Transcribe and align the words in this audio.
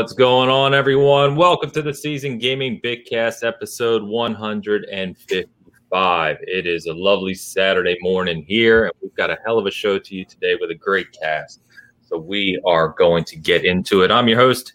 What's 0.00 0.14
going 0.14 0.48
on, 0.48 0.72
everyone? 0.72 1.36
Welcome 1.36 1.72
to 1.72 1.82
the 1.82 1.92
Seasoned 1.92 2.40
Gaming 2.40 2.80
Bitcast 2.80 3.46
episode 3.46 4.02
155. 4.02 6.36
It 6.40 6.66
is 6.66 6.86
a 6.86 6.94
lovely 6.94 7.34
Saturday 7.34 7.98
morning 8.00 8.42
here, 8.48 8.84
and 8.84 8.94
we've 9.02 9.14
got 9.14 9.28
a 9.28 9.36
hell 9.44 9.58
of 9.58 9.66
a 9.66 9.70
show 9.70 9.98
to 9.98 10.14
you 10.14 10.24
today 10.24 10.56
with 10.58 10.70
a 10.70 10.74
great 10.74 11.12
cast. 11.12 11.60
So 12.00 12.18
we 12.18 12.58
are 12.64 12.94
going 12.96 13.24
to 13.24 13.36
get 13.36 13.66
into 13.66 14.00
it. 14.00 14.10
I'm 14.10 14.26
your 14.26 14.38
host, 14.38 14.72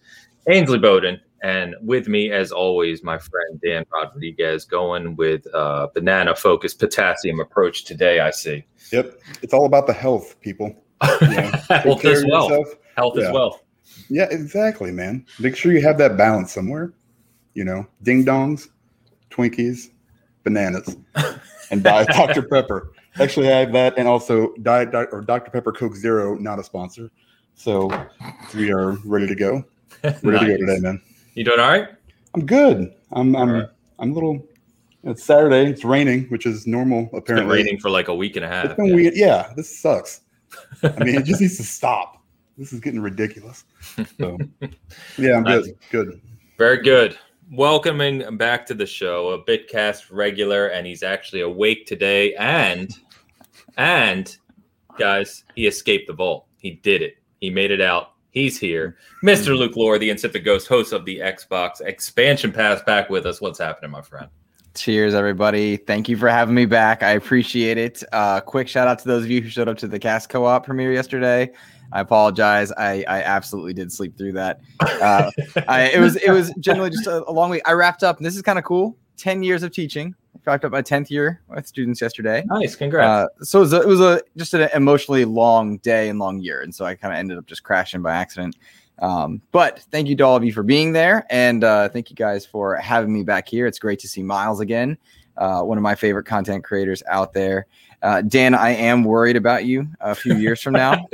Ainsley 0.48 0.78
Bowden, 0.78 1.20
and 1.42 1.76
with 1.82 2.08
me, 2.08 2.32
as 2.32 2.52
always, 2.52 3.02
my 3.02 3.18
friend 3.18 3.60
Dan 3.66 3.84
Rodriguez, 3.92 4.66
going 4.66 5.16
with 5.16 5.48
uh, 5.56 5.88
banana 5.96 6.36
focused 6.36 6.78
potassium 6.78 7.40
approach 7.40 7.86
today. 7.86 8.20
I 8.20 8.30
see. 8.30 8.64
Yep, 8.92 9.20
it's 9.42 9.56
all 9.56 9.66
about 9.66 9.88
the 9.88 9.94
health, 9.94 10.40
people. 10.42 10.76
Health 11.02 12.06
as 12.06 12.24
well. 12.26 12.64
Health 12.96 13.16
yeah. 13.18 13.26
as 13.26 13.34
well. 13.34 13.65
Yeah, 14.10 14.28
exactly, 14.30 14.92
man. 14.92 15.26
Make 15.40 15.56
sure 15.56 15.72
you 15.72 15.82
have 15.82 15.98
that 15.98 16.18
balance 16.18 16.52
somewhere. 16.52 16.94
You 17.54 17.64
know, 17.64 17.88
ding 18.04 18.26
dongs, 18.26 18.70
Twinkies, 19.30 19.90
bananas, 20.44 20.98
and 21.72 21.84
Diet 21.84 22.08
Dr. 22.12 22.44
Pepper. 22.44 22.92
Actually, 23.20 23.52
I 23.52 23.60
have 23.60 23.72
that, 23.74 23.98
and 23.98 24.08
also 24.08 24.54
Diet 24.62 24.94
or 24.94 25.22
Dr. 25.22 25.52
Pepper 25.52 25.72
Coke 25.72 25.96
Zero, 25.96 26.36
not 26.36 26.60
a 26.60 26.64
sponsor. 26.64 27.10
So 27.54 27.90
we 28.54 28.72
are 28.72 28.92
ready 29.06 29.28
to 29.28 29.36
go. 29.36 29.64
Ready 30.04 30.20
nice. 30.24 30.40
to 30.42 30.48
go 30.48 30.58
today, 30.58 30.80
man. 30.80 31.02
You 31.34 31.46
doing 31.46 31.60
all 31.60 31.70
right? 31.70 31.88
I'm 32.34 32.46
good. 32.46 32.94
I'm 33.14 33.36
I'm 33.36 33.52
right. 33.52 33.70
I'm 34.00 34.12
a 34.12 34.14
little. 34.14 34.46
It's 35.04 35.24
Saturday. 35.24 35.70
It's 35.70 35.86
raining, 35.86 36.26
which 36.26 36.46
is 36.46 36.68
normal. 36.68 37.10
Apparently, 37.14 37.58
raining 37.58 37.80
for 37.80 37.90
like 37.90 38.10
a 38.10 38.16
week 38.16 38.36
and 38.36 38.44
a 38.44 38.48
half. 38.48 38.66
It's 38.66 38.74
been 38.76 38.88
yeah. 38.88 38.96
weird. 38.96 39.14
Yeah, 39.16 39.54
this 39.56 39.80
sucks. 39.80 40.22
I 40.84 41.04
mean, 41.04 41.16
it 41.16 41.24
just 41.24 41.42
needs 41.42 41.58
to 41.58 41.64
stop 41.64 42.15
this 42.58 42.74
is 42.74 42.80
getting 42.80 43.02
ridiculous. 43.02 43.64
So, 44.18 44.38
yeah, 45.18 45.38
I'm 45.38 45.44
good. 45.44 45.78
Good. 45.92 46.22
Very 46.58 46.82
good. 46.82 47.18
Welcoming 47.52 48.38
back 48.38 48.66
to 48.68 48.74
the 48.74 48.86
show, 48.86 49.30
a 49.30 49.44
Bitcast 49.44 50.06
regular, 50.10 50.68
and 50.68 50.88
he's 50.88 51.04
actually 51.04 51.42
awake 51.42 51.86
today. 51.86 52.34
And, 52.36 52.92
and, 53.78 54.36
guys, 54.98 55.44
he 55.56 55.68
escaped 55.68 56.08
the 56.08 56.14
vault. 56.14 56.48
He 56.58 56.72
did 56.72 57.02
it. 57.02 57.18
He 57.40 57.50
made 57.50 57.72
it 57.72 57.82
out. 57.82 58.14
He's 58.32 58.58
here. 58.58 58.98
Mr. 59.24 59.58
Luke 59.58 59.76
Lore, 59.76 59.98
the 59.98 60.10
Insipid 60.10 60.44
Ghost, 60.44 60.68
host 60.68 60.92
of 60.92 61.06
the 61.06 61.20
Xbox 61.20 61.82
Expansion 61.82 62.52
Pass, 62.52 62.82
back 62.84 63.10
with 63.10 63.26
us. 63.26 63.40
What's 63.40 63.60
happening, 63.60 63.92
my 63.92 64.02
friend? 64.02 64.28
Cheers, 64.76 65.14
everybody. 65.14 65.78
Thank 65.78 66.10
you 66.10 66.18
for 66.18 66.28
having 66.28 66.54
me 66.54 66.66
back. 66.66 67.02
I 67.02 67.12
appreciate 67.12 67.78
it. 67.78 68.04
Uh, 68.12 68.42
quick 68.42 68.68
shout 68.68 68.90
out 68.90 69.00
to 69.00 69.08
those 69.08 69.24
of 69.24 69.32
you 69.32 69.42
who 69.42 69.48
showed 69.48 69.70
up 69.70 69.78
to 69.78 69.88
the 69.88 70.00
Cast 70.00 70.28
Co 70.28 70.44
op 70.44 70.66
premiere 70.66 70.92
yesterday. 70.92 71.52
I 71.92 72.02
apologize. 72.02 72.72
I, 72.72 73.04
I 73.08 73.22
absolutely 73.22 73.74
did 73.74 73.92
sleep 73.92 74.18
through 74.18 74.34
that. 74.34 74.62
Uh, 74.80 75.32
I, 75.68 75.90
it 75.94 76.00
was 76.00 76.16
it 76.18 76.32
was 76.32 76.54
generally 76.60 76.90
just 76.90 77.08
a, 77.08 77.28
a 77.28 77.32
long 77.32 77.50
week. 77.50 77.62
I 77.66 77.74
wrapped 77.74 78.04
up, 78.04 78.18
and 78.18 78.26
this 78.26 78.36
is 78.36 78.42
kind 78.42 78.60
of 78.60 78.66
cool. 78.66 78.98
Ten 79.18 79.44
years 79.44 79.64
of 79.64 79.72
teaching. 79.72 80.14
I 80.36 80.40
wrapped 80.46 80.66
up 80.66 80.72
my 80.72 80.82
tenth 80.82 81.10
year 81.10 81.42
with 81.48 81.68
students 81.68 82.02
yesterday. 82.02 82.44
Nice, 82.48 82.76
congrats. 82.76 83.32
Uh, 83.42 83.44
so 83.44 83.60
it 83.60 83.62
was, 83.62 83.74
a, 83.74 83.82
it 83.82 83.88
was 83.88 84.02
a 84.02 84.22
just 84.36 84.54
an 84.54 84.70
emotionally 84.74 85.26
long 85.26 85.78
day 85.78 86.10
and 86.10 86.20
long 86.20 86.40
year, 86.40 86.62
and 86.62 86.74
so 86.74 86.86
I 86.86 86.96
kind 86.96 87.14
of 87.14 87.20
ended 87.20 87.38
up 87.38 87.46
just 87.46 87.64
crashing 87.64 88.02
by 88.02 88.14
accident. 88.14 88.58
Um, 89.00 89.42
but 89.52 89.82
thank 89.92 90.08
you 90.08 90.16
to 90.16 90.24
all 90.24 90.36
of 90.36 90.44
you 90.44 90.54
for 90.54 90.64
being 90.64 90.94
there, 90.94 91.26
and 91.30 91.64
uh, 91.64 91.90
thank 91.90 92.10
you 92.10 92.16
guys 92.16 92.46
for 92.46 92.76
having 92.76 93.14
me 93.14 93.24
back 93.24 93.48
here. 93.48 93.68
It's 93.68 93.80
great 93.80 94.00
to 94.00 94.08
see 94.08 94.24
Miles 94.24 94.60
again, 94.60 94.98
uh, 95.38 95.62
one 95.62 95.78
of 95.78 95.82
my 95.82 95.96
favorite 95.96 96.26
content 96.26 96.64
creators 96.64 97.04
out 97.08 97.34
there. 97.34 97.68
Uh, 98.02 98.22
Dan, 98.22 98.54
I 98.54 98.70
am 98.70 99.04
worried 99.04 99.36
about 99.36 99.66
you 99.66 99.88
a 100.00 100.14
few 100.14 100.36
years 100.38 100.62
from 100.62 100.74
now. 100.74 101.06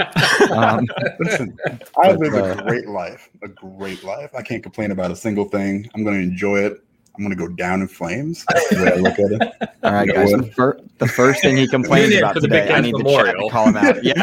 Um, 0.51 0.87
Listen, 1.19 1.57
I 1.97 2.11
live 2.11 2.33
a 2.33 2.43
uh, 2.43 2.63
great 2.63 2.87
life, 2.87 3.29
a 3.43 3.47
great 3.47 4.03
life. 4.03 4.31
I 4.35 4.41
can't 4.41 4.61
complain 4.63 4.91
about 4.91 5.11
a 5.11 5.15
single 5.15 5.45
thing. 5.45 5.89
I'm 5.95 6.03
going 6.03 6.17
to 6.17 6.23
enjoy 6.23 6.59
it. 6.59 6.83
I'm 7.15 7.23
going 7.23 7.37
to 7.37 7.47
go 7.47 7.53
down 7.53 7.81
in 7.81 7.87
flames. 7.87 8.45
That's 8.49 8.69
the 8.69 8.83
way 8.83 8.91
I 8.91 8.95
look 8.95 9.19
at 9.19 9.31
it. 9.31 9.69
All 9.83 9.91
right, 9.91 10.07
guys. 10.07 10.31
The, 10.31 10.51
fir- 10.55 10.79
the, 10.97 11.07
first 11.07 11.41
thing 11.41 11.57
he 11.57 11.67
complains 11.67 12.15
about 12.15 12.35
today, 12.35 12.71
I 12.71 12.79
need 12.79 12.93
memorial. 12.93 13.47
to 13.47 13.51
call 13.51 13.67
him 13.67 13.77
out. 13.77 14.03
Yeah. 14.03 14.13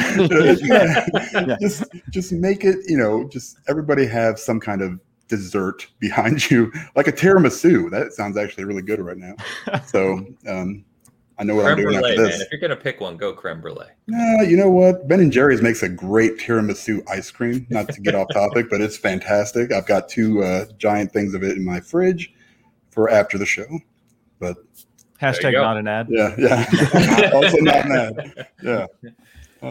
yeah. 0.62 1.06
yeah. 1.32 1.56
Just, 1.60 1.84
just 2.10 2.32
make 2.32 2.64
it. 2.64 2.78
You 2.88 2.96
know, 2.96 3.28
just 3.28 3.58
everybody 3.68 4.06
have 4.06 4.38
some 4.38 4.58
kind 4.58 4.80
of 4.80 4.98
dessert 5.28 5.86
behind 5.98 6.50
you, 6.50 6.72
like 6.96 7.06
a 7.06 7.12
tiramisu. 7.12 7.90
That 7.90 8.12
sounds 8.12 8.36
actually 8.36 8.64
really 8.64 8.82
good 8.82 9.00
right 9.00 9.16
now. 9.16 9.34
So, 9.86 10.26
um, 10.48 10.84
I 11.38 11.44
know 11.44 11.54
what 11.54 11.66
creme 11.66 11.72
I'm 11.72 11.82
doing 11.82 12.00
brulee, 12.00 12.10
after 12.10 12.22
this. 12.22 12.38
Man. 12.38 12.46
If 12.46 12.52
you're 12.52 12.60
gonna 12.60 12.80
pick 12.80 13.00
one, 13.00 13.16
go 13.16 13.32
creme 13.32 13.60
brulee. 13.60 13.86
Nah, 14.08 14.42
you 14.42 14.56
know 14.56 14.70
what? 14.70 15.06
Ben 15.06 15.20
and 15.20 15.30
Jerry's 15.30 15.62
makes 15.62 15.84
a 15.84 15.88
great 15.88 16.38
tiramisu 16.38 17.08
ice 17.08 17.30
cream. 17.30 17.64
Not 17.70 17.88
to 17.90 18.00
get 18.00 18.16
off 18.16 18.26
topic, 18.32 18.66
but 18.68 18.80
it's 18.80 18.96
fantastic. 18.96 19.72
I've 19.72 19.86
got 19.86 20.08
two 20.08 20.42
uh, 20.42 20.64
giant 20.78 21.12
things 21.12 21.34
of 21.34 21.44
it 21.44 21.56
in 21.56 21.64
my 21.64 21.78
fridge 21.78 22.34
for 22.90 23.08
after 23.08 23.38
the 23.38 23.46
show. 23.46 23.66
But 24.40 24.56
hashtag 25.20 25.52
not 25.52 25.76
an 25.76 25.86
ad. 25.86 26.08
Yeah, 26.10 26.34
yeah. 26.36 27.30
also 27.34 27.58
not 27.58 27.84
an 27.84 27.92
ad. 27.92 28.48
Yeah. 28.62 28.86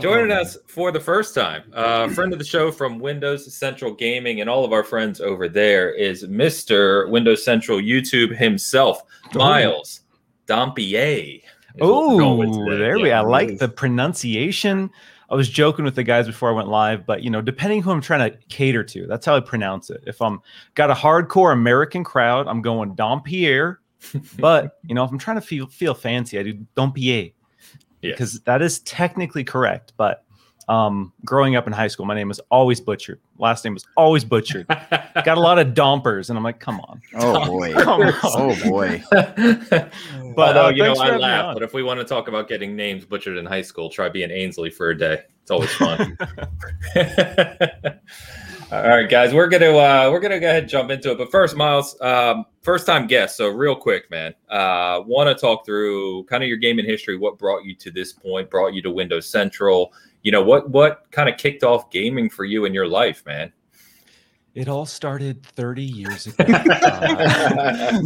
Joining 0.01 0.31
us 0.31 0.57
for 0.67 0.91
the 0.91 0.99
first 0.99 1.33
time, 1.33 1.63
a 1.73 1.77
uh, 1.77 2.09
friend 2.13 2.33
of 2.33 2.39
the 2.39 2.45
show 2.45 2.71
from 2.71 2.99
Windows 2.99 3.53
Central 3.53 3.93
Gaming 3.93 4.41
and 4.41 4.49
all 4.49 4.65
of 4.65 4.73
our 4.73 4.83
friends 4.83 5.21
over 5.21 5.47
there 5.47 5.91
is 5.91 6.25
Mr. 6.25 7.09
Windows 7.09 7.43
Central 7.43 7.79
YouTube 7.79 8.35
himself, 8.35 9.01
Miles 9.33 10.01
Dompier. 10.45 11.41
Oh, 11.79 12.77
there 12.77 12.99
we. 12.99 13.11
I 13.11 13.21
like 13.21 13.59
the 13.59 13.69
pronunciation. 13.69 14.89
I 15.29 15.35
was 15.35 15.49
joking 15.49 15.85
with 15.85 15.95
the 15.95 16.03
guys 16.03 16.27
before 16.27 16.49
I 16.49 16.53
went 16.53 16.67
live, 16.67 17.05
but 17.05 17.23
you 17.23 17.29
know, 17.29 17.41
depending 17.41 17.81
who 17.81 17.91
I'm 17.91 18.01
trying 18.01 18.29
to 18.31 18.37
cater 18.49 18.83
to, 18.83 19.07
that's 19.07 19.25
how 19.25 19.35
I 19.35 19.39
pronounce 19.39 19.89
it. 19.89 20.03
If 20.05 20.21
I'm 20.21 20.41
got 20.75 20.91
a 20.91 20.93
hardcore 20.93 21.53
American 21.53 22.03
crowd, 22.03 22.47
I'm 22.47 22.61
going 22.61 22.95
Dompier. 22.95 23.77
but 24.39 24.79
you 24.83 24.95
know, 24.95 25.03
if 25.03 25.11
I'm 25.11 25.17
trying 25.17 25.37
to 25.37 25.41
feel 25.41 25.67
feel 25.67 25.93
fancy, 25.93 26.39
I 26.39 26.43
do 26.43 26.53
Dompier. 26.75 27.33
Because 28.01 28.35
yeah. 28.35 28.39
that 28.45 28.61
is 28.61 28.79
technically 28.79 29.43
correct, 29.43 29.93
but 29.97 30.23
um, 30.69 31.13
growing 31.23 31.55
up 31.55 31.65
in 31.65 31.73
high 31.73 31.87
school, 31.87 32.05
my 32.05 32.13
name 32.13 32.27
was 32.27 32.41
always 32.51 32.81
butchered. 32.81 33.19
Last 33.37 33.63
name 33.63 33.73
was 33.73 33.85
always 33.95 34.25
butchered. 34.25 34.67
Got 35.23 35.37
a 35.37 35.39
lot 35.39 35.59
of 35.59 35.73
dompers, 35.73 36.29
and 36.29 36.37
I'm 36.37 36.43
like, 36.43 36.59
come 36.59 36.81
on. 36.81 37.01
Oh 37.15 37.45
boy. 37.45 37.73
Come 37.81 38.01
on. 38.01 38.13
Oh 38.23 38.69
boy. 38.69 39.01
but 39.11 40.57
uh, 40.57 40.71
you 40.75 40.83
know, 40.83 40.95
I 40.95 41.15
laugh. 41.15 41.53
But 41.53 41.63
if 41.63 41.73
we 41.73 41.83
want 41.83 41.99
to 41.99 42.05
talk 42.05 42.27
about 42.27 42.49
getting 42.49 42.75
names 42.75 43.05
butchered 43.05 43.37
in 43.37 43.45
high 43.45 43.61
school, 43.61 43.89
try 43.89 44.09
being 44.09 44.29
Ainsley 44.29 44.69
for 44.69 44.89
a 44.89 44.97
day. 44.97 45.21
It's 45.41 45.51
always 45.51 45.73
fun. 45.73 46.17
All 48.69 48.81
right, 48.81 49.09
guys, 49.09 49.33
we're 49.33 49.47
gonna 49.47 49.77
uh, 49.77 50.09
we're 50.11 50.19
gonna 50.19 50.39
go 50.39 50.47
ahead 50.47 50.63
and 50.63 50.69
jump 50.69 50.91
into 50.91 51.11
it. 51.11 51.17
But 51.17 51.31
first, 51.31 51.55
Miles, 51.55 51.99
um, 52.01 52.45
first 52.63 52.85
time 52.85 53.07
guest. 53.07 53.37
So 53.37 53.47
real 53.47 53.75
quick, 53.75 54.11
man, 54.11 54.33
uh, 54.49 55.01
want 55.05 55.29
to 55.29 55.35
talk 55.35 55.65
through 55.65 56.25
kind 56.25 56.43
of 56.43 56.49
your 56.49 56.57
gaming 56.57 56.85
history. 56.85 57.17
What 57.17 57.37
brought 57.37 57.63
you 57.63 57.75
to 57.75 57.91
this 57.91 58.11
point? 58.11 58.49
Brought 58.49 58.73
you 58.73 58.81
to 58.81 58.91
Windows 58.91 59.29
Central? 59.29 59.93
you 60.27 60.31
know 60.31 60.41
what 60.41 60.69
what 60.71 61.05
kind 61.11 61.29
of 61.29 61.37
kicked 61.37 61.63
off 61.63 61.89
gaming 61.89 62.29
for 62.29 62.43
you 62.43 62.65
in 62.65 62.73
your 62.73 62.85
life, 62.85 63.25
man? 63.25 63.53
It 64.55 64.67
all 64.67 64.85
started 64.85 65.41
30 65.45 65.83
years 65.83 66.27
ago. 66.27 66.43
uh, 66.49 66.53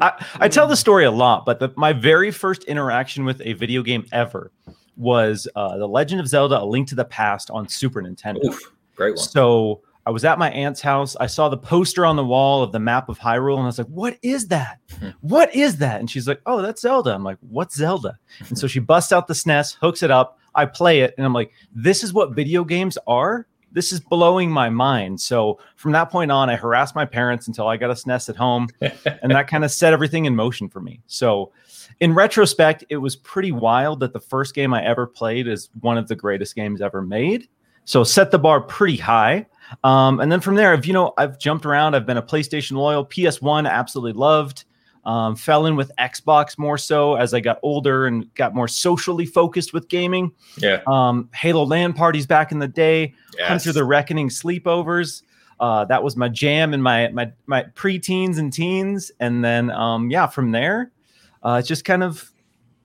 I, 0.00 0.26
I, 0.40 0.48
tell 0.48 0.66
the 0.66 0.76
story 0.76 1.04
a 1.04 1.10
lot, 1.10 1.44
but 1.44 1.58
the, 1.58 1.70
my 1.76 1.92
very 1.92 2.30
first 2.30 2.64
interaction 2.64 3.26
with 3.26 3.42
a 3.44 3.54
video 3.54 3.82
game 3.82 4.06
ever 4.10 4.52
was 4.96 5.46
uh, 5.54 5.76
The 5.76 5.86
Legend 5.86 6.22
of 6.22 6.28
Zelda: 6.28 6.62
A 6.62 6.64
Link 6.64 6.88
to 6.88 6.94
the 6.94 7.04
Past 7.04 7.50
on 7.50 7.68
Super 7.68 8.00
Nintendo. 8.00 8.42
Oof, 8.42 8.72
great 8.96 9.16
one. 9.16 9.18
So 9.18 9.82
I 10.06 10.10
was 10.10 10.24
at 10.24 10.38
my 10.38 10.50
aunt's 10.50 10.80
house. 10.80 11.16
I 11.20 11.26
saw 11.26 11.48
the 11.48 11.58
poster 11.58 12.06
on 12.06 12.16
the 12.16 12.24
wall 12.24 12.62
of 12.62 12.72
the 12.72 12.78
map 12.78 13.08
of 13.08 13.18
Hyrule, 13.18 13.56
and 13.56 13.64
I 13.64 13.66
was 13.66 13.78
like, 13.78 13.86
"What 13.88 14.18
is 14.22 14.48
that? 14.48 14.78
Hmm. 14.98 15.10
what 15.20 15.54
is 15.54 15.76
that?" 15.78 16.00
And 16.00 16.10
she's 16.10 16.26
like, 16.26 16.40
"Oh, 16.46 16.62
that's 16.62 16.82
Zelda." 16.82 17.14
I'm 17.14 17.24
like, 17.24 17.38
"What's 17.40 17.76
Zelda?" 17.76 18.18
And 18.48 18.58
so 18.58 18.66
she 18.66 18.80
busts 18.80 19.12
out 19.12 19.28
the 19.28 19.34
SNES, 19.34 19.76
hooks 19.80 20.02
it 20.02 20.10
up, 20.10 20.38
I 20.54 20.66
play 20.66 21.00
it 21.00 21.14
and 21.16 21.26
I'm 21.26 21.32
like, 21.32 21.52
this 21.74 22.02
is 22.02 22.12
what 22.12 22.34
video 22.34 22.64
games 22.64 22.98
are. 23.06 23.46
This 23.72 23.92
is 23.92 24.00
blowing 24.00 24.50
my 24.50 24.68
mind. 24.68 25.20
So 25.20 25.60
from 25.76 25.92
that 25.92 26.10
point 26.10 26.32
on, 26.32 26.50
I 26.50 26.56
harassed 26.56 26.96
my 26.96 27.04
parents 27.04 27.46
until 27.46 27.68
I 27.68 27.76
got 27.76 27.90
a 27.90 27.94
SNES 27.94 28.30
at 28.30 28.36
home, 28.36 28.68
and 28.80 29.30
that 29.30 29.46
kind 29.46 29.64
of 29.64 29.70
set 29.70 29.92
everything 29.92 30.24
in 30.24 30.34
motion 30.34 30.68
for 30.68 30.80
me. 30.80 31.00
So, 31.06 31.52
in 32.00 32.12
retrospect, 32.12 32.84
it 32.88 32.96
was 32.96 33.14
pretty 33.14 33.52
wild 33.52 34.00
that 34.00 34.12
the 34.12 34.20
first 34.20 34.54
game 34.54 34.74
I 34.74 34.84
ever 34.84 35.06
played 35.06 35.46
is 35.46 35.70
one 35.80 35.98
of 35.98 36.08
the 36.08 36.16
greatest 36.16 36.56
games 36.56 36.80
ever 36.80 37.00
made. 37.00 37.48
So 37.84 38.02
set 38.02 38.30
the 38.30 38.38
bar 38.38 38.60
pretty 38.60 38.96
high. 38.96 39.46
Um, 39.84 40.20
and 40.20 40.30
then 40.30 40.40
from 40.40 40.54
there, 40.54 40.72
I've 40.72 40.86
you 40.86 40.92
know 40.92 41.12
I've 41.16 41.38
jumped 41.38 41.66
around. 41.66 41.94
I've 41.94 42.06
been 42.06 42.16
a 42.16 42.22
PlayStation 42.22 42.72
loyal, 42.72 43.04
PS1 43.04 43.68
absolutely 43.68 44.18
loved. 44.18 44.64
Um, 45.04 45.34
fell 45.34 45.64
in 45.64 45.76
with 45.76 45.90
Xbox 45.98 46.58
more 46.58 46.76
so 46.76 47.14
as 47.14 47.32
I 47.32 47.40
got 47.40 47.58
older 47.62 48.06
and 48.06 48.32
got 48.34 48.54
more 48.54 48.68
socially 48.68 49.24
focused 49.24 49.72
with 49.72 49.88
gaming. 49.88 50.30
Yeah. 50.58 50.82
Um, 50.86 51.30
Halo 51.34 51.64
LAN 51.64 51.94
parties 51.94 52.26
back 52.26 52.52
in 52.52 52.58
the 52.58 52.68
day, 52.68 53.14
yes. 53.38 53.48
Hunter 53.48 53.72
the 53.72 53.84
Reckoning 53.84 54.28
sleepovers. 54.28 55.22
Uh, 55.58 55.84
that 55.86 56.02
was 56.02 56.16
my 56.16 56.28
jam 56.28 56.74
in 56.74 56.82
my 56.82 57.08
my 57.08 57.32
my 57.46 57.62
preteens 57.74 58.38
and 58.38 58.52
teens, 58.52 59.10
and 59.20 59.44
then 59.44 59.70
um, 59.70 60.10
yeah, 60.10 60.26
from 60.26 60.52
there, 60.52 60.90
uh, 61.42 61.56
it's 61.58 61.68
just 61.68 61.84
kind 61.84 62.02
of 62.02 62.30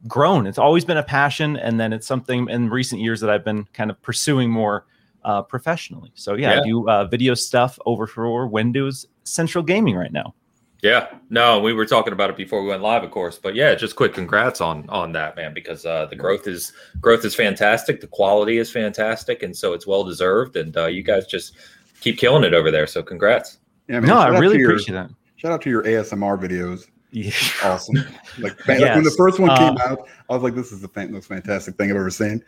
grown. 0.08 0.46
It's 0.46 0.58
always 0.58 0.86
been 0.86 0.98
a 0.98 1.04
passion, 1.04 1.58
and 1.58 1.80
then 1.80 1.94
it's 1.94 2.08
something 2.08 2.50
in 2.50 2.70
recent 2.70 3.02
years 3.02 3.22
that 3.22 3.30
I've 3.30 3.46
been 3.46 3.66
kind 3.74 3.90
of 3.90 4.02
pursuing 4.02 4.50
more 4.50 4.86
uh, 5.26 5.42
professionally. 5.42 6.12
So 6.16 6.36
yeah, 6.36 6.60
I 6.62 6.64
do 6.64 6.88
uh, 6.90 7.06
video 7.06 7.34
stuff 7.34 7.78
over 7.86 8.08
for 8.08 8.48
Windows 8.48 9.06
Central 9.24 9.64
Gaming 9.64 9.96
right 9.96 10.14
now. 10.14 10.34
Yeah, 10.82 11.08
no, 11.32 11.60
we 11.60 11.74
were 11.74 11.86
talking 11.86 12.14
about 12.14 12.30
it 12.30 12.38
before 12.38 12.62
we 12.62 12.70
went 12.70 12.84
live, 12.84 13.04
of 13.04 13.10
course. 13.10 13.40
But 13.40 13.56
yeah, 13.56 13.74
just 13.74 13.96
quick 13.96 14.14
congrats 14.14 14.62
on 14.62 14.88
on 14.90 15.12
that, 15.14 15.36
man, 15.36 15.54
because 15.54 15.84
uh, 15.86 16.06
the 16.06 16.16
growth 16.16 16.48
is 16.48 16.74
growth 17.02 17.26
is 17.26 17.34
fantastic, 17.34 18.02
the 18.02 18.08
quality 18.08 18.58
is 18.58 18.72
fantastic, 18.72 19.42
and 19.42 19.56
so 19.56 19.74
it's 19.74 19.88
well 19.88 20.04
deserved. 20.04 20.56
And 20.58 20.78
uh, 20.78 20.86
you 20.86 21.02
guys 21.02 21.26
just 21.26 21.56
keep 22.02 22.18
killing 22.20 22.44
it 22.44 22.54
over 22.54 22.70
there. 22.70 22.86
So 22.86 23.02
congrats. 23.02 23.58
Yeah, 23.88 24.00
man, 24.00 24.10
no, 24.10 24.18
I 24.18 24.28
really 24.38 24.56
to 24.56 24.62
your- 24.62 24.72
appreciate 24.72 24.94
that. 24.96 25.10
Shout 25.38 25.52
out 25.52 25.62
to 25.64 25.70
your 25.70 25.84
ASMR 25.84 26.40
videos. 26.40 26.88
Yeah. 27.16 27.32
Awesome. 27.64 27.96
Like, 28.40 28.68
man, 28.68 28.82
like 28.82 28.96
when 28.96 29.04
the 29.06 29.16
first 29.18 29.40
one 29.40 29.50
came 29.56 29.78
Uh, 29.78 29.84
out, 29.92 30.08
I 30.30 30.34
was 30.34 30.44
like, 30.44 30.54
"This 30.54 30.74
is 30.74 30.82
the 30.82 30.90
fan- 30.90 31.14
most 31.14 31.28
fantastic 31.28 31.76
thing 31.78 31.90
I've 31.90 31.96
ever 31.96 32.10
seen." 32.10 32.44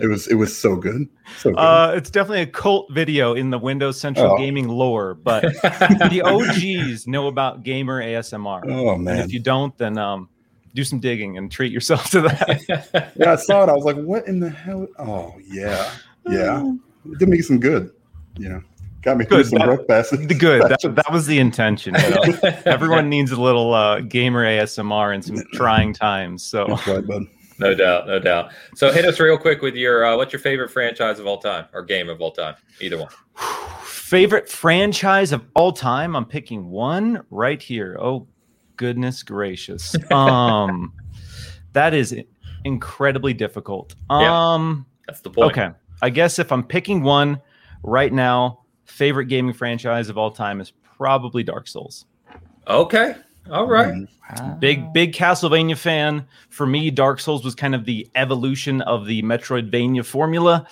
It 0.00 0.06
was 0.06 0.28
it 0.28 0.36
was 0.36 0.56
so 0.56 0.76
good, 0.76 1.08
so 1.38 1.50
good. 1.50 1.58
Uh, 1.58 1.92
it's 1.96 2.08
definitely 2.08 2.42
a 2.42 2.46
cult 2.46 2.86
video 2.92 3.34
in 3.34 3.50
the 3.50 3.58
Windows 3.58 4.00
Central 4.00 4.30
Oh. 4.34 4.38
gaming 4.38 4.68
lore, 4.68 5.14
but 5.14 5.42
the 5.42 6.22
OGs 6.24 7.08
know 7.08 7.26
about 7.26 7.64
gamer 7.64 8.00
ASMR. 8.00 8.62
oh 8.70 8.94
and 8.94 9.04
man, 9.04 9.18
if 9.18 9.32
you 9.32 9.40
don't, 9.40 9.76
then 9.76 9.98
um, 9.98 10.28
do 10.72 10.84
some 10.84 11.00
digging 11.00 11.36
and 11.36 11.50
treat 11.50 11.72
yourself 11.72 12.08
to 12.10 12.20
that. 12.20 13.12
yeah, 13.16 13.32
I 13.32 13.34
saw 13.36 13.64
it. 13.64 13.68
I 13.68 13.72
was 13.72 13.84
like, 13.84 13.96
"What 13.96 14.28
in 14.28 14.38
the 14.38 14.50
hell?" 14.50 14.86
Oh 15.00 15.34
yeah, 15.44 15.90
yeah. 16.28 16.62
It 17.10 17.18
did 17.18 17.28
me 17.28 17.42
some 17.42 17.58
good. 17.58 17.90
You 18.38 18.50
know, 18.50 18.62
got 19.02 19.16
me 19.18 19.24
through 19.24 19.38
Good, 19.38 19.46
some 19.46 19.58
that- 19.58 19.68
rough 19.68 19.86
passes. 19.86 20.26
Good. 20.26 20.62
That, 20.62 20.80
that 20.96 21.12
was 21.12 21.26
the 21.26 21.38
intention. 21.38 21.94
You 21.94 22.10
know? 22.10 22.50
Everyone 22.66 23.08
needs 23.08 23.30
a 23.30 23.40
little 23.40 23.74
uh, 23.74 24.00
gamer 24.00 24.44
ASMR 24.44 25.14
in 25.14 25.22
some 25.22 25.42
trying 25.52 25.92
times. 25.92 26.42
So 26.42 26.66
right, 26.86 27.06
bud. 27.06 27.24
no 27.58 27.74
doubt, 27.74 28.06
no 28.06 28.18
doubt. 28.18 28.52
So 28.74 28.90
hit 28.92 29.04
us 29.04 29.20
real 29.20 29.38
quick 29.38 29.62
with 29.62 29.74
your 29.74 30.04
uh, 30.04 30.16
what's 30.16 30.32
your 30.32 30.40
favorite 30.40 30.70
franchise 30.70 31.18
of 31.18 31.26
all 31.26 31.38
time 31.38 31.66
or 31.72 31.82
game 31.82 32.08
of 32.08 32.20
all 32.20 32.30
time? 32.32 32.54
Either 32.80 32.98
one. 32.98 33.08
favorite 33.82 34.48
franchise 34.48 35.32
of 35.32 35.44
all 35.54 35.72
time. 35.72 36.14
I'm 36.16 36.26
picking 36.26 36.68
one 36.70 37.24
right 37.30 37.60
here. 37.60 37.96
Oh 38.00 38.26
goodness 38.76 39.22
gracious. 39.22 39.94
Um, 40.12 40.92
that 41.72 41.94
is 41.94 42.14
incredibly 42.64 43.32
difficult. 43.32 43.94
Yeah. 44.10 44.52
Um. 44.52 44.86
That's 45.06 45.20
the 45.20 45.30
point. 45.30 45.52
Okay. 45.52 45.70
I 46.02 46.10
guess 46.10 46.38
if 46.38 46.52
I'm 46.52 46.62
picking 46.64 47.02
one 47.02 47.40
right 47.82 48.12
now, 48.12 48.61
favorite 49.02 49.24
gaming 49.24 49.52
franchise 49.52 50.08
of 50.08 50.16
all 50.16 50.30
time 50.30 50.60
is 50.60 50.72
probably 50.96 51.42
Dark 51.42 51.66
Souls. 51.66 52.06
Okay. 52.68 53.16
All 53.50 53.66
right. 53.66 54.06
Big, 54.60 54.92
big 54.92 55.12
Castlevania 55.12 55.76
fan. 55.76 56.24
For 56.50 56.68
me, 56.68 56.88
Dark 56.88 57.18
Souls 57.18 57.44
was 57.44 57.56
kind 57.56 57.74
of 57.74 57.84
the 57.84 58.08
evolution 58.14 58.80
of 58.82 59.06
the 59.06 59.20
Metroidvania 59.24 60.06
formula. 60.06 60.68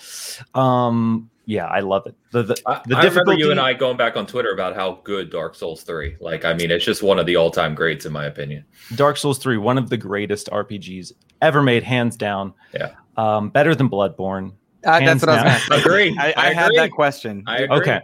Um, 0.53 1.29
yeah, 1.45 1.65
I 1.65 1.81
love 1.81 2.07
it. 2.07 2.15
The 2.31 2.43
the, 2.43 2.61
I, 2.65 2.81
the 2.85 2.95
I 2.95 3.03
remember 3.03 3.33
you 3.33 3.51
and 3.51 3.59
I 3.59 3.73
going 3.73 3.97
back 3.97 4.15
on 4.15 4.25
Twitter 4.25 4.53
about 4.53 4.77
how 4.77 5.01
good 5.03 5.29
Dark 5.29 5.53
Souls 5.53 5.83
3. 5.83 6.15
Like, 6.21 6.45
I 6.45 6.53
mean, 6.53 6.71
it's 6.71 6.85
just 6.85 7.03
one 7.03 7.19
of 7.19 7.25
the 7.25 7.35
all 7.35 7.51
time 7.51 7.75
greats, 7.75 8.05
in 8.05 8.13
my 8.13 8.27
opinion. 8.27 8.63
Dark 8.95 9.17
Souls 9.17 9.39
3, 9.39 9.57
one 9.57 9.77
of 9.77 9.89
the 9.89 9.97
greatest 9.97 10.47
RPGs 10.49 11.11
ever 11.41 11.61
made, 11.61 11.83
hands 11.83 12.15
down. 12.15 12.53
Yeah. 12.73 12.91
Um, 13.17 13.49
better 13.49 13.75
than 13.75 13.89
Bloodborne. 13.89 14.53
Uh, 14.83 14.99
that's 14.99 15.21
what 15.21 15.29
I 15.29 15.33
was 15.33 15.43
down. 15.43 15.47
asking. 15.47 15.79
Agree. 15.79 16.17
I, 16.19 16.31
I, 16.31 16.33
I 16.35 16.53
had 16.53 16.65
agree. 16.67 16.77
that 16.77 16.91
question. 16.91 17.43
I 17.47 17.57
agree. 17.59 17.77
Okay. 17.77 18.01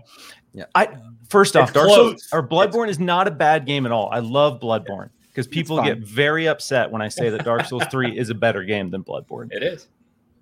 Yeah. 0.53 0.65
I 0.75 0.89
first 1.29 1.56
off, 1.56 1.74
Dark. 1.74 1.89
Souls 1.89 2.27
or 2.31 2.47
Bloodborne 2.47 2.89
is 2.89 3.00
not 3.00 3.27
a 3.27 3.31
bad 3.31 3.65
game 3.65 3.85
at 3.85 3.91
all. 3.91 4.09
I 4.12 4.19
love 4.19 4.59
Bloodborne 4.59 5.09
because 5.29 5.47
people 5.47 5.81
get 5.83 6.00
very 6.00 6.47
upset 6.47 6.89
when 6.91 7.01
I 7.01 7.09
say 7.09 7.29
that 7.29 7.44
Dark 7.44 7.65
Souls 7.65 7.83
3 7.91 8.18
is 8.18 8.29
a 8.29 8.35
better 8.35 8.63
game 8.63 8.89
than 8.89 9.03
Bloodborne. 9.03 9.50
It 9.51 9.63
is. 9.63 9.88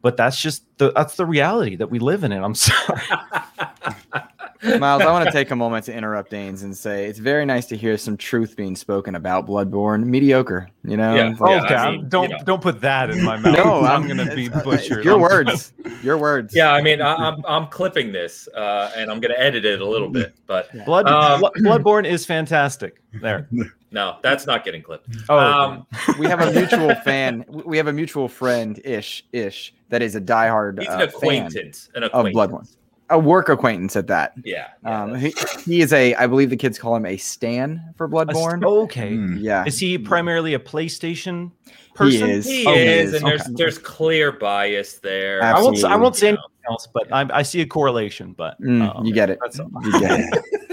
But 0.02 0.18
that's 0.18 0.42
just 0.42 0.64
the 0.78 0.92
that's 0.92 1.16
the 1.16 1.26
reality 1.26 1.76
that 1.78 1.90
we 1.90 2.00
live 2.00 2.24
in. 2.24 2.32
And 2.32 2.46
I'm 2.46 2.56
sorry. 2.56 3.02
Miles, 4.80 5.02
I 5.04 5.12
want 5.12 5.26
to 5.26 5.32
take 5.32 5.52
a 5.52 5.56
moment 5.56 5.86
to 5.86 5.94
interrupt 5.94 6.32
Danes 6.32 6.64
and 6.64 6.76
say 6.76 7.06
it's 7.06 7.20
very 7.20 7.46
nice 7.46 7.66
to 7.68 7.78
hear 7.78 7.98
some 7.98 8.18
truth 8.18 8.56
being 8.56 8.76
spoken 8.76 9.16
about 9.16 9.46
Bloodborne. 9.48 10.06
Mediocre, 10.06 10.70
you 10.84 10.98
know. 10.98 11.16
Yeah. 11.16 11.32
It's 11.32 11.40
like- 11.40 11.50
Yeah, 11.52 11.66
okay, 11.66 11.76
I 11.76 11.92
mean, 11.92 12.10
don't 12.10 12.30
you 12.30 12.38
know. 12.38 12.44
don't 12.44 12.62
put 12.62 12.82
that 12.82 13.10
in 13.10 13.24
my 13.24 13.38
mouth. 13.38 13.56
No, 13.58 13.80
I'm, 13.80 13.86
I'm- 14.04 14.08
gonna 14.08 14.36
be 14.36 14.46
it's- 14.46 14.62
uh, 14.62 14.64
butchered. 14.64 15.06
Your 15.06 15.20
words, 15.20 15.74
your 16.04 16.18
words. 16.18 16.56
Yeah, 16.56 16.72
I 16.74 16.82
mean, 16.82 17.02
I, 17.02 17.14
I'm 17.16 17.44
I'm 17.48 17.68
clipping 17.68 18.12
this, 18.12 18.48
uh, 18.56 18.92
and 18.96 19.12
I'm 19.12 19.20
going 19.20 19.34
to 19.34 19.40
edit 19.40 19.66
it 19.66 19.82
a 19.82 19.88
little 19.88 20.10
bit, 20.10 20.34
but 20.48 20.70
Blood 20.86 21.08
Um, 21.08 21.42
Bloodborne 21.58 22.06
is 22.06 22.26
fantastic. 22.26 23.02
There. 23.22 23.48
no, 23.92 24.18
that's 24.22 24.46
not 24.46 24.66
getting 24.66 24.82
clipped. 24.82 25.08
Oh, 25.30 25.38
Um, 25.40 25.88
we 26.20 26.26
have 26.28 26.42
a 26.42 26.52
mutual 26.52 26.94
fan. 26.96 27.46
We 27.48 27.78
have 27.78 27.88
a 27.88 27.94
mutual 27.94 28.28
friend, 28.28 28.80
Ish, 28.84 29.24
Ish, 29.32 29.74
that 29.90 30.02
is 30.02 30.16
a 30.16 30.22
diehard 30.22 30.80
he's 30.80 30.90
uh, 30.90 30.94
an 30.94 31.02
acquaintance. 31.04 31.90
An 31.96 32.04
of. 32.04 32.12
Bloodborne, 32.12 32.68
a 33.10 33.20
work 33.20 33.50
acquaintance 33.50 33.96
at 33.96 34.08
that. 34.08 34.34
Yeah. 34.44 34.68
yeah, 34.84 35.04
Um, 35.04 35.16
he, 35.16 35.34
he 35.66 35.82
is 35.82 35.94
a, 35.94 36.16
I 36.16 36.28
believe 36.28 36.50
the 36.50 36.58
kids 36.58 36.80
call 36.80 36.96
him 36.96 37.06
a 37.06 37.18
stan 37.18 37.94
for 37.98 38.06
a 38.06 38.10
Bloodborne. 38.10 38.62
st- 38.62 38.64
okay. 38.64 39.12
Mm. 39.14 39.38
yeah, 39.40 39.64
Is 39.66 39.80
he 39.80 39.98
primarily 39.98 40.54
a 40.56 40.60
PlayStation 40.60 41.52
He 41.68 41.74
person? 41.94 42.30
is. 42.30 42.46
he 42.46 42.66
Oh, 42.66 42.74
he 42.74 42.80
is, 42.82 43.10
is. 43.10 43.16
and 43.16 43.26
there's 43.28 43.42
Okay. 43.42 43.52
there's 43.56 43.78
clear 43.78 44.32
bias 44.32 45.00
there. 45.00 45.44
I 45.44 45.60
won't. 45.62 45.84
I 45.84 45.96
won't 45.96 46.16
say 46.16 46.30
anything 46.30 46.44
else, 46.70 46.88
but 46.94 47.12
I, 47.14 47.28
I 47.32 47.42
see 47.44 47.62
a 47.62 47.66
correlation. 47.68 48.34
But 48.34 48.60
Mm, 48.62 48.96
um, 48.98 49.06
you 49.06 49.14
get 49.14 49.30
it. 49.30 49.40
That's 49.42 49.60
all. 49.60 49.70
You 49.84 50.00
get 50.00 50.20
it. 50.20 50.62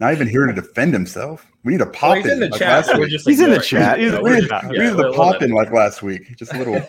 Not 0.00 0.12
even 0.12 0.26
here 0.26 0.44
to 0.46 0.52
defend 0.52 0.92
himself. 0.92 1.46
We 1.62 1.72
need 1.72 1.80
a 1.80 1.86
pop 1.86 2.16
he's 2.16 2.26
in 2.26 2.40
the 2.40 2.48
like 2.48 2.58
chat. 2.58 2.86
so 2.86 2.98
We're 2.98 3.06
just 3.06 3.28
He's 3.28 3.38
in 3.40 3.50
the 3.50 3.62
ignoring 3.62 3.68
chat. 3.68 3.98
He's- 4.00 4.12
Yeah, 4.12 4.18
we 4.18 4.24
we're- 4.24 4.40
need, 4.40 4.50
yeah, 4.50 4.68
we 4.68 4.78
needed 4.78 4.96
the 4.96 5.12
pop 5.14 5.40
in 5.42 5.52
like 5.52 5.70
last 5.72 6.02
week. 6.02 6.36
Just 6.36 6.52
a 6.52 6.58
little. 6.58 6.74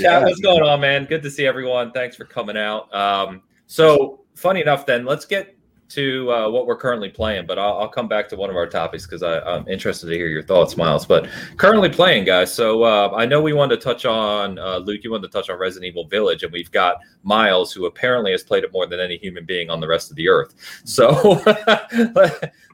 Chat, 0.00 0.22
what's 0.22 0.40
going 0.40 0.62
on, 0.62 0.80
man? 0.80 1.04
Good 1.06 1.22
to 1.22 1.30
see 1.30 1.46
everyone. 1.46 1.92
Thanks 1.92 2.16
for 2.16 2.24
coming 2.24 2.56
out. 2.56 2.92
Um, 2.94 3.42
so, 3.66 4.20
funny 4.36 4.60
enough, 4.60 4.86
then 4.86 5.04
let's 5.04 5.24
get 5.24 5.56
to 5.94 6.30
uh, 6.32 6.48
what 6.50 6.66
we're 6.66 6.76
currently 6.76 7.08
playing, 7.08 7.46
but 7.46 7.58
I'll, 7.58 7.78
I'll 7.78 7.88
come 7.88 8.08
back 8.08 8.28
to 8.30 8.36
one 8.36 8.50
of 8.50 8.56
our 8.56 8.66
topics 8.66 9.06
because 9.06 9.22
I'm 9.22 9.66
interested 9.68 10.06
to 10.08 10.14
hear 10.14 10.28
your 10.28 10.42
thoughts, 10.42 10.76
Miles. 10.76 11.04
But 11.06 11.28
currently 11.56 11.88
playing, 11.88 12.24
guys. 12.24 12.52
So 12.52 12.82
uh, 12.82 13.12
I 13.14 13.26
know 13.26 13.40
we 13.40 13.52
wanted 13.52 13.76
to 13.76 13.82
touch 13.82 14.04
on 14.04 14.58
uh, 14.58 14.78
Luke. 14.78 15.02
You 15.04 15.10
wanted 15.10 15.30
to 15.30 15.38
touch 15.38 15.50
on 15.50 15.58
Resident 15.58 15.88
Evil 15.88 16.06
Village, 16.06 16.42
and 16.42 16.52
we've 16.52 16.70
got 16.70 16.98
Miles, 17.22 17.72
who 17.72 17.86
apparently 17.86 18.32
has 18.32 18.42
played 18.42 18.64
it 18.64 18.72
more 18.72 18.86
than 18.86 19.00
any 19.00 19.16
human 19.18 19.44
being 19.44 19.70
on 19.70 19.80
the 19.80 19.88
rest 19.88 20.10
of 20.10 20.16
the 20.16 20.28
earth. 20.28 20.54
So 20.84 21.10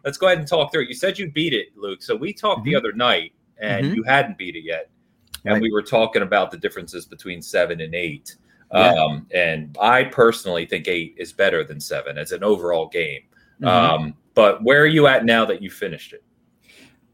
let's 0.04 0.18
go 0.18 0.26
ahead 0.26 0.38
and 0.38 0.46
talk 0.48 0.72
through 0.72 0.82
it. 0.82 0.88
You 0.88 0.94
said 0.94 1.18
you 1.18 1.30
beat 1.30 1.54
it, 1.54 1.68
Luke. 1.76 2.02
So 2.02 2.16
we 2.16 2.32
talked 2.32 2.64
the 2.64 2.72
Mhm. 2.72 2.78
other 2.78 2.92
night, 2.92 3.32
and 3.58 3.86
Mhm. 3.86 3.96
you 3.96 4.02
hadn't 4.04 4.38
beat 4.38 4.56
it 4.56 4.64
yet 4.64 4.90
and 5.44 5.54
Right. 5.54 5.62
we 5.62 5.70
were 5.72 5.82
talking 5.82 6.22
about 6.22 6.50
the 6.50 6.56
differences 6.56 7.06
between 7.06 7.40
seven 7.42 7.80
and 7.80 7.94
eight. 7.94 8.36
Yeah. 8.72 8.92
Um, 8.92 9.26
and 9.32 9.76
I 9.80 10.04
personally 10.04 10.66
think 10.66 10.88
eight 10.88 11.14
is 11.16 11.32
better 11.32 11.64
than 11.64 11.80
seven 11.80 12.18
as 12.18 12.32
an 12.32 12.44
overall 12.44 12.88
game. 12.88 13.22
Mhm. 13.62 13.66
Um, 13.66 14.14
but 14.34 14.62
where 14.62 14.82
are 14.82 14.86
you 14.86 15.06
at 15.06 15.24
now 15.24 15.44
that 15.46 15.62
you 15.62 15.70
finished 15.70 16.12
it? 16.12 16.22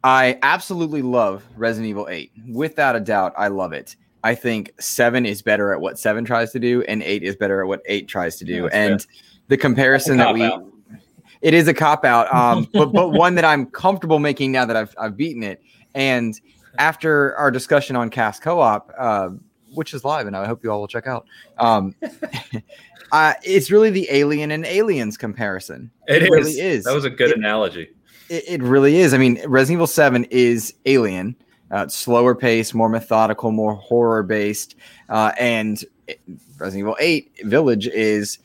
I 0.03 0.39
absolutely 0.43 1.01
love 1.01 1.43
Resident 1.57 1.89
Evil 1.89 2.09
8. 2.11 2.31
Without 2.53 2.95
a 2.97 3.01
doubt, 3.01 3.33
I 3.39 3.49
love 3.49 3.73
it. 3.73 3.97
I 4.23 4.35
think 4.35 4.73
7 4.81 5.25
is 5.25 5.41
better 5.43 5.73
at 5.73 5.81
what 5.81 5.99
7 5.99 6.25
tries 6.25 6.53
to 6.53 6.59
do, 6.59 6.83
and 6.83 7.03
8 7.03 7.23
is 7.23 7.37
better 7.37 7.63
at 7.63 7.69
what 7.69 7.81
8 7.87 8.09
tries 8.09 8.37
to 8.37 8.45
do. 8.45 8.55
Yeah, 8.55 8.63
that's 8.63 8.75
and 8.75 9.07
the 9.49 9.57
comparison 9.57 10.17
that 10.19 10.35
we 10.35 10.41
Cop-out. 10.41 10.71
it 11.41 11.55
is 11.55 11.69
a 11.69 11.75
cop 11.75 12.05
out, 12.05 12.33
um, 12.35 12.67
but 12.75 12.93
but 12.93 13.11
one 13.11 13.35
that 13.37 13.45
I'm 13.45 13.67
comfortable 13.67 14.19
making 14.19 14.53
now 14.53 14.65
that 14.67 14.77
I've 14.77 14.95
I've 14.99 15.17
beaten 15.17 15.43
it. 15.43 15.63
And 15.95 16.39
after 16.79 17.37
our 17.37 17.51
discussion 17.51 17.97
on 17.97 18.11
Cast 18.11 18.43
Co-op, 18.43 18.93
uh, 18.99 19.31
which 19.75 19.95
is 19.95 20.05
live, 20.05 20.27
and 20.27 20.37
I 20.37 20.47
hope 20.47 20.63
you 20.65 20.71
all 20.71 20.81
will 20.81 20.89
check 20.89 21.07
out. 21.07 21.27
Um, 21.59 21.95
uh, 23.13 23.35
it's 23.43 23.71
really 23.71 23.91
the 23.91 24.07
Alien 24.11 24.51
and 24.51 24.65
Aliens 24.65 25.17
comparison. 25.17 25.91
It, 26.09 26.23
It 26.23 26.25
is. 26.25 26.31
really 26.31 26.61
is. 26.61 26.85
That 26.85 26.95
was 26.95 27.05
a 27.05 27.11
good 27.11 27.31
It- 27.31 27.37
analogy. 27.39 27.91
It, 28.31 28.45
it 28.49 28.63
really 28.63 28.97
is. 28.97 29.13
I 29.13 29.19
mean, 29.19 29.41
Resident 29.47 29.77
Evil 29.77 29.87
7 29.87 30.25
is 30.31 30.73
Alien, 30.87 31.37
uh, 31.71 31.89
slower 31.89 32.35
pace, 32.35 32.73
more 32.73 32.89
methodical, 32.89 33.53
more 33.53 33.75
horror 33.75 34.23
based. 34.23 34.77
Uh, 35.11 35.33
and 35.39 35.85
Resident 36.59 36.81
Evil 36.81 36.97
8 37.01 37.31
Village 37.45 37.87
is 37.89 38.39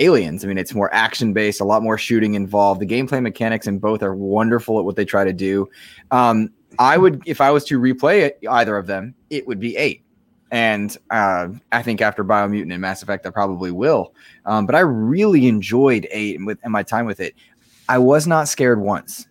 Aliens. 0.00 0.44
I 0.44 0.48
mean, 0.48 0.58
it's 0.58 0.74
more 0.74 0.92
action 0.92 1.32
based, 1.32 1.60
a 1.60 1.64
lot 1.64 1.82
more 1.82 1.96
shooting 1.96 2.34
involved. 2.34 2.80
The 2.80 2.86
gameplay 2.86 3.22
mechanics 3.22 3.66
in 3.66 3.78
both 3.78 4.02
are 4.02 4.14
wonderful 4.14 4.78
at 4.78 4.84
what 4.84 4.96
they 4.96 5.04
try 5.06 5.24
to 5.24 5.32
do. 5.32 5.66
Um, 6.10 6.50
I 6.78 6.98
would, 6.98 7.22
if 7.26 7.40
I 7.40 7.50
was 7.50 7.64
to 7.66 7.78
replay 7.80 8.20
it, 8.22 8.38
either 8.50 8.76
of 8.76 8.86
them, 8.86 9.14
it 9.30 9.46
would 9.46 9.60
be 9.60 9.76
8. 9.76 10.02
And 10.52 10.94
uh, 11.10 11.48
I 11.72 11.82
think 11.82 12.02
after 12.02 12.22
Biomutant 12.22 12.70
and 12.72 12.80
Mass 12.80 13.02
Effect, 13.02 13.24
I 13.26 13.30
probably 13.30 13.70
will. 13.72 14.12
Um, 14.44 14.66
but 14.66 14.74
I 14.74 14.80
really 14.80 15.48
enjoyed 15.48 16.06
8 16.10 16.36
and, 16.36 16.46
with, 16.46 16.58
and 16.62 16.70
my 16.70 16.82
time 16.82 17.06
with 17.06 17.20
it. 17.20 17.34
I 17.88 17.96
was 17.96 18.26
not 18.26 18.48
scared 18.48 18.78
once, 18.78 19.26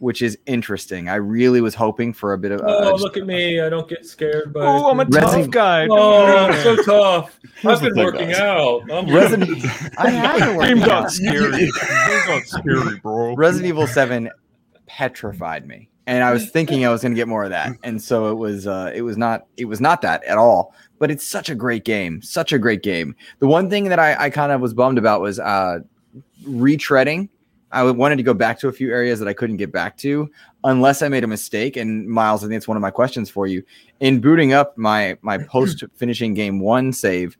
which 0.00 0.22
is 0.22 0.36
interesting. 0.46 1.08
I 1.08 1.14
really 1.14 1.60
was 1.60 1.76
hoping 1.76 2.12
for 2.12 2.32
a 2.32 2.38
bit 2.38 2.50
of. 2.50 2.62
Oh, 2.62 2.66
Uh, 2.66 2.90
just- 2.90 3.02
look 3.04 3.16
at 3.16 3.26
me. 3.26 3.60
I 3.60 3.68
don't 3.68 3.88
get 3.88 4.04
scared 4.04 4.52
by 4.52 4.60
Oh, 4.66 4.90
I'm 4.90 4.98
a 4.98 5.04
tough 5.04 5.48
guy. 5.50 5.86
Oh, 5.88 6.26
I'm 6.26 6.62
so 6.64 6.82
tough. 6.82 7.38
I've 7.64 7.80
been 7.80 7.94
working 7.96 8.32
out. 8.32 8.90
I'm 8.90 9.06
Resident. 9.14 9.64
I 9.98 10.10
have 10.10 10.38
been 10.40 10.56
working 10.56 10.74
Game 10.74 10.82
out. 10.82 10.88
got 10.88 11.12
scary. 11.12 11.58
Game 11.60 11.70
got 12.26 12.42
scary, 12.46 12.98
bro. 12.98 13.36
Resident 13.36 13.68
Evil 13.68 13.86
Seven 13.86 14.28
petrified 14.86 15.64
me. 15.68 15.89
And 16.06 16.24
I 16.24 16.32
was 16.32 16.50
thinking 16.52 16.84
I 16.84 16.90
was 16.90 17.02
going 17.02 17.12
to 17.12 17.16
get 17.16 17.28
more 17.28 17.44
of 17.44 17.50
that, 17.50 17.72
and 17.82 18.02
so 18.02 18.30
it 18.30 18.34
was. 18.34 18.66
Uh, 18.66 18.92
it 18.94 19.02
was 19.02 19.16
not. 19.16 19.46
It 19.56 19.66
was 19.66 19.80
not 19.80 20.02
that 20.02 20.24
at 20.24 20.38
all. 20.38 20.74
But 20.98 21.10
it's 21.10 21.26
such 21.26 21.48
a 21.48 21.54
great 21.54 21.84
game. 21.84 22.20
Such 22.20 22.52
a 22.52 22.58
great 22.58 22.82
game. 22.82 23.16
The 23.38 23.46
one 23.46 23.70
thing 23.70 23.84
that 23.84 23.98
I, 23.98 24.24
I 24.24 24.30
kind 24.30 24.52
of 24.52 24.60
was 24.60 24.74
bummed 24.74 24.98
about 24.98 25.22
was 25.22 25.40
uh, 25.40 25.78
retreading. 26.44 27.30
I 27.72 27.84
wanted 27.84 28.16
to 28.16 28.22
go 28.22 28.34
back 28.34 28.58
to 28.60 28.68
a 28.68 28.72
few 28.72 28.90
areas 28.90 29.18
that 29.20 29.28
I 29.28 29.32
couldn't 29.32 29.56
get 29.56 29.70
back 29.72 29.96
to 29.98 30.30
unless 30.64 31.02
I 31.02 31.08
made 31.08 31.24
a 31.24 31.28
mistake. 31.28 31.76
And 31.76 32.08
Miles, 32.08 32.42
I 32.42 32.48
think 32.48 32.56
it's 32.56 32.68
one 32.68 32.76
of 32.76 32.80
my 32.80 32.90
questions 32.90 33.30
for 33.30 33.46
you. 33.46 33.62
In 34.00 34.20
booting 34.20 34.52
up 34.52 34.76
my 34.76 35.16
my 35.22 35.38
post 35.48 35.84
finishing 35.94 36.34
game 36.34 36.60
one 36.60 36.92
save, 36.92 37.36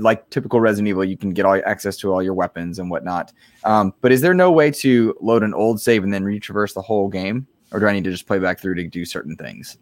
like 0.00 0.28
typical 0.30 0.60
Resident 0.60 0.88
Evil, 0.88 1.04
you 1.04 1.16
can 1.16 1.30
get 1.30 1.44
all 1.44 1.60
access 1.66 1.96
to 1.98 2.12
all 2.12 2.22
your 2.22 2.34
weapons 2.34 2.78
and 2.78 2.90
whatnot. 2.90 3.32
Um, 3.64 3.92
but 4.00 4.10
is 4.10 4.22
there 4.22 4.34
no 4.34 4.50
way 4.50 4.70
to 4.70 5.14
load 5.20 5.42
an 5.42 5.54
old 5.54 5.80
save 5.80 6.02
and 6.02 6.12
then 6.12 6.24
retraverse 6.24 6.74
the 6.74 6.82
whole 6.82 7.08
game, 7.08 7.46
or 7.72 7.80
do 7.80 7.86
I 7.86 7.92
need 7.92 8.04
to 8.04 8.10
just 8.10 8.26
play 8.26 8.38
back 8.38 8.60
through 8.60 8.74
to 8.76 8.86
do 8.86 9.04
certain 9.04 9.36
things? 9.36 9.78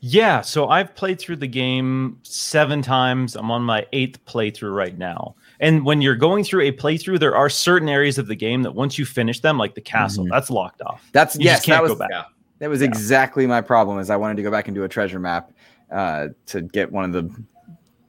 Yeah, 0.00 0.42
so 0.42 0.68
I've 0.68 0.94
played 0.94 1.18
through 1.18 1.36
the 1.36 1.46
game 1.46 2.18
seven 2.24 2.82
times. 2.82 3.36
I'm 3.36 3.50
on 3.50 3.62
my 3.62 3.86
eighth 3.94 4.22
playthrough 4.26 4.74
right 4.76 4.98
now. 4.98 5.34
And 5.60 5.82
when 5.86 6.02
you're 6.02 6.14
going 6.16 6.44
through 6.44 6.62
a 6.62 6.72
playthrough, 6.72 7.20
there 7.20 7.34
are 7.34 7.48
certain 7.48 7.88
areas 7.88 8.18
of 8.18 8.26
the 8.26 8.34
game 8.34 8.62
that 8.64 8.74
once 8.74 8.98
you 8.98 9.06
finish 9.06 9.40
them, 9.40 9.56
like 9.56 9.74
the 9.74 9.80
castle, 9.80 10.26
Mhm. 10.26 10.30
that's 10.30 10.50
locked 10.50 10.82
off. 10.82 11.08
That's 11.12 11.36
You 11.36 11.44
yes, 11.44 11.64
can't 11.64 11.76
that 11.76 11.82
was 11.82 11.92
go 11.92 11.98
back. 11.98 12.10
Yeah. 12.10 12.24
that 12.58 12.68
was 12.68 12.82
Yeah. 12.82 12.88
exactly 12.88 13.46
my 13.46 13.62
problem. 13.62 13.98
Is 13.98 14.10
I 14.10 14.16
wanted 14.16 14.36
to 14.36 14.42
go 14.42 14.50
back 14.50 14.68
and 14.68 14.74
do 14.74 14.84
a 14.84 14.88
treasure 14.88 15.18
map 15.18 15.50
uh, 15.90 16.28
to 16.46 16.60
get 16.62 16.92
one 16.92 17.04
of 17.04 17.12
the 17.12 17.30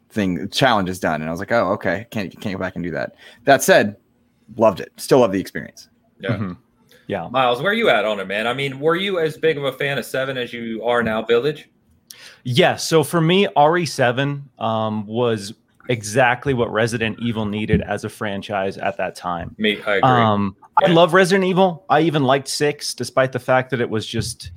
thing 0.09 0.49
challenges 0.49 0.99
done, 0.99 1.21
and 1.21 1.29
I 1.29 1.31
was 1.31 1.39
like, 1.39 1.51
oh, 1.53 1.71
okay, 1.73 2.07
can't 2.09 2.31
can't 2.41 2.55
go 2.55 2.59
back 2.59 2.75
and 2.75 2.83
do 2.83 2.91
that. 2.91 3.15
That 3.45 3.63
said, 3.63 3.95
loved 4.57 4.79
it. 4.81 4.91
Still 4.97 5.19
love 5.19 5.31
the 5.31 5.39
experience. 5.39 5.87
Yeah. 6.19 6.31
Mhm. 6.37 6.57
Yeah. 7.07 7.27
Miles, 7.29 7.61
where 7.61 7.71
are 7.71 7.75
you 7.75 7.89
at 7.89 8.05
on 8.05 8.19
it, 8.19 8.27
man? 8.27 8.47
I 8.47 8.53
mean, 8.53 8.79
were 8.79 8.95
you 8.95 9.19
as 9.19 9.37
big 9.37 9.57
of 9.57 9.63
a 9.63 9.71
fan 9.71 9.97
of 9.97 10.05
Seven 10.05 10.37
as 10.37 10.51
you 10.53 10.83
are 10.83 11.03
now, 11.03 11.21
Village? 11.21 11.69
Yeah. 12.43 12.75
So 12.75 13.03
for 13.03 13.21
me, 13.21 13.47
RE7 13.55 14.41
um, 14.59 15.05
was 15.05 15.53
exactly 15.89 16.53
what 16.53 16.71
Resident 16.71 17.19
Evil 17.19 17.45
needed 17.45 17.81
as 17.81 18.03
a 18.03 18.09
franchise 18.09 18.77
at 18.77 18.97
that 18.97 19.15
time. 19.15 19.55
Me, 19.57 19.81
I 19.83 19.97
agree. 19.97 20.01
Um, 20.01 20.55
I 20.83 20.87
love 20.87 21.13
Resident 21.13 21.45
Evil. 21.45 21.85
I 21.89 22.01
even 22.01 22.23
liked 22.23 22.47
six, 22.47 22.93
despite 22.93 23.31
the 23.31 23.39
fact 23.39 23.69
that 23.69 23.81
it 23.81 23.89
was 23.89 24.05
just 24.05 24.51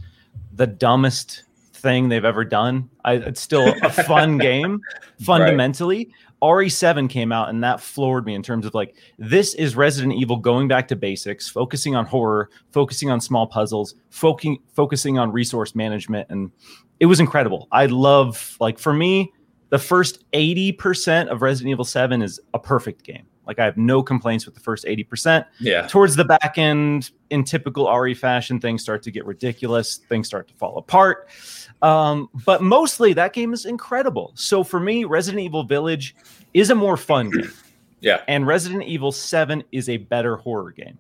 the 0.55 0.67
dumbest 0.67 1.45
thing 1.75 2.09
they've 2.09 2.25
ever 2.25 2.45
done. 2.45 2.89
I, 3.05 3.15
it's 3.15 3.41
still 3.41 3.75
a 3.83 3.91
fun 3.91 4.39
game 4.39 4.81
fundamentally. 5.21 6.13
RE7 6.43 7.11
came 7.11 7.33
out 7.33 7.49
and 7.49 7.63
that 7.65 7.81
floored 7.81 8.25
me 8.25 8.35
in 8.35 8.43
terms 8.43 8.65
of 8.65 8.75
like, 8.75 8.97
this 9.19 9.55
is 9.55 9.77
Resident 9.77 10.15
Evil 10.15 10.37
going 10.37 10.69
back 10.69 10.89
to 10.89 10.97
basics, 10.97 11.49
focusing 11.49 11.97
on 11.97 12.07
horror, 12.07 12.51
focusing 12.71 13.11
on 13.11 13.21
small 13.21 13.47
puzzles, 13.47 13.95
focusing 14.11 14.59
focusing 14.75 15.19
on 15.19 15.33
resource 15.33 15.75
management. 15.75 16.29
And 16.31 16.51
it 17.01 17.07
was 17.07 17.21
incredible. 17.21 17.69
I 17.73 17.87
love, 17.87 18.57
like, 18.61 18.79
for 18.79 18.93
me, 18.93 19.33
the 19.71 19.79
first 19.79 20.25
80% 20.33 21.29
of 21.29 21.43
Resident 21.43 21.71
Evil 21.71 21.85
7 21.85 22.23
is 22.23 22.41
a 22.55 22.59
perfect 22.59 23.05
game. 23.05 23.27
Like, 23.49 23.59
I 23.59 23.65
have 23.65 23.79
no 23.79 24.03
complaints 24.03 24.45
with 24.45 24.55
the 24.55 24.61
first 24.61 24.85
80% 24.85 25.47
yeah. 25.59 25.87
towards 25.89 26.15
the 26.15 26.25
back 26.25 26.59
end 26.59 27.11
in 27.31 27.43
typical 27.45 27.91
RE 27.91 28.13
fashion, 28.15 28.61
things 28.61 28.83
start 28.83 29.03
to 29.05 29.11
get 29.11 29.25
ridiculous, 29.25 29.97
things 29.97 30.27
start 30.27 30.47
to 30.49 30.55
fall 30.55 30.77
apart. 30.77 31.29
Um, 31.81 32.29
but 32.45 32.63
mostly 32.63 33.15
that 33.15 33.33
game 33.33 33.53
is 33.55 33.65
incredible. 33.65 34.33
So 34.35 34.63
for 34.63 34.79
me, 34.79 35.05
Resident 35.05 35.43
Evil 35.43 35.65
Village 35.65 36.15
is 36.53 36.71
a 36.71 36.75
more 36.75 36.97
fun 36.99 37.31
game, 37.31 37.51
Yeah. 38.01 38.21
and 38.29 38.47
Resident 38.47 38.83
Evil 38.83 39.13
7 39.13 39.65
is 39.73 39.89
a 39.89 39.97
better 39.97 40.37
horror 40.37 40.73
game. 40.73 40.99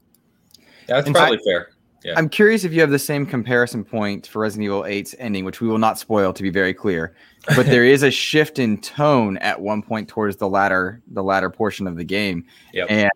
That's 0.87 1.07
In 1.07 1.12
probably 1.12 1.38
fair. 1.45 1.69
Yeah. 2.05 2.14
I'm 2.17 2.28
curious 2.28 2.64
if 2.64 2.73
you 2.73 2.81
have 2.81 2.90
the 2.90 2.99
same 2.99 3.26
comparison 3.26 3.85
point 3.85 4.26
for 4.26 4.40
Resident 4.40 4.64
Evil 4.64 4.83
8's 4.83 5.14
ending, 5.19 5.45
which 5.45 5.61
we 5.61 5.69
will 5.69 5.78
not 5.78 5.99
spoil 5.99 6.33
to 6.33 6.43
be 6.43 6.50
very 6.50 6.73
clear. 6.73 7.14
But 7.57 7.67
there 7.67 7.85
is 7.85 8.02
a 8.02 8.11
shift 8.11 8.59
in 8.59 8.81
tone 8.81 9.37
at 9.38 9.61
one 9.61 9.83
point 9.83 10.09
towards 10.09 10.37
the 10.37 10.49
latter 10.49 11.02
the 11.09 11.23
latter 11.23 11.50
portion 11.50 11.87
of 11.87 11.97
the 11.97 12.05
game. 12.05 12.45
Yep. 12.73 12.87
And 12.90 13.11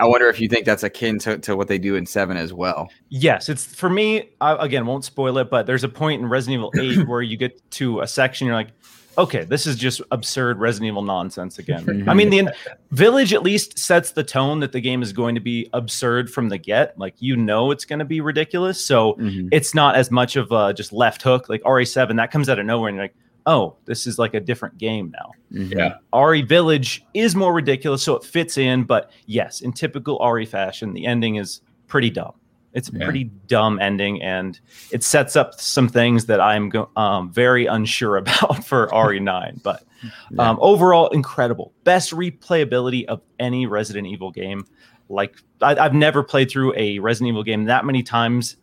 I 0.00 0.06
wonder 0.06 0.28
if 0.28 0.40
you 0.40 0.48
think 0.48 0.64
that's 0.64 0.82
akin 0.82 1.18
to, 1.20 1.38
to 1.38 1.56
what 1.56 1.68
they 1.68 1.78
do 1.78 1.96
in 1.96 2.06
seven 2.06 2.36
as 2.36 2.52
well. 2.52 2.88
Yes, 3.08 3.48
it's 3.48 3.64
for 3.64 3.88
me. 3.88 4.30
I, 4.40 4.64
again, 4.64 4.86
won't 4.86 5.04
spoil 5.04 5.38
it, 5.38 5.50
but 5.50 5.66
there's 5.66 5.84
a 5.84 5.88
point 5.88 6.20
in 6.20 6.28
Resident 6.28 6.72
Evil 6.76 7.02
8 7.02 7.08
where 7.08 7.22
you 7.22 7.36
get 7.36 7.68
to 7.72 8.00
a 8.00 8.06
section, 8.06 8.46
you're 8.46 8.56
like, 8.56 8.72
okay, 9.18 9.44
this 9.44 9.66
is 9.66 9.76
just 9.76 10.00
absurd 10.12 10.58
Resident 10.58 10.88
Evil 10.88 11.02
nonsense 11.02 11.58
again. 11.58 12.04
I 12.08 12.14
mean, 12.14 12.30
the 12.30 12.50
Village 12.92 13.34
at 13.34 13.42
least 13.42 13.78
sets 13.78 14.12
the 14.12 14.24
tone 14.24 14.60
that 14.60 14.72
the 14.72 14.80
game 14.80 15.02
is 15.02 15.12
going 15.12 15.34
to 15.34 15.40
be 15.40 15.68
absurd 15.74 16.30
from 16.30 16.48
the 16.48 16.56
get. 16.56 16.98
Like, 16.98 17.14
you 17.18 17.36
know, 17.36 17.70
it's 17.70 17.84
going 17.84 17.98
to 17.98 18.04
be 18.04 18.20
ridiculous. 18.20 18.82
So 18.82 19.14
Mhm. 19.14 19.48
it's 19.52 19.74
not 19.74 19.96
as 19.96 20.10
much 20.10 20.36
of 20.36 20.50
a 20.52 20.72
just 20.72 20.92
left 20.92 21.20
hook 21.22 21.48
like 21.48 21.60
RE7 21.64 22.16
that 22.16 22.30
comes 22.30 22.48
out 22.48 22.58
of 22.58 22.64
nowhere 22.66 22.88
and 22.88 22.96
you're 22.96 23.04
like, 23.04 23.14
oh, 23.46 23.74
this 23.86 24.06
is 24.06 24.18
like 24.18 24.34
a 24.34 24.40
different 24.40 24.78
game 24.78 25.10
now. 25.10 25.30
Mhm. 25.52 25.74
Yeah. 25.74 25.94
RE 26.12 26.42
Village 26.42 27.02
is 27.14 27.34
more 27.34 27.52
ridiculous, 27.52 28.02
so 28.02 28.14
it 28.14 28.22
fits 28.22 28.56
in. 28.58 28.84
But 28.84 29.10
yes, 29.26 29.60
in 29.62 29.72
typical 29.72 30.18
RE 30.20 30.44
fashion, 30.46 30.92
the 30.92 31.06
ending 31.06 31.36
is 31.36 31.60
pretty 31.86 32.10
dumb. 32.10 32.32
It's 32.74 32.88
a 32.90 32.92
Yeah. 32.92 33.04
pretty 33.04 33.24
dumb 33.46 33.80
ending, 33.80 34.22
and 34.22 34.58
it 34.92 35.02
sets 35.02 35.36
up 35.36 35.54
some 35.60 35.88
things 35.88 36.26
that 36.26 36.40
I'm 36.40 36.68
go- 36.68 36.90
um, 36.96 37.32
very 37.32 37.66
unsure 37.66 38.16
about 38.22 38.64
for 38.64 38.88
RE9. 38.92 39.62
But 39.62 39.82
Yeah. 40.30 40.50
um, 40.50 40.58
overall, 40.60 41.08
incredible. 41.08 41.72
Best 41.84 42.12
replayability 42.12 43.04
of 43.06 43.22
any 43.38 43.66
Resident 43.66 44.06
Evil 44.06 44.30
game. 44.30 44.64
Like 45.08 45.36
I, 45.62 45.74
I've 45.76 45.94
never 45.94 46.22
played 46.22 46.50
through 46.50 46.74
a 46.76 46.98
Resident 46.98 47.28
Evil 47.30 47.42
game 47.42 47.64
that 47.64 47.84
many 47.84 48.02
times 48.02 48.56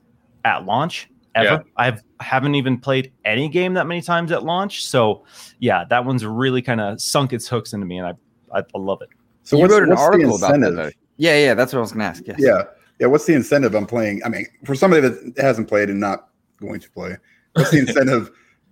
at 0.45 0.65
launch 0.65 1.09
ever. 1.33 1.45
Yeah. 1.47 1.59
I've 1.75 2.03
haven't 2.21 2.55
even 2.55 2.77
played 2.79 3.11
any 3.25 3.49
game 3.49 3.73
that 3.73 3.87
many 3.87 4.01
times 4.01 4.31
at 4.31 4.43
launch. 4.43 4.85
So 4.85 5.25
yeah, 5.59 5.83
that 5.89 6.05
one's 6.05 6.23
really 6.25 6.61
kind 6.61 6.79
of 6.79 7.01
sunk 7.01 7.33
its 7.33 7.47
hooks 7.47 7.73
into 7.73 7.85
me, 7.85 7.97
and 7.97 8.07
I 8.07 8.13
I, 8.53 8.59
I 8.59 8.77
love 8.77 9.01
it. 9.01 9.09
So 9.43 9.55
you 9.57 9.63
what's, 9.63 9.73
wrote 9.73 9.83
an 9.83 9.89
what's 9.89 10.01
the 10.01 10.05
article 10.05 10.35
about 10.35 10.59
that. 10.59 10.93
Yeah, 11.17 11.37
yeah, 11.37 11.53
that's 11.55 11.73
what 11.73 11.79
I 11.79 11.81
was 11.81 11.91
going 11.91 11.99
to 12.01 12.05
ask. 12.05 12.23
Yes. 12.27 12.37
Yeah, 12.39 12.63
yeah. 12.99 13.07
What's 13.07 13.25
the 13.25 13.33
incentive 13.33 13.75
I'm 13.75 13.85
playing? 13.85 14.21
I 14.23 14.29
mean, 14.29 14.45
for 14.63 14.75
somebody 14.75 15.01
that 15.07 15.33
hasn't 15.37 15.67
played 15.67 15.89
and 15.89 15.99
not 15.99 16.29
going 16.59 16.79
to 16.79 16.89
play, 16.89 17.17
what's 17.53 17.71
the 17.71 17.77
incentive 17.87 18.31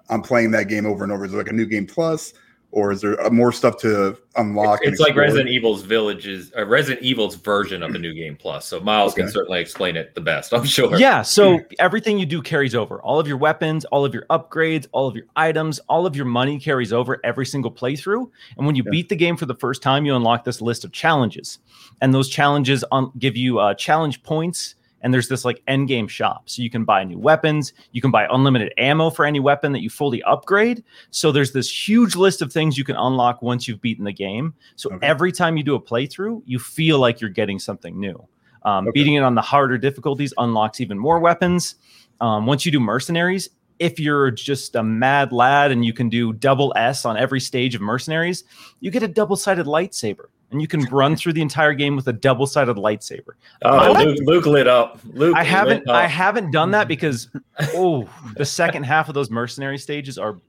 I'm 0.10 0.22
playing 0.22 0.52
that 0.52 0.68
game 0.68 0.86
over 0.86 1.04
and 1.04 1.12
over? 1.12 1.26
Is 1.26 1.34
it 1.34 1.38
like 1.38 1.50
a 1.50 1.54
new 1.54 1.66
game 1.66 1.86
plus, 1.86 2.34
or 2.74 2.92
is 2.92 3.02
there 3.02 3.16
more 3.30 3.52
stuff 3.52 3.78
to 3.78 4.18
unlock? 4.36 4.80
and 4.84 4.92
It's 4.92 5.00
like? 5.00 5.16
Resident 5.16 5.48
Evil's 5.50 5.84
Village's 5.84 6.52
uh, 6.58 6.66
Resident 6.66 7.06
Evil's 7.06 7.36
version 7.36 7.84
of 7.84 7.94
the 7.94 8.00
new 8.00 8.14
game 8.16 8.36
plus. 8.36 8.66
So 8.66 8.80
Miles 8.80 9.14
can 9.14 9.30
certainly 9.30 9.62
explain 9.62 9.96
it 9.96 10.16
the 10.16 10.22
best. 10.22 10.52
I'm 10.54 10.66
sure. 10.66 10.98
Yeah, 10.98 11.22
so 11.22 11.60
everything 11.78 12.18
you 12.18 12.26
do 12.26 12.42
carries 12.42 12.74
over. 12.74 13.00
All 13.04 13.20
of 13.20 13.28
your 13.28 13.38
weapons, 13.38 13.86
all 13.86 14.04
of 14.04 14.14
your 14.14 14.26
upgrades, 14.32 14.88
all 14.92 15.08
of 15.08 15.16
your 15.16 15.26
items, 15.36 15.78
all 15.88 16.08
of 16.08 16.16
your 16.16 16.26
money 16.26 16.60
carries 16.60 16.92
over 16.92 17.20
every 17.24 17.46
single 17.46 17.72
playthrough. 17.72 18.28
And 18.58 18.66
when 18.66 18.76
you 18.76 18.84
Yeah. 18.84 18.92
beat 18.92 19.10
the 19.10 19.16
game 19.16 19.38
for 19.38 19.46
the 19.46 19.56
first 19.56 19.84
time, 19.84 20.04
you 20.06 20.16
unlock 20.16 20.44
this 20.44 20.60
list 20.60 20.84
of 20.84 20.92
challenges. 20.92 21.60
And 22.02 22.12
those 22.12 22.28
challenges 22.28 22.84
on, 22.92 23.12
give 23.20 23.38
you 23.38 23.60
uh, 23.60 23.76
challenge 23.76 24.24
points. 24.24 24.74
And 25.04 25.14
there's 25.14 25.28
this 25.28 25.46
like 25.46 25.62
end 25.68 25.88
game 25.90 26.08
shop. 26.08 26.50
So 26.50 26.62
you 26.62 26.70
can 26.70 26.86
buy 26.86 27.04
new 27.04 27.20
weapons, 27.20 27.74
you 27.92 28.02
can 28.02 28.10
buy 28.10 28.28
unlimited 28.32 28.74
ammo 28.78 29.10
for 29.10 29.26
any 29.26 29.40
weapon 29.40 29.72
that 29.74 29.82
you 29.82 29.90
fully 29.90 30.24
upgrade. 30.24 30.84
So 31.12 31.32
there's 31.32 31.52
this 31.52 31.88
huge 31.88 32.16
list 32.16 32.42
of 32.42 32.52
things 32.52 32.78
you 32.78 32.84
can 32.84 32.96
unlock 32.96 33.42
once 33.42 33.68
you've 33.68 33.82
beaten 33.82 34.06
the 34.06 34.14
game. 34.14 34.54
So 34.76 34.90
Okay. 34.92 35.06
every 35.06 35.32
time 35.32 35.58
you 35.58 35.64
do 35.64 35.76
a 35.76 35.82
playthrough, 35.82 36.42
you 36.46 36.58
feel 36.58 37.00
like 37.00 37.20
you're 37.22 37.30
getting 37.30 37.60
something 37.60 38.00
new. 38.00 38.26
Um, 38.64 38.88
Okay. 38.88 39.00
Beating 39.02 39.16
it 39.16 39.24
on 39.24 39.36
the 39.36 39.42
harder 39.42 39.78
difficulties 39.78 40.34
unlocks 40.38 40.80
even 40.80 40.98
more 40.98 41.20
weapons. 41.20 41.76
Um, 42.22 42.46
once 42.46 42.66
you 42.66 42.72
do 42.72 42.80
mercenaries, 42.80 43.50
if 43.80 44.00
you're 44.00 44.32
just 44.32 44.76
a 44.76 44.84
mad 44.84 45.34
lad 45.34 45.72
and 45.72 45.84
you 45.84 45.92
can 45.92 46.08
do 46.08 46.32
double 46.32 46.72
S 46.78 47.04
on 47.04 47.18
every 47.18 47.42
stage 47.42 47.76
of 47.76 47.82
mercenaries, 47.82 48.46
you 48.80 48.90
get 48.92 49.04
a 49.04 49.08
double 49.08 49.36
sided 49.36 49.66
lightsaber 49.66 50.28
and 50.54 50.62
you 50.62 50.68
can 50.68 50.82
run 50.86 51.16
through 51.16 51.34
the 51.34 51.42
entire 51.42 51.74
game 51.74 51.96
with 51.96 52.08
a 52.08 52.14
double 52.14 52.48
sided 52.48 52.78
lightsaber. 52.78 53.34
Oh? 53.64 53.94
Luke, 53.98 54.18
Luke 54.24 54.46
lit 54.46 54.68
up. 54.68 55.00
Luke, 55.14 55.36
I 55.36 55.44
haven't 55.44 55.88
up. 55.88 55.96
I 55.96 56.08
haven't 56.08 56.52
done 56.52 56.72
that 56.72 56.84
mm-hmm. 56.84 56.90
because 56.90 57.30
oh 57.76 58.10
the 58.38 58.46
second 58.46 58.84
half 58.84 59.10
of 59.10 59.16
those 59.16 59.30
mercenary 59.30 59.78
stages 59.78 60.18
are 60.18 60.40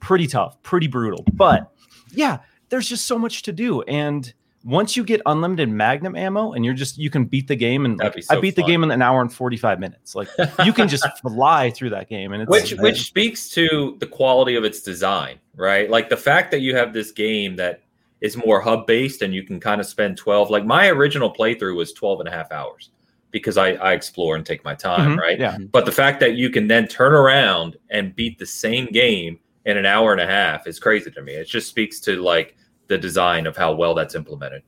pretty 0.00 0.26
tough, 0.26 0.62
pretty 0.62 0.86
brutal. 0.86 1.24
But 1.32 1.72
yeah, 2.10 2.38
there's 2.68 2.88
just 2.88 3.06
so 3.06 3.18
much 3.18 3.42
to 3.42 3.52
do. 3.52 3.82
And 3.82 4.32
once 4.64 4.96
you 4.96 5.04
get 5.04 5.20
unlimited 5.26 5.68
magnum 5.68 6.16
ammo 6.16 6.52
and 6.52 6.64
you're 6.64 6.74
just 6.74 6.96
you 6.96 7.10
can 7.10 7.24
beat 7.26 7.48
the 7.48 7.56
game 7.56 7.84
and 7.84 7.98
like, 7.98 8.22
so 8.22 8.36
I 8.36 8.40
beat 8.40 8.56
the 8.56 8.62
game 8.62 8.82
in 8.82 8.90
an 8.90 9.02
hour 9.02 9.20
and 9.20 9.32
45 9.32 9.78
minutes. 9.78 10.14
Like 10.14 10.28
you 10.64 10.72
can 10.72 10.88
just 10.88 11.06
fly 11.22 11.70
through 11.70 11.90
that 11.90 12.08
game 12.08 12.32
and 12.32 12.42
it's 12.42 12.50
which 12.50 12.72
which 12.80 13.02
speaks 13.02 13.48
to 13.50 13.96
the 14.00 14.06
quality 14.06 14.56
of 14.56 14.64
its 14.64 14.80
design, 14.80 15.38
right? 15.54 15.90
Like 15.90 16.08
the 16.08 16.16
fact 16.16 16.50
that 16.50 16.60
you 16.60 16.74
have 16.76 16.92
this 16.92 17.12
game 17.12 17.56
that 17.56 17.83
is 18.24 18.36
more 18.36 18.58
hub 18.60 18.86
based 18.86 19.20
and 19.22 19.34
you 19.34 19.42
can 19.42 19.60
kind 19.60 19.80
of 19.80 19.86
spend 19.86 20.16
12 20.16 20.48
like 20.48 20.64
my 20.64 20.88
original 20.88 21.30
playthrough 21.32 21.76
was 21.76 21.92
12 21.92 22.20
and 22.20 22.28
a 22.28 22.32
half 22.32 22.50
hours 22.50 22.90
because 23.30 23.56
I, 23.58 23.72
I 23.74 23.92
explore 23.92 24.34
and 24.36 24.46
take 24.46 24.64
my 24.64 24.74
time, 24.74 25.16
Mhm, 25.16 25.18
right? 25.18 25.38
Yeah. 25.38 25.58
But 25.72 25.84
the 25.84 25.92
fact 25.92 26.20
that 26.20 26.34
you 26.34 26.48
can 26.50 26.66
then 26.68 26.86
turn 26.88 27.12
around 27.12 27.76
and 27.90 28.14
beat 28.16 28.38
the 28.38 28.46
same 28.46 28.86
game 28.86 29.38
in 29.66 29.76
an 29.76 29.84
hour 29.86 30.12
and 30.12 30.20
a 30.20 30.26
half 30.26 30.66
is 30.66 30.78
crazy 30.78 31.10
to 31.10 31.20
me. 31.22 31.32
It 31.34 31.48
just 31.48 31.68
speaks 31.68 32.00
to 32.00 32.22
like 32.22 32.56
the 32.86 32.96
design 32.96 33.46
of 33.46 33.56
how 33.56 33.74
well 33.74 33.94
that's 33.94 34.14
implemented. 34.14 34.62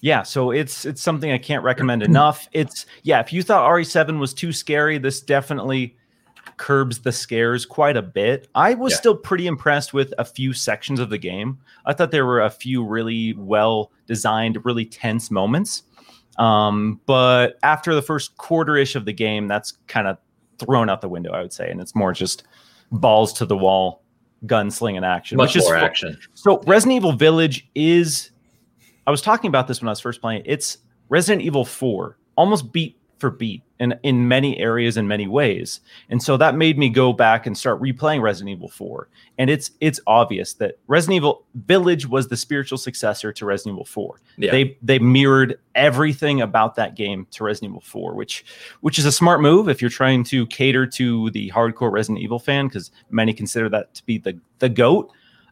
yeah, 0.00 0.22
so 0.22 0.50
it's 0.50 0.84
it's 0.84 1.02
something 1.02 1.30
I 1.30 1.38
can't 1.38 1.62
recommend 1.62 2.02
enough. 2.12 2.48
It's 2.52 2.86
yeah, 3.04 3.20
if 3.20 3.32
you 3.32 3.42
thought 3.42 3.68
RE7 3.70 4.18
was 4.18 4.32
too 4.34 4.52
scary, 4.52 4.98
this 4.98 5.20
definitely 5.20 5.96
curbs 6.56 6.98
the 7.00 7.12
scares 7.12 7.64
quite 7.66 7.96
a 7.96 8.02
bit. 8.02 8.48
I 8.54 8.74
was 8.74 8.92
Yeah. 8.92 8.98
still 8.98 9.16
pretty 9.16 9.46
impressed 9.46 9.92
with 9.94 10.12
a 10.18 10.24
few 10.24 10.52
sections 10.52 11.00
of 11.00 11.10
the 11.10 11.18
game. 11.18 11.58
I 11.86 11.92
thought 11.92 12.10
there 12.10 12.26
were 12.26 12.40
a 12.42 12.50
few 12.50 12.84
really 12.84 13.34
well 13.34 13.90
designed, 14.06 14.58
really 14.64 14.84
tense 14.84 15.30
moments. 15.30 15.82
Um, 16.38 17.00
but 17.06 17.58
after 17.62 17.94
the 17.94 18.02
first 18.02 18.36
quarter 18.38 18.76
ish 18.76 18.94
of 18.96 19.04
the 19.04 19.12
game, 19.12 19.48
that's 19.48 19.72
kind 19.86 20.06
of 20.06 20.18
thrown 20.58 20.88
out 20.88 21.00
the 21.00 21.08
window, 21.08 21.32
I 21.32 21.42
would 21.42 21.52
say, 21.52 21.70
and 21.70 21.80
it's 21.80 21.94
more 21.94 22.12
just 22.12 22.44
balls 22.90 23.32
to 23.34 23.46
the 23.46 23.56
wall, 23.56 24.02
gunslinging 24.46 25.04
action, 25.06 25.36
Much 25.36 25.54
which 25.54 25.64
more 25.64 25.78
fu- 25.78 25.84
action. 25.84 26.18
so 26.34 26.60
Resident 26.66 26.96
Evil 26.96 27.12
Village 27.12 27.68
is 27.74 28.30
I 29.06 29.10
was 29.10 29.20
talking 29.20 29.48
about 29.48 29.66
this 29.66 29.80
when 29.80 29.88
I 29.88 29.92
was 29.92 30.00
first 30.00 30.20
playing. 30.20 30.40
it. 30.42 30.46
It's 30.46 30.78
Resident 31.08 31.42
Evil 31.42 31.64
4, 31.64 32.16
almost 32.36 32.72
beat 32.72 32.96
for 33.18 33.30
beat 33.30 33.62
in 33.82 33.98
in 34.04 34.28
many 34.28 34.58
areas 34.58 34.96
in 34.96 35.08
many 35.08 35.26
ways. 35.26 35.80
And 36.08 36.22
so 36.22 36.36
that 36.36 36.54
made 36.54 36.78
me 36.78 36.88
go 36.88 37.12
back 37.12 37.46
and 37.46 37.58
start 37.58 37.82
replaying 37.82 38.22
Resident 38.22 38.50
Evil 38.50 38.68
4. 38.68 39.08
And 39.38 39.50
it's 39.50 39.72
it's 39.80 40.00
obvious 40.06 40.54
that 40.54 40.78
Resident 40.86 41.16
Evil 41.16 41.44
Village 41.54 42.06
was 42.06 42.28
the 42.28 42.36
spiritual 42.36 42.78
successor 42.78 43.32
to 43.32 43.44
Resident 43.44 43.74
Evil 43.74 43.84
4. 43.84 44.20
Yeah. 44.38 44.52
They 44.52 44.78
they 44.82 44.98
mirrored 45.00 45.58
everything 45.74 46.40
about 46.40 46.76
that 46.76 46.94
game 46.94 47.26
to 47.32 47.44
Resident 47.44 47.72
Evil 47.72 47.80
4, 47.80 48.14
which 48.14 48.44
which 48.80 48.98
is 48.98 49.04
a 49.04 49.12
smart 49.12 49.40
move 49.40 49.68
if 49.68 49.82
you're 49.82 49.90
trying 49.90 50.22
to 50.24 50.46
cater 50.46 50.86
to 50.86 51.30
the 51.30 51.50
hardcore 51.50 51.90
Resident 51.90 52.22
Evil 52.22 52.38
fan 52.38 52.68
because 52.68 52.92
many 53.10 53.34
consider 53.34 53.68
that 53.68 53.94
to 53.94 54.06
be 54.06 54.18
the 54.18 54.38
the 54.60 54.68
goat. 54.68 55.10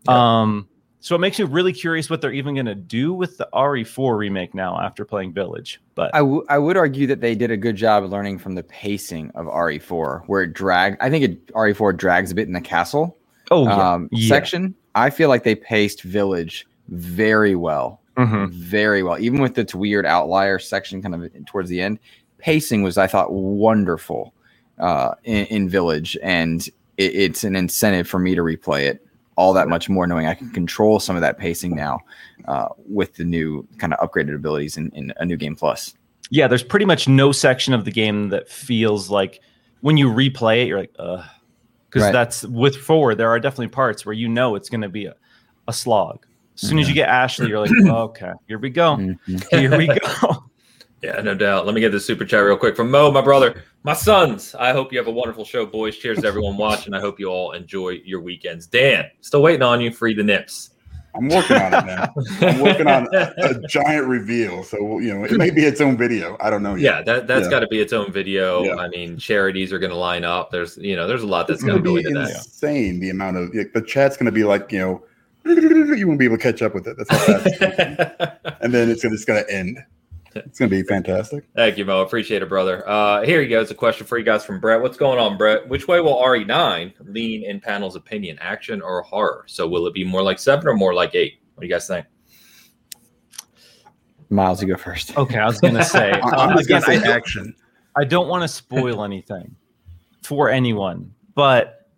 Yeah. 0.08 0.40
Um, 0.40 0.68
so 1.00 1.14
it 1.14 1.18
makes 1.18 1.38
me 1.38 1.46
really 1.46 1.72
curious 1.72 2.10
what 2.10 2.20
they're 2.20 2.32
even 2.32 2.54
going 2.54 2.66
to 2.66 2.74
do 2.74 3.12
with 3.12 3.38
the 3.38 3.48
RE4 3.54 4.18
remake 4.18 4.54
now 4.54 4.78
after 4.80 5.04
playing 5.04 5.32
Village. 5.32 5.80
But 5.94 6.14
I, 6.14 6.18
w- 6.18 6.44
I 6.48 6.58
would 6.58 6.76
argue 6.76 7.06
that 7.06 7.20
they 7.20 7.34
did 7.34 7.50
a 7.50 7.56
good 7.56 7.76
job 7.76 8.04
of 8.04 8.10
learning 8.10 8.38
from 8.38 8.54
the 8.54 8.62
pacing 8.62 9.30
of 9.34 9.46
RE4, 9.46 10.24
where 10.26 10.42
it 10.42 10.52
dragged. 10.52 10.98
I 11.00 11.08
think 11.10 11.24
it, 11.24 11.46
RE4 11.54 11.96
drags 11.96 12.30
a 12.30 12.34
bit 12.34 12.46
in 12.46 12.52
the 12.52 12.60
castle 12.60 13.16
oh 13.50 13.64
yeah, 13.64 13.92
um, 13.92 14.08
yeah. 14.12 14.28
section. 14.28 14.74
I 14.94 15.10
feel 15.10 15.28
like 15.28 15.42
they 15.44 15.54
paced 15.54 16.02
Village 16.02 16.66
very 16.88 17.54
well, 17.54 18.00
Mhm. 18.16 18.50
very 18.50 19.02
well. 19.02 19.18
Even 19.18 19.40
with 19.40 19.56
its 19.58 19.74
weird 19.74 20.04
outlier 20.04 20.58
section, 20.58 21.00
kind 21.00 21.14
of 21.14 21.46
towards 21.46 21.70
the 21.70 21.80
end, 21.80 21.98
pacing 22.38 22.82
was 22.82 22.98
I 22.98 23.06
thought 23.06 23.32
wonderful 23.32 24.34
uh, 24.78 25.14
in, 25.24 25.46
in 25.46 25.68
Village, 25.68 26.18
and 26.22 26.66
it, 26.98 27.14
it's 27.14 27.44
an 27.44 27.54
incentive 27.56 28.08
for 28.08 28.18
me 28.18 28.34
to 28.34 28.42
replay 28.42 28.82
it 28.88 29.06
all 29.36 29.52
that 29.54 29.68
much 29.68 29.88
more, 29.88 30.06
knowing 30.06 30.26
I 30.26 30.34
can 30.34 30.50
control 30.50 31.00
some 31.00 31.16
of 31.16 31.22
that 31.22 31.38
pacing 31.38 31.74
now 31.74 32.00
uh, 32.46 32.68
with 32.88 33.14
the 33.14 33.24
new 33.24 33.66
kind 33.78 33.94
of 33.94 33.98
upgraded 34.00 34.34
abilities 34.34 34.76
in, 34.76 34.90
in 34.94 35.12
a 35.16 35.24
new 35.24 35.36
game 35.36 35.56
plus. 35.56 35.94
yeah. 36.30 36.46
There's 36.46 36.62
pretty 36.62 36.84
much 36.86 37.08
no 37.08 37.32
section 37.32 37.72
of 37.74 37.84
the 37.84 37.90
game 37.90 38.28
that 38.30 38.48
feels 38.48 39.08
like 39.10 39.40
when 39.80 39.96
you 39.96 40.08
replay 40.10 40.62
it, 40.62 40.68
you're 40.68 40.80
like, 40.80 40.92
uh, 40.98 41.24
because 41.88 42.02
Right. 42.04 42.12
that's 42.12 42.44
with 42.44 42.76
four. 42.76 43.14
There 43.14 43.30
are 43.30 43.40
definitely 43.40 43.68
parts 43.68 44.04
where 44.06 44.12
you 44.12 44.28
know 44.28 44.54
it's 44.56 44.68
going 44.68 44.82
to 44.82 44.88
be 44.88 45.06
a, 45.06 45.14
a 45.66 45.72
slog. 45.72 46.24
As 46.54 46.68
soon 46.68 46.78
as 46.78 46.88
you 46.88 46.94
get 46.94 47.08
Ashley, 47.08 47.48
you're 47.48 47.58
like, 47.60 47.70
okay, 47.86 48.32
here 48.46 48.58
we 48.58 48.68
go, 48.70 48.96
Mhm. 48.96 49.50
here 49.50 49.76
we 49.76 49.86
go. 49.86 50.44
Yeah, 51.02 51.18
no 51.22 51.34
doubt. 51.34 51.64
Let 51.64 51.74
me 51.74 51.80
get 51.80 51.92
the 51.92 51.98
super 52.00 52.26
chat 52.26 52.44
real 52.44 52.58
quick 52.58 52.76
from 52.76 52.90
Mo, 52.90 53.10
my 53.10 53.22
brother, 53.22 53.64
my 53.82 53.94
sons. 53.94 54.54
I 54.58 54.72
hope 54.72 54.92
you 54.92 54.98
have 54.98 55.08
a 55.08 55.12
wonderful 55.12 55.44
show, 55.44 55.64
boys. 55.66 55.96
Cheers 55.96 56.20
to 56.20 56.26
everyone 56.26 56.56
watching. 56.56 56.94
I 56.94 57.00
hope 57.00 57.18
you 57.18 57.28
all 57.28 57.52
enjoy 57.52 58.00
your 58.04 58.20
weekends. 58.20 58.66
Dan, 58.66 59.06
still 59.20 59.42
waiting 59.42 59.62
on 59.62 59.80
you. 59.80 59.90
Free 59.90 60.14
the 60.14 60.22
nips. 60.22 60.70
I'm 61.12 61.28
working 61.28 61.56
on 61.56 61.74
it, 61.74 61.86
man. 61.86 62.08
I'm 62.40 62.60
working 62.60 62.86
on 62.86 63.08
a, 63.12 63.32
a 63.38 63.60
giant 63.68 64.06
reveal, 64.06 64.62
so 64.62 65.00
you 65.00 65.12
know 65.12 65.24
it 65.24 65.32
may 65.32 65.50
be 65.50 65.64
its 65.64 65.80
own 65.80 65.96
video. 65.96 66.36
I 66.40 66.50
don't 66.50 66.62
know 66.62 66.76
yet. 66.76 66.98
Yeah, 66.98 67.02
that 67.14 67.26
that's 67.26 67.46
Yeah. 67.46 67.50
got 67.50 67.60
to 67.60 67.66
be 67.66 67.80
its 67.80 67.92
own 67.92 68.12
video. 68.12 68.62
Yeah. 68.62 68.76
I 68.76 68.88
mean, 68.88 69.16
charities 69.16 69.72
are 69.72 69.80
going 69.80 69.90
to 69.90 69.96
line 69.96 70.22
up. 70.22 70.52
There's, 70.52 70.76
you 70.76 70.94
know, 70.94 71.08
there's 71.08 71.24
a 71.24 71.26
lot 71.26 71.48
that's 71.48 71.62
going 71.64 71.82
going 71.82 71.96
to 71.96 72.02
to 72.02 72.02
go 72.04 72.10
be 72.10 72.16
into 72.16 72.32
that. 72.32 72.36
insane. 72.44 73.00
The 73.00 73.10
amount 73.10 73.38
of 73.38 73.52
like, 73.52 73.72
the 73.72 73.82
chat's 73.82 74.16
going 74.16 74.26
to 74.26 74.32
be 74.32 74.44
like 74.44 74.70
you 74.70 74.78
know 74.78 75.02
you 75.96 76.06
won't 76.06 76.20
be 76.20 76.26
able 76.26 76.36
to 76.36 76.42
catch 76.42 76.62
up 76.62 76.74
with 76.74 76.86
it. 76.86 76.96
That's 76.96 77.10
how 77.10 77.38
fast. 77.38 78.36
and 78.60 78.72
then 78.72 78.88
it's 78.88 79.02
it's 79.04 79.24
gonna 79.24 79.42
end. 79.48 79.82
It's 80.34 80.58
gonna 80.58 80.68
be 80.68 80.82
fantastic. 80.82 81.44
Thank 81.56 81.76
you, 81.78 81.84
Mo. 81.84 82.02
Appreciate 82.02 82.42
it, 82.42 82.48
brother. 82.48 82.88
Uh, 82.88 83.22
here 83.22 83.40
you 83.40 83.48
go. 83.48 83.60
It's 83.60 83.70
a 83.70 83.74
question 83.74 84.06
for 84.06 84.16
you 84.18 84.24
guys 84.24 84.44
from 84.44 84.60
Brett. 84.60 84.80
What's 84.80 84.96
going 84.96 85.18
on, 85.18 85.36
Brett? 85.36 85.68
Which 85.68 85.88
way 85.88 86.00
will 86.00 86.16
RE9 86.16 86.92
lean 87.00 87.44
in 87.44 87.60
panel's 87.60 87.96
opinion, 87.96 88.38
action 88.40 88.80
or 88.80 89.02
horror? 89.02 89.44
So 89.48 89.66
will 89.66 89.86
it 89.86 89.94
be 89.94 90.04
more 90.04 90.22
like 90.22 90.38
seven 90.38 90.68
or 90.68 90.74
more 90.74 90.94
like 90.94 91.14
eight? 91.14 91.40
What 91.54 91.62
do 91.62 91.66
you 91.66 91.72
guys 91.72 91.86
think? 91.86 92.06
Miles, 94.28 94.62
you 94.62 94.68
go 94.68 94.76
first. 94.76 95.16
Okay, 95.16 95.38
I 95.38 95.46
was 95.46 95.60
going 95.60 95.74
to 95.74 95.84
say, 95.84 96.12
I- 96.12 96.18
uh, 96.20 96.36
I'm 96.48 96.56
just 96.56 96.68
gonna 96.68 96.84
I 96.86 96.96
say 96.96 97.00
don't- 97.00 97.08
action. 97.16 97.54
I 97.96 98.04
don't 98.04 98.28
want 98.28 98.42
to 98.42 98.48
spoil 98.48 99.02
anything 99.02 99.56
for 100.22 100.48
anyone, 100.48 101.12
but 101.34 101.88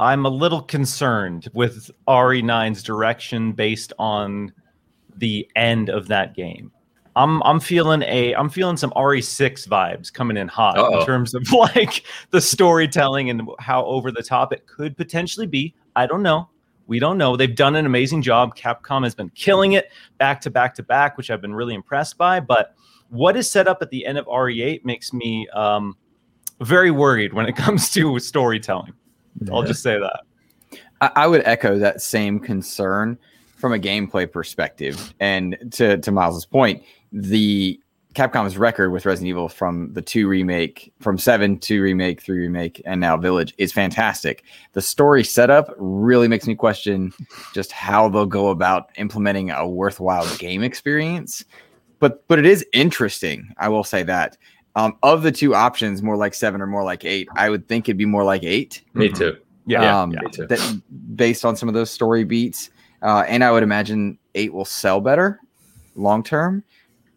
I'm 0.00 0.24
a 0.24 0.28
little 0.30 0.62
concerned 0.62 1.48
with 1.52 1.90
RE9's 2.08 2.82
direction 2.82 3.52
based 3.52 3.92
on 3.98 4.52
the 5.16 5.46
end 5.54 5.90
of 5.90 6.08
that 6.08 6.34
game. 6.34 6.72
I'm 7.16 7.42
I'm 7.42 7.60
feeling 7.60 8.02
a 8.02 8.34
I'm 8.34 8.50
feeling 8.50 8.76
some 8.76 8.90
RE6 8.90 9.68
vibes 9.68 10.12
coming 10.12 10.36
in 10.36 10.48
hot 10.48 10.76
Uh-oh. 10.76 11.00
in 11.00 11.06
terms 11.06 11.34
of 11.34 11.50
like 11.52 12.04
the 12.30 12.40
storytelling 12.40 13.30
and 13.30 13.48
how 13.58 13.84
over 13.84 14.10
the 14.10 14.22
top 14.22 14.52
it 14.52 14.66
could 14.66 14.96
potentially 14.96 15.46
be. 15.46 15.74
I 15.96 16.06
don't 16.06 16.22
know. 16.22 16.48
We 16.86 16.98
don't 16.98 17.16
know. 17.16 17.36
They've 17.36 17.54
done 17.54 17.76
an 17.76 17.86
amazing 17.86 18.22
job. 18.22 18.56
Capcom 18.56 19.04
has 19.04 19.14
been 19.14 19.30
killing 19.30 19.72
it 19.72 19.90
back 20.18 20.40
to 20.42 20.50
back 20.50 20.74
to 20.74 20.82
back, 20.82 21.16
which 21.16 21.30
I've 21.30 21.40
been 21.40 21.54
really 21.54 21.74
impressed 21.74 22.18
by. 22.18 22.40
But 22.40 22.74
what 23.08 23.36
is 23.36 23.50
set 23.50 23.68
up 23.68 23.80
at 23.80 23.90
the 23.90 24.04
end 24.04 24.18
of 24.18 24.26
RE8 24.26 24.84
makes 24.84 25.12
me 25.12 25.48
um, 25.54 25.96
very 26.60 26.90
worried 26.90 27.32
when 27.32 27.46
it 27.46 27.56
comes 27.56 27.90
to 27.90 28.18
storytelling. 28.18 28.92
I'll 29.52 29.62
just 29.62 29.82
say 29.82 29.98
that. 29.98 30.20
I, 31.00 31.10
I 31.16 31.26
would 31.26 31.42
echo 31.44 31.78
that 31.78 32.02
same 32.02 32.38
concern 32.38 33.18
from 33.64 33.72
a 33.72 33.78
gameplay 33.78 34.30
perspective. 34.30 35.14
And 35.20 35.56
to 35.70 35.96
to 35.96 36.12
Miles's 36.12 36.44
point, 36.44 36.82
the 37.12 37.80
Capcom's 38.14 38.58
record 38.58 38.90
with 38.90 39.06
Resident 39.06 39.30
Evil 39.30 39.48
from 39.48 39.90
the 39.94 40.02
two 40.02 40.28
remake, 40.28 40.92
from 41.00 41.16
seven 41.16 41.58
to 41.60 41.80
remake, 41.80 42.20
three 42.20 42.40
remake, 42.40 42.82
and 42.84 43.00
now 43.00 43.16
Village 43.16 43.54
is 43.56 43.72
fantastic. 43.72 44.44
The 44.74 44.82
story 44.82 45.24
setup 45.24 45.74
really 45.78 46.28
makes 46.28 46.46
me 46.46 46.54
question 46.54 47.14
just 47.54 47.72
how 47.72 48.10
they'll 48.10 48.26
go 48.26 48.50
about 48.50 48.90
implementing 48.96 49.50
a 49.50 49.66
worthwhile 49.66 50.28
game 50.36 50.62
experience. 50.62 51.42
But 52.00 52.28
but 52.28 52.38
it 52.38 52.44
is 52.44 52.66
interesting. 52.74 53.48
I 53.56 53.70
will 53.70 53.84
say 53.84 54.02
that. 54.02 54.36
Um, 54.76 54.98
of 55.02 55.22
the 55.22 55.32
two 55.32 55.54
options, 55.54 56.02
more 56.02 56.18
like 56.18 56.34
seven 56.34 56.60
or 56.60 56.66
more 56.66 56.84
like 56.84 57.06
eight, 57.06 57.28
I 57.34 57.48
would 57.48 57.66
think 57.66 57.88
it'd 57.88 57.96
be 57.96 58.04
more 58.04 58.24
like 58.24 58.44
eight 58.44 58.82
Me 58.92 59.08
too. 59.08 59.38
Yeah, 59.64 60.02
um, 60.02 60.10
me 60.10 60.18
too. 60.30 60.46
that 60.48 60.82
based 61.16 61.46
on 61.46 61.56
some 61.56 61.70
of 61.70 61.74
those 61.74 61.90
story 61.90 62.24
beats. 62.24 62.68
Uh, 63.04 63.24
and 63.28 63.44
I 63.44 63.52
would 63.52 63.62
imagine 63.62 64.18
eight 64.34 64.52
will 64.52 64.64
sell 64.64 65.00
better 65.00 65.38
long 65.94 66.24
term. 66.24 66.64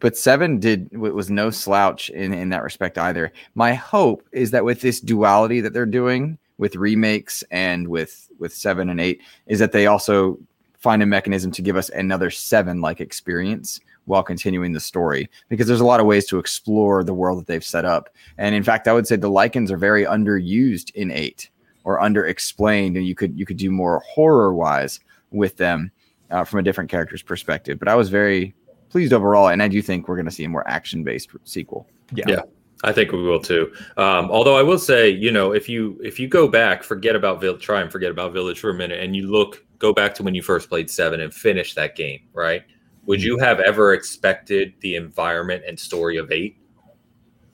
But 0.00 0.16
seven 0.16 0.60
did 0.60 0.96
was 0.96 1.28
no 1.28 1.50
slouch 1.50 2.08
in, 2.10 2.32
in 2.32 2.50
that 2.50 2.62
respect 2.62 2.98
either. 2.98 3.32
My 3.56 3.74
hope 3.74 4.22
is 4.30 4.52
that 4.52 4.64
with 4.64 4.80
this 4.80 5.00
duality 5.00 5.60
that 5.60 5.72
they're 5.72 5.86
doing 5.86 6.38
with 6.58 6.76
remakes 6.76 7.42
and 7.50 7.88
with 7.88 8.30
with 8.38 8.54
seven 8.54 8.90
and 8.90 9.00
eight, 9.00 9.22
is 9.46 9.58
that 9.58 9.72
they 9.72 9.86
also 9.86 10.38
find 10.78 11.02
a 11.02 11.06
mechanism 11.06 11.50
to 11.50 11.62
give 11.62 11.76
us 11.76 11.88
another 11.88 12.30
seven 12.30 12.80
like 12.80 13.00
experience 13.00 13.80
while 14.04 14.22
continuing 14.22 14.72
the 14.72 14.80
story 14.80 15.28
because 15.48 15.66
there's 15.66 15.80
a 15.80 15.86
lot 15.86 16.00
of 16.00 16.06
ways 16.06 16.24
to 16.26 16.38
explore 16.38 17.02
the 17.02 17.12
world 17.12 17.40
that 17.40 17.46
they've 17.46 17.64
set 17.64 17.84
up. 17.84 18.08
And 18.38 18.54
in 18.54 18.62
fact, 18.62 18.86
I 18.86 18.92
would 18.92 19.06
say 19.06 19.16
the 19.16 19.30
Lycans 19.30 19.70
are 19.70 19.76
very 19.76 20.04
underused 20.04 20.94
in 20.94 21.10
eight 21.10 21.50
or 21.82 21.98
underexplained, 21.98 22.96
and 22.96 23.06
you 23.06 23.16
could 23.16 23.36
you 23.36 23.46
could 23.46 23.56
do 23.56 23.70
more 23.70 24.00
horror 24.00 24.54
wise 24.54 25.00
with 25.30 25.56
them 25.56 25.90
uh, 26.30 26.44
from 26.44 26.60
a 26.60 26.62
different 26.62 26.90
character's 26.90 27.22
perspective. 27.22 27.78
But 27.78 27.88
I 27.88 27.94
was 27.94 28.08
very 28.08 28.54
pleased 28.90 29.12
overall, 29.12 29.48
and 29.48 29.62
I 29.62 29.68
do 29.68 29.82
think 29.82 30.08
we're 30.08 30.16
going 30.16 30.26
to 30.26 30.32
see 30.32 30.44
a 30.44 30.48
more 30.48 30.66
action 30.68 31.04
based 31.04 31.30
sequel. 31.44 31.86
Yeah. 32.12 32.24
Yeah. 32.28 32.42
I 32.84 32.92
think 32.92 33.10
we 33.10 33.22
will 33.22 33.40
too. 33.40 33.72
Um, 33.96 34.30
although 34.30 34.56
I 34.56 34.62
will 34.62 34.78
say, 34.78 35.10
you 35.10 35.32
know, 35.32 35.52
if 35.52 35.68
you 35.68 36.00
if 36.02 36.20
you 36.20 36.28
go 36.28 36.46
back, 36.46 36.84
forget 36.84 37.16
about 37.16 37.40
Village, 37.40 37.60
try 37.60 37.80
and 37.80 37.90
forget 37.90 38.10
about 38.10 38.32
Village 38.32 38.60
for 38.60 38.70
a 38.70 38.74
minute, 38.74 39.00
and 39.00 39.16
you 39.16 39.28
look, 39.28 39.64
go 39.80 39.92
back 39.92 40.14
to 40.14 40.22
when 40.22 40.34
you 40.34 40.42
first 40.42 40.68
played 40.68 40.88
Seven 40.88 41.20
and 41.20 41.34
finish 41.34 41.74
that 41.74 41.96
game, 41.96 42.20
right? 42.32 42.62
Would 43.06 43.22
you 43.22 43.36
have 43.38 43.58
ever 43.58 43.94
expected 43.94 44.74
the 44.80 44.94
environment 44.94 45.64
and 45.66 45.78
story 45.78 46.18
of 46.18 46.30
Eight? 46.30 46.56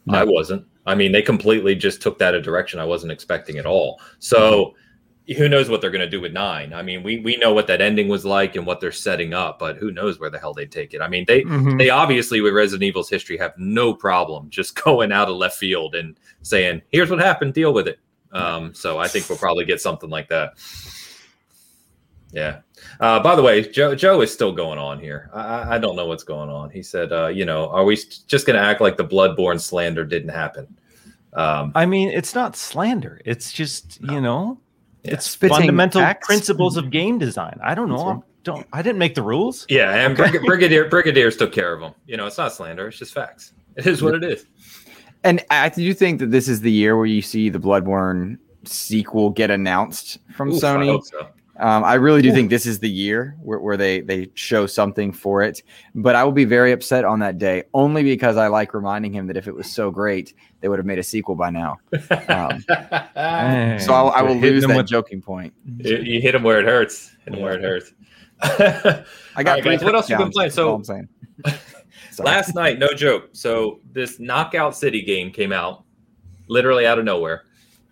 No. 0.05 0.19
I 0.19 0.25
wasn't. 0.25 0.67
I 0.87 0.95
mean, 0.95 1.13
they 1.13 1.23
completely 1.23 1.75
just 1.75 2.03
took 2.03 2.19
that 2.19 2.35
a 2.35 2.43
direction 2.43 2.79
I 2.79 2.85
wasn't 2.85 3.13
expecting 3.13 3.57
at 3.57 3.65
all. 3.65 4.01
So 4.19 4.75
who 5.37 5.49
knows 5.49 5.69
what 5.71 5.81
they're 5.81 5.91
going 5.91 6.01
to 6.05 6.09
do 6.11 6.21
with 6.21 6.33
nine? 6.33 6.73
I 6.75 6.83
mean, 6.83 7.03
we 7.03 7.21
we 7.21 7.37
know 7.37 7.53
what 7.55 7.67
that 7.69 7.81
ending 7.81 8.09
was 8.09 8.25
like 8.25 8.57
and 8.57 8.67
what 8.67 8.81
they're 8.81 8.93
setting 8.93 9.33
up, 9.33 9.59
but 9.59 9.77
who 9.77 9.91
knows 9.91 10.21
where 10.21 10.29
the 10.31 10.39
hell 10.39 10.53
they 10.53 10.67
take 10.67 10.93
it? 10.95 11.01
I 11.01 11.09
mean, 11.09 11.25
they 11.27 11.43
Mhm. 11.43 11.79
they 11.79 11.91
obviously 11.91 12.41
with 12.41 12.53
Resident 12.53 12.83
Evil's 12.87 13.09
history 13.09 13.39
have 13.39 13.55
no 13.57 13.95
problem 13.95 14.51
just 14.51 14.75
going 14.85 15.13
out 15.13 15.29
of 15.29 15.37
left 15.37 15.57
field 15.57 15.95
and 15.95 16.17
saying, 16.43 16.83
"Here's 16.91 17.11
what 17.11 17.21
happened, 17.21 17.55
deal 17.55 17.73
with 17.73 17.89
it." 17.89 17.99
Um, 18.33 18.75
so 18.75 18.99
I 18.99 19.07
think 19.09 19.29
we'll 19.29 19.39
probably 19.39 19.65
get 19.65 19.81
something 19.81 20.11
like 20.11 20.29
that. 20.29 20.55
Yeah. 22.33 22.61
Uh, 22.99 23.21
by 23.21 23.37
the 23.37 23.43
way, 23.43 23.63
Joe 23.63 23.95
Joe 23.95 24.21
is 24.21 24.33
still 24.33 24.53
going 24.53 24.79
on 24.79 24.99
here. 24.99 25.31
I, 25.33 25.77
I- 25.77 25.79
don't 25.79 25.95
know 25.97 26.07
what's 26.07 26.25
going 26.25 26.51
on. 26.51 26.71
He 26.71 26.83
said, 26.83 27.13
uh, 27.13 27.29
you 27.29 27.45
know, 27.45 27.69
are 27.71 27.85
we 27.85 27.97
just 28.27 28.45
going 28.47 28.57
to 28.59 28.63
act 28.63 28.81
like 28.81 28.97
the 28.97 29.05
bloodborne 29.05 29.61
slander 29.61 30.05
didn't 30.05 30.31
happen? 30.31 30.67
Um, 31.33 31.73
I 31.75 31.87
mean, 31.87 32.11
it's 32.11 32.35
not 32.35 32.57
slander. 32.57 33.21
It's 33.25 33.53
just 33.53 34.01
you 34.03 34.21
know, 34.21 34.59
Yeah. 35.05 35.15
it's 35.15 35.29
Spitting 35.29 35.57
fundamental 35.57 36.01
facts. 36.01 36.27
principles 36.27 36.77
of 36.77 36.85
mm-hmm. 36.85 36.91
game 36.91 37.19
design. 37.19 37.59
I 37.63 37.75
don't 37.75 37.89
know. 37.89 37.97
That's 37.97 38.19
I 38.19 38.23
don't 38.45 38.67
I 38.73 38.83
didn't 38.83 38.99
make 38.99 39.15
the 39.15 39.23
rules. 39.23 39.67
yeah, 39.69 39.95
and 39.95 40.17
Brig- 40.17 40.43
Brigadier 40.47 40.89
Brigadiers 40.89 41.37
took 41.37 41.53
care 41.53 41.73
of 41.73 41.81
them. 41.81 41.95
You 42.07 42.17
know, 42.17 42.27
it's 42.27 42.39
not 42.39 42.53
slander. 42.53 42.89
It's 42.89 42.99
just 42.99 43.13
facts. 43.15 43.53
It 43.77 43.87
is 43.87 44.03
what 44.03 44.15
it 44.15 44.25
is. 44.25 44.47
And 45.25 45.45
I 45.51 45.69
do 45.69 45.83
you 45.83 45.95
think 45.95 46.21
that 46.21 46.31
this 46.31 46.49
is 46.49 46.61
the 46.61 46.71
year 46.73 46.97
where 46.97 47.07
you 47.07 47.23
see 47.23 47.49
the 47.49 47.59
Bloodborne 47.59 48.39
sequel 48.65 49.31
get 49.31 49.51
announced 49.51 50.19
from 50.35 50.53
Oof, 50.53 50.63
I 50.63 50.77
Sony? 50.77 50.87
hope 50.87 51.05
so. 51.05 51.29
Um, 51.61 51.85
I 51.85 51.95
really 51.95 52.21
do 52.21 52.33
think 52.33 52.51
this 52.51 52.67
is 52.67 52.81
the 52.81 52.91
year 52.91 53.37
where, 53.41 53.61
where 53.61 53.77
they 53.77 54.01
they 54.01 54.31
show 54.35 54.67
something 54.67 55.13
for 55.13 55.41
it. 55.43 55.63
But 55.95 56.17
I 56.17 56.25
will 56.25 56.33
be 56.33 56.45
very 56.45 56.73
upset 56.73 57.05
on 57.05 57.21
that 57.21 57.39
day, 57.39 57.63
only 57.75 58.03
because 58.03 58.37
I 58.37 58.49
like 58.49 58.75
reminding 58.75 59.13
him 59.13 59.29
that 59.29 59.37
if 59.37 59.47
it 59.47 59.55
was 59.55 59.71
so 59.71 59.91
great, 59.91 60.35
they 60.61 60.69
would 60.69 60.81
have 60.81 60.87
made 60.87 60.99
a 60.99 61.03
sequel 61.05 61.37
by 61.37 61.51
now. 61.51 61.77
Um, 62.29 62.65
Dang, 63.15 63.79
so 63.79 63.93
I, 63.95 64.19
I 64.19 64.23
will 64.23 64.35
hit 64.35 64.53
lose 64.53 64.63
them 64.63 64.71
that 64.71 64.79
with- 64.79 64.87
joking 64.89 65.23
point. 65.23 65.53
you, 65.79 65.99
you 65.99 66.21
hit 66.21 66.35
him 66.35 66.43
where 66.43 66.59
it 66.59 66.67
hurts. 66.67 67.15
Hit 67.25 67.35
him 67.35 67.41
where 67.41 67.55
it 67.55 67.63
hurts. 67.63 67.93
I 68.43 68.51
got 68.51 69.07
All 69.37 69.45
right, 69.55 69.63
three 69.63 69.77
guys, 69.77 69.85
what 69.85 69.95
else 69.95 70.11
you 70.11 70.19
been 70.19 70.31
playing? 70.31 70.51
So- 70.51 70.75
I'm 70.75 70.85
saying. 70.85 71.09
Last 72.19 72.55
night, 72.55 72.79
no 72.79 72.89
joke. 72.89 73.31
So 73.33 73.81
this 73.93 74.21
Knockout 74.21 74.77
City 74.77 75.03
game 75.03 75.33
came 75.33 75.53
out 75.53 75.85
literally 76.49 76.87
out 76.87 76.99
of 76.99 77.05
nowhere. 77.05 77.43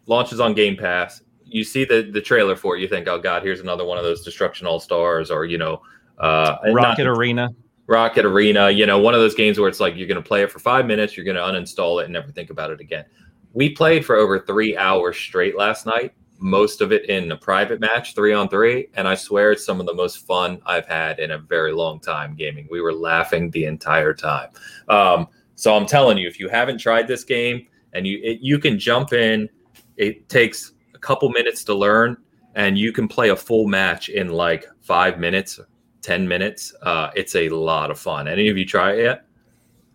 Launches 0.07 0.39
on 0.41 0.55
Game 0.55 0.77
Pass. 0.77 1.22
You 1.53 1.65
see 1.65 1.85
the 1.85 2.03
the 2.03 2.21
trailer 2.21 2.57
for 2.57 2.77
it. 2.77 2.81
You 2.81 2.89
think, 2.89 3.09
oh 3.09 3.19
god, 3.19 3.43
here's 3.43 3.61
another 3.61 3.85
one 3.85 3.99
of 3.99 4.05
those 4.05 4.25
Destruction 4.25 4.67
All 4.67 4.81
Stars, 4.81 5.31
or 5.31 5.45
you 5.45 5.59
know, 5.59 5.83
uh, 6.19 6.57
and 6.63 6.75
not- 6.75 6.85
Rocket 6.85 7.07
Arena. 7.07 7.49
Rocket 7.87 8.25
Arena. 8.25 8.71
You 8.71 8.87
know, 8.87 8.99
one 8.99 9.15
of 9.15 9.21
those 9.21 9.35
games 9.35 9.59
where 9.59 9.69
it's 9.69 9.81
like 9.81 9.97
you're 9.97 10.07
going 10.07 10.23
to 10.23 10.27
play 10.27 10.43
it 10.43 10.51
for 10.51 10.61
five 10.61 10.87
minutes, 10.87 11.17
you're 11.17 11.25
going 11.25 11.37
to 11.37 11.43
uninstall 11.43 12.01
it, 12.01 12.05
and 12.05 12.13
never 12.13 12.31
think 12.31 12.51
about 12.51 12.71
it 12.71 12.81
again. 12.81 13.05
We 13.53 13.71
played 13.71 14.07
for 14.07 14.17
over 14.17 14.39
three 14.39 14.77
hours 14.77 15.17
straight 15.17 15.57
last 15.57 15.85
night. 15.85 16.15
Most 16.39 16.81
of 16.81 16.91
it 16.91 17.09
in 17.09 17.31
a 17.33 17.37
private 17.37 17.81
match, 17.81 18.15
three 18.15 18.33
on 18.33 18.49
three, 18.49 18.89
and 18.95 19.07
I 19.07 19.15
swear 19.15 19.53
it's 19.53 19.65
some 19.65 19.79
of 19.79 19.87
the 19.87 19.95
most 19.95 20.27
fun 20.27 20.61
I've 20.67 20.87
had 20.87 21.19
in 21.19 21.33
a 21.33 21.39
very 21.39 21.73
long 21.73 22.01
time 22.01 22.35
gaming. 22.35 22.67
We 22.71 22.81
were 22.81 22.93
laughing 22.93 23.51
the 23.51 23.67
entire 23.67 24.15
time. 24.15 24.49
Um, 24.89 25.29
so 25.55 25.77
I'm 25.77 25.87
telling 25.87 26.19
you, 26.19 26.27
if 26.27 26.41
you 26.41 26.49
haven't 26.49 26.79
tried 26.79 27.07
this 27.07 27.25
game 27.25 27.67
and 27.93 28.07
you 28.07 28.21
it, 28.23 28.39
you 28.41 28.59
can 28.59 28.79
jump 28.79 29.13
in, 29.13 29.49
it 29.97 30.29
takes 30.29 30.73
couple 31.03 31.29
minutes 31.29 31.63
to 31.65 31.75
learn, 31.75 32.17
and 32.55 32.79
you 32.79 32.93
can 32.93 33.07
play 33.09 33.29
a 33.29 33.37
full 33.37 33.67
match 33.69 34.09
in 34.09 34.31
like 34.31 34.67
five 34.81 35.19
minutes, 35.19 35.61
ten 36.01 36.27
minutes. 36.27 36.75
Uh, 36.83 37.11
it's 37.15 37.37
a 37.37 37.51
lot 37.51 37.91
of 37.91 37.99
fun. 37.99 38.27
Any 38.29 38.49
of 38.49 38.57
you 38.57 38.65
try 38.65 38.95
it 38.95 39.03
yet? 39.03 39.25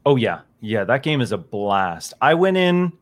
Oh 0.06 0.15
yeah, 0.15 0.41
yeah. 0.62 0.84
That 0.84 1.02
game 1.04 1.20
is 1.22 1.32
a 1.32 1.38
blast. 1.38 2.13
I 2.22 2.34
went 2.36 2.58
in 2.58 2.93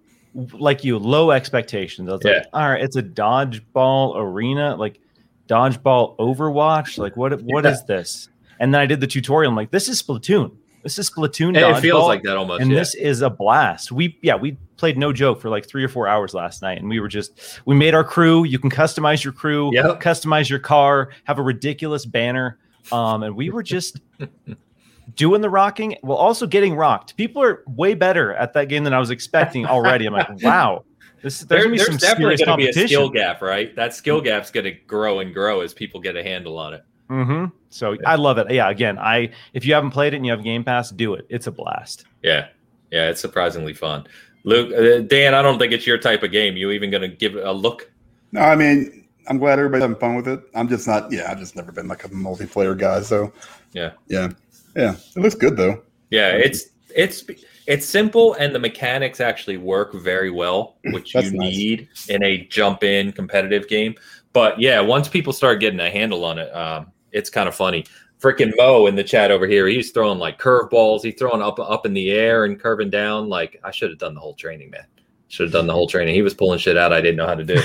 like 0.53 0.83
you, 0.83 0.97
low 0.97 1.31
expectations. 1.31 2.09
I 2.09 2.13
was 2.13 2.21
Yeah. 2.25 2.31
like, 2.31 2.45
all 2.53 2.69
right, 2.69 2.81
it's 2.83 2.95
a 2.95 3.03
dodgeball 3.03 4.15
arena, 4.17 4.75
like 4.75 4.99
dodgeball 5.47 6.17
Overwatch. 6.17 6.97
Like 6.97 7.15
what? 7.17 7.41
What 7.43 7.65
is 7.65 7.79
Yeah. 7.81 7.95
this? 7.97 8.29
And 8.59 8.73
then 8.73 8.81
I 8.81 8.85
did 8.85 9.01
the 9.01 9.07
tutorial. 9.07 9.49
I'm 9.51 9.55
like, 9.55 9.71
this 9.71 9.89
is 9.89 10.01
Splatoon. 10.01 10.51
This 10.83 10.97
is 10.99 11.09
Splatoon. 11.09 11.57
It, 11.57 11.63
it 11.63 11.81
feels 11.81 12.05
like 12.07 12.23
that 12.23 12.37
almost. 12.37 12.61
and 12.61 12.71
yeah. 12.71 12.79
this 12.79 12.95
is 12.95 13.21
a 13.21 13.29
blast. 13.29 13.91
We 13.91 14.17
yeah, 14.21 14.35
we 14.35 14.57
played 14.77 14.97
no 14.97 15.13
joke 15.13 15.41
for 15.41 15.49
like 15.49 15.67
three 15.67 15.83
or 15.83 15.87
four 15.87 16.07
hours 16.07 16.33
last 16.33 16.61
night, 16.61 16.77
and 16.79 16.89
we 16.89 16.99
were 16.99 17.07
just 17.07 17.59
we 17.65 17.75
made 17.75 17.93
our 17.93 18.03
crew. 18.03 18.43
You 18.43 18.59
can 18.59 18.69
customize 18.69 19.23
your 19.23 19.33
crew, 19.33 19.71
Yep. 19.73 20.01
customize 20.01 20.49
your 20.49 20.59
car, 20.59 21.09
have 21.25 21.39
a 21.39 21.43
ridiculous 21.43 22.05
banner, 22.05 22.57
um, 22.91 23.23
and 23.23 23.35
we 23.35 23.49
were 23.49 23.63
just 23.63 23.99
doing 25.15 25.41
the 25.41 25.49
rocking 25.49 25.97
while 26.01 26.17
also 26.17 26.47
getting 26.47 26.75
rocked. 26.75 27.15
People 27.17 27.41
are 27.43 27.63
way 27.67 27.93
better 27.93 28.33
at 28.33 28.53
that 28.53 28.69
game 28.69 28.83
than 28.83 28.93
I 28.93 28.99
was 28.99 29.09
expecting 29.11 29.65
already. 29.65 30.05
I'm 30.05 30.13
like, 30.13 30.29
wow, 30.41 30.83
this 31.21 31.39
there's 31.41 31.63
There- 31.63 31.69
there's 31.75 31.85
some 31.85 31.97
definitely 31.97 32.37
going 32.37 32.49
to 32.49 32.57
be 32.57 32.67
a 32.69 32.87
skill 32.87 33.09
gap, 33.09 33.41
right? 33.41 33.75
That 33.75 33.93
skill 33.93 34.21
gap's 34.21 34.51
going 34.51 34.65
to 34.65 34.71
grow 34.71 35.19
and 35.19 35.33
grow 35.33 35.61
as 35.61 35.73
people 35.73 35.99
get 35.99 36.15
a 36.15 36.23
handle 36.23 36.57
on 36.57 36.73
it. 36.73 36.83
hmm 37.07 37.45
So 37.69 37.95
I 38.05 38.15
love 38.15 38.37
it. 38.39 38.51
Yeah, 38.51 38.69
again, 38.69 38.97
I 38.97 39.31
if 39.53 39.65
you 39.65 39.73
haven't 39.73 39.91
played 39.91 40.13
it 40.13 40.17
and 40.17 40.25
you 40.25 40.31
have 40.31 40.43
Game 40.43 40.63
Pass, 40.63 40.89
do 40.91 41.13
it. 41.13 41.25
It's 41.29 41.47
a 41.47 41.51
blast. 41.51 42.05
Yeah, 42.23 42.47
yeah, 42.91 43.09
it's 43.09 43.21
surprisingly 43.21 43.73
fun. 43.73 44.07
Luke, 44.45 44.71
uh, 44.73 45.01
Dan, 45.07 45.33
I 45.33 45.41
don't 45.41 45.57
think 45.59 45.73
it's 45.73 45.85
your 45.85 45.97
type 45.97 46.23
of 46.23 46.31
game. 46.31 46.55
You 46.55 46.71
even 46.71 46.91
going 46.91 47.01
to 47.01 47.07
give 47.07 47.35
it 47.35 47.45
a 47.45 47.51
look? 47.51 47.91
No, 48.31 48.41
I 48.41 48.55
mean, 48.55 49.05
I'm 49.27 49.39
glad 49.39 49.57
everybody's 49.59 49.81
having 49.83 49.97
fun 49.97 50.15
with 50.15 50.27
it. 50.27 50.39
I'm 50.53 50.69
just 50.69 50.87
not. 50.87 51.11
Yeah, 51.11 51.29
I've 51.31 51.39
just 51.39 51.55
never 51.55 51.71
been 51.71 51.87
like 51.87 52.05
a 52.05 52.09
multiplayer 52.09 52.77
guy. 52.77 53.01
So 53.01 53.33
Yeah. 53.73 53.91
yeah, 54.07 54.29
yeah. 54.75 54.95
It 55.15 55.19
looks 55.19 55.35
good 55.35 55.57
though. 55.57 55.81
Yeah, 56.11 56.29
it's 56.29 56.67
it's 56.95 57.23
it's 57.65 57.85
simple 57.85 58.35
and 58.35 58.53
the 58.53 58.59
mechanics 58.59 59.19
actually 59.19 59.57
work 59.57 59.93
very 59.95 60.29
well, 60.29 60.77
which 60.91 61.15
you 61.15 61.21
nice. 61.21 61.31
need 61.31 61.89
in 62.09 62.23
a 62.23 62.45
jump 62.45 62.83
in 62.83 63.11
competitive 63.11 63.67
game. 63.67 63.95
But 64.31 64.59
yeah, 64.59 64.79
once 64.79 65.07
people 65.07 65.33
start 65.33 65.59
getting 65.59 65.79
a 65.79 65.89
handle 65.89 66.23
on 66.23 66.37
it, 66.37 66.55
um, 66.55 66.91
it's 67.11 67.29
kind 67.29 67.47
of 67.47 67.55
funny. 67.55 67.85
Freaking 68.21 68.53
Mo 68.57 68.87
in 68.87 68.95
the 68.95 69.03
chat 69.03 69.29
over 69.29 69.45
here, 69.45 69.67
he's 69.67 69.91
throwing 69.91 70.19
like 70.19 70.39
curveballs. 70.39 71.03
He's 71.03 71.15
throwing 71.17 71.41
up 71.41 71.59
up 71.59 71.85
in 71.85 71.93
the 71.93 72.11
air 72.11 72.45
and 72.45 72.59
curving 72.59 72.89
down. 72.89 73.29
Like 73.29 73.59
I 73.63 73.71
should 73.71 73.89
have 73.89 73.99
done 73.99 74.13
the 74.15 74.21
whole 74.21 74.33
training, 74.35 74.69
man. 74.71 74.85
Should 75.27 75.47
have 75.47 75.53
done 75.53 75.67
the 75.67 75.73
whole 75.73 75.87
training. 75.87 76.15
He 76.15 76.21
was 76.21 76.33
pulling 76.33 76.59
shit 76.59 76.77
out 76.77 76.93
I 76.93 77.01
didn't 77.01 77.17
know 77.17 77.27
how 77.27 77.35
to 77.35 77.43
do. 77.43 77.61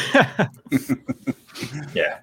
yeah, 1.95 2.19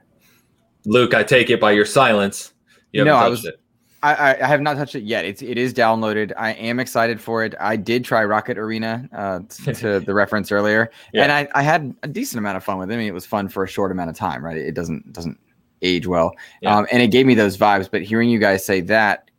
Luke, 0.86 1.14
I 1.14 1.24
take 1.24 1.50
it 1.50 1.60
by 1.62 1.72
your 1.72 1.86
silence. 1.86 2.54
You 2.92 3.06
No, 3.06 3.16
I 3.16 3.28
was- 3.28 3.46
it. 3.46 3.60
I, 4.04 4.36
I, 4.36 4.46
have 4.48 4.62
not 4.62 4.78
touched 4.78 4.94
it 4.94 5.04
yet. 5.04 5.26
It's 5.26 5.42
it 5.42 5.58
is 5.58 5.74
downloaded. 5.74 6.32
I 6.38 6.52
am 6.54 6.80
excited 6.80 7.20
for 7.20 7.44
it. 7.44 7.56
I 7.60 7.76
did 7.76 8.06
try 8.06 8.24
Rocket 8.24 8.56
Arena 8.60 9.10
uh, 9.12 9.40
t- 9.50 9.74
to 9.82 10.00
the 10.00 10.14
reference 10.14 10.52
earlier, 10.52 10.92
Yeah. 11.14 11.24
and 11.24 11.32
I, 11.32 11.48
I 11.56 11.64
had 11.64 11.96
a 12.04 12.08
decent 12.08 12.38
amount 12.38 12.58
of 12.58 12.64
fun 12.64 12.78
with 12.78 12.92
it. 12.92 12.94
I 12.94 12.98
mean, 12.98 13.08
it 13.08 13.14
was 13.14 13.26
fun 13.26 13.50
for 13.50 13.64
a 13.64 13.68
short 13.68 13.92
amount 13.92 14.12
of 14.12 14.16
time, 14.16 14.46
right? 14.46 14.56
It 14.56 14.74
doesn't 14.76 15.12
doesn't 15.14 15.40
age 15.82 16.08
well, 16.08 16.34
Yeah. 16.62 16.76
um, 16.78 16.88
and 16.92 17.02
it 17.02 17.08
gave 17.08 17.26
me 17.26 17.36
those 17.36 17.58
vibes. 17.58 17.90
But 17.90 18.02
hearing 18.04 18.30
you 18.30 18.40
guys 18.40 18.66
say 18.66 18.82
that 18.82 19.30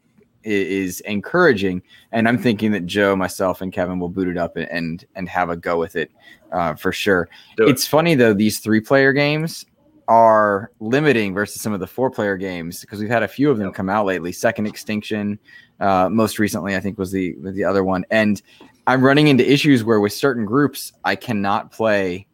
is 0.45 1.01
encouraging, 1.01 1.83
and 2.13 2.29
I'm 2.29 2.39
thinking 2.39 2.71
that 2.73 2.87
Joe, 2.87 3.15
myself, 3.17 3.61
and 3.61 3.73
Kevin 3.73 3.99
will 3.99 4.09
boot 4.09 4.29
it 4.29 4.37
up 4.39 4.57
and 4.57 4.69
and, 4.71 5.05
and 5.17 5.29
have 5.29 5.51
a 5.51 5.57
go 5.57 5.79
with 5.79 5.97
it 5.97 6.11
uh, 6.53 6.75
for 6.75 6.93
sure. 6.93 7.29
It. 7.59 7.69
It's 7.69 7.87
funny 7.87 8.15
though; 8.15 8.35
these 8.35 8.61
three 8.61 8.81
player 8.81 9.13
games 9.13 9.67
are 10.07 10.71
limiting 10.81 11.35
versus 11.35 11.61
some 11.61 11.75
of 11.75 11.81
the 11.81 11.87
four 11.87 12.11
player 12.11 12.37
games 12.39 12.81
because 12.81 12.99
we've 12.99 13.11
had 13.11 13.23
a 13.23 13.29
few 13.29 13.51
of 13.51 13.59
them 13.59 13.71
come 13.73 13.91
out 13.91 14.07
lately. 14.07 14.33
Second 14.33 14.67
Extinction, 14.67 15.39
uh, 15.81 16.09
most 16.09 16.39
recently, 16.39 16.75
I 16.77 16.81
think 16.81 16.97
was 16.99 17.13
the 17.13 17.37
the 17.43 17.65
other 17.65 17.85
one, 17.85 18.07
and 18.11 18.41
I'm 18.87 19.05
running 19.05 19.29
into 19.29 19.51
issues 19.51 19.85
where 19.85 20.01
with 20.01 20.13
certain 20.15 20.45
groups 20.47 20.93
I 21.05 21.17
cannot 21.17 21.73
play. 21.73 22.27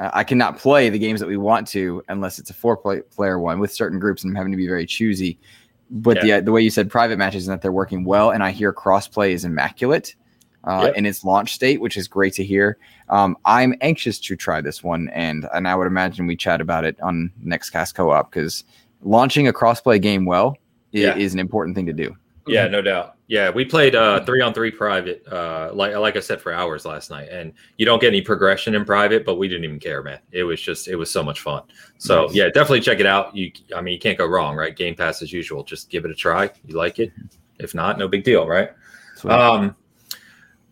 Uh, 0.00 0.10
I 0.12 0.24
cannot 0.24 0.58
play 0.58 0.88
the 0.88 0.98
games 0.98 1.20
that 1.20 1.28
we 1.28 1.36
want 1.36 1.68
to 1.68 2.02
unless 2.08 2.38
it's 2.38 2.50
a 2.50 2.54
four 2.54 2.76
play, 2.76 3.02
player 3.02 3.38
one 3.38 3.60
with 3.60 3.72
certain 3.72 3.98
groups, 4.00 4.24
and 4.24 4.32
I'm 4.32 4.36
having 4.36 4.50
to 4.52 4.56
be 4.56 4.66
very 4.66 4.86
choosy. 4.86 5.38
But 5.90 6.20
the 6.22 6.40
the 6.40 6.52
way 6.52 6.62
you 6.62 6.70
said 6.70 6.88
private 6.90 7.18
matches 7.18 7.46
and 7.46 7.52
that 7.52 7.62
they're 7.62 7.72
working 7.72 8.04
well, 8.04 8.30
and 8.30 8.42
I 8.42 8.50
hear 8.50 8.72
crossplay 8.72 9.30
is 9.32 9.44
immaculate 9.44 10.14
uh, 10.64 10.82
Yep. 10.86 10.96
in 10.96 11.06
its 11.06 11.24
launch 11.24 11.52
state, 11.52 11.80
which 11.80 11.96
is 11.96 12.06
great 12.06 12.32
to 12.34 12.44
hear. 12.44 12.76
Um, 13.08 13.36
I'm 13.44 13.74
anxious 13.80 14.18
to 14.20 14.36
try 14.36 14.60
this 14.60 14.82
one, 14.84 15.08
and 15.10 15.46
and 15.52 15.66
I 15.68 15.74
would 15.74 15.86
imagine 15.86 16.26
we 16.26 16.36
chat 16.36 16.60
about 16.60 16.84
it 16.84 17.00
on 17.00 17.30
next 17.42 17.70
cast 17.70 17.94
co-op 17.94 18.30
because 18.30 18.64
launching 19.02 19.48
a 19.48 19.52
crossplay 19.52 20.00
game 20.00 20.24
well 20.26 20.56
Yeah. 20.92 21.16
is 21.16 21.34
an 21.34 21.40
important 21.40 21.74
thing 21.76 21.86
to 21.86 21.92
do. 21.92 22.16
Yeah, 22.46 22.68
no 22.68 22.82
doubt. 22.82 23.16
Yeah, 23.30 23.48
we 23.48 23.64
played 23.64 23.94
uh, 23.94 24.24
three 24.24 24.40
on 24.40 24.52
three 24.52 24.72
private, 24.72 25.24
uh, 25.28 25.70
like 25.72 25.94
like 25.94 26.16
I 26.16 26.20
said, 26.20 26.40
for 26.40 26.52
hours 26.52 26.84
last 26.84 27.10
night, 27.10 27.28
and 27.30 27.52
you 27.76 27.86
don't 27.86 28.00
get 28.00 28.08
any 28.08 28.22
progression 28.22 28.74
in 28.74 28.84
private, 28.84 29.24
but 29.24 29.36
we 29.36 29.46
didn't 29.46 29.62
even 29.62 29.78
care, 29.78 30.02
man. 30.02 30.18
It 30.32 30.42
was 30.42 30.60
just 30.60 30.88
it 30.88 30.96
was 30.96 31.12
so 31.12 31.22
much 31.22 31.38
fun. 31.38 31.62
So 31.98 32.26
Nice. 32.26 32.34
yeah, 32.34 32.46
definitely 32.46 32.80
check 32.80 32.98
it 32.98 33.06
out. 33.06 33.36
You, 33.36 33.52
I 33.72 33.82
mean, 33.82 33.94
you 33.94 34.00
can't 34.00 34.18
go 34.18 34.26
wrong, 34.26 34.56
right? 34.56 34.74
Game 34.74 34.96
Pass 34.96 35.22
as 35.22 35.32
usual. 35.32 35.62
Just 35.62 35.90
give 35.90 36.04
it 36.04 36.10
a 36.10 36.14
try. 36.14 36.50
You 36.66 36.76
like 36.76 36.98
it? 36.98 37.12
If 37.60 37.72
not, 37.72 37.98
no 37.98 38.08
big 38.08 38.24
deal, 38.24 38.48
right? 38.48 38.70
Sweet. 39.14 39.30
Um, 39.32 39.76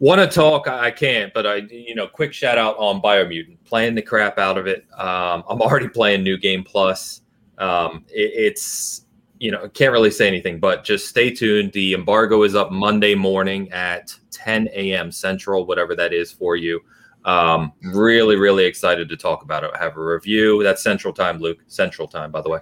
want 0.00 0.20
to 0.20 0.26
talk? 0.26 0.66
I 0.66 0.86
I 0.86 0.90
can't, 0.90 1.32
but 1.32 1.46
I, 1.46 1.56
you 1.70 1.94
know, 1.94 2.08
quick 2.08 2.32
shout 2.32 2.58
out 2.58 2.76
on 2.76 3.00
Biomutant, 3.00 3.58
playing 3.66 3.94
the 3.94 4.02
crap 4.02 4.36
out 4.36 4.58
of 4.58 4.66
it. 4.66 4.84
Um, 4.98 5.44
I'm 5.48 5.62
already 5.62 5.88
playing 5.88 6.24
New 6.24 6.36
Game 6.36 6.64
Plus. 6.64 7.22
Um, 7.58 8.04
it, 8.08 8.32
it's, 8.34 9.04
you 9.38 9.50
know, 9.50 9.68
can't 9.68 9.92
really 9.92 10.10
say 10.10 10.26
anything, 10.26 10.58
but 10.58 10.84
just 10.84 11.08
stay 11.08 11.30
tuned. 11.30 11.72
The 11.72 11.94
embargo 11.94 12.42
is 12.42 12.54
up 12.54 12.72
Monday 12.72 13.14
morning 13.14 13.70
at 13.72 14.14
10 14.30 14.68
a.m. 14.72 15.12
Central, 15.12 15.66
whatever 15.66 15.94
that 15.96 16.12
is 16.12 16.32
for 16.32 16.56
you. 16.56 16.80
Um, 17.24 17.72
really, 17.82 18.36
really 18.36 18.64
excited 18.64 19.08
to 19.08 19.16
talk 19.16 19.42
about 19.42 19.64
it. 19.64 19.76
Have 19.76 19.96
a 19.96 20.04
review. 20.04 20.62
That's 20.62 20.82
Central 20.82 21.12
Time, 21.12 21.38
Luke. 21.38 21.58
Central 21.66 22.08
Time, 22.08 22.30
by 22.30 22.40
the 22.40 22.48
way. 22.48 22.60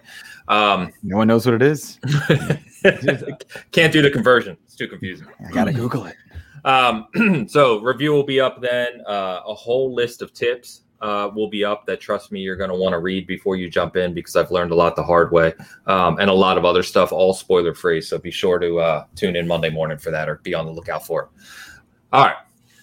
Um, 0.49 0.93
no 1.03 1.19
one 1.19 1.29
knows 1.29 1.47
what 1.47 1.55
it 1.55 1.63
is. 1.63 1.99
can't 3.71 3.93
do 3.93 4.03
the 4.03 4.11
conversion. 4.13 4.57
It's 4.65 4.75
too 4.75 4.89
confusing. 4.89 5.29
I 5.47 5.53
gotta 5.53 5.73
Google 5.73 6.07
it. 6.07 6.17
Um, 6.65 7.47
so 7.49 7.81
review 7.81 8.13
will 8.13 8.25
be 8.25 8.41
up 8.41 8.61
then. 8.61 9.03
Uh, 9.07 9.41
a 9.47 9.55
whole 9.55 9.95
list 9.95 10.21
of 10.21 10.33
tips 10.33 10.83
uh, 11.01 11.31
will 11.35 11.49
be 11.49 11.65
up 11.65 11.87
that 11.87 12.01
trust 12.01 12.33
me 12.33 12.41
you're 12.41 12.57
going 12.57 12.71
to 12.71 12.77
want 12.77 12.93
to 12.93 12.99
read 12.99 13.27
before 13.27 13.57
you 13.57 13.69
jump 13.69 13.97
in 13.97 14.15
because 14.15 14.37
I've 14.37 14.51
learned 14.51 14.71
a 14.73 14.75
lot 14.75 14.97
the 14.97 15.03
hard 15.03 15.33
way 15.33 15.55
um, 15.87 16.19
and 16.19 16.31
a 16.31 16.35
lot 16.35 16.59
of 16.59 16.65
other 16.65 16.83
stuff, 16.83 17.13
all 17.13 17.35
spoiler 17.35 17.75
free. 17.75 18.01
So 18.01 18.19
be 18.19 18.31
sure 18.31 18.59
to 18.59 18.79
uh, 18.79 19.05
tune 19.15 19.37
in 19.37 19.47
Monday 19.47 19.71
morning 19.71 19.99
for 19.99 20.11
that 20.11 20.29
or 20.29 20.37
be 20.37 20.55
on 20.55 20.67
the 20.67 20.73
lookout 20.73 21.07
for 21.07 21.23
it. 21.25 21.29
All 22.13 22.25
right. 22.25 22.37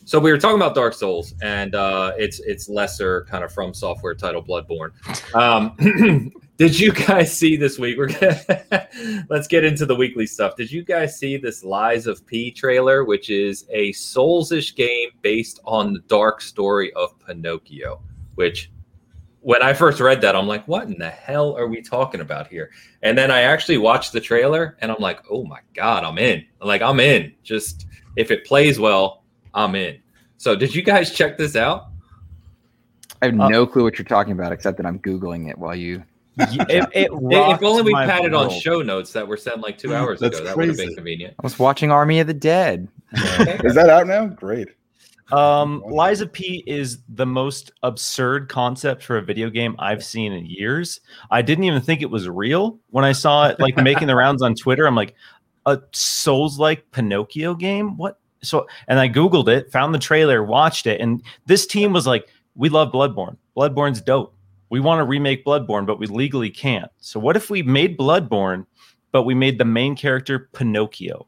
So 0.06 0.20
we 0.20 0.32
were 0.32 0.38
talking 0.38 0.58
about 0.58 0.76
Dark 0.76 0.94
Souls 0.94 1.34
and 1.42 1.76
uh, 1.76 2.14
it's 2.18 2.40
it's 2.42 2.68
lesser 2.68 3.26
kind 3.30 3.44
of 3.44 3.54
from 3.54 3.74
software 3.74 4.14
title 4.14 4.44
Bloodborne. 4.44 4.92
Um, 5.34 6.32
did 6.58 6.80
you 6.80 6.92
guys 6.92 7.36
see 7.38 7.56
this 7.56 7.80
week? 7.80 7.98
We're 7.98 8.08
gonna 8.08 8.88
let's 9.30 9.48
get 9.48 9.64
into 9.64 9.86
the 9.86 9.96
weekly 9.96 10.26
stuff. 10.26 10.56
Did 10.56 10.72
you 10.72 10.84
guys 10.84 11.18
see 11.18 11.38
this 11.38 11.64
Lies 11.64 12.08
of 12.08 12.26
P 12.26 12.52
trailer, 12.52 13.04
which 13.04 13.30
is 13.30 13.66
a 13.70 13.92
Souls-ish 13.94 14.76
game 14.76 15.10
based 15.22 15.60
on 15.66 15.94
the 15.94 16.00
dark 16.02 16.42
story 16.42 16.94
of 16.94 17.18
Pinocchio? 17.20 18.02
Which, 18.36 18.72
when 19.42 19.62
I 19.62 19.74
first 19.74 20.00
read 20.00 20.22
that, 20.22 20.36
I'm 20.36 20.48
like, 20.48 20.68
what 20.68 20.88
in 20.88 20.98
the 20.98 21.10
hell 21.10 21.56
are 21.58 21.68
we 21.68 21.82
talking 21.82 22.22
about 22.22 22.48
here? 22.48 22.72
And 23.02 23.18
then 23.18 23.30
I 23.30 23.42
actually 23.42 23.78
watched 23.78 24.14
the 24.14 24.22
trailer, 24.22 24.78
and 24.80 24.92
I'm 24.92 25.02
like, 25.02 25.20
oh 25.30 25.44
my 25.44 25.60
god, 25.74 26.04
I'm 26.04 26.18
in. 26.18 26.46
Like 26.62 26.82
I'm 26.82 27.00
in. 27.00 27.34
Just 27.44 27.88
if 28.16 28.32
it 28.32 28.46
plays 28.46 28.80
well, 28.80 29.24
I'm 29.54 29.76
in. 29.76 30.00
So, 30.38 30.56
did 30.56 30.74
you 30.76 30.82
guys 30.82 31.12
check 31.12 31.38
this 31.38 31.56
out? 31.56 31.88
I 33.22 33.28
have 33.28 33.40
Uh, 33.40 33.48
no 33.50 33.66
clue 33.66 33.84
what 33.84 33.98
you're 33.98 34.06
talking 34.06 34.34
about, 34.34 34.52
except 34.52 34.78
that 34.78 34.86
I'm 34.86 35.00
googling 35.00 35.50
it 35.50 35.58
while 35.58 35.76
you. 35.76 36.04
It, 36.38 36.90
it 36.94 37.10
If 37.12 37.64
only 37.64 37.84
we 37.84 37.92
my 37.92 38.06
had 38.06 38.26
it 38.26 38.34
on 38.34 38.50
show 38.50 38.82
notes 38.82 39.14
that 39.14 39.28
were 39.28 39.38
sent 39.38 39.62
like 39.62 39.78
two 39.78 39.94
hours 39.94 40.20
That's 40.20 40.38
ago. 40.40 40.48
That 40.48 40.58
would 40.58 40.68
have 40.68 40.78
been 40.78 40.96
convenient. 40.96 41.36
I 41.40 41.44
was 41.44 41.60
watching 41.60 41.92
Army 41.92 42.20
of 42.20 42.28
the 42.28 42.34
Dead. 42.34 42.88
Is 43.14 43.76
that 43.76 43.90
out 43.90 44.08
now? 44.08 44.26
Great. 44.26 44.70
Um, 45.32 45.84
Lies 45.88 46.22
of 46.22 46.32
P 46.32 46.64
is 46.68 47.00
the 47.10 47.26
most 47.26 47.72
absurd 47.82 48.50
concept 48.50 49.04
for 49.04 49.18
a 49.18 49.22
video 49.22 49.50
game 49.50 49.76
I've 49.80 50.04
seen 50.04 50.32
in 50.34 50.46
years. 50.46 51.00
I 51.32 51.42
didn't 51.42 51.64
even 51.64 51.82
think 51.82 52.02
it 52.02 52.10
was 52.10 52.28
real 52.28 52.78
when 52.90 53.06
I 53.06 53.14
saw 53.14 53.48
it 53.48 53.60
like 53.60 53.78
making 53.78 54.08
the 54.08 54.16
rounds 54.16 54.42
on 54.42 54.54
Twitter. 54.54 54.86
I'm 54.86 54.96
like, 54.96 55.16
a 55.66 55.80
Souls 55.92 56.60
like 56.60 56.92
Pinocchio 56.92 57.56
game? 57.56 57.96
What? 57.98 58.20
So, 58.42 58.68
and 58.88 59.00
I 59.00 59.08
Googled 59.08 59.48
it, 59.48 59.72
found 59.72 59.96
the 59.96 60.00
trailer, 60.00 60.44
watched 60.44 60.88
it, 60.88 61.00
and 61.00 61.24
this 61.46 61.66
team 61.66 61.94
was 61.94 62.06
like, 62.06 62.28
we 62.56 62.68
love 62.70 62.92
Bloodborne. 62.92 63.38
Bloodborne's 63.56 64.02
dope. 64.02 64.33
We 64.74 64.80
want 64.80 65.02
to 65.02 65.04
remake 65.04 65.46
Bloodborne, 65.46 65.86
but 65.86 66.00
we 66.00 66.08
legally 66.08 66.50
can't. 66.50 66.90
So, 66.98 67.20
what 67.20 67.38
if 67.38 67.52
we 67.52 67.62
made 67.62 67.96
Bloodborne, 67.96 68.66
but 69.12 69.22
we 69.22 69.36
made 69.36 69.60
the 69.60 69.66
main 69.66 69.96
character 69.96 70.50
Pinocchio? 70.52 71.28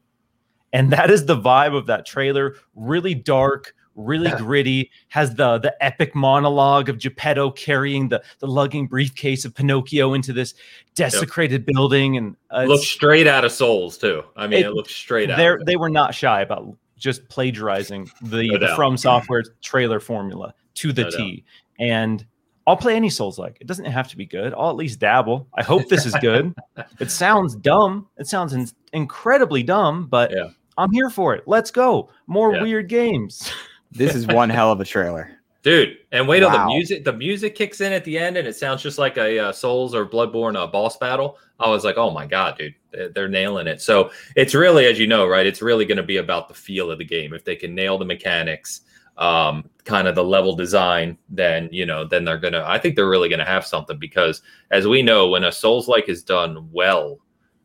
And 0.72 0.92
that 0.92 1.12
is 1.12 1.26
the 1.26 1.36
vibe 1.36 1.76
of 1.76 1.86
that 1.86 2.04
trailer. 2.04 2.56
Really 2.74 3.14
dark, 3.14 3.72
really 3.94 4.32
gritty. 4.32 4.90
Has 5.10 5.36
the 5.36 5.58
the 5.58 5.72
epic 5.80 6.12
monologue 6.12 6.88
of 6.88 6.98
Geppetto 6.98 7.52
carrying 7.52 8.08
the 8.08 8.20
the 8.40 8.48
lugging 8.48 8.88
briefcase 8.88 9.44
of 9.44 9.54
Pinocchio 9.54 10.12
into 10.12 10.32
this 10.32 10.54
desecrated 10.96 11.66
building, 11.66 12.16
and 12.16 12.34
uh, 12.50 12.64
Looks 12.64 12.88
straight 12.88 13.28
out 13.28 13.44
of 13.44 13.52
Souls 13.52 13.96
too. 13.96 14.24
I 14.34 14.48
mean, 14.48 14.58
it, 14.58 14.66
It- 14.66 14.72
looks 14.72 14.92
straight 14.92 15.30
out. 15.30 15.36
they 15.36 15.46
of 15.46 15.60
it. 15.60 15.66
they 15.66 15.76
were 15.76 15.88
not 15.88 16.16
shy 16.16 16.40
about 16.40 16.76
just 16.98 17.28
plagiarizing 17.28 18.10
the, 18.22 18.48
No 18.48 18.58
the. 18.58 18.74
From 18.74 18.96
Software 18.96 19.44
trailer 19.62 20.00
formula 20.00 20.52
to 20.74 20.92
the 20.92 21.04
No 21.04 21.10
T. 21.10 21.44
And 21.78 22.26
I'll 22.66 22.76
play 22.76 22.96
any 22.96 23.10
Souls 23.10 23.38
like. 23.38 23.58
It 23.60 23.66
doesn't 23.66 23.84
have 23.84 24.08
to 24.08 24.16
be 24.16 24.26
good. 24.26 24.52
I'll 24.54 24.70
at 24.70 24.76
least 24.76 24.98
dabble. 24.98 25.46
I 25.54 25.62
hope 25.62 25.88
this 25.88 26.04
is 26.04 26.14
good. 26.20 26.54
it 27.00 27.10
sounds 27.10 27.54
dumb. 27.54 28.08
It 28.16 28.26
sounds 28.26 28.52
in- 28.52 28.68
incredibly 28.92 29.62
dumb, 29.62 30.06
but 30.08 30.32
Yeah. 30.34 30.48
I'm 30.78 30.90
here 30.92 31.08
for 31.08 31.34
it. 31.34 31.44
Let's 31.46 31.70
go. 31.70 32.10
More 32.26 32.54
Yeah. 32.54 32.62
weird 32.62 32.88
games. 32.88 33.50
This 33.92 34.14
is 34.14 34.26
one 34.26 34.50
hell 34.50 34.72
of 34.72 34.80
a 34.80 34.84
trailer. 34.84 35.30
Dude, 35.62 35.96
and 36.12 36.28
wait 36.28 36.40
till 36.40 36.50
the 36.50 36.66
music. 36.66 37.04
The 37.04 37.12
music 37.14 37.54
kicks 37.54 37.80
in 37.80 37.92
at 37.92 38.04
the 38.04 38.18
end, 38.18 38.36
and 38.36 38.46
it 38.46 38.54
sounds 38.54 38.82
just 38.82 38.98
like 38.98 39.16
a 39.16 39.38
uh, 39.38 39.52
Souls 39.52 39.94
or 39.94 40.04
Bloodborne 40.04 40.54
uh, 40.56 40.66
boss 40.66 40.98
battle. 40.98 41.38
I 41.60 41.70
was 41.70 41.82
like, 41.82 41.96
oh 41.96 42.10
my 42.10 42.26
god, 42.26 42.58
dude, 42.58 42.74
they're, 42.90 43.08
they're 43.08 43.28
nailing 43.28 43.68
it. 43.68 43.80
So 43.80 44.10
it's 44.34 44.54
really, 44.54 44.84
as 44.86 44.98
you 44.98 45.06
know, 45.06 45.26
right? 45.26 45.46
It's 45.46 45.62
really 45.62 45.86
going 45.86 45.96
to 45.96 46.02
be 46.02 46.18
about 46.18 46.48
the 46.48 46.54
feel 46.54 46.90
of 46.90 46.98
the 46.98 47.04
game. 47.06 47.32
If 47.32 47.44
they 47.44 47.56
can 47.56 47.74
nail 47.74 47.96
the 47.96 48.04
mechanics, 48.04 48.82
um, 49.18 49.68
kind 49.84 50.08
of 50.08 50.14
the 50.14 50.24
level 50.24 50.54
design, 50.54 51.16
then 51.28 51.68
you 51.72 51.86
know, 51.86 52.04
then 52.04 52.24
they're 52.24 52.38
gonna. 52.38 52.64
I 52.66 52.78
think 52.78 52.96
they're 52.96 53.08
really 53.08 53.28
gonna 53.28 53.44
have 53.44 53.66
something 53.66 53.98
because, 53.98 54.42
as 54.70 54.86
we 54.86 55.02
know, 55.02 55.28
when 55.28 55.44
a 55.44 55.52
Souls 55.52 55.88
like 55.88 56.08
is 56.08 56.22
done 56.22 56.68
well, 56.72 57.18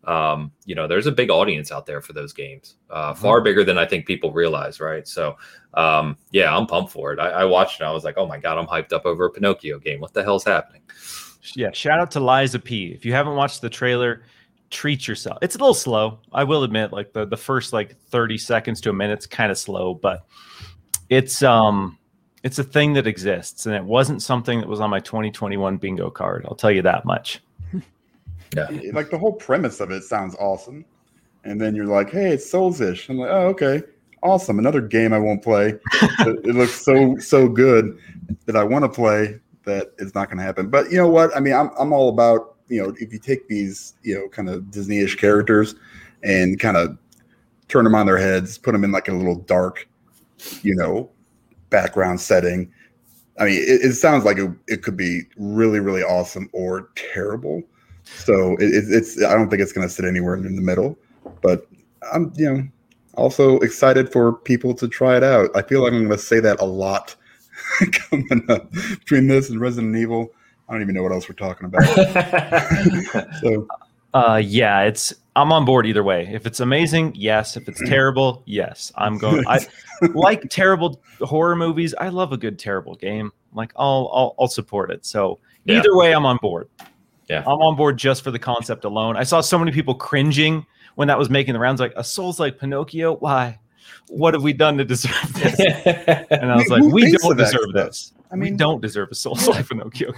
um, 0.05 0.51
you 0.65 0.73
know, 0.73 0.87
there's 0.87 1.07
a 1.07 1.11
big 1.11 1.29
audience 1.29 1.71
out 1.71 1.85
there 1.85 2.01
for 2.01 2.13
those 2.13 2.33
games, 2.33 2.75
uh, 2.89 3.13
far 3.13 3.41
bigger 3.41 3.63
than 3.63 3.77
I 3.77 3.85
think 3.85 4.05
people 4.05 4.31
realize, 4.31 4.79
right? 4.79 5.07
So, 5.07 5.35
um, 5.75 6.17
yeah, 6.31 6.55
I'm 6.55 6.65
pumped 6.65 6.91
for 6.91 7.13
it. 7.13 7.19
I, 7.19 7.29
I 7.29 7.45
watched 7.45 7.81
it. 7.81 7.83
I 7.83 7.91
was 7.91 8.03
like, 8.03 8.17
oh 8.17 8.25
my 8.25 8.39
god, 8.39 8.57
I'm 8.57 8.67
hyped 8.67 8.93
up 8.93 9.05
over 9.05 9.25
a 9.25 9.29
Pinocchio 9.29 9.79
game. 9.79 9.99
What 9.99 10.13
the 10.13 10.23
hell's 10.23 10.43
happening? 10.43 10.81
yeah. 11.55 11.71
Shout 11.71 11.99
out 11.99 12.11
to 12.11 12.19
Lies 12.19 12.55
of 12.55 12.63
P. 12.63 12.87
If 12.87 13.05
you 13.05 13.13
haven't 13.13 13.35
watched 13.35 13.61
the 13.61 13.69
trailer, 13.69 14.23
treat 14.69 15.07
yourself. 15.07 15.37
It's 15.41 15.55
a 15.55 15.59
little 15.59 15.73
slow. 15.73 16.19
I 16.31 16.43
will 16.43 16.63
admit, 16.63 16.91
like 16.91 17.13
the, 17.13 17.25
the 17.25 17.37
first 17.37 17.73
like 17.73 17.95
30 18.09 18.37
seconds 18.37 18.81
to 18.81 18.89
a 18.89 18.93
minute's 18.93 19.27
kind 19.27 19.51
of 19.51 19.57
slow, 19.57 19.93
but 19.93 20.25
it's 21.12 21.43
um 21.43 22.00
it's 22.41 22.58
a 22.58 22.63
thing 22.63 22.93
that 22.93 23.06
exists 23.06 23.67
and 23.67 23.76
it 23.76 23.84
wasn't 23.84 24.24
something 24.24 24.60
that 24.60 24.67
was 24.67 24.80
on 24.80 24.89
my 24.89 25.00
2021 25.00 25.78
bingo 25.78 26.10
card. 26.10 26.43
I'll 26.47 26.56
tell 26.56 26.71
you 26.71 26.82
that 26.82 27.06
much. 27.06 27.39
Yeah 28.54 28.67
like 28.91 29.10
the 29.10 29.17
whole 29.17 29.32
premise 29.32 29.80
of 29.80 29.91
it 29.91 30.04
sounds 30.04 30.36
awesome. 30.36 30.84
And 31.45 31.60
then 31.60 31.74
you're 31.74 31.86
like, 31.86 32.10
hey, 32.10 32.32
it's 32.32 32.52
Souls-ish. 32.52 33.08
I'm 33.08 33.17
like, 33.17 33.30
oh, 33.32 33.47
okay. 33.47 33.82
Awesome. 34.21 34.60
Another 34.60 34.82
game 34.82 35.13
I 35.13 35.19
won't 35.19 35.41
play. 35.41 35.69
it, 35.69 36.45
it 36.45 36.56
looks 36.56 36.84
so 36.84 37.17
so 37.17 37.47
good 37.47 37.97
that 38.45 38.58
I 38.58 38.63
want 38.65 38.84
to 38.84 38.89
play 38.89 39.39
that 39.63 39.93
it's 40.00 40.13
not 40.13 40.30
gonna 40.30 40.43
happen. 40.43 40.69
But 40.69 40.91
you 40.91 40.97
know 40.97 41.08
what? 41.08 41.36
I 41.36 41.39
mean, 41.39 41.54
I'm 41.54 41.71
I'm 41.80 41.93
all 41.93 42.10
about, 42.10 42.58
you 42.67 42.84
know, 42.84 42.93
if 43.00 43.13
you 43.13 43.19
take 43.19 43.47
these, 43.47 43.93
you 44.04 44.15
know, 44.15 44.28
kind 44.28 44.50
of 44.50 44.69
Disney-ish 44.69 45.15
characters 45.15 45.76
and 46.24 46.60
kind 46.60 46.76
of 46.76 46.97
turn 47.69 47.86
them 47.86 47.95
on 47.95 48.06
their 48.06 48.17
heads, 48.17 48.58
put 48.58 48.74
them 48.74 48.84
in 48.84 48.91
like 48.91 49.08
a 49.08 49.13
little 49.13 49.38
dark, 49.38 49.88
you 50.63 50.75
know, 50.75 51.10
background 51.69 52.19
setting. 52.21 52.71
I 53.39 53.45
mean, 53.45 53.62
it, 53.62 53.82
it 53.86 53.93
sounds 53.93 54.25
like 54.25 54.38
it, 54.38 54.51
it 54.67 54.84
could 54.84 54.97
be 54.97 55.23
really, 55.38 55.80
really 55.80 56.04
awesome 56.04 56.49
or 56.54 56.89
terrible. 56.95 57.63
So 58.04 58.56
it, 58.58 58.73
it, 58.73 58.86
it's 58.89 59.23
I 59.23 59.34
don't 59.34 59.49
think 59.49 59.62
it's 59.62 59.71
going 59.71 59.88
to 59.88 59.93
sit 59.93 60.06
anywhere 60.06 60.36
in 60.36 60.56
the 60.56 60.62
middle. 60.62 60.97
But 61.41 61.67
I'm 62.13 62.34
you 62.36 62.51
know 62.51 62.67
also 63.15 63.60
excited 63.60 64.12
for 64.12 64.34
people 64.34 64.73
to 64.75 64.88
try 64.88 65.17
it 65.17 65.23
out. 65.23 65.49
I 65.56 65.62
feel 65.62 65.82
like 65.82 65.93
I'm 65.93 65.99
going 65.99 66.12
to 66.12 66.17
say 66.17 66.39
that 66.39 66.60
a 66.62 66.65
lot 66.65 67.15
coming 68.10 68.45
up 68.49 68.71
between 68.71 69.27
this 69.27 69.49
and 69.49 69.60
Resident 69.60 69.95
Evil. 69.95 70.34
I 70.67 70.73
don't 70.73 70.82
even 70.84 70.95
know 70.95 71.04
what 71.04 71.12
else 71.12 71.27
we're 71.27 71.36
talking 71.36 71.65
about. 71.65 71.84
so 73.41 73.67
Uh 74.13 74.41
yeah, 74.43 74.82
it's 74.82 75.13
I'm 75.36 75.52
on 75.54 75.63
board 75.63 75.86
either 75.88 76.04
way. 76.04 76.28
If 76.32 76.45
it's 76.45 76.60
amazing, 76.60 77.13
yes. 77.15 77.56
If 77.56 77.67
it's 77.69 77.82
terrible, 77.89 78.43
yes. 78.45 78.91
I'm 78.95 79.17
going 79.17 79.45
I 79.47 79.60
like 80.13 80.50
terrible 80.50 81.02
horror 81.21 81.56
movies. 81.56 81.93
I 82.00 82.10
love 82.10 82.34
a 82.34 82.38
good 82.38 82.60
terrible 82.60 82.95
game. 82.95 83.32
Like 83.54 83.71
I'll 83.78 84.10
I'll, 84.13 84.36
I'll 84.39 84.47
support 84.47 84.91
it. 84.91 85.06
So 85.06 85.39
Yeah. 85.65 85.78
either 85.78 85.95
way, 85.95 86.13
I'm 86.13 86.26
on 86.26 86.38
board. 86.41 86.67
Yeah. 87.30 87.41
I'm 87.41 87.60
on 87.62 87.76
board 87.78 87.97
just 87.97 88.24
for 88.24 88.32
the 88.32 88.39
concept 88.39 88.84
alone. 88.84 89.15
I 89.15 89.24
saw 89.24 89.39
so 89.39 89.58
many 89.58 89.71
people 89.71 89.95
cringing 89.95 90.65
when 90.95 91.08
that 91.08 91.17
was 91.17 91.30
making 91.30 91.54
the 91.54 91.60
rounds. 91.60 91.80
Like 91.80 91.93
a 91.95 92.04
Souls 92.04 92.39
like 92.39 92.60
Pinocchio. 92.60 93.15
Why? 93.15 93.58
What 94.10 94.34
have 94.34 94.43
we 94.43 94.52
done 94.52 94.78
to 94.78 94.84
deserve 94.84 95.34
this? 95.36 95.58
And 96.32 96.52
I 96.52 96.58
was 96.58 96.67
like, 96.67 96.84
we 96.84 97.10
don't 97.15 97.38
deserve 97.38 97.71
this. 97.74 98.12
I 98.32 98.36
we 98.36 98.41
mean- 98.41 98.58
don't 98.58 98.82
deserve 98.82 99.10
a 99.12 99.15
Souls 99.15 99.47
like 99.47 99.69
Pinocchio. 99.69 100.12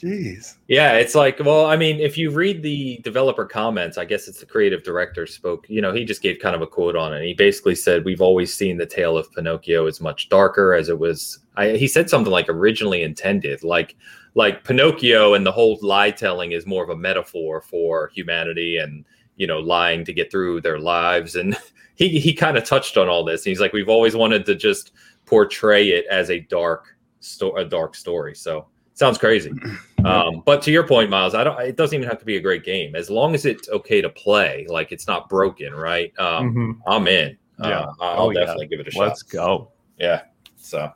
Jeez. 0.00 0.56
Yeah, 0.68 0.92
it's 0.94 1.14
like, 1.14 1.38
well, 1.40 1.66
I 1.66 1.76
mean, 1.76 2.00
if 2.00 2.18
you 2.18 2.30
read 2.30 2.62
the 2.62 2.98
developer 3.02 3.44
comments, 3.44 3.98
I 3.98 4.04
guess 4.04 4.28
it's 4.28 4.40
the 4.40 4.46
creative 4.46 4.82
director 4.82 5.26
spoke. 5.26 5.66
You 5.68 5.80
know, 5.80 5.92
he 5.92 6.04
just 6.04 6.22
gave 6.22 6.38
kind 6.38 6.54
of 6.54 6.62
a 6.62 6.66
quote 6.66 6.96
on 6.96 7.14
it. 7.14 7.24
He 7.24 7.34
basically 7.34 7.74
said, 7.74 8.04
"We've 8.04 8.20
always 8.20 8.54
seen 8.54 8.76
the 8.76 8.86
tale 8.86 9.16
of 9.16 9.30
Pinocchio 9.32 9.86
as 9.86 10.00
much 10.00 10.28
darker 10.28 10.74
as 10.74 10.88
it 10.88 10.98
was." 10.98 11.38
I, 11.56 11.70
he 11.70 11.86
said 11.88 12.10
something 12.10 12.32
like 12.32 12.48
originally 12.48 13.02
intended, 13.02 13.62
like 13.62 13.96
like 14.34 14.64
Pinocchio 14.64 15.34
and 15.34 15.46
the 15.46 15.52
whole 15.52 15.78
lie 15.82 16.10
telling 16.10 16.52
is 16.52 16.66
more 16.66 16.82
of 16.82 16.90
a 16.90 16.96
metaphor 16.96 17.60
for 17.60 18.10
humanity 18.14 18.78
and 18.78 19.04
you 19.36 19.46
know 19.46 19.60
lying 19.60 20.04
to 20.04 20.12
get 20.12 20.30
through 20.30 20.60
their 20.60 20.78
lives. 20.78 21.36
And 21.36 21.56
he 21.94 22.20
he 22.20 22.32
kind 22.32 22.56
of 22.56 22.64
touched 22.64 22.96
on 22.96 23.08
all 23.08 23.24
this. 23.24 23.42
And 23.42 23.50
He's 23.50 23.60
like, 23.60 23.72
"We've 23.72 23.88
always 23.88 24.16
wanted 24.16 24.46
to 24.46 24.54
just 24.54 24.92
portray 25.26 25.88
it 25.90 26.06
as 26.10 26.30
a 26.30 26.40
dark 26.40 26.96
sto- 27.20 27.56
a 27.56 27.64
dark 27.64 27.94
story." 27.94 28.34
So 28.34 28.66
sounds 28.94 29.18
crazy. 29.18 29.52
Um, 30.04 30.42
but 30.44 30.60
to 30.64 30.70
your 30.70 30.86
point, 30.86 31.08
Miles, 31.08 31.34
I 31.34 31.42
don't. 31.44 31.58
It 31.62 31.76
doesn't 31.78 31.96
even 31.96 32.06
have 32.06 32.18
to 32.18 32.26
be 32.26 32.36
a 32.36 32.40
great 32.42 32.62
game 32.62 32.94
as 32.94 33.08
long 33.08 33.34
as 33.34 33.46
it's 33.46 33.70
okay 33.70 34.02
to 34.02 34.10
play. 34.10 34.66
Like 34.68 34.92
it's 34.92 35.06
not 35.06 35.30
broken, 35.30 35.72
right? 35.74 36.12
Um, 36.18 36.54
Mhm. 36.54 36.78
I'm 36.86 37.06
in. 37.08 37.38
Yeah. 37.58 37.80
Uh, 37.80 37.92
I'll 38.02 38.22
Oh, 38.26 38.30
yeah. 38.30 38.40
definitely 38.40 38.66
give 38.66 38.80
it 38.80 38.88
a 38.88 38.90
shot. 38.90 39.00
Let's 39.00 39.22
go. 39.22 39.70
Yeah. 39.98 40.24
So 40.58 40.92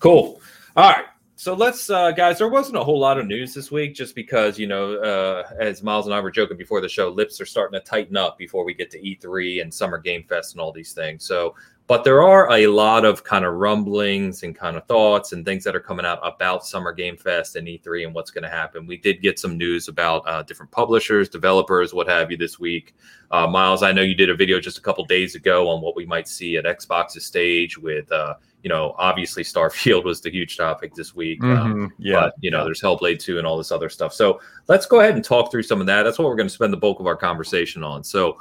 cool. 0.00 0.40
All 0.74 0.90
right. 0.90 1.04
So 1.34 1.52
let's, 1.52 1.90
uh, 1.90 2.12
guys. 2.12 2.38
There 2.38 2.48
wasn't 2.48 2.78
a 2.78 2.82
whole 2.82 2.98
lot 2.98 3.18
of 3.18 3.26
news 3.26 3.52
this 3.52 3.70
week, 3.70 3.94
just 3.94 4.14
because 4.14 4.58
you 4.58 4.66
know, 4.68 4.94
uh, 4.94 5.42
as 5.60 5.82
Miles 5.82 6.06
and 6.06 6.14
I 6.14 6.20
were 6.20 6.30
joking 6.30 6.56
before 6.56 6.80
the 6.80 6.88
show, 6.88 7.10
lips 7.10 7.38
are 7.42 7.46
starting 7.46 7.78
to 7.78 7.84
tighten 7.84 8.16
up 8.16 8.38
before 8.38 8.64
we 8.64 8.72
get 8.72 8.90
to 8.92 8.98
E3 8.98 9.60
and 9.60 9.74
Summer 9.74 9.98
Game 9.98 10.22
Fest 10.22 10.54
and 10.54 10.62
all 10.62 10.72
these 10.72 10.94
things. 10.94 11.26
So 11.26 11.54
but 11.88 12.02
there 12.02 12.22
are 12.22 12.50
a 12.50 12.66
lot 12.66 13.04
of 13.04 13.22
kind 13.22 13.44
of 13.44 13.54
rumblings 13.54 14.42
and 14.42 14.56
kind 14.56 14.76
of 14.76 14.84
thoughts 14.86 15.32
and 15.32 15.44
things 15.44 15.62
that 15.64 15.76
are 15.76 15.80
coming 15.80 16.04
out 16.04 16.18
about 16.24 16.66
Summer 16.66 16.92
Game 16.92 17.16
Fest 17.16 17.54
and 17.54 17.68
E3 17.68 18.06
and 18.06 18.14
what's 18.14 18.30
going 18.32 18.42
to 18.42 18.48
happen. 18.50 18.86
We 18.86 18.96
did 18.96 19.22
get 19.22 19.38
some 19.38 19.56
news 19.56 19.86
about 19.88 20.26
uh, 20.26 20.42
different 20.42 20.72
publishers, 20.72 21.28
developers, 21.28 21.94
what 21.94 22.08
have 22.08 22.30
you 22.30 22.36
this 22.36 22.58
week. 22.58 22.94
Uh, 23.30 23.46
Miles, 23.46 23.82
I 23.84 23.92
know 23.92 24.02
you 24.02 24.14
did 24.16 24.30
a 24.30 24.34
video 24.34 24.58
just 24.58 24.78
a 24.78 24.80
couple 24.80 25.04
days 25.04 25.36
ago 25.36 25.68
on 25.68 25.80
what 25.80 25.94
we 25.94 26.04
might 26.06 26.26
see 26.26 26.56
at 26.56 26.64
Xbox's 26.64 27.24
stage 27.24 27.78
with, 27.78 28.10
uh, 28.10 28.34
you 28.64 28.68
know, 28.68 28.94
obviously 28.98 29.44
Starfield 29.44 30.02
was 30.04 30.20
the 30.20 30.30
huge 30.30 30.56
topic 30.56 30.92
this 30.94 31.14
week. 31.14 31.40
Um, 31.44 31.74
Mhm. 31.74 31.90
Yeah. 31.98 32.20
but 32.20 32.34
you 32.40 32.50
know, 32.50 32.64
there's 32.64 32.80
Hellblade 32.82 33.20
2 33.20 33.38
and 33.38 33.46
all 33.46 33.56
this 33.56 33.70
other 33.70 33.88
stuff. 33.88 34.12
So 34.12 34.40
let's 34.66 34.86
go 34.86 35.00
ahead 35.00 35.14
and 35.14 35.22
talk 35.24 35.52
through 35.52 35.62
some 35.62 35.80
of 35.80 35.86
that. 35.86 36.02
That's 36.02 36.18
what 36.18 36.26
we're 36.26 36.36
going 36.36 36.48
to 36.48 36.54
spend 36.54 36.72
the 36.72 36.76
bulk 36.78 36.98
of 36.98 37.06
our 37.06 37.16
conversation 37.16 37.84
on. 37.84 38.02
So 38.02 38.38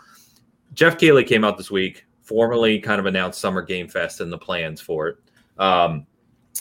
Geoff 0.73 0.97
Keighley 0.97 1.23
came 1.23 1.43
out 1.43 1.57
this 1.57 1.69
week, 1.69 2.05
formally 2.25 2.79
kind 2.79 2.99
of 2.99 3.05
announced 3.05 3.39
Summer 3.39 3.61
Game 3.61 3.87
Fest 3.87 4.19
and 4.19 4.31
the 4.31 4.37
plans 4.37 4.81
for 4.81 5.07
it. 5.07 5.17
Um, 5.57 6.05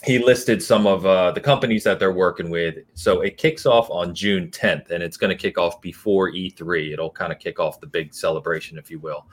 he 0.05 0.19
listed 0.19 0.63
some 0.63 0.87
of 0.87 1.07
uh, 1.07 1.31
the 1.31 1.41
companies 1.41 1.85
that 1.85 1.99
they're 1.99 2.13
working 2.13 2.51
with. 2.51 2.77
So 2.95 3.23
it 3.23 3.37
kicks 3.39 3.65
off 3.65 3.89
on 3.91 4.15
June 4.15 4.51
10th, 4.51 4.91
and 4.91 5.03
it's 5.03 5.17
going 5.17 5.31
to 5.31 5.41
kick 5.41 5.57
off 5.57 5.81
before 5.81 6.31
E3. 6.31 6.93
It'll 6.93 7.11
kind 7.11 7.33
of 7.33 7.39
kick 7.39 7.59
off 7.59 7.81
the 7.81 7.87
big 7.87 8.13
celebration, 8.13 8.77
if 8.77 8.91
you 8.91 8.99
will. 8.99 9.27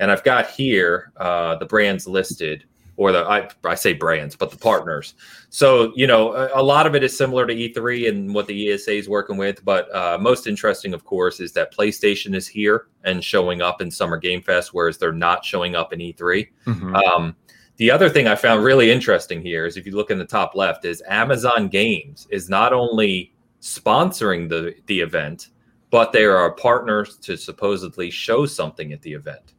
And 0.00 0.10
I've 0.10 0.22
got 0.24 0.50
here 0.50 1.12
uh, 1.16 1.56
the 1.56 1.66
brands 1.66 2.06
listed, 2.06 2.64
or 2.96 3.12
the 3.12 3.20
I, 3.20 3.48
I 3.64 3.74
say 3.74 3.92
brands, 3.92 4.36
but 4.36 4.50
the 4.50 4.56
partners. 4.56 5.14
So 5.50 5.92
you 5.96 6.06
know, 6.06 6.32
a, 6.32 6.60
a 6.60 6.62
lot 6.62 6.86
of 6.86 6.94
it 6.94 7.02
is 7.02 7.16
similar 7.16 7.46
to 7.46 7.54
E3 7.54 8.08
and 8.08 8.34
what 8.34 8.46
the 8.46 8.72
ESA 8.72 8.92
is 8.92 9.08
working 9.08 9.36
with. 9.36 9.64
But 9.64 9.94
uh, 9.94 10.18
most 10.20 10.46
interesting, 10.46 10.94
of 10.94 11.04
course, 11.04 11.40
is 11.40 11.52
that 11.52 11.74
PlayStation 11.74 12.34
is 12.34 12.46
here 12.46 12.86
and 13.04 13.24
showing 13.24 13.62
up 13.62 13.80
in 13.80 13.90
Summer 13.90 14.16
Game 14.16 14.42
Fest, 14.42 14.74
whereas 14.74 14.98
they're 14.98 15.12
not 15.12 15.44
showing 15.44 15.74
up 15.74 15.92
in 15.92 16.00
E3. 16.00 16.48
Mhm. 16.66 16.94
Um, 17.02 17.36
the 17.76 17.90
other 17.90 18.08
thing 18.08 18.28
I 18.28 18.36
found 18.36 18.62
really 18.62 18.90
interesting 18.90 19.40
here 19.40 19.66
is 19.66 19.76
if 19.76 19.86
you 19.86 19.96
look 19.96 20.10
in 20.10 20.18
the 20.18 20.24
top 20.24 20.54
left, 20.54 20.84
is 20.84 21.02
Amazon 21.08 21.68
Games 21.68 22.28
is 22.30 22.48
not 22.48 22.72
only 22.72 23.34
sponsoring 23.60 24.48
the 24.48 24.74
the 24.86 25.00
event, 25.00 25.48
but 25.90 26.12
they 26.12 26.24
are 26.24 26.52
partners 26.52 27.16
to 27.18 27.36
supposedly 27.36 28.10
show 28.10 28.46
something 28.46 28.92
at 28.92 29.02
the 29.02 29.12
event. 29.12 29.54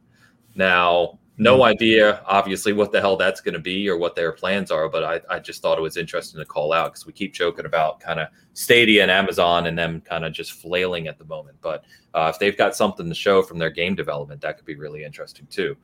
Now, 0.54 1.18
no 1.36 1.64
idea, 1.64 2.22
obviously, 2.26 2.72
what 2.72 2.92
the 2.92 3.00
hell 3.00 3.16
that's 3.16 3.40
going 3.40 3.54
to 3.54 3.60
be 3.60 3.88
or 3.88 3.96
what 3.96 4.14
their 4.14 4.30
plans 4.30 4.70
are, 4.70 4.88
but 4.88 5.02
I, 5.02 5.20
I 5.28 5.40
just 5.40 5.62
thought 5.62 5.78
it 5.78 5.82
was 5.82 5.96
interesting 5.96 6.38
to 6.38 6.44
call 6.44 6.72
out 6.72 6.92
because 6.92 7.06
we 7.06 7.12
keep 7.12 7.34
joking 7.34 7.66
about 7.66 7.98
kind 7.98 8.20
of 8.20 8.28
Stadia 8.52 9.02
and 9.02 9.10
Amazon 9.10 9.66
and 9.66 9.76
them 9.76 10.00
kind 10.00 10.24
of 10.24 10.32
just 10.32 10.52
flailing 10.52 11.08
at 11.08 11.18
the 11.18 11.24
moment. 11.24 11.56
But 11.60 11.84
uh, 12.14 12.30
if 12.32 12.38
they've 12.38 12.56
got 12.56 12.76
something 12.76 13.08
to 13.08 13.14
show 13.14 13.42
from 13.42 13.58
their 13.58 13.70
game 13.70 13.96
development, 13.96 14.40
that 14.42 14.56
could 14.56 14.66
be 14.66 14.76
really 14.76 15.02
interesting 15.02 15.46
too. 15.50 15.76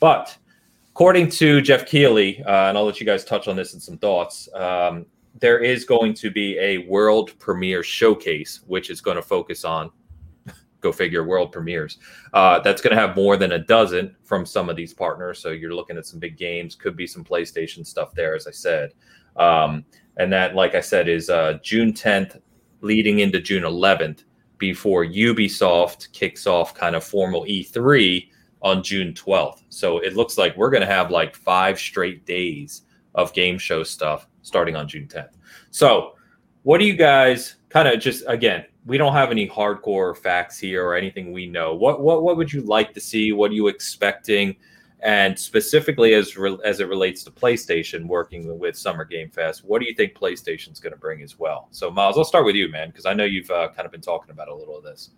But 0.00 0.36
according 0.90 1.28
to 1.30 1.60
Geoff 1.60 1.86
Keighley, 1.86 2.42
uh, 2.42 2.68
and 2.68 2.76
I'll 2.76 2.84
let 2.84 2.98
you 2.98 3.06
guys 3.06 3.24
touch 3.24 3.46
on 3.46 3.54
this 3.54 3.74
in 3.74 3.80
some 3.80 3.98
thoughts. 3.98 4.48
Um, 4.54 5.06
there 5.38 5.58
is 5.60 5.84
going 5.84 6.14
to 6.14 6.30
be 6.30 6.58
a 6.58 6.78
world 6.88 7.38
premiere 7.38 7.82
showcase, 7.82 8.60
which 8.66 8.90
is 8.90 9.00
going 9.00 9.16
to 9.16 9.22
focus 9.22 9.64
on, 9.64 9.90
go 10.86 10.92
figure, 10.92 11.24
world 11.24 11.52
premieres. 11.52 11.98
Uh, 12.32 12.60
that's 12.60 12.80
going 12.80 12.94
to 12.94 13.00
have 13.00 13.16
more 13.16 13.36
than 13.36 13.52
a 13.52 13.58
dozen 13.58 14.14
from 14.22 14.46
some 14.46 14.68
of 14.68 14.76
these 14.76 14.94
partners. 14.94 15.38
So 15.38 15.50
you're 15.50 15.74
looking 15.74 15.96
at 15.96 16.06
some 16.06 16.20
big 16.20 16.36
games, 16.36 16.74
could 16.74 16.96
be 16.96 17.06
some 17.06 17.24
PlayStation 17.24 17.86
stuff 17.86 18.14
there, 18.14 18.34
as 18.34 18.46
I 18.46 18.52
said. 18.52 18.92
Um, 19.36 19.84
and 20.16 20.32
that, 20.32 20.54
like 20.54 20.74
I 20.74 20.80
said, 20.80 21.08
is 21.08 21.28
uh, 21.28 21.58
June 21.62 21.92
10th, 21.92 22.40
leading 22.80 23.20
into 23.20 23.40
June 23.40 23.64
11th, 23.64 24.24
before 24.58 25.04
Ubisoft 25.04 26.10
kicks 26.12 26.46
off 26.46 26.74
kind 26.74 26.96
of 26.96 27.04
formal 27.04 27.44
E3 27.44 28.28
on 28.62 28.82
June 28.82 29.12
12th. 29.12 29.62
So 29.68 29.98
it 29.98 30.16
looks 30.16 30.38
like 30.38 30.56
we're 30.56 30.70
going 30.70 30.80
to 30.80 30.86
have 30.86 31.10
like 31.10 31.36
five 31.36 31.78
straight 31.78 32.24
days 32.24 32.82
of 33.14 33.32
game 33.34 33.58
show 33.58 33.82
stuff 33.82 34.26
starting 34.42 34.76
on 34.76 34.88
June 34.88 35.08
10th. 35.08 35.34
So, 35.70 36.12
what 36.62 36.78
do 36.78 36.84
you 36.84 36.94
guys 36.94 37.55
kind 37.68 37.88
of 37.88 38.00
just 38.00 38.24
again? 38.26 38.64
We 38.84 38.98
don't 38.98 39.12
have 39.12 39.30
any 39.30 39.48
hardcore 39.48 40.16
facts 40.16 40.58
here 40.58 40.84
or 40.84 40.94
anything 40.94 41.32
we 41.32 41.46
know. 41.46 41.74
What 41.74 42.00
what 42.00 42.22
what 42.22 42.36
would 42.36 42.52
you 42.52 42.62
like 42.62 42.94
to 42.94 43.00
see? 43.00 43.32
What 43.32 43.50
are 43.50 43.54
you 43.54 43.68
expecting? 43.68 44.56
And 45.00 45.38
specifically 45.38 46.14
as 46.14 46.36
re- 46.36 46.58
as 46.64 46.80
it 46.80 46.88
relates 46.88 47.22
to 47.24 47.30
PlayStation 47.30 48.06
working 48.06 48.58
with 48.58 48.76
Summer 48.76 49.04
Game 49.04 49.30
Fest, 49.30 49.64
what 49.64 49.80
do 49.80 49.86
you 49.86 49.94
think 49.94 50.14
PlayStation's 50.14 50.80
going 50.80 50.92
to 50.92 50.98
bring 50.98 51.22
as 51.22 51.38
well? 51.38 51.68
So, 51.70 51.90
Miles, 51.90 52.16
I'll 52.16 52.24
start 52.24 52.46
with 52.46 52.56
you, 52.56 52.68
man, 52.70 52.88
because 52.88 53.06
I 53.06 53.12
know 53.12 53.24
you've 53.24 53.50
uh, 53.50 53.68
kind 53.68 53.84
of 53.84 53.92
been 53.92 54.00
talking 54.00 54.30
about 54.30 54.48
a 54.48 54.54
little 54.54 54.76
of 54.76 54.84
this. 54.84 55.10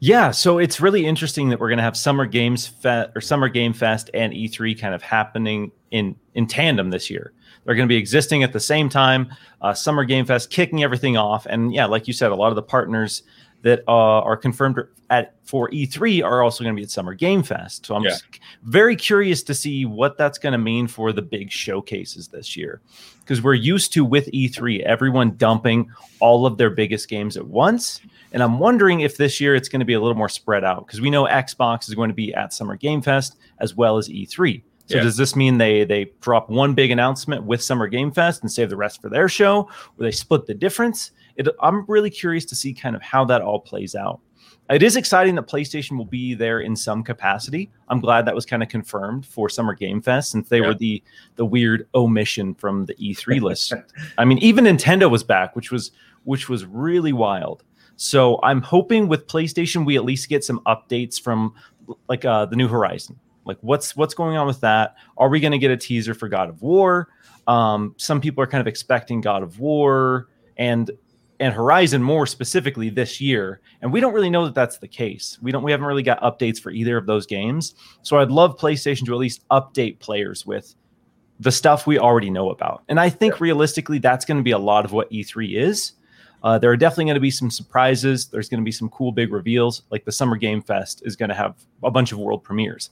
Yeah, 0.00 0.30
so 0.30 0.58
it's 0.58 0.80
really 0.80 1.04
interesting 1.04 1.48
that 1.50 1.60
we're 1.60 1.68
going 1.68 1.78
to 1.78 1.84
have 1.84 1.96
Summer 1.96 2.26
Games 2.26 2.66
Fest 2.66 3.10
or 3.14 3.20
Summer 3.20 3.48
Game 3.48 3.72
Fest 3.72 4.10
and 4.14 4.32
E3 4.32 4.78
kind 4.80 4.94
of 4.94 5.02
happening 5.02 5.72
in 5.90 6.16
in 6.34 6.46
tandem 6.46 6.90
this 6.90 7.10
year. 7.10 7.32
They're 7.68 7.74
going 7.74 7.86
to 7.86 7.92
be 7.92 7.98
existing 7.98 8.42
at 8.44 8.54
the 8.54 8.60
same 8.60 8.88
time. 8.88 9.30
Uh, 9.60 9.74
Summer 9.74 10.02
Game 10.04 10.24
Fest 10.24 10.48
kicking 10.48 10.82
everything 10.82 11.18
off, 11.18 11.44
and 11.44 11.70
yeah, 11.74 11.84
like 11.84 12.06
you 12.08 12.14
said, 12.14 12.32
a 12.32 12.34
lot 12.34 12.48
of 12.48 12.56
the 12.56 12.62
partners 12.62 13.24
that 13.60 13.82
uh, 13.86 13.92
are 13.92 14.38
confirmed 14.38 14.78
at 15.10 15.34
for 15.44 15.68
E3 15.68 16.24
are 16.24 16.42
also 16.42 16.64
going 16.64 16.74
to 16.74 16.80
be 16.80 16.84
at 16.84 16.90
Summer 16.90 17.12
Game 17.12 17.42
Fest. 17.42 17.84
So 17.84 17.94
I'm 17.94 18.04
Yeah. 18.04 18.10
just 18.12 18.24
very 18.62 18.96
curious 18.96 19.42
to 19.42 19.52
see 19.52 19.84
what 19.84 20.16
that's 20.16 20.38
going 20.38 20.52
to 20.54 20.58
mean 20.58 20.86
for 20.86 21.12
the 21.12 21.20
big 21.20 21.50
showcases 21.50 22.28
this 22.28 22.56
year, 22.56 22.80
because 23.20 23.42
we're 23.42 23.52
used 23.52 23.92
to 23.92 24.02
with 24.04 24.30
E3 24.32 24.80
everyone 24.84 25.36
dumping 25.36 25.90
all 26.20 26.46
of 26.46 26.56
their 26.56 26.70
biggest 26.70 27.06
games 27.10 27.36
at 27.36 27.46
once. 27.46 28.00
And 28.32 28.42
I'm 28.42 28.58
wondering 28.58 29.00
if 29.00 29.18
this 29.18 29.42
year 29.42 29.54
it's 29.54 29.68
going 29.68 29.80
to 29.80 29.86
be 29.86 29.92
a 29.94 30.00
little 30.00 30.16
more 30.16 30.30
spread 30.30 30.64
out 30.64 30.86
because 30.86 31.02
we 31.02 31.10
know 31.10 31.24
Xbox 31.24 31.86
is 31.88 31.94
going 31.94 32.08
to 32.08 32.14
be 32.14 32.32
at 32.32 32.54
Summer 32.54 32.76
Game 32.76 33.02
Fest 33.02 33.36
as 33.58 33.74
well 33.74 33.98
as 33.98 34.08
E3. 34.08 34.62
So 34.88 34.96
Yeah. 34.96 35.02
does 35.04 35.16
this 35.16 35.36
mean 35.36 35.58
they 35.58 35.84
they 35.84 36.10
drop 36.20 36.48
one 36.50 36.74
big 36.74 36.90
announcement 36.90 37.44
with 37.44 37.62
Summer 37.62 37.86
Game 37.86 38.10
Fest 38.10 38.42
and 38.42 38.50
save 38.50 38.70
the 38.70 38.76
rest 38.76 39.00
for 39.02 39.08
their 39.08 39.28
show, 39.28 39.60
or 39.62 39.70
they 39.98 40.10
split 40.10 40.46
the 40.46 40.54
difference? 40.54 41.12
It, 41.36 41.46
I'm 41.62 41.84
really 41.86 42.10
curious 42.10 42.44
to 42.46 42.56
see 42.56 42.72
kind 42.74 42.96
of 42.96 43.02
how 43.02 43.24
that 43.26 43.42
all 43.42 43.60
plays 43.60 43.94
out. 43.94 44.20
It 44.70 44.82
is 44.82 44.96
exciting 44.96 45.34
that 45.36 45.46
PlayStation 45.46 45.96
will 45.96 46.04
be 46.04 46.34
there 46.34 46.60
in 46.60 46.76
some 46.76 47.02
capacity. 47.02 47.70
I'm 47.88 48.00
glad 48.00 48.26
that 48.26 48.34
was 48.34 48.44
kind 48.44 48.62
of 48.62 48.68
confirmed 48.68 49.24
for 49.24 49.48
Summer 49.48 49.72
Game 49.74 50.02
Fest 50.02 50.30
since 50.32 50.48
they 50.48 50.60
Yeah. 50.60 50.66
were 50.68 50.74
the 50.74 51.02
the 51.36 51.44
weird 51.44 51.86
omission 51.94 52.54
from 52.54 52.84
the 52.86 52.94
E3 52.94 53.40
list. 53.48 53.72
I 54.18 54.24
mean, 54.24 54.38
even 54.38 54.64
Nintendo 54.64 55.10
was 55.10 55.22
back, 55.22 55.54
which 55.54 55.70
was 55.70 55.90
which 56.24 56.48
was 56.48 56.64
really 56.66 57.12
wild. 57.12 57.62
So 57.96 58.40
I'm 58.42 58.62
hoping 58.62 59.08
with 59.08 59.26
PlayStation 59.26 59.84
we 59.86 59.96
at 59.96 60.04
least 60.04 60.28
get 60.28 60.44
some 60.44 60.60
updates 60.66 61.20
from 61.20 61.54
like 62.08 62.24
uh, 62.24 62.46
the 62.46 62.56
New 62.56 62.68
Horizon. 62.68 63.18
Like 63.48 63.58
what's 63.62 63.96
what's 63.96 64.14
going 64.14 64.36
on 64.36 64.46
with 64.46 64.60
that? 64.60 64.94
Are 65.16 65.28
we 65.28 65.40
going 65.40 65.52
to 65.52 65.58
get 65.58 65.70
a 65.70 65.76
teaser 65.76 66.14
for 66.14 66.28
God 66.28 66.48
of 66.50 66.62
War? 66.62 67.08
Um, 67.48 67.94
some 67.96 68.20
people 68.20 68.44
are 68.44 68.46
kind 68.46 68.60
of 68.60 68.66
expecting 68.66 69.20
God 69.20 69.42
of 69.42 69.58
War 69.58 70.28
and 70.56 70.90
and 71.40 71.54
Horizon 71.54 72.02
more 72.02 72.26
specifically 72.26 72.90
this 72.90 73.20
year, 73.20 73.60
and 73.80 73.92
we 73.92 74.00
don't 74.00 74.12
really 74.12 74.30
know 74.30 74.44
that 74.44 74.54
that's 74.54 74.78
the 74.78 74.88
case. 74.88 75.38
We 75.40 75.50
don't 75.50 75.62
we 75.62 75.72
haven't 75.72 75.86
really 75.86 76.02
got 76.02 76.20
updates 76.20 76.60
for 76.60 76.70
either 76.70 76.96
of 76.96 77.06
those 77.06 77.26
games. 77.26 77.74
So 78.02 78.18
I'd 78.18 78.30
love 78.30 78.58
PlayStation 78.58 79.06
to 79.06 79.12
at 79.12 79.18
least 79.18 79.48
update 79.48 79.98
players 79.98 80.44
with 80.44 80.74
the 81.40 81.52
stuff 81.52 81.86
we 81.86 81.98
already 81.98 82.30
know 82.30 82.50
about. 82.50 82.82
And 82.88 83.00
I 83.00 83.08
think 83.08 83.40
realistically, 83.40 83.98
that's 83.98 84.24
going 84.24 84.38
to 84.38 84.42
be 84.42 84.50
a 84.50 84.58
lot 84.58 84.84
of 84.84 84.92
what 84.92 85.10
E3 85.10 85.56
is. 85.56 85.92
Uh, 86.42 86.58
there 86.58 86.70
are 86.70 86.76
definitely 86.76 87.06
going 87.06 87.14
to 87.14 87.20
be 87.20 87.30
some 87.30 87.50
surprises. 87.50 88.26
There's 88.26 88.48
going 88.48 88.60
to 88.60 88.64
be 88.64 88.72
some 88.72 88.88
cool 88.90 89.12
big 89.12 89.32
reveals, 89.32 89.82
like 89.90 90.04
the 90.04 90.12
Summer 90.12 90.36
Game 90.36 90.62
Fest 90.62 91.02
is 91.04 91.16
going 91.16 91.28
to 91.28 91.34
have 91.34 91.56
a 91.82 91.90
bunch 91.90 92.12
of 92.12 92.18
world 92.18 92.44
premieres. 92.44 92.90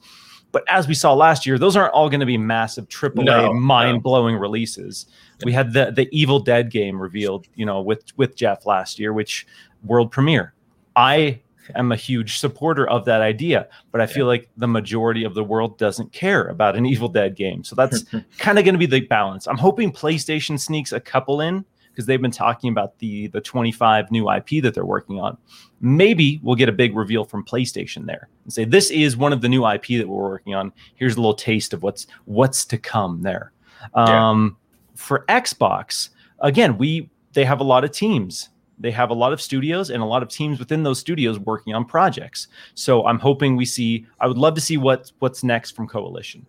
But 0.57 0.65
as 0.69 0.89
we 0.89 0.95
saw 0.95 1.13
last 1.13 1.45
year, 1.45 1.59
those 1.59 1.77
aren't 1.77 1.93
all 1.93 2.09
going 2.09 2.21
to 2.21 2.25
be 2.25 2.39
massive 2.39 2.89
AAA 2.89 3.27
No, 3.27 3.53
mind 3.53 4.03
blowing 4.03 4.37
releases. 4.37 5.05
We 5.45 5.53
had 5.53 5.75
the 5.75 5.91
the 5.91 6.09
Evil 6.13 6.41
Dead 6.41 6.71
game 6.71 6.99
revealed, 6.99 7.47
you 7.57 7.67
know, 7.67 7.83
with 7.83 8.05
with 8.17 8.37
Geoff 8.37 8.65
last 8.65 8.99
year, 8.99 9.13
which 9.13 9.47
world 9.85 10.11
premiere. 10.11 10.55
I 10.97 11.43
am 11.75 11.93
a 11.93 11.97
huge 11.97 12.39
supporter 12.39 12.89
of 12.89 13.05
that 13.05 13.21
idea, 13.21 13.69
but 13.93 14.01
I 14.01 14.07
feel 14.07 14.25
like 14.25 14.49
the 14.57 14.67
majority 14.67 15.25
of 15.25 15.35
the 15.35 15.45
world 15.45 15.77
doesn't 15.77 16.15
care 16.15 16.47
about 16.47 16.75
an 16.75 16.87
Evil 16.87 17.09
Dead 17.09 17.37
game. 17.37 17.63
So 17.63 17.77
that's 17.77 18.05
kind 18.39 18.59
of 18.59 18.65
going 18.65 18.73
to 18.73 18.79
be 18.79 18.87
the 18.87 19.01
balance. 19.01 19.47
I'm 19.47 19.59
hoping 19.59 19.93
PlayStation 19.93 20.59
sneaks 20.59 20.91
a 20.91 21.01
couple 21.01 21.43
in 21.43 21.67
because 21.97 22.05
they've 22.05 22.21
been 22.21 22.31
talking 22.31 22.71
about 22.71 22.99
the 22.99 23.29
the 23.29 23.41
25 23.41 24.11
new 24.11 24.31
IP 24.31 24.63
that 24.63 24.75
they're 24.75 24.85
working 24.85 25.19
on. 25.19 25.39
Maybe 25.81 26.39
we'll 26.43 26.55
get 26.55 26.69
a 26.69 26.73
big 26.73 26.95
reveal 26.95 27.25
from 27.25 27.43
PlayStation 27.43 28.05
there 28.05 28.29
and 28.45 28.53
say 28.53 28.65
this 28.65 28.91
is 28.91 29.17
one 29.17 29.33
of 29.33 29.41
the 29.41 29.49
new 29.49 29.67
IP 29.67 29.87
that 29.99 30.07
we're 30.07 30.29
working 30.29 30.55
on. 30.55 30.73
Here's 30.97 31.15
a 31.15 31.17
little 31.17 31.35
taste 31.35 31.73
of 31.73 31.83
what's 31.83 32.07
what's 32.27 32.67
to 32.67 32.77
come 32.77 33.23
there. 33.23 33.53
Yeah. 33.97 34.29
Um, 34.29 34.59
For 34.95 35.25
Xbox, 35.29 36.11
again, 36.41 36.77
we 36.77 37.09
they 37.33 37.47
have 37.47 37.61
a 37.61 37.65
lot 37.65 37.83
of 37.83 37.93
teams. 37.93 38.51
They 38.79 38.91
have 38.91 39.09
a 39.09 39.15
lot 39.15 39.33
of 39.33 39.41
studios 39.41 39.89
and 39.89 40.03
a 40.03 40.07
lot 40.07 40.23
of 40.23 40.29
teams 40.29 40.59
within 40.59 40.83
those 40.83 40.99
studios 40.99 41.39
working 41.39 41.73
on 41.73 41.87
projects. 41.87 42.49
So 42.75 43.07
I'm 43.07 43.19
hoping 43.19 43.57
we 43.57 43.65
see. 43.65 44.07
I 44.21 44.27
would 44.27 44.37
love 44.37 44.55
to 44.55 44.61
see 44.61 44.77
what 44.77 45.13
what's 45.21 45.43
next 45.43 45.71
from 45.71 45.89
Coalition, 45.89 46.45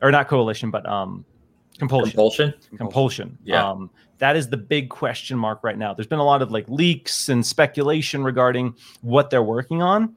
or 0.00 0.12
not 0.12 0.28
Coalition, 0.28 0.70
but 0.70 0.86
um, 0.86 1.24
Compulsion. 1.78 2.10
Compulsion. 2.10 2.54
Compulsion. 2.76 3.38
Yeah. 3.44 3.68
Um, 3.68 3.90
that 4.24 4.36
is 4.36 4.48
the 4.48 4.56
big 4.56 4.88
question 4.88 5.36
mark 5.36 5.62
right 5.62 5.76
now. 5.76 5.92
There's 5.92 6.06
been 6.06 6.18
a 6.18 6.24
lot 6.24 6.40
of 6.40 6.50
like 6.50 6.66
leaks 6.66 7.28
and 7.28 7.44
speculation 7.44 8.24
regarding 8.24 8.74
what 9.02 9.28
they're 9.28 9.42
working 9.42 9.82
on, 9.82 10.16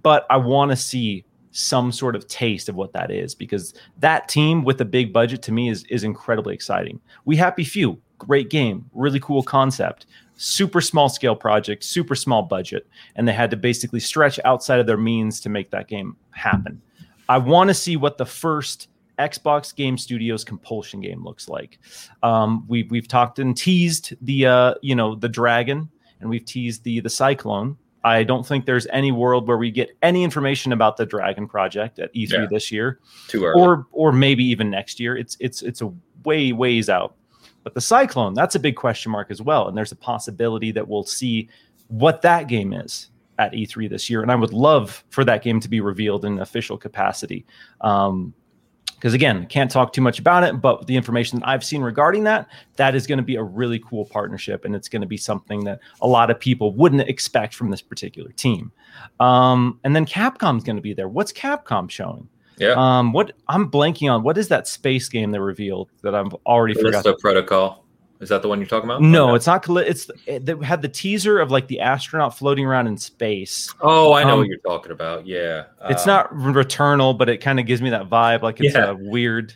but 0.00 0.26
I 0.30 0.36
want 0.36 0.70
to 0.70 0.76
see 0.76 1.24
some 1.50 1.90
sort 1.90 2.14
of 2.14 2.28
taste 2.28 2.68
of 2.68 2.76
what 2.76 2.92
that 2.92 3.10
is 3.10 3.34
because 3.34 3.74
that 3.98 4.28
team 4.28 4.62
with 4.62 4.80
a 4.80 4.84
big 4.84 5.12
budget 5.12 5.42
to 5.42 5.50
me 5.50 5.70
is 5.70 5.82
is 5.90 6.04
incredibly 6.04 6.54
exciting. 6.54 7.00
We 7.24 7.34
Happy 7.34 7.64
Few, 7.64 8.00
great 8.18 8.48
game, 8.48 8.88
really 8.94 9.18
cool 9.18 9.42
concept, 9.42 10.06
super 10.36 10.80
small 10.80 11.08
scale 11.08 11.34
project, 11.34 11.82
super 11.82 12.14
small 12.14 12.42
budget, 12.42 12.86
and 13.16 13.26
they 13.26 13.32
had 13.32 13.50
to 13.50 13.56
basically 13.56 13.98
stretch 13.98 14.38
outside 14.44 14.78
of 14.78 14.86
their 14.86 14.96
means 14.96 15.40
to 15.40 15.48
make 15.48 15.72
that 15.72 15.88
game 15.88 16.16
happen. 16.30 16.80
I 17.28 17.38
want 17.38 17.70
to 17.70 17.74
see 17.74 17.96
what 17.96 18.18
the 18.18 18.24
first 18.24 18.88
Xbox 19.18 19.74
Game 19.74 19.98
Studios 19.98 20.44
compulsion 20.44 21.00
game 21.00 21.24
looks 21.24 21.48
like. 21.48 21.78
Um, 22.22 22.64
we, 22.68 22.84
we've 22.84 23.08
talked 23.08 23.38
and 23.38 23.56
teased 23.56 24.14
the 24.22 24.46
uh, 24.46 24.74
you 24.82 24.94
know 24.94 25.14
the 25.14 25.28
dragon, 25.28 25.88
and 26.20 26.30
we've 26.30 26.44
teased 26.44 26.84
the 26.84 27.00
the 27.00 27.10
cyclone. 27.10 27.76
I 28.04 28.22
don't 28.22 28.46
think 28.46 28.64
there's 28.64 28.86
any 28.92 29.10
world 29.12 29.48
where 29.48 29.58
we 29.58 29.70
get 29.72 29.90
any 30.02 30.22
information 30.22 30.72
about 30.72 30.96
the 30.96 31.04
Dragon 31.04 31.48
project 31.48 31.98
at 31.98 32.14
E3 32.14 32.30
Yeah. 32.32 32.46
this 32.48 32.70
year, 32.70 33.00
Too 33.26 33.44
early. 33.44 33.60
or 33.60 33.86
or 33.92 34.12
maybe 34.12 34.44
even 34.44 34.70
next 34.70 35.00
year. 35.00 35.16
It's 35.16 35.36
it's 35.40 35.62
it's 35.62 35.82
a 35.82 35.92
way 36.24 36.52
ways 36.52 36.88
out. 36.88 37.16
But 37.64 37.74
the 37.74 37.80
cyclone, 37.80 38.34
that's 38.34 38.54
a 38.54 38.60
big 38.60 38.76
question 38.76 39.10
mark 39.12 39.30
as 39.30 39.42
well, 39.42 39.68
and 39.68 39.76
there's 39.76 39.92
a 39.92 39.96
possibility 39.96 40.70
that 40.72 40.86
we'll 40.86 41.02
see 41.02 41.48
what 41.88 42.22
that 42.22 42.46
game 42.46 42.72
is 42.72 43.10
at 43.38 43.52
E3 43.52 43.90
this 43.90 44.08
year. 44.08 44.22
And 44.22 44.30
I 44.30 44.36
would 44.36 44.52
love 44.52 45.04
for 45.10 45.24
that 45.24 45.42
game 45.42 45.58
to 45.60 45.68
be 45.68 45.80
revealed 45.80 46.24
in 46.24 46.38
official 46.38 46.78
capacity. 46.78 47.44
Um, 47.82 48.32
because 48.98 49.14
again, 49.14 49.46
can't 49.46 49.70
talk 49.70 49.92
too 49.92 50.00
much 50.00 50.18
about 50.18 50.42
it, 50.42 50.60
but 50.60 50.86
the 50.86 50.96
information 50.96 51.38
that 51.38 51.48
I've 51.48 51.64
seen 51.64 51.82
regarding 51.82 52.24
that, 52.24 52.48
that 52.76 52.94
is 52.94 53.06
going 53.06 53.18
to 53.18 53.24
be 53.24 53.36
a 53.36 53.42
really 53.42 53.78
cool 53.78 54.04
partnership, 54.04 54.64
and 54.64 54.74
it's 54.74 54.88
going 54.88 55.02
to 55.02 55.08
be 55.08 55.16
something 55.16 55.64
that 55.64 55.80
a 56.00 56.08
lot 56.08 56.30
of 56.30 56.40
people 56.40 56.72
wouldn't 56.72 57.02
expect 57.02 57.54
from 57.54 57.70
this 57.70 57.82
particular 57.82 58.32
team. 58.32 58.72
Um, 59.20 59.78
and 59.84 59.94
then 59.94 60.04
Capcom's 60.04 60.64
going 60.64 60.76
to 60.76 60.82
be 60.82 60.94
there. 60.94 61.08
What's 61.08 61.32
Capcom 61.32 61.88
showing? 61.88 62.28
yeah. 62.58 62.74
Um, 62.76 63.12
what 63.12 63.32
I'm 63.48 63.70
blanking 63.70 64.12
on. 64.12 64.22
What 64.22 64.36
is 64.36 64.48
that 64.48 64.66
space 64.66 65.08
game 65.08 65.30
they 65.30 65.38
revealed 65.38 65.90
that 66.02 66.14
I've 66.14 66.34
already 66.46 66.74
forgot? 66.74 67.04
Callisto 67.04 67.16
Protocol. 67.20 67.84
Is 68.20 68.28
that 68.30 68.42
the 68.42 68.48
one 68.48 68.58
you're 68.58 68.66
talking 68.66 68.88
about? 68.90 69.00
No, 69.00 69.28
Okay. 69.28 69.36
it's 69.36 69.46
not. 69.46 69.68
It's 69.86 70.10
it, 70.26 70.48
had 70.62 70.82
the 70.82 70.88
teaser 70.88 71.38
of 71.38 71.50
like 71.52 71.68
the 71.68 71.78
astronaut 71.80 72.36
floating 72.36 72.66
around 72.66 72.88
in 72.88 72.96
space. 72.96 73.72
Oh, 73.80 74.12
I 74.12 74.24
know 74.24 74.32
um, 74.32 74.38
what 74.40 74.48
you're 74.48 74.58
talking 74.58 74.90
about. 74.90 75.26
Yeah. 75.26 75.64
It's 75.88 76.02
Um, 76.02 76.08
not 76.08 76.34
Returnal, 76.34 77.16
but 77.16 77.28
it 77.28 77.38
kind 77.38 77.60
of 77.60 77.66
gives 77.66 77.80
me 77.80 77.90
that 77.90 78.08
vibe, 78.08 78.42
like 78.42 78.60
it's 78.60 78.74
Yeah. 78.74 78.90
a 78.90 78.94
weird, 78.94 79.54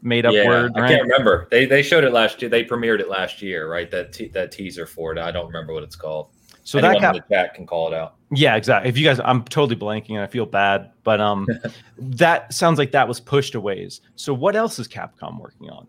made 0.00 0.24
up 0.24 0.32
yeah, 0.32 0.46
word, 0.46 0.72
I 0.74 0.80
right? 0.80 0.88
can't 0.90 1.02
remember. 1.02 1.48
They 1.50 1.66
they 1.66 1.82
showed 1.82 2.04
it 2.04 2.12
last 2.12 2.40
year. 2.40 2.48
They 2.48 2.64
premiered 2.64 3.00
it 3.00 3.08
last 3.10 3.42
year, 3.42 3.70
right? 3.70 3.90
That 3.90 4.12
te- 4.12 4.28
that 4.28 4.52
teaser 4.52 4.86
for 4.86 5.12
it. 5.12 5.18
I 5.18 5.30
don't 5.30 5.46
remember 5.46 5.74
what 5.74 5.82
it's 5.82 5.96
called. 5.96 6.28
So 6.64 6.78
Anyone 6.78 6.94
that 6.96 7.00
got 7.00 7.16
in 7.16 7.22
the 7.28 7.34
chat 7.34 7.54
can 7.54 7.66
call 7.66 7.88
it 7.88 7.94
out. 7.94 8.14
Yeah, 8.30 8.54
exactly. 8.56 8.90
If 8.90 8.98
you 8.98 9.04
guys, 9.04 9.20
I'm 9.24 9.42
totally 9.44 9.74
blanking 9.74 10.10
and 10.10 10.20
I 10.20 10.26
feel 10.26 10.44
bad, 10.44 10.90
but 11.02 11.18
um, 11.20 11.46
that 11.98 12.52
sounds 12.52 12.78
like 12.78 12.90
that 12.92 13.08
was 13.08 13.20
pushed 13.20 13.54
a 13.54 13.60
ways. 13.60 14.02
So 14.16 14.34
what 14.34 14.54
else 14.54 14.78
is 14.78 14.86
Capcom 14.86 15.40
working 15.40 15.70
on? 15.70 15.86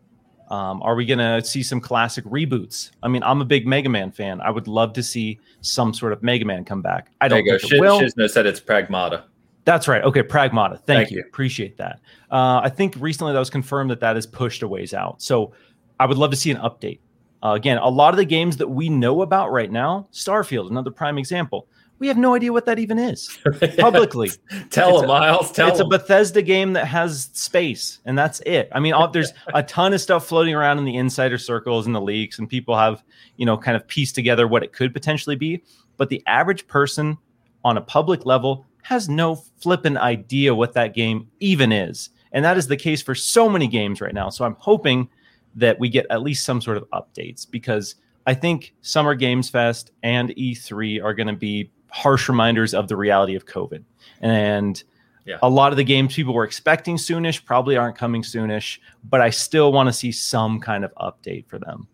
Um, 0.49 0.81
are 0.81 0.95
we 0.95 1.05
gonna 1.05 1.43
see 1.43 1.61
some 1.61 1.79
classic 1.79 2.25
reboots? 2.25 2.91
I 3.03 3.07
mean, 3.07 3.21
I'm 3.23 3.39
a 3.41 3.45
big 3.45 3.67
Mega 3.67 3.89
Man 3.89 4.11
fan. 4.11 4.41
I 4.41 4.49
would 4.49 4.67
love 4.67 4.93
to 4.93 5.03
see 5.03 5.39
some 5.61 5.93
sort 5.93 6.11
of 6.11 6.23
Mega 6.23 6.43
Man 6.45 6.65
come 6.65 6.81
back. 6.81 7.11
I 7.21 7.27
There 7.27 7.37
don't 7.39 7.45
go. 7.45 7.57
think 7.59 7.71
Sh- 7.71 7.75
it 7.75 7.81
will. 7.81 7.99
Shizno 8.01 8.29
said 8.29 8.45
it's 8.47 8.59
Pragmata. 8.59 9.23
That's 9.65 9.87
right. 9.87 10.01
Okay, 10.03 10.23
Pragmata. 10.23 10.77
Thank, 10.77 10.85
Thank 10.85 11.11
you. 11.11 11.17
you. 11.17 11.23
Appreciate 11.27 11.77
that. 11.77 11.99
Uh, 12.31 12.61
I 12.63 12.69
think 12.69 12.95
recently 12.97 13.33
that 13.33 13.39
was 13.39 13.51
confirmed 13.51 13.91
that 13.91 13.99
that 13.99 14.17
is 14.17 14.25
pushed 14.25 14.63
a 14.63 14.67
ways 14.67 14.93
out. 14.95 15.21
So 15.21 15.53
I 15.99 16.07
would 16.07 16.17
love 16.17 16.31
to 16.31 16.37
see 16.37 16.49
an 16.49 16.57
update. 16.57 16.99
Uh, 17.43 17.49
again, 17.51 17.77
a 17.77 17.87
lot 17.87 18.13
of 18.13 18.17
the 18.17 18.25
games 18.25 18.57
that 18.57 18.67
we 18.67 18.89
know 18.89 19.21
about 19.21 19.51
right 19.51 19.71
now, 19.71 20.07
Starfield, 20.11 20.69
another 20.71 20.89
prime 20.91 21.17
example. 21.19 21.67
We 21.99 22.07
have 22.07 22.17
no 22.17 22.33
idea 22.33 22.51
what 22.53 22.65
that 22.65 22.79
even 22.79 22.97
is 22.97 23.37
publicly. 23.77 24.31
Tell 24.69 24.89
It's 24.95 24.99
him, 24.99 25.05
a- 25.05 25.07
Miles. 25.07 25.51
Tell 25.51 25.67
it's 25.69 25.79
a. 25.79 25.85
Bethesda 25.85 26.41
game 26.41 26.73
that 26.73 26.85
has 26.85 27.29
space, 27.33 27.99
and 28.05 28.17
that's 28.17 28.39
it. 28.41 28.69
I 28.71 28.79
mean, 28.79 28.93
all, 28.93 29.07
there's 29.11 29.33
a 29.53 29.61
ton 29.63 29.93
of 29.93 30.01
stuff 30.01 30.25
floating 30.25 30.55
around 30.55 30.77
in 30.79 30.85
the 30.85 30.95
insider 30.95 31.37
circles 31.37 31.85
and 31.85 31.93
the 31.93 32.01
leaks, 32.01 32.39
and 32.39 32.47
people 32.49 32.77
have, 32.77 33.03
you 33.37 33.45
know, 33.45 33.57
kind 33.57 33.75
of 33.75 33.85
pieced 33.87 34.15
together 34.15 34.47
what 34.47 34.63
it 34.63 34.71
could 34.73 34.93
potentially 34.93 35.35
be. 35.35 35.61
But 35.97 36.09
the 36.09 36.23
average 36.25 36.67
person 36.67 37.17
on 37.65 37.77
a 37.77 37.81
public 37.81 38.25
level 38.25 38.65
has 38.83 39.09
no 39.09 39.35
flippin' 39.61 39.97
idea 39.97 40.55
what 40.55 40.73
that 40.73 40.93
game 40.93 41.27
even 41.41 41.71
is. 41.71 42.09
And 42.31 42.45
that 42.45 42.57
is 42.57 42.67
the 42.67 42.77
case 42.77 43.01
for 43.01 43.13
so 43.15 43.49
many 43.49 43.67
games 43.67 43.99
right 44.01 44.13
now. 44.13 44.29
So 44.29 44.45
I'm 44.45 44.55
hoping 44.59 45.09
that 45.55 45.79
we 45.79 45.89
get 45.89 46.05
at 46.09 46.21
least 46.21 46.45
some 46.45 46.61
sort 46.61 46.77
of 46.77 46.89
updates 46.91 47.45
because 47.49 47.95
I 48.25 48.33
think 48.35 48.73
Summer 48.81 49.15
Games 49.15 49.49
Fest 49.49 49.91
and 50.03 50.29
E3 50.29 51.03
are 51.03 51.13
going 51.13 51.27
to 51.27 51.33
be 51.35 51.71
harsh 51.89 52.29
reminders 52.29 52.73
of 52.73 52.87
the 52.87 52.95
reality 52.95 53.35
of 53.35 53.45
COVID. 53.45 53.83
And 54.21 54.81
Yeah. 55.25 55.37
a 55.43 55.49
lot 55.49 55.71
of 55.73 55.77
the 55.77 55.83
games 55.83 56.15
people 56.15 56.33
were 56.33 56.43
expecting 56.43 56.97
soonish 56.97 57.43
probably 57.45 57.77
aren't 57.77 57.97
coming 57.97 58.21
soonish, 58.23 58.79
but 59.03 59.21
I 59.21 59.29
still 59.29 59.71
want 59.71 59.87
to 59.87 59.93
see 59.93 60.11
some 60.11 60.59
kind 60.59 60.83
of 60.85 60.93
update 60.95 61.47
for 61.47 61.59
them. 61.59 61.87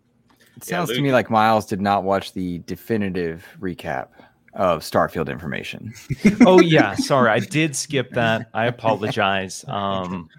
It 0.56 0.64
Yeah, 0.68 0.78
sounds 0.78 0.92
to 0.92 1.00
me 1.02 1.12
like 1.12 1.28
Miles 1.30 1.66
did 1.66 1.80
not 1.80 2.02
watch 2.04 2.32
the 2.32 2.58
definitive 2.60 3.46
recap 3.60 4.08
of 4.54 4.80
Starfield 4.82 5.28
information. 5.28 5.92
oh 6.46 6.60
yeah, 6.60 6.94
sorry, 6.94 7.30
I 7.30 7.40
did 7.40 7.76
skip 7.76 8.10
that. 8.12 8.48
I 8.54 8.66
apologize. 8.66 9.64
Um, 9.68 10.30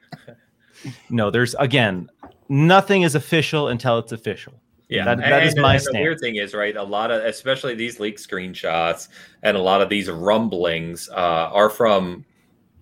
no, 1.09 1.29
there's 1.29 1.53
again, 1.55 2.09
nothing 2.49 3.03
is 3.03 3.13
official 3.15 3.67
until 3.67 3.99
it's 3.99 4.11
official. 4.11 4.59
Yeah, 4.89 5.03
That- 5.05 5.17
that 5.19 5.43
is 5.45 5.53
And- 5.53 5.61
my 5.61 5.75
and 5.75 5.83
The 5.85 5.91
weird 5.99 6.19
thing 6.19 6.35
is, 6.37 6.53
right? 6.53 6.75
A 6.77 6.83
lot 6.83 7.11
of, 7.11 7.23
especially 7.25 7.75
these 7.75 7.99
leak 7.99 8.17
screenshots 8.17 9.09
and 9.43 9.57
a 9.57 9.59
lot 9.59 9.81
of 9.81 9.89
these 9.89 10.09
rumblings, 10.09 11.09
uh, 11.09 11.13
are 11.51 11.69
from, 11.69 12.23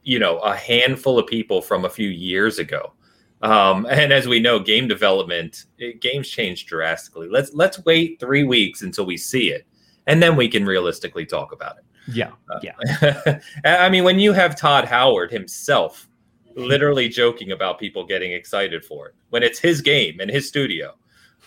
you 0.04 0.20
know, 0.20 0.38
a 0.40 0.56
handful 0.56 1.18
of 1.18 1.26
people 1.26 1.62
from 1.62 1.84
a 1.86 1.90
few 1.90 2.10
years 2.10 2.60
ago. 2.60 2.94
Um, 3.42 3.86
and 3.90 4.14
as 4.14 4.28
we 4.28 4.40
know, 4.40 4.60
game 4.60 4.88
development, 4.88 5.66
it, 5.78 6.00
games 6.00 6.30
change 6.30 6.66
drastically. 6.68 7.28
Let's 7.28 7.54
let's 7.54 7.84
wait 7.86 8.20
three 8.20 8.44
weeks 8.44 8.82
until 8.82 9.06
we 9.06 9.18
see 9.18 9.52
it, 9.52 9.66
and 10.08 10.22
then 10.24 10.36
we 10.36 10.48
can 10.48 10.66
realistically 10.66 11.26
talk 11.26 11.52
about 11.52 11.78
it. 11.78 11.84
Yeah, 12.16 12.32
Uh, 12.50 12.60
yeah. 12.64 13.40
I 13.66 13.90
mean, 13.90 14.04
when 14.04 14.20
you 14.20 14.32
have 14.32 14.56
Todd 14.56 14.86
Howard 14.86 15.32
himself 15.32 16.08
literally 16.56 17.10
joking 17.10 17.52
about 17.52 17.78
people 17.80 18.06
getting 18.06 18.32
excited 18.32 18.86
for 18.86 19.08
it 19.10 19.16
when 19.32 19.44
it's 19.44 19.60
his 19.60 19.82
game 19.82 20.20
and 20.22 20.30
his 20.32 20.48
studio 20.48 20.96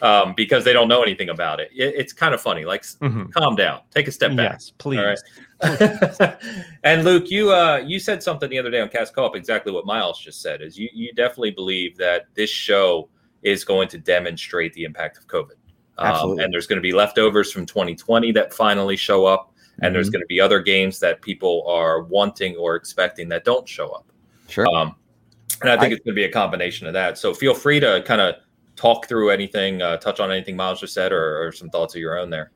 um, 0.02 0.34
because 0.36 0.64
they 0.64 0.72
don't 0.72 0.88
know 0.88 1.02
anything 1.02 1.28
about 1.30 1.60
it, 1.60 1.70
it 1.74 1.94
it's 1.96 2.12
kind 2.12 2.34
of 2.34 2.40
funny. 2.40 2.64
Like, 2.64 2.82
Mhm. 2.82 3.32
calm 3.32 3.56
down, 3.56 3.80
take 3.90 4.08
a 4.08 4.12
step 4.12 4.34
back. 4.36 4.52
Yes, 4.52 4.72
please. 4.78 4.98
Right. 4.98 5.18
and 6.84 7.04
Luke, 7.04 7.30
you 7.30 7.52
uh, 7.52 7.82
you 7.84 7.98
said 7.98 8.22
something 8.22 8.48
the 8.48 8.58
other 8.58 8.70
day 8.70 8.80
on 8.80 8.88
Cast 8.88 9.14
Co-op 9.14 9.34
exactly 9.36 9.72
what 9.72 9.86
Miles 9.86 10.18
just 10.20 10.40
said. 10.40 10.62
Is 10.62 10.78
you 10.78 10.88
you 10.92 11.12
definitely 11.14 11.50
believe 11.50 11.96
that 11.96 12.26
this 12.34 12.50
show 12.50 13.08
is 13.42 13.64
going 13.64 13.88
to 13.88 13.98
demonstrate 13.98 14.72
the 14.74 14.84
impact 14.84 15.16
of 15.18 15.26
COVID. 15.26 15.52
Um, 15.98 16.38
and 16.38 16.52
there's 16.52 16.68
going 16.68 16.76
to 16.76 16.82
be 16.82 16.92
leftovers 16.92 17.50
from 17.50 17.66
2020 17.66 18.30
that 18.32 18.54
finally 18.54 18.96
show 18.96 19.26
up, 19.26 19.52
and 19.82 19.92
there's 19.94 20.08
Mhm. 20.10 20.12
going 20.12 20.22
to 20.22 20.26
be 20.28 20.40
other 20.40 20.60
games 20.60 21.00
that 21.00 21.22
people 21.22 21.64
are 21.66 22.02
wanting 22.04 22.54
or 22.56 22.76
expecting 22.76 23.28
that 23.30 23.44
don't 23.44 23.68
show 23.68 23.88
up. 23.88 24.06
Sure. 24.48 24.66
Um, 24.72 24.94
and 25.60 25.70
I 25.70 25.76
think 25.76 25.90
I- 25.92 25.96
it's 25.96 26.04
going 26.04 26.14
to 26.14 26.18
be 26.20 26.24
a 26.24 26.30
combination 26.30 26.86
of 26.86 26.92
that. 26.92 27.18
So 27.18 27.34
feel 27.34 27.52
free 27.52 27.80
to 27.80 28.00
kind 28.06 28.20
of 28.20 28.36
talk 28.78 29.08
through 29.08 29.30
anything, 29.30 29.82
uh, 29.82 29.96
touch 29.98 30.20
on 30.20 30.30
anything 30.30 30.56
Miles 30.56 30.80
just 30.80 30.94
said, 30.94 31.12
or, 31.12 31.46
or 31.46 31.52
some 31.52 31.68
thoughts 31.68 31.94
of 31.94 32.00
your 32.00 32.18
own 32.18 32.30
there. 32.30 32.52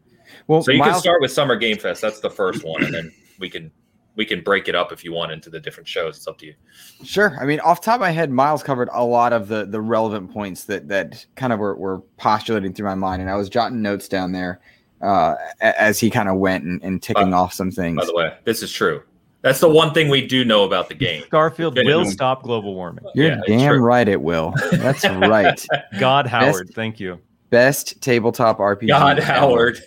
well, 0.46 0.62
So 0.62 0.72
you 0.72 0.82
can 0.82 0.98
start 0.98 1.20
with 1.20 1.32
Summer 1.32 1.56
Game 1.56 1.76
Fest. 1.76 2.00
That's 2.00 2.20
the 2.20 2.30
first 2.30 2.64
one, 2.64 2.84
and 2.84 2.94
then 2.94 3.12
we 3.38 3.50
can 3.50 3.70
we 4.14 4.24
can 4.26 4.42
break 4.42 4.68
it 4.68 4.74
up 4.74 4.92
if 4.92 5.04
you 5.04 5.12
want 5.12 5.32
into 5.32 5.50
the 5.50 5.58
different 5.58 5.88
shows. 5.88 6.16
It's 6.16 6.28
up 6.28 6.38
to 6.38 6.46
you. 6.46 6.54
Sure. 7.02 7.36
I 7.40 7.46
mean, 7.46 7.60
off 7.60 7.80
the 7.80 7.86
top 7.86 7.94
of 7.96 8.00
my 8.02 8.10
head, 8.10 8.30
Miles 8.30 8.62
covered 8.62 8.88
a 8.92 9.04
lot 9.04 9.32
of 9.32 9.48
the 9.48 9.66
the 9.66 9.80
relevant 9.80 10.32
points 10.32 10.64
that 10.64 10.88
that 10.88 11.26
kind 11.34 11.52
of 11.52 11.58
were, 11.58 11.76
were 11.76 12.00
postulating 12.16 12.72
through 12.72 12.86
my 12.86 12.94
mind, 12.94 13.20
and 13.20 13.30
I 13.30 13.34
was 13.34 13.48
jotting 13.48 13.82
notes 13.82 14.08
down 14.08 14.32
there 14.32 14.60
uh, 15.00 15.34
as 15.60 15.98
he 15.98 16.08
kind 16.08 16.28
of 16.28 16.36
went 16.36 16.64
and, 16.64 16.82
and 16.82 17.02
ticking 17.02 17.34
off 17.34 17.52
some 17.52 17.70
things. 17.70 17.98
By 17.98 18.06
the 18.06 18.14
way, 18.14 18.36
this 18.44 18.62
is 18.62 18.70
true. 18.70 19.02
That's 19.42 19.58
the 19.60 19.68
one 19.68 19.92
thing 19.92 20.08
we 20.08 20.26
do 20.26 20.44
know 20.44 20.64
about 20.64 20.88
the 20.88 20.94
game. 20.94 21.24
Garfield 21.30 21.76
Okay. 21.78 21.86
will 21.86 22.04
stop 22.04 22.42
global 22.42 22.74
warming. 22.74 23.04
You're 23.14 23.26
Yeah, 23.28 23.40
damn 23.46 23.74
true. 23.74 23.80
right, 23.80 24.06
it 24.08 24.20
will. 24.22 24.54
That's 24.72 25.04
right. 25.08 25.66
God, 25.98 26.26
Howard, 26.26 26.70
thank 26.74 27.00
you. 27.00 27.18
Best 27.50 28.00
tabletop 28.00 28.58
RPG. 28.58 28.86
God. 28.88 29.18
Howard. 29.18 29.80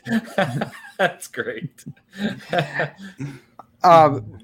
That's 0.97 1.27
great. 1.27 1.83
Um, 3.83 4.39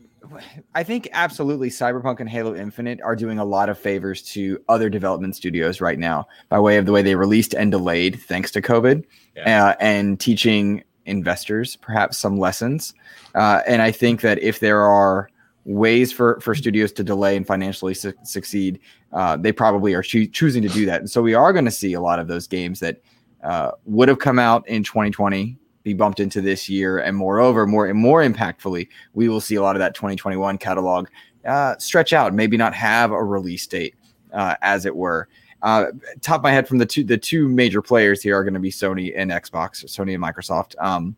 I 0.75 0.83
think 0.83 1.09
absolutely 1.13 1.69
Cyberpunk 1.69 2.19
and 2.19 2.29
Halo 2.29 2.55
Infinite 2.55 3.01
are 3.01 3.15
doing 3.15 3.39
a 3.39 3.43
lot 3.45 3.69
of 3.69 3.77
favors 3.77 4.21
to 4.33 4.59
other 4.69 4.87
development 4.89 5.35
studios 5.35 5.81
right 5.81 5.97
now 5.99 6.27
by 6.47 6.59
way 6.59 6.77
of 6.77 6.85
the 6.85 6.91
way 6.91 7.01
they 7.01 7.15
released 7.15 7.53
and 7.55 7.71
delayed 7.71 8.19
thanks 8.21 8.51
to 8.51 8.61
COVID 8.61 9.03
Yeah. 9.35 9.65
uh, 9.69 9.75
and 9.79 10.19
teaching 10.19 10.83
investors 11.05 11.75
perhaps 11.75 12.17
some 12.17 12.37
lessons. 12.37 12.93
Uh, 13.35 13.61
and 13.67 13.81
I 13.81 13.91
think 13.91 14.21
that 14.21 14.39
if 14.39 14.59
there 14.59 14.81
are 14.81 15.29
ways 15.65 16.11
for, 16.11 16.39
for 16.39 16.55
studios 16.55 16.91
to 16.93 17.03
delay 17.03 17.35
and 17.35 17.45
financially 17.45 17.93
su- 17.93 18.13
succeed, 18.23 18.79
uh, 19.13 19.37
they 19.37 19.51
probably 19.51 19.93
are 19.93 20.01
choo- 20.01 20.27
choosing 20.27 20.61
to 20.63 20.69
do 20.69 20.85
that. 20.85 21.01
And 21.01 21.09
so 21.09 21.21
we 21.21 21.33
are 21.33 21.53
going 21.53 21.65
to 21.65 21.71
see 21.71 21.93
a 21.93 22.01
lot 22.01 22.19
of 22.19 22.27
those 22.27 22.47
games 22.47 22.79
that 22.79 23.01
uh, 23.43 23.71
would 23.85 24.07
have 24.07 24.19
come 24.19 24.39
out 24.39 24.67
in 24.67 24.83
2020 24.83 25.57
be 25.83 25.93
bumped 25.93 26.19
into 26.19 26.41
this 26.41 26.69
year, 26.69 26.99
and 26.99 27.17
moreover, 27.17 27.65
more 27.65 27.87
and 27.87 27.97
more 27.97 28.21
impactfully, 28.21 28.87
we 29.13 29.27
will 29.27 29.41
see 29.41 29.55
a 29.55 29.61
lot 29.61 29.75
of 29.75 29.79
that 29.79 29.95
2021 29.95 30.57
catalog 30.59 31.07
uh, 31.45 31.75
stretch 31.77 32.13
out, 32.13 32.33
maybe 32.33 32.57
not 32.57 32.73
have 32.73 33.11
a 33.11 33.23
release 33.23 33.65
date, 33.65 33.95
uh, 34.33 34.55
as 34.61 34.85
it 34.85 34.95
were. 34.95 35.27
Uh, 35.63 35.87
top 36.21 36.39
of 36.39 36.43
my 36.43 36.51
head 36.51 36.67
from 36.67 36.77
the 36.77 36.85
two 36.85 37.03
the 37.03 37.17
two 37.17 37.47
major 37.47 37.81
players 37.81 38.21
here 38.21 38.37
are 38.37 38.43
going 38.43 38.53
to 38.53 38.59
be 38.59 38.71
Sony 38.71 39.13
and 39.15 39.31
Xbox, 39.31 39.85
Sony 39.85 40.15
and 40.15 40.23
Microsoft. 40.23 40.75
Um, 40.79 41.15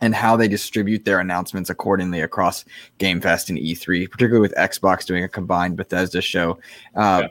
and 0.00 0.16
how 0.16 0.36
they 0.36 0.48
distribute 0.48 1.04
their 1.04 1.20
announcements 1.20 1.70
accordingly 1.70 2.20
across 2.20 2.64
Game 2.98 3.20
Fest 3.20 3.50
and 3.50 3.58
E3, 3.58 4.10
particularly 4.10 4.40
with 4.40 4.52
Xbox 4.56 5.06
doing 5.06 5.22
a 5.22 5.28
combined 5.28 5.76
Bethesda 5.76 6.20
show. 6.20 6.58
Uh, 6.96 7.22
yeah. 7.22 7.28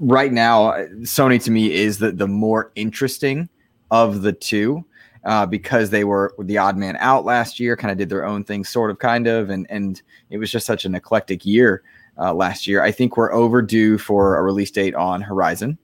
Right 0.00 0.30
now, 0.30 0.72
Sony 1.00 1.42
to 1.42 1.50
me 1.50 1.72
is 1.72 1.98
the, 1.98 2.12
the 2.12 2.28
more 2.28 2.72
interesting 2.74 3.48
of 3.90 4.20
the 4.20 4.34
two 4.34 4.84
uh, 5.24 5.46
because 5.46 5.90
they 5.90 6.04
were 6.04 6.34
the 6.38 6.58
odd 6.58 6.76
man 6.76 6.96
out 7.00 7.24
last 7.24 7.58
year, 7.58 7.76
kind 7.76 7.90
of 7.90 7.96
did 7.96 8.10
their 8.10 8.26
own 8.26 8.44
thing, 8.44 8.64
sort 8.64 8.90
of, 8.90 8.98
kind 8.98 9.26
of, 9.26 9.50
and 9.50 9.66
and 9.70 10.02
it 10.30 10.38
was 10.38 10.50
just 10.50 10.66
such 10.66 10.84
an 10.84 10.94
eclectic 10.94 11.44
year 11.44 11.82
uh, 12.20 12.34
last 12.34 12.66
year. 12.66 12.82
I 12.82 12.92
think 12.92 13.16
we're 13.16 13.32
overdue 13.32 13.98
for 13.98 14.36
a 14.36 14.42
release 14.42 14.70
date 14.70 14.94
on 14.94 15.22
Horizon. 15.22 15.78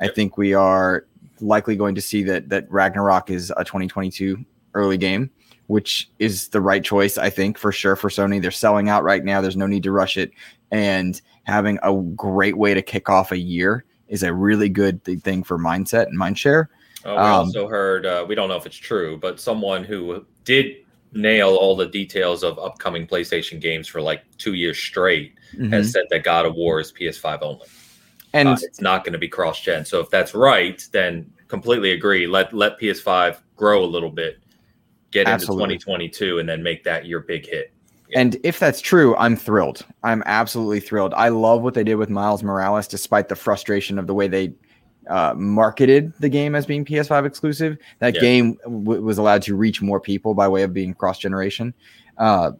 I 0.00 0.08
think 0.08 0.36
we 0.36 0.54
are 0.54 1.06
likely 1.40 1.76
going 1.76 1.94
to 1.94 2.00
see 2.00 2.22
that 2.24 2.48
that 2.50 2.70
Ragnarok 2.70 3.30
is 3.30 3.52
a 3.56 3.64
2022 3.64 4.44
early 4.74 4.98
game 4.98 5.30
which 5.68 6.10
is 6.18 6.48
the 6.48 6.60
right 6.60 6.82
choice, 6.82 7.18
I 7.18 7.28
think, 7.28 7.58
for 7.58 7.72
sure 7.72 7.94
for 7.94 8.08
Sony. 8.08 8.40
They're 8.40 8.50
selling 8.50 8.88
out 8.88 9.04
right 9.04 9.22
now. 9.22 9.42
There's 9.42 9.56
no 9.56 9.66
need 9.66 9.82
to 9.82 9.92
rush 9.92 10.16
it. 10.16 10.32
And 10.70 11.20
having 11.44 11.78
a 11.82 11.94
great 11.94 12.56
way 12.56 12.72
to 12.72 12.80
kick 12.82 13.10
off 13.10 13.32
a 13.32 13.38
year 13.38 13.84
is 14.08 14.22
a 14.22 14.32
really 14.32 14.70
good 14.70 15.04
thing 15.22 15.44
for 15.44 15.58
mindset 15.58 16.06
and 16.06 16.18
mindshare. 16.18 16.68
Oh, 17.04 17.12
we 17.12 17.20
um, 17.20 17.46
also 17.46 17.68
heard, 17.68 18.06
uh, 18.06 18.24
we 18.26 18.34
don't 18.34 18.48
know 18.48 18.56
if 18.56 18.64
it's 18.64 18.76
true, 18.76 19.18
but 19.18 19.38
someone 19.38 19.84
who 19.84 20.24
did 20.44 20.74
nail 21.12 21.56
all 21.56 21.76
the 21.76 21.86
details 21.86 22.42
of 22.42 22.58
upcoming 22.58 23.06
PlayStation 23.06 23.60
games 23.60 23.88
for 23.88 24.00
like 24.00 24.24
two 24.36 24.54
years 24.54 24.78
straight 24.78 25.34
mm-hmm. 25.52 25.72
has 25.72 25.92
said 25.92 26.04
that 26.10 26.24
God 26.24 26.46
of 26.46 26.54
War 26.54 26.80
is 26.80 26.92
PS5 26.92 27.42
only. 27.42 27.66
And 28.32 28.48
uh, 28.48 28.56
it's 28.60 28.80
not 28.80 29.04
going 29.04 29.14
to 29.14 29.18
be 29.18 29.28
cross 29.28 29.60
gen. 29.60 29.84
So 29.84 30.00
if 30.00 30.10
that's 30.10 30.34
right, 30.34 30.86
then 30.92 31.30
completely 31.48 31.92
agree. 31.92 32.26
Let 32.26 32.52
let 32.52 32.78
PS5 32.78 33.38
grow 33.56 33.82
a 33.82 33.86
little 33.86 34.10
bit 34.10 34.38
get 35.10 35.26
Absolutely. 35.26 35.74
into 35.74 35.84
2022 35.84 36.38
and 36.38 36.48
then 36.48 36.62
make 36.62 36.84
that 36.84 37.06
your 37.06 37.20
big 37.20 37.46
hit. 37.46 37.72
Yeah. 38.10 38.20
And 38.20 38.36
if 38.42 38.58
that's 38.58 38.80
true, 38.80 39.16
I'm 39.16 39.36
thrilled. 39.36 39.84
I'm 40.02 40.22
absolutely 40.26 40.80
thrilled. 40.80 41.14
I 41.14 41.28
love 41.28 41.62
what 41.62 41.74
they 41.74 41.84
did 41.84 41.96
with 41.96 42.10
Miles 42.10 42.42
Morales, 42.42 42.88
despite 42.88 43.28
the 43.28 43.36
frustration 43.36 43.98
of 43.98 44.06
the 44.06 44.14
way 44.14 44.28
they 44.28 44.52
uh, 45.08 45.34
marketed 45.36 46.12
the 46.20 46.28
game 46.28 46.54
as 46.54 46.66
being 46.66 46.84
PS5 46.84 47.26
exclusive. 47.26 47.76
That 47.98 48.14
yeah. 48.14 48.20
game 48.20 48.58
w- 48.64 49.02
was 49.02 49.18
allowed 49.18 49.42
to 49.42 49.54
reach 49.54 49.82
more 49.82 50.00
people 50.00 50.34
by 50.34 50.48
way 50.48 50.62
of 50.62 50.72
being 50.72 50.94
cross 50.94 51.18
generation. 51.18 51.74
Uh, 52.16 52.52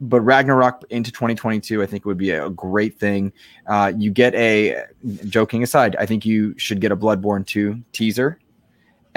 but 0.00 0.20
Ragnarok 0.20 0.84
into 0.90 1.10
2022, 1.10 1.82
I 1.82 1.86
think 1.86 2.04
would 2.04 2.18
be 2.18 2.30
a 2.30 2.50
great 2.50 2.98
thing. 2.98 3.32
Uh, 3.66 3.92
you 3.96 4.12
get 4.12 4.34
a, 4.34 4.84
joking 5.26 5.62
aside, 5.64 5.96
I 5.98 6.06
think 6.06 6.24
you 6.24 6.56
should 6.56 6.80
get 6.80 6.92
a 6.92 6.96
Bloodborne 6.96 7.44
2 7.44 7.82
teaser 7.92 8.38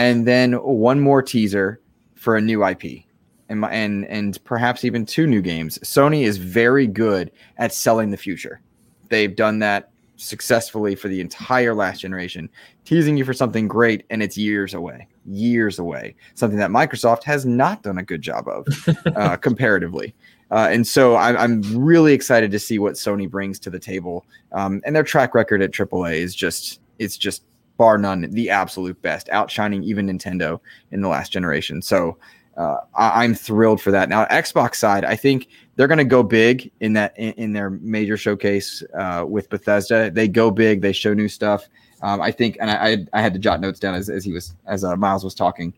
and 0.02 0.28
then 0.28 0.54
one 0.54 1.00
more 1.00 1.22
teaser 1.22 1.80
for 2.16 2.36
a 2.36 2.42
new 2.42 2.66
IP 2.66 3.04
and 3.50 3.64
and 3.66 4.06
and 4.06 4.44
perhaps 4.46 4.84
even 4.84 5.06
two 5.06 5.28
new 5.28 5.42
games. 5.42 5.78
Sony 5.80 6.24
is 6.24 6.38
very 6.38 6.88
good 6.88 7.32
at 7.58 7.72
selling 7.72 8.10
the 8.10 8.18
future. 8.18 8.62
They've 9.10 9.36
done 9.36 9.60
that 9.60 9.91
successfully 10.22 10.96
for 10.96 11.08
the 11.08 11.20
entire 11.20 11.74
last 11.74 12.00
generation, 12.02 12.50
teasing 12.86 13.18
you 13.18 13.26
for 13.26 13.34
something 13.34 13.68
great 13.68 14.06
and 14.10 14.22
it's 14.22 14.38
years 14.38 14.74
away, 14.74 15.08
years 15.26 15.80
away. 15.80 16.16
Something 16.36 16.60
that 16.60 16.70
Microsoft 16.70 17.24
has 17.24 17.46
not 17.46 17.84
done 17.84 17.98
a 17.98 18.04
good 18.04 18.22
job 18.22 18.48
of 18.48 18.68
uh, 19.16 19.38
comparatively. 19.38 20.14
Uh, 20.52 20.68
and 20.70 20.86
so 20.86 21.16
I, 21.16 21.44
am 21.44 21.62
really 21.74 22.14
excited 22.14 22.52
to 22.52 22.60
see 22.60 22.78
what 22.78 22.96
Sony 22.96 23.30
brings 23.30 23.58
to 23.60 23.70
the 23.70 23.80
table. 23.80 24.26
Um, 24.52 24.82
and 24.86 24.96
their 24.96 25.04
track 25.04 25.34
record 25.34 25.62
at 25.62 25.72
AAA 25.72 26.18
is 26.18 26.36
just 26.36 26.82
it's 27.00 27.18
just 27.18 27.44
bar 27.78 27.98
none, 27.98 28.30
the 28.30 28.50
absolute 28.50 29.02
best, 29.02 29.28
outshining 29.30 29.82
even 29.84 30.08
Nintendo 30.08 30.60
in 30.92 31.02
the 31.02 31.08
last 31.08 31.32
generation. 31.32 31.82
So 31.82 32.18
uh, 32.58 32.78
I, 32.94 33.24
am 33.24 33.34
thrilled 33.34 33.82
for 33.82 33.92
that. 33.92 34.10
Now, 34.10 34.26
Xbox 34.26 34.76
side, 34.76 35.06
I 35.06 35.16
think 35.16 35.48
they're 35.76 35.88
going 35.88 35.98
to 35.98 36.04
go 36.04 36.22
big 36.22 36.72
in 36.82 36.94
that 36.94 37.18
in, 37.18 37.34
in 37.34 37.54
their 37.54 37.70
major 37.70 38.18
showcase 38.18 38.84
uh, 38.94 39.26
with 39.28 39.50
Bethesda. 39.50 40.12
They 40.12 40.28
go 40.28 40.52
big, 40.52 40.82
they 40.82 40.92
show 40.92 41.14
new 41.14 41.30
stuff. 41.30 41.68
Um, 42.02 42.22
I 42.22 42.32
think, 42.32 42.58
and 42.60 42.70
I, 42.70 43.06
I 43.14 43.22
had 43.22 43.34
to 43.34 43.40
jot 43.40 43.62
notes 43.62 43.80
down 43.80 43.96
as, 43.96 44.10
as 44.10 44.24
he 44.26 44.34
was 44.34 44.56
as 44.66 44.84
uh, 44.84 44.96
Miles 44.96 45.24
was 45.24 45.36
talking. 45.36 45.74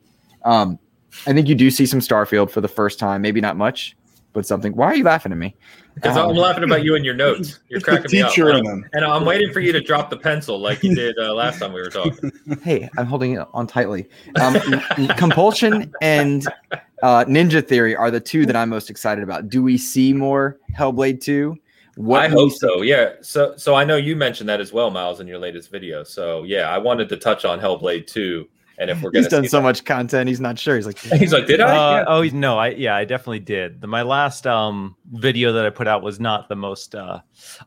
Um, 0.46 0.80
I 1.28 1.34
think 1.34 1.48
you 1.48 1.56
do 1.56 1.70
see 1.70 1.86
some 1.86 2.00
Starfield 2.00 2.50
for 2.50 2.62
the 2.62 2.68
first 2.68 2.98
time, 2.98 3.22
maybe 3.22 3.40
not 3.40 3.56
much, 3.56 3.96
but 4.32 4.46
something. 4.46 4.76
Why 4.76 4.88
are 4.88 4.96
you 4.96 5.04
laughing 5.04 5.32
at 5.32 5.38
me? 5.38 5.56
Because 5.96 6.18
um, 6.18 6.30
I'm 6.30 6.36
laughing 6.36 6.64
about 6.64 6.84
you 6.84 6.96
and 6.96 7.06
your 7.06 7.14
notes. 7.14 7.60
You're 7.70 7.82
cracking 7.82 8.12
me 8.12 8.22
up. 8.22 8.36
And 8.38 8.68
I'm, 8.68 8.90
and 8.94 9.06
I'm, 9.06 9.26
waiting 9.26 9.52
for 9.52 9.60
you 9.60 9.72
to 9.72 9.82
drop 9.82 10.10
the 10.10 10.18
pencil 10.18 10.60
like 10.60 10.84
you 10.84 10.96
did 10.96 11.18
uh, 11.18 11.34
last 11.34 11.60
time 11.60 11.74
we 11.74 11.82
were 11.82 11.90
talking. 11.90 12.32
Hey, 12.62 12.90
I'm 12.98 13.06
holding 13.06 13.34
it 13.34 13.48
on 13.54 13.68
tightly. 13.68 14.08
Um, 14.36 14.56
Compulsion 15.18 15.94
and 16.02 16.48
uh, 17.02 17.26
Ninja 17.26 17.66
Theory 17.66 17.96
are 17.96 18.12
the 18.12 18.20
two 18.20 18.46
that 18.46 18.56
I'm 18.56 18.70
most 18.70 18.90
excited 18.90 19.24
about. 19.24 19.50
Do 19.50 19.64
we 19.64 19.78
see 19.78 20.14
more 20.14 20.60
Hellblade 20.78 21.22
2? 21.22 21.58
What 21.96 22.22
I 22.22 22.28
hope 22.28 22.52
so. 22.54 22.82
Yeah. 22.82 23.14
So 23.22 23.56
so 23.56 23.76
I 23.76 23.84
know 23.84 23.98
you 23.98 24.16
mentioned 24.16 24.50
that 24.50 24.60
as 24.60 24.74
well, 24.74 24.90
Miles, 24.90 25.20
in 25.20 25.28
your 25.28 25.38
latest 25.38 25.72
video. 25.72 26.04
So 26.04 26.44
yeah, 26.44 26.70
I 26.70 26.78
wanted 26.80 27.08
to 27.10 27.18
touch 27.18 27.46
on 27.46 27.60
Hellblade 27.60 28.08
2 28.08 28.48
and 28.78 28.90
if 28.90 29.02
we're 29.02 29.12
he's 29.14 29.28
done 29.28 29.48
so 29.48 29.58
that. 29.58 29.64
much 29.64 29.86
content, 29.86 30.28
he's 30.28 30.40
not 30.40 30.58
sure. 30.58 30.76
He's 30.76 30.86
like, 30.86 31.00
he's 31.20 31.32
like, 31.32 31.48
did 31.48 31.62
I? 31.62 31.76
Uh, 31.76 31.98
yeah. 31.98 32.06
Oh 32.08 32.38
no, 32.38 32.58
I 32.58 32.70
yeah, 32.70 32.96
I 32.96 33.06
definitely 33.06 33.40
did. 33.40 33.82
The, 33.82 33.88
my 33.88 34.02
last 34.02 34.48
um 34.48 34.96
video 35.12 35.52
that 35.54 35.66
I 35.66 35.70
put 35.70 35.88
out 35.88 36.02
was 36.02 36.20
not 36.20 36.50
the 36.50 36.56
most 36.56 36.96
uh, 36.96 37.20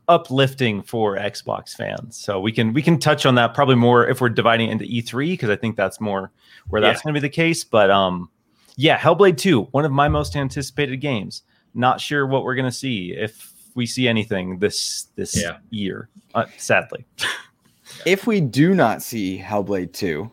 uplifting 0.07 0.81
for 0.81 1.17
Xbox 1.17 1.75
fans. 1.75 2.17
So 2.17 2.39
we 2.39 2.51
can 2.51 2.73
we 2.73 2.81
can 2.81 2.99
touch 2.99 3.25
on 3.25 3.35
that 3.35 3.53
probably 3.53 3.75
more 3.75 4.07
if 4.07 4.21
we're 4.21 4.29
dividing 4.29 4.69
into 4.69 4.85
E3 4.85 5.31
because 5.31 5.49
I 5.49 5.55
think 5.55 5.77
that's 5.77 6.01
more 6.01 6.31
where 6.67 6.81
that's 6.81 6.99
yeah. 6.99 7.03
going 7.03 7.13
to 7.15 7.21
be 7.21 7.27
the 7.27 7.33
case. 7.33 7.63
But 7.63 7.89
um, 7.89 8.29
yeah, 8.75 8.97
Hellblade 8.97 9.37
2, 9.37 9.63
one 9.71 9.85
of 9.85 9.91
my 9.91 10.07
most 10.07 10.35
anticipated 10.35 10.97
games. 10.97 11.43
Not 11.73 12.01
sure 12.01 12.25
what 12.25 12.43
we're 12.43 12.55
going 12.55 12.65
to 12.65 12.71
see 12.71 13.13
if 13.13 13.53
we 13.75 13.85
see 13.85 14.07
anything 14.07 14.59
this 14.59 15.07
this 15.15 15.39
yeah. 15.39 15.57
year. 15.69 16.09
Uh, 16.33 16.45
sadly. 16.57 17.05
if 18.05 18.27
we 18.27 18.41
do 18.41 18.73
not 18.73 19.01
see 19.01 19.39
Hellblade 19.39 19.93
2, 19.93 20.29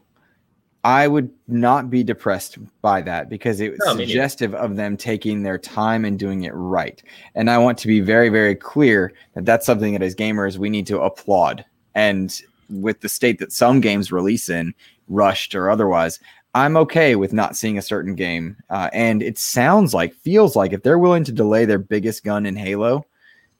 I 0.84 1.08
would 1.08 1.30
not 1.48 1.88
be 1.88 2.04
depressed 2.04 2.58
by 2.82 3.00
that 3.02 3.30
because 3.30 3.58
it's 3.60 3.84
no, 3.86 3.96
suggestive 3.96 4.54
of 4.54 4.76
them 4.76 4.98
taking 4.98 5.42
their 5.42 5.56
time 5.56 6.04
and 6.04 6.18
doing 6.18 6.44
it 6.44 6.52
right. 6.52 7.02
And 7.34 7.50
I 7.50 7.56
want 7.56 7.78
to 7.78 7.86
be 7.86 8.00
very, 8.00 8.28
very 8.28 8.54
clear 8.54 9.14
that 9.32 9.46
that's 9.46 9.64
something 9.64 9.94
that 9.94 10.02
as 10.02 10.14
gamers 10.14 10.58
we 10.58 10.68
need 10.68 10.86
to 10.88 11.00
applaud. 11.00 11.64
And 11.94 12.38
with 12.68 13.00
the 13.00 13.08
state 13.08 13.38
that 13.38 13.50
some 13.50 13.80
games 13.80 14.12
release 14.12 14.50
in, 14.50 14.74
rushed 15.08 15.54
or 15.54 15.70
otherwise, 15.70 16.20
I'm 16.54 16.76
okay 16.76 17.16
with 17.16 17.32
not 17.32 17.56
seeing 17.56 17.78
a 17.78 17.82
certain 17.82 18.14
game. 18.14 18.58
Uh, 18.68 18.90
and 18.92 19.22
it 19.22 19.38
sounds 19.38 19.94
like, 19.94 20.14
feels 20.14 20.54
like 20.54 20.74
if 20.74 20.82
they're 20.82 20.98
willing 20.98 21.24
to 21.24 21.32
delay 21.32 21.64
their 21.64 21.78
biggest 21.78 22.24
gun 22.24 22.44
in 22.44 22.56
Halo, 22.56 23.06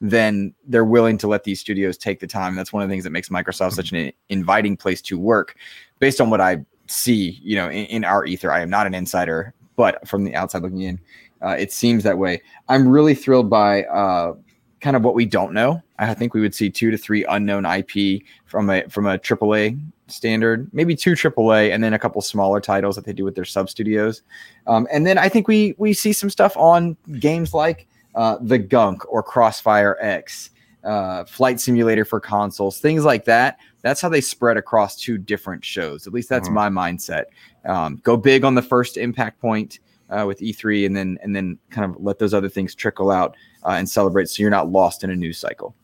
then 0.00 0.54
they're 0.66 0.84
willing 0.84 1.16
to 1.18 1.26
let 1.26 1.44
these 1.44 1.60
studios 1.60 1.96
take 1.96 2.20
the 2.20 2.26
time. 2.26 2.54
That's 2.54 2.72
one 2.72 2.82
of 2.82 2.88
the 2.88 2.92
things 2.92 3.04
that 3.04 3.10
makes 3.10 3.30
Microsoft 3.30 3.72
such 3.72 3.92
an 3.92 4.12
inviting 4.28 4.76
place 4.76 5.00
to 5.02 5.18
work. 5.18 5.56
Based 6.00 6.20
on 6.20 6.28
what 6.28 6.42
I 6.42 6.64
see, 6.86 7.40
you 7.42 7.56
know, 7.56 7.68
in, 7.68 7.86
in, 7.86 8.04
our 8.04 8.24
ether. 8.24 8.52
I 8.52 8.60
am 8.60 8.70
not 8.70 8.86
an 8.86 8.94
insider, 8.94 9.54
but 9.76 10.06
from 10.06 10.24
the 10.24 10.34
outside 10.34 10.62
looking 10.62 10.82
in, 10.82 11.00
uh, 11.42 11.56
it 11.58 11.72
seems 11.72 12.02
that 12.04 12.18
way. 12.18 12.42
I'm 12.68 12.88
really 12.88 13.14
thrilled 13.14 13.50
by 13.50 13.84
uh, 13.84 14.34
kind 14.80 14.96
of 14.96 15.02
what 15.02 15.14
we 15.14 15.26
don't 15.26 15.52
know. 15.52 15.82
I 15.98 16.12
think 16.14 16.34
we 16.34 16.40
would 16.40 16.54
see 16.54 16.70
two 16.70 16.90
to 16.90 16.98
three 16.98 17.24
unknown 17.24 17.64
IP 17.64 18.22
from 18.46 18.68
a 18.70 18.88
from 18.88 19.06
a 19.06 19.18
AAA 19.18 19.80
standard, 20.08 20.68
maybe 20.72 20.94
two 20.94 21.12
AAA, 21.12 21.72
and 21.72 21.82
then 21.82 21.94
a 21.94 21.98
couple 21.98 22.20
smaller 22.20 22.60
titles 22.60 22.96
that 22.96 23.04
they 23.04 23.12
do 23.12 23.24
with 23.24 23.34
their 23.34 23.44
sub 23.44 23.70
studios. 23.70 24.22
Um, 24.66 24.86
and 24.92 25.06
then 25.06 25.18
I 25.18 25.28
think 25.28 25.48
we 25.48 25.74
we 25.78 25.92
see 25.92 26.12
some 26.12 26.30
stuff 26.30 26.56
on 26.56 26.96
games 27.18 27.54
like 27.54 27.86
uh, 28.14 28.38
the 28.40 28.58
Gunk 28.58 29.10
or 29.12 29.22
Crossfire 29.22 29.96
X 30.00 30.50
uh, 30.84 31.24
flight 31.24 31.60
simulator 31.60 32.04
for 32.04 32.20
consoles, 32.20 32.78
things 32.78 33.04
like 33.04 33.24
that. 33.24 33.58
That's 33.84 34.00
how 34.00 34.08
they 34.08 34.22
spread 34.22 34.56
across 34.56 34.96
two 34.96 35.18
different 35.18 35.62
shows. 35.62 36.06
At 36.06 36.14
least 36.14 36.30
that's 36.30 36.48
mm-hmm. 36.48 36.72
my 36.72 36.88
mindset. 36.88 37.24
Um, 37.66 38.00
go 38.02 38.16
big 38.16 38.42
on 38.42 38.54
the 38.54 38.62
first 38.62 38.96
impact 38.96 39.42
point 39.42 39.78
uh, 40.08 40.24
with 40.26 40.40
E3, 40.40 40.86
and 40.86 40.96
then 40.96 41.18
and 41.22 41.36
then 41.36 41.58
kind 41.68 41.88
of 41.88 42.02
let 42.02 42.18
those 42.18 42.32
other 42.32 42.48
things 42.48 42.74
trickle 42.74 43.10
out 43.10 43.36
uh, 43.62 43.72
and 43.72 43.86
celebrate, 43.86 44.30
so 44.30 44.42
you're 44.42 44.50
not 44.50 44.72
lost 44.72 45.04
in 45.04 45.10
a 45.10 45.14
news 45.14 45.38
cycle. 45.38 45.76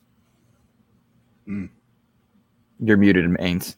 Mm. 1.47 1.69
You're 2.81 2.97
muted, 2.97 3.27
Ains 3.27 3.77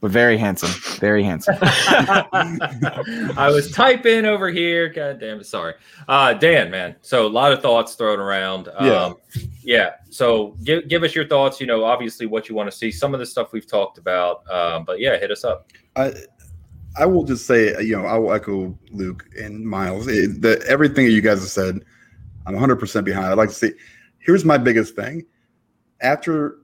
but 0.00 0.10
very 0.10 0.38
handsome, 0.38 0.70
very 0.98 1.22
handsome. 1.22 1.56
I 1.62 3.50
was 3.52 3.70
typing 3.70 4.24
over 4.24 4.48
here. 4.48 4.88
God 4.88 5.20
damn 5.20 5.40
it. 5.40 5.46
Sorry. 5.46 5.74
Uh, 6.08 6.32
Dan, 6.32 6.70
man. 6.70 6.96
So 7.02 7.26
a 7.26 7.28
lot 7.28 7.52
of 7.52 7.60
thoughts 7.60 7.94
thrown 7.96 8.18
around. 8.18 8.68
Yeah. 8.80 9.04
Um, 9.04 9.16
yeah. 9.62 9.90
So 10.08 10.56
give, 10.64 10.88
give 10.88 11.02
us 11.02 11.14
your 11.14 11.26
thoughts, 11.26 11.60
you 11.60 11.66
know, 11.66 11.84
obviously 11.84 12.24
what 12.24 12.48
you 12.48 12.54
want 12.54 12.70
to 12.70 12.76
see, 12.76 12.90
some 12.90 13.12
of 13.12 13.20
the 13.20 13.26
stuff 13.26 13.52
we've 13.52 13.66
talked 13.66 13.98
about. 13.98 14.50
Um, 14.50 14.84
but 14.84 15.00
yeah, 15.00 15.18
hit 15.18 15.30
us 15.30 15.44
up. 15.44 15.70
I, 15.96 16.14
I 16.96 17.04
will 17.04 17.24
just 17.24 17.46
say, 17.46 17.80
you 17.82 17.96
know, 17.96 18.06
I 18.06 18.16
will 18.16 18.32
echo 18.32 18.76
Luke 18.90 19.26
and 19.38 19.64
Miles. 19.64 20.08
It, 20.08 20.40
the, 20.40 20.64
everything 20.66 21.04
that 21.04 21.12
you 21.12 21.20
guys 21.20 21.40
have 21.40 21.50
said, 21.50 21.80
I'm 22.46 22.54
100% 22.54 23.04
behind. 23.04 23.26
I'd 23.26 23.36
like 23.36 23.50
to 23.50 23.54
see. 23.54 23.72
Here's 24.18 24.46
my 24.46 24.56
biggest 24.56 24.96
thing. 24.96 25.26
After 26.00 26.59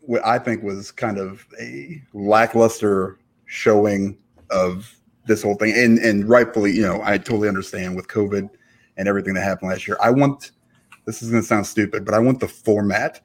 what 0.00 0.24
I 0.24 0.38
think 0.38 0.62
was 0.62 0.90
kind 0.90 1.18
of 1.18 1.46
a 1.60 2.02
lackluster 2.12 3.18
showing 3.46 4.18
of 4.50 4.94
this 5.26 5.42
whole 5.42 5.54
thing, 5.54 5.74
and 5.76 5.98
and 5.98 6.28
rightfully, 6.28 6.72
you 6.72 6.82
know, 6.82 7.00
I 7.04 7.18
totally 7.18 7.48
understand 7.48 7.96
with 7.96 8.08
COVID 8.08 8.48
and 8.96 9.08
everything 9.08 9.34
that 9.34 9.42
happened 9.42 9.70
last 9.70 9.86
year. 9.86 9.98
I 10.02 10.10
want 10.10 10.52
this 11.06 11.22
is 11.22 11.30
going 11.30 11.42
to 11.42 11.46
sound 11.46 11.66
stupid, 11.66 12.04
but 12.04 12.14
I 12.14 12.18
want 12.18 12.40
the 12.40 12.48
format 12.48 13.20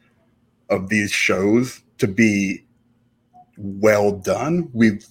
of 0.70 0.90
these 0.90 1.12
shows 1.12 1.82
to 1.98 2.08
be 2.08 2.66
well 3.58 4.12
done. 4.12 4.70
We've 4.74 5.06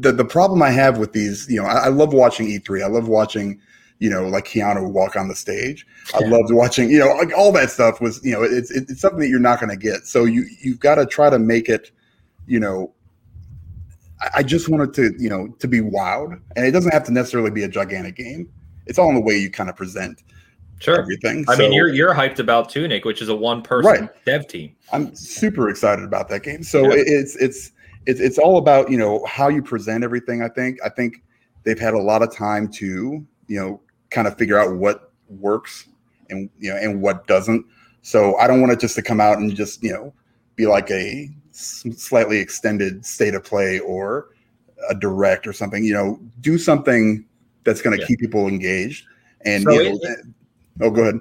the, 0.00 0.12
the 0.12 0.24
problem 0.24 0.62
I 0.62 0.70
have 0.70 0.98
with 0.98 1.12
these, 1.12 1.48
you 1.48 1.60
know, 1.60 1.66
I, 1.66 1.86
I 1.86 1.88
love 1.88 2.12
watching 2.12 2.46
E3. 2.46 2.82
I 2.82 2.88
love 2.88 3.08
watching, 3.08 3.60
you 3.98 4.10
know, 4.10 4.28
like 4.28 4.44
Keanu 4.44 4.90
walk 4.90 5.16
on 5.16 5.28
the 5.28 5.34
stage. 5.34 5.86
I 6.14 6.18
loved 6.26 6.52
watching, 6.52 6.90
you 6.90 6.98
know, 6.98 7.08
like 7.14 7.32
all 7.36 7.50
that 7.52 7.70
stuff 7.70 8.00
was, 8.00 8.22
you 8.24 8.32
know, 8.32 8.42
it's 8.42 8.70
it's 8.70 9.00
something 9.00 9.20
that 9.20 9.28
you're 9.28 9.38
not 9.40 9.58
going 9.60 9.70
to 9.70 9.76
get. 9.76 10.06
So 10.06 10.24
you 10.24 10.44
you've 10.62 10.80
got 10.80 10.96
to 10.96 11.06
try 11.06 11.30
to 11.30 11.38
make 11.38 11.68
it, 11.68 11.90
you 12.46 12.60
know. 12.60 12.92
I- 14.34 14.42
just 14.42 14.68
wanted 14.70 14.94
to, 14.94 15.14
you 15.18 15.28
know, 15.28 15.48
to 15.58 15.68
be 15.68 15.80
wowed, 15.80 16.40
and 16.56 16.64
it 16.66 16.70
doesn't 16.70 16.92
have 16.92 17.04
to 17.04 17.12
necessarily 17.12 17.50
be 17.50 17.64
a 17.64 17.68
gigantic 17.68 18.16
game. 18.16 18.48
It's 18.86 18.98
all 18.98 19.10
in 19.10 19.14
the 19.14 19.20
way 19.20 19.36
you 19.36 19.50
kind 19.50 19.68
of 19.68 19.76
present 19.76 20.22
Sure. 20.78 20.98
everything. 20.98 21.44
I 21.48 21.56
mean, 21.56 21.72
you're 21.72 21.88
you're 21.92 22.14
hyped 22.14 22.38
about 22.38 22.70
Tunic, 22.70 23.04
which 23.04 23.20
is 23.20 23.28
a 23.28 23.36
one 23.36 23.60
person 23.62 23.90
Right. 24.04 24.24
dev 24.24 24.46
team. 24.48 24.72
I'm 24.92 25.14
super 25.14 25.68
excited 25.68 26.04
about 26.04 26.28
that 26.30 26.42
game. 26.42 26.62
So 26.62 26.82
Yeah. 26.84 27.02
it's 27.06 27.36
it's 27.36 27.72
it's 28.06 28.20
it's 28.20 28.38
all 28.38 28.56
about 28.58 28.90
you 28.90 28.96
know 28.98 29.24
how 29.26 29.48
you 29.48 29.62
present 29.62 30.02
everything. 30.04 30.42
I 30.42 30.48
think 30.48 30.78
I 30.84 30.88
think 30.88 31.22
they've 31.64 31.78
had 31.78 31.92
a 31.94 31.98
lot 32.00 32.22
of 32.22 32.34
time 32.34 32.68
to 32.72 33.24
you 33.48 33.60
know 33.60 33.80
kind 34.10 34.26
of 34.28 34.36
figure 34.38 34.58
out 34.58 34.74
what 34.76 35.12
works 35.28 35.88
and 36.30 36.48
you 36.58 36.70
know 36.70 36.76
and 36.76 37.00
what 37.02 37.26
doesn't. 37.26 37.64
So 38.02 38.36
I 38.36 38.46
don't 38.46 38.60
want 38.60 38.72
it 38.72 38.80
just 38.80 38.94
to 38.96 39.02
come 39.02 39.20
out 39.20 39.38
and 39.38 39.54
just 39.54 39.82
you 39.82 39.92
know 39.92 40.12
be 40.56 40.66
like 40.66 40.90
a 40.90 41.30
slightly 41.52 42.38
extended 42.38 43.04
state 43.04 43.34
of 43.34 43.44
play 43.44 43.78
or 43.80 44.28
a 44.90 44.94
direct 44.94 45.46
or 45.46 45.52
something. 45.52 45.84
You 45.84 45.94
know, 45.94 46.20
do 46.40 46.58
something 46.58 47.24
that's 47.64 47.82
going 47.82 47.96
to 47.96 48.00
Yeah. 48.00 48.06
keep 48.06 48.20
people 48.20 48.46
engaged. 48.46 49.06
And 49.44 49.64
So 49.64 49.70
you 49.72 49.90
know, 49.90 49.98
it- 50.02 50.18
oh, 50.82 50.90
go 50.90 51.02
ahead. 51.02 51.20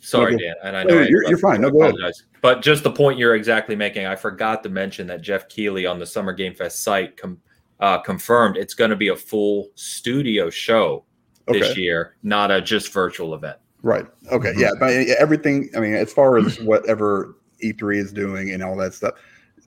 Sorry, 0.00 0.32
No, 0.32 0.38
Dan, 0.38 0.54
and 0.64 0.76
I 0.76 0.82
No, 0.84 0.94
know 0.96 1.02
I 1.02 1.06
you're- 1.06 1.26
you're 1.28 1.38
fine. 1.38 1.60
No, 1.62 1.70
go 1.70 1.82
ahead. 1.82 1.94
But 2.42 2.60
just 2.60 2.82
the 2.84 2.90
point 2.90 3.18
you're 3.18 3.34
exactly 3.34 3.74
making, 3.74 4.04
I 4.04 4.16
forgot 4.16 4.62
to 4.64 4.68
mention 4.68 5.06
that 5.06 5.22
Geoff 5.22 5.48
Keighley 5.48 5.86
on 5.86 5.98
the 5.98 6.04
Summer 6.04 6.32
Game 6.34 6.54
Fest 6.54 6.82
site 6.82 7.16
com- 7.16 7.40
uh, 7.80 7.98
confirmed 7.98 8.56
it's 8.58 8.74
going 8.74 8.90
to 8.90 8.96
be 8.96 9.08
a 9.08 9.16
full 9.16 9.70
studio 9.76 10.50
show 10.50 11.04
this 11.46 11.76
year, 11.76 12.16
not 12.22 12.50
a 12.50 12.60
just 12.60 12.92
virtual 12.92 13.34
event. 13.34 13.58
Right. 13.82 14.06
Okay. 14.32 14.52
Mhm. 14.52 14.58
Yeah. 14.58 14.70
But 14.80 14.90
everything. 15.18 15.70
I 15.76 15.80
mean, 15.80 15.94
as 15.94 16.12
far 16.12 16.38
as 16.38 16.58
whatever 16.60 17.36
E3 17.62 17.98
is 17.98 18.12
doing 18.12 18.50
and 18.50 18.62
all 18.62 18.76
that 18.76 18.94
stuff, 18.94 19.14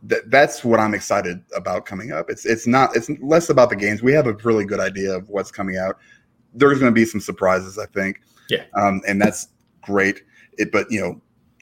that 0.04 0.30
that's 0.32 0.64
what 0.64 0.80
I'm 0.80 0.94
excited 0.94 1.42
about 1.56 1.86
coming 1.86 2.12
up. 2.12 2.30
It's 2.30 2.46
it's 2.46 2.68
not. 2.68 2.96
It's 2.96 3.10
less 3.22 3.50
about 3.50 3.70
the 3.70 3.76
games. 3.76 4.02
We 4.02 4.14
have 4.14 4.28
a 4.28 4.34
really 4.44 4.66
good 4.66 4.80
idea 4.80 5.16
of 5.16 5.30
what's 5.30 5.52
coming 5.52 5.78
out. 5.78 5.98
There's 6.54 6.80
going 6.80 6.92
to 6.92 6.96
be 6.96 7.06
some 7.06 7.22
surprises, 7.22 7.78
I 7.78 7.86
think. 7.88 8.22
Yeah. 8.50 8.64
Um, 8.76 9.02
and 9.08 9.22
that's 9.22 9.50
great. 9.82 10.24
It, 10.58 10.72
but 10.72 10.90
you 10.92 11.00
know, 11.00 11.22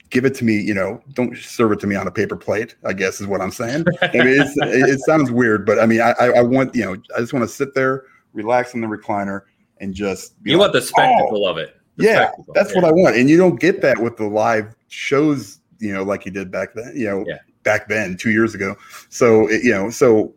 give 0.10 0.24
it 0.24 0.36
to 0.36 0.46
me. 0.46 0.58
You 0.60 0.74
know, 0.74 1.02
don't 1.14 1.38
serve 1.38 1.74
it 1.74 1.80
to 1.82 1.88
me 1.88 1.96
on 1.96 2.08
a 2.08 2.12
paper 2.12 2.38
plate. 2.38 2.76
I 2.86 2.94
guess 2.94 3.20
is 3.20 3.28
what 3.28 3.42
I'm 3.42 3.52
saying. 3.52 3.86
I 4.02 4.12
mean, 4.14 4.28
it's, 4.28 4.56
it, 4.58 4.90
it 4.90 5.00
sounds 5.02 5.32
weird, 5.32 5.66
but 5.66 5.80
I 5.80 5.86
mean, 5.86 6.00
I, 6.00 6.14
I 6.20 6.28
I 6.38 6.42
want 6.42 6.74
you 6.74 6.86
know, 6.86 6.96
I 7.16 7.20
just 7.20 7.34
want 7.34 7.44
to 7.44 7.54
sit 7.54 7.74
there, 7.74 8.04
relax 8.34 8.74
in 8.74 8.82
the 8.82 8.88
recliner, 8.88 9.42
and 9.80 9.94
just 9.94 10.34
You 10.44 10.54
like, 10.54 10.62
want 10.62 10.74
the 10.74 10.82
spectacle 10.82 11.46
oh, 11.46 11.50
of 11.50 11.58
it. 11.58 11.76
The 11.98 12.06
yeah, 12.06 12.32
that's 12.54 12.76
what 12.76 12.84
I 12.84 12.92
want. 12.92 13.16
And 13.16 13.30
you 13.30 13.38
don't 13.38 13.60
get 13.60 13.82
that 13.82 13.98
with 14.00 14.18
the 14.18 14.28
live 14.28 14.76
shows, 14.88 15.60
you 15.80 15.94
know, 15.94 16.04
like 16.04 16.26
you 16.26 16.32
did 16.32 16.52
back 16.52 16.74
then, 16.74 16.94
you 16.96 17.06
know, 17.06 17.24
Yeah. 17.28 17.38
back 17.64 17.88
then, 17.88 18.18
two 18.18 18.32
years 18.32 18.54
ago. 18.54 18.76
So, 19.10 19.50
it, 19.50 19.64
you 19.64 19.72
know, 19.72 19.90
so 19.90 20.34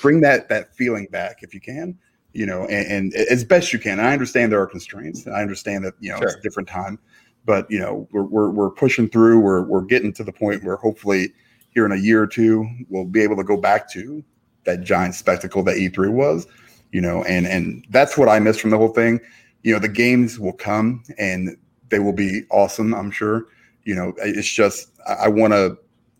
bring 0.00 0.20
that 0.20 0.48
that 0.48 0.74
feeling 0.74 1.06
back 1.10 1.42
if 1.42 1.52
you 1.52 1.60
can, 1.60 1.98
you 2.32 2.46
know, 2.46 2.64
and, 2.66 3.12
and 3.12 3.14
as 3.14 3.44
best 3.44 3.72
you 3.72 3.78
can. 3.78 3.98
And 3.98 4.06
I 4.06 4.12
understand 4.12 4.52
there 4.52 4.62
are 4.62 4.66
constraints. 4.66 5.26
I 5.26 5.42
understand 5.42 5.84
that, 5.84 5.94
you 6.00 6.10
know, 6.10 6.18
it's 6.18 6.34
a 6.34 6.40
different 6.40 6.68
time, 6.68 6.98
but 7.44 7.68
you 7.70 7.78
know, 7.80 8.08
we're, 8.12 8.24
we're, 8.24 8.50
we're 8.50 8.70
pushing 8.70 9.08
through. 9.08 9.40
We're, 9.40 9.62
we're 9.62 9.82
getting 9.82 10.12
to 10.14 10.24
the 10.24 10.32
point 10.32 10.64
where 10.64 10.76
hopefully 10.76 11.32
here 11.70 11.84
in 11.84 11.92
a 11.92 11.96
year 11.96 12.22
or 12.22 12.26
two, 12.26 12.68
we'll 12.88 13.04
be 13.04 13.20
able 13.20 13.36
to 13.36 13.44
go 13.44 13.56
back 13.56 13.90
to 13.92 14.24
that 14.64 14.82
giant 14.82 15.14
spectacle 15.14 15.62
that 15.64 15.76
E3 15.76 16.10
was, 16.10 16.46
you 16.94 17.00
know, 17.00 17.24
and, 17.24 17.46
and 17.46 17.84
that's 17.90 18.16
what 18.16 18.28
I 18.28 18.38
miss 18.38 18.58
from 18.58 18.70
the 18.70 18.78
whole 18.78 18.94
thing 18.94 19.20
you 19.64 19.72
know 19.72 19.80
the 19.80 19.88
games 19.88 20.38
will 20.38 20.52
come 20.52 21.02
and 21.18 21.56
they 21.88 21.98
will 21.98 22.12
be 22.12 22.42
awesome 22.50 22.94
i'm 22.94 23.10
sure 23.10 23.48
you 23.82 23.94
know 23.94 24.12
it's 24.18 24.48
just 24.48 24.92
i 25.08 25.26
want 25.26 25.52
to 25.52 25.76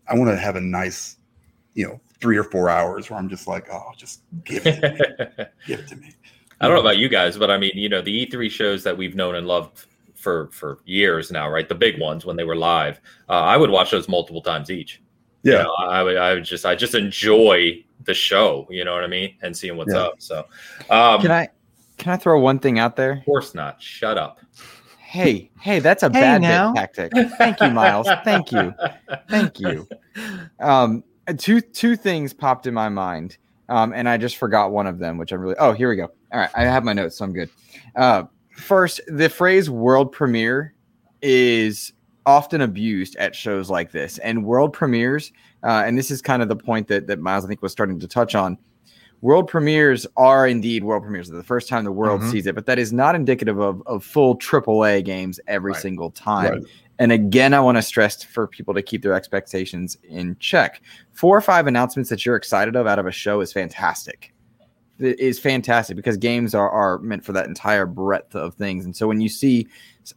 i 0.09 0.15
want 0.15 0.29
to 0.29 0.35
have 0.35 0.57
a 0.57 0.61
nice 0.61 1.17
you 1.75 1.87
know 1.87 2.01
three 2.19 2.37
or 2.37 2.43
four 2.43 2.69
hours 2.69 3.09
where 3.09 3.17
i'm 3.17 3.29
just 3.29 3.47
like 3.47 3.67
oh 3.71 3.91
just 3.95 4.21
give 4.43 4.65
it 4.65 4.81
to 4.81 4.91
me 4.91 5.45
give 5.67 5.79
it 5.79 5.87
to 5.87 5.95
me 5.95 6.13
I 6.61 6.67
don't 6.67 6.75
know 6.75 6.81
about 6.81 6.97
you 6.97 7.09
guys, 7.09 7.37
but 7.37 7.51
I 7.51 7.57
mean, 7.57 7.73
you 7.73 7.89
know, 7.89 8.01
the 8.01 8.25
E3 8.25 8.49
shows 8.49 8.81
that 8.85 8.97
we've 8.97 9.13
known 9.13 9.35
and 9.35 9.45
loved 9.45 9.87
for 10.15 10.47
for 10.53 10.79
years 10.85 11.29
now, 11.29 11.49
right? 11.49 11.67
The 11.67 11.75
big 11.75 11.99
ones 11.99 12.25
when 12.25 12.37
they 12.37 12.45
were 12.45 12.55
live, 12.55 13.01
uh, 13.27 13.33
I 13.33 13.57
would 13.57 13.69
watch 13.69 13.91
those 13.91 14.07
multiple 14.07 14.41
times 14.41 14.71
each. 14.71 15.01
You 15.43 15.51
yeah 15.51 15.63
know, 15.63 15.73
I 15.73 16.01
would, 16.01 16.15
I 16.15 16.33
would 16.33 16.45
just, 16.45 16.65
I 16.65 16.73
just 16.73 16.95
enjoy 16.95 17.83
the 18.05 18.13
show. 18.13 18.67
You 18.69 18.85
know 18.85 18.93
what 18.93 19.03
I 19.03 19.07
mean, 19.07 19.35
and 19.41 19.55
seeing 19.55 19.77
what's 19.77 19.93
Yeah. 19.93 20.01
up. 20.01 20.15
So, 20.19 20.45
um, 20.89 21.21
Can 21.21 21.31
I 21.31 21.49
can 21.97 22.11
I 22.13 22.17
throw 22.17 22.39
one 22.39 22.59
thing 22.59 22.77
out 22.79 22.95
there? 22.95 23.13
of 23.13 23.25
course 23.25 23.55
not. 23.55 23.81
Shut 23.81 24.17
up. 24.17 24.39
Hey, 24.99 25.49
hey, 25.61 25.79
that's 25.79 26.03
a 26.03 26.07
Hey, 26.09 26.19
bad 26.21 26.41
now. 26.41 26.73
tactic. 26.73 27.13
Thank 27.37 27.61
you, 27.61 27.71
Miles. 27.71 28.07
Thank 28.25 28.51
you. 28.51 28.73
Thank 29.29 29.59
you. 29.59 29.87
Um, 30.59 31.03
two 31.37 31.61
two 31.61 31.95
things 31.95 32.33
popped 32.33 32.67
in 32.67 32.73
my 32.73 32.89
mind, 32.89 33.37
um, 33.69 33.93
and 33.93 34.09
I 34.09 34.17
just 34.17 34.37
forgot 34.37 34.71
one 34.71 34.87
of 34.87 34.99
them, 34.99 35.17
which 35.17 35.31
I'm 35.31 35.39
really. 35.39 35.55
Oh, 35.57 35.71
here 35.71 35.89
we 35.89 35.95
go. 35.95 36.09
All 36.33 36.39
right, 36.39 36.49
I 36.55 36.63
have 36.63 36.83
my 36.83 36.93
notes, 36.93 37.17
so 37.17 37.25
I'm 37.25 37.33
good. 37.33 37.49
Uh, 37.95 38.23
first, 38.57 38.99
the 39.07 39.29
phrase 39.29 39.69
"world 39.69 40.11
premiere" 40.11 40.73
is 41.21 41.93
often 42.25 42.61
abused 42.61 43.15
at 43.17 43.35
shows 43.35 43.69
like 43.69 43.91
this, 43.91 44.17
and 44.19 44.45
world 44.45 44.73
premieres, 44.73 45.31
uh, 45.63 45.83
and 45.85 45.97
this 45.97 46.09
is 46.11 46.21
kind 46.21 46.41
of 46.41 46.47
the 46.49 46.55
point 46.55 46.87
that 46.87 47.07
that 47.07 47.19
Miles 47.19 47.45
I 47.45 47.47
think 47.47 47.61
was 47.61 47.71
starting 47.71 47.99
to 47.99 48.07
touch 48.07 48.35
on. 48.35 48.57
World 49.21 49.47
premieres 49.47 50.05
are 50.17 50.45
indeed 50.47 50.83
world 50.83 51.03
premieres. 51.03 51.29
They're 51.29 51.37
The 51.37 51.43
first 51.43 51.67
time 51.69 51.83
the 51.83 51.91
world 51.91 52.21
Mhm. 52.21 52.31
sees 52.31 52.45
it, 52.47 52.53
but 52.53 52.65
that 52.67 52.77
is 52.77 52.91
not 52.93 53.15
indicative 53.15 53.59
of, 53.59 53.81
of 53.87 54.03
full 54.03 54.35
AAA 54.35 55.01
games 55.03 55.39
every 55.47 55.71
Right. 55.71 55.81
single 55.81 56.11
time. 56.11 56.51
Right. 56.51 56.61
And 56.99 57.11
again, 57.11 57.53
I 57.53 57.59
want 57.59 57.77
to 57.77 57.81
stress 57.81 58.23
for 58.23 58.45
people 58.47 58.73
to 58.73 58.81
keep 58.81 59.01
their 59.01 59.13
expectations 59.13 59.97
in 60.07 60.35
check. 60.39 60.81
Four 61.13 61.35
or 61.37 61.41
five 61.41 61.65
announcements 61.65 62.09
that 62.09 62.25
you're 62.25 62.35
excited 62.35 62.75
of 62.75 62.87
out 62.87 62.99
of 62.99 63.07
a 63.07 63.11
show 63.11 63.41
is 63.41 63.51
fantastic. 63.51 64.33
It 64.99 65.19
is 65.19 65.39
fantastic 65.39 65.95
because 65.97 66.15
games 66.17 66.53
are, 66.53 66.69
are 66.69 66.99
meant 66.99 67.25
for 67.25 67.33
that 67.33 67.47
entire 67.47 67.85
breadth 67.85 68.35
of 68.35 68.53
things. 68.55 68.85
And 68.85 68.95
so 68.95 69.07
when 69.07 69.19
you 69.21 69.27
see 69.29 69.67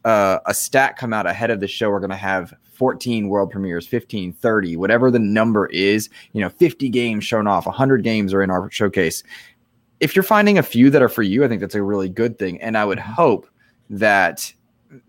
uh, 0.05 0.39
a 0.45 0.53
stat 0.53 0.97
come 0.97 1.13
out 1.13 1.25
ahead 1.25 1.49
of 1.49 1.59
the 1.59 1.67
show, 1.67 1.89
we're 1.89 1.99
going 1.99 2.09
to 2.09 2.15
have 2.15 2.53
14 2.73 3.27
world 3.27 3.51
premieres, 3.51 3.87
15, 3.87 4.33
30, 4.33 4.77
whatever 4.77 5.11
the 5.11 5.19
number 5.19 5.67
is, 5.67 6.09
you 6.33 6.41
know, 6.41 6.49
50 6.49 6.89
games 6.89 7.23
shown 7.23 7.47
off, 7.47 7.65
100 7.65 8.03
games 8.03 8.33
are 8.33 8.41
in 8.41 8.49
our 8.49 8.69
showcase. 8.71 9.23
If 9.99 10.15
you're 10.15 10.23
finding 10.23 10.57
a 10.57 10.63
few 10.63 10.89
that 10.89 11.01
are 11.01 11.09
for 11.09 11.23
you, 11.23 11.43
I 11.43 11.47
think 11.47 11.59
that's 11.61 11.75
a 11.75 11.83
really 11.83 12.09
good 12.09 12.39
thing. 12.39 12.61
And 12.61 12.77
I 12.77 12.85
would 12.85 12.99
hope 12.99 13.47
that 13.89 14.53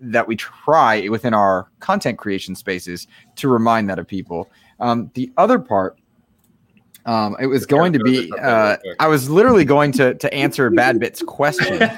that 0.01 0.29
we 0.29 0.37
try 0.37 1.09
within 1.09 1.33
our 1.33 1.71
content 1.81 2.19
creation 2.19 2.55
spaces 2.55 3.07
to 3.37 3.49
remind 3.49 3.89
that 3.89 3.99
of 3.99 4.07
people. 4.07 4.51
Um, 4.79 5.11
the 5.15 5.33
other 5.37 5.59
part, 5.59 5.99
um, 7.07 7.37
it 7.41 7.47
was 7.47 7.67
going 7.67 7.93
to 7.93 7.99
be, 7.99 8.31
uh, 8.41 8.77
I 8.99 9.09
was 9.09 9.31
literally 9.31 9.65
going 9.65 9.93
to 9.93 10.15
to 10.15 10.35
answer 10.35 10.71
Bad 10.71 11.01
Bit's 11.01 11.23
question 11.27 11.91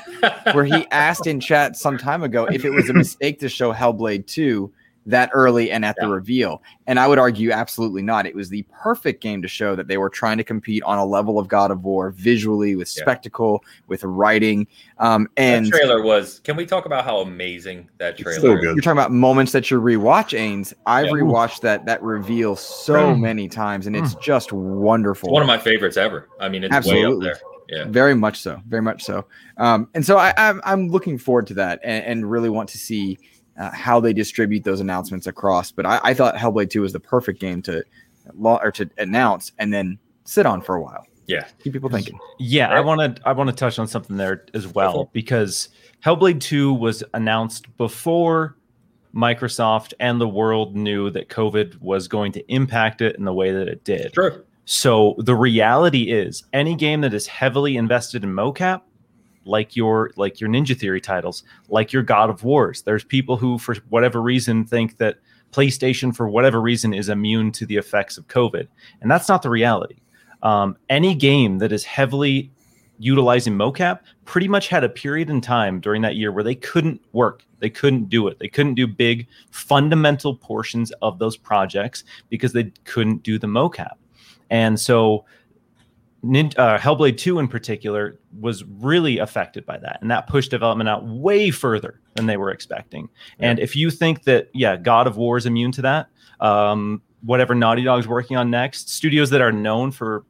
where 0.52 0.64
he 0.64 0.86
asked 0.90 1.26
in 1.26 1.40
chat 1.40 1.76
some 1.76 1.98
time 1.98 2.22
ago 2.22 2.46
if 2.46 2.64
it 2.64 2.70
was 2.70 2.88
a 2.88 2.94
mistake 2.94 3.40
to 3.40 3.48
show 3.48 3.72
Hellblade 3.72 4.26
2 4.26 4.72
that 5.06 5.30
early 5.34 5.70
and 5.70 5.84
at 5.84 5.96
the 5.98 6.06
reveal. 6.06 6.62
And 6.86 6.98
I 6.98 7.06
would 7.08 7.18
argue 7.18 7.50
absolutely 7.50 8.02
not. 8.02 8.26
It 8.26 8.34
was 8.34 8.48
the 8.48 8.64
perfect 8.72 9.20
game 9.20 9.42
to 9.42 9.48
show 9.48 9.74
that 9.74 9.88
they 9.88 9.98
were 9.98 10.08
trying 10.08 10.38
to 10.38 10.44
compete 10.44 10.82
on 10.84 10.98
a 10.98 11.04
level 11.04 11.38
of 11.38 11.48
God 11.48 11.70
of 11.70 11.84
War 11.84 12.10
visually 12.10 12.76
with 12.76 12.92
Yeah. 12.96 13.02
spectacle, 13.02 13.64
with 13.88 14.04
writing. 14.04 14.66
Um, 14.98 15.28
and 15.36 15.64
and 15.66 15.72
trailer 15.74 16.02
was. 16.02 16.40
Can 16.44 16.56
we 16.56 16.66
talk 16.66 16.86
about 16.86 17.04
how 17.04 17.18
amazing 17.18 17.88
that 17.98 18.16
trailer? 18.16 18.40
so 18.40 18.56
is? 18.56 18.62
you're 18.62 18.76
talking 18.76 18.92
about 18.92 19.10
moments 19.12 19.52
that 19.52 19.70
you 19.70 19.80
rewatch, 19.80 20.38
Ains. 20.38 20.72
I've 20.86 21.06
Yeah. 21.06 21.12
rewatched 21.12 21.60
that 21.62 21.84
that 21.86 22.02
reveal 22.02 22.54
so 22.56 23.14
Mm. 23.14 23.20
many 23.20 23.48
times, 23.48 23.86
and 23.86 23.96
it's 23.96 24.14
just 24.16 24.52
wonderful. 24.52 25.28
It's 25.28 25.32
one 25.32 25.42
of 25.42 25.48
my 25.48 25.58
favorites 25.58 25.96
ever. 25.96 26.28
I 26.40 26.48
mean, 26.48 26.62
it's 26.64 26.70
way 26.70 26.76
up 26.76 26.84
Absolutely. 26.84 27.26
there. 27.26 27.40
Yeah. 27.68 27.84
Very 27.88 28.14
much 28.14 28.40
so. 28.40 28.60
Very 28.68 28.82
much 28.82 29.02
so. 29.02 29.24
Um, 29.56 29.88
and 29.94 30.04
so 30.04 30.18
I, 30.18 30.34
I'm, 30.36 30.60
I'm 30.64 30.88
looking 30.88 31.16
forward 31.16 31.46
to 31.46 31.54
that 31.54 31.80
and, 31.82 32.04
and 32.04 32.30
really 32.30 32.50
want 32.50 32.68
to 32.70 32.78
see 32.78 33.18
uh, 33.58 33.70
how 33.72 34.00
they 34.00 34.12
distribute 34.12 34.64
those 34.64 34.80
announcements 34.80 35.26
across. 35.26 35.70
But 35.72 35.86
I, 35.86 36.00
I 36.02 36.14
thought 36.14 36.34
Hellblade 36.36 36.70
2 36.70 36.82
was 36.82 36.92
the 36.92 37.00
perfect 37.00 37.40
game 37.40 37.62
to 37.62 37.84
law 38.34 38.58
or 38.62 38.70
to 38.72 38.88
announce 38.98 39.52
and 39.58 39.72
then 39.72 39.98
sit 40.24 40.46
on 40.46 40.62
for 40.62 40.74
a 40.76 40.82
while. 40.82 41.06
Yeah. 41.26 41.46
Keep 41.62 41.72
people 41.74 41.88
thinking. 41.90 42.18
Yeah, 42.38 42.68
I 42.68 42.76
Right. 42.76 42.84
want 42.84 43.16
to 43.16 43.22
I 43.28 43.32
want 43.32 43.48
to 43.50 43.54
touch 43.56 43.78
on 43.78 43.86
something 43.86 44.16
there 44.16 44.44
as 44.54 44.66
well 44.66 45.02
it. 45.02 45.08
because 45.12 45.68
Hellblade 46.04 46.40
2 46.40 46.72
was 46.74 47.04
announced 47.14 47.74
before 47.76 48.56
Microsoft 49.14 49.92
and 50.00 50.20
the 50.20 50.28
world 50.28 50.74
knew 50.74 51.10
that 51.10 51.28
COVID 51.28 51.80
was 51.80 52.08
going 52.08 52.32
to 52.32 52.52
impact 52.52 53.00
it 53.02 53.16
in 53.16 53.24
the 53.24 53.32
way 53.32 53.52
that 53.52 53.68
it 53.68 53.84
did. 53.84 54.12
True. 54.14 54.42
So 54.64 55.14
the 55.18 55.34
reality 55.34 56.10
is 56.10 56.44
any 56.52 56.74
game 56.76 57.02
that 57.02 57.12
is 57.12 57.26
heavily 57.26 57.76
invested 57.76 58.24
in 58.24 58.32
mocap 58.32 58.82
like 59.44 59.76
your 59.76 60.12
like 60.16 60.40
your 60.40 60.50
Ninja 60.50 60.78
Theory 60.78 61.00
titles, 61.00 61.44
like 61.68 61.92
your 61.92 62.02
God 62.02 62.30
of 62.30 62.44
Wars, 62.44 62.82
there's 62.82 63.04
people 63.04 63.36
who 63.36 63.58
for 63.58 63.76
whatever 63.88 64.20
reason 64.20 64.64
think 64.64 64.98
that 64.98 65.18
PlayStation 65.52 66.14
for 66.14 66.28
whatever 66.28 66.60
reason 66.60 66.94
is 66.94 67.08
immune 67.08 67.52
to 67.52 67.66
the 67.66 67.76
effects 67.76 68.16
of 68.16 68.26
COVID. 68.28 68.66
And 69.00 69.10
that's 69.10 69.28
not 69.28 69.42
the 69.42 69.50
reality. 69.50 69.96
Um, 70.42 70.76
any 70.88 71.14
game 71.14 71.58
that 71.58 71.72
is 71.72 71.84
heavily 71.84 72.50
utilizing 72.98 73.54
mocap 73.54 74.00
pretty 74.24 74.48
much 74.48 74.68
had 74.68 74.84
a 74.84 74.88
period 74.88 75.28
in 75.28 75.40
time 75.40 75.80
during 75.80 76.02
that 76.02 76.16
year 76.16 76.32
where 76.32 76.44
they 76.44 76.54
couldn't 76.54 77.00
work. 77.12 77.44
They 77.58 77.70
couldn't 77.70 78.08
do 78.08 78.28
it. 78.28 78.38
They 78.38 78.48
couldn't 78.48 78.74
do 78.74 78.86
big 78.86 79.26
fundamental 79.50 80.36
portions 80.36 80.90
of 81.02 81.18
those 81.18 81.36
projects 81.36 82.04
because 82.28 82.52
they 82.52 82.72
couldn't 82.84 83.22
do 83.22 83.38
the 83.38 83.46
mocap. 83.46 83.94
And 84.50 84.78
so 84.78 85.24
Nin- 86.22 86.52
uh, 86.56 86.78
Hellblade 86.78 87.18
2 87.18 87.38
in 87.40 87.48
particular 87.48 88.18
was 88.38 88.64
really 88.64 89.18
affected 89.18 89.66
by 89.66 89.78
that. 89.78 89.98
And 90.00 90.10
that 90.10 90.28
pushed 90.28 90.50
development 90.50 90.88
out 90.88 91.04
way 91.04 91.50
further 91.50 92.00
than 92.14 92.26
they 92.26 92.36
were 92.36 92.50
expecting. 92.50 93.08
And 93.40 93.58
if 93.58 93.74
you 93.74 93.90
think 93.90 94.22
that, 94.24 94.48
yeah, 94.54 94.76
God 94.76 95.06
of 95.06 95.16
War 95.16 95.36
is 95.36 95.46
immune 95.46 95.72
to 95.72 95.82
that, 95.82 96.08
um, 96.40 97.02
whatever 97.22 97.54
Naughty 97.54 97.82
Dog's 97.82 98.06
working 98.06 98.36
on 98.36 98.50
next, 98.50 98.88
studios 98.88 99.30
that 99.30 99.40
are 99.40 99.52
known 99.52 99.90
for 99.90 100.24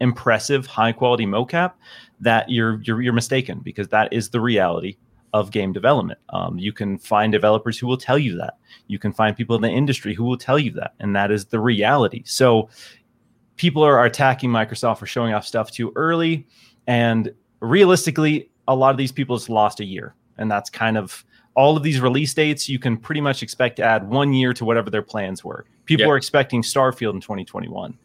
impressive, 0.00 0.66
high 0.66 0.92
quality 0.92 1.26
mocap, 1.26 1.72
that 2.20 2.48
you're, 2.48 2.80
you're, 2.82 3.02
you're 3.02 3.12
mistaken 3.12 3.60
because 3.62 3.88
that 3.88 4.12
is 4.12 4.30
the 4.30 4.40
reality 4.40 4.96
of 5.32 5.50
game 5.50 5.72
development. 5.72 6.20
Um, 6.28 6.58
you 6.58 6.72
can 6.72 6.96
find 6.96 7.32
developers 7.32 7.76
who 7.76 7.88
will 7.88 7.96
tell 7.96 8.18
you 8.18 8.36
that. 8.36 8.54
You 8.86 9.00
can 9.00 9.12
find 9.12 9.36
people 9.36 9.56
in 9.56 9.62
the 9.62 9.70
industry 9.70 10.14
who 10.14 10.22
will 10.22 10.38
tell 10.38 10.60
you 10.60 10.70
that. 10.72 10.94
And 11.00 11.16
that 11.16 11.32
is 11.32 11.46
the 11.46 11.58
reality. 11.58 12.22
So, 12.24 12.68
people 13.56 13.82
are 13.82 14.04
attacking 14.04 14.50
Microsoft 14.50 14.98
for 14.98 15.06
showing 15.06 15.32
off 15.34 15.46
stuff 15.46 15.70
too 15.70 15.92
early. 15.96 16.46
And 16.86 17.32
realistically, 17.60 18.50
a 18.68 18.74
lot 18.74 18.90
of 18.90 18.96
these 18.96 19.12
people 19.12 19.36
just 19.36 19.48
lost 19.50 19.80
a 19.80 19.84
year. 19.84 20.14
And 20.38 20.50
that's 20.50 20.70
kind 20.70 20.96
of 20.96 21.24
all 21.54 21.76
of 21.76 21.82
these 21.82 22.00
release 22.00 22.34
dates. 22.34 22.68
You 22.68 22.78
can 22.78 22.96
pretty 22.96 23.20
much 23.20 23.42
expect 23.42 23.76
to 23.76 23.84
add 23.84 24.08
one 24.08 24.32
year 24.32 24.52
to 24.54 24.64
whatever 24.64 24.90
their 24.90 25.02
plans 25.02 25.44
were. 25.44 25.64
People 25.84 26.06
Yeah. 26.06 26.12
are 26.12 26.16
expecting 26.16 26.62
Starfield 26.62 27.14
in 27.14 27.20
2021. 27.20 27.96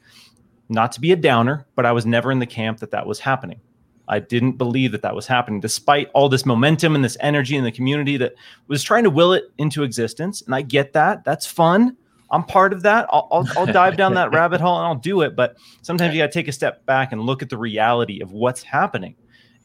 Not 0.69 0.91
to 0.93 1.01
be 1.01 1.11
a 1.11 1.15
downer, 1.15 1.65
but 1.75 1.85
I 1.85 1.91
was 1.91 2.05
never 2.05 2.31
in 2.31 2.39
the 2.39 2.45
camp 2.45 2.79
that 2.79 2.91
that 2.91 3.07
was 3.07 3.19
happening. 3.19 3.59
I 4.07 4.19
didn't 4.19 4.53
believe 4.53 4.91
that 4.91 5.01
that 5.03 5.15
was 5.15 5.27
happening, 5.27 5.59
despite 5.59 6.09
all 6.13 6.29
this 6.29 6.45
momentum 6.45 6.95
and 6.95 7.03
this 7.03 7.17
energy 7.19 7.55
in 7.55 7.63
the 7.63 7.71
community 7.71 8.17
that 8.17 8.33
was 8.67 8.83
trying 8.83 9.03
to 9.03 9.09
will 9.09 9.33
it 9.33 9.51
into 9.57 9.83
existence. 9.83 10.41
And 10.41 10.53
I 10.53 10.61
get 10.61 10.93
that. 10.93 11.23
That's 11.23 11.45
fun. 11.45 11.95
I'm 12.31 12.43
part 12.43 12.73
of 12.73 12.83
that. 12.83 13.07
I'll, 13.09 13.27
I'll, 13.31 13.47
I'll 13.57 13.65
dive 13.65 13.97
down 13.97 14.13
that 14.13 14.31
rabbit 14.33 14.61
hole 14.61 14.77
and 14.77 14.85
I'll 14.85 14.95
do 14.95 15.21
it. 15.21 15.35
But 15.35 15.57
sometimes 15.81 16.13
you 16.13 16.21
got 16.21 16.27
to 16.27 16.31
take 16.31 16.47
a 16.47 16.51
step 16.51 16.85
back 16.85 17.11
and 17.11 17.21
look 17.21 17.41
at 17.41 17.49
the 17.49 17.57
reality 17.57 18.21
of 18.21 18.31
what's 18.31 18.61
happening. 18.61 19.15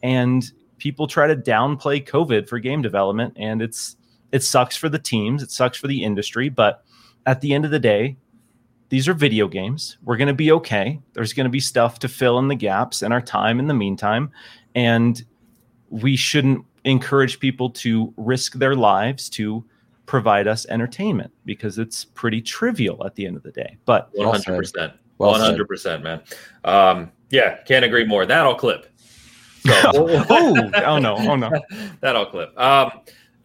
And 0.02 0.50
people 0.78 1.06
try 1.06 1.26
to 1.26 1.36
downplay 1.36 2.06
COVID 2.06 2.48
for 2.48 2.58
game 2.58 2.82
development, 2.82 3.34
and 3.36 3.62
it's 3.62 3.96
it 4.32 4.42
sucks 4.42 4.76
for 4.76 4.88
the 4.88 4.98
teams, 4.98 5.42
it 5.42 5.50
sucks 5.50 5.78
for 5.78 5.86
the 5.86 6.02
industry. 6.02 6.48
But 6.48 6.84
at 7.26 7.40
the 7.40 7.54
end 7.54 7.64
of 7.64 7.70
the 7.70 7.78
day, 7.78 8.16
these 8.88 9.08
are 9.08 9.14
video 9.14 9.48
games. 9.48 9.96
We're 10.02 10.16
going 10.16 10.28
to 10.28 10.34
be 10.34 10.52
okay. 10.52 11.00
There's 11.12 11.32
going 11.32 11.44
to 11.44 11.50
be 11.50 11.60
stuff 11.60 11.98
to 12.00 12.08
fill 12.08 12.38
in 12.38 12.48
the 12.48 12.54
gaps 12.54 13.02
in 13.02 13.12
our 13.12 13.20
time 13.20 13.58
in 13.58 13.66
the 13.66 13.74
meantime, 13.74 14.30
and 14.74 15.24
we 15.88 16.16
shouldn't 16.16 16.64
encourage 16.84 17.40
people 17.40 17.70
to 17.70 18.12
risk 18.16 18.54
their 18.54 18.74
lives 18.74 19.28
to 19.30 19.64
provide 20.06 20.46
us 20.46 20.66
entertainment 20.66 21.32
because 21.44 21.78
it's 21.78 22.04
pretty 22.04 22.40
trivial 22.40 23.04
at 23.06 23.14
the 23.14 23.26
end 23.26 23.36
of 23.36 23.42
the 23.42 23.52
day. 23.52 23.76
But 23.84 24.12
100%. 24.14 24.94
Well 25.18 25.34
hundred 25.34 25.68
percent, 25.68 26.02
man. 26.02 26.22
Um, 26.64 27.12
yeah, 27.30 27.62
can't 27.62 27.84
agree 27.84 28.04
more. 28.04 28.26
That'll 28.26 28.54
clip. 28.54 28.86
So, 29.66 29.72
oh, 29.94 30.70
oh 30.84 30.98
no, 30.98 31.16
oh 31.16 31.36
no. 31.36 31.50
That'll 32.00 32.26
clip. 32.26 32.58
Um, 32.58 32.90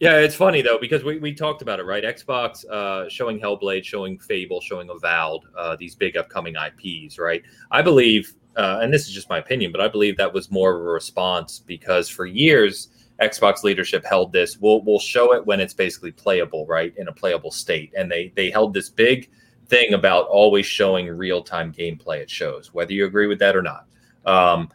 yeah, 0.00 0.18
it's 0.18 0.34
funny 0.34 0.62
though 0.62 0.78
because 0.78 1.04
we, 1.04 1.18
we 1.18 1.34
talked 1.34 1.62
about 1.62 1.78
it, 1.78 1.84
right? 1.84 2.02
Xbox 2.02 2.64
uh, 2.68 3.08
showing 3.08 3.38
Hellblade, 3.38 3.84
showing 3.84 4.18
Fable, 4.18 4.60
showing 4.60 4.88
Avowed, 4.90 5.42
uh, 5.56 5.76
these 5.76 5.94
big 5.94 6.16
upcoming 6.16 6.54
IPs, 6.56 7.18
right? 7.18 7.42
I 7.70 7.82
believe, 7.82 8.34
uh, 8.56 8.80
and 8.82 8.92
this 8.92 9.06
is 9.06 9.12
just 9.12 9.28
my 9.28 9.38
opinion, 9.38 9.72
but 9.72 9.80
I 9.80 9.88
believe 9.88 10.16
that 10.16 10.32
was 10.32 10.50
more 10.50 10.74
of 10.74 10.80
a 10.80 10.84
response 10.84 11.60
because 11.60 12.08
for 12.08 12.26
years 12.26 12.88
Xbox 13.20 13.62
leadership 13.62 14.04
held 14.04 14.32
this. 14.32 14.58
We'll 14.58 14.82
we'll 14.82 14.98
show 14.98 15.34
it 15.34 15.46
when 15.46 15.60
it's 15.60 15.74
basically 15.74 16.12
playable, 16.12 16.66
right, 16.66 16.92
in 16.96 17.08
a 17.08 17.12
playable 17.12 17.50
state, 17.50 17.92
and 17.96 18.10
they 18.10 18.32
they 18.36 18.50
held 18.50 18.74
this 18.74 18.88
big 18.88 19.30
thing 19.66 19.94
about 19.94 20.26
always 20.26 20.66
showing 20.66 21.08
real 21.08 21.42
time 21.42 21.72
gameplay 21.72 22.22
at 22.22 22.30
shows, 22.30 22.74
whether 22.74 22.92
you 22.92 23.06
agree 23.06 23.26
with 23.26 23.38
that 23.38 23.56
or 23.56 23.62
not. 23.62 23.86
Um, 24.26 24.70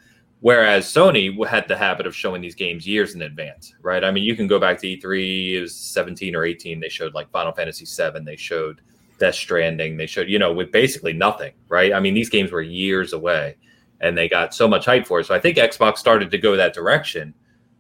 Whereas 0.45 0.85
Sony 0.85 1.43
had 1.47 1.67
the 1.67 1.75
habit 1.75 2.05
of 2.05 2.15
showing 2.15 2.39
these 2.39 2.53
games 2.53 2.85
years 2.85 3.15
in 3.15 3.23
advance, 3.23 3.73
right? 3.81 4.03
I 4.03 4.11
mean, 4.11 4.23
you 4.23 4.35
can 4.35 4.45
go 4.45 4.59
back 4.59 4.77
to 4.79 4.85
E3, 4.85 5.53
it 5.53 5.61
was 5.61 5.75
17 5.75 6.35
or 6.35 6.45
18. 6.45 6.79
They 6.79 6.87
showed 6.87 7.15
like 7.15 7.31
Final 7.31 7.51
Fantasy 7.51 7.85
7, 7.85 8.23
they 8.23 8.35
showed 8.35 8.81
Death 9.17 9.33
Stranding, 9.33 9.97
they 9.97 10.05
showed, 10.05 10.29
you 10.29 10.37
know, 10.37 10.53
with 10.53 10.71
basically 10.71 11.13
nothing, 11.13 11.53
right? 11.67 11.93
I 11.93 11.99
mean, 11.99 12.13
these 12.13 12.29
games 12.29 12.51
were 12.51 12.61
years 12.61 13.13
away 13.13 13.55
and 14.01 14.15
they 14.15 14.29
got 14.29 14.53
so 14.53 14.67
much 14.67 14.85
hype 14.85 15.07
for 15.07 15.19
it. 15.19 15.25
So 15.25 15.33
I 15.33 15.39
think 15.39 15.57
Xbox 15.57 15.97
started 15.97 16.29
to 16.29 16.37
go 16.37 16.55
that 16.55 16.75
direction. 16.75 17.33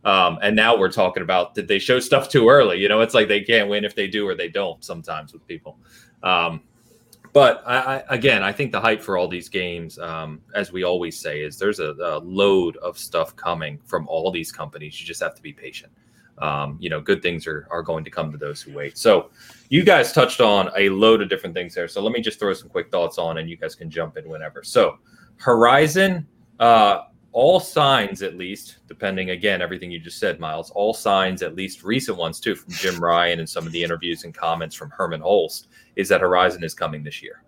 Um, 0.05 0.37
and 0.43 0.55
now 0.55 0.77
we're 0.77 0.91
talking 0.91 1.23
about 1.23 1.55
did 1.55 1.67
they 1.67 1.79
show 1.79 1.99
stuff 1.99 2.29
too 2.29 2.47
early? 2.47 2.77
You 2.77 2.87
know, 2.87 3.01
it's 3.01 3.15
like 3.15 3.27
they 3.27 3.41
can't 3.41 3.67
win 3.69 3.83
if 3.83 3.95
they 3.95 4.07
do 4.07 4.27
or 4.27 4.35
they 4.35 4.47
don't 4.47 4.83
sometimes 4.83 5.33
with 5.33 5.45
people. 5.47 5.79
Um, 6.21 6.61
but 7.33 7.63
I, 7.65 7.77
I, 7.77 8.03
again, 8.09 8.43
I 8.43 8.53
think 8.53 8.71
the 8.71 8.79
hype 8.79 9.01
for 9.01 9.17
all 9.17 9.27
these 9.27 9.49
games, 9.49 9.99
um, 9.99 10.41
as 10.53 10.71
we 10.71 10.83
always 10.83 11.19
say, 11.19 11.41
is 11.41 11.57
there's 11.59 11.79
a, 11.79 11.93
a 11.99 12.19
load 12.19 12.77
of 12.77 12.97
stuff 12.97 13.35
coming 13.35 13.77
from 13.83 14.07
all 14.07 14.31
these 14.31 14.53
companies. 14.53 15.01
You 15.01 15.07
just 15.07 15.21
have 15.21 15.35
to 15.35 15.41
be 15.41 15.51
patient. 15.51 15.91
Um, 16.37 16.77
you 16.79 16.89
know, 16.89 17.01
good 17.01 17.21
things 17.21 17.47
are, 17.47 17.67
are 17.71 17.81
going 17.81 18.03
to 18.05 18.09
come 18.09 18.31
to 18.31 18.37
those 18.37 18.61
who 18.61 18.73
wait. 18.73 18.97
So, 18.97 19.31
you 19.69 19.83
guys 19.83 20.13
touched 20.13 20.39
on 20.39 20.69
a 20.77 20.89
load 20.89 21.21
of 21.21 21.29
different 21.29 21.55
things 21.55 21.73
there. 21.73 21.87
So, 21.87 22.01
let 22.01 22.13
me 22.13 22.21
just 22.21 22.39
throw 22.39 22.53
some 22.53 22.69
quick 22.69 22.91
thoughts 22.91 23.17
on, 23.17 23.37
and 23.37 23.49
you 23.49 23.57
guys 23.57 23.73
can 23.73 23.89
jump 23.89 24.17
in 24.17 24.27
whenever. 24.29 24.63
So, 24.63 24.99
Horizon, 25.37 26.27
uh, 26.59 27.03
all 27.35 27.59
signs, 27.59 28.21
at 28.21 28.37
least, 28.37 28.77
depending 28.87 29.31
again, 29.31 29.61
everything 29.61 29.91
you 29.91 29.99
just 29.99 30.19
said, 30.19 30.39
Miles, 30.39 30.71
all 30.71 30.93
signs, 30.93 31.41
at 31.41 31.53
least 31.53 31.83
recent 31.83 32.17
ones 32.17 32.39
too, 32.39 32.55
from 32.55 32.71
Jim 32.71 32.97
Ryan 33.03 33.39
and 33.39 33.49
some 33.49 33.67
of 33.67 33.73
the 33.73 33.83
interviews 33.83 34.23
and 34.23 34.33
comments 34.33 34.73
from 34.73 34.89
Hermen 34.89 35.19
Hulst, 35.19 35.67
is 35.97 36.07
that 36.07 36.21
Horizon 36.21 36.63
is 36.63 36.73
coming 36.73 37.03
this 37.03 37.21
year. 37.21 37.43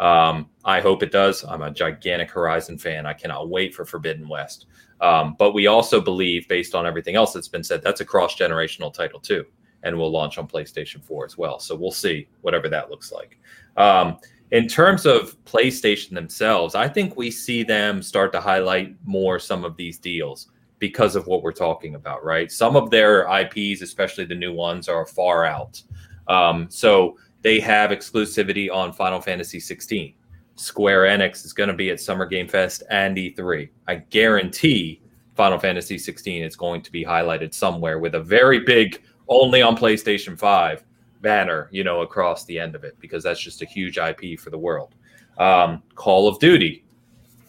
Um, 0.00 0.50
I 0.64 0.80
hope 0.80 1.04
it 1.04 1.12
does. 1.12 1.44
I'm 1.44 1.62
a 1.62 1.70
gigantic 1.70 2.32
Horizon 2.32 2.76
fan. 2.78 3.06
I 3.06 3.12
cannot 3.12 3.48
wait 3.48 3.76
for 3.76 3.84
Forbidden 3.84 4.28
West. 4.28 4.66
Um, 5.00 5.36
but 5.38 5.52
we 5.52 5.68
also 5.68 6.00
believe, 6.00 6.48
based 6.48 6.74
on 6.74 6.84
everything 6.84 7.14
else 7.14 7.32
that's 7.32 7.46
been 7.46 7.62
said, 7.62 7.80
that's 7.80 8.00
a 8.00 8.04
cross 8.04 8.34
generational 8.34 8.92
title 8.92 9.20
too, 9.20 9.44
and 9.84 9.96
will 9.96 10.10
launch 10.10 10.36
on 10.36 10.48
PlayStation 10.48 11.00
4 11.00 11.26
as 11.26 11.38
well. 11.38 11.60
So 11.60 11.76
we'll 11.76 11.92
see 11.92 12.26
whatever 12.40 12.68
that 12.70 12.90
looks 12.90 13.12
like. 13.12 13.38
Um, 13.76 14.18
in 14.52 14.68
terms 14.68 15.06
of 15.06 15.42
PlayStation 15.44 16.10
themselves, 16.10 16.74
I 16.74 16.86
think 16.86 17.16
we 17.16 17.30
see 17.30 17.62
them 17.62 18.02
start 18.02 18.32
to 18.32 18.40
highlight 18.40 18.94
more 19.04 19.38
some 19.38 19.64
of 19.64 19.78
these 19.78 19.98
deals 19.98 20.48
because 20.78 21.16
of 21.16 21.26
what 21.26 21.42
we're 21.42 21.52
talking 21.52 21.94
about, 21.94 22.22
right? 22.22 22.52
Some 22.52 22.76
of 22.76 22.90
their 22.90 23.26
IPs, 23.40 23.80
especially 23.80 24.26
the 24.26 24.34
new 24.34 24.52
ones, 24.52 24.90
are 24.90 25.06
far 25.06 25.46
out. 25.46 25.82
Um, 26.28 26.66
so 26.68 27.16
they 27.40 27.60
have 27.60 27.90
exclusivity 27.90 28.70
on 28.70 28.92
Final 28.92 29.22
Fantasy 29.22 29.58
16. 29.58 30.12
Square 30.56 31.04
Enix 31.04 31.46
is 31.46 31.54
going 31.54 31.68
to 31.68 31.74
be 31.74 31.88
at 31.88 31.98
Summer 31.98 32.26
Game 32.26 32.46
Fest 32.46 32.82
and 32.90 33.16
E3. 33.16 33.70
I 33.88 33.94
guarantee 33.96 35.00
Final 35.34 35.58
Fantasy 35.58 35.96
16 35.96 36.42
is 36.42 36.56
going 36.56 36.82
to 36.82 36.92
be 36.92 37.02
highlighted 37.02 37.54
somewhere 37.54 38.00
with 38.00 38.16
a 38.16 38.20
very 38.20 38.60
big 38.60 39.00
only 39.28 39.62
on 39.62 39.78
PlayStation 39.78 40.38
5 40.38 40.84
banner, 41.22 41.68
you 41.70 41.84
know, 41.84 42.02
across 42.02 42.44
the 42.44 42.58
end 42.58 42.74
of 42.74 42.84
it 42.84 42.96
because 43.00 43.22
that's 43.22 43.40
just 43.40 43.62
a 43.62 43.66
huge 43.66 43.96
IP 43.96 44.38
for 44.38 44.50
the 44.50 44.58
world. 44.58 44.94
Um, 45.38 45.82
Call 45.94 46.28
of 46.28 46.38
Duty, 46.38 46.84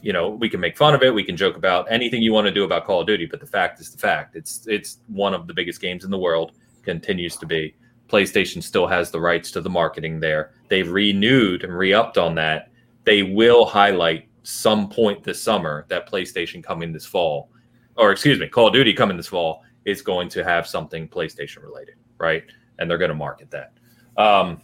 you 0.01 0.13
know, 0.13 0.29
we 0.29 0.49
can 0.49 0.59
make 0.59 0.77
fun 0.77 0.93
of 0.93 1.01
it, 1.01 1.13
we 1.13 1.23
can 1.23 1.35
joke 1.35 1.57
about 1.57 1.91
anything 1.91 2.21
you 2.21 2.33
want 2.33 2.45
to 2.45 2.53
do 2.53 2.63
about 2.63 2.85
Call 2.85 3.01
of 3.01 3.07
Duty, 3.07 3.25
but 3.25 3.39
the 3.39 3.47
fact 3.47 3.79
is 3.81 3.91
the 3.91 3.97
fact. 3.97 4.35
It's 4.35 4.65
it's 4.67 4.99
one 5.07 5.33
of 5.33 5.47
the 5.47 5.53
biggest 5.53 5.81
games 5.81 6.05
in 6.05 6.11
the 6.11 6.17
world, 6.17 6.53
continues 6.83 7.35
to 7.37 7.45
be. 7.45 7.75
PlayStation 8.09 8.61
still 8.61 8.85
has 8.85 9.09
the 9.09 9.19
rights 9.19 9.49
to 9.51 9.61
the 9.61 9.69
marketing 9.69 10.19
there. 10.19 10.51
They've 10.67 10.89
renewed 10.89 11.63
and 11.63 11.75
re-upped 11.75 12.17
on 12.17 12.35
that. 12.35 12.69
They 13.05 13.23
will 13.23 13.65
highlight 13.65 14.27
some 14.43 14.89
point 14.89 15.23
this 15.23 15.41
summer 15.41 15.85
that 15.87 16.09
PlayStation 16.09 16.63
coming 16.63 16.91
this 16.91 17.05
fall, 17.05 17.49
or 17.95 18.11
excuse 18.11 18.39
me, 18.39 18.47
Call 18.47 18.67
of 18.67 18.73
Duty 18.73 18.93
coming 18.93 19.17
this 19.17 19.27
fall 19.27 19.63
is 19.85 20.01
going 20.01 20.29
to 20.29 20.43
have 20.43 20.67
something 20.67 21.07
PlayStation 21.07 21.63
related, 21.63 21.95
right? 22.17 22.43
And 22.79 22.89
they're 22.89 22.97
going 22.97 23.09
to 23.09 23.15
market 23.15 23.51
that. 23.51 23.73
Um, 24.17 24.61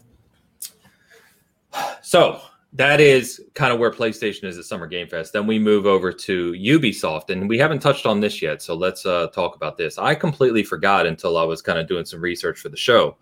so 2.01 2.41
that 2.73 2.99
is 2.99 3.41
kind 3.55 3.73
of 3.73 3.79
where 3.79 3.91
PlayStation 3.91 4.45
is 4.45 4.57
at 4.57 4.65
Summer 4.65 4.87
Game 4.87 5.07
Fest. 5.07 5.33
Then 5.33 5.47
we 5.47 5.57
move 5.57 5.85
over 5.85 6.11
to 6.11 6.51
Ubisoft, 6.53 7.29
and 7.29 7.49
we 7.49 7.57
haven't 7.57 7.79
touched 7.79 8.05
on 8.05 8.19
this 8.19 8.41
yet. 8.41 8.61
So 8.61 8.75
let's 8.75 9.05
uh, 9.05 9.27
talk 9.27 9.55
about 9.55 9.77
this. 9.77 9.97
I 9.97 10.15
completely 10.15 10.63
forgot 10.63 11.05
until 11.07 11.37
I 11.37 11.43
was 11.43 11.61
kind 11.61 11.79
of 11.79 11.87
doing 11.87 12.05
some 12.05 12.21
research 12.21 12.59
for 12.59 12.69
the 12.69 12.77
show. 12.77 13.17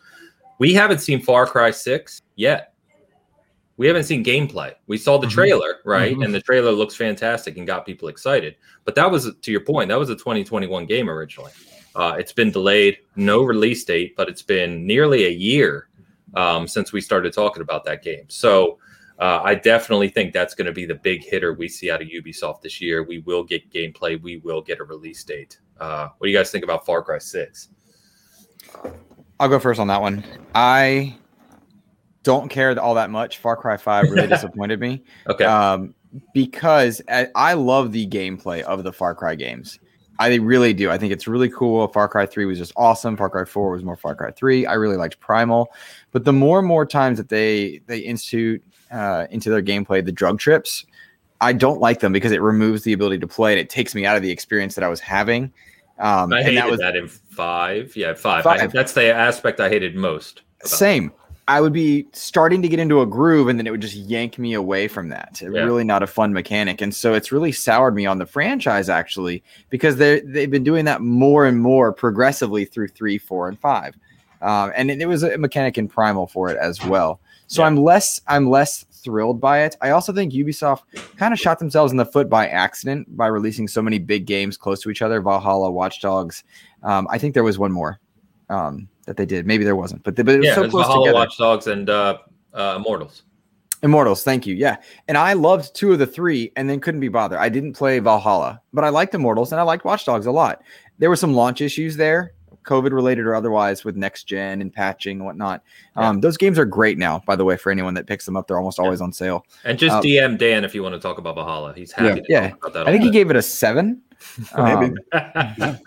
We 0.59 0.73
haven't 0.73 0.99
seen 0.99 1.21
Far 1.21 1.45
Cry 1.45 1.71
6 1.71 2.21
yet. 2.35 2.73
We 3.77 3.85
haven't 3.85 4.05
seen 4.05 4.23
gameplay. 4.23 4.73
We 4.87 4.97
saw 4.97 5.19
the 5.19 5.27
Mhm. 5.27 5.31
trailer, 5.31 5.75
right? 5.85 6.17
Mhm. 6.17 6.25
And 6.25 6.33
the 6.33 6.41
trailer 6.41 6.71
looks 6.71 6.95
fantastic 6.95 7.57
and 7.57 7.67
got 7.67 7.85
people 7.85 8.07
excited. 8.07 8.55
But 8.85 8.95
that 8.95 9.11
was, 9.11 9.31
to 9.39 9.51
your 9.51 9.61
point, 9.61 9.89
that 9.89 9.99
was 9.99 10.09
a 10.09 10.15
2021 10.15 10.87
game 10.87 11.09
originally. 11.09 11.51
Uh, 11.97 12.15
it's 12.19 12.31
been 12.31 12.51
delayed, 12.51 12.99
no 13.15 13.41
release 13.41 13.83
date, 13.83 14.15
but 14.15 14.29
it's 14.29 14.43
been 14.43 14.85
nearly 14.85 15.25
a 15.25 15.31
year 15.31 15.89
um, 16.35 16.67
since 16.67 16.93
we 16.93 17.01
started 17.01 17.33
talking 17.33 17.63
about 17.63 17.83
that 17.85 18.03
game. 18.03 18.25
So 18.27 18.77
uh, 19.17 19.41
I 19.43 19.55
definitely 19.55 20.09
think 20.09 20.31
that's 20.31 20.53
going 20.53 20.67
to 20.67 20.71
be 20.71 20.85
the 20.85 20.93
big 20.95 21.23
hitter 21.23 21.53
we 21.53 21.67
see 21.67 21.89
out 21.89 22.03
of 22.03 22.07
Ubisoft 22.07 22.61
this 22.61 22.79
year. 22.79 23.01
We 23.01 23.19
will 23.19 23.43
get 23.43 23.67
gameplay. 23.71 24.21
We 24.21 24.37
will 24.37 24.61
get 24.61 24.79
a 24.79 24.83
release 24.83 25.23
date. 25.23 25.57
Uh, 25.79 26.09
what 26.15 26.27
do 26.27 26.31
you 26.31 26.37
guys 26.37 26.51
think 26.51 26.63
about 26.63 26.85
Far 26.85 27.01
Cry 27.01 27.17
Six? 27.17 27.69
I'll 29.39 29.49
go 29.49 29.59
first 29.59 29.79
on 29.79 29.87
that 29.87 29.99
one. 29.99 30.23
I 30.53 31.17
don't 32.21 32.49
care 32.49 32.79
all 32.79 32.93
that 32.93 33.09
much. 33.09 33.39
Far 33.39 33.55
Cry 33.55 33.77
5 33.77 34.11
really 34.11 34.27
disappointed 34.35 34.79
me 34.79 35.03
Okay, 35.27 35.45
um, 35.45 35.95
because 36.33 37.01
I, 37.07 37.27
I 37.33 37.53
love 37.53 37.91
the 37.91 38.05
gameplay 38.07 38.61
of 38.61 38.83
the 38.83 38.93
Far 38.93 39.15
Cry 39.15 39.33
games. 39.33 39.79
I 40.19 40.35
really 40.35 40.73
do. 40.73 40.89
I 40.89 40.97
think 40.97 41.13
it's 41.13 41.27
really 41.27 41.49
cool. 41.49 41.87
Far 41.89 42.07
Cry 42.07 42.25
3 42.25 42.45
was 42.45 42.57
just 42.57 42.73
awesome. 42.75 43.15
Far 43.15 43.29
Cry 43.29 43.45
4 43.45 43.71
was 43.71 43.83
more 43.83 43.95
Far 43.95 44.15
Cry 44.15 44.31
3. 44.31 44.65
I 44.65 44.73
really 44.73 44.97
liked 44.97 45.19
Primal. 45.19 45.71
But 46.11 46.25
the 46.25 46.33
more 46.33 46.59
and 46.59 46.67
more 46.67 46.85
times 46.85 47.17
that 47.17 47.29
they 47.29 47.81
they 47.87 47.99
institute 47.99 48.63
uh, 48.91 49.27
into 49.29 49.49
their 49.49 49.61
gameplay 49.61 50.03
the 50.03 50.11
drug 50.11 50.39
trips, 50.39 50.85
I 51.41 51.53
don't 51.53 51.79
like 51.79 51.99
them 51.99 52.13
because 52.13 52.31
it 52.31 52.41
removes 52.41 52.83
the 52.83 52.93
ability 52.93 53.19
to 53.19 53.27
play 53.27 53.53
and 53.53 53.59
it 53.59 53.69
takes 53.69 53.93
me 53.93 54.05
out 54.05 54.15
of 54.15 54.23
the 54.23 54.31
experience 54.31 54.75
that 54.75 54.83
I 54.83 54.87
was 54.87 54.99
having. 54.99 55.51
Um, 55.99 56.33
I 56.33 56.37
and 56.37 56.45
hated 56.45 56.57
that 56.57 56.69
was 56.69 56.79
that 56.79 56.95
in 56.95 57.07
five. 57.07 57.95
Yeah, 57.95 58.13
five. 58.13 58.45
I, 58.45 58.57
Five. 58.57 58.71
that's 58.71 58.93
the 58.93 59.13
aspect 59.13 59.59
I 59.59 59.69
hated 59.69 59.95
most. 59.95 60.41
Same. 60.63 61.11
I 61.49 61.61
would 61.61 61.71
be 61.71 62.05
starting 62.11 62.61
to 62.61 62.67
get 62.67 62.79
into 62.79 62.99
a 63.01 63.05
groove 63.05 63.47
and 63.47 63.57
then 63.57 63.67
it 63.67 63.71
would 63.71 63.81
just 63.81 63.95
yank 63.95 64.37
me 64.37 64.53
away 64.53 64.87
from 64.89 65.07
that. 65.09 65.39
Yeah. 65.41 65.47
Really 65.47 65.85
not 65.85 66.03
a 66.03 66.07
fun 66.07 66.33
mechanic. 66.33 66.81
And 66.81 66.93
so 66.93 67.13
it's 67.13 67.31
really 67.31 67.53
soured 67.53 67.95
me 67.95 68.05
on 68.05 68.17
the 68.17 68.25
franchise 68.25 68.89
actually, 68.89 69.43
because 69.69 69.95
they 69.95 70.19
they've 70.21 70.51
been 70.51 70.65
doing 70.65 70.83
that 70.85 71.01
more 71.01 71.45
and 71.45 71.61
more 71.61 71.93
progressively 71.93 72.65
through 72.65 72.89
three, 72.89 73.17
four, 73.17 73.47
and 73.47 73.57
five. 73.57 73.95
Um, 74.41 74.71
and 74.75 74.91
it, 74.91 75.01
it 75.01 75.07
was 75.07 75.23
a 75.23 75.37
mechanic 75.37 75.77
in 75.77 75.87
primal 75.87 76.27
for 76.27 76.49
it 76.49 76.57
as 76.57 76.83
well. 76.85 77.21
So 77.47 77.61
Yeah. 77.61 77.67
I'm 77.67 77.77
less 77.77 78.19
I'm 78.27 78.49
less 78.49 78.83
thrilled 78.91 79.39
by 79.39 79.61
it. 79.61 79.77
I 79.81 79.91
also 79.91 80.11
think 80.11 80.33
Ubisoft 80.33 80.81
kind 81.15 81.33
of 81.33 81.39
shot 81.39 81.59
themselves 81.59 81.91
in 81.93 81.97
the 81.97 82.05
foot 82.05 82.29
by 82.29 82.47
accident 82.47 83.15
by 83.15 83.27
releasing 83.27 83.69
so 83.69 83.81
many 83.81 83.99
big 83.99 84.25
games 84.25 84.57
close 84.57 84.81
to 84.81 84.89
each 84.89 85.01
other. 85.01 85.21
Valhalla, 85.21 85.71
Watch 85.71 86.01
Dogs. 86.01 86.43
Um, 86.83 87.07
I 87.09 87.17
think 87.17 87.33
there 87.33 87.45
was 87.45 87.57
one 87.57 87.71
more 87.71 87.99
um, 88.49 88.89
that 89.07 89.17
they 89.17 89.25
did. 89.25 89.47
Maybe 89.47 89.63
there 89.63 89.75
wasn't, 89.75 90.03
but, 90.03 90.15
they, 90.15 90.21
but 90.23 90.35
it 90.35 90.39
was 90.39 90.47
yeah, 90.47 90.55
so 90.55 90.63
it's 90.63 90.71
close 90.71 90.85
Valhalla, 90.85 91.07
together. 91.07 91.15
Watch 91.15 91.37
Dogs, 91.37 91.67
and 91.67 91.89
uh, 91.89 92.19
uh, 92.53 92.75
Immortals. 92.77 93.23
Immortals, 93.83 94.23
thank 94.23 94.45
you. 94.47 94.55
Yeah. 94.55 94.77
And 95.07 95.17
I 95.17 95.33
loved 95.33 95.75
two 95.75 95.93
of 95.93 95.99
the 95.99 96.07
three 96.07 96.51
and 96.55 96.69
then 96.69 96.79
couldn't 96.79 96.99
be 96.99 97.09
bothered. 97.09 97.37
I 97.39 97.47
didn't 97.49 97.73
play 97.73 97.99
Valhalla, 97.99 98.59
but 98.73 98.83
I 98.83 98.89
liked 98.89 99.13
Immortals 99.13 99.51
and 99.51 99.59
I 99.61 99.63
liked 99.63 99.85
Watch 99.85 100.05
Dogs 100.05 100.25
a 100.25 100.31
lot. 100.31 100.61
There 100.97 101.09
were 101.09 101.15
some 101.15 101.33
launch 101.35 101.61
issues 101.61 101.95
there, 101.95 102.33
COVID 102.63 102.91
related 102.91 103.25
or 103.27 103.35
otherwise, 103.35 103.85
with 103.85 103.95
next 103.95 104.23
gen 104.23 104.61
and 104.61 104.73
patching 104.73 105.17
and 105.17 105.25
whatnot. 105.25 105.61
Um, 105.95 106.21
those 106.21 106.37
games 106.37 106.57
are 106.57 106.65
great 106.65 106.97
now, 106.97 107.21
by 107.27 107.35
the 107.35 107.45
way, 107.45 107.55
for 107.55 107.71
anyone 107.71 107.93
that 107.93 108.07
picks 108.07 108.25
them 108.25 108.35
up. 108.35 108.47
They're 108.47 108.57
almost 108.57 108.79
always 108.79 108.99
on 108.99 109.13
sale. 109.13 109.45
And 109.63 109.77
just 109.77 109.95
Uh, 109.95 110.01
DM 110.01 110.39
Dan 110.39 110.65
if 110.65 110.73
you 110.73 110.81
want 110.81 110.95
to 110.95 110.99
talk 110.99 111.19
about 111.19 111.35
Valhalla. 111.35 111.73
He's 111.75 111.91
happy 111.91 112.21
to 112.21 112.25
Yeah. 112.27 112.49
talk 112.49 112.57
about 112.57 112.73
that. 112.73 112.87
I 112.87 112.91
think 112.91 113.01
all 113.01 113.05
he 113.07 113.11
gave 113.11 113.29
it 113.29 113.35
a 113.35 113.43
seven. 113.43 114.01
Maybe. 114.57 114.95
Um, 115.13 115.77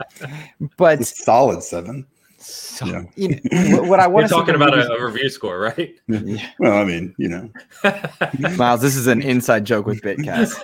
but 0.76 1.00
It's 1.00 1.24
solid 1.24 1.64
seven. 1.64 2.06
So, 2.42 2.86
Yeah. 2.86 3.02
you 3.16 3.38
know, 3.52 3.82
what 3.82 4.00
I 4.00 4.06
We're 4.06 4.14
want 4.14 4.28
to 4.28 4.34
talking 4.34 4.54
about 4.54 4.76
a, 4.76 4.90
a 4.92 5.04
review 5.04 5.28
score, 5.28 5.58
right? 5.60 5.94
Well, 6.58 6.72
I 6.78 6.84
mean, 6.84 7.14
you 7.18 7.28
know, 7.28 7.50
Miles, 8.56 8.80
this 8.80 8.96
is 8.96 9.06
an 9.06 9.20
inside 9.22 9.64
joke 9.66 9.86
with 9.86 10.00
Bitcast. 10.02 10.60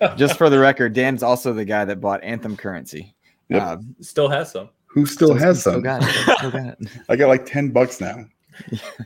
Um, 0.00 0.16
just 0.18 0.36
for 0.36 0.50
the 0.50 0.58
record, 0.58 0.92
Dan's 0.92 1.22
also 1.22 1.52
the 1.54 1.64
guy 1.64 1.84
that 1.86 2.00
bought 2.00 2.22
Anthem 2.22 2.56
currency. 2.56 3.14
Yep. 3.48 3.62
Uh, 3.62 3.76
Still 4.00 4.28
has 4.28 4.52
some. 4.52 4.68
who 4.86 5.06
still 5.06 5.34
has 5.34 5.60
still 5.60 5.74
some? 5.74 5.82
got 5.82 6.02
it. 6.02 6.10
Still 6.38 6.50
got 6.50 6.64
it. 6.66 6.78
I 7.08 7.16
got 7.16 7.28
like 7.28 7.46
10 7.46 7.70
bucks 7.70 8.00
now. 8.00 8.24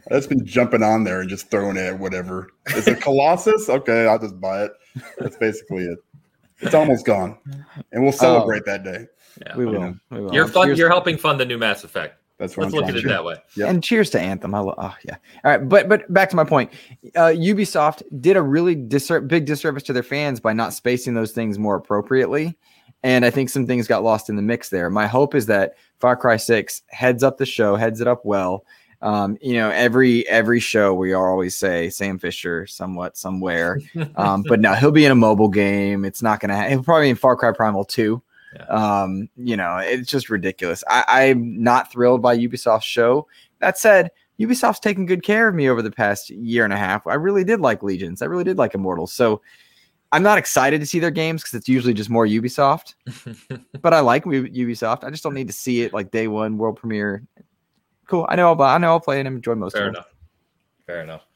That's 0.09 0.27
been 0.27 0.45
jumping 0.45 0.83
on 0.83 1.05
there 1.05 1.21
and 1.21 1.31
just 1.31 1.49
throwing 1.51 1.77
it 1.77 1.85
at 1.87 1.99
whatever. 1.99 2.51
Is 2.75 2.89
it 2.89 3.01
Colossus? 3.01 3.69
Okay, 3.69 4.07
I'll 4.09 4.19
just 4.19 4.41
buy 4.41 4.65
it. 4.65 4.73
That's 5.19 5.37
basically 5.37 5.85
it. 5.85 5.99
It's 6.61 6.75
almost 6.75 7.07
gone. 7.07 7.39
And 7.93 8.03
we'll 8.03 8.13
celebrate 8.13 8.65
that 8.67 8.83
day. 8.85 9.07
Yeah. 9.41 9.57
We 9.57 9.67
will. 9.67 9.95
We 10.11 10.21
will. 10.21 10.35
You're 10.35 10.49
fun. 10.49 10.75
You're 10.77 10.89
helping 10.89 11.17
fund 11.17 11.41
the 11.41 11.45
new 11.45 11.59
Mass 11.59 11.85
Effect. 11.85 12.21
That's 12.39 12.57
what 12.57 12.65
Let's 12.65 12.75
I'm 12.75 12.81
look 12.81 12.89
at 12.91 12.97
it 12.97 13.03
to 13.03 13.09
that 13.09 13.25
way. 13.25 13.37
Yep. 13.57 13.69
And 13.71 13.83
cheers 13.83 14.11
to 14.11 14.21
Anthem. 14.21 14.55
I 14.55 14.59
lo- 14.59 14.75
oh 14.77 14.95
yeah. 15.05 15.17
All 15.45 15.51
right, 15.53 15.69
but 15.69 15.89
but 15.89 16.13
back 16.13 16.29
to 16.31 16.37
my 16.37 16.45
point. 16.45 16.73
Uh, 17.15 17.33
Ubisoft 17.33 18.03
did 18.21 18.37
a 18.37 18.43
really 18.43 18.75
disser- 18.75 19.27
big 19.27 19.47
disservice 19.47 19.85
to 19.85 19.93
their 19.93 20.03
fans 20.03 20.41
by 20.41 20.53
not 20.53 20.75
spacing 20.75 21.15
those 21.15 21.31
things 21.31 21.59
more 21.61 21.77
appropriately, 21.77 22.57
and 23.05 23.25
I 23.25 23.31
think 23.31 23.51
some 23.51 23.67
things 23.67 23.87
got 23.87 24.03
lost 24.03 24.29
in 24.29 24.37
the 24.37 24.43
mix 24.43 24.69
there. 24.69 24.91
My 24.91 25.07
hope 25.07 25.35
is 25.35 25.47
that 25.47 25.77
Far 26.01 26.17
Cry 26.17 26.37
Six 26.37 26.83
heads 26.89 27.23
up 27.23 27.39
the 27.39 27.47
show, 27.47 27.77
heads 27.77 28.01
it 28.01 28.09
up 28.09 28.25
well. 28.25 28.65
Um, 29.01 29.39
you 29.41 29.55
know, 29.55 29.71
every 29.71 30.27
every 30.29 30.59
show 30.59 30.93
we 30.93 31.13
always 31.13 31.55
say 31.55 31.89
Sam 31.89 32.19
Fisher 32.19 32.67
somewhat 32.67 33.17
somewhere, 33.17 33.79
um, 34.17 34.43
but 34.49 34.59
now 34.59 34.75
he'll 34.75 34.91
be 34.91 35.05
in 35.05 35.13
a 35.13 35.17
mobile 35.17 35.49
game. 35.49 36.05
It's 36.05 36.23
not 36.23 36.41
gonna. 36.41 36.57
Ha- 36.57 36.69
he'll 36.69 36.83
probably 36.83 37.07
be 37.07 37.11
in 37.11 37.17
Far 37.17 37.37
Cry 37.37 37.53
Primal 37.53 37.85
Two. 37.85 38.23
Um, 38.69 39.29
you 39.37 39.57
know, 39.57 39.79
it's 39.79 40.11
just 40.11 40.31
ridiculous. 40.31 40.85
I, 40.89 41.05
I'm 41.09 41.63
not 41.63 41.91
thrilled 41.91 42.23
by 42.23 42.37
Ubisoft's 42.37 42.85
show. 42.85 43.27
That 43.61 43.79
said, 43.79 44.11
Ubisoft's 44.41 44.81
taken 44.81 45.07
good 45.07 45.23
care 45.23 45.49
of 45.49 45.55
me 45.55 45.69
over 45.69 45.83
the 45.83 45.91
past 45.91 46.31
year 46.31 46.65
and 46.65 46.73
a 46.73 46.77
half. 46.77 47.07
I 47.07 47.15
really 47.15 47.45
did 47.45 47.61
like 47.61 47.83
Legions. 47.83 48.23
I 48.23 48.27
really 48.27 48.45
did 48.45 48.59
like 48.59 48.75
Immortals. 48.75 49.13
So 49.13 49.41
I'm 50.13 50.23
not 50.23 50.39
excited 50.39 50.81
to 50.81 50.87
see 50.87 50.99
their 50.99 51.11
games 51.11 51.43
because 51.43 51.55
it's 51.55 51.69
usually 51.69 51.95
just 51.95 52.11
more 52.11 52.27
Ubisoft. 52.27 52.95
but 53.81 53.95
I 53.95 54.01
like 54.01 54.25
Ubisoft. 54.25 55.05
I 55.05 55.11
just 55.11 55.23
don't 55.23 55.35
need 55.35 55.47
to 55.47 55.53
see 55.53 55.83
it 55.83 55.93
like 55.93 56.11
day 56.11 56.29
one 56.29 56.59
world 56.59 56.77
premiere. 56.77 57.25
Cool. 58.07 58.27
I 58.29 58.37
know. 58.37 58.53
I'll, 58.53 58.63
I 58.63 58.79
know. 58.79 58.89
I'll 58.89 59.01
play 59.01 59.19
and 59.19 59.29
enjoy 59.29 59.55
most 59.55 59.73
Fair 59.73 59.89
of 59.89 59.95
it. 59.95 59.97
Fair 59.97 60.01
enough. 60.01 60.15
Fair 60.87 61.03
enough. 61.03 61.27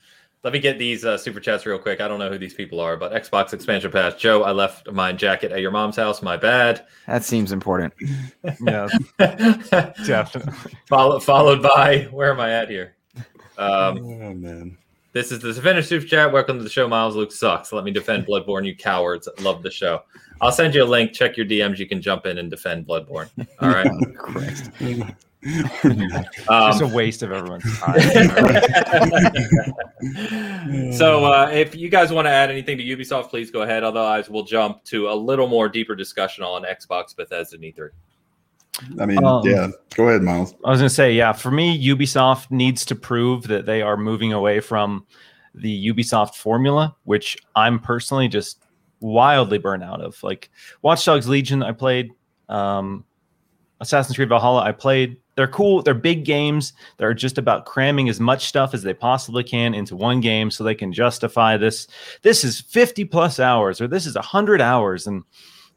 Let 0.44 0.52
me 0.52 0.60
get 0.60 0.78
these 0.78 1.04
uh, 1.04 1.18
super 1.18 1.40
chats 1.40 1.66
real 1.66 1.78
quick. 1.78 2.00
I 2.00 2.06
don't 2.06 2.20
know 2.20 2.30
who 2.30 2.38
these 2.38 2.54
people 2.54 2.78
are, 2.78 2.96
but 2.96 3.12
Xbox 3.12 3.52
expansion 3.52 3.90
pass. 3.90 4.14
Joe, 4.14 4.44
I 4.44 4.52
left 4.52 4.90
my 4.90 5.12
jacket 5.12 5.50
at 5.50 5.60
your 5.60 5.72
mom's 5.72 5.96
house. 5.96 6.22
My 6.22 6.36
bad. 6.36 6.86
That 7.08 7.24
seems 7.24 7.50
important. 7.50 7.92
yeah, 8.60 8.88
definitely. 9.18 10.72
Follow, 10.86 11.18
followed 11.18 11.60
by 11.60 12.08
where 12.12 12.32
am 12.32 12.38
I 12.38 12.52
at 12.52 12.70
here? 12.70 12.94
Um, 13.58 13.98
oh, 13.98 14.34
man. 14.34 14.78
this 15.12 15.32
is 15.32 15.40
the 15.40 15.52
finished 15.54 15.88
super 15.88 16.06
chat. 16.06 16.32
Welcome 16.32 16.58
to 16.58 16.64
the 16.64 16.70
show. 16.70 16.86
Miles 16.86 17.16
Luke 17.16 17.32
sucks. 17.32 17.72
Let 17.72 17.82
me 17.82 17.90
defend 17.90 18.24
Bloodborne. 18.24 18.64
You 18.64 18.76
cowards. 18.76 19.28
Love 19.40 19.64
the 19.64 19.72
show. 19.72 20.04
I'll 20.40 20.52
send 20.52 20.72
you 20.72 20.84
a 20.84 20.86
link. 20.86 21.12
Check 21.12 21.36
your 21.36 21.46
DMs. 21.46 21.78
You 21.78 21.86
can 21.86 22.00
jump 22.00 22.26
in 22.26 22.38
and 22.38 22.48
defend 22.48 22.86
Bloodborne. 22.86 23.28
All 23.60 23.70
right. 23.70 25.14
Christ. 25.42 26.28
Just 26.46 26.80
a 26.80 26.84
Um, 26.84 26.92
waste 26.92 27.22
of 27.22 27.32
everyone's 27.32 27.78
time. 27.82 28.00
so 30.92 31.24
uh, 31.24 31.50
if 31.52 31.74
you 31.74 31.88
guys 31.88 32.12
want 32.12 32.26
to 32.26 32.30
add 32.30 32.50
anything 32.50 32.78
to 32.78 32.84
Ubisoft, 32.84 33.30
please 33.30 33.50
go 33.50 33.62
ahead. 33.62 33.84
Otherwise, 33.84 34.28
we'll 34.28 34.44
jump 34.44 34.84
to 34.84 35.08
a 35.08 35.14
little 35.14 35.48
more 35.48 35.68
deeper 35.68 35.94
discussion 35.94 36.44
on 36.44 36.62
Xbox, 36.64 37.14
Bethesda, 37.16 37.56
and 37.56 37.64
E3. 37.64 37.90
I 39.00 39.06
mean, 39.06 39.24
Um, 39.24 39.42
yeah. 39.46 39.68
Go 39.94 40.08
ahead, 40.08 40.22
Miles. 40.22 40.54
I 40.64 40.70
was 40.70 40.80
going 40.80 40.88
to 40.88 40.94
say, 40.94 41.12
yeah, 41.12 41.32
for 41.32 41.50
me, 41.50 41.84
Ubisoft 41.88 42.50
needs 42.50 42.84
to 42.86 42.94
prove 42.94 43.44
that 43.48 43.66
they 43.66 43.82
are 43.82 43.96
moving 43.96 44.32
away 44.32 44.60
from 44.60 45.06
the 45.54 45.88
Ubisoft 45.92 46.36
formula, 46.36 46.94
which 47.04 47.36
I'm 47.56 47.80
personally 47.80 48.28
just 48.28 48.62
wildly 49.00 49.58
burnt 49.58 49.82
out 49.82 50.00
of. 50.00 50.20
Like 50.22 50.50
Watch 50.82 51.04
Dogs 51.04 51.28
Legion, 51.28 51.62
I 51.62 51.72
played. 51.72 52.10
Um, 52.48 53.04
Assassin's 53.80 54.16
Creed 54.16 54.28
Valhalla, 54.28 54.62
I 54.62 54.72
played. 54.72 55.18
They're 55.36 55.46
cool. 55.46 55.82
They're 55.82 55.94
big 55.94 56.24
games. 56.24 56.72
They're 56.96 57.14
just 57.14 57.38
about 57.38 57.64
cramming 57.64 58.08
as 58.08 58.18
much 58.18 58.46
stuff 58.46 58.74
as 58.74 58.82
they 58.82 58.94
possibly 58.94 59.44
can 59.44 59.72
into 59.72 59.94
one 59.94 60.20
game 60.20 60.50
so 60.50 60.64
they 60.64 60.74
can 60.74 60.92
justify 60.92 61.56
this. 61.56 61.86
This 62.22 62.42
is 62.42 62.60
50 62.60 63.04
plus 63.04 63.38
hours 63.38 63.80
or 63.80 63.86
this 63.86 64.06
is 64.06 64.16
100 64.16 64.60
hours. 64.60 65.06
And 65.06 65.22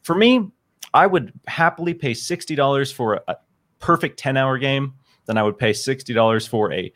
for 0.02 0.16
me, 0.16 0.50
I 0.94 1.06
would 1.06 1.32
happily 1.48 1.94
pay 1.94 2.12
$60 2.12 2.94
for 2.94 3.22
a, 3.28 3.36
perfect 3.82 4.18
10 4.20 4.38
hour 4.38 4.58
game 4.58 4.94
than 5.26 5.38
I 5.38 5.44
would 5.44 5.58
pay 5.58 5.72
$60 5.72 6.48
for 6.48 6.72
a 6.72 6.94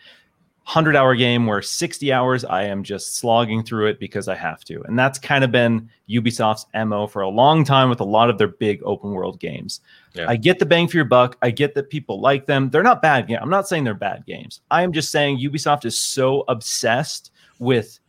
100 0.65 0.95
hour 0.95 1.15
game 1.15 1.45
where 1.45 1.61
60 1.61 2.11
hours 2.11 2.43
I 2.43 2.63
am 2.63 2.83
just 2.83 3.17
slogging 3.17 3.63
through 3.63 3.87
it 3.87 3.99
because 3.99 4.27
I 4.27 4.35
have 4.35 4.63
to. 4.65 4.81
And 4.83 4.97
that's 4.97 5.19
kind 5.19 5.43
of 5.43 5.51
been 5.51 5.89
Ubisoft's 6.09 6.65
MO 6.87 7.05
for 7.07 7.21
a 7.21 7.29
long 7.29 7.63
time 7.63 7.89
with 7.89 7.99
a 7.99 8.05
lot 8.05 8.29
of 8.29 8.37
their 8.37 8.47
big 8.47 8.81
open 8.83 9.11
world 9.11 9.39
games. 9.39 9.81
Yeah. 10.15 10.25
I 10.29 10.37
get 10.37 10.59
the 10.59 10.65
bang 10.65 10.87
for 10.87 10.97
your 10.97 11.05
buck. 11.05 11.37
I 11.41 11.51
get 11.51 11.75
that 11.75 11.89
people 11.89 12.21
like 12.21 12.45
them. 12.45 12.69
They're 12.69 12.83
not 12.83 13.01
bad 13.01 13.27
games. 13.27 13.39
I'm 13.41 13.49
not 13.49 13.67
saying 13.67 13.83
they're 13.83 13.93
bad 13.93 14.25
games. 14.25 14.61
I 14.71 14.81
am 14.81 14.93
just 14.93 15.11
saying 15.11 15.39
Ubisoft 15.39 15.85
is 15.85 15.97
so 15.97 16.45
obsessed 16.47 17.31
with 17.59 17.99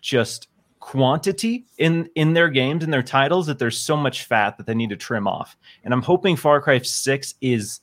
just 0.00 0.48
quantity 0.80 1.64
in 1.78 2.10
in 2.16 2.32
their 2.32 2.48
games 2.48 2.82
and 2.82 2.92
their 2.92 3.04
titles 3.04 3.46
that 3.46 3.58
there's 3.58 3.78
so 3.78 3.96
much 3.96 4.24
fat 4.24 4.56
that 4.56 4.66
they 4.66 4.74
need 4.74 4.90
to 4.90 4.96
trim 4.96 5.28
off. 5.28 5.56
And 5.84 5.94
I'm 5.94 6.02
hoping 6.02 6.36
Far 6.36 6.60
Cry 6.60 6.78
6 6.78 7.34
is 7.40 7.80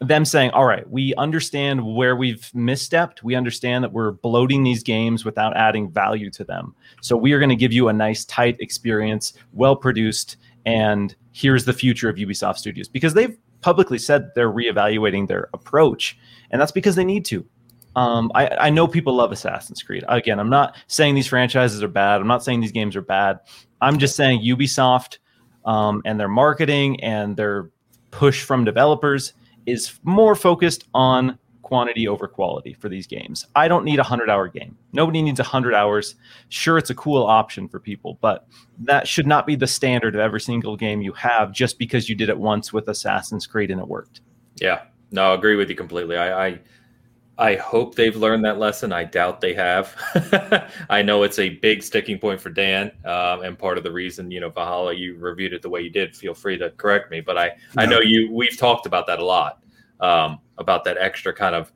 them 0.00 0.24
saying, 0.24 0.50
"All 0.50 0.64
right, 0.64 0.88
we 0.88 1.14
understand 1.16 1.84
where 1.84 2.16
we've 2.16 2.50
misstepped. 2.54 3.22
We 3.22 3.34
understand 3.34 3.82
that 3.84 3.92
we're 3.92 4.12
bloating 4.12 4.62
these 4.62 4.82
games 4.82 5.24
without 5.24 5.56
adding 5.56 5.90
value 5.90 6.30
to 6.30 6.44
them. 6.44 6.74
So 7.00 7.16
we 7.16 7.32
are 7.32 7.38
going 7.38 7.50
to 7.50 7.56
give 7.56 7.72
you 7.72 7.88
a 7.88 7.92
nice 7.92 8.24
tight 8.24 8.56
experience, 8.60 9.34
well 9.52 9.76
produced, 9.76 10.36
and 10.66 11.14
here's 11.32 11.64
the 11.64 11.72
future 11.72 12.08
of 12.08 12.16
Ubisoft 12.16 12.58
Studios." 12.58 12.88
Because 12.88 13.14
they've 13.14 13.36
publicly 13.60 13.98
said 13.98 14.30
they're 14.34 14.52
reevaluating 14.52 15.28
their 15.28 15.48
approach, 15.54 16.18
and 16.50 16.60
that's 16.60 16.72
because 16.72 16.96
they 16.96 17.04
need 17.04 17.24
to. 17.26 17.46
Um, 17.96 18.32
I, 18.34 18.48
I 18.48 18.70
know 18.70 18.88
people 18.88 19.14
love 19.14 19.30
Assassin's 19.30 19.82
Creed. 19.82 20.04
Again, 20.08 20.40
I'm 20.40 20.50
not 20.50 20.76
saying 20.88 21.14
these 21.14 21.28
franchises 21.28 21.82
are 21.82 21.88
bad. 21.88 22.20
I'm 22.20 22.26
not 22.26 22.42
saying 22.42 22.60
these 22.60 22.72
games 22.72 22.96
are 22.96 23.02
bad. 23.02 23.38
I'm 23.80 23.98
just 23.98 24.16
saying 24.16 24.42
Ubisoft 24.42 25.18
um, 25.64 26.02
and 26.04 26.18
their 26.18 26.28
marketing 26.28 27.00
and 27.02 27.36
their 27.36 27.70
push 28.10 28.42
from 28.42 28.64
developers 28.64 29.34
is 29.66 29.98
more 30.02 30.34
focused 30.34 30.88
on 30.92 31.38
quantity 31.64 32.06
over 32.06 32.28
quality 32.28 32.74
for 32.74 32.88
these 32.88 33.06
games. 33.06 33.46
I 33.56 33.66
don't 33.66 33.84
need 33.84 33.98
a 33.98 34.02
100 34.02 34.30
hour 34.30 34.46
game. 34.46 34.76
Nobody 34.92 35.22
needs 35.22 35.40
100 35.40 35.74
hours. 35.74 36.14
Sure, 36.50 36.78
it's 36.78 36.90
a 36.90 36.94
cool 36.94 37.24
option 37.24 37.68
for 37.68 37.80
people, 37.80 38.18
but 38.20 38.46
that 38.78 39.08
should 39.08 39.26
not 39.26 39.46
be 39.46 39.56
the 39.56 39.66
standard 39.66 40.14
of 40.14 40.20
every 40.20 40.40
single 40.40 40.76
game 40.76 41.02
you 41.02 41.12
have 41.14 41.50
just 41.50 41.78
because 41.78 42.08
you 42.08 42.14
did 42.14 42.28
it 42.28 42.38
once 42.38 42.72
with 42.72 42.88
Assassin's 42.88 43.46
Creed 43.46 43.70
and 43.70 43.80
it 43.80 43.88
worked. 43.88 44.20
Yeah, 44.56 44.82
no, 45.10 45.32
I 45.32 45.34
agree 45.34 45.56
with 45.56 45.68
you 45.68 45.74
completely. 45.74 46.16
I, 46.16 46.46
I 46.46 46.60
I 47.36 47.56
hope 47.56 47.96
they've 47.96 48.14
learned 48.14 48.44
that 48.44 48.58
lesson. 48.58 48.92
I 48.92 49.04
doubt 49.04 49.40
they 49.40 49.54
have. 49.54 49.96
I 50.88 51.02
know 51.02 51.24
it's 51.24 51.40
a 51.40 51.48
big 51.48 51.82
sticking 51.82 52.18
point 52.18 52.40
for 52.40 52.50
Dan, 52.50 52.92
um, 53.04 53.42
and 53.42 53.58
part 53.58 53.76
of 53.76 53.82
the 53.82 53.90
reason, 53.90 54.30
you 54.30 54.38
know, 54.38 54.50
Valhalla, 54.50 54.92
you 54.92 55.16
reviewed 55.16 55.52
it 55.52 55.60
the 55.60 55.68
way 55.68 55.80
you 55.80 55.90
did. 55.90 56.14
Feel 56.14 56.34
free 56.34 56.56
to 56.58 56.70
correct 56.70 57.10
me, 57.10 57.20
but 57.20 57.36
I. 57.36 57.52
I 57.76 57.86
know 57.86 58.00
you. 58.00 58.30
We've 58.32 58.56
talked 58.56 58.86
about 58.86 59.08
that 59.08 59.18
a 59.18 59.24
lot, 59.24 59.63
um, 60.00 60.38
about 60.58 60.84
that 60.84 60.96
extra 60.98 61.32
kind 61.32 61.54
of 61.54 61.72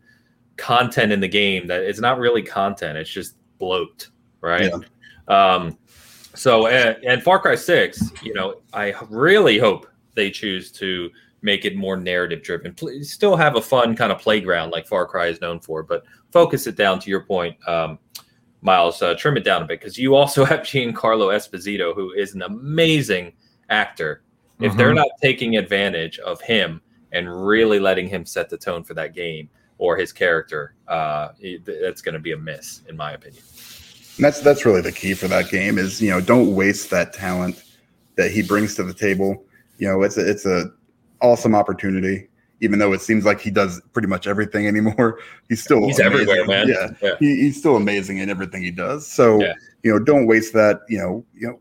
content 0.57 1.13
in 1.13 1.21
the 1.21 1.29
game 1.29 1.67
that 1.67 1.83
it's 1.83 2.01
not 2.01 2.19
really 2.19 2.43
content; 2.43 2.99
it's 2.99 3.11
just 3.11 3.35
bloat, 3.59 4.09
right? 4.41 4.71
Yeah. 4.71 5.55
Um, 5.55 5.79
so, 6.35 6.67
and, 6.69 6.97
and 7.05 7.23
Far 7.23 7.39
Cry 7.41 7.55
Six, 7.55 8.13
you 8.23 8.35
know, 8.35 8.61
I 8.73 8.95
really 9.09 9.59
hope 9.59 9.87
they 10.15 10.31
choose 10.31 10.71
to 10.73 11.11
make 11.43 11.65
it 11.65 11.77
more 11.77 11.97
narrative 11.97 12.43
driven. 12.43 12.75
Still 13.03 13.37
have 13.37 13.57
a 13.57 13.63
fun 13.63 13.97
kind 13.97 14.13
of 14.13 14.19
playground 14.19 14.71
like 14.71 14.87
Far 14.87 15.07
Cry 15.07 15.27
is 15.27 15.41
known 15.41 15.61
for, 15.61 15.83
but 15.83 16.05
focus 16.33 16.67
it 16.67 16.77
down 16.77 16.99
to 17.01 17.11
your 17.11 17.25
point, 17.25 17.57
um, 17.69 17.99
Miles. 18.61 19.01
Uh, 19.01 19.15
trim 19.15 19.37
it 19.37 19.45
down 19.45 19.63
a 19.63 19.65
bit 19.65 19.81
because 19.81 19.99
you 19.99 20.15
also 20.15 20.45
have 20.47 20.61
Giancarlo 20.61 21.35
Esposito, 21.35 21.95
who 21.95 22.13
is 22.13 22.35
an 22.35 22.43
amazing 22.43 23.33
actor. 23.71 24.23
If 24.61 24.71
mm-hmm. 24.71 24.79
they're 24.79 24.95
not 24.95 25.09
taking 25.23 25.57
advantage 25.57 26.19
of 26.19 26.41
him 26.41 26.81
and 27.13 27.47
really 27.47 27.81
letting 27.81 28.09
him 28.09 28.25
set 28.25 28.49
the 28.49 28.59
tone 28.59 28.85
for 28.85 28.95
that 28.95 29.15
game 29.15 29.49
or 29.79 29.97
his 29.97 30.13
character, 30.13 30.75
uh, 30.89 31.29
that's 31.65 32.03
going 32.03 32.15
to 32.15 32.19
be 32.19 32.33
a 32.33 32.37
miss, 32.37 32.83
in 32.89 32.97
my 32.97 33.13
opinion. 33.13 33.43
And 34.17 34.25
that's 34.25 34.41
that's 34.41 34.67
really 34.67 34.81
the 34.81 34.93
key 34.93 35.15
for 35.15 35.29
that 35.29 35.49
game 35.49 35.79
is 35.79 36.03
you 36.03 36.11
know 36.11 36.21
don't 36.21 36.57
waste 36.57 36.91
that 36.91 37.13
talent 37.13 37.63
that 38.17 38.33
he 38.33 38.43
brings 38.43 38.75
to 38.75 38.83
the 38.83 38.93
table. 38.93 39.45
You 39.79 39.89
know, 39.89 40.03
it's 40.03 40.19
a, 40.19 40.29
it's 40.29 40.45
a 40.45 40.73
awesome 41.23 41.55
opportunity. 41.55 42.29
Even 42.61 42.81
though 42.81 42.93
it 42.93 43.01
seems 43.01 43.25
like 43.25 43.41
he 43.41 43.53
does 43.53 43.81
pretty 43.93 44.09
much 44.09 44.27
everything 44.27 44.67
anymore, 44.73 45.21
he's 45.49 45.63
still 45.63 45.87
he's 45.87 46.01
amazing. 46.01 46.29
everywhere, 46.29 46.47
man. 46.47 46.69
Yeah, 46.69 46.89
yeah. 47.01 47.15
He, 47.21 47.43
he's 47.43 47.59
still 47.59 47.77
amazing 47.77 48.19
in 48.19 48.29
everything 48.29 48.63
he 48.63 48.73
does. 48.73 49.07
So 49.07 49.41
yeah. 49.41 49.55
you 49.85 49.93
know, 49.93 50.01
don't 50.01 50.27
waste 50.27 50.53
that. 50.55 50.81
You 50.89 50.99
know, 50.99 51.25
you 51.33 51.47
know, 51.47 51.61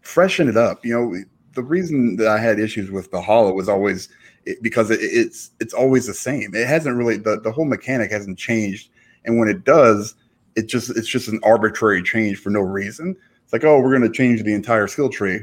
freshen 0.00 0.48
it 0.48 0.56
up. 0.56 0.84
You 0.84 0.92
know, 0.94 1.24
the 1.54 1.62
reason 1.62 2.16
that 2.16 2.26
I 2.26 2.38
had 2.38 2.58
issues 2.58 2.90
with 2.90 3.12
Valhalla 3.12 3.52
was 3.52 3.68
always 3.68 4.08
it, 4.46 4.62
because 4.62 4.90
it, 4.90 5.00
it's 5.02 5.50
it's 5.60 5.74
always 5.74 6.06
the 6.06 6.14
same. 6.14 6.54
It 6.54 6.66
hasn't 6.66 6.96
really 6.96 7.18
the 7.18 7.40
the 7.40 7.52
whole 7.52 7.66
mechanic 7.66 8.10
hasn't 8.10 8.38
changed, 8.38 8.90
and 9.24 9.38
when 9.38 9.48
it 9.48 9.64
does, 9.64 10.14
it 10.54 10.66
just 10.66 10.90
it's 10.90 11.08
just 11.08 11.28
an 11.28 11.40
arbitrary 11.42 12.02
change 12.02 12.38
for 12.38 12.50
no 12.50 12.60
reason. 12.60 13.16
It's 13.46 13.52
like, 13.52 13.62
oh, 13.62 13.78
we're 13.78 13.96
going 13.96 14.10
to 14.10 14.16
change 14.16 14.42
the 14.42 14.54
entire 14.54 14.88
skill 14.88 15.08
tree. 15.08 15.40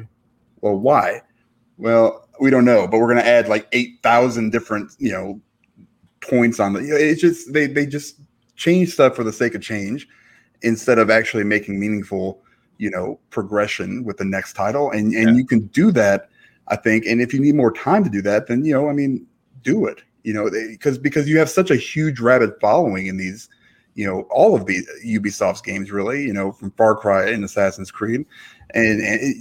Well, 0.59 0.75
why? 0.75 1.21
Well, 1.77 2.27
we 2.41 2.49
don't 2.49 2.65
know, 2.65 2.85
but 2.85 2.99
we're 2.99 3.07
going 3.07 3.23
to 3.23 3.25
add 3.25 3.47
like 3.47 3.65
8,000 3.71 4.51
different, 4.51 4.91
you 4.99 5.11
know, 5.11 5.39
points 6.19 6.59
on 6.59 6.73
the, 6.73 6.81
you 6.81 6.89
know, 6.89 6.97
it's 6.97 7.21
just, 7.21 7.53
they, 7.53 7.65
they 7.65 7.85
just 7.85 8.19
change 8.57 8.89
stuff 8.89 9.15
for 9.15 9.23
the 9.23 9.31
sake 9.31 9.55
of 9.55 9.61
change 9.61 10.05
instead 10.63 10.99
of 10.99 11.09
actually 11.09 11.45
making 11.45 11.79
meaningful, 11.79 12.41
you 12.77 12.89
know, 12.89 13.19
progression 13.29 14.03
with 14.03 14.17
the 14.17 14.25
next 14.25 14.51
title. 14.51 14.91
And, 14.91 15.13
and 15.13 15.29
yeah. 15.29 15.35
you 15.35 15.45
can 15.45 15.67
do 15.67 15.89
that, 15.91 16.29
I 16.67 16.75
think. 16.75 17.05
And 17.05 17.21
if 17.21 17.33
you 17.33 17.39
need 17.39 17.55
more 17.55 17.71
time 17.71 18.03
to 18.03 18.09
do 18.09 18.21
that, 18.23 18.47
then, 18.47 18.63
you 18.65 18.73
know, 18.73 18.89
I 18.89 18.93
mean, 18.93 19.25
do 19.61 19.85
it, 19.85 20.01
you 20.23 20.33
know, 20.33 20.49
because, 20.49 20.97
because 20.97 21.27
you 21.27 21.37
have 21.37 21.49
such 21.49 21.71
a 21.71 21.75
huge 21.75 22.19
rabid 22.19 22.51
following 22.61 23.07
in 23.07 23.17
these, 23.17 23.49
you 23.95 24.07
know, 24.07 24.21
all 24.31 24.55
of 24.55 24.65
these 24.65 24.87
Ubisoft's 25.05 25.61
games, 25.61 25.91
really, 25.91 26.23
you 26.23 26.33
know, 26.33 26.51
from 26.51 26.71
Far 26.71 26.95
Cry 26.95 27.29
and 27.29 27.43
Assassin's 27.43 27.91
Creed. 27.91 28.25
And, 28.73 29.01
and 29.01 29.21
it, 29.21 29.37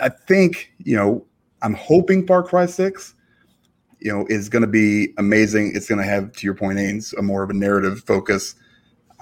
I 0.00 0.08
think, 0.08 0.72
you 0.78 0.96
know, 0.96 1.26
I'm 1.60 1.74
hoping 1.74 2.26
Far 2.26 2.42
Cry 2.42 2.66
Six, 2.66 3.14
you 4.00 4.12
know, 4.12 4.24
is 4.28 4.48
going 4.48 4.62
to 4.62 4.68
be 4.68 5.12
amazing. 5.18 5.72
It's 5.74 5.88
going 5.88 6.00
to 6.00 6.06
have, 6.06 6.32
to 6.32 6.46
your 6.46 6.54
point, 6.54 6.78
Ains, 6.78 7.12
a 7.18 7.22
more 7.22 7.42
of 7.42 7.50
a 7.50 7.54
narrative 7.54 8.04
focus. 8.06 8.54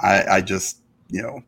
I, 0.02 0.24
I 0.24 0.40
just, 0.42 0.80
you 1.08 1.22
know, 1.22 1.40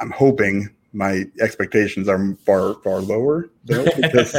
I'm 0.00 0.10
hoping 0.10 0.74
my 0.92 1.24
expectations 1.40 2.08
are 2.08 2.34
far 2.44 2.74
far 2.82 3.00
lower 3.00 3.50
though 3.64 3.84
because 3.96 4.34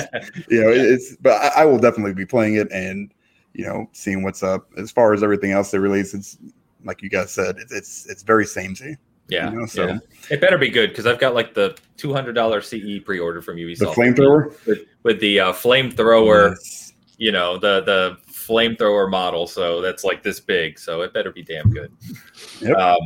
you 0.49 0.61
know 0.61 0.69
it's 0.69 1.15
but 1.17 1.33
I, 1.41 1.61
I, 1.61 1.65
will 1.65 1.79
definitely 1.79 2.13
be 2.13 2.25
playing 2.25 2.55
it 2.55 2.71
and 2.71 3.11
you 3.53 3.65
know 3.65 3.89
seeing 3.91 4.23
what's 4.23 4.43
up 4.43 4.69
as 4.77 4.91
far 4.91 5.13
as 5.13 5.23
everything 5.23 5.51
else 5.51 5.71
they 5.71 5.79
release 5.79 6.13
it's 6.13 6.37
like 6.83 7.01
you 7.01 7.09
guys 7.09 7.31
said 7.31 7.55
it's 7.57 7.73
it's, 7.73 8.09
it's 8.09 8.23
very 8.23 8.45
samey 8.45 8.97
yeah, 9.29 9.51
you 9.51 9.59
know, 9.59 9.65
so 9.65 9.87
yeah. 9.87 9.97
it 10.29 10.41
better 10.41 10.57
be 10.57 10.69
good 10.69 10.89
because 10.89 11.05
I've 11.05 11.19
got 11.19 11.33
like 11.33 11.53
the 11.53 11.77
two 11.97 12.13
hundred 12.13 12.33
dollar 12.33 12.61
CE 12.61 12.99
pre 13.03 13.19
order 13.19 13.41
from 13.41 13.55
Ubisoft. 13.55 13.79
The 13.79 13.85
flamethrower 13.85 14.65
with, 14.65 14.79
with 15.03 15.19
the 15.21 15.39
uh, 15.39 15.53
flamethrower, 15.53 16.51
yes. 16.51 16.93
you 17.17 17.31
know 17.31 17.57
the 17.57 17.81
the 17.81 18.17
flamethrower 18.31 19.09
model. 19.09 19.47
So 19.47 19.81
that's 19.81 20.03
like 20.03 20.23
this 20.23 20.39
big. 20.39 20.77
So 20.77 21.01
it 21.01 21.13
better 21.13 21.31
be 21.31 21.41
damn 21.41 21.69
good. 21.69 21.91
Yep. 22.59 22.77
Um, 22.77 22.97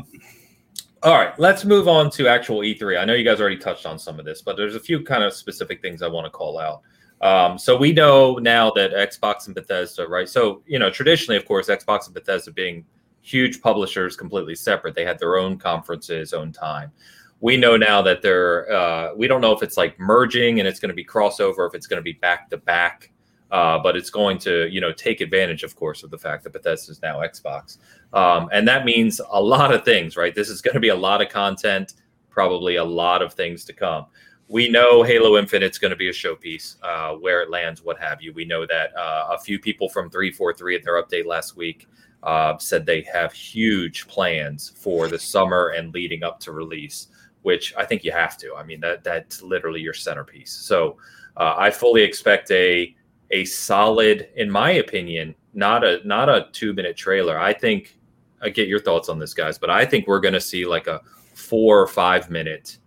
all 1.03 1.13
right, 1.13 1.37
let's 1.39 1.63
move 1.63 1.87
on 1.87 2.09
to 2.11 2.27
actual 2.27 2.59
E3. 2.59 2.99
I 2.99 3.05
know 3.05 3.13
you 3.13 3.23
guys 3.23 3.39
already 3.39 3.57
touched 3.57 3.85
on 3.85 3.99
some 3.99 4.19
of 4.19 4.25
this, 4.25 4.41
but 4.41 4.57
there's 4.57 4.75
a 4.75 4.79
few 4.79 5.03
kind 5.03 5.23
of 5.23 5.33
specific 5.33 5.81
things 5.81 6.01
I 6.01 6.07
want 6.07 6.25
to 6.25 6.31
call 6.31 6.59
out. 6.59 6.81
Um, 7.21 7.57
so 7.57 7.75
we 7.75 7.93
know 7.93 8.35
now 8.35 8.71
that 8.71 8.91
Xbox 8.91 9.47
and 9.47 9.55
Bethesda, 9.55 10.07
right? 10.07 10.29
So 10.29 10.61
you 10.65 10.79
know, 10.79 10.89
traditionally, 10.89 11.37
of 11.37 11.45
course, 11.45 11.67
Xbox 11.67 12.05
and 12.05 12.13
Bethesda 12.13 12.51
being 12.51 12.85
huge 13.21 13.61
publishers 13.61 14.15
completely 14.15 14.55
separate. 14.55 14.95
They 14.95 15.05
had 15.05 15.19
their 15.19 15.37
own 15.37 15.57
conferences, 15.57 16.33
own 16.33 16.51
time. 16.51 16.91
We 17.39 17.57
know 17.57 17.77
now 17.77 18.01
that 18.01 18.21
they're. 18.21 18.71
Uh, 18.71 19.13
we 19.15 19.27
don't 19.27 19.41
know 19.41 19.51
if 19.51 19.61
it's 19.63 19.77
like 19.77 19.99
merging 19.99 20.59
and 20.59 20.67
it's 20.67 20.79
going 20.79 20.89
to 20.89 20.95
be 20.95 21.05
crossover, 21.05 21.67
if 21.67 21.75
it's 21.75 21.87
going 21.87 21.97
to 21.97 22.03
be 22.03 22.13
back 22.13 22.49
to 22.49 22.57
back. 22.57 23.11
Uh, 23.51 23.79
but 23.79 23.95
it's 23.95 24.09
going 24.09 24.37
to, 24.37 24.67
you 24.69 24.81
know, 24.81 24.91
take 24.91 25.21
advantage, 25.21 25.63
of 25.63 25.75
course, 25.75 26.03
of 26.03 26.11
the 26.11 26.17
fact 26.17 26.43
that 26.43 26.51
Bethesda 26.51 26.91
is 26.91 27.01
now 27.01 27.19
Xbox, 27.19 27.77
um, 28.13 28.49
and 28.51 28.67
that 28.67 28.83
means 28.83 29.21
a 29.31 29.41
lot 29.41 29.73
of 29.73 29.85
things, 29.85 30.17
right? 30.17 30.35
This 30.35 30.49
is 30.49 30.61
going 30.61 30.73
to 30.73 30.81
be 30.81 30.89
a 30.89 30.95
lot 30.95 31.21
of 31.21 31.29
content, 31.29 31.93
probably 32.29 32.75
a 32.75 32.83
lot 32.83 33.21
of 33.21 33.33
things 33.33 33.63
to 33.65 33.73
come. 33.73 34.05
We 34.49 34.69
know 34.69 35.03
Halo 35.03 35.37
Infinite's 35.37 35.77
going 35.77 35.91
to 35.91 35.97
be 35.97 36.09
a 36.09 36.13
showpiece, 36.13 36.75
uh, 36.81 37.15
where 37.15 37.41
it 37.41 37.49
lands, 37.49 37.83
what 37.83 37.99
have 37.99 38.21
you. 38.21 38.33
We 38.33 38.45
know 38.45 38.65
that 38.65 38.95
uh, 38.95 39.29
a 39.31 39.39
few 39.39 39.59
people 39.59 39.89
from 39.89 40.09
343 40.09 40.75
at 40.75 40.83
their 40.83 41.01
update 41.01 41.25
last 41.25 41.57
week 41.57 41.87
uh, 42.23 42.57
said 42.57 42.85
they 42.85 43.01
have 43.13 43.31
huge 43.33 44.07
plans 44.07 44.73
for 44.75 45.07
the 45.07 45.19
summer 45.19 45.69
and 45.69 45.93
leading 45.93 46.23
up 46.23 46.39
to 46.41 46.51
release, 46.51 47.07
which 47.41 47.73
I 47.77 47.85
think 47.85 48.03
you 48.03 48.11
have 48.11 48.37
to. 48.37 48.55
I 48.55 48.63
mean, 48.63 48.79
that 48.81 49.03
that's 49.03 49.41
literally 49.41 49.81
your 49.81 49.93
centerpiece. 49.93 50.51
So 50.51 50.97
uh, 51.37 51.55
I 51.57 51.69
fully 51.69 52.01
expect 52.01 52.49
a 52.51 52.95
a 53.31 53.45
solid, 53.45 54.29
in 54.35 54.49
my 54.49 54.71
opinion, 54.71 55.35
not 55.53 55.83
a 55.83 55.99
not 56.05 56.29
a 56.29 56.47
two 56.51 56.73
minute 56.73 56.95
trailer. 56.95 57.39
I 57.39 57.53
think 57.53 57.97
I 58.41 58.49
get 58.49 58.67
your 58.67 58.79
thoughts 58.79 59.09
on 59.09 59.19
this, 59.19 59.33
guys, 59.33 59.57
but 59.57 59.69
I 59.69 59.85
think 59.85 60.07
we're 60.07 60.19
going 60.19 60.33
to 60.33 60.41
see 60.41 60.65
like 60.65 60.87
a 60.87 61.01
four 61.33 61.79
or 61.79 61.87
five 61.87 62.29
minute 62.29 62.77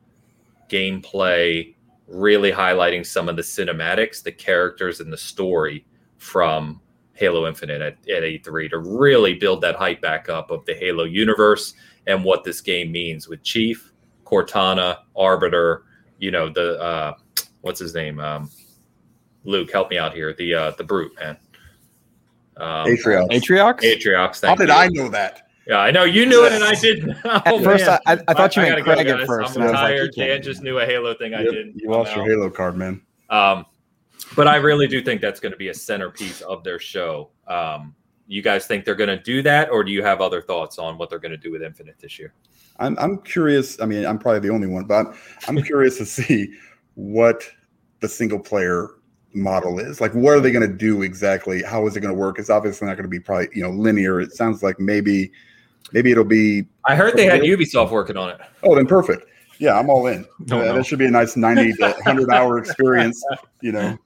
gameplay, 0.69 1.75
really 2.07 2.53
highlighting 2.53 3.05
some 3.05 3.29
of 3.29 3.37
the 3.37 3.43
cinematics, 3.43 4.23
the 4.23 4.33
characters, 4.33 5.01
and 5.01 5.13
the 5.13 5.19
story 5.19 5.85
from 6.19 6.81
Halo 7.15 7.47
Infinite 7.47 7.83
at, 7.83 7.95
at 8.09 8.23
E3 8.23 8.71
to 8.71 8.79
really 8.79 9.35
build 9.35 9.61
that 9.61 9.77
hype 9.77 10.01
back 10.01 10.29
up 10.29 10.51
of 10.51 10.65
the 10.65 10.75
Halo 10.75 11.05
universe 11.05 11.75
and 12.07 12.25
what 12.25 12.45
this 12.45 12.61
game 12.61 12.91
means 12.91 13.29
with 13.29 13.43
Chief, 13.43 13.93
Cortana, 14.25 14.99
Arbiter, 15.17 15.85
you 16.19 16.31
know, 16.31 16.49
the 16.49 16.81
uh 16.81 17.15
what's 17.61 17.81
his 17.81 17.95
name? 17.95 18.21
Um 18.21 18.51
Luke, 19.45 19.71
help 19.71 19.91
me 19.91 19.99
out 19.99 20.15
here. 20.15 20.35
The 20.35 20.55
uh 20.55 20.71
the 20.73 20.85
brute, 20.85 21.13
man. 21.19 21.37
Um, 22.57 22.87
Atriox. 22.87 23.29
Atriox? 23.31 23.81
Atriox. 23.81 24.47
How 24.47 24.55
did 24.55 24.69
you. 24.69 24.75
I 24.75 24.89
know 24.89 25.09
that? 25.09 25.49
Yeah, 25.67 25.79
I 25.79 25.91
know 25.91 26.05
you 26.05 26.27
knew 26.27 26.45
it 26.45 26.53
and 26.53 26.65
I 26.65 26.75
didn't. 26.75 27.17
Oh, 27.25 27.59
At 27.59 27.65
first, 27.65 27.87
man. 27.87 27.99
I, 28.07 28.13
I, 28.15 28.19
I 28.29 28.35
thought 28.35 28.57
you 28.57 28.63
I 28.63 28.71
meant 28.71 28.85
gotta 28.85 28.97
Craig 29.03 29.07
go, 29.07 29.13
at 29.15 29.19
guys. 29.21 29.27
first. 29.27 29.57
I'm 29.57 29.63
and 29.63 29.69
I 29.69 29.73
was 29.73 29.81
like, 29.81 29.91
retired. 29.93 30.05
you 30.05 30.13
can't 30.23 30.29
Dan 30.31 30.43
just 30.43 30.63
knew 30.63 30.79
a 30.79 30.85
Halo 30.87 31.15
thing 31.15 31.33
I 31.35 31.43
didn't. 31.43 31.77
you 31.77 31.89
lost 31.91 32.15
your. 32.15 32.27
Halo 32.27 32.51
card, 32.51 32.77
man. 32.77 33.01
Um, 33.31 33.65
but 34.37 34.47
I 34.49 34.57
really 34.57 34.87
do 34.87 35.01
think 35.03 35.21
that's 35.21 35.41
going 35.41 35.53
to 35.53 35.59
be 35.59 35.69
a 35.69 35.75
centerpiece 35.75 36.41
of 36.43 36.65
their 36.65 36.79
show. 36.79 37.31
Um, 37.47 37.95
you 38.27 38.43
guys 38.43 38.67
think 38.67 38.85
they're 38.85 38.95
going 38.95 39.09
to 39.17 39.23
do 39.23 39.43
that, 39.43 39.71
or 39.71 39.83
do 39.85 39.91
you 39.93 40.03
have 40.03 40.21
other 40.21 40.43
thoughts 40.43 40.79
on 40.79 40.99
what 40.99 41.09
they're 41.11 41.19
going 41.19 41.31
to 41.33 41.37
do 41.37 41.51
with 41.53 41.63
Infinite 41.63 41.99
this 41.99 42.19
year? 42.19 42.33
I'm 42.79 42.99
I'm 42.99 43.19
curious. 43.23 43.81
I 43.81 43.87
mean, 43.87 44.05
I'm 44.07 44.19
probably 44.19 44.41
the 44.41 44.51
only 44.55 44.67
one, 44.67 44.85
but 44.85 45.07
I'm, 45.07 45.15
I'm 45.49 45.63
curious 45.63 45.99
to 45.99 46.07
see 46.07 46.53
what 46.95 47.49
the 48.01 48.09
single 48.09 48.39
player 48.41 48.91
model 49.35 49.79
is. 49.79 50.01
Like, 50.01 50.13
what 50.13 50.33
are 50.33 50.41
they 50.41 50.51
going 50.51 50.69
to 50.69 50.77
do 50.77 51.03
exactly? 51.03 51.63
How 51.63 51.87
is 51.87 51.97
it 51.97 52.01
going 52.01 52.15
to 52.15 52.19
work? 52.19 52.39
It's 52.39 52.51
obviously 52.51 52.87
not 52.87 52.95
going 52.95 53.05
to 53.05 53.09
be 53.09 53.21
probably 53.21 53.49
you 53.55 53.63
know 53.63 53.71
linear. 53.71 54.21
It 54.21 54.33
sounds 54.33 54.63
like 54.63 54.79
maybe 54.81 55.31
maybe 55.93 56.11
it'll 56.11 56.25
be. 56.25 56.67
I 56.85 56.97
heard 56.97 57.17
they 57.17 57.27
had 57.27 57.43
Ubisoft 57.43 57.91
working 57.91 58.17
on 58.17 58.31
it. 58.31 58.41
Oh, 58.63 58.75
then 58.75 58.87
perfect. 58.87 59.27
Yeah, 59.59 59.79
I'm 59.79 59.91
all 59.91 60.07
in. 60.07 60.27
Don't 60.47 60.67
Uh, 60.67 60.73
that 60.73 60.87
should 60.87 60.99
be 60.99 61.07
a 61.07 61.11
nice 61.11 61.37
90 61.37 61.75
to 61.75 61.91
100 61.91 62.31
hour 62.31 62.59
experience. 62.59 63.23
You 63.61 63.73
know, 63.73 63.99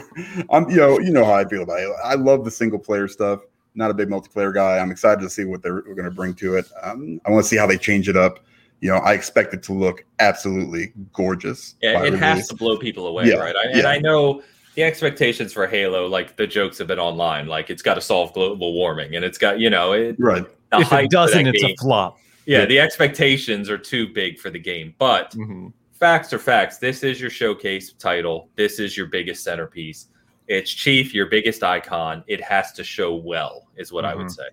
I'm 0.50 0.68
you 0.68 0.76
know 0.76 0.98
you 0.98 1.10
know 1.10 1.24
how 1.24 1.34
I 1.34 1.44
feel 1.44 1.62
about 1.62 1.80
it. 1.80 1.90
I 2.04 2.14
love 2.14 2.44
the 2.44 2.50
single 2.50 2.78
player 2.78 3.08
stuff. 3.08 3.40
Not 3.74 3.90
a 3.90 3.94
big 3.94 4.08
multiplayer 4.08 4.52
guy. 4.52 4.78
I'm 4.78 4.90
excited 4.90 5.20
to 5.22 5.30
see 5.30 5.44
what 5.44 5.62
they're, 5.62 5.82
going 5.82 6.04
to 6.04 6.10
bring 6.10 6.34
to 6.34 6.56
it. 6.56 6.66
Um, 6.82 7.20
I 7.24 7.30
want 7.30 7.44
to 7.44 7.48
see 7.48 7.56
how 7.56 7.66
they 7.66 7.78
change 7.78 8.08
it 8.08 8.16
up. 8.16 8.40
You 8.80 8.90
know, 8.90 8.96
I 8.96 9.12
expect 9.12 9.54
it 9.54 9.62
to 9.64 9.72
look 9.72 10.04
absolutely 10.18 10.92
gorgeous. 11.12 11.76
Yeah, 11.80 12.02
it 12.02 12.14
has 12.14 12.48
to 12.48 12.56
blow 12.56 12.76
people 12.76 13.06
away, 13.06 13.26
Yeah, 13.26 13.36
right? 13.36 13.54
I, 13.54 13.78
And. 13.78 13.86
I 13.86 13.98
know 13.98 14.42
the 14.78 14.84
expectations 14.84 15.52
for 15.52 15.66
Halo, 15.66 16.06
like 16.06 16.36
the 16.36 16.46
jokes 16.46 16.78
have 16.78 16.86
been 16.86 17.00
online, 17.00 17.48
like 17.48 17.68
it's 17.68 17.82
got 17.82 17.94
to 17.94 18.00
solve 18.00 18.32
global 18.32 18.72
warming, 18.74 19.16
and 19.16 19.24
it's 19.24 19.36
got 19.36 19.58
you 19.58 19.70
know 19.70 19.90
it, 19.90 20.14
Right. 20.20 20.44
the 20.70 20.78
if 20.78 20.92
it 20.92 21.10
doesn't, 21.10 21.48
it's 21.48 21.60
game. 21.60 21.74
a 21.76 21.82
flop. 21.82 22.16
yeah, 22.46 22.60
Yeah. 22.60 22.64
the 22.66 22.78
expectations 22.78 23.68
are 23.68 23.76
too 23.76 24.06
big 24.06 24.38
for 24.38 24.50
the 24.50 24.58
game, 24.60 24.94
but 25.00 25.32
Mhm. 25.32 25.72
facts 25.98 26.32
are 26.32 26.38
facts. 26.38 26.78
This 26.78 27.02
is 27.02 27.20
your 27.20 27.28
showcase 27.28 27.92
title. 27.94 28.50
This 28.54 28.78
is 28.78 28.96
your 28.96 29.06
biggest 29.06 29.42
centerpiece. 29.42 30.10
It's 30.46 30.70
Chief, 30.70 31.12
your 31.12 31.26
biggest 31.26 31.64
icon. 31.64 32.22
It 32.28 32.40
has 32.40 32.70
to 32.74 32.84
show 32.84 33.16
well, 33.16 33.66
is 33.76 33.92
what 33.92 34.04
I 34.04 34.14
would 34.14 34.26
Mhm. 34.28 34.36
say. 34.36 34.48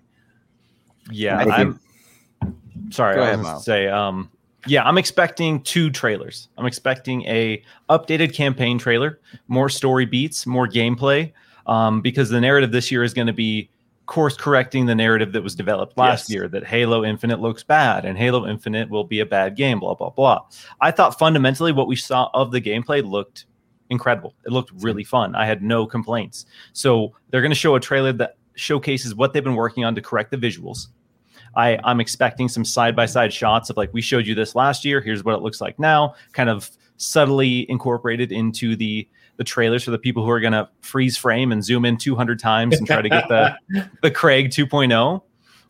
Yeah, 1.12 1.38
I 1.38 1.44
think- 1.44 1.76
I'm 2.42 2.90
sorry. 2.90 3.14
Go 3.14 3.22
I 3.22 3.26
ahead, 3.26 3.38
was 3.38 3.46
gonna 3.46 3.60
say, 3.60 3.86
um, 3.86 4.28
yeah, 4.66 4.84
I'm 4.84 4.98
expecting 4.98 5.62
two 5.62 5.90
trailers. 5.90 6.48
I'm 6.58 6.66
expecting 6.66 7.22
a 7.24 7.62
updated 7.88 8.34
campaign 8.34 8.78
trailer, 8.78 9.20
more 9.48 9.68
story 9.68 10.06
beats, 10.06 10.46
more 10.46 10.66
gameplay, 10.68 11.32
um, 11.66 12.00
because 12.00 12.28
the 12.30 12.40
narrative 12.40 12.72
this 12.72 12.90
year 12.90 13.02
is 13.02 13.14
going 13.14 13.26
to 13.26 13.32
be 13.32 13.70
course 14.06 14.36
correcting 14.36 14.86
the 14.86 14.94
narrative 14.94 15.32
that 15.32 15.42
was 15.42 15.54
developed 15.54 15.98
last 15.98 16.30
Yes. 16.30 16.34
year 16.34 16.48
that 16.48 16.64
Halo 16.64 17.04
Infinite 17.04 17.40
looks 17.40 17.62
bad 17.64 18.04
and 18.04 18.16
Halo 18.16 18.46
Infinite 18.46 18.88
will 18.88 19.04
be 19.04 19.20
a 19.20 19.26
bad 19.26 19.56
game, 19.56 19.80
blah, 19.80 19.94
blah, 19.94 20.10
blah. 20.10 20.42
I 20.80 20.92
thought 20.92 21.18
fundamentally 21.18 21.72
what 21.72 21.88
we 21.88 21.96
saw 21.96 22.30
of 22.32 22.52
the 22.52 22.60
gameplay 22.60 23.04
looked 23.04 23.46
incredible. 23.90 24.34
It 24.44 24.52
looked 24.52 24.70
really 24.82 25.04
fun. 25.04 25.34
I 25.34 25.46
had 25.46 25.62
no 25.62 25.86
complaints. 25.86 26.46
So 26.72 27.12
they're 27.30 27.40
going 27.40 27.50
to 27.50 27.56
show 27.56 27.74
a 27.74 27.80
trailer 27.80 28.12
that 28.14 28.36
showcases 28.54 29.14
what 29.14 29.32
they've 29.32 29.44
been 29.44 29.54
working 29.54 29.84
on 29.84 29.94
to 29.96 30.00
correct 30.00 30.30
the 30.30 30.36
visuals. 30.38 30.86
I, 31.56 31.78
I'm 31.84 32.00
expecting 32.00 32.48
some 32.48 32.64
side 32.64 32.94
by 32.94 33.06
side 33.06 33.32
shots 33.32 33.70
of 33.70 33.76
like 33.76 33.92
we 33.92 34.02
showed 34.02 34.26
you 34.26 34.34
this 34.34 34.54
last 34.54 34.84
year. 34.84 35.00
Here's 35.00 35.24
what 35.24 35.34
it 35.34 35.42
looks 35.42 35.60
like 35.60 35.78
now, 35.78 36.14
kind 36.32 36.50
of 36.50 36.70
subtly 36.98 37.68
incorporated 37.70 38.32
into 38.32 38.76
the 38.76 39.08
the 39.38 39.44
trailers 39.44 39.84
for 39.84 39.90
the 39.90 39.98
people 39.98 40.24
who 40.24 40.30
are 40.30 40.40
going 40.40 40.54
to 40.54 40.66
freeze 40.80 41.16
frame 41.16 41.52
and 41.52 41.62
zoom 41.62 41.84
in 41.84 41.98
200 41.98 42.38
times 42.38 42.78
and 42.78 42.86
try 42.86 43.02
to 43.02 43.08
get 43.08 43.28
the 43.28 43.54
the 44.02 44.10
Craig 44.10 44.48
2.0. 44.50 45.22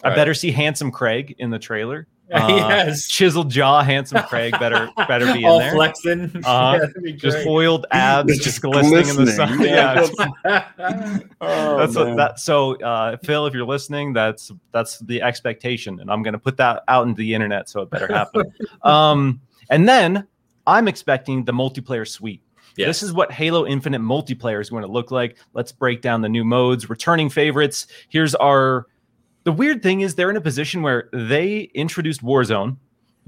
I 0.04 0.08
Right. 0.08 0.14
better 0.14 0.34
see 0.34 0.52
handsome 0.52 0.92
Craig 0.92 1.34
in 1.38 1.50
the 1.50 1.58
trailer. 1.58 2.06
Uh, 2.32 2.46
yes. 2.48 3.06
chiseled 3.06 3.50
jaw, 3.50 3.82
handsome 3.82 4.22
Craig 4.24 4.58
better 4.58 4.90
better 5.08 5.32
be 5.32 5.40
in 5.40 5.44
All 5.44 5.58
there. 5.60 5.72
flexing. 5.72 6.30
Uh-huh. 6.44 6.78
Yeah, 6.80 6.86
be 7.02 7.12
Just 7.12 7.36
great. 7.38 7.46
oiled 7.46 7.86
abs, 7.92 8.32
It's 8.32 8.42
just 8.44 8.60
glistening 8.60 9.08
in 9.08 9.16
the 9.24 9.30
sun. 9.32 9.60
Yeah, 9.62 10.06
Yeah. 10.44 11.18
Oh, 11.40 11.76
that's 11.78 11.94
what 11.94 12.08
man. 12.08 12.16
that. 12.16 12.40
So, 12.40 12.74
uh, 12.80 13.16
Phil, 13.18 13.46
if 13.46 13.54
you're 13.54 13.66
listening, 13.66 14.12
that's 14.12 14.50
that's 14.72 14.98
the 15.00 15.22
expectation, 15.22 16.00
and 16.00 16.10
I'm 16.10 16.22
going 16.22 16.32
to 16.32 16.38
put 16.38 16.56
that 16.56 16.82
out 16.88 17.06
into 17.06 17.18
the 17.20 17.32
internet, 17.34 17.68
so 17.68 17.80
it 17.82 17.90
better 17.90 18.06
happen. 18.12 18.52
um, 18.82 19.40
and 19.70 19.88
then 19.88 20.26
I'm 20.66 20.88
expecting 20.88 21.44
the 21.44 21.52
multiplayer 21.52 22.06
suite. 22.08 22.42
Yes. 22.76 22.88
This 22.88 23.02
is 23.04 23.12
what 23.12 23.30
Halo 23.32 23.66
Infinite 23.66 24.00
multiplayer 24.02 24.60
is 24.60 24.68
going 24.68 24.82
to 24.82 24.90
look 24.90 25.10
like. 25.10 25.36
Let's 25.54 25.72
break 25.72 26.02
down 26.02 26.20
the 26.20 26.28
new 26.28 26.44
modes, 26.44 26.90
returning 26.90 27.30
favorites. 27.30 27.86
Here's 28.08 28.34
our. 28.34 28.86
The 29.46 29.52
weird 29.52 29.80
thing 29.80 30.00
is 30.00 30.16
they're 30.16 30.28
in 30.28 30.36
a 30.36 30.40
position 30.40 30.82
where 30.82 31.08
they 31.12 31.70
introduced 31.72 32.20
Warzone, 32.20 32.78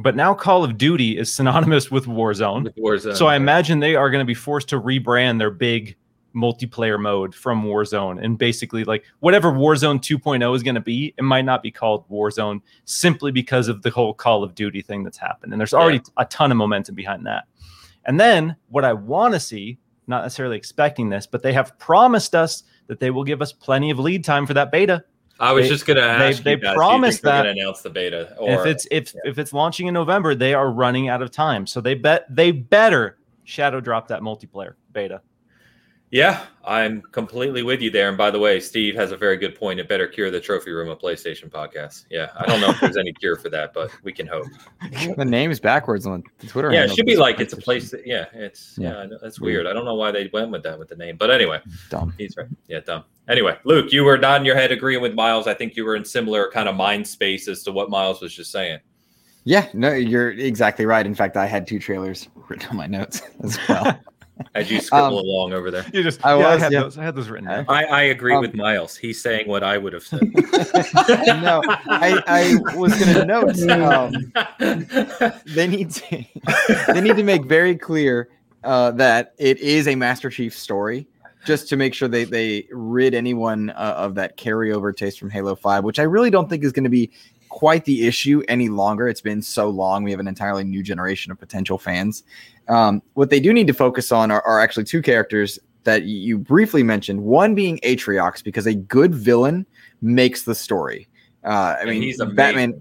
but 0.01 0.17
now 0.17 0.35
Call 0.35 0.65
of 0.65 0.77
Duty 0.77 1.17
is 1.17 1.33
synonymous 1.33 1.93
with 1.93 2.07
Warzone. 2.07 2.65
With 2.65 2.75
Warzone. 2.75 3.17
So 3.17 3.29
I 3.29 3.37
imagine 3.37 3.79
they 3.79 3.95
are 3.95 4.11
going 4.11 4.21
to 4.21 4.27
be 4.27 4.35
forced 4.35 4.69
to 4.71 4.81
rebrand 4.81 5.39
their 5.39 5.53
big 5.53 5.95
multiplayer 6.35 7.01
mode 7.01 7.37
from 7.37 7.63
Warzone 7.63 8.21
and 8.21 8.37
basically 8.37 8.83
like 8.83 9.05
whatever 9.21 9.53
Warzone 9.53 10.01
2.0 10.01 10.57
is 10.57 10.65
going 10.65 10.75
to 10.75 10.81
be, 10.81 11.15
it 11.17 11.23
might 11.23 11.45
not 11.45 11.63
be 11.63 11.71
called 11.71 12.05
Warzone 12.09 12.63
simply 12.85 13.31
because 13.31 13.69
of 13.69 13.83
the 13.83 13.91
whole 13.91 14.13
Call 14.13 14.43
of 14.43 14.57
Duty 14.57 14.83
thing 14.83 15.05
that's 15.05 15.19
happened. 15.19 15.53
And 15.53 15.61
there's 15.61 15.73
already 15.73 16.03
a 16.17 16.25
ton 16.25 16.51
of 16.51 16.57
momentum 16.57 16.97
behind 16.97 17.27
that. 17.27 17.45
And 18.07 18.19
then 18.19 18.57
what 18.71 18.85
I 18.85 18.93
want 18.93 19.35
to 19.35 19.41
see, 19.41 19.79
not 20.09 20.23
necessarily 20.23 20.57
expecting 20.57 21.11
this, 21.11 21.29
but 21.29 21.45
they 21.45 21.53
have 21.53 21.79
promised 21.79 22.35
us 22.35 22.65
that 22.89 22.99
they 22.99 23.13
will 23.13 23.23
give 23.23 23.41
us 23.41 23.53
plenty 23.53 23.93
of 23.93 24.01
lead 24.01 24.25
time 24.25 24.47
for 24.47 24.55
that 24.55 24.73
beta. 24.73 25.05
I 25.41 25.53
was 25.53 25.65
they- 25.65 25.69
just 25.69 25.87
gonna 25.87 26.01
they- 26.01 26.07
ask 26.07 26.43
they 26.43 26.53
you 26.53 26.57
guys, 26.57 26.63
do 26.63 26.69
you 26.71 26.75
promised 26.75 27.23
that 27.23 27.47
announce 27.47 27.83
the 27.83 27.91
beta, 27.91 28.35
if 28.41 28.67
it's 28.67 28.87
if 28.91 29.15
if 29.25 29.39
it's 29.39 29.53
launching 29.53 29.87
in 29.87 29.95
November, 29.95 30.35
they 30.35 30.55
are 30.55 30.71
running 30.71 31.09
out 31.09 31.23
of 31.23 31.31
time. 31.31 31.67
So 31.67 31.81
they 31.81 31.95
bet 31.95 32.27
they 32.29 32.51
better 32.51 33.19
shadow 33.45 33.81
drop 33.81 34.09
that 34.09 34.21
multiplayer 34.21 34.75
beta. 34.93 35.23
Yeah, 36.11 36.47
I'm 36.65 37.03
completely 37.13 37.63
with 37.63 37.83
you 37.83 37.91
there. 37.91 38.09
And 38.09 38.17
by 38.17 38.31
the 38.31 38.39
way, 38.39 38.61
Steve 38.61 38.95
has 38.95 39.13
a 39.13 39.17
very 39.17 39.37
good 39.37 39.55
point. 39.55 39.79
It 39.79 39.89
better 39.89 40.07
cure 40.07 40.31
the 40.31 40.41
trophy 40.41 40.71
room 40.71 40.89
of 40.89 40.99
PlayStation 40.99 41.51
podcast. 41.51 42.07
Yeah, 42.11 42.29
I 42.37 42.47
don't 42.47 42.61
know 42.61 42.71
if 42.71 42.81
there's 42.81 42.97
any 42.97 43.13
cure 43.13 43.37
for 43.37 43.51
that, 43.51 43.75
but 43.75 43.91
we 44.03 44.13
can 44.13 44.27
hope. 44.27 44.47
The 45.17 45.25
name's 45.25 45.61
backwards 45.61 46.07
on 46.07 46.23
the 46.39 46.47
Twitter. 46.47 46.73
Yeah, 46.73 46.85
it 46.85 46.95
should 46.95 47.07
be 47.07 47.17
like 47.17 47.41
it's 47.41 47.53
a 47.53 47.57
place. 47.57 47.91
That, 47.91 48.07
yeah, 48.07 48.27
it's 48.33 48.77
yeah, 48.79 49.03
Yeah. 49.03 49.17
That's 49.21 49.41
weird. 49.41 49.67
I 49.67 49.73
don't 49.73 49.85
know 49.85 49.95
why 49.95 50.11
they 50.11 50.31
went 50.33 50.51
with 50.51 50.63
that 50.63 50.79
with 50.79 50.89
the 50.89 50.97
name, 50.97 51.17
but 51.17 51.31
anyway, 51.31 51.61
Dumb. 51.91 52.15
he's 52.17 52.37
right. 52.37 52.47
Yeah, 52.69 52.81
dumb. 52.81 53.05
Anyway, 53.29 53.59
Luke, 53.65 53.93
you 53.93 54.05
were 54.05 54.17
nodding 54.17 54.47
your 54.47 54.55
head, 54.55 54.73
agreeing 54.73 55.03
with 55.03 55.15
Miles. 55.15 55.47
I 55.47 55.55
think 55.55 55.77
you 55.77 55.85
were 55.85 55.97
in 55.97 56.05
similar 56.05 56.51
kind 56.51 56.69
of 56.69 56.77
mind 56.77 57.07
space 57.07 57.49
as 57.49 57.63
to 57.65 57.73
what 57.73 57.91
Miles 57.91 58.21
was 58.21 58.35
just 58.35 58.51
saying. 58.51 58.79
Yeah, 59.45 59.69
no, 59.73 59.93
you're 59.93 60.31
exactly 60.31 60.85
right. 60.85 61.07
In 61.07 61.15
fact, 61.15 61.37
I 61.37 61.47
had 61.47 61.67
two 61.67 61.79
trailers 61.79 62.29
written 62.49 62.69
on 62.69 62.77
my 62.77 62.87
notes 62.87 63.23
as 63.43 63.59
well. 63.69 63.99
As 64.55 64.71
you 64.71 64.81
scribble 64.83 65.19
Um, 65.19 65.25
along 65.25 65.53
over 65.53 65.71
there. 65.71 65.85
You 65.93 66.03
just 66.03 66.25
I 66.25 66.39
yeah, 66.39 66.49
I 66.49 66.55
was, 66.55 66.63
had 66.63 66.73
yeah. 66.73 66.81
those 66.81 66.99
I 66.99 67.05
had 67.05 67.15
those 67.15 67.29
written 67.29 67.49
down. 67.49 67.65
I, 67.69 67.85
I 67.85 68.03
agree 68.03 68.35
Um, 68.35 68.41
with 68.41 68.55
Miles. 68.55 68.97
He's 68.97 69.21
saying 69.21 69.49
what 69.49 69.63
I 69.63 69.79
would 69.79 69.93
have 69.93 70.05
said. 70.05 70.21
no, 71.43 71.63
I, 71.89 72.23
I 72.27 72.57
was 72.77 72.99
going 72.99 73.15
to 73.15 73.25
note 73.25 73.59
um, 73.71 75.43
they 75.47 75.67
need 75.67 75.91
to 75.91 76.25
they 76.93 77.01
need 77.01 77.17
to 77.17 77.23
make 77.25 77.45
very 77.45 77.77
clear 77.77 78.29
uh, 78.65 78.91
that 78.93 79.35
it 79.39 79.59
is 79.59 79.87
a 79.89 79.95
Master 79.95 80.31
Chief 80.31 80.57
story, 80.57 81.07
just 81.45 81.69
to 81.69 81.77
make 81.77 81.95
sure 81.95 82.09
they 82.09 82.25
they 82.25 82.67
rid 82.73 83.15
anyone 83.15 83.71
uh, 83.71 83.95
of 83.97 84.15
that 84.17 84.37
carryover 84.37 84.97
taste 84.97 85.19
from 85.19 85.31
Halo 85.31 85.55
Five, 85.55 85.85
which 85.85 85.99
I 85.99 86.05
really 86.05 86.31
don't 86.31 86.49
think 86.49 86.65
is 86.65 86.73
going 86.73 86.85
to 86.85 86.91
be 86.91 87.11
quite 87.49 87.85
the 87.85 88.07
issue 88.07 88.43
any 88.49 88.69
longer. 88.69 89.09
It's 89.09 89.21
been 89.21 89.43
so 89.43 89.69
long; 89.69 90.05
we 90.05 90.11
have 90.11 90.21
an 90.21 90.29
entirely 90.29 90.65
new 90.65 90.83
generation 90.83 91.33
of 91.33 91.39
potential 91.39 91.79
fans. 91.79 92.25
Um, 92.69 93.03
what 93.15 93.31
they 93.31 93.41
do 93.41 93.53
need 93.53 93.67
to 93.67 93.75
focus 93.75 94.13
on 94.13 94.31
are, 94.31 94.43
are 94.43 94.61
actually 94.61 94.85
two 94.85 95.03
characters 95.03 95.59
that 95.85 96.05
you 96.05 96.39
briefly 96.39 96.83
mentioned. 96.83 97.23
One 97.23 97.55
being 97.55 97.79
Atriox, 97.79 98.43
because 98.45 98.67
a 98.67 98.75
good 98.75 99.15
villain 99.15 99.67
makes 100.03 100.43
the 100.43 100.55
story. 100.55 101.09
Uh, 101.45 101.49
I 101.49 101.81
And 101.81 101.91
mean, 101.91 102.03
he's. 102.03 102.23
Batman. 102.35 102.81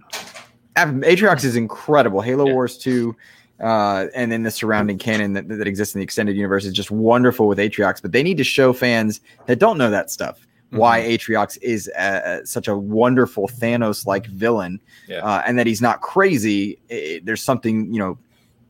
Atriox 0.75 1.43
is 1.43 1.55
incredible. 1.55 2.21
Halo 2.21 2.45
Yeah. 2.45 2.53
Wars 2.53 2.77
2, 2.77 3.15
uh, 3.61 4.07
and 4.13 4.31
then 4.31 4.43
the 4.43 4.51
surrounding 4.51 4.99
canon 4.99 5.33
that, 5.33 5.47
that 5.47 5.67
exists 5.67 5.95
in 5.95 5.99
the 5.99 6.03
extended 6.03 6.35
universe 6.35 6.65
is 6.65 6.73
just 6.73 6.91
wonderful 6.91 7.47
with 7.47 7.57
Atriox. 7.57 8.01
But 8.01 8.11
they 8.11 8.21
need 8.21 8.37
to 8.37 8.43
show 8.43 8.73
fans 8.73 9.21
that 9.47 9.57
don't 9.57 9.77
know 9.77 9.89
that 9.89 10.11
stuff 10.11 10.46
why 10.71 10.99
Mm-hmm. 11.01 11.11
Atriox 11.33 11.57
is 11.61 11.87
uh, 11.89 12.43
such 12.43 12.67
a 12.67 12.75
wonderful 12.77 13.47
Thanos-like 13.47 14.25
villain, 14.27 14.79
Yeah. 15.07 15.19
uh, 15.19 15.41
and 15.47 15.57
that 15.57 15.65
he's 15.67 15.81
not 15.81 16.01
crazy. 16.01 16.77
I- 16.91 17.21
there's 17.23 17.41
something 17.41 17.93
you 17.93 17.99
know 17.99 18.17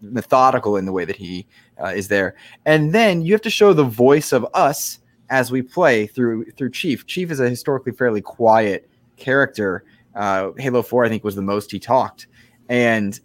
methodical 0.01 0.77
in 0.77 0.85
the 0.85 0.91
way 0.91 1.05
that 1.05 1.15
he 1.15 1.45
uh, 1.81 1.87
is 1.87 2.07
there. 2.07 2.35
And 2.65 2.93
then 2.93 3.23
you 3.23 3.33
have 3.33 3.41
to 3.41 3.49
show 3.49 3.73
the 3.73 3.83
voice 3.83 4.31
of 4.31 4.45
us 4.53 4.99
as 5.29 5.51
we 5.51 5.61
play 5.63 6.05
through 6.07 6.45
through 6.51 6.69
Chief. 6.71 7.05
Chief 7.07 7.31
is 7.31 7.39
a 7.39 7.49
historically 7.49 7.91
fairly 7.93 8.21
quiet 8.21 8.87
character. 9.17 9.83
Uh, 10.15 10.51
Halo 10.57 10.81
Four, 10.83 11.03
I 11.05 11.09
think, 11.09 11.23
was 11.23 11.35
the 11.35 11.41
most 11.41 11.71
he 11.71 11.79
talked, 11.79 12.27
and 12.69 13.19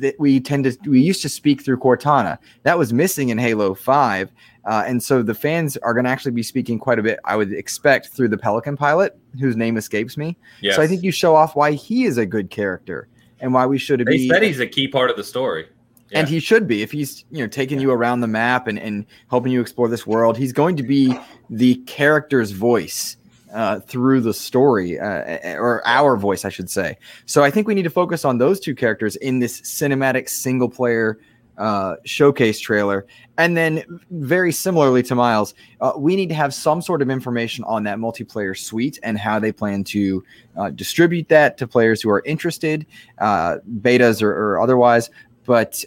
th- 0.00 0.14
we 0.18 0.40
tend 0.40 0.64
to 0.64 0.76
we 0.90 1.00
used 1.00 1.22
to 1.22 1.28
speak 1.28 1.62
through 1.64 1.78
Cortana. 1.78 2.38
That 2.62 2.78
was 2.78 2.92
missing 2.92 3.28
in 3.30 3.38
Halo 3.38 3.74
Five, 3.74 4.30
Uh, 4.66 4.84
and 4.86 5.02
so 5.02 5.22
the 5.22 5.34
fans 5.34 5.76
are 5.78 5.92
going 5.92 6.04
to 6.04 6.10
actually 6.10 6.32
be 6.32 6.42
speaking 6.42 6.78
quite 6.78 6.98
a 6.98 7.02
bit, 7.02 7.18
I 7.24 7.36
would 7.36 7.52
expect, 7.52 8.08
through 8.08 8.28
the 8.28 8.38
Pelican 8.38 8.76
pilot, 8.76 9.18
whose 9.38 9.56
name 9.56 9.76
escapes 9.76 10.16
me. 10.16 10.36
Yes. 10.60 10.76
So 10.76 10.82
I 10.82 10.86
think 10.86 11.02
you 11.02 11.12
show 11.12 11.36
off 11.36 11.54
why 11.54 11.72
he 11.72 12.04
is 12.04 12.16
a 12.16 12.26
good 12.26 12.50
character 12.50 13.08
and 13.40 13.52
why 13.52 13.66
we 13.66 13.78
should 13.78 14.04
be. 14.06 14.28
said 14.28 14.42
he's 14.42 14.60
a 14.60 14.66
key 14.66 14.88
part 14.88 15.10
of 15.10 15.16
the 15.16 15.24
story. 15.24 15.68
And 16.12 16.28
he 16.28 16.38
should 16.38 16.68
be 16.68 16.82
if 16.82 16.92
he's 16.92 17.24
you 17.30 17.40
know 17.40 17.48
taking 17.48 17.80
you 17.80 17.90
around 17.90 18.20
the 18.20 18.28
map 18.28 18.68
and, 18.68 18.78
and 18.78 19.04
helping 19.30 19.50
you 19.50 19.60
explore 19.60 19.88
this 19.88 20.06
world. 20.06 20.36
He's 20.36 20.52
going 20.52 20.76
to 20.76 20.84
be 20.84 21.18
the 21.50 21.74
character's 21.86 22.52
voice 22.52 23.16
uh, 23.52 23.80
through 23.80 24.20
the 24.20 24.34
story, 24.34 24.98
uh, 24.98 25.56
or 25.56 25.86
our 25.86 26.16
voice, 26.16 26.44
I 26.44 26.50
should 26.50 26.70
say. 26.70 26.98
So 27.26 27.42
I 27.42 27.50
think 27.50 27.66
we 27.66 27.74
need 27.74 27.82
to 27.82 27.90
focus 27.90 28.24
on 28.24 28.38
those 28.38 28.60
two 28.60 28.74
characters 28.74 29.16
in 29.16 29.38
this 29.38 29.60
cinematic 29.62 30.28
single 30.28 30.68
player 30.68 31.18
uh, 31.58 31.96
showcase 32.04 32.58
trailer. 32.60 33.06
And 33.38 33.56
then, 33.56 33.82
very 34.10 34.52
similarly 34.52 35.02
to 35.04 35.14
Miles, 35.14 35.54
uh, 35.80 35.92
we 35.96 36.14
need 36.16 36.28
to 36.28 36.34
have 36.34 36.54
some 36.54 36.80
sort 36.82 37.02
of 37.02 37.10
information 37.10 37.64
on 37.64 37.82
that 37.84 37.98
multiplayer 37.98 38.56
suite 38.56 38.98
and 39.02 39.18
how 39.18 39.38
they 39.38 39.52
plan 39.52 39.84
to 39.84 40.24
uh, 40.56 40.70
distribute 40.70 41.28
that 41.28 41.56
to 41.58 41.66
players 41.66 42.00
who 42.00 42.10
are 42.10 42.22
interested, 42.24 42.86
uh, 43.18 43.56
betas 43.80 44.22
or, 44.22 44.30
or 44.30 44.60
otherwise. 44.60 45.10
But 45.46 45.84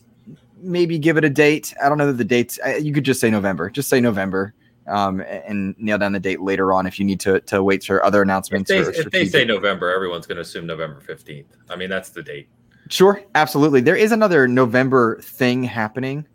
maybe 0.60 0.98
give 1.00 1.18
it 1.18 1.24
a 1.24 1.30
date. 1.30 1.74
I 1.84 1.88
don't 1.90 1.98
know 1.98 2.08
that 2.08 2.18
the 2.18 2.26
dates. 2.26 2.60
uh, 2.66 2.76
You 2.76 2.94
could 2.94 3.06
just 3.06 3.20
say 3.22 3.30
November. 3.30 3.70
Just 3.70 3.90
say 3.90 4.02
November. 4.02 4.54
Um, 4.88 5.20
and 5.20 5.76
nail 5.78 5.98
down 5.98 6.14
the 6.14 6.20
date 6.20 6.40
later 6.40 6.72
on 6.72 6.88
if 6.88 6.98
you 6.98 7.04
need 7.04 7.20
to 7.20 7.42
to 7.42 7.62
wait 7.62 7.84
for 7.84 8.02
other 8.06 8.22
If 8.22 8.26
announcements. 8.26 8.70
they, 8.70 8.80
if 8.80 9.12
they 9.12 9.26
say 9.26 9.44
November, 9.44 9.94
everyone's 9.94 10.26
going 10.26 10.38
to 10.38 10.44
assume 10.44 10.66
November 10.66 11.02
15th. 11.06 11.44
I 11.70 11.76
mean, 11.76 11.90
that's 11.90 12.10
the 12.10 12.24
date. 12.24 12.48
Sure, 12.90 13.22
absolutely. 13.36 13.82
There 13.82 13.96
is 13.96 14.12
another 14.12 14.48
November 14.48 15.20
thing 15.22 15.64
happening 15.64 16.26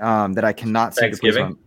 um, 0.00 0.32
that 0.34 0.44
I 0.44 0.52
cannot 0.52 0.94
seem 0.94 1.10
to 1.12 1.16
place 1.16 1.34
Thanksgiving? 1.34 1.44
on. 1.44 1.58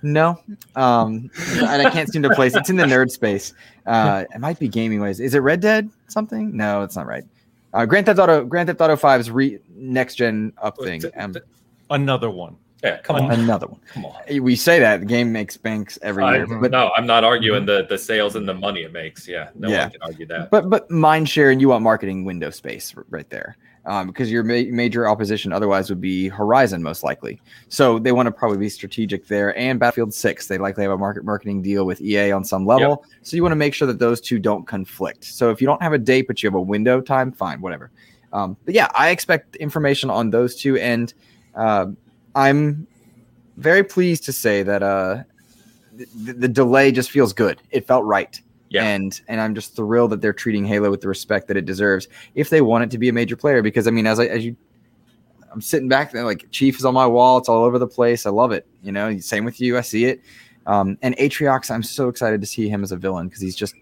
No, 0.00 0.40
um, 0.76 1.28
and 1.56 1.82
I 1.86 1.90
can't 1.90 2.08
seem 2.08 2.22
to 2.22 2.30
place. 2.30 2.54
It's 2.54 2.70
in 2.70 2.76
the 2.76 2.84
nerd 2.84 3.10
space. 3.10 3.52
Uh, 3.84 4.24
it 4.32 4.38
might 4.38 4.58
be 4.58 4.68
gaming 4.68 5.00
ways. 5.00 5.18
Is 5.18 5.34
it 5.34 5.40
Red 5.40 5.60
Dead 5.60 5.90
something? 6.06 6.56
No, 6.56 6.82
it's 6.82 6.94
not 6.94 7.06
right. 7.06 7.24
Uh, 7.74 7.84
Grand 7.84 8.06
Theft 8.06 8.20
Auto, 8.20 8.44
Grand 8.44 8.68
Theft 8.68 8.80
Auto 8.80 8.94
5's 8.94 9.30
re- 9.30 9.58
next 9.74 10.14
gen 10.14 10.52
up 10.62 10.78
thing. 10.78 11.02
Um, 11.16 11.34
Another 11.90 12.30
one. 12.30 12.56
Yeah, 12.84 12.98
come 12.98 13.16
on. 13.16 13.32
another 13.32 13.66
one. 13.66 13.80
Come 13.92 14.06
on. 14.06 14.14
We 14.40 14.54
say 14.54 14.78
that 14.78 15.00
the 15.00 15.06
game 15.06 15.32
makes 15.32 15.56
banks 15.56 15.98
every 16.00 16.22
I, 16.22 16.36
year, 16.36 16.46
but 16.60 16.70
no, 16.70 16.92
I'm 16.96 17.06
not 17.06 17.24
arguing 17.24 17.66
the, 17.66 17.84
the 17.88 17.98
sales 17.98 18.36
and 18.36 18.48
the 18.48 18.54
money 18.54 18.82
it 18.82 18.92
makes. 18.92 19.26
Yeah, 19.26 19.50
no 19.56 19.68
Yeah. 19.68 19.82
one 19.84 19.90
can 19.90 20.02
argue 20.02 20.26
that. 20.26 20.50
but 20.50 20.70
but 20.70 20.88
mind 20.88 21.28
share 21.28 21.50
and 21.50 21.60
you 21.60 21.70
want 21.70 21.82
marketing 21.82 22.24
window 22.24 22.50
space 22.50 22.94
right 23.08 23.28
there 23.30 23.56
um, 23.88 24.06
because 24.06 24.30
your 24.30 24.44
ma- 24.44 24.70
major 24.70 25.08
opposition 25.08 25.52
otherwise 25.52 25.88
would 25.88 26.00
be 26.00 26.28
horizon 26.28 26.82
most 26.82 27.02
likely. 27.02 27.40
So 27.68 27.98
they 27.98 28.12
want 28.12 28.26
to 28.26 28.30
probably 28.30 28.58
be 28.58 28.68
strategic 28.68 29.26
there 29.26 29.56
and 29.58 29.80
battlefield 29.80 30.14
6 30.14 30.46
they 30.46 30.58
likely 30.58 30.84
have 30.84 30.92
a 30.92 30.98
market 30.98 31.24
marketing 31.24 31.62
deal 31.62 31.84
with 31.86 32.00
ea 32.00 32.30
on 32.30 32.44
some 32.44 32.66
level. 32.66 33.04
So 33.22 33.36
you 33.36 33.42
want 33.42 33.52
to 33.52 33.56
make 33.56 33.74
sure 33.74 33.88
that 33.88 33.98
those 33.98 34.20
two 34.20 34.38
don't 34.38 34.66
conflict. 34.66 35.24
So 35.24 35.50
if 35.50 35.60
you 35.60 35.66
don't 35.66 35.82
have 35.82 35.94
a 35.94 35.98
date 35.98 36.26
but 36.28 36.42
you 36.42 36.46
have 36.46 36.54
a 36.54 36.60
window 36.60 37.00
time 37.00 37.32
fine 37.32 37.60
whatever. 37.60 37.90
Um, 38.30 38.58
but 38.66 38.74
yeah 38.74 38.88
i 38.94 39.08
expect 39.08 39.56
information 39.56 40.10
on 40.10 40.28
those 40.28 40.54
two 40.54 40.76
and 40.76 41.14
uh, 41.54 41.86
i'm 42.34 42.86
very 43.56 43.82
pleased 43.82 44.24
to 44.24 44.32
say 44.32 44.62
that 44.62 44.82
uh, 44.82 45.22
the, 45.98 46.32
the 46.32 46.48
delay 46.48 46.92
just 46.92 47.10
feels 47.10 47.32
good. 47.32 47.60
It 47.70 47.86
felt 47.86 48.04
right 48.04 48.40
Yeah. 48.70 48.84
and 48.84 49.20
and 49.28 49.40
I'm 49.40 49.54
just 49.54 49.74
thrilled 49.74 50.10
that 50.10 50.20
they're 50.20 50.32
treating 50.32 50.64
Halo 50.64 50.90
with 50.90 51.00
the 51.00 51.08
respect 51.08 51.48
that 51.48 51.56
it 51.56 51.64
deserves. 51.64 52.08
If 52.34 52.50
they 52.50 52.60
want 52.60 52.84
it 52.84 52.90
to 52.90 52.98
be 52.98 53.08
a 53.08 53.12
major 53.12 53.36
player, 53.36 53.62
because 53.62 53.86
I 53.86 53.90
mean, 53.90 54.06
as 54.06 54.20
I 54.20 54.26
as 54.26 54.44
you, 54.44 54.56
I'm 55.50 55.60
sitting 55.60 55.88
back 55.88 56.12
there 56.12 56.24
like 56.24 56.46
Chief 56.50 56.78
is 56.78 56.84
on 56.84 56.94
my 56.94 57.06
wall. 57.06 57.38
It's 57.38 57.48
all 57.48 57.64
over 57.64 57.78
the 57.78 57.86
place. 57.86 58.26
I 58.26 58.30
love 58.30 58.52
it. 58.52 58.66
You 58.82 58.92
know, 58.92 59.18
same 59.18 59.44
with 59.44 59.60
you. 59.60 59.78
I 59.78 59.80
see 59.80 60.04
it. 60.04 60.20
Um, 60.66 60.98
and 61.00 61.16
Atriox, 61.16 61.70
I'm 61.70 61.82
so 61.82 62.08
excited 62.08 62.42
to 62.42 62.46
see 62.46 62.68
him 62.68 62.84
as 62.84 62.92
a 62.92 62.96
villain 62.96 63.28
because 63.28 63.40
he's 63.40 63.56
just 63.56 63.74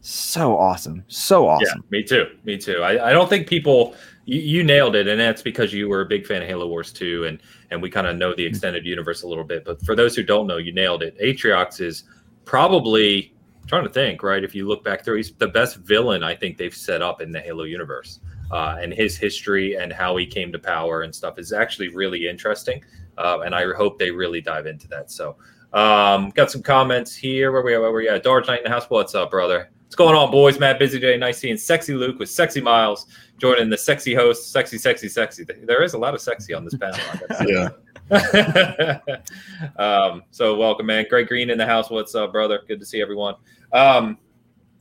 so 0.00 0.56
awesome, 0.56 1.04
so 1.08 1.48
awesome. 1.48 1.84
Yeah, 1.84 1.98
me 1.98 2.04
too. 2.04 2.26
Me 2.44 2.56
too. 2.56 2.80
I, 2.82 3.10
I 3.10 3.12
don't 3.12 3.28
think 3.28 3.48
people 3.48 3.96
you, 4.24 4.40
you 4.40 4.62
nailed 4.62 4.94
it, 4.94 5.08
and 5.08 5.18
that's 5.18 5.42
because 5.42 5.72
you 5.72 5.88
were 5.88 6.02
a 6.02 6.06
big 6.06 6.26
fan 6.26 6.42
of 6.42 6.48
Halo 6.48 6.68
Wars 6.68 6.92
2 6.92 7.24
and 7.24 7.40
and 7.70 7.82
we 7.82 7.90
kind 7.90 8.06
of 8.06 8.16
know 8.16 8.34
the 8.34 8.46
extended 8.46 8.86
universe 8.86 9.22
a 9.22 9.28
little 9.28 9.44
bit. 9.44 9.64
But 9.64 9.84
for 9.84 9.96
those 9.96 10.14
who 10.14 10.22
don't 10.22 10.46
know, 10.46 10.56
you 10.58 10.72
nailed 10.72 11.02
it. 11.02 11.18
Atriox 11.18 11.80
is 11.80 12.04
probably 12.44 13.34
trying 13.68 13.84
to 13.84 13.90
think, 13.90 14.22
right? 14.22 14.42
If 14.42 14.54
you 14.54 14.66
look 14.66 14.82
back 14.82 15.04
through, 15.04 15.18
he's 15.18 15.32
the 15.32 15.48
best 15.48 15.76
villain 15.76 16.24
I 16.24 16.34
think 16.34 16.56
they've 16.56 16.74
set 16.74 17.02
up 17.02 17.20
in 17.20 17.30
the 17.30 17.40
Halo 17.40 17.64
universe. 17.64 18.20
Uh, 18.50 18.78
and 18.80 18.94
his 18.94 19.16
history 19.16 19.76
and 19.76 19.92
how 19.92 20.16
he 20.16 20.26
came 20.26 20.50
to 20.50 20.58
power 20.58 21.02
and 21.02 21.14
stuff 21.14 21.38
is 21.38 21.52
actually 21.52 21.88
really 21.88 22.26
interesting. 22.26 22.82
Uh, 23.18 23.40
and 23.44 23.54
I 23.54 23.70
hope 23.74 23.98
they 23.98 24.10
really 24.10 24.40
dive 24.40 24.66
into 24.66 24.88
that. 24.88 25.10
So, 25.10 25.36
um, 25.74 26.30
got 26.30 26.50
some 26.50 26.62
comments 26.62 27.14
here. 27.14 27.52
Where 27.52 27.60
we 27.60 27.74
at? 27.74 27.80
Where 27.80 27.92
we 27.92 28.08
at? 28.08 28.24
Darge 28.24 28.46
Knight 28.46 28.60
in 28.60 28.64
the 28.64 28.70
house. 28.70 28.86
What's 28.88 29.14
up, 29.14 29.30
brother? 29.30 29.70
What's 29.84 29.96
going 29.96 30.14
on, 30.14 30.30
boys? 30.30 30.58
Matt 30.58 30.78
Busy 30.78 30.98
Day. 30.98 31.18
Nice 31.18 31.38
seeing 31.38 31.58
Sexy 31.58 31.94
Luke 31.94 32.18
with 32.18 32.30
Sexy 32.30 32.62
Miles 32.62 33.06
joining 33.38 33.70
the 33.70 33.78
sexy 33.78 34.14
host. 34.14 34.52
Sexy, 34.52 34.78
sexy, 34.78 35.08
sexy. 35.08 35.44
There 35.44 35.82
is 35.82 35.94
a 35.94 35.98
lot 35.98 36.14
of 36.14 36.20
sexy 36.20 36.54
on 36.54 36.64
this 36.64 36.76
panel. 36.76 36.98
Yeah. 37.46 37.68
um, 39.76 40.22
so 40.30 40.56
welcome, 40.56 40.86
man. 40.86 41.04
Greg 41.10 41.28
Green 41.28 41.50
in 41.50 41.58
the 41.58 41.66
house. 41.66 41.90
What's 41.90 42.14
up, 42.14 42.32
brother? 42.32 42.62
Good 42.66 42.80
to 42.80 42.86
see 42.86 43.02
everyone. 43.02 43.34
Um, 43.72 44.16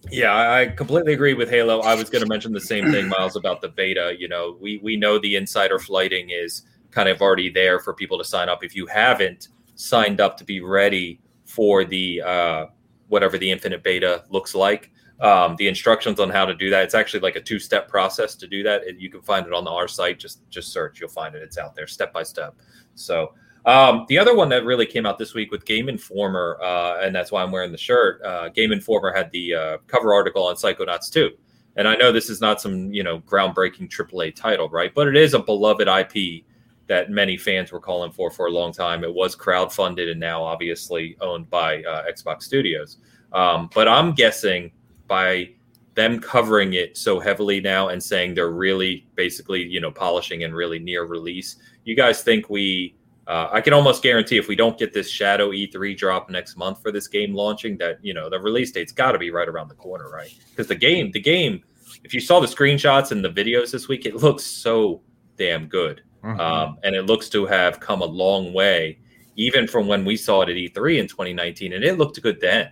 yeah, 0.09 0.33
I 0.33 0.67
completely 0.67 1.13
agree 1.13 1.33
with 1.33 1.49
Halo. 1.49 1.81
I 1.81 1.95
was 1.95 2.09
going 2.09 2.23
to 2.23 2.29
mention 2.29 2.53
the 2.53 2.61
same 2.61 2.89
thing, 2.91 3.09
Miles, 3.09 3.35
about 3.35 3.59
the 3.61 3.67
beta. 3.67 4.15
You 4.17 4.29
know, 4.29 4.57
we 4.61 4.77
we 4.77 4.95
know 4.95 5.19
the 5.19 5.35
insider 5.35 5.77
flighting 5.77 6.29
is 6.29 6.63
kind 6.91 7.09
of 7.09 7.21
already 7.21 7.49
there 7.49 7.79
for 7.79 7.93
people 7.93 8.17
to 8.17 8.23
sign 8.23 8.47
up. 8.47 8.63
If 8.63 8.75
you 8.75 8.85
haven't 8.85 9.49
signed 9.75 10.21
up 10.21 10.37
to 10.37 10.45
be 10.45 10.61
ready 10.61 11.19
for 11.45 11.83
the 11.83 12.21
uh, 12.21 12.65
whatever 13.09 13.37
the 13.37 13.51
infinite 13.51 13.83
beta 13.83 14.23
looks 14.29 14.55
like, 14.55 14.91
um, 15.19 15.55
the 15.57 15.67
instructions 15.67 16.19
on 16.19 16.29
how 16.29 16.45
to 16.45 16.53
do 16.53 16.69
that. 16.69 16.83
It's 16.83 16.95
actually 16.95 17.21
like 17.21 17.35
a 17.35 17.41
two 17.41 17.59
step 17.59 17.87
process 17.87 18.35
to 18.35 18.47
do 18.47 18.63
that. 18.63 18.87
And 18.87 19.01
you 19.01 19.09
can 19.09 19.21
find 19.21 19.45
it 19.45 19.53
on 19.53 19.67
our 19.67 19.87
site. 19.87 20.19
Just 20.19 20.47
just 20.49 20.71
search, 20.71 20.99
you'll 20.99 21.09
find 21.09 21.35
it. 21.35 21.41
It's 21.41 21.57
out 21.57 21.75
there 21.75 21.87
step 21.87 22.13
by 22.13 22.23
step. 22.23 22.55
So 22.95 23.33
um, 23.65 24.05
the 24.07 24.17
other 24.17 24.35
one 24.35 24.49
that 24.49 24.63
really 24.63 24.85
came 24.85 25.05
out 25.05 25.17
this 25.17 25.33
week 25.33 25.51
with 25.51 25.65
Game 25.65 25.89
Informer, 25.89 26.57
uh, 26.63 26.99
and 27.01 27.13
that's 27.13 27.31
why 27.31 27.43
I'm 27.43 27.51
wearing 27.51 27.71
the 27.71 27.77
shirt. 27.77 28.21
Uh, 28.21 28.49
Game 28.49 28.71
Informer 28.71 29.11
had 29.11 29.29
the 29.31 29.53
uh, 29.53 29.77
cover 29.87 30.13
article 30.13 30.45
on 30.45 30.55
Psychonauts 30.55 31.11
2. 31.11 31.31
And 31.75 31.87
I 31.87 31.95
know 31.95 32.11
this 32.11 32.29
is 32.29 32.41
not 32.41 32.61
some 32.61 32.91
you 32.93 33.03
know 33.03 33.19
groundbreaking 33.19 33.89
AAA 33.89 34.35
title, 34.35 34.69
right? 34.69 34.93
But 34.93 35.07
it 35.07 35.15
is 35.15 35.33
a 35.33 35.39
beloved 35.39 35.87
IP 35.87 36.43
that 36.87 37.11
many 37.11 37.37
fans 37.37 37.71
were 37.71 37.79
calling 37.79 38.11
for 38.11 38.31
for 38.31 38.47
a 38.47 38.51
long 38.51 38.71
time. 38.71 39.03
It 39.03 39.13
was 39.13 39.35
crowdfunded 39.35 40.09
and 40.09 40.19
now 40.19 40.43
obviously 40.43 41.17
owned 41.21 41.49
by 41.49 41.83
uh, 41.83 42.05
Xbox 42.09 42.43
Studios. 42.43 42.97
Um, 43.33 43.69
but 43.75 43.87
I'm 43.87 44.13
guessing 44.13 44.71
by 45.07 45.49
them 45.95 46.19
covering 46.19 46.73
it 46.73 46.95
so 46.95 47.19
heavily 47.19 47.59
now 47.59 47.87
and 47.87 48.01
saying 48.01 48.35
they're 48.35 48.51
really 48.51 49.07
basically 49.15 49.63
you 49.63 49.79
know 49.81 49.89
polishing 49.91 50.43
and 50.43 50.53
really 50.55 50.79
near 50.79 51.05
release. 51.05 51.55
You 51.85 51.95
guys 51.95 52.21
think 52.23 52.49
we? 52.49 52.95
Uh, 53.25 53.49
I 53.51 53.59
can 53.59 53.73
almost 53.73 54.03
guarantee 54.03 54.37
if 54.37 54.47
we 54.47 54.55
don't 54.55 54.77
get 54.77 54.93
this 54.93 55.09
Shadow 55.09 55.51
E3 55.51 55.97
drop 55.97 56.29
next 56.29 56.55
month 56.55 56.81
for 56.81 56.93
this 56.93 57.09
game 57.09 57.33
launching, 57.33 57.77
that 57.77 57.97
you 58.01 58.13
know 58.13 58.29
the 58.29 58.39
release 58.39 58.71
date's 58.71 58.91
got 58.93 59.11
to 59.13 59.17
be 59.19 59.31
right 59.31 59.49
around 59.49 59.67
the 59.69 59.75
corner, 59.75 60.09
right? 60.09 60.33
Because 60.49 60.67
the 60.67 60.75
game, 60.75 61.11
the 61.11 61.19
game, 61.19 61.61
if 62.05 62.13
you 62.13 62.21
saw 62.21 62.39
the 62.39 62.47
screenshots 62.47 63.11
and 63.11 63.25
the 63.25 63.29
videos 63.29 63.71
this 63.71 63.87
week, 63.89 64.05
it 64.05 64.15
looks 64.15 64.45
so 64.45 65.01
damn 65.37 65.67
good, 65.67 66.01
Mhm. 66.23 66.39
um, 66.39 66.77
and 66.83 66.95
it 66.95 67.03
looks 67.03 67.27
to 67.29 67.45
have 67.45 67.79
come 67.81 68.01
a 68.01 68.05
long 68.05 68.53
way, 68.53 68.97
even 69.35 69.67
from 69.67 69.87
when 69.87 70.05
we 70.05 70.15
saw 70.15 70.41
it 70.43 70.49
at 70.49 70.55
E3 70.55 70.97
in 70.99 71.07
2019, 71.07 71.73
and 71.73 71.83
it 71.83 71.97
looked 71.97 72.21
good 72.21 72.39
then. 72.39 72.69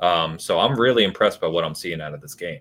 Um, 0.00 0.38
so 0.38 0.58
I'm 0.58 0.78
really 0.78 1.04
impressed 1.04 1.40
by 1.40 1.46
what 1.46 1.64
I'm 1.64 1.74
seeing 1.74 2.00
out 2.00 2.14
of 2.14 2.20
this 2.20 2.34
game. 2.34 2.60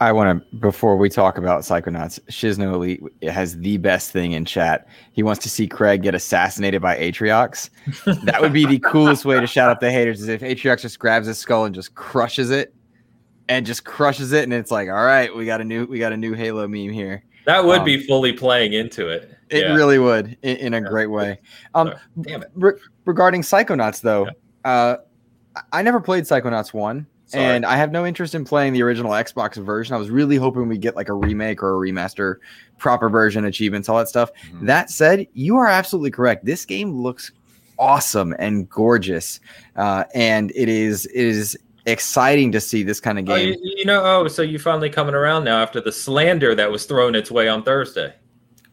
I 0.00 0.10
want 0.10 0.50
to 0.50 0.56
before 0.56 0.96
we 0.96 1.08
talk 1.08 1.38
about 1.38 1.62
Psychonauts, 1.62 2.18
Shizno 2.28 2.74
Elite 2.74 3.00
has 3.22 3.56
the 3.58 3.76
best 3.76 4.10
thing 4.10 4.32
in 4.32 4.44
chat. 4.44 4.88
He 5.12 5.22
wants 5.22 5.40
to 5.44 5.48
see 5.48 5.68
Craig 5.68 6.02
get 6.02 6.12
assassinated 6.12 6.82
by 6.82 6.96
Atriox. 6.98 7.70
that 8.24 8.40
would 8.40 8.52
be 8.52 8.66
the 8.66 8.80
coolest 8.80 9.24
way 9.24 9.38
to 9.38 9.46
shout 9.46 9.70
out 9.70 9.78
the 9.78 9.92
haters 9.92 10.20
is 10.20 10.28
if 10.28 10.40
Atriox 10.40 10.80
just 10.80 10.98
grabs 10.98 11.28
his 11.28 11.38
skull 11.38 11.66
and 11.66 11.74
just 11.74 11.94
crushes 11.94 12.50
it 12.50 12.74
and 13.48 13.64
just 13.64 13.84
crushes 13.84 14.32
it 14.32 14.42
and 14.42 14.52
it's 14.52 14.72
like, 14.72 14.88
all 14.88 15.04
right, 15.04 15.34
we 15.34 15.46
got 15.46 15.60
a 15.60 15.64
new 15.64 15.86
we 15.86 16.00
got 16.00 16.12
a 16.12 16.16
new 16.16 16.32
Halo 16.32 16.66
meme 16.66 16.90
here. 16.90 17.22
That 17.44 17.64
would 17.64 17.78
Um, 17.78 17.84
be 17.84 18.04
fully 18.04 18.32
playing 18.32 18.72
into 18.72 19.06
it. 19.08 19.30
It 19.50 19.60
Yeah. 19.66 19.74
really 19.74 20.00
would 20.00 20.36
in, 20.42 20.56
in 20.56 20.74
a 20.74 20.80
great 20.80 21.06
way. 21.10 21.38
Um 21.76 21.94
Damn 22.22 22.42
it. 22.42 22.50
re- 22.56 22.72
regarding 23.04 23.42
Psychonauts 23.42 24.00
though, 24.00 24.28
uh 24.64 24.96
I- 25.56 25.62
I 25.72 25.82
never 25.82 26.00
played 26.00 26.24
Psychonauts 26.24 26.72
1. 26.72 27.06
Sorry. 27.28 27.42
And 27.42 27.66
I 27.66 27.76
have 27.76 27.90
no 27.90 28.06
interest 28.06 28.36
in 28.36 28.44
playing 28.44 28.72
the 28.72 28.82
original 28.82 29.10
Xbox 29.10 29.56
version. 29.56 29.96
I 29.96 29.98
was 29.98 30.10
really 30.10 30.36
hoping 30.36 30.68
we 30.68 30.78
get 30.78 30.94
like 30.94 31.08
a 31.08 31.12
remake 31.12 31.60
or 31.60 31.74
a 31.74 31.78
remaster, 31.90 32.36
proper 32.78 33.08
version, 33.10 33.44
achievements, 33.46 33.88
all 33.88 33.98
that 33.98 34.08
stuff. 34.08 34.30
Mhm. 34.52 34.66
That 34.66 34.90
said, 34.90 35.26
you 35.32 35.56
are 35.56 35.66
absolutely 35.66 36.12
correct. 36.12 36.44
This 36.44 36.64
game 36.64 36.92
looks 37.02 37.32
awesome 37.80 38.32
and 38.38 38.70
gorgeous, 38.70 39.40
uh, 39.74 40.04
and 40.14 40.52
it 40.54 40.68
is 40.68 41.06
it 41.06 41.14
is 41.26 41.58
exciting 41.86 42.52
to 42.52 42.60
see 42.60 42.82
this 42.84 43.00
kind 43.00 43.18
of 43.18 43.28
Oh, 43.28 43.36
game. 43.36 43.54
you, 43.60 43.74
you 43.78 43.84
know, 43.84 44.02
oh, 44.04 44.28
so 44.28 44.42
you 44.42 44.58
finally 44.60 44.88
coming 44.90 45.14
around 45.14 45.44
now 45.44 45.60
after 45.60 45.80
the 45.80 45.92
slander 45.92 46.54
that 46.54 46.70
was 46.70 46.84
thrown 46.84 47.14
its 47.16 47.30
way 47.30 47.48
on 47.48 47.62
Thursday. 47.64 48.12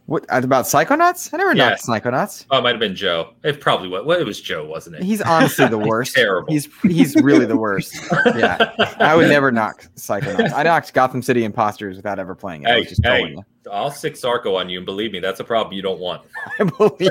What 0.06 0.26
about 0.28 0.66
Psychonauts? 0.66 1.32
I 1.32 1.38
never 1.38 1.54
Yeah. 1.56 1.70
knocked 1.70 1.86
Psychonauts. 1.86 2.44
Oh, 2.50 2.58
it 2.58 2.62
might 2.62 2.72
have 2.72 2.78
been 2.80 2.94
Joe. 2.94 3.30
It 3.42 3.58
probably 3.62 3.88
was. 3.88 4.04
Well, 4.04 4.20
it 4.20 4.26
was 4.26 4.38
Joe, 4.38 4.66
wasn't 4.66 4.96
it? 4.96 5.02
He's 5.02 5.22
honestly 5.22 5.66
the 5.66 5.78
worst. 5.88 6.14
terrible. 6.14 6.52
He's 6.52 6.68
he's 6.82 7.16
really 7.22 7.46
the 7.46 7.56
worst. 7.56 7.96
Yeah. 8.36 8.70
I 8.98 9.16
would 9.16 9.28
never 9.28 9.50
knock 9.50 9.86
Psychonauts. 9.96 10.52
I 10.52 10.62
knocked 10.64 10.92
Gotham 10.92 11.22
City 11.22 11.42
Imposters 11.44 11.96
without 11.96 12.18
ever 12.18 12.34
playing 12.34 12.64
it. 12.64 12.68
I 12.68 12.80
was 12.80 12.88
just 12.90 13.02
hey, 13.02 13.34
I'll 13.72 13.90
stick 13.90 14.12
Sarko 14.14 14.56
on 14.58 14.68
you, 14.68 14.76
and 14.78 14.84
believe 14.84 15.10
me, 15.10 15.20
that's 15.20 15.40
a 15.40 15.44
problem 15.44 15.72
you 15.74 15.80
don't 15.80 16.00
want. 16.00 16.20
I 16.60 16.64
believe 16.64 17.00
you. 17.00 17.10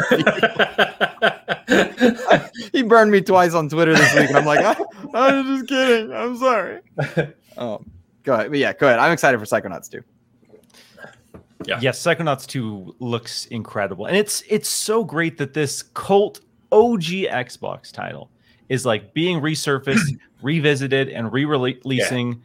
he 2.72 2.84
burned 2.84 3.12
me 3.12 3.22
twice 3.22 3.56
on 3.56 3.70
Twitter 3.70 3.96
this 3.96 4.14
week, 4.14 4.28
and 4.30 4.38
I'm 4.38 4.46
like, 4.46 4.60
I, 4.64 4.76
I'm 5.16 5.58
just 5.58 5.68
kidding. 5.68 6.14
I'm 6.14 6.38
sorry. 6.38 6.82
Um, 7.58 7.90
go 8.24 8.36
ahead. 8.36 8.52
But 8.52 8.60
yeah, 8.60 8.74
go 8.74 8.86
ahead. 8.88 9.00
I'm 9.00 9.12
excited 9.12 9.40
for 9.40 9.46
Psychonauts 9.46 9.90
too. 9.90 10.04
Yeah. 11.68 11.80
Yes, 11.82 12.02
Psychonauts 12.02 12.46
2 12.48 12.96
looks 13.00 13.46
incredible. 13.48 14.06
And 14.06 14.16
it's 14.16 14.44
it's 14.50 14.70
so 14.70 15.04
great 15.04 15.38
that 15.38 15.54
this 15.54 15.84
cult 15.84 16.42
OG 16.72 17.04
Xbox 17.04 17.92
title 17.92 18.30
is 18.70 18.86
like 18.86 19.14
being 19.14 19.40
resurfaced, 19.42 20.18
revisited, 20.42 21.10
and 21.10 21.32
re-releasing 21.32 22.42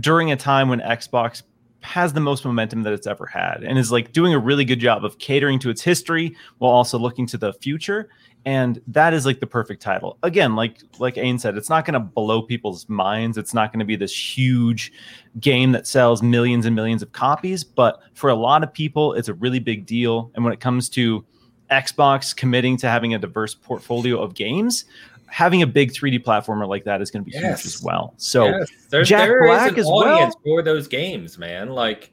during 0.00 0.32
a 0.32 0.36
time 0.36 0.68
when 0.68 0.80
Xbox 0.80 1.42
has 1.82 2.12
the 2.12 2.20
most 2.20 2.44
momentum 2.44 2.82
that 2.84 2.92
it's 2.92 3.06
ever 3.06 3.26
had 3.26 3.64
and 3.64 3.76
is 3.78 3.90
like 3.90 4.12
doing 4.12 4.32
a 4.32 4.38
really 4.38 4.64
good 4.64 4.78
job 4.78 5.04
of 5.04 5.18
catering 5.18 5.58
to 5.58 5.68
its 5.68 5.82
history 5.82 6.34
while 6.58 6.70
also 6.70 6.98
looking 6.98 7.26
to 7.26 7.36
the 7.36 7.52
future 7.54 8.08
and 8.44 8.80
that 8.88 9.14
is 9.14 9.24
like 9.24 9.38
the 9.40 9.46
perfect 9.46 9.80
title 9.80 10.18
again 10.22 10.56
like 10.56 10.78
like 10.98 11.16
Ain 11.16 11.38
said 11.38 11.56
it's 11.56 11.70
not 11.70 11.84
going 11.84 11.94
to 11.94 12.00
blow 12.00 12.42
people's 12.42 12.88
minds 12.88 13.38
it's 13.38 13.54
not 13.54 13.72
going 13.72 13.78
to 13.78 13.84
be 13.84 13.94
this 13.96 14.12
huge 14.36 14.92
game 15.40 15.70
that 15.72 15.86
sells 15.86 16.22
millions 16.22 16.66
and 16.66 16.74
millions 16.74 17.02
of 17.02 17.12
copies 17.12 17.62
but 17.62 18.00
for 18.14 18.30
a 18.30 18.34
lot 18.34 18.62
of 18.64 18.72
people 18.72 19.12
it's 19.14 19.28
a 19.28 19.34
really 19.34 19.60
big 19.60 19.86
deal 19.86 20.30
and 20.34 20.44
when 20.44 20.52
it 20.52 20.60
comes 20.60 20.88
to 20.88 21.24
Xbox 21.70 22.34
committing 22.36 22.76
to 22.78 22.88
having 22.88 23.14
a 23.14 23.18
diverse 23.18 23.54
portfolio 23.54 24.20
of 24.20 24.34
games 24.34 24.84
having 25.26 25.62
a 25.62 25.66
big 25.66 25.92
3D 25.92 26.22
platformer 26.22 26.66
like 26.68 26.84
that 26.84 27.00
is 27.00 27.10
going 27.10 27.24
to 27.24 27.30
be 27.30 27.32
Yes. 27.36 27.62
huge 27.62 27.74
as 27.74 27.82
well 27.82 28.12
so 28.16 28.46
Yes, 28.46 28.68
there's, 28.90 29.08
Jack 29.08 29.28
there 29.28 29.44
is 29.44 29.48
Black 29.48 29.72
an 29.72 29.78
as 29.78 29.86
well. 29.86 29.98
audience 30.04 30.34
for 30.44 30.62
those 30.62 30.86
games, 30.88 31.38
man. 31.38 31.70
Like, 31.70 32.12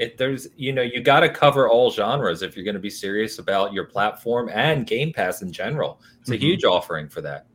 it, 0.00 0.16
there's 0.16 0.48
you 0.56 0.72
know 0.72 0.82
you 0.82 1.00
got 1.02 1.20
to 1.20 1.28
cover 1.28 1.68
all 1.68 1.90
genres 1.90 2.42
if 2.42 2.56
you're 2.56 2.64
going 2.64 2.74
to 2.74 2.80
be 2.80 2.90
serious 2.90 3.38
about 3.38 3.72
your 3.72 3.84
platform 3.84 4.48
and 4.52 4.86
Game 4.86 5.12
Pass 5.12 5.42
in 5.42 5.52
general. 5.52 6.00
It's 6.20 6.30
a 6.30 6.34
Mhm. 6.36 6.40
huge 6.40 6.64
offering 6.64 7.08
for 7.08 7.20
that. 7.20 7.46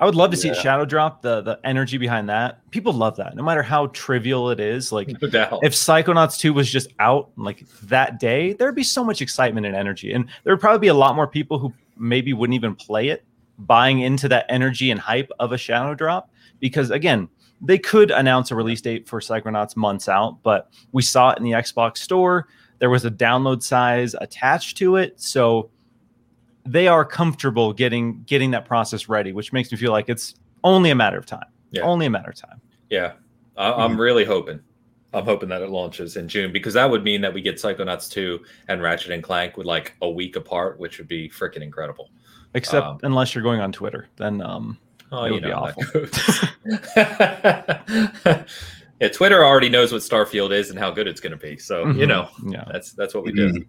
I 0.00 0.04
would 0.04 0.16
love 0.16 0.32
to 0.32 0.36
see 0.36 0.48
it 0.48 0.56
Yeah. 0.56 0.62
shadow 0.62 0.84
drop 0.84 1.22
the 1.22 1.40
the 1.42 1.60
energy 1.62 1.96
behind 1.98 2.28
that. 2.28 2.68
People 2.72 2.92
love 2.92 3.16
that, 3.16 3.36
no 3.36 3.44
matter 3.44 3.62
how 3.62 3.86
trivial 3.88 4.50
it 4.50 4.58
is. 4.58 4.90
Like 4.90 5.08
No 5.32 5.60
if 5.62 5.72
Psychonauts 5.72 6.38
2 6.38 6.52
was 6.52 6.68
just 6.70 6.88
out 6.98 7.30
like 7.36 7.64
that 7.84 8.18
day, 8.18 8.54
there'd 8.54 8.74
be 8.74 8.82
so 8.82 9.04
much 9.04 9.22
excitement 9.22 9.64
and 9.66 9.76
energy. 9.76 10.12
And 10.12 10.26
there 10.42 10.52
would 10.52 10.60
probably 10.60 10.80
be 10.80 10.88
a 10.88 10.94
lot 10.94 11.14
more 11.14 11.28
people 11.28 11.58
who 11.60 11.72
maybe 11.96 12.32
wouldn't 12.32 12.56
even 12.56 12.74
play 12.74 13.08
it, 13.08 13.24
buying 13.58 14.00
into 14.00 14.28
that 14.28 14.46
energy 14.48 14.90
and 14.90 14.98
hype 14.98 15.30
of 15.38 15.52
a 15.52 15.58
shadow 15.58 15.94
drop. 15.94 16.30
Because 16.58 16.90
again, 16.90 17.28
they 17.62 17.78
could 17.78 18.10
announce 18.10 18.50
a 18.50 18.56
release 18.56 18.80
date 18.80 19.08
for 19.08 19.20
Psychonauts 19.20 19.76
months 19.76 20.08
out, 20.08 20.42
but 20.42 20.70
we 20.90 21.00
saw 21.00 21.30
it 21.30 21.38
in 21.38 21.44
the 21.44 21.52
Xbox 21.52 21.98
store. 21.98 22.48
There 22.80 22.90
was 22.90 23.04
a 23.04 23.10
download 23.10 23.62
size 23.62 24.14
attached 24.20 24.76
to 24.78 24.96
it. 24.96 25.20
So 25.20 25.70
they 26.66 26.88
are 26.88 27.04
comfortable 27.04 27.72
getting 27.72 28.22
getting 28.24 28.50
that 28.50 28.64
process 28.64 29.08
ready, 29.08 29.32
which 29.32 29.52
makes 29.52 29.70
me 29.70 29.78
feel 29.78 29.92
like 29.92 30.08
it's 30.08 30.34
only 30.64 30.90
a 30.90 30.94
matter 30.94 31.16
of 31.16 31.26
time. 31.26 31.46
Yeah. 31.70 31.82
Only 31.82 32.06
a 32.06 32.10
matter 32.10 32.30
of 32.30 32.36
time. 32.36 32.60
Yeah, 32.90 33.12
I, 33.56 33.72
I'm 33.72 33.98
really 33.98 34.24
hoping. 34.24 34.60
I'm 35.14 35.24
hoping 35.24 35.48
that 35.50 35.62
it 35.62 35.70
launches 35.70 36.16
in 36.16 36.26
June 36.28 36.52
because 36.52 36.74
that 36.74 36.90
would 36.90 37.04
mean 37.04 37.20
that 37.20 37.32
we 37.32 37.42
get 37.42 37.56
Psychonauts 37.56 38.10
2 38.10 38.40
and 38.68 38.80
Ratchet 38.80 39.10
and 39.10 39.22
Clank 39.22 39.56
with 39.56 39.66
like 39.66 39.94
a 40.00 40.10
week 40.10 40.36
apart, 40.36 40.78
which 40.78 40.98
would 40.98 41.08
be 41.08 41.28
freaking 41.28 41.60
incredible. 41.62 42.10
Except 42.54 42.86
Um, 42.86 42.98
unless 43.02 43.34
you're 43.34 43.44
going 43.44 43.60
on 43.60 43.72
Twitter, 43.72 44.08
then 44.16 44.40
um, 44.42 44.78
Oh, 45.12 45.24
It 45.24 45.28
you 45.28 45.34
would 45.34 45.42
be 45.42 45.48
know 45.50 45.66
how 45.66 45.72
that 46.94 48.46
yeah, 49.00 49.08
Twitter 49.08 49.44
already 49.44 49.68
knows 49.68 49.92
what 49.92 50.00
Starfield 50.02 50.52
is 50.52 50.70
and 50.70 50.78
how 50.78 50.90
good 50.90 51.06
it's 51.06 51.20
going 51.20 51.32
to 51.32 51.36
be. 51.36 51.58
So 51.58 51.86
you 51.88 52.06
Mhm. 52.06 52.08
know 52.08 52.28
yeah. 52.46 52.64
that's 52.72 52.92
that's 52.92 53.14
what 53.14 53.24
we 53.24 53.32
do. 53.32 53.64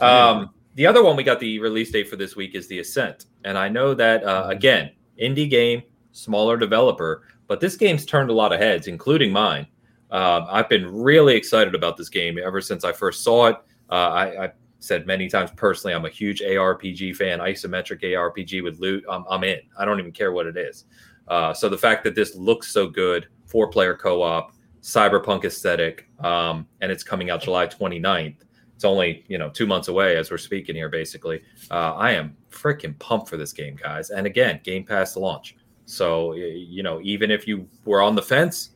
Um, 0.00 0.50
the 0.76 0.86
other 0.86 1.02
one 1.02 1.16
we 1.16 1.22
got 1.24 1.40
the 1.40 1.58
release 1.58 1.90
date 1.90 2.08
for 2.08 2.16
this 2.16 2.36
week 2.36 2.54
is 2.54 2.66
the 2.68 2.78
Ascent, 2.80 3.26
and 3.44 3.56
I 3.58 3.68
know 3.68 3.94
that 3.94 4.24
uh, 4.24 4.46
again, 4.48 4.90
indie 5.20 5.48
game, 5.50 5.82
smaller 6.12 6.56
developer, 6.56 7.22
but 7.46 7.60
this 7.60 7.76
game's 7.76 8.04
turned 8.06 8.30
a 8.30 8.32
lot 8.32 8.52
of 8.52 8.60
heads, 8.60 8.86
including 8.86 9.32
mine. 9.32 9.66
Um, 10.10 10.46
I've 10.48 10.68
been 10.68 10.86
really 10.94 11.34
excited 11.34 11.74
about 11.74 11.96
this 11.96 12.08
game 12.08 12.38
ever 12.38 12.60
since 12.60 12.84
I 12.84 12.92
first 12.92 13.22
saw 13.24 13.46
it. 13.48 13.56
Uh, 13.90 13.94
I, 13.94 14.44
I 14.44 14.52
said 14.84 15.06
many 15.06 15.28
times 15.28 15.50
personally, 15.56 15.94
I'm 15.94 16.04
a 16.04 16.10
huge 16.10 16.40
ARPG 16.40 17.16
fan, 17.16 17.38
isometric 17.38 18.02
ARPG 18.02 18.62
with 18.62 18.78
loot. 18.80 19.02
I'm, 19.08 19.24
I'm 19.30 19.42
in. 19.42 19.60
I 19.78 19.84
don't 19.84 19.98
even 19.98 20.12
care 20.12 20.32
what 20.32 20.46
it 20.46 20.56
is. 20.56 20.84
Uh, 21.26 21.54
so 21.54 21.68
the 21.68 21.78
fact 21.78 22.04
that 22.04 22.14
this 22.14 22.34
looks 22.34 22.70
so 22.70 22.86
good, 22.86 23.28
four 23.46 23.68
player 23.68 23.94
co 23.94 24.22
op, 24.22 24.52
cyberpunk 24.82 25.44
aesthetic, 25.44 26.06
um, 26.20 26.68
and 26.82 26.92
it's 26.92 27.02
coming 27.02 27.30
out 27.30 27.42
July 27.42 27.66
29th. 27.66 28.36
It's 28.74 28.84
only 28.84 29.24
you 29.28 29.38
know 29.38 29.48
two 29.48 29.66
months 29.66 29.88
away 29.88 30.16
as 30.16 30.30
we're 30.30 30.36
speaking 30.36 30.74
here. 30.74 30.90
Basically, 30.90 31.40
uh, 31.70 31.94
I 31.94 32.10
am 32.10 32.36
freaking 32.50 32.98
pumped 32.98 33.28
for 33.28 33.38
this 33.38 33.52
game, 33.52 33.76
guys. 33.76 34.10
And 34.10 34.26
again, 34.26 34.60
Game 34.64 34.84
Pass 34.84 35.16
launch. 35.16 35.56
So 35.86 36.34
you 36.34 36.82
know, 36.82 37.00
even 37.02 37.30
if 37.30 37.48
you 37.48 37.68
were 37.86 38.02
on 38.02 38.14
the 38.14 38.22
fence, 38.22 38.70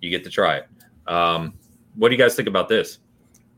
you 0.00 0.10
get 0.10 0.24
to 0.24 0.30
try 0.30 0.56
it. 0.56 0.68
Um, 1.06 1.54
what 1.94 2.08
do 2.08 2.16
you 2.16 2.20
guys 2.20 2.34
think 2.34 2.48
about 2.48 2.68
this? 2.68 2.98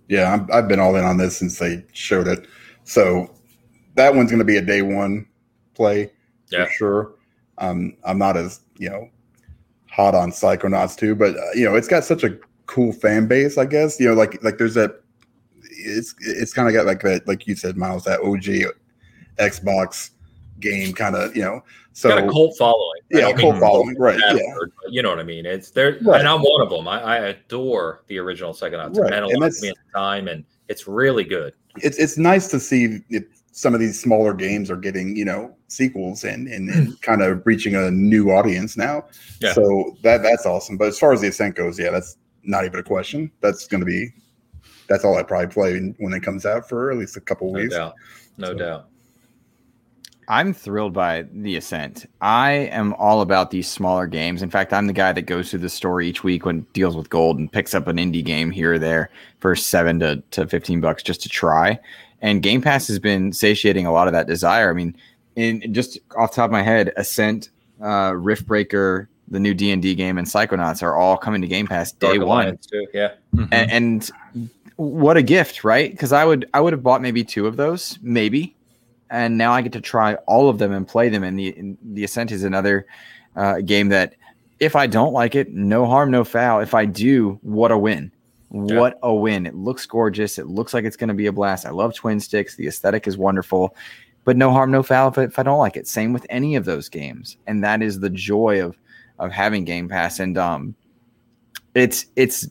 Yeah, 0.09 0.33
I'm, 0.33 0.49
I've 0.53 0.69
been 0.69 0.81
all 0.81 0.95
in 0.97 1.05
on 1.05 1.17
this 1.17 1.37
since 1.37 1.59
they 1.59 1.85
showed 1.93 2.29
it. 2.29 2.47
So 2.85 3.35
that 3.95 4.15
one's 4.15 4.31
going 4.31 4.39
to 4.39 4.45
be 4.45 4.57
a 4.57 4.63
day 4.63 4.83
one 4.83 5.27
play 5.75 6.11
Yeah. 6.51 6.67
for 6.67 6.71
sure. 6.73 7.15
Um, 7.59 7.97
I'm 8.05 8.19
not 8.19 8.37
as 8.37 8.61
you 8.79 8.91
know 8.91 9.09
hot 9.91 10.15
on 10.15 10.31
Psychonauts 10.31 10.97
too, 10.97 11.15
but 11.15 11.37
uh, 11.37 11.53
you 11.55 11.65
know 11.65 11.75
it's 11.75 11.89
got 11.89 12.05
such 12.05 12.23
a 12.23 12.39
cool 12.67 12.93
fan 12.93 13.27
base. 13.27 13.57
I 13.59 13.65
guess 13.65 13.99
you 13.99 14.09
know 14.09 14.15
like 14.15 14.43
like 14.45 14.59
there's 14.59 14.75
that. 14.75 15.01
It's 15.79 16.15
it's 16.21 16.53
kind 16.53 16.69
of 16.69 16.75
got 16.75 16.87
like 16.87 17.03
that 17.03 17.27
like 17.27 17.47
you 17.47 17.57
said, 17.57 17.77
Miles, 17.77 18.05
that 18.05 18.21
OG 18.21 18.73
Xbox 19.39 20.11
game 20.61 20.93
kind 20.93 21.17
of 21.17 21.35
you 21.37 21.43
know. 21.43 21.63
So 21.97 22.11
got 22.11 22.19
a 22.25 22.31
cult 22.31 22.55
following. 22.59 23.01
Yeah, 23.11 23.33
cult 23.33 23.59
following, 23.59 23.97
right? 23.99 24.19
Yeah, 24.19 24.35
word, 24.55 24.71
you 24.91 25.01
know 25.01 25.09
what 25.09 25.19
I 25.19 25.23
mean. 25.23 25.47
It's 25.47 25.71
there, 25.71 25.99
Right. 26.03 26.21
and 26.21 26.29
I'm 26.29 26.43
one 26.43 26.61
of 26.61 26.69
them. 26.69 26.87
I, 26.87 27.01
I 27.01 27.17
adore 27.29 28.03
the 28.09 28.19
original. 28.19 28.55
Right, 28.61 28.71
meant 28.71 28.93
a 28.93 29.29
and 29.29 29.41
that's- 29.43 29.63
me 29.63 29.71
at 29.71 29.77
the 29.77 29.99
time, 29.99 30.29
and 30.29 30.45
it's 30.69 30.87
really 30.87 31.25
good. 31.25 31.55
it's 31.79 31.97
it's 31.97 32.19
nice 32.19 32.49
to 32.49 32.61
see 32.61 33.01
if 33.09 33.25
some 33.53 33.73
of 33.73 33.81
these 33.81 33.99
smaller 33.99 34.35
games 34.35 34.71
are 34.71 34.77
getting 34.77 35.17
you 35.17 35.25
know 35.25 35.57
sequels 35.69 36.25
and 36.25 36.49
and, 36.49 36.69
and 36.69 37.01
kind 37.09 37.23
of 37.23 37.41
reaching 37.47 37.75
a 37.77 37.91
new 37.91 38.31
audience 38.31 38.77
now. 38.77 39.07
Yeah. 39.41 39.55
So 39.55 39.97
that 40.03 40.23
that's 40.23 40.45
awesome. 40.45 40.77
But 40.77 40.89
as 40.89 40.99
far 40.99 41.15
as 41.15 41.23
the 41.23 41.29
ascent 41.29 41.55
goes, 41.55 41.79
yeah, 41.79 41.91
that's 41.93 42.19
not 42.43 42.67
even 42.67 42.79
a 42.79 42.83
question. 42.83 43.31
That's 43.41 43.67
going 43.67 43.81
to 43.81 43.87
be 43.87 44.11
that's 44.87 45.03
all 45.03 45.17
I 45.17 45.23
probably 45.23 45.49
play 45.49 45.79
when 45.99 46.13
it 46.13 46.23
comes 46.23 46.45
out 46.45 46.69
for 46.69 46.91
at 46.93 46.99
least 46.99 47.17
a 47.17 47.21
couple 47.23 47.51
No 47.55 47.61
weeks. 47.61 47.75
doubt. 47.75 47.95
No 48.37 48.49
So- 48.49 48.55
doubt. 48.55 48.89
I'm 50.29 50.53
thrilled 50.53 50.93
by 50.93 51.27
the 51.33 51.57
Ascent. 51.57 52.09
I 52.21 52.53
am 52.53 52.95
all 52.95 53.21
about 53.21 53.51
these 53.51 53.69
smaller 53.69 54.07
games. 54.07 54.43
In 54.43 54.51
fact, 54.51 54.73
I'm 54.73 54.87
the 54.89 54.93
guy 54.93 55.13
that 55.13 55.23
goes 55.23 55.51
through 55.51 55.61
the 55.61 55.69
store 55.69 56.01
each 56.01 56.25
week 56.25 56.45
when 56.45 56.67
deals 56.73 56.97
with 56.97 57.11
gold 57.11 57.39
and 57.39 57.51
picks 57.51 57.75
up 57.75 57.87
an 57.87 57.97
indie 57.97 58.25
game 58.25 58.51
here 58.51 58.75
or 58.75 58.79
there 58.79 59.11
for 59.39 59.55
seven 59.55 60.01
to, 60.01 60.23
to 60.33 60.47
fifteen 60.49 60.81
bucks 60.81 61.03
just 61.03 61.23
to 61.23 61.29
try. 61.29 61.79
And 62.23 62.43
Game 62.43 62.61
Pass 62.61 62.89
has 62.89 62.99
been 62.99 63.33
satiating 63.33 63.87
a 63.87 63.93
lot 63.93 64.09
of 64.09 64.13
that 64.15 64.27
desire. 64.27 64.71
I 64.71 64.73
mean, 64.73 64.97
in 65.37 65.73
just 65.73 65.99
off 66.17 66.33
the 66.33 66.37
top 66.37 66.47
of 66.47 66.51
my 66.53 66.63
head, 66.63 66.93
Ascent, 66.97 67.51
uh, 67.81 68.11
Riftbreaker, 68.13 69.07
the 69.29 69.39
new 69.39 69.55
D 69.55 69.71
and 69.71 69.81
D 69.81 69.95
game, 69.95 70.19
and 70.19 70.27
Psychonauts 70.27 70.83
are 70.83 70.97
all 70.97 71.17
coming 71.17 71.41
to 71.43 71.47
Game 71.47 71.69
Pass 71.69 71.93
day 71.93 72.17
Dark 72.17 72.27
one 72.27 72.59
too. 72.59 72.87
Yeah. 72.93 73.13
Mhm. 73.35 73.49
and, 73.53 73.71
and 73.71 74.11
what 74.75 75.17
a 75.17 75.23
gift, 75.23 75.63
right? 75.63 75.91
Because 75.91 76.13
I 76.13 76.25
would 76.25 76.49
I 76.53 76.61
would 76.61 76.73
have 76.73 76.83
bought 76.83 77.01
maybe 77.01 77.23
two 77.23 77.47
of 77.47 77.57
those, 77.57 77.99
maybe, 78.03 78.56
and 79.11 79.39
now 79.39 79.53
I 79.53 79.63
get 79.63 79.73
to 79.73 79.81
try 79.81 80.15
all 80.27 80.49
of 80.49 80.59
them 80.59 80.73
and 80.73 80.87
play 80.87 81.09
them. 81.09 81.23
And 81.23 81.39
the 81.39 81.55
and 81.57 81.79
the 81.83 82.05
Ascent 82.05 82.33
is 82.33 82.43
another 82.45 82.87
uh, 83.37 83.61
game 83.61 83.89
that, 83.91 84.15
if 84.61 84.75
I 84.75 84.87
don't 84.87 85.13
like 85.13 85.35
it, 85.35 85.53
no 85.53 85.87
harm, 85.87 86.11
no 86.11 86.25
foul. 86.25 86.61
If 86.61 86.75
I 86.75 86.85
do, 86.87 87.39
what 87.43 87.71
a 87.71 87.79
win! 87.79 88.11
What 88.49 88.99
a 89.03 89.13
win! 89.15 89.45
It 89.47 89.55
looks 89.55 89.85
gorgeous. 89.87 90.39
It 90.39 90.47
looks 90.47 90.73
like 90.73 90.85
it's 90.85 90.97
going 90.97 91.09
to 91.09 91.15
be 91.15 91.27
a 91.27 91.33
blast. 91.33 91.67
I 91.67 91.71
love 91.71 91.95
twin 91.95 92.21
sticks. 92.21 92.57
The 92.57 92.67
aesthetic 92.69 93.07
is 93.07 93.19
wonderful, 93.19 93.77
but 94.25 94.37
no 94.37 94.51
harm, 94.53 94.71
no 94.71 94.83
foul 94.83 95.09
if, 95.09 95.19
I- 95.19 95.25
if 95.25 95.39
I 95.39 95.43
don't 95.43 95.59
like 95.59 95.77
it. 95.77 95.87
Same 95.87 96.13
with 96.13 96.25
any 96.31 96.55
of 96.57 96.65
those 96.65 96.89
games, 96.89 97.37
and 97.47 97.63
that 97.65 97.83
is 97.83 98.01
the 98.01 98.11
joy 98.11 98.63
of 98.65 98.77
of 99.19 99.33
having 99.33 99.65
Game 99.65 99.89
Pass. 99.89 100.21
And 100.21 100.39
um, 100.39 100.75
it's 101.75 102.07
it's 102.17 102.49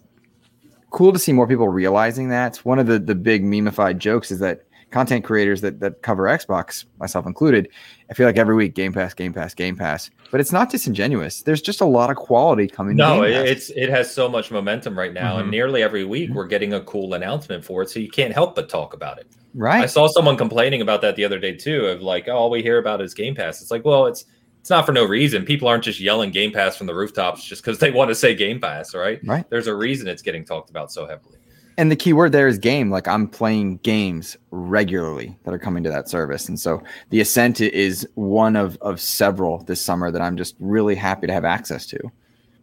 cool 0.91 1.11
to 1.13 1.19
see 1.19 1.33
more 1.33 1.47
people 1.47 1.67
realizing 1.69 2.29
that. 2.29 2.57
One 2.57 2.77
of 2.77 2.87
the 2.87 2.99
the 2.99 3.15
big 3.15 3.43
memeified 3.43 3.97
jokes 3.97 4.31
is 4.31 4.39
that 4.39 4.61
content 4.95 5.25
creators 5.25 5.59
that 5.59 5.81
that 5.81 6.01
cover 6.03 6.23
Xbox, 6.23 6.85
myself 7.01 7.25
included, 7.25 7.67
I 8.09 8.13
feel 8.13 8.25
like 8.25 8.37
every 8.37 8.55
week 8.55 8.75
Game 8.75 8.93
Pass, 8.93 9.13
Game 9.13 9.33
Pass, 9.33 9.53
Game 9.53 9.75
Pass. 9.75 10.09
But 10.31 10.39
it's 10.39 10.53
not 10.53 10.69
disingenuous. 10.69 11.41
There's 11.41 11.61
just 11.61 11.81
a 11.81 11.85
lot 11.85 12.09
of 12.09 12.15
quality 12.15 12.65
coming. 12.67 12.95
No, 12.95 13.23
it's 13.23 13.69
it 13.71 13.89
has 13.89 14.09
so 14.09 14.29
much 14.29 14.51
momentum 14.51 14.97
right 14.97 15.11
now, 15.13 15.37
and 15.37 15.47
Mhm. 15.49 15.51
nearly 15.51 15.83
every 15.83 16.05
week 16.05 16.29
we're 16.33 16.47
getting 16.47 16.71
a 16.73 16.79
cool 16.81 17.13
announcement 17.13 17.65
for 17.65 17.81
it, 17.81 17.89
so 17.89 17.99
you 17.99 18.09
can't 18.09 18.33
help 18.33 18.55
but 18.55 18.69
talk 18.69 18.93
about 18.93 19.17
it. 19.19 19.27
Right. 19.53 19.83
I 19.83 19.85
saw 19.85 20.07
someone 20.07 20.37
complaining 20.37 20.81
about 20.81 21.01
that 21.01 21.17
the 21.17 21.25
other 21.25 21.39
day 21.39 21.53
too, 21.55 21.87
of 21.87 22.01
like, 22.01 22.29
oh, 22.29 22.33
all 22.37 22.49
we 22.49 22.61
hear 22.61 22.77
about 22.77 23.01
is 23.01 23.13
Game 23.13 23.35
Pass. 23.35 23.61
It's 23.61 23.71
like, 23.71 23.83
well, 23.83 24.05
it's 24.05 24.23
it's 24.61 24.69
not 24.69 24.85
for 24.85 24.93
no 24.93 25.03
reason. 25.05 25.43
People 25.45 25.67
aren't 25.67 25.83
just 25.83 25.99
yelling 25.99 26.31
Game 26.31 26.51
Pass 26.51 26.75
from 26.77 26.87
the 26.87 26.95
rooftops 26.95 27.43
just 27.43 27.61
because 27.63 27.77
they 27.79 27.91
want 27.91 28.09
to 28.09 28.15
say 28.15 28.33
Game 28.33 28.59
Pass, 28.61 28.95
right? 28.95 29.19
Right. 29.25 29.47
There's 29.49 29.67
a 29.67 29.75
reason 29.75 30.07
it's 30.07 30.23
getting 30.23 30.43
talked 30.45 30.69
about 30.71 30.91
so 30.91 31.05
heavily. 31.05 31.37
And 31.77 31.91
the 31.91 31.95
key 31.95 32.13
word 32.13 32.31
there 32.31 32.47
is 32.47 32.57
game. 32.57 32.89
Like 32.89 33.07
I'm 33.07 33.27
playing 33.27 33.77
games 33.77 34.37
regularly 34.51 35.37
that 35.43 35.53
are 35.53 35.59
coming 35.59 35.83
to 35.83 35.89
that 35.89 36.07
service, 36.07 36.47
and 36.47 36.59
so 36.59 36.81
the 37.09 37.19
Ascent 37.19 37.59
is 37.61 38.07
one 38.15 38.55
of 38.55 38.77
of 38.81 39.01
several 39.01 39.59
this 39.63 39.81
summer 39.81 40.11
that 40.11 40.21
I'm 40.21 40.37
just 40.37 40.55
really 40.59 40.95
happy 40.95 41.27
to 41.27 41.33
have 41.33 41.45
access 41.45 41.85
to. 41.87 41.99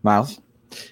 Miles. 0.02 0.40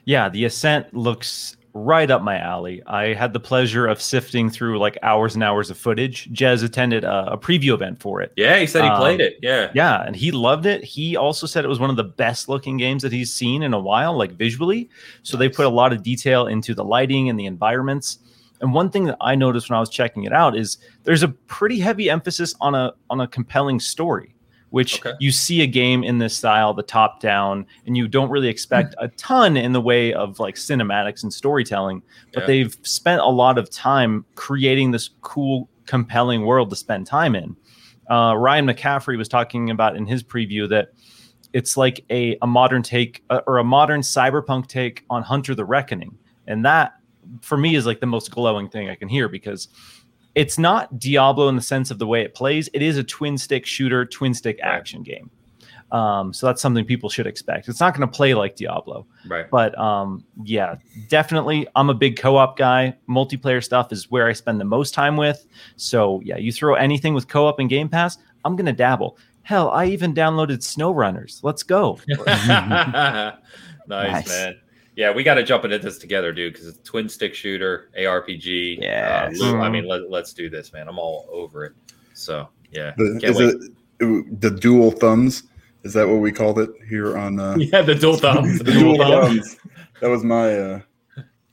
Yeah, 0.05 0.29
the 0.29 0.45
Ascent 0.45 0.93
looks 0.95 1.57
right 1.73 2.11
up 2.11 2.23
my 2.23 2.39
alley. 2.39 2.83
I 2.87 3.15
had 3.15 3.33
the 3.33 3.41
pleasure 3.41 3.87
of 3.87 4.03
sifting 4.03 4.51
through 4.51 4.79
like 4.79 4.99
hours 5.03 5.35
and 5.35 5.45
hours 5.45 5.71
of 5.71 5.79
footage. 5.79 6.29
Jez 6.33 6.65
attended 6.65 7.05
a, 7.05 7.33
a 7.33 7.39
preview 7.39 7.75
event 7.75 8.01
for 8.01 8.21
it. 8.21 8.33
Yeah, 8.37 8.59
he 8.59 8.67
said 8.67 8.83
he 8.83 8.91
Um, 8.91 8.99
played 8.99 9.21
it. 9.21 9.39
Yeah. 9.41 9.71
Yeah, 9.75 10.03
and 10.03 10.17
he 10.17 10.33
loved 10.33 10.67
it. 10.67 10.83
He 10.83 11.17
also 11.17 11.47
said 11.47 11.65
it 11.65 11.69
was 11.69 11.79
one 11.79 11.91
of 11.91 11.97
the 11.97 12.05
best 12.05 12.49
looking 12.49 12.77
games 12.77 13.03
that 13.03 13.13
he's 13.13 13.33
seen 13.33 13.63
in 13.63 13.73
a 13.73 13.79
while, 13.79 14.17
like 14.17 14.33
visually. 14.33 14.91
So 15.23 15.37
they 15.37 15.49
put 15.49 15.67
a 15.67 15.71
lot 15.71 15.93
of 15.93 16.03
detail 16.03 16.47
into 16.47 16.75
the 16.75 16.85
lighting 16.85 17.29
and 17.29 17.39
the 17.39 17.47
environments. 17.47 18.19
And 18.61 18.75
one 18.75 18.91
thing 18.91 19.05
that 19.05 19.17
I 19.21 19.35
noticed 19.37 19.71
when 19.71 19.77
I 19.77 19.81
was 19.81 19.89
checking 19.89 20.25
it 20.25 20.33
out 20.33 20.57
is 20.57 20.79
there's 21.05 21.23
a 21.23 21.29
pretty 21.29 21.79
heavy 21.79 22.11
emphasis 22.11 22.55
on 22.61 22.75
a 22.75 22.93
on 23.09 23.21
a 23.21 23.27
compelling 23.27 23.81
story, 23.81 24.35
which 24.71 25.05
Okay. 25.05 25.17
you 25.21 25.31
see 25.31 25.61
a 25.63 25.67
game 25.67 26.03
in 26.03 26.19
this 26.19 26.37
style, 26.37 26.73
the 26.75 26.83
top 26.83 27.21
down, 27.21 27.67
and 27.87 27.97
you 27.97 28.09
don't 28.09 28.31
really 28.31 28.49
expect 28.49 28.95
a 28.99 29.09
ton 29.09 29.57
in 29.57 29.73
the 29.73 29.81
way 29.81 30.13
of 30.13 30.39
like 30.39 30.55
cinematics 30.55 31.23
and 31.23 31.33
storytelling. 31.33 32.03
But 32.33 32.43
Yeah. 32.43 32.47
they've 32.47 32.77
spent 32.83 33.21
a 33.21 33.29
lot 33.29 33.59
of 33.59 33.69
time 33.71 34.25
creating 34.35 34.91
this 34.93 35.11
cool, 35.21 35.69
compelling 35.87 36.47
world 36.47 36.71
to 36.71 36.77
spend 36.77 37.07
time 37.07 37.35
in 37.35 37.57
uh, 38.11 38.35
Ryan 38.37 38.67
McCaffrey 38.67 39.17
was 39.17 39.29
talking 39.29 39.71
about 39.71 39.97
in 39.97 40.05
his 40.05 40.23
preview 40.23 40.69
that 40.69 40.89
it's 41.53 41.77
like 41.77 42.05
a, 42.11 42.37
a 42.43 42.47
modern 42.47 42.83
take 42.83 43.23
uh, 43.31 43.41
or 43.47 43.59
a 43.59 43.65
modern 43.65 44.01
cyberpunk 44.01 44.67
take 44.67 45.05
on 45.09 45.23
Hunter 45.23 45.55
the 45.55 45.65
Reckoning. 45.65 46.19
And 46.49 46.65
that 46.65 46.95
for 47.41 47.57
me 47.57 47.77
is 47.77 47.87
like 47.87 48.01
the 48.01 48.07
most 48.07 48.31
glowing 48.33 48.69
thing 48.69 48.89
I 48.89 48.97
can 48.97 49.09
hear 49.09 49.29
because 49.29 49.69
it's 50.35 50.59
not 50.59 50.99
Diablo 50.99 51.49
in 51.49 51.57
the 51.57 51.63
sense 51.63 51.91
of 51.91 51.99
the 51.99 52.07
way 52.07 52.23
it 52.23 52.35
plays. 52.35 52.69
It 52.73 52.83
is 52.83 52.97
a 52.99 53.05
twin 53.05 53.37
stick 53.39 53.67
shooter, 53.67 54.05
twin 54.05 54.33
stick 54.35 54.59
Right. 54.63 54.71
action 54.75 55.03
game. 55.03 55.31
Um, 55.93 56.33
so 56.33 56.47
that's 56.47 56.63
something 56.63 56.85
people 56.85 57.11
should 57.11 57.27
expect. 57.27 57.69
It's 57.69 57.81
not 57.81 57.97
going 57.97 58.09
to 58.09 58.17
play 58.17 58.33
like 58.35 58.55
Diablo, 58.55 59.07
Right. 59.27 59.51
but 59.51 59.77
um, 59.77 60.25
yeah, 60.45 60.77
definitely. 61.09 61.67
I'm 61.75 61.91
a 61.91 61.95
big 61.95 62.17
co-op 62.17 62.57
guy. 62.57 62.97
Multiplayer 63.09 63.63
stuff 63.63 63.91
is 63.91 64.09
where 64.09 64.29
I 64.29 64.33
spend 64.33 64.61
the 64.61 64.65
most 64.65 64.95
time 64.95 65.17
with. 65.17 65.45
So 65.75 66.21
yeah, 66.25 66.37
you 66.37 66.53
throw 66.53 66.75
anything 66.77 67.13
with 67.13 67.27
co-op 67.27 67.59
and 67.59 67.69
Game 67.69 67.89
Pass, 67.89 68.19
I'm 68.45 68.55
gonna 68.55 68.73
dabble. 68.73 69.19
Hell, 69.43 69.71
I 69.71 69.87
even 69.87 70.15
downloaded 70.15 70.59
SnowRunners. 70.59 71.41
Let's 71.43 71.65
go. 71.65 71.99
nice, 72.09 73.35
Nice. 73.89 74.29
man. 74.29 74.55
Yeah, 74.97 75.13
we 75.13 75.23
got 75.23 75.35
to 75.35 75.43
jump 75.45 75.65
into 75.65 75.79
this 75.79 75.99
together, 75.99 76.33
dude, 76.33 76.53
because 76.53 76.69
it's 76.69 76.79
a 76.79 76.83
twin 76.83 77.09
stick 77.09 77.35
shooter, 77.35 77.91
ARPG. 77.99 78.79
Yeah. 78.83 79.25
Uh, 79.25 79.29
I 79.29 79.33
Mhm. 79.33 79.73
mean, 79.73 79.85
let, 79.87 80.11
let's 80.11 80.33
do 80.35 80.51
this, 80.51 80.73
man. 80.73 80.89
I'm 80.89 80.99
all 80.99 81.29
over 81.33 81.65
it. 81.65 81.73
So, 82.15 82.49
yeah. 82.73 82.93
The, 82.97 83.21
is 83.23 83.39
wait. 83.39 83.55
it 84.01 84.41
the 84.41 84.51
dual 84.51 84.91
thumbs? 84.91 85.45
Is 85.85 85.93
that 85.95 86.07
what 86.09 86.17
we 86.17 86.33
called 86.33 86.59
it 86.59 86.71
here 86.89 87.17
on 87.17 87.39
uh, 87.41 87.55
Yeah, 87.59 87.83
the 87.83 87.95
dual 87.95 88.17
thumbs. 88.19 88.59
the 88.59 88.73
dual 88.73 88.99
thumbs? 88.99 89.57
That 90.01 90.09
was 90.11 90.25
my 90.25 90.59
uh, 90.59 90.81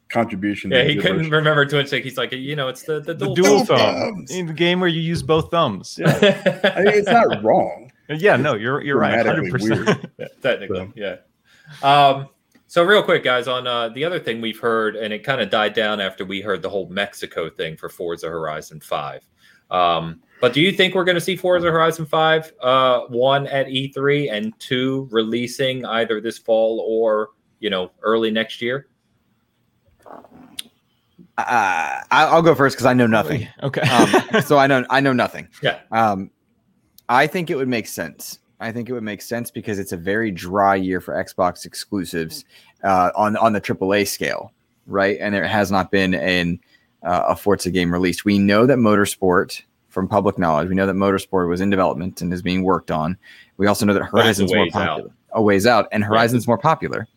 contribution. 0.09 0.71
Yeah, 0.71 0.83
he 0.83 0.95
the 0.95 1.01
couldn't 1.01 1.17
gibberish. 1.23 1.31
remember 1.31 1.65
twin 1.65 1.85
stick. 1.87 2.03
He's 2.03 2.17
like, 2.17 2.31
you 2.31 2.55
know, 2.55 2.67
it's 2.69 2.83
the, 2.83 2.99
the 2.99 3.13
The 3.13 3.25
dual, 3.25 3.35
dual 3.35 3.45
Dual 3.49 3.65
thumb 3.65 3.95
thumbs. 4.15 4.31
in 4.31 4.47
the 4.47 4.53
game 4.53 4.79
where 4.79 4.89
you 4.89 5.01
use 5.01 5.21
both 5.23 5.51
thumbs. 5.51 5.97
Yeah. 6.01 6.07
I 6.75 6.79
mean, 6.81 6.93
it's 6.95 7.07
not 7.07 7.43
wrong. 7.43 7.91
Yeah, 8.09 8.37
no, 8.37 8.53
you're 8.55 8.81
you're 8.81 8.97
right. 8.97 9.25
Hundred 9.25 9.51
percent. 9.51 10.05
Yeah, 10.17 10.27
technically, 10.41 10.77
So- 10.77 10.93
yeah. 10.95 11.15
Um, 11.83 12.29
so 12.67 12.83
real 12.83 13.01
quick, 13.01 13.23
guys, 13.23 13.47
on 13.47 13.65
uh, 13.65 13.89
the 13.89 14.03
other 14.03 14.19
thing 14.19 14.41
we've 14.41 14.59
heard, 14.59 14.95
and 14.95 15.13
it 15.13 15.23
kind 15.23 15.39
of 15.41 15.49
died 15.49 15.73
down 15.73 16.01
after 16.01 16.25
we 16.25 16.41
heard 16.41 16.61
the 16.61 16.69
whole 16.69 16.89
Mexico 16.89 17.49
thing 17.49 17.77
for 17.77 17.87
Forza 17.89 18.27
Horizon 18.27 18.79
Five. 18.81 19.25
Um, 19.71 20.21
but 20.41 20.53
do 20.53 20.61
you 20.61 20.71
think 20.71 20.93
we're 20.93 21.03
going 21.03 21.15
to 21.15 21.21
see 21.21 21.35
Forza 21.35 21.71
Horizon 21.71 22.05
Five, 22.05 22.51
uh, 22.61 23.01
one 23.07 23.47
at 23.47 23.67
E3 23.67 24.31
and 24.31 24.53
two 24.59 25.07
releasing 25.11 25.85
either 25.85 26.21
this 26.21 26.37
fall 26.37 26.83
or 26.87 27.29
you 27.59 27.69
know 27.69 27.91
early 28.01 28.31
next 28.31 28.61
year? 28.61 28.87
Uh, 30.05 30.21
I- 31.37 32.03
I'll 32.11 32.41
go 32.41 32.55
first 32.55 32.75
because 32.75 32.85
I 32.85 32.93
know 32.93 33.07
nothing. 33.07 33.47
Okay. 33.63 33.81
Um, 33.81 34.41
so 34.45 34.57
I 34.57 34.67
know 34.67 34.85
I 34.89 34.99
know 34.99 35.13
nothing. 35.13 35.47
Yeah. 35.61 35.79
Um, 35.91 36.31
I 37.09 37.27
think 37.27 37.49
it 37.49 37.55
would 37.55 37.67
make 37.67 37.87
sense. 37.87 38.39
I 38.59 38.71
think 38.71 38.89
it 38.89 38.93
would 38.93 39.03
make 39.03 39.21
sense 39.21 39.51
because 39.51 39.77
it's 39.79 39.91
a 39.91 39.97
very 39.97 40.31
dry 40.31 40.75
year 40.75 40.99
for 40.99 41.13
Xbox 41.13 41.65
exclusives 41.65 42.43
uh, 42.83 43.11
on 43.15 43.37
on 43.37 43.53
the 43.53 43.61
AAA 43.61 44.07
scale, 44.07 44.51
right? 44.87 45.17
And 45.19 45.33
there 45.33 45.47
has 45.47 45.71
not 45.71 45.91
been 45.91 46.15
an 46.15 46.59
uh, 47.03 47.25
a 47.27 47.35
Forza 47.35 47.69
game 47.69 47.93
released. 47.93 48.25
We 48.25 48.39
know 48.39 48.65
that 48.65 48.77
Motorsport, 48.77 49.61
from 49.89 50.07
public 50.07 50.39
knowledge, 50.39 50.69
we 50.69 50.75
know 50.75 50.87
that 50.87 50.95
Motorsport 50.95 51.47
was 51.47 51.61
in 51.61 51.69
development 51.69 52.21
and 52.21 52.33
is 52.33 52.41
being 52.41 52.63
worked 52.63 52.89
on. 52.89 53.17
We 53.57 53.67
also 53.67 53.85
know 53.85 53.93
that 53.93 54.03
Horizon's 54.05 54.51
more 54.51 54.63
ways 54.63 54.75
out. 54.75 54.87
popular, 54.87 55.11
a 55.33 55.41
ways 55.41 55.67
out, 55.67 55.87
and 55.91 56.03
Horizon's 56.03 56.47
more 56.47 56.57
popular, 56.57 57.07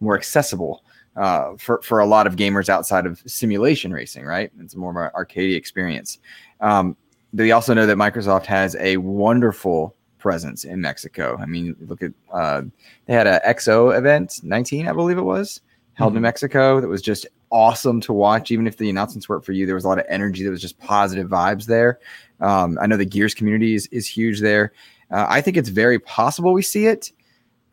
more 0.00 0.16
accessible 0.16 0.84
uh, 1.16 1.56
for 1.56 1.80
for 1.80 2.00
a 2.00 2.06
lot 2.06 2.26
of 2.26 2.36
gamers 2.36 2.68
outside 2.68 3.06
of 3.06 3.22
simulation 3.26 3.90
racing. 3.90 4.26
Right? 4.26 4.50
It's 4.60 4.76
more 4.76 4.90
of 4.90 4.96
an 4.96 5.10
arcade 5.14 5.54
experience. 5.54 6.18
Um, 6.60 6.94
they 7.32 7.52
also 7.52 7.72
know 7.72 7.86
that 7.86 7.96
Microsoft 7.96 8.44
has 8.46 8.76
a 8.76 8.98
wonderful 8.98 9.94
presence 10.20 10.64
in 10.64 10.80
Mexico. 10.80 11.36
I 11.40 11.46
mean, 11.46 11.74
look 11.88 12.02
at 12.02 12.12
uh, 12.32 12.62
they 13.06 13.14
had 13.14 13.26
a 13.26 13.40
XO 13.46 13.96
event, 13.96 14.40
19, 14.44 14.86
I 14.86 14.92
believe 14.92 15.18
it 15.18 15.22
was, 15.22 15.60
held 15.94 16.12
in 16.14 16.20
Mhm. 16.20 16.22
Mexico. 16.22 16.80
That 16.80 16.88
was 16.88 17.02
just 17.02 17.26
awesome 17.50 18.00
to 18.02 18.12
watch. 18.12 18.50
Even 18.52 18.66
if 18.68 18.76
the 18.76 18.88
announcements 18.88 19.28
weren't 19.28 19.44
for 19.44 19.52
you, 19.52 19.66
there 19.66 19.74
was 19.74 19.84
a 19.84 19.88
lot 19.88 19.98
of 19.98 20.06
energy. 20.08 20.42
There 20.42 20.52
was 20.52 20.60
just 20.62 20.78
positive 20.78 21.28
vibes 21.28 21.66
there. 21.66 21.98
Um, 22.40 22.78
I 22.80 22.86
know 22.86 22.96
the 22.96 23.04
Gears 23.04 23.34
community 23.34 23.74
is, 23.74 23.86
is 23.88 24.06
huge 24.06 24.40
there. 24.40 24.72
Uh, 25.10 25.26
I 25.28 25.40
think 25.40 25.56
it's 25.56 25.68
very 25.68 25.98
possible 25.98 26.52
we 26.52 26.62
see 26.62 26.86
it. 26.86 27.10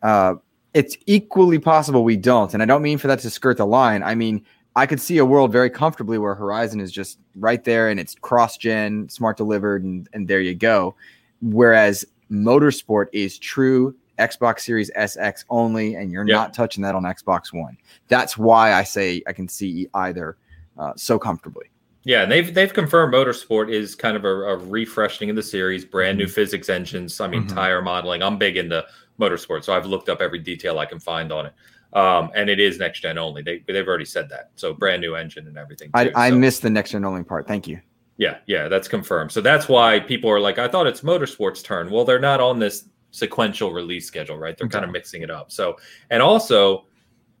Uh, 0.02 0.34
it's 0.74 0.96
equally 1.06 1.58
possible 1.58 2.02
we 2.04 2.16
don't. 2.16 2.52
And 2.52 2.62
I 2.62 2.66
don't 2.66 2.82
mean 2.82 2.98
for 2.98 3.06
that 3.06 3.20
to 3.20 3.30
skirt 3.30 3.56
the 3.56 3.66
line. 3.66 4.02
I 4.02 4.14
mean, 4.14 4.44
I 4.76 4.86
could 4.86 5.00
see 5.00 5.18
a 5.18 5.24
world 5.24 5.50
very 5.50 5.70
comfortably 5.70 6.18
where 6.18 6.34
Horizon 6.34 6.78
is 6.80 6.92
just 6.92 7.18
right 7.36 7.62
there 7.64 7.88
and 7.88 7.98
it's 7.98 8.14
cross 8.20 8.56
gen, 8.56 9.08
smart 9.08 9.36
delivered, 9.36 9.82
and, 9.82 10.08
and 10.12 10.28
there 10.28 10.40
you 10.40 10.54
go. 10.54 10.94
Whereas 11.40 12.04
Motorsport 12.30 13.06
is 13.12 13.38
true 13.38 13.94
Xbox 14.18 14.60
Series 14.60 14.90
SX 14.96 15.44
only, 15.48 15.94
and 15.94 16.10
you're 16.10 16.26
Yeah. 16.26 16.34
not 16.36 16.54
touching 16.54 16.82
that 16.82 16.94
on 16.94 17.04
Xbox 17.04 17.52
One. 17.52 17.76
That's 18.08 18.36
why 18.36 18.72
I 18.72 18.82
say 18.82 19.22
I 19.26 19.32
can 19.32 19.48
see 19.48 19.88
either 19.94 20.36
uh, 20.76 20.92
so 20.96 21.18
comfortably. 21.18 21.66
Yeah, 22.04 22.22
and 22.22 22.30
they've 22.32 22.52
they've 22.54 22.72
confirmed 22.72 23.12
Motorsport 23.12 23.70
is 23.72 23.94
kind 23.94 24.16
of 24.16 24.24
a, 24.24 24.28
a 24.28 24.56
refreshing 24.56 25.28
of 25.30 25.36
the 25.36 25.42
series, 25.42 25.84
brand 25.84 26.16
new 26.18 26.24
Mm-hmm. 26.24 26.32
physics 26.32 26.68
engines. 26.68 27.20
I 27.20 27.26
mean, 27.28 27.44
Mhm. 27.44 27.54
tire 27.54 27.82
modeling. 27.82 28.22
I'm 28.22 28.38
big 28.38 28.56
into 28.56 28.84
motorsport, 29.20 29.64
so 29.64 29.72
I've 29.72 29.86
looked 29.86 30.08
up 30.08 30.20
every 30.20 30.38
detail 30.38 30.78
I 30.78 30.86
can 30.86 31.00
find 31.00 31.32
on 31.32 31.46
it. 31.46 31.52
Um, 31.92 32.30
and 32.34 32.48
it 32.50 32.60
is 32.60 32.78
next 32.78 33.00
gen 33.00 33.18
only. 33.18 33.42
They 33.42 33.62
they've 33.66 33.86
already 33.86 34.04
said 34.04 34.28
that. 34.30 34.50
So 34.56 34.72
brand 34.74 35.00
new 35.02 35.14
engine 35.16 35.46
and 35.48 35.56
everything. 35.58 35.90
I. 35.94 36.10
I 36.14 36.30
So, 36.30 36.36
missed 36.36 36.62
the 36.62 36.70
next 36.70 36.90
gen 36.92 37.04
only 37.04 37.24
part. 37.24 37.46
Thank 37.48 37.66
you. 37.66 37.80
Yeah, 38.18 38.38
yeah, 38.46 38.68
that's 38.68 38.88
confirmed. 38.88 39.32
So 39.32 39.40
that's 39.40 39.68
why 39.68 40.00
people 40.00 40.28
are 40.30 40.40
like, 40.40 40.58
I 40.58 40.68
thought 40.68 40.86
it's 40.86 41.00
Motorsport's 41.00 41.62
turn. 41.62 41.90
Well, 41.90 42.04
they're 42.04 42.18
not 42.18 42.40
on 42.40 42.58
this 42.58 42.84
sequential 43.12 43.72
release 43.72 44.06
schedule, 44.06 44.36
right? 44.36 44.56
They're 44.58 44.68
kind 44.68 44.84
of 44.84 44.90
mixing 44.90 45.22
it 45.22 45.30
up. 45.30 45.50
So, 45.50 45.76
and 46.10 46.20
also, 46.20 46.84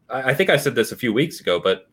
I, 0.08 0.30
I 0.30 0.34
think 0.34 0.48
I 0.50 0.56
said 0.56 0.74
this 0.74 0.92
a 0.92 0.96
few 0.96 1.12
weeks 1.12 1.40
ago, 1.40 1.60
but 1.60 1.88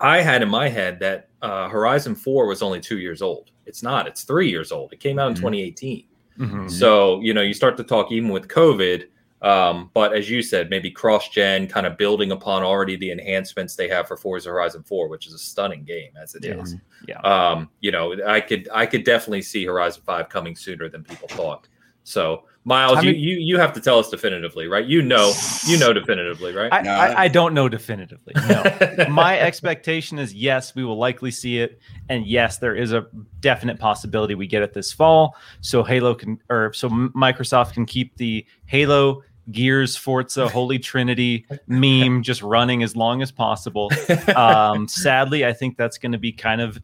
I 0.00 0.20
had 0.20 0.42
in 0.42 0.48
my 0.48 0.68
head 0.68 1.00
that 1.00 1.28
uh, 1.42 1.68
Horizon 1.68 2.14
4 2.14 2.46
was 2.46 2.62
only 2.62 2.80
two 2.80 2.98
years 2.98 3.20
old. 3.20 3.50
It's 3.66 3.82
not, 3.82 4.06
it's 4.06 4.22
three 4.22 4.48
years 4.48 4.70
old. 4.70 4.92
It 4.92 5.00
came 5.00 5.18
out 5.18 5.28
in 5.28 5.34
Mhm. 5.34 5.40
2018. 5.40 6.04
Mhm. 6.38 6.70
So, 6.70 7.20
you 7.20 7.32
know, 7.34 7.42
you 7.42 7.52
start 7.54 7.76
to 7.78 7.84
talk 7.84 8.12
even 8.12 8.28
with 8.30 8.48
COVID. 8.48 9.06
Um, 9.44 9.90
but 9.92 10.14
as 10.14 10.30
you 10.30 10.40
said, 10.42 10.70
maybe 10.70 10.90
cross 10.90 11.28
gen, 11.28 11.66
kind 11.66 11.86
of 11.86 11.98
building 11.98 12.32
upon 12.32 12.62
already 12.62 12.96
the 12.96 13.10
enhancements 13.10 13.76
they 13.76 13.88
have 13.88 14.08
for 14.08 14.16
Forza 14.16 14.48
Horizon 14.48 14.82
4, 14.82 15.06
which 15.08 15.26
is 15.26 15.34
a 15.34 15.38
stunning 15.38 15.84
game 15.84 16.12
as 16.20 16.34
it 16.34 16.46
is. 16.46 16.76
Yeah. 17.06 17.20
Um, 17.20 17.68
you 17.80 17.92
know, 17.92 18.16
I 18.26 18.40
could 18.40 18.70
I 18.72 18.86
could 18.86 19.04
definitely 19.04 19.42
see 19.42 19.66
Horizon 19.66 20.02
5 20.06 20.30
coming 20.30 20.56
sooner 20.56 20.88
than 20.88 21.04
people 21.04 21.28
thought. 21.28 21.68
So 22.04 22.44
Miles, 22.66 22.96
I 22.98 23.00
you, 23.02 23.12
mean- 23.12 23.20
you 23.20 23.36
you 23.36 23.58
have 23.58 23.74
to 23.74 23.80
tell 23.82 23.98
us 23.98 24.08
definitively, 24.08 24.66
right? 24.66 24.86
You 24.86 25.02
know, 25.02 25.34
you 25.66 25.78
know 25.78 25.92
definitively, 25.92 26.54
right? 26.54 26.72
I, 26.72 26.80
No, 26.80 26.90
I, 26.92 27.06
I- 27.08 27.20
I 27.24 27.28
don't 27.28 27.52
know 27.52 27.68
definitively. 27.68 28.32
No. 28.48 29.06
My 29.10 29.38
expectation 29.38 30.18
is 30.18 30.32
yes, 30.32 30.74
we 30.74 30.84
will 30.84 30.96
likely 30.96 31.30
see 31.30 31.58
it, 31.58 31.78
and 32.08 32.26
yes, 32.26 32.56
there 32.56 32.74
is 32.74 32.94
a 32.94 33.06
definite 33.40 33.78
possibility 33.78 34.34
we 34.34 34.46
get 34.46 34.62
it 34.62 34.72
this 34.72 34.90
fall. 34.90 35.36
So 35.60 35.84
Halo 35.84 36.14
can, 36.14 36.40
or 36.48 36.72
so 36.72 36.88
Microsoft 36.88 37.74
can 37.74 37.84
keep 37.84 38.16
the 38.16 38.46
Halo, 38.64 39.22
Gears, 39.50 39.96
Forza, 39.96 40.48
Holy 40.48 40.78
Trinity 40.78 41.46
meme 41.66 42.22
just 42.22 42.42
running 42.42 42.82
as 42.82 42.96
long 42.96 43.22
as 43.22 43.30
possible. 43.30 43.90
Um, 44.34 44.88
sadly, 44.88 45.44
I 45.44 45.52
think 45.52 45.76
that's 45.76 45.98
going 45.98 46.12
to 46.12 46.18
be 46.18 46.32
kind 46.32 46.60
of 46.60 46.78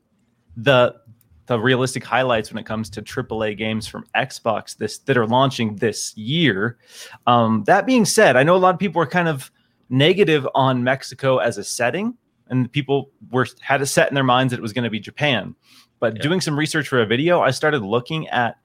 the 0.57 0.95
the 1.47 1.59
realistic 1.59 2.05
highlights 2.05 2.53
when 2.53 2.59
it 2.59 2.67
comes 2.67 2.89
to 2.89 3.03
AAA 3.03 3.59
games 3.59 3.89
from 3.89 4.05
Xbox 4.15 4.77
this 4.77 4.99
that 4.99 5.17
are 5.17 5.27
launching 5.27 5.75
this 5.77 6.17
year. 6.17 6.79
Um, 7.27 7.65
that 7.67 7.87
being 7.87 8.05
said, 8.05 8.37
I 8.37 8.45
know 8.45 8.55
a 8.55 8.59
lot 8.59 8.73
of 8.75 8.79
people 8.79 9.03
are 9.03 9.07
kind 9.07 9.27
of 9.27 9.51
negative 9.89 10.47
on 10.55 10.85
Mexico 10.85 11.39
as 11.39 11.59
a 11.59 11.65
setting, 11.65 12.17
and 12.49 12.71
people 12.71 13.11
were 13.33 13.47
had 13.61 13.83
it 13.83 13.87
set 13.87 14.09
in 14.09 14.15
their 14.15 14.23
minds 14.23 14.53
that 14.53 14.59
it 14.59 14.63
was 14.63 14.73
going 14.73 14.85
to 14.85 14.91
be 14.91 15.01
Japan. 15.01 15.57
But 15.99 16.17
Yeah. 16.17 16.23
doing 16.23 16.41
some 16.41 16.57
research 16.59 16.87
for 16.89 17.01
a 17.03 17.07
video, 17.07 17.41
I 17.41 17.51
started 17.51 17.83
looking 17.83 18.29
at 18.29 18.57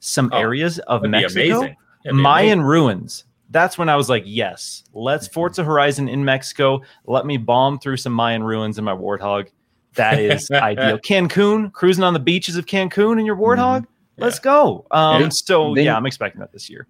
some 0.00 0.28
Oh, 0.32 0.38
areas 0.38 0.78
of 0.80 1.02
Mexico. 1.04 1.74
Mayan 2.12 2.60
ruins. 2.62 3.24
That's 3.50 3.78
when 3.78 3.88
I 3.88 3.96
was 3.96 4.08
like, 4.08 4.24
yes, 4.26 4.82
let's 4.92 5.28
Forza 5.28 5.62
Horizon 5.62 6.08
in 6.08 6.24
Mexico. 6.24 6.82
Let 7.06 7.26
me 7.26 7.36
bomb 7.36 7.78
through 7.78 7.98
some 7.98 8.12
Mayan 8.12 8.42
ruins 8.42 8.76
in 8.78 8.84
my 8.84 8.94
Warthog. 8.94 9.48
That 9.94 10.18
is 10.18 10.50
ideal. 10.52 10.98
Cancun, 10.98 11.72
cruising 11.72 12.04
on 12.04 12.12
the 12.12 12.18
beaches 12.20 12.56
of 12.56 12.66
Cancun 12.66 13.18
in 13.20 13.24
your 13.26 13.36
Warthog. 13.36 13.86
Let's 14.18 14.38
go. 14.38 14.86
Um, 14.90 15.22
Yeah. 15.22 15.28
So 15.32 15.74
Then- 15.74 15.84
yeah, 15.84 15.96
I'm 15.96 16.06
expecting 16.06 16.40
that 16.40 16.52
this 16.52 16.68
year. 16.68 16.86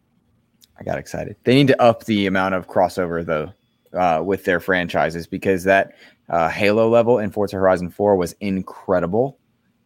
I 0.79 0.85
got 0.85 0.99
excited. 0.99 1.37
They 1.45 1.55
need 1.55 1.69
to 1.69 1.83
up 1.83 2.05
the 2.05 2.27
amount 2.27 2.55
of 2.55 2.69
crossover 2.69 3.25
though 3.25 3.53
uh, 3.99 4.23
with 4.23 4.45
their 4.45 4.61
franchises 4.61 5.27
because 5.27 5.65
that 5.65 5.93
uh, 6.29 6.49
Halo 6.49 6.89
level 6.89 7.19
in 7.19 7.31
Forza 7.31 7.57
Horizon 7.57 7.89
4 7.91 8.17
was 8.17 8.35
incredible. 8.41 9.39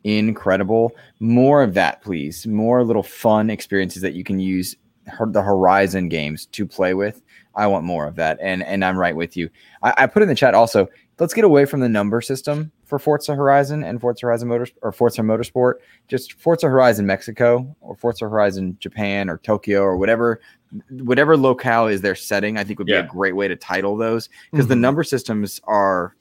Incredible. 0.04 0.92
More 1.20 1.62
of 1.62 1.74
that, 1.74 2.02
please. 2.02 2.46
More 2.46 2.82
little 2.84 3.02
fun 3.02 3.50
experiences 3.50 4.02
that 4.02 4.14
you 4.14 4.24
can 4.24 4.40
use 4.40 4.74
the 5.28 5.42
Horizon 5.42 6.08
games 6.08 6.46
to 6.46 6.66
play 6.66 6.94
with. 6.94 7.22
I 7.54 7.66
want 7.66 7.84
more 7.84 8.06
of 8.06 8.14
that, 8.16 8.38
and 8.40 8.62
and 8.62 8.84
I'm 8.84 8.96
right 8.96 9.16
with 9.16 9.36
you. 9.36 9.50
I, 9.82 9.94
I 9.98 10.06
put 10.06 10.22
in 10.22 10.28
the 10.28 10.34
chat 10.34 10.54
also. 10.54 10.88
Let's 11.18 11.34
get 11.34 11.44
away 11.44 11.66
from 11.66 11.80
the 11.80 11.88
number 11.88 12.20
system 12.22 12.72
for 12.86 12.98
Forza 12.98 13.34
Horizon 13.34 13.84
and 13.84 14.00
Forza 14.00 14.24
Horizon 14.24 14.48
Motors 14.48 14.70
or 14.80 14.90
Forza 14.90 15.20
Motorsport. 15.20 15.74
Just 16.08 16.32
Forza 16.34 16.66
Horizon 16.68 17.04
Mexico 17.06 17.76
or 17.82 17.94
Forza 17.96 18.24
Horizon 18.28 18.76
Japan 18.80 19.28
or 19.28 19.36
Tokyo 19.38 19.82
or 19.82 19.96
whatever 19.98 20.40
whatever 20.90 21.36
locale 21.36 21.88
is 21.88 22.00
their 22.00 22.14
setting, 22.14 22.56
I 22.56 22.62
think 22.64 22.78
would 22.78 22.86
be 22.86 22.92
Yeah. 22.92 23.00
a 23.00 23.06
great 23.06 23.34
way 23.36 23.48
to 23.48 23.56
title 23.56 23.96
those 23.96 24.28
because 24.52 24.68
the 24.68 24.76
Mhm. 24.76 24.80
number 24.80 25.02
systems 25.04 25.60
are 25.64 26.14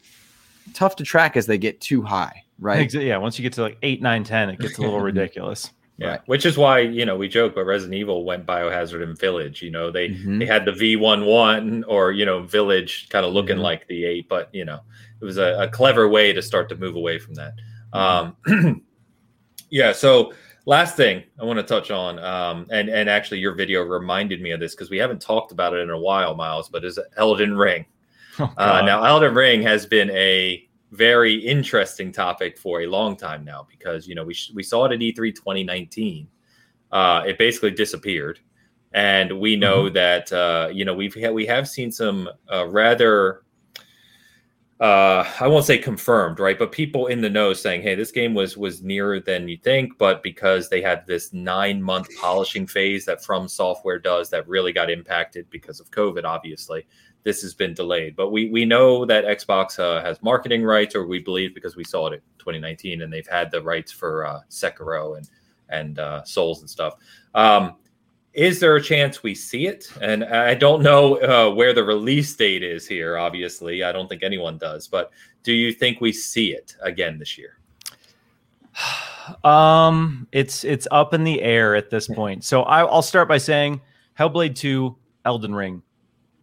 tough 0.73 0.95
to 0.97 1.03
track 1.03 1.38
as 1.38 1.45
they 1.45 1.57
get 1.60 1.80
too 1.80 2.01
high, 2.01 2.43
right? 2.60 2.91
Yeah, 2.93 3.18
once 3.18 3.38
you 3.38 3.43
get 3.43 3.53
to 3.53 3.61
like 3.61 3.77
eight, 3.84 4.01
nine, 4.01 4.23
ten, 4.23 4.49
it 4.49 4.60
gets 4.60 4.80
a 4.80 4.81
little 4.81 4.99
ridiculous. 5.11 5.72
Yeah, 5.99 6.07
Right. 6.11 6.21
which 6.27 6.45
is 6.45 6.57
why 6.57 6.80
you 6.80 7.05
know 7.05 7.17
we 7.17 7.27
joke, 7.27 7.55
but 7.55 7.65
Resident 7.65 7.95
Evil 7.95 8.23
went 8.23 8.45
Biohazard 8.45 9.03
and 9.03 9.17
Village. 9.19 9.61
You 9.61 9.69
know 9.71 9.91
they 9.91 10.09
Mhm. 10.09 10.39
they 10.39 10.45
had 10.45 10.63
the 10.65 10.71
V 10.71 10.95
one 10.95 11.26
one 11.26 11.84
or 11.85 12.11
you 12.13 12.26
know 12.26 12.41
Village 12.43 13.09
kind 13.09 13.26
of 13.26 13.34
looking 13.34 13.57
Mhm. 13.57 13.61
like 13.63 13.88
the 13.88 14.05
eight, 14.05 14.30
but 14.30 14.49
you 14.53 14.63
know 14.65 14.80
it 15.21 15.26
was 15.26 15.38
a, 15.38 15.57
a 15.63 15.67
clever 15.67 16.07
way 16.07 16.31
to 16.31 16.41
start 16.41 16.69
to 16.69 16.76
move 16.77 16.95
away 16.95 17.19
from 17.19 17.34
that. 17.35 17.53
Um, 17.91 18.35
yeah. 19.69 19.91
So 19.91 20.34
last 20.65 20.95
thing 20.95 21.23
I 21.39 21.43
want 21.45 21.57
to 21.59 21.63
touch 21.63 21.91
on, 21.91 22.19
um, 22.19 22.65
and 22.71 22.88
and 22.89 23.09
actually 23.09 23.39
your 23.39 23.53
video 23.53 23.81
reminded 23.84 24.41
me 24.41 24.51
of 24.51 24.59
this 24.59 24.76
because 24.76 24.89
we 24.89 24.97
haven't 24.97 25.21
talked 25.21 25.51
about 25.51 25.73
it 25.73 25.80
in 25.80 25.89
a 25.89 25.99
while, 25.99 26.35
Miles, 26.35 26.69
but 26.69 26.85
is 26.85 26.97
Elden 27.17 27.57
Ring. 27.57 27.85
Oh, 28.39 28.53
Uh, 28.57 28.81
now, 28.85 29.03
Elden 29.03 29.34
Ring 29.34 29.61
has 29.63 29.85
been 29.85 30.09
a 30.11 30.65
very 30.91 31.36
interesting 31.36 32.11
topic 32.11 32.57
for 32.57 32.82
a 32.82 32.88
long 32.88 33.16
time 33.16 33.44
now 33.45 33.68
because 33.70 34.07
you 34.07 34.16
know 34.16 34.24
we 34.24 34.34
sh- 34.34 34.52
we 34.53 34.64
saw 34.64 34.86
it 34.86 34.94
at 34.94 35.02
E 35.02 35.14
E3 35.14 35.36
2019. 35.36 36.28
Uh, 36.91 37.24
it 37.28 37.38
basically 37.38 37.72
disappeared, 37.72 38.40
and 38.94 39.40
we 39.40 39.56
know 39.56 39.90
that 39.90 40.32
uh, 40.34 40.70
you 40.72 40.86
know 40.86 40.94
we've 40.94 41.16
ha- 41.16 41.32
we 41.32 41.45
have 41.45 41.68
seen 41.68 41.91
some 41.91 42.30
uh, 42.52 42.68
rather. 42.68 43.44
Uh, 44.80 45.30
I 45.41 45.45
won't 45.45 45.66
say 45.66 45.78
confirmed, 45.78 46.40
right? 46.40 46.57
But 46.57 46.72
people 46.72 47.07
in 47.07 47.20
the 47.20 47.30
know 47.30 47.53
saying, 47.53 47.82
"Hey, 47.82 47.95
this 47.95 48.11
game 48.11 48.34
was 48.34 48.57
was 48.57 48.82
nearer 48.82 49.20
than 49.20 49.48
you 49.48 49.57
think," 49.57 49.98
but 49.98 50.24
because 50.24 50.70
they 50.70 50.82
had 50.82 51.06
this 51.06 51.34
nine 51.34 51.84
month 51.84 52.07
polishing 52.20 52.66
phase 52.66 53.06
that 53.06 53.24
From 53.24 53.48
Software 53.48 53.99
does, 53.99 54.30
that 54.30 54.48
really 54.48 54.72
got 54.72 54.90
impacted 54.90 55.49
because 55.49 55.80
of 55.82 55.91
COVID, 55.91 56.24
obviously 56.24 56.88
this 57.24 57.41
has 57.41 57.54
been 57.54 57.74
delayed. 57.74 58.16
But 58.16 58.32
we 58.32 58.50
we 58.50 58.66
know 58.66 59.06
that 59.06 59.26
Xbox 59.26 59.80
uh, 59.80 60.02
has 60.02 60.22
marketing 60.22 60.64
rights, 60.64 60.96
or 60.96 61.06
we 61.06 61.20
believe 61.20 61.54
because 61.54 61.76
we 61.76 61.84
saw 61.84 62.08
it 62.08 62.14
in 62.16 62.22
2019, 62.40 63.02
and 63.02 63.12
they've 63.12 63.28
had 63.28 63.52
the 63.52 63.62
rights 63.62 63.91
for 63.91 64.26
uh, 64.26 64.41
Sekiro 64.50 65.18
and 65.18 65.30
and 65.70 66.00
uh, 66.00 66.24
Souls 66.24 66.62
and 66.62 66.70
stuff. 66.70 66.96
Um, 67.36 67.76
is 68.34 68.60
there 68.60 68.76
a 68.76 68.82
chance 68.82 69.24
we 69.24 69.34
see 69.36 69.68
it? 69.68 69.91
And 70.02 70.24
I 70.24 70.54
don't 70.54 70.82
know 70.84 71.18
uh, 71.18 71.54
where 71.54 71.74
the 71.74 71.84
release 71.84 72.36
date 72.36 72.64
is 72.64 72.88
here. 72.88 73.18
Obviously, 73.18 73.84
I 73.84 73.91
don't 73.91 74.08
think 74.08 74.24
anyone 74.24 74.58
does. 74.58 74.88
But 74.88 75.12
do 75.44 75.52
you 75.54 75.74
think 75.74 76.00
we 76.00 76.12
see 76.12 76.54
it 76.54 76.76
again 76.82 77.18
this 77.18 77.38
year? 77.38 77.58
Um, 79.44 80.28
it's 80.32 80.64
it's 80.64 80.88
up 80.91 81.14
in 81.14 81.24
the 81.24 81.41
air 81.41 81.76
at 81.76 81.90
this 81.90 82.08
point. 82.08 82.44
So 82.44 82.64
I, 82.64 82.84
I'll 82.84 83.02
start 83.02 83.28
by 83.28 83.38
saying 83.38 83.82
Hellblade 84.18 84.56
2, 84.56 84.96
Elden 85.26 85.54
Ring, 85.54 85.82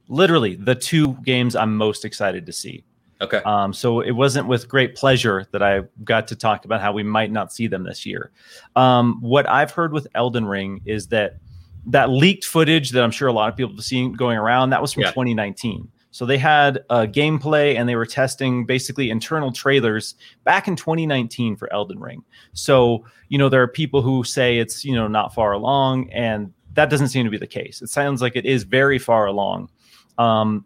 literally 0.09 0.55
the 0.55 0.75
two 0.75 1.15
games 1.25 1.57
I'm 1.57 1.77
most 1.77 2.05
excited 2.05 2.47
to 2.47 2.53
see. 2.53 2.85
Okay. 3.21 3.39
Um, 3.47 3.73
so 3.73 4.01
it 4.01 4.11
wasn't 4.11 4.47
with 4.47 4.69
great 4.69 4.95
pleasure 4.95 5.47
that 5.53 5.63
I 5.63 5.83
got 6.05 6.29
to 6.29 6.37
talk 6.37 6.65
about 6.67 6.81
how 6.83 6.93
we 6.93 7.03
might 7.03 7.33
not 7.33 7.53
see 7.53 7.67
them 7.67 7.85
this 7.85 8.05
year. 8.05 8.31
Um, 8.77 9.19
what 9.23 9.49
I've 9.49 9.71
heard 9.71 9.93
with 9.93 10.07
Elden 10.15 10.45
Ring 10.45 10.83
is 10.85 11.07
that 11.09 11.39
that 11.87 12.11
leaked 12.11 12.45
footage 12.45 12.91
that 12.91 13.03
I'm 13.03 13.11
sure 13.11 13.29
a 13.29 13.33
lot 13.33 13.49
of 13.49 13.57
people 13.57 13.75
have 13.75 13.85
seen 13.85 14.13
going 14.13 14.37
around 14.37 14.71
that 14.71 14.83
was 14.83 14.93
from 14.93 15.03
Yeah. 15.03 15.11
2019. 15.11 15.89
So 16.11 16.25
they 16.25 16.39
had 16.39 16.79
a 16.89 17.07
gameplay 17.07 17.77
and 17.77 17.89
they 17.89 17.95
were 17.95 18.07
testing 18.07 18.65
basically 18.65 19.11
internal 19.11 19.53
trailers 19.53 20.15
back 20.45 20.67
in 20.67 20.75
2019 20.75 21.57
for 21.57 21.73
Elden 21.73 22.01
Ring. 22.01 22.23
So 22.55 23.05
you 23.29 23.39
know 23.39 23.49
there 23.49 23.63
are 23.63 23.69
people 23.69 24.03
who 24.03 24.25
say 24.25 24.59
it's 24.59 24.85
you 24.85 24.95
know 24.95 25.09
not 25.09 25.35
far 25.35 25.53
along, 25.53 26.11
and 26.11 26.53
that 26.73 26.91
doesn't 26.91 27.09
seem 27.09 27.25
to 27.25 27.31
be 27.31 27.39
the 27.39 27.47
case. 27.47 27.83
It 27.83 27.89
sounds 27.89 28.23
like 28.23 28.35
it 28.37 28.47
is 28.47 28.63
very 28.65 28.99
far 28.99 29.27
along. 29.27 29.71
Um, 30.19 30.65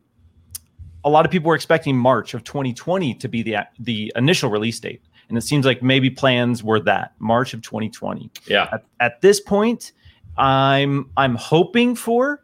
a 1.05 1.11
lot 1.11 1.25
of 1.25 1.31
people 1.31 1.49
were 1.49 1.55
expecting 1.55 1.97
March 1.97 2.35
of 2.35 2.45
2020 2.45 3.15
to 3.15 3.29
be 3.29 3.43
the 3.43 3.57
the 3.79 4.13
initial 4.17 4.51
release 4.51 4.79
date, 4.81 5.03
and 5.29 5.39
it 5.39 5.43
seems 5.43 5.65
like 5.65 5.83
maybe 5.83 6.11
plans 6.11 6.63
were 6.63 6.81
that 6.81 7.15
March 7.19 7.55
of 7.55 7.63
2020. 7.63 8.31
Yeah. 8.47 8.69
At, 8.73 8.85
at 9.01 9.21
this 9.21 9.41
point, 9.41 9.93
I'm 10.37 11.11
I'm 11.17 11.37
hoping 11.37 11.95
for 11.95 12.43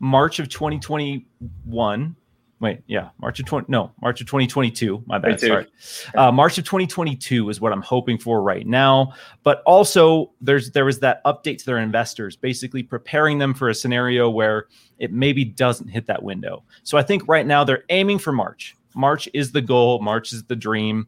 March 0.00 0.38
of 0.38 0.48
2021. 0.48 2.16
Wait, 2.64 2.80
yeah, 2.86 3.10
March 3.20 3.38
of 3.40 3.44
20 3.44 3.66
no, 3.68 3.92
March 4.00 4.22
of 4.22 4.26
2022. 4.26 5.04
My 5.04 5.18
bad. 5.18 5.38
Sorry. 5.38 5.66
Uh, 6.14 6.32
March 6.32 6.56
of 6.56 6.64
2022 6.64 7.50
is 7.50 7.60
what 7.60 7.74
I'm 7.74 7.82
hoping 7.82 8.16
for 8.16 8.40
right 8.40 8.66
now. 8.66 9.12
But 9.42 9.62
also, 9.66 10.32
there's 10.40 10.70
there 10.70 10.86
was 10.86 10.98
that 11.00 11.22
update 11.26 11.58
to 11.58 11.66
their 11.66 11.76
investors, 11.76 12.36
basically 12.36 12.82
preparing 12.82 13.36
them 13.36 13.52
for 13.52 13.68
a 13.68 13.74
scenario 13.74 14.30
where 14.30 14.68
it 14.98 15.12
maybe 15.12 15.44
doesn't 15.44 15.88
hit 15.88 16.06
that 16.06 16.22
window. 16.22 16.64
So 16.84 16.96
I 16.96 17.02
think 17.02 17.28
right 17.28 17.46
now 17.46 17.64
they're 17.64 17.84
aiming 17.90 18.18
for 18.18 18.32
March. 18.32 18.74
March 18.94 19.28
is 19.34 19.52
the 19.52 19.60
goal. 19.60 20.00
March 20.00 20.32
is 20.32 20.44
the 20.44 20.56
dream. 20.56 21.06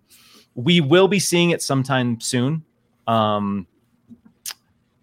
We 0.57 0.83
will 0.83 1.09
be 1.09 1.19
seeing 1.19 1.51
it 1.53 1.62
sometime 1.62 2.20
soon. 2.20 2.66
Um, 3.07 3.66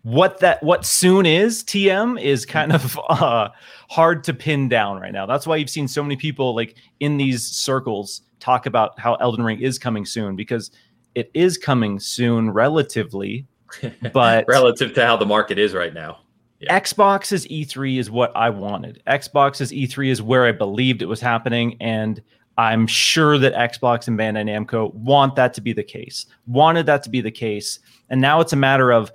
what 0.04 0.40
that 0.40 0.62
what 0.62 0.86
soon 0.86 1.26
is 1.26 1.64
TM 1.64 2.22
is 2.22 2.46
kind 2.46 2.74
of 2.74 3.00
uh, 3.10 3.50
hard 3.90 4.24
to 4.26 4.34
pin 4.34 4.70
down 4.70 5.00
right 5.00 5.14
now. 5.14 5.26
That's 5.26 5.48
why 5.48 5.56
you've 5.56 5.70
seen 5.70 5.88
so 5.88 6.04
many 6.04 6.18
people 6.18 6.54
like 6.54 6.76
in 7.00 7.18
these 7.18 7.44
circles 7.44 8.22
talk 8.40 8.66
about 8.66 9.00
how 9.00 9.16
Elden 9.16 9.44
Ring 9.44 9.62
is 9.62 9.80
coming 9.80 10.06
soon 10.06 10.36
because 10.36 10.72
it 11.16 11.32
is 11.34 11.58
coming 11.58 12.00
soon 12.00 12.52
relatively, 12.52 13.48
but 14.14 14.46
Relative 14.48 14.94
to 14.94 15.06
how 15.06 15.16
the 15.16 15.26
market 15.26 15.58
is 15.58 15.74
right 15.74 15.94
now. 15.94 16.20
Yeah. 16.60 16.80
Xbox's 16.80 17.46
E3 17.48 17.98
is 17.98 18.12
what 18.12 18.32
I 18.36 18.50
wanted. 18.50 19.02
Xbox's 19.08 19.72
E3 19.72 20.10
is 20.10 20.22
where 20.22 20.46
I 20.46 20.52
believed 20.52 21.02
it 21.02 21.08
was 21.08 21.20
happening, 21.20 21.78
and 21.82 22.22
I'm 22.58 22.88
sure 22.88 23.38
that 23.38 23.54
Xbox 23.54 24.08
and 24.08 24.18
Bandai 24.18 24.46
Namco 24.46 24.94
want 24.94 25.36
that 25.36 25.54
to 25.56 25.62
be 25.62 25.74
the 25.74 25.84
case. 25.84 26.26
Wanted 26.48 26.86
that 26.86 27.04
to 27.04 27.10
be 27.10 27.20
the 27.20 27.32
case, 27.32 27.80
and 28.10 28.22
now 28.22 28.40
it's 28.40 28.54
a 28.54 28.58
matter 28.58 28.92
of 28.92 29.12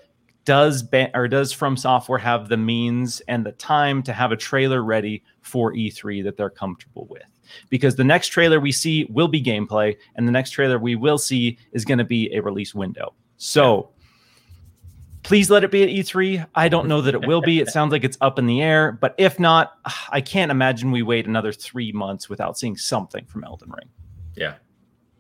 does 0.49 0.83
or 1.13 1.29
does 1.29 1.53
From 1.53 1.77
Software 1.77 2.19
have 2.19 2.49
the 2.49 2.57
means 2.57 3.21
and 3.29 3.45
the 3.45 3.53
time 3.53 4.03
to 4.05 4.15
have 4.15 4.33
a 4.33 4.37
trailer 4.37 4.83
ready 4.83 5.23
for 5.43 5.75
E3 5.75 6.25
that 6.25 6.39
they're 6.39 6.49
comfortable 6.49 7.07
with? 7.11 7.27
Because 7.69 7.97
the 7.97 8.05
next 8.05 8.29
trailer 8.29 8.59
we 8.59 8.73
see 8.73 9.05
will 9.11 9.29
be 9.29 9.43
gameplay, 9.43 9.95
and 10.17 10.27
the 10.27 10.33
next 10.33 10.53
trailer 10.53 10.79
we 10.79 10.97
will 10.97 11.19
see 11.19 11.59
is 11.73 11.85
going 11.85 11.99
to 11.99 12.05
be 12.05 12.33
a 12.35 12.41
release 12.41 12.75
window. 12.75 13.13
So 13.37 13.91
please 15.23 15.51
let 15.51 15.65
it 15.65 15.71
be 15.71 15.83
at 15.83 15.91
E3. 15.91 16.47
I 16.55 16.71
don't 16.71 16.89
know 16.89 17.03
that 17.03 17.15
it 17.15 17.27
will 17.27 17.43
be. 17.43 17.61
It 17.61 17.69
sounds 17.77 17.93
like 17.93 18.03
it's 18.03 18.17
up 18.23 18.39
in 18.39 18.47
the 18.47 18.63
air, 18.63 18.93
but 18.93 19.15
if 19.19 19.39
not, 19.39 19.75
I 20.11 20.23
can't 20.23 20.51
imagine 20.51 20.91
we 20.91 21.03
wait 21.03 21.27
another 21.27 21.53
three 21.53 21.93
months 21.93 22.31
without 22.31 22.57
seeing 22.57 22.79
something 22.79 23.27
from 23.27 23.45
Elden 23.45 23.71
Ring. 23.71 23.91
Yeah, 24.35 24.55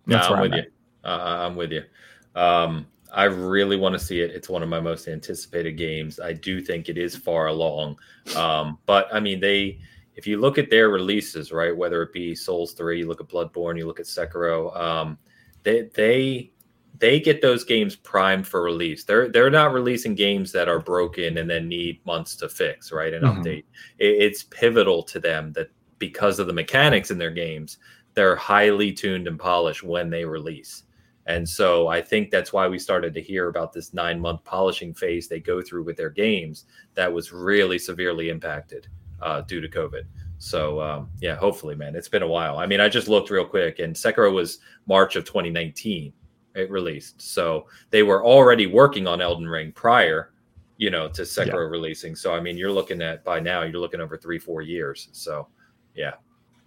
no, 0.07 0.17
where 0.17 0.25
I'm 0.25 0.33
I'm 0.37 0.41
with 0.41 0.53
at. 0.55 0.65
you. 0.65 0.71
Uh, 1.05 1.47
I'm 1.47 1.55
with 1.55 1.73
you. 1.73 1.83
Um, 2.35 2.87
I 3.13 3.25
really 3.25 3.77
want 3.77 3.95
to 3.95 3.99
see 3.99 4.21
it. 4.21 4.31
It's 4.31 4.49
one 4.49 4.63
of 4.63 4.69
my 4.69 4.81
most 4.81 5.09
anticipated 5.09 5.73
games. 5.73 6.21
I 6.21 6.33
do 6.33 6.61
think 6.61 6.89
it 6.89 6.99
is 6.99 7.17
far 7.17 7.47
along. 7.47 7.99
Um, 8.37 8.79
but 8.87 9.09
I 9.13 9.21
mean, 9.21 9.41
they, 9.41 9.79
if 10.15 10.27
you 10.27 10.39
look 10.39 10.59
at 10.59 10.71
their 10.71 10.89
releases, 10.91 11.53
right, 11.53 11.77
whether 11.77 12.03
it 12.03 12.13
be 12.13 12.35
Souls 12.35 12.73
3, 12.73 12.99
you 13.01 13.07
look 13.07 13.21
at 13.21 13.29
Bloodborne, 13.29 13.79
you 13.79 13.87
look 13.87 14.01
at 14.01 14.07
Sekiro, 14.07 14.77
um, 14.79 15.19
they, 15.63 15.89
they, 15.95 16.53
they 16.99 17.21
get 17.21 17.41
those 17.41 17.65
games 17.65 17.95
primed 17.95 18.47
for 18.47 18.63
release. 18.63 19.05
They're 19.05 19.29
they're 19.29 19.51
not 19.51 19.73
releasing 19.73 20.17
games 20.17 20.51
that 20.53 20.69
are 20.69 20.81
broken 20.81 21.39
and 21.39 21.49
then 21.49 21.69
need 21.69 22.05
months 22.05 22.35
to 22.37 22.49
fix, 22.49 22.91
right? 22.91 23.13
And 23.15 23.25
Mhm. 23.25 23.37
update. 23.45 23.65
It, 23.99 24.23
it's 24.23 24.43
pivotal 24.45 25.05
to 25.05 25.21
them 25.21 25.53
that 25.53 25.69
because 26.01 26.41
of 26.41 26.49
the 26.49 26.53
mechanics 26.53 27.11
in 27.13 27.19
their 27.19 27.31
games, 27.31 27.79
they're 28.15 28.35
highly 28.35 28.93
tuned 28.93 29.29
and 29.29 29.39
polished 29.39 29.85
when 29.85 30.11
they 30.11 30.25
release. 30.25 30.85
And 31.29 31.47
so 31.47 31.89
I 31.89 32.01
think 32.01 32.31
that's 32.31 32.55
why 32.55 32.67
we 32.67 32.79
started 32.79 33.13
to 33.15 33.21
hear 33.21 33.49
about 33.49 33.73
this 33.73 33.93
nine 33.93 34.19
month 34.19 34.43
polishing 34.45 34.95
phase 34.95 35.29
they 35.29 35.41
go 35.41 35.61
through 35.61 35.85
with 35.85 35.97
their 35.99 36.09
games 36.11 36.65
that 36.95 37.13
was 37.13 37.33
really 37.33 37.79
severely 37.79 38.31
impacted 38.31 38.89
uh, 39.21 39.43
due 39.43 39.61
to 39.61 39.69
COVID. 39.69 40.05
So 40.39 40.81
um, 40.81 41.11
yeah, 41.21 41.35
hopefully, 41.37 41.75
man, 41.75 41.95
it's 41.95 42.09
been 42.09 42.23
a 42.23 42.27
while. 42.29 42.59
I 42.59 42.65
mean, 42.67 42.81
I 42.81 42.89
just 42.89 43.09
looked 43.09 43.29
real 43.29 43.45
quick, 43.45 43.79
and 43.79 43.95
Sekiro 43.95 44.33
was 44.33 44.59
March 44.87 45.17
of 45.17 45.25
2019 45.25 46.13
it 46.55 46.71
released, 46.71 47.21
so 47.21 47.67
they 47.91 48.03
were 48.03 48.25
already 48.25 48.67
working 48.67 49.07
on 49.07 49.21
Elden 49.21 49.47
Ring 49.47 49.71
prior, 49.71 50.33
you 50.79 50.91
know, 50.91 51.09
to 51.11 51.23
Sekiro 51.23 51.71
releasing. 51.71 52.17
So 52.17 52.35
I 52.35 52.41
mean, 52.41 52.57
you're 52.57 52.73
looking 52.73 53.03
at 53.03 53.23
by 53.23 53.39
now 53.39 53.63
you're 53.63 53.81
looking 53.81 54.01
over 54.01 54.17
three 54.17 54.39
four 54.39 54.63
years. 54.63 55.09
So 55.13 55.47
yeah, 55.95 56.15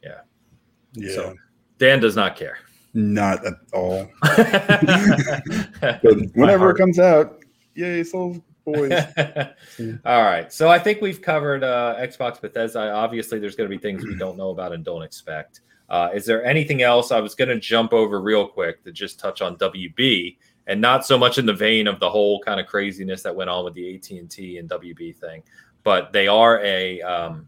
Yeah, 0.03 1.15
So- 1.15 1.35
Dan 1.77 1.99
does 1.99 2.15
not 2.15 2.35
care. 2.35 2.59
Not 2.93 3.45
at 3.45 3.53
all. 3.73 4.09
But 5.81 6.03
whenever 6.35 6.69
it 6.71 6.77
comes 6.77 6.99
out, 6.99 7.39
yay, 7.75 8.03
Souls 8.03 8.39
boys. 8.65 8.91
All 10.05 10.23
right. 10.23 10.51
So 10.51 10.69
I 10.69 10.79
think 10.79 11.01
we've 11.01 11.21
covered 11.21 11.63
uh, 11.63 11.95
Xbox 11.99 12.39
Bethesda. 12.39 12.91
Obviously, 12.91 13.39
there's 13.39 13.55
going 13.55 13.69
to 13.69 13.75
be 13.75 13.81
things 13.81 14.03
we 14.03 14.15
don't 14.15 14.37
know 14.37 14.49
about 14.49 14.73
and 14.73 14.83
don't 14.83 15.03
expect. 15.03 15.61
Uh, 15.89 16.09
is 16.13 16.25
there 16.25 16.45
anything 16.45 16.81
else? 16.81 17.11
I 17.11 17.19
was 17.19 17.35
going 17.35 17.49
to 17.49 17.59
jump 17.59 17.93
over 17.93 18.21
real 18.21 18.47
quick 18.47 18.83
to 18.85 18.91
just 18.91 19.19
touch 19.19 19.41
on 19.41 19.57
WB, 19.57 20.37
and 20.67 20.79
not 20.79 21.05
so 21.05 21.17
much 21.17 21.37
in 21.37 21.45
the 21.45 21.53
vein 21.53 21.87
of 21.87 21.99
the 21.99 22.09
whole 22.09 22.39
kind 22.39 22.59
of 22.59 22.65
craziness 22.65 23.23
that 23.23 23.35
went 23.35 23.49
on 23.49 23.65
with 23.65 23.73
the 23.73 23.95
AT 23.95 24.09
and 24.11 24.31
T 24.31 24.57
and 24.57 24.69
WB 24.69 25.17
thing, 25.17 25.43
but 25.83 26.13
they 26.13 26.27
are 26.27 26.61
a 26.63 27.01
um, 27.01 27.47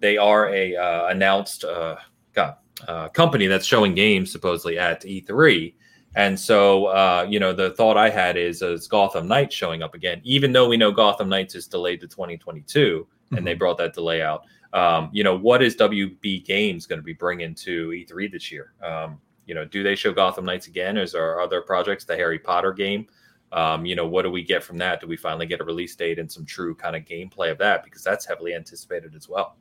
they 0.00 0.16
are 0.16 0.48
a 0.52 0.74
uh, 0.74 1.06
announced 1.08 1.62
uh, 1.62 1.96
God, 2.32 2.56
uh, 2.88 3.08
company 3.08 3.46
that's 3.46 3.66
showing 3.66 3.94
games 3.94 4.30
supposedly 4.30 4.78
at 4.78 5.02
E3. 5.02 5.74
And 6.16 6.38
so, 6.38 6.86
uh, 6.86 7.26
you 7.28 7.40
know, 7.40 7.52
the 7.52 7.70
thought 7.70 7.96
I 7.96 8.08
had 8.08 8.36
is, 8.36 8.62
is 8.62 8.86
Gotham 8.86 9.26
Knights 9.26 9.54
showing 9.54 9.82
up 9.82 9.94
again, 9.94 10.20
even 10.22 10.52
though 10.52 10.68
we 10.68 10.76
know 10.76 10.92
Gotham 10.92 11.28
Knights 11.28 11.54
is 11.54 11.66
delayed 11.66 12.00
to 12.02 12.06
2022, 12.06 13.06
and 13.36 13.44
they 13.46 13.54
brought 13.54 13.78
that 13.78 13.94
delay 13.94 14.22
out. 14.22 14.44
Um, 14.72 15.10
you 15.12 15.24
know, 15.24 15.36
what 15.36 15.62
is 15.62 15.76
WB 15.76 16.44
Games 16.44 16.86
going 16.86 16.98
to 16.98 17.04
be 17.04 17.12
bringing 17.12 17.54
to 17.56 17.88
E3 17.90 18.30
this 18.30 18.52
year? 18.52 18.74
Um, 18.82 19.20
you 19.46 19.54
know, 19.54 19.64
do 19.64 19.82
they 19.82 19.94
show 19.94 20.12
Gotham 20.12 20.44
Knights 20.44 20.68
again? 20.68 20.96
Is 20.96 21.12
there 21.12 21.40
other 21.40 21.60
projects, 21.62 22.04
the 22.04 22.16
Harry 22.16 22.38
Potter 22.38 22.72
game? 22.72 23.06
Um, 23.52 23.86
you 23.86 23.94
know, 23.94 24.06
what 24.06 24.22
do 24.22 24.30
we 24.30 24.42
get 24.42 24.64
from 24.64 24.78
that? 24.78 25.00
Do 25.00 25.06
we 25.06 25.16
finally 25.16 25.46
get 25.46 25.60
a 25.60 25.64
release 25.64 25.94
date 25.94 26.18
and 26.18 26.30
some 26.30 26.44
true 26.44 26.74
kind 26.74 26.96
of 26.96 27.04
gameplay 27.04 27.52
of 27.52 27.58
that? 27.58 27.84
Because 27.84 28.02
that's 28.02 28.26
heavily 28.26 28.54
anticipated 28.54 29.14
as 29.14 29.28
well. 29.28 29.56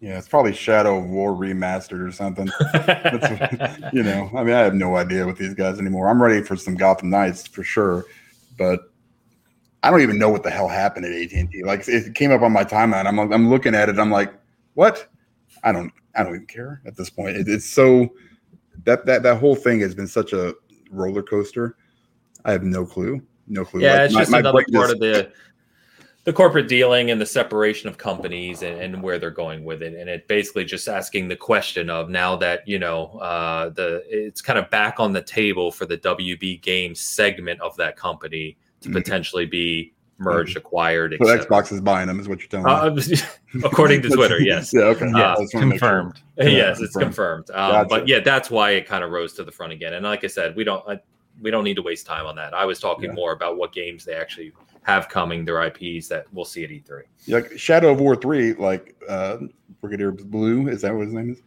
Yeah, 0.00 0.16
it's 0.16 0.28
probably 0.28 0.52
Shadow 0.52 0.98
of 0.98 1.06
War 1.06 1.32
remastered 1.32 2.06
or 2.06 2.12
something. 2.12 2.48
That's 2.72 3.92
you 3.92 4.04
know, 4.04 4.30
I 4.34 4.44
mean, 4.44 4.54
I 4.54 4.60
have 4.60 4.74
no 4.74 4.96
idea 4.96 5.26
with 5.26 5.38
these 5.38 5.54
guys 5.54 5.78
anymore. 5.80 6.08
I'm 6.08 6.22
ready 6.22 6.40
for 6.42 6.54
some 6.56 6.76
Gotham 6.76 7.10
Knights 7.10 7.46
for 7.48 7.64
sure, 7.64 8.04
but 8.56 8.92
I 9.82 9.90
don't 9.90 10.00
even 10.00 10.18
know 10.18 10.28
what 10.30 10.44
the 10.44 10.50
hell 10.50 10.68
happened 10.68 11.04
at 11.04 11.12
AT&T. 11.12 11.64
Like, 11.64 11.88
it 11.88 12.14
came 12.14 12.30
up 12.30 12.42
on 12.42 12.52
my 12.52 12.62
timeline. 12.64 13.06
I'm 13.06 13.18
I'm 13.18 13.50
looking 13.50 13.74
at 13.74 13.88
it. 13.88 13.98
I'm 13.98 14.10
like, 14.10 14.32
what? 14.74 15.08
I 15.64 15.72
don't 15.72 15.92
I 16.14 16.22
don't 16.22 16.34
even 16.34 16.46
care 16.46 16.80
at 16.86 16.96
this 16.96 17.10
point. 17.10 17.36
It, 17.36 17.48
it's 17.48 17.66
so 17.66 18.14
that 18.84 19.04
that 19.06 19.24
that 19.24 19.38
whole 19.38 19.56
thing 19.56 19.80
has 19.80 19.96
been 19.96 20.06
such 20.08 20.32
a 20.32 20.54
roller 20.92 21.22
coaster. 21.24 21.76
I 22.44 22.52
have 22.52 22.62
no 22.62 22.86
clue. 22.86 23.20
No 23.48 23.64
clue. 23.64 23.80
Yeah, 23.80 23.94
Like, 23.94 24.00
it's 24.04 24.14
my- 24.14 24.20
just 24.20 24.30
my 24.30 24.38
another 24.38 24.52
part 24.52 24.68
just- 24.70 24.92
of 24.94 25.00
the 25.00 25.32
the 26.24 26.32
corporate 26.32 26.68
dealing 26.68 27.10
and 27.10 27.20
the 27.20 27.26
separation 27.26 27.88
of 27.88 27.96
companies 27.96 28.62
and, 28.62 28.78
and 28.80 29.02
where 29.02 29.18
they're 29.18 29.30
going 29.30 29.64
with 29.64 29.82
it. 29.82 29.94
And 29.94 30.10
it 30.10 30.28
basically 30.28 30.64
just 30.64 30.86
asking 30.88 31.28
the 31.28 31.36
question 31.36 31.88
of 31.88 32.10
now 32.10 32.36
that 32.36 32.66
you 32.68 32.78
know 32.78 33.06
uh, 33.20 33.70
the 33.70 34.02
it's 34.08 34.40
kind 34.42 34.58
of 34.58 34.68
back 34.70 35.00
on 35.00 35.12
the 35.12 35.22
table 35.22 35.72
for 35.72 35.86
the 35.86 35.96
WB 35.98 36.60
Games 36.60 37.00
segment 37.00 37.60
of 37.60 37.76
that 37.76 37.96
company 37.96 38.56
to 38.82 38.88
Mhm. 38.90 38.92
potentially 38.92 39.46
be 39.46 39.92
merged, 40.20 40.56
acquired, 40.56 41.16
So. 41.22 41.26
Xbox 41.28 41.72
is 41.72 41.80
buying 41.80 42.08
them, 42.08 42.18
is 42.18 42.28
what 42.28 42.40
you're 42.40 42.48
telling 42.48 42.94
me. 42.96 43.00
Uh, 43.14 43.64
according 43.66 44.02
to 44.02 44.08
Twitter, 44.08 44.40
yes. 44.40 44.72
yeah. 44.74 44.80
Okay. 44.82 45.06
Yeah, 45.06 45.34
I 45.34 45.40
just 45.40 45.54
wanna. 45.54 45.70
Confirmed. 45.70 46.20
yes, 46.36 46.80
it's 46.80 46.92
confirmed. 46.94 47.46
confirmed. 47.46 47.50
Um, 47.50 47.70
Gotcha. 47.72 47.88
But 47.88 48.08
yeah, 48.08 48.18
that's 48.20 48.50
why 48.50 48.72
it 48.72 48.86
kind 48.86 49.04
of 49.04 49.12
rose 49.12 49.32
to 49.34 49.44
the 49.44 49.52
front 49.52 49.72
again. 49.72 49.94
And 49.94 50.04
like 50.04 50.24
I 50.24 50.26
said, 50.26 50.56
we 50.56 50.64
don't 50.64 50.86
I, 50.88 50.98
we 51.40 51.52
don't 51.52 51.62
need 51.62 51.76
to 51.76 51.82
waste 51.82 52.04
time 52.04 52.26
on 52.26 52.34
that. 52.34 52.52
I 52.52 52.64
was 52.64 52.80
talking 52.80 53.04
Yeah. 53.10 53.12
more 53.12 53.30
about 53.32 53.56
what 53.56 53.72
games 53.72 54.04
they 54.04 54.14
actually 54.14 54.52
have 54.88 55.08
coming, 55.10 55.44
their 55.44 55.62
IPs 55.64 56.08
that 56.08 56.24
we'll 56.32 56.46
see 56.46 56.64
at 56.64 56.70
E 56.70 56.82
E3. 56.88 57.02
like 57.28 57.58
Shadow 57.58 57.90
of 57.92 58.00
War 58.00 58.16
three, 58.16 58.54
like 58.54 58.96
uh 59.08 59.36
Brigadier 59.82 60.12
Blue, 60.12 60.66
is 60.68 60.80
that 60.82 60.94
what 60.94 61.04
his 61.04 61.12
name 61.14 61.30
is? 61.32 61.42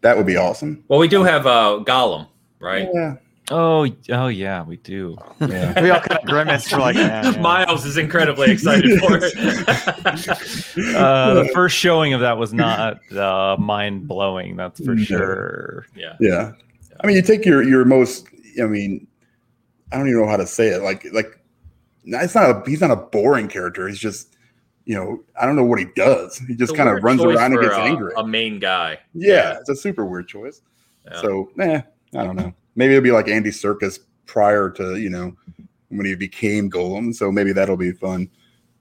That 0.00 0.16
would 0.16 0.26
be 0.26 0.36
awesome. 0.36 0.82
Well, 0.88 0.98
we 0.98 1.06
do 1.06 1.22
have 1.22 1.46
uh, 1.46 1.78
Gollum, 1.86 2.26
right? 2.58 2.88
Yeah. 2.92 3.14
Oh, 3.52 3.86
oh 4.10 4.26
yeah, 4.28 4.64
we 4.64 4.76
do. 4.78 5.16
Yeah. 5.40 5.80
we 5.80 5.90
all 5.90 6.00
kind 6.00 6.18
of 6.20 6.26
grimaced 6.26 6.70
for 6.70 6.78
like, 6.78 6.96
yeah, 6.96 7.30
yeah. 7.30 7.40
Miles 7.40 7.84
is 7.84 7.96
incredibly 7.98 8.50
excited 8.50 8.98
for 9.00 9.18
it. 9.22 9.32
Uh, 10.96 11.34
the 11.34 11.50
first 11.54 11.76
showing 11.76 12.14
of 12.14 12.20
that 12.20 12.36
was 12.38 12.52
not 12.52 12.98
uh, 13.14 13.56
mind 13.58 14.08
blowing. 14.08 14.56
That's 14.56 14.84
for 14.84 14.94
No. 14.94 15.02
sure. 15.04 15.86
yeah. 15.94 16.16
yeah. 16.18 16.52
I 17.00 17.06
mean, 17.06 17.14
you 17.16 17.22
take 17.22 17.44
your 17.44 17.62
your 17.62 17.84
most. 17.84 18.26
I 18.60 18.66
mean, 18.66 19.06
I 19.92 19.98
don't 19.98 20.08
even 20.08 20.20
know 20.22 20.28
how 20.28 20.36
to 20.38 20.46
say 20.46 20.68
it. 20.68 20.82
Like 20.82 21.06
like, 21.12 21.38
it's 22.04 22.34
not 22.34 22.50
a. 22.50 22.70
He's 22.70 22.80
not 22.80 22.90
a 22.90 22.96
boring 22.96 23.48
character. 23.48 23.88
He's 23.88 23.98
just, 23.98 24.36
you 24.84 24.94
know, 24.94 25.22
I 25.40 25.46
don't 25.46 25.56
know 25.56 25.64
what 25.64 25.78
he 25.78 25.86
does. 25.96 26.38
He 26.38 26.54
just 26.54 26.76
kind 26.76 26.88
of 26.88 27.02
runs 27.02 27.22
around 27.22 27.52
and 27.52 27.60
gets 27.62 27.74
uh, 27.74 27.80
angry. 27.82 28.12
A 28.16 28.26
main 28.26 28.58
guy. 28.58 28.98
yeah, 29.14 29.58
it's 29.60 29.68
a 29.68 29.76
super 29.76 30.04
weird 30.04 30.28
choice. 30.28 30.62
Yeah. 31.04 31.20
So, 31.20 31.50
eh, 31.60 31.82
I 32.16 32.24
don't 32.24 32.36
know. 32.36 32.52
Maybe 32.76 32.94
it'll 32.94 33.02
be 33.02 33.10
like 33.12 33.28
Andy 33.28 33.50
Serkis 33.50 34.00
prior 34.26 34.70
to 34.70 34.96
you 34.96 35.10
know 35.10 35.36
when 35.88 36.06
he 36.06 36.14
became 36.14 36.70
Gollum. 36.70 37.14
So 37.14 37.30
maybe 37.30 37.52
that'll 37.52 37.76
be 37.76 37.92
fun. 37.92 38.28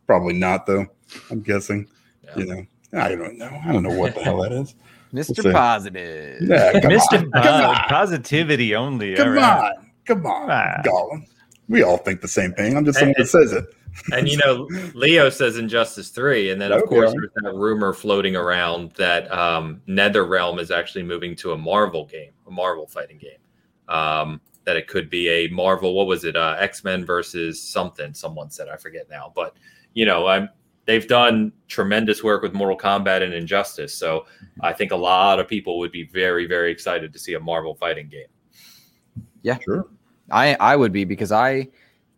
Probably 0.08 0.34
not 0.34 0.66
though. 0.66 0.86
I'm 1.30 1.42
guessing. 1.42 1.88
Yeah. 2.24 2.38
You 2.38 2.46
know, 2.46 2.66
I 2.94 3.16
don't 3.16 3.38
know. 3.38 3.60
I 3.66 3.72
don't 3.72 3.84
know 3.84 3.98
what 3.98 4.16
the 4.16 4.24
hell 4.24 4.42
that 4.42 4.52
is. 4.52 4.76
Mr. 5.14 5.44
say. 5.44 5.52
Positive. 5.52 6.42
Yeah, 6.42 6.72
Mr. 6.80 7.30
on, 7.34 7.46
on, 7.46 7.76
positivity 7.90 8.74
only. 8.76 9.16
come 9.16 9.28
all 9.28 9.34
right. 9.34 9.74
on, 9.78 9.92
come 10.06 10.26
on, 10.26 10.50
Ah. 10.50 10.82
Gollum. 10.86 11.26
We 11.72 11.84
all 11.84 11.98
think 11.98 12.22
the 12.22 12.28
same 12.28 12.54
thing. 12.54 12.76
I'm 12.76 12.84
just 12.86 13.00
someone 13.00 13.16
that 13.18 13.28
says 13.28 13.54
it. 13.54 13.66
And 14.14 14.28
you 14.28 14.38
know, 14.38 14.68
Leo 14.94 15.30
says 15.30 15.58
Injustice 15.58 16.10
Three, 16.10 16.52
and 16.52 16.62
then 16.62 16.72
of 16.72 16.80
Okay. 16.82 16.88
course 16.90 17.12
there's 17.12 17.30
that 17.36 17.54
rumor 17.54 17.94
floating 17.94 18.36
around 18.36 18.92
that 18.94 19.32
um, 19.32 19.82
NetherRealm 19.88 20.60
is 20.60 20.70
actually 20.72 21.04
moving 21.04 21.36
to 21.38 21.54
a 21.54 21.58
Marvel 21.58 22.06
game, 22.06 22.32
a 22.48 22.52
Marvel 22.52 22.88
fighting 22.88 23.18
game. 23.18 23.40
Um, 23.88 24.42
that 24.66 24.76
it 24.78 24.88
could 24.88 25.10
be 25.10 25.28
a 25.30 25.48
Marvel. 25.48 25.94
What 25.94 26.08
was 26.08 26.24
it? 26.24 26.36
Uh, 26.36 26.56
X 26.60 26.84
Men 26.84 27.06
versus 27.06 27.62
something. 27.62 28.14
Someone 28.14 28.50
said 28.52 28.68
I 28.70 28.78
forget 28.78 29.10
now, 29.10 29.32
but 29.36 29.56
you 29.94 30.06
know, 30.06 30.28
I'm. 30.28 30.50
They've 30.86 31.08
done 31.08 31.54
tremendous 31.68 32.24
work 32.24 32.42
with 32.42 32.54
Mortal 32.54 32.78
Kombat 32.78 33.22
and 33.22 33.34
Injustice, 33.34 33.94
so 33.94 34.26
I 34.62 34.74
think 34.74 34.92
a 34.92 34.96
lot 34.96 35.40
of 35.40 35.48
people 35.48 35.78
would 35.78 35.92
be 35.92 36.04
very, 36.06 36.48
very 36.48 36.72
excited 36.72 37.14
to 37.14 37.20
see 37.20 37.36
a 37.36 37.40
Marvel 37.40 37.76
fighting 37.76 38.10
game. 38.10 38.26
Yeah, 39.44 39.60
sure. 39.60 39.88
I 40.32 40.56
I 40.60 40.76
would 40.76 40.92
be 40.92 41.04
because 41.04 41.32
I 41.32 41.68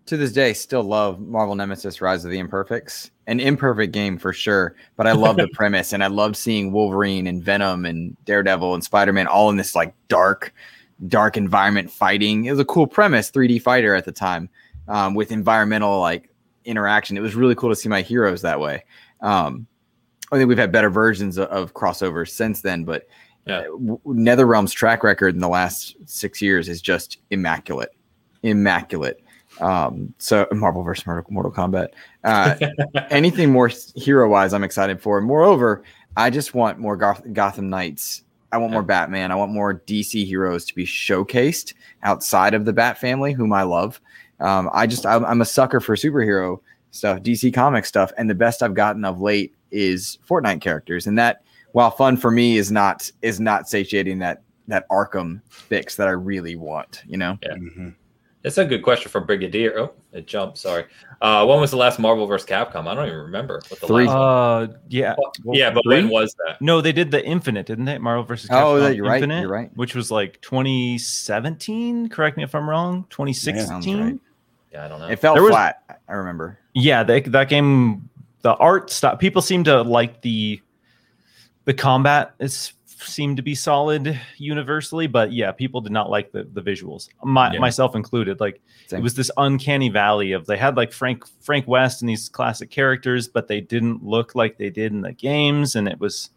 to 0.06 0.18
this 0.18 0.32
day 0.34 0.54
still 0.54 0.84
love 0.84 1.20
Marvel 1.20 1.56
Nemesis 1.56 2.02
Rise 2.02 2.26
of 2.26 2.32
the 2.32 2.40
Imperfects. 2.40 3.10
An 3.28 3.40
imperfect 3.40 3.94
game 3.94 4.18
for 4.18 4.34
sure, 4.34 4.76
but 4.98 5.08
I 5.08 5.14
love 5.14 5.38
the 5.38 5.48
premise 5.54 5.94
and 5.94 6.04
I 6.04 6.08
loved 6.08 6.36
seeing 6.36 6.74
Wolverine 6.74 7.26
and 7.28 7.42
Venom 7.42 7.86
and 7.86 8.18
Daredevil 8.26 8.74
and 8.74 8.84
Spider-Man 8.84 9.28
all 9.28 9.50
in 9.50 9.56
this 9.56 9.76
like 9.76 9.94
dark 10.10 10.54
dark 11.08 11.38
environment 11.38 11.90
fighting. 11.90 12.46
It 12.46 12.52
was 12.52 12.60
a 12.60 12.66
cool 12.66 12.86
premise, 12.88 13.32
3D 13.32 13.62
fighter 13.62 13.96
at 13.96 14.06
the 14.06 14.12
time. 14.12 14.50
Um, 14.90 15.16
with 15.16 15.32
environmental 15.32 16.02
like 16.02 16.30
interaction. 16.66 17.16
It 17.18 17.22
was 17.22 17.36
really 17.36 17.56
cool 17.56 17.70
to 17.70 17.76
see 17.76 17.88
my 17.88 18.02
heroes 18.02 18.42
that 18.42 18.60
way. 18.60 18.84
Um, 19.22 19.66
I 20.32 20.38
think 20.38 20.50
we've 20.50 20.58
had 20.58 20.72
better 20.74 20.90
versions 20.90 21.38
of, 21.38 21.48
of 21.48 21.74
crossovers 21.74 22.30
since 22.32 22.62
then, 22.62 22.84
but 22.84 23.08
Yeah. 23.46 23.60
uh, 23.60 23.64
w- 23.64 24.00
NetherRealm's 24.06 24.74
track 24.74 25.04
record 25.04 25.36
in 25.36 25.40
the 25.42 25.48
last 25.48 25.96
six 26.06 26.42
years 26.42 26.68
is 26.68 26.82
just 26.82 27.20
immaculate, 27.30 27.92
immaculate. 28.44 29.24
Um, 29.60 30.14
so 30.18 30.48
Marvel 30.52 30.84
versus 30.84 31.06
Mortal, 31.06 31.32
Mortal 31.32 31.52
Kombat. 31.52 31.90
Uh, 32.24 32.56
anything 33.10 33.52
more 33.52 33.70
hero 33.96 34.30
wise, 34.30 34.54
I'm 34.54 34.64
excited 34.64 35.02
for. 35.02 35.22
Moreover, 35.22 35.84
I 36.18 36.30
just 36.30 36.54
want 36.54 36.80
more 36.80 36.98
Goth- 36.98 37.24
Gotham 37.34 37.70
Knights. 37.70 38.24
I 38.52 38.58
want 38.58 38.72
more 38.72 38.84
Batman. 38.84 39.32
I 39.32 39.36
want 39.36 39.52
more 39.52 39.82
DC 39.88 40.26
heroes 40.28 40.64
to 40.66 40.76
be 40.76 40.86
showcased 40.86 41.74
outside 42.04 42.54
of 42.54 42.66
the 42.66 42.74
Bat 42.74 43.00
family, 43.00 43.34
whom 43.34 43.52
I 43.52 43.64
love. 43.64 44.00
Um, 44.40 44.70
I 44.74 44.86
just 44.86 45.06
I'm, 45.06 45.26
I'm 45.26 45.42
a 45.42 45.46
sucker 45.46 45.80
for 45.80 45.96
superhero 45.96 46.60
stuff, 46.92 47.20
DC 47.22 47.52
comic 47.54 47.86
stuff, 47.86 48.12
and 48.18 48.30
the 48.30 48.36
best 48.36 48.62
I've 48.62 48.76
gotten 48.76 49.06
of 49.06 49.22
late 49.22 49.56
is 49.72 50.20
Fortnite 50.30 50.62
characters, 50.62 51.08
and 51.08 51.18
that 51.18 51.42
while 51.72 51.90
fun 51.90 52.16
for 52.16 52.30
me 52.30 52.58
is 52.58 52.72
not 52.72 53.10
is 53.24 53.40
not 53.40 53.68
satiating 53.68 54.20
that 54.20 54.44
that 54.68 54.88
Arkham 54.90 55.42
fix 55.50 55.96
that 55.96 56.08
I 56.08 56.12
really 56.12 56.56
want. 56.56 57.04
You 57.08 57.18
know. 57.18 57.40
Yeah. 57.42 57.56
Mm-hmm. 57.56 57.90
It's 58.44 58.58
a 58.58 58.66
good 58.66 58.84
question 58.84 59.10
from 59.10 59.26
Brigadier. 59.26 59.80
Oh, 59.80 59.94
it 60.12 60.28
jumped. 60.28 60.58
Sorry. 60.58 60.84
Uh, 61.22 61.46
when 61.46 61.62
was 61.62 61.72
the 61.72 61.78
last 61.78 61.98
Marvel 61.98 62.28
vs. 62.28 62.46
Capcom? 62.46 62.88
I 62.88 62.94
don't 62.94 63.08
even 63.08 63.20
remember. 63.20 63.62
What 63.70 63.80
the 63.80 63.88
Three. 63.88 64.06
last 64.06 64.70
Uh, 64.72 64.78
yeah. 64.90 65.16
Well, 65.46 65.58
yeah, 65.58 65.70
but 65.72 65.82
three? 65.86 65.96
when 65.96 66.10
was 66.10 66.36
that? 66.46 66.62
No, 66.62 66.82
they 66.82 66.92
did 66.92 67.10
the 67.10 67.26
Infinite, 67.26 67.66
didn't 67.66 67.86
they? 67.86 67.98
Marvel 68.00 68.26
versus 68.26 68.50
Capcom 68.50 68.62
Oh, 68.64 68.80
that- 68.82 68.96
you're 68.98 69.06
right, 69.06 69.26
you're 69.26 69.48
right. 69.48 69.72
Which 69.76 69.96
was 69.96 70.12
like 70.12 70.42
2017. 70.42 72.10
Correct 72.10 72.36
me 72.38 72.44
if 72.44 72.54
I'm 72.54 72.70
wrong. 72.70 73.06
2016. 73.10 74.00
right. 74.04 74.20
Yeah, 74.72 74.86
I 74.86 74.88
don't 74.88 75.00
know. 75.00 75.08
It 75.08 75.20
felt 75.20 75.36
There 75.36 75.44
was- 75.44 75.52
flat. 75.52 75.84
I 76.10 76.14
remember. 76.14 76.60
Yeah, 76.74 77.04
they, 77.04 77.22
that 77.22 77.48
game, 77.50 78.10
the 78.42 78.56
art 78.56 78.90
style. 78.90 79.16
People 79.16 79.42
seem 79.42 79.64
to 79.66 79.82
like 79.84 80.22
the 80.22 80.62
the 81.66 81.74
combat 81.74 82.34
is 82.40 82.74
seemed 83.06 83.38
to 83.38 83.44
be 83.44 83.56
solid 83.56 84.20
universally, 84.38 85.08
but 85.08 85.32
yeah, 85.32 85.52
people 85.52 85.82
did 85.82 85.92
not 85.92 86.10
like 86.10 86.32
the 86.32 86.44
the 86.54 86.62
visuals. 86.62 87.10
My, 87.24 87.54
Yeah. 87.54 87.60
Myself 87.60 87.96
included. 87.96 88.40
Like 88.40 88.62
Same. 88.88 89.00
it 89.00 89.04
was 89.04 89.16
this 89.16 89.32
uncanny 89.38 89.90
valley 89.90 90.32
of 90.32 90.46
they 90.46 90.58
had 90.58 90.78
like 90.78 90.92
Frank 90.92 91.26
Frank 91.42 91.68
West 91.68 92.02
and 92.02 92.10
these 92.10 92.30
classic 92.30 92.70
characters, 92.70 93.28
but 93.28 93.48
they 93.48 93.62
didn't 93.62 94.04
look 94.04 94.36
like 94.36 94.58
they 94.58 94.70
did 94.70 94.92
in 94.92 95.02
the 95.02 95.14
games, 95.14 95.76
and 95.76 95.88
it 95.88 96.00
was 96.00 96.30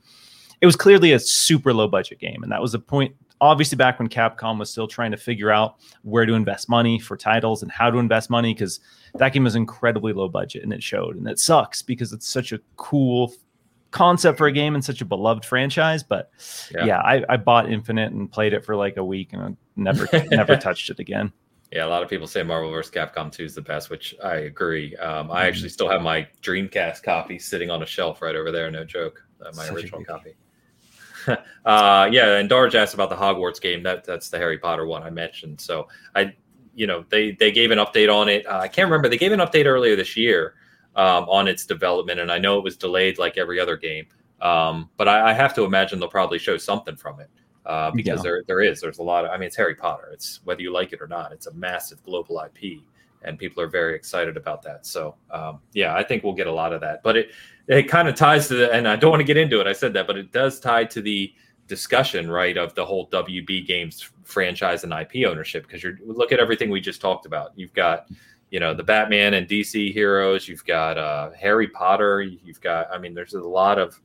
it 0.61 0.67
was 0.67 0.77
clearly 0.77 1.13
a 1.13 1.19
super 1.19 1.73
low 1.73 1.89
budget 1.89 2.19
game, 2.19 2.43
and 2.43 2.53
that 2.53 2.63
was 2.63 2.75
a 2.75 2.79
point. 2.79 3.15
Obviously, 3.41 3.77
back 3.77 3.99
when 3.99 4.09
Capcom 4.09 4.59
was 4.59 4.71
still 4.71 4.89
trying 4.89 5.11
to 5.11 5.17
figure 5.19 5.51
out 5.51 5.77
where 6.03 6.25
to 6.25 6.33
invest 6.33 6.71
money 6.71 6.99
for 6.99 7.19
titles 7.19 7.63
and 7.63 7.71
how 7.71 7.91
to 7.91 7.99
invest 7.99 8.31
money, 8.31 8.55
because 8.55 8.81
that 9.17 9.35
game 9.35 9.45
was 9.45 9.57
incredibly 9.57 10.15
low 10.15 10.29
budget, 10.29 10.63
and 10.63 10.73
it 10.73 10.83
showed, 10.83 11.17
and 11.17 11.29
it 11.29 11.39
sucks 11.39 11.83
because 11.83 12.13
it's 12.15 12.27
such 12.27 12.53
a 12.53 12.61
cool 12.77 13.35
concept 13.97 14.37
for 14.39 14.47
a 14.47 14.53
game 14.53 14.75
and 14.75 14.85
such 14.85 15.01
a 15.01 15.05
beloved 15.05 15.45
franchise. 15.45 16.03
But 16.03 16.31
Yeah. 16.75 16.85
yeah, 16.85 16.99
I, 17.01 17.25
I 17.29 17.37
bought 17.39 17.71
Infinite 17.73 18.13
and 18.13 18.31
played 18.31 18.53
it 18.53 18.65
for 18.65 18.77
like 18.77 18.97
a 18.97 19.05
week, 19.05 19.33
and 19.33 19.43
I 19.43 19.57
never 19.77 20.07
never 20.31 20.57
touched 20.69 20.91
it 20.91 20.99
again. 20.99 21.33
Yeah, 21.73 21.85
a 21.85 21.89
lot 21.89 22.03
of 22.03 22.09
people 22.09 22.27
say 22.29 22.43
Marvel 22.45 22.71
vs. 22.71 22.93
Capcom 22.93 23.33
2 23.33 23.45
is 23.45 23.55
the 23.55 23.61
best, 23.61 23.91
which 23.91 24.15
I 24.23 24.37
agree. 24.37 24.95
Um, 24.97 25.33
I 25.33 25.47
actually 25.47 25.69
still 25.71 25.89
have 25.89 26.01
my 26.01 26.29
Dreamcast 26.41 27.03
copy 27.03 27.41
sitting 27.41 27.71
on 27.71 27.83
a 27.83 27.87
shelf 27.87 28.23
right 28.23 28.37
over 28.37 28.53
there. 28.53 28.71
No 28.71 28.85
joke, 28.85 29.25
uh, 29.41 29.51
my 29.57 29.65
Such 29.65 29.75
original 29.75 30.05
copy. 30.05 30.35
uh, 31.65 32.09
yeah, 32.13 32.37
and 32.37 32.49
Darge 32.49 32.77
asked 32.77 32.95
about 32.95 33.11
the 33.11 33.17
Hogwarts 33.17 33.61
game. 33.61 33.83
That 33.83 34.05
that's 34.05 34.29
the 34.29 34.39
Harry 34.39 34.59
Potter 34.59 34.87
one 34.87 35.03
I 35.03 35.11
mentioned. 35.11 35.61
So 35.61 35.89
I, 36.15 36.35
you 36.75 36.87
know, 36.87 37.05
they 37.09 37.33
they 37.33 37.51
gave 37.51 37.73
an 37.73 37.79
update 37.79 38.15
on 38.15 38.29
it. 38.29 38.47
Uh, 38.47 38.59
I 38.59 38.69
can't 38.69 38.89
remember. 38.89 39.09
They 39.09 39.19
gave 39.19 39.33
an 39.33 39.41
update 39.41 39.67
earlier 39.67 39.97
this 39.97 40.17
year 40.17 40.55
um, 40.97 41.29
on 41.29 41.47
its 41.49 41.65
development, 41.67 42.21
and 42.21 42.33
I 42.33 42.39
know 42.39 42.59
it 42.59 42.65
was 42.65 42.77
delayed 42.77 43.19
like 43.19 43.39
every 43.39 43.61
other 43.61 43.77
game. 43.77 44.07
Um, 44.41 44.91
but 44.97 45.09
I, 45.09 45.31
I 45.31 45.33
have 45.33 45.55
to 45.55 45.65
imagine 45.65 45.99
they'll 45.99 46.09
probably 46.09 46.39
show 46.39 46.57
something 46.59 46.97
from 46.97 47.21
it 47.21 47.31
uh, 47.65 47.91
because 47.93 48.19
Yeah. 48.21 48.23
there 48.31 48.43
there 48.47 48.61
is 48.61 48.81
there's 48.81 48.99
a 48.99 49.03
lot 49.03 49.25
of 49.25 49.31
I 49.31 49.37
mean 49.39 49.47
it's 49.47 49.57
Harry 49.57 49.75
Potter. 49.75 50.11
It's 50.13 50.41
whether 50.45 50.61
you 50.63 50.73
like 50.73 50.93
it 50.93 51.01
or 51.01 51.07
not. 51.07 51.33
It's 51.33 51.47
a 51.47 51.55
massive 51.55 52.03
global 52.05 52.41
IP, 52.45 52.83
and 53.23 53.39
people 53.39 53.63
are 53.63 53.69
very 53.69 53.95
excited 53.95 54.37
about 54.37 54.63
that. 54.63 54.87
So 54.87 55.15
um, 55.31 55.61
yeah, 55.73 55.95
I 55.95 56.03
think 56.03 56.23
we'll 56.25 56.35
get 56.35 56.47
a 56.49 56.53
lot 56.53 56.73
of 56.73 56.81
that. 56.83 57.03
But 57.03 57.17
it 57.17 57.31
it 57.69 57.85
kind 57.85 58.09
of 58.09 58.15
ties 58.15 58.49
to 58.49 58.55
the 58.55 58.73
and 58.73 58.87
I 58.87 58.97
don't 58.97 59.11
want 59.11 59.21
to 59.21 59.25
get 59.25 59.37
into 59.39 59.61
it. 59.61 59.67
I 59.67 59.73
said 59.73 59.93
that, 59.95 60.07
but 60.07 60.17
it 60.19 60.33
does 60.33 60.61
tie 60.61 60.85
to 60.85 61.01
the 61.03 61.33
discussion 61.67 62.31
right 62.31 62.57
of 62.57 62.75
the 62.77 62.85
whole 62.87 63.09
WB 63.09 63.67
Games 63.67 64.09
franchise 64.23 64.85
and 64.85 64.93
IP 64.93 65.27
ownership 65.27 65.67
because 65.67 65.83
you're 65.83 65.99
look 66.05 66.31
at 66.31 66.39
everything 66.39 66.71
we 66.71 66.81
just 66.81 67.01
talked 67.01 67.27
about. 67.27 67.53
You've 67.57 67.73
got 67.75 68.09
you 68.51 68.61
know 68.61 68.75
the 68.75 68.83
Batman 68.83 69.35
and 69.35 69.49
DC 69.49 69.93
heroes. 69.93 70.49
You've 70.49 70.65
got 70.65 70.99
uh, 70.99 71.31
Harry 71.39 71.69
Potter. 71.69 72.23
You've 72.23 72.61
got 72.61 72.89
I 72.93 72.99
mean 72.99 73.15
there's 73.15 73.35
a 73.35 73.41
lot 73.41 73.79
of 73.79 74.01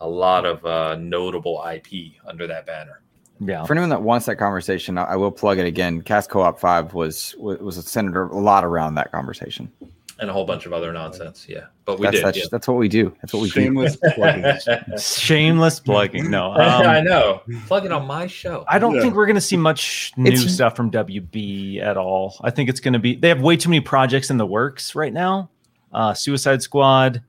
a 0.00 0.08
lot 0.08 0.44
of 0.44 0.64
uh, 0.64 0.96
notable 0.96 1.64
IP 1.72 2.12
under 2.26 2.46
that 2.46 2.66
banner. 2.66 3.02
Yeah, 3.40 3.64
For 3.64 3.72
anyone 3.72 3.90
that 3.90 4.02
wants 4.02 4.26
that 4.26 4.36
conversation, 4.36 4.98
I, 4.98 5.04
I 5.04 5.16
will 5.16 5.30
plug 5.30 5.58
it 5.58 5.66
again. 5.66 6.02
Cast 6.02 6.28
Co-op 6.28 6.58
Five 6.58 6.94
was 6.94 7.34
was, 7.38 7.58
was 7.58 7.86
centered 7.86 8.30
a 8.30 8.38
lot 8.38 8.64
around 8.64 8.94
that 8.96 9.12
conversation. 9.12 9.70
And 10.20 10.28
a 10.28 10.32
whole 10.32 10.44
bunch 10.44 10.66
of 10.66 10.72
other 10.72 10.92
nonsense. 10.92 11.46
Yeah, 11.48 11.66
but 11.84 11.98
we 11.98 12.04
that's, 12.06 12.16
did. 12.16 12.24
that's, 12.24 12.38
yeah. 12.38 12.44
that's 12.50 12.66
what 12.68 12.76
we 12.76 12.88
do. 12.88 13.14
That's 13.22 13.32
what 13.32 13.42
we 13.42 13.48
do. 13.50 13.60
Shameless 13.60 13.96
plugging. 14.14 14.98
shameless 14.98 15.80
plugging. 15.80 16.30
No, 16.30 16.50
I 16.52 16.98
um, 16.98 17.04
know. 17.04 17.42
Plugging 17.66 17.92
on 17.92 18.06
my 18.06 18.26
show. 18.26 18.64
I 18.68 18.78
don't 18.78 18.96
Yeah. 18.96 19.02
think 19.02 19.14
we're 19.14 19.26
going 19.26 19.36
to 19.36 19.40
see 19.40 19.56
much 19.56 20.12
new 20.16 20.30
It's- 20.30 20.52
stuff 20.52 20.76
from 20.76 20.90
WB 20.90 21.80
at 21.82 21.96
all. 21.96 22.36
I 22.42 22.50
think 22.50 22.68
it's 22.68 22.80
going 22.80 22.94
to 22.94 22.98
be 22.98 23.14
they 23.14 23.28
have 23.28 23.40
way 23.40 23.56
too 23.56 23.68
many 23.68 23.80
projects 23.80 24.30
in 24.30 24.36
the 24.36 24.46
works 24.46 24.94
right 24.94 25.12
now. 25.12 25.50
Uh, 25.92 26.14
Suicide 26.14 26.62
Squad, 26.62 27.22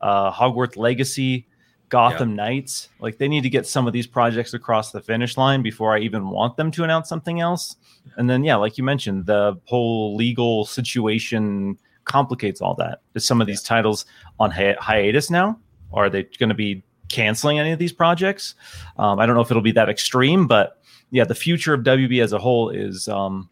uh, 0.00 0.30
Hogwarts 0.30 0.76
Legacy, 0.76 1.46
Gotham 1.88 2.34
Knights. 2.36 2.88
Like 3.00 3.18
they 3.18 3.28
need 3.28 3.42
to 3.42 3.50
get 3.50 3.66
some 3.66 3.86
of 3.86 3.92
these 3.92 4.06
projects 4.06 4.54
across 4.54 4.92
the 4.92 5.00
finish 5.00 5.36
line 5.36 5.62
before 5.62 5.94
I 5.94 6.00
even 6.00 6.28
want 6.28 6.56
them 6.56 6.70
to 6.72 6.84
announce 6.84 7.08
something 7.08 7.40
else. 7.40 7.76
And 8.16 8.28
then 8.28 8.44
yeah, 8.44 8.56
like 8.56 8.76
you 8.78 8.84
mentioned, 8.84 9.26
the 9.26 9.58
whole 9.64 10.14
legal 10.14 10.64
situation 10.64 11.78
complicates 12.04 12.60
all 12.60 12.74
that. 12.74 13.00
Is 13.14 13.24
some 13.24 13.40
of 13.40 13.46
these 13.46 13.62
titles 13.62 14.06
on 14.38 14.50
hi- 14.50 14.76
hiatus 14.80 15.30
now? 15.30 15.58
Or 15.90 16.06
are 16.06 16.10
they 16.10 16.24
going 16.24 16.48
to 16.48 16.54
be 16.54 16.82
canceling 17.08 17.58
any 17.58 17.72
of 17.72 17.78
these 17.78 17.92
projects? 17.92 18.54
Um, 18.98 19.18
I 19.18 19.26
don't 19.26 19.34
know 19.34 19.42
if 19.42 19.50
it'll 19.50 19.62
be 19.62 19.72
that 19.72 19.88
extreme, 19.88 20.46
but 20.46 20.80
yeah, 21.10 21.24
the 21.24 21.34
future 21.34 21.74
of 21.74 21.82
WB 21.82 22.22
as 22.22 22.32
a 22.32 22.38
whole 22.38 22.70
is 22.70 23.08
um, 23.08 23.48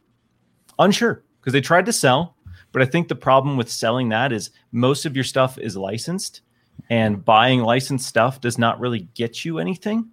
unsure 0.79 1.23
because 1.41 1.53
they 1.53 1.61
tried 1.61 1.87
to 1.87 1.93
sell, 1.93 2.37
but 2.73 2.83
I 2.83 2.87
think 2.87 3.09
the 3.09 3.15
problem 3.15 3.57
with 3.57 3.71
selling 3.71 4.09
that 4.09 4.33
is 4.33 4.51
most 4.73 5.07
of 5.07 5.15
your 5.15 5.25
stuff 5.25 5.59
is 5.59 5.77
licensed, 5.77 6.41
and 6.91 7.25
buying 7.25 7.61
licensed 7.61 8.09
stuff 8.09 8.41
does 8.41 8.59
not 8.59 8.81
really 8.81 9.09
get 9.15 9.45
you 9.45 9.59
anything. 9.59 10.09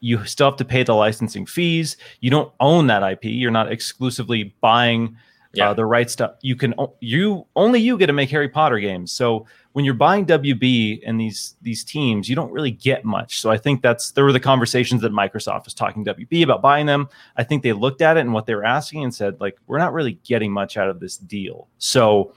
You 0.00 0.24
still 0.24 0.48
have 0.50 0.58
to 0.58 0.64
pay 0.64 0.82
the 0.82 0.94
licensing 0.94 1.46
fees. 1.46 1.96
You 2.20 2.30
don't 2.30 2.52
own 2.60 2.86
that 2.88 3.02
IP. 3.02 3.24
You're 3.24 3.50
not 3.50 3.72
exclusively 3.72 4.54
buying 4.60 5.16
Yeah. 5.54 5.70
uh, 5.70 5.74
the 5.74 5.84
right 5.84 6.10
stuff. 6.10 6.36
You 6.40 6.56
can 6.56 6.74
you 7.00 7.46
only 7.56 7.80
you 7.80 7.98
get 7.98 8.06
to 8.06 8.12
make 8.12 8.30
Harry 8.30 8.48
Potter 8.48 8.78
games. 8.78 9.12
So 9.12 9.46
when 9.72 9.84
you're 9.84 9.94
buying 9.94 10.26
WB 10.26 11.02
and 11.04 11.20
these 11.20 11.56
these 11.62 11.84
teams, 11.84 12.28
you 12.28 12.36
don't 12.36 12.52
really 12.52 12.70
get 12.70 13.04
much. 13.04 13.40
So 13.40 13.50
I 13.50 13.58
think 13.58 13.82
that's 13.82 14.12
there 14.12 14.24
were 14.24 14.32
the 14.32 14.40
conversations 14.40 15.02
that 15.02 15.12
Microsoft 15.12 15.64
was 15.64 15.74
talking 15.74 16.04
to 16.04 16.14
WB 16.14 16.42
about 16.42 16.62
buying 16.62 16.86
them. 16.86 17.08
I 17.36 17.44
think 17.44 17.62
they 17.62 17.72
looked 17.72 18.02
at 18.02 18.16
it 18.16 18.20
and 18.20 18.32
what 18.32 18.46
they 18.46 18.54
were 18.54 18.64
asking 18.64 19.04
and 19.04 19.14
said 19.14 19.40
like 19.40 19.58
we're 19.66 19.78
not 19.78 19.92
really 19.92 20.18
getting 20.24 20.52
much 20.52 20.76
out 20.76 20.88
of 20.88 21.00
this 21.00 21.16
deal. 21.16 21.68
So 21.78 22.34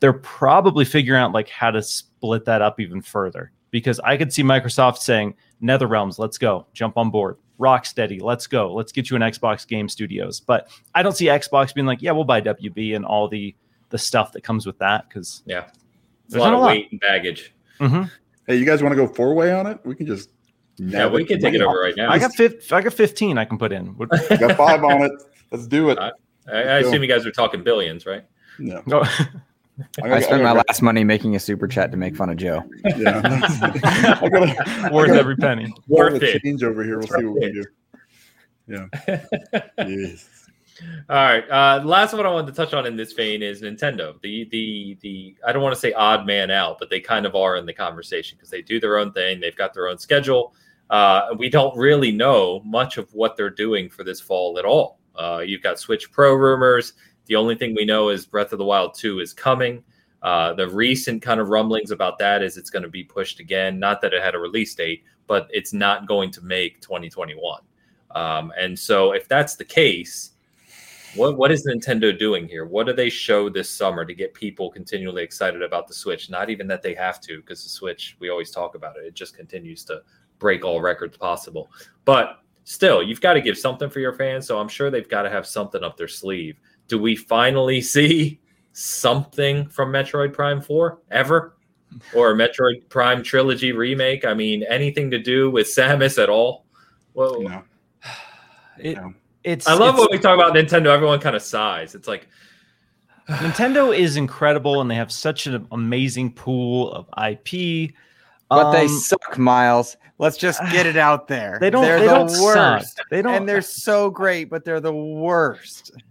they're 0.00 0.12
probably 0.12 0.84
figuring 0.84 1.20
out 1.20 1.32
like 1.32 1.48
how 1.48 1.70
to 1.70 1.82
split 1.82 2.44
that 2.44 2.62
up 2.62 2.78
even 2.80 3.00
further 3.00 3.52
because 3.70 3.98
I 4.00 4.16
could 4.16 4.32
see 4.32 4.42
Microsoft 4.42 4.98
saying 4.98 5.34
Nether 5.60 5.86
Realms, 5.86 6.18
let's 6.18 6.38
go, 6.38 6.66
jump 6.74 6.96
on 6.96 7.10
board. 7.10 7.36
Rocksteady, 7.60 8.20
let's 8.20 8.46
go, 8.46 8.72
let's 8.74 8.92
get 8.92 9.10
you 9.10 9.16
an 9.16 9.22
Xbox 9.22 9.66
Game 9.66 9.88
Studios. 9.88 10.40
But 10.40 10.68
I 10.94 11.02
don't 11.02 11.16
see 11.16 11.26
Xbox 11.26 11.72
being 11.74 11.86
like, 11.86 12.02
yeah, 12.02 12.10
we'll 12.12 12.24
buy 12.24 12.40
WB 12.40 12.96
and 12.96 13.04
all 13.04 13.28
the 13.28 13.54
the 13.90 13.98
stuff 13.98 14.32
that 14.32 14.42
comes 14.42 14.66
with 14.66 14.78
that 14.78 15.08
because 15.08 15.42
Yeah. 15.46 15.66
It's 16.26 16.34
a 16.34 16.38
lot 16.38 16.46
not 16.46 16.54
of 16.54 16.58
a 16.58 16.62
lot. 16.62 16.68
weight 16.68 16.90
and 16.90 17.00
baggage. 17.00 17.54
Mm-hmm. 17.80 18.02
Hey, 18.46 18.56
you 18.56 18.64
guys 18.64 18.82
want 18.82 18.92
to 18.92 18.96
go 18.96 19.06
four 19.06 19.34
way 19.34 19.52
on 19.52 19.66
it? 19.66 19.78
We 19.84 19.94
can 19.94 20.06
just. 20.06 20.30
Yeah, 20.76 21.06
we 21.06 21.24
can 21.24 21.38
take 21.40 21.54
it 21.54 21.60
over 21.62 21.78
right 21.78 21.94
now. 21.96 22.10
I 22.10 22.18
got 22.18 22.34
fif- 22.34 22.72
I 22.72 22.80
got 22.80 22.92
15 22.94 23.38
I 23.38 23.44
can 23.44 23.58
put 23.58 23.72
in. 23.72 23.96
Would- 23.98 24.10
We 24.30 24.36
got 24.38 24.56
five 24.56 24.82
on 24.82 25.02
it. 25.02 25.12
Let's 25.52 25.66
do 25.68 25.90
it. 25.90 25.98
I, 26.00 26.10
I 26.52 26.78
assume 26.78 27.02
you 27.02 27.08
guys 27.08 27.24
are 27.26 27.30
talking 27.30 27.62
billions, 27.62 28.04
right? 28.06 28.24
No, 28.58 28.82
Go- 28.88 29.04
I, 30.02 30.12
I 30.12 30.20
spent 30.20 30.42
my 30.42 30.52
last 30.52 30.82
money 30.82 31.02
making 31.04 31.34
a 31.36 31.40
super 31.40 31.66
chat 31.66 31.90
to 31.90 31.96
make 31.96 32.16
fun 32.16 32.30
of 32.30 32.36
Joe. 32.36 32.62
Yeah. 32.96 33.20
I 34.22 34.28
gotta, 34.28 34.90
Worth 34.92 35.04
I 35.04 35.06
gotta 35.08 35.18
every 35.18 35.36
penny. 35.36 35.72
Worth 35.88 36.20
the 36.20 36.36
it. 36.36 36.42
change 36.42 36.62
over 36.62 36.84
here. 36.84 36.98
We'll 36.98 37.08
see 37.08 37.24
what 37.24 37.40
we 37.40 37.52
do. 37.52 37.64
Yeah. 38.66 38.86
yes. 39.78 40.28
All 41.08 41.16
right. 41.16 41.48
Uh, 41.50 41.82
last 41.84 42.12
one 42.12 42.24
I 42.26 42.30
wanted 42.30 42.48
to 42.48 42.52
touch 42.52 42.72
on 42.72 42.86
in 42.86 42.96
this 42.96 43.12
vein 43.12 43.42
is 43.42 43.62
Nintendo. 43.62 44.20
The 44.22 44.48
the 44.50 44.98
the 45.00 45.36
I 45.46 45.52
don't 45.52 45.62
want 45.62 45.74
to 45.74 45.80
say 45.80 45.92
odd 45.92 46.26
man 46.26 46.50
out, 46.50 46.78
but 46.78 46.90
they 46.90 47.00
kind 47.00 47.26
of 47.26 47.34
are 47.34 47.56
in 47.56 47.66
the 47.66 47.72
conversation 47.72 48.36
because 48.36 48.50
they 48.50 48.62
do 48.62 48.80
their 48.80 48.98
own 48.98 49.12
thing. 49.12 49.40
They've 49.40 49.56
got 49.56 49.74
their 49.74 49.88
own 49.88 49.98
schedule. 49.98 50.54
Uh, 50.90 51.34
we 51.38 51.48
don't 51.48 51.76
really 51.76 52.12
know 52.12 52.60
much 52.64 52.98
of 52.98 53.12
what 53.14 53.36
they're 53.36 53.50
doing 53.50 53.88
for 53.88 54.04
this 54.04 54.20
fall 54.20 54.58
at 54.58 54.64
all. 54.64 54.98
Uh, 55.14 55.42
you've 55.44 55.62
got 55.62 55.78
Switch 55.78 56.10
Pro 56.10 56.34
rumors. 56.34 56.94
The 57.26 57.36
only 57.36 57.54
thing 57.54 57.74
we 57.74 57.84
know 57.84 58.10
is 58.10 58.26
Breath 58.26 58.52
of 58.52 58.58
the 58.58 58.64
Wild 58.64 58.94
2 58.94 59.20
is 59.20 59.32
coming. 59.32 59.82
Uh, 60.22 60.54
the 60.54 60.68
recent 60.68 61.22
kind 61.22 61.40
of 61.40 61.48
rumblings 61.48 61.90
about 61.90 62.18
that 62.18 62.42
is 62.42 62.56
it's 62.56 62.70
going 62.70 62.82
to 62.82 62.88
be 62.88 63.04
pushed 63.04 63.40
again. 63.40 63.78
Not 63.78 64.00
that 64.00 64.14
it 64.14 64.22
had 64.22 64.34
a 64.34 64.38
release 64.38 64.74
date, 64.74 65.04
but 65.26 65.48
it's 65.50 65.72
not 65.72 66.06
going 66.06 66.30
to 66.32 66.40
make 66.42 66.80
2021. 66.80 67.60
Um, 68.12 68.52
and 68.58 68.78
so, 68.78 69.12
if 69.12 69.28
that's 69.28 69.56
the 69.56 69.64
case, 69.64 70.30
What 71.14 71.36
what 71.36 71.52
is 71.52 71.66
Nintendo 71.66 72.16
doing 72.16 72.48
here? 72.48 72.64
What 72.66 72.86
do 72.86 72.92
they 72.92 73.08
show 73.10 73.48
this 73.48 73.70
summer 73.70 74.04
to 74.04 74.14
get 74.14 74.34
people 74.34 74.70
continually 74.70 75.22
excited 75.22 75.62
about 75.62 75.86
the 75.86 75.94
Switch? 75.94 76.28
Not 76.28 76.50
even 76.50 76.66
that 76.68 76.82
they 76.82 76.94
have 76.94 77.20
to, 77.22 77.40
because 77.40 77.62
the 77.62 77.68
Switch, 77.70 78.16
we 78.18 78.30
always 78.30 78.50
talk 78.50 78.74
about 78.74 78.96
it. 78.96 79.04
It 79.06 79.14
just 79.14 79.36
continues 79.36 79.84
to 79.84 80.02
break 80.38 80.64
all 80.64 80.80
records 80.80 81.16
possible. 81.16 81.70
But 82.04 82.40
still, 82.64 83.02
you've 83.02 83.20
got 83.20 83.34
to 83.34 83.40
give 83.40 83.56
something 83.56 83.88
for 83.90 84.00
your 84.00 84.12
fans. 84.12 84.46
So 84.46 84.58
I'm 84.58 84.68
sure 84.68 84.90
they've 84.90 85.08
got 85.08 85.22
to 85.22 85.30
have 85.30 85.46
something 85.46 85.84
up 85.84 85.96
their 85.96 86.08
sleeve. 86.08 86.56
Do 86.88 86.98
we 86.98 87.16
finally 87.16 87.80
see 87.94 88.40
something 88.72 89.68
from 89.68 89.92
Metroid 89.92 90.32
Prime 90.32 90.60
4 90.60 90.98
ever? 91.10 91.56
Or 92.14 92.32
a 92.32 92.34
Metroid 92.34 92.88
Prime 92.88 93.22
trilogy 93.22 93.70
remake? 93.72 94.24
I 94.24 94.34
mean, 94.34 94.64
anything 94.64 95.10
to 95.12 95.18
do 95.18 95.50
with 95.50 95.66
Samus 95.68 96.20
at 96.22 96.28
all? 96.28 96.64
Well, 97.14 97.40
You 97.42 97.48
know, 97.48 97.62
It, 98.80 98.96
No. 98.96 99.14
it's 99.44 99.68
I 99.68 99.74
love 99.74 99.94
it's- 99.94 100.00
when 100.00 100.08
we 100.10 100.18
talk 100.20 100.34
about 100.34 100.54
Nintendo. 100.54 100.86
Everyone 100.88 101.20
kind 101.20 101.36
of 101.36 101.42
sighs. 101.42 101.94
It's 101.94 102.08
like, 102.08 102.26
Nintendo 103.28 103.96
is 103.96 104.16
incredible 104.16 104.80
and 104.80 104.90
they 104.90 104.96
have 104.96 105.12
such 105.12 105.46
an 105.46 105.66
amazing 105.70 106.32
pool 106.32 106.92
of 106.92 107.06
IP. 107.16 107.92
But 108.50 108.72
they 108.72 108.82
Um, 108.86 108.88
suck, 108.88 109.38
Miles. 109.38 109.96
Let's 110.18 110.36
just 110.36 110.60
get 110.72 110.86
it 110.86 110.96
out 110.96 111.28
there. 111.28 111.58
They 111.60 111.70
don't. 111.70 111.82
They're 111.84 112.00
they 112.00 112.06
the 112.08 112.12
don't 112.12 112.42
worst. 112.42 112.96
suck. 112.96 113.08
They 113.08 113.22
don't. 113.22 113.34
And 113.34 113.48
they're 113.48 113.62
so 113.62 114.10
great, 114.10 114.50
but 114.50 114.64
they're 114.64 114.80
the 114.80 114.92
worst. 114.94 115.92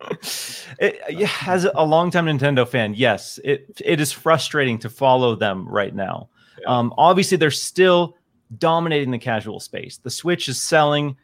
it, 0.78 1.00
yeah, 1.10 1.30
as 1.46 1.64
a 1.64 1.84
longtime 1.84 2.26
Nintendo 2.26 2.66
fan, 2.66 2.94
yes, 2.94 3.38
it 3.44 3.80
it 3.84 4.00
is 4.00 4.12
frustrating 4.12 4.78
to 4.78 4.90
follow 4.90 5.34
them 5.34 5.68
right 5.68 5.94
now. 5.94 6.28
Yeah. 6.60 6.78
Um, 6.78 6.94
obviously, 6.96 7.36
they're 7.36 7.50
still 7.50 8.16
dominating 8.58 9.10
the 9.10 9.18
casual 9.18 9.60
space. 9.60 9.98
The 9.98 10.10
Switch 10.10 10.48
is 10.48 10.60
selling 10.60 11.16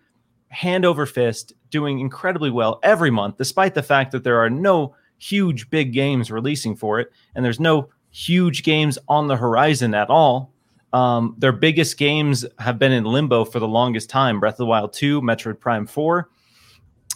hand 0.49 0.85
over 0.85 1.07
fist, 1.07 1.53
doing 1.71 2.01
incredibly 2.01 2.51
well 2.51 2.79
every 2.83 3.11
month, 3.11 3.37
despite 3.37 3.75
the 3.75 3.83
fact 3.83 4.13
that 4.13 4.25
there 4.25 4.39
are 4.39 4.51
no 4.51 4.95
huge 5.19 5.71
big 5.71 5.93
games 5.93 6.31
releasing 6.31 6.77
for 6.77 7.01
it, 7.01 7.11
and 7.35 7.45
there's 7.45 7.61
no 7.61 7.89
huge 8.11 8.63
games 8.63 8.99
on 9.09 9.27
the 9.27 9.37
horizon 9.37 9.95
at 9.95 10.09
all. 10.09 10.53
Um, 10.93 11.35
their 11.39 11.53
biggest 11.53 11.99
games 11.99 12.47
have 12.59 12.79
been 12.79 12.93
in 12.93 13.05
limbo 13.05 13.45
for 13.45 13.59
the 13.59 13.69
longest 13.69 14.09
time 14.09 14.41
Breath 14.41 14.55
of 14.55 14.59
the 14.59 14.67
Wild 14.67 14.93
2, 14.93 15.21
Metroid 15.21 15.61
Prime 15.61 15.87
4. 15.87 16.31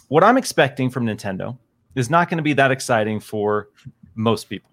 What 0.07 0.23
I'm 0.23 0.37
expecting 0.37 0.89
from 0.89 1.05
Nintendo 1.05 1.57
is 1.95 2.09
not 2.09 2.29
going 2.29 2.37
to 2.37 2.43
be 2.43 2.53
that 2.53 2.71
exciting 2.71 3.19
for 3.19 3.69
most 4.15 4.49
people. 4.49 4.69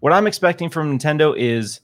What 0.00 0.12
I'm 0.12 0.26
expecting 0.26 0.70
from 0.70 0.98
Nintendo 0.98 1.34
is 1.36 1.80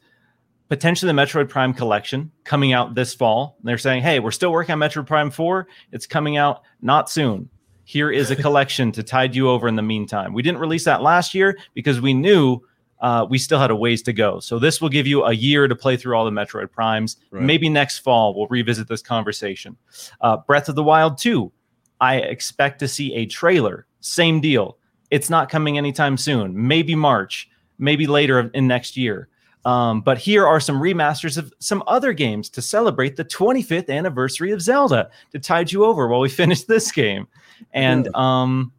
potentially 0.68 1.12
the 1.12 1.20
Metroid 1.20 1.48
Prime 1.48 1.72
collection 1.72 2.30
coming 2.44 2.72
out 2.72 2.94
this 2.94 3.14
fall. 3.14 3.56
They're 3.62 3.78
saying, 3.78 4.02
hey, 4.02 4.20
we're 4.20 4.30
still 4.30 4.52
working 4.52 4.72
on 4.72 4.78
Metroid 4.78 5.06
Prime 5.06 5.30
4. 5.30 5.66
It's 5.92 6.06
coming 6.06 6.36
out 6.36 6.62
not 6.80 7.10
soon. 7.10 7.48
Here 7.84 8.10
is 8.10 8.30
a 8.30 8.36
collection 8.42 8.92
to 8.92 9.02
tide 9.02 9.34
you 9.34 9.48
over 9.48 9.68
in 9.68 9.76
the 9.76 9.82
meantime. 9.82 10.32
We 10.32 10.42
didn't 10.42 10.60
release 10.60 10.84
that 10.84 11.02
last 11.02 11.34
year 11.34 11.58
because 11.74 12.00
we 12.00 12.14
knew 12.14 12.60
uh, 13.00 13.26
we 13.28 13.38
still 13.38 13.58
had 13.58 13.70
a 13.70 13.76
ways 13.76 14.02
to 14.02 14.12
go. 14.12 14.40
So 14.40 14.58
this 14.58 14.80
will 14.80 14.88
give 14.88 15.06
you 15.06 15.24
a 15.24 15.32
year 15.32 15.68
to 15.68 15.76
play 15.76 15.96
through 15.96 16.16
all 16.16 16.24
the 16.24 16.30
Metroid 16.30 16.72
Primes. 16.72 17.16
Right. 17.30 17.42
Maybe 17.42 17.68
next 17.68 17.98
fall 17.98 18.34
we'll 18.34 18.48
revisit 18.48 18.88
this 18.88 19.02
conversation. 19.02 19.76
Uh, 20.20 20.38
Breath 20.38 20.68
of 20.68 20.74
the 20.74 20.82
Wild 20.82 21.18
2, 21.18 21.52
I 22.00 22.16
expect 22.16 22.78
to 22.80 22.88
see 22.88 23.14
a 23.14 23.26
trailer. 23.26 23.86
Same 24.00 24.40
deal. 24.40 24.78
It's 25.10 25.30
not 25.30 25.48
coming 25.48 25.78
anytime 25.78 26.16
soon. 26.16 26.66
Maybe 26.66 26.94
March, 26.94 27.48
maybe 27.78 28.06
later 28.06 28.50
in 28.54 28.66
next 28.66 28.96
year. 28.96 29.28
Um, 29.64 30.00
but 30.00 30.16
here 30.16 30.46
are 30.46 30.60
some 30.60 30.80
remasters 30.80 31.36
of 31.36 31.52
some 31.58 31.82
other 31.88 32.12
games 32.12 32.48
to 32.50 32.62
celebrate 32.62 33.16
the 33.16 33.24
25th 33.24 33.90
anniversary 33.90 34.52
of 34.52 34.62
Zelda 34.62 35.10
to 35.32 35.40
tide 35.40 35.72
you 35.72 35.84
over 35.84 36.06
while 36.06 36.20
we 36.20 36.28
finish 36.42 36.62
this 36.64 36.92
game. 36.92 37.26
And 37.72 38.14
um, 38.14 38.72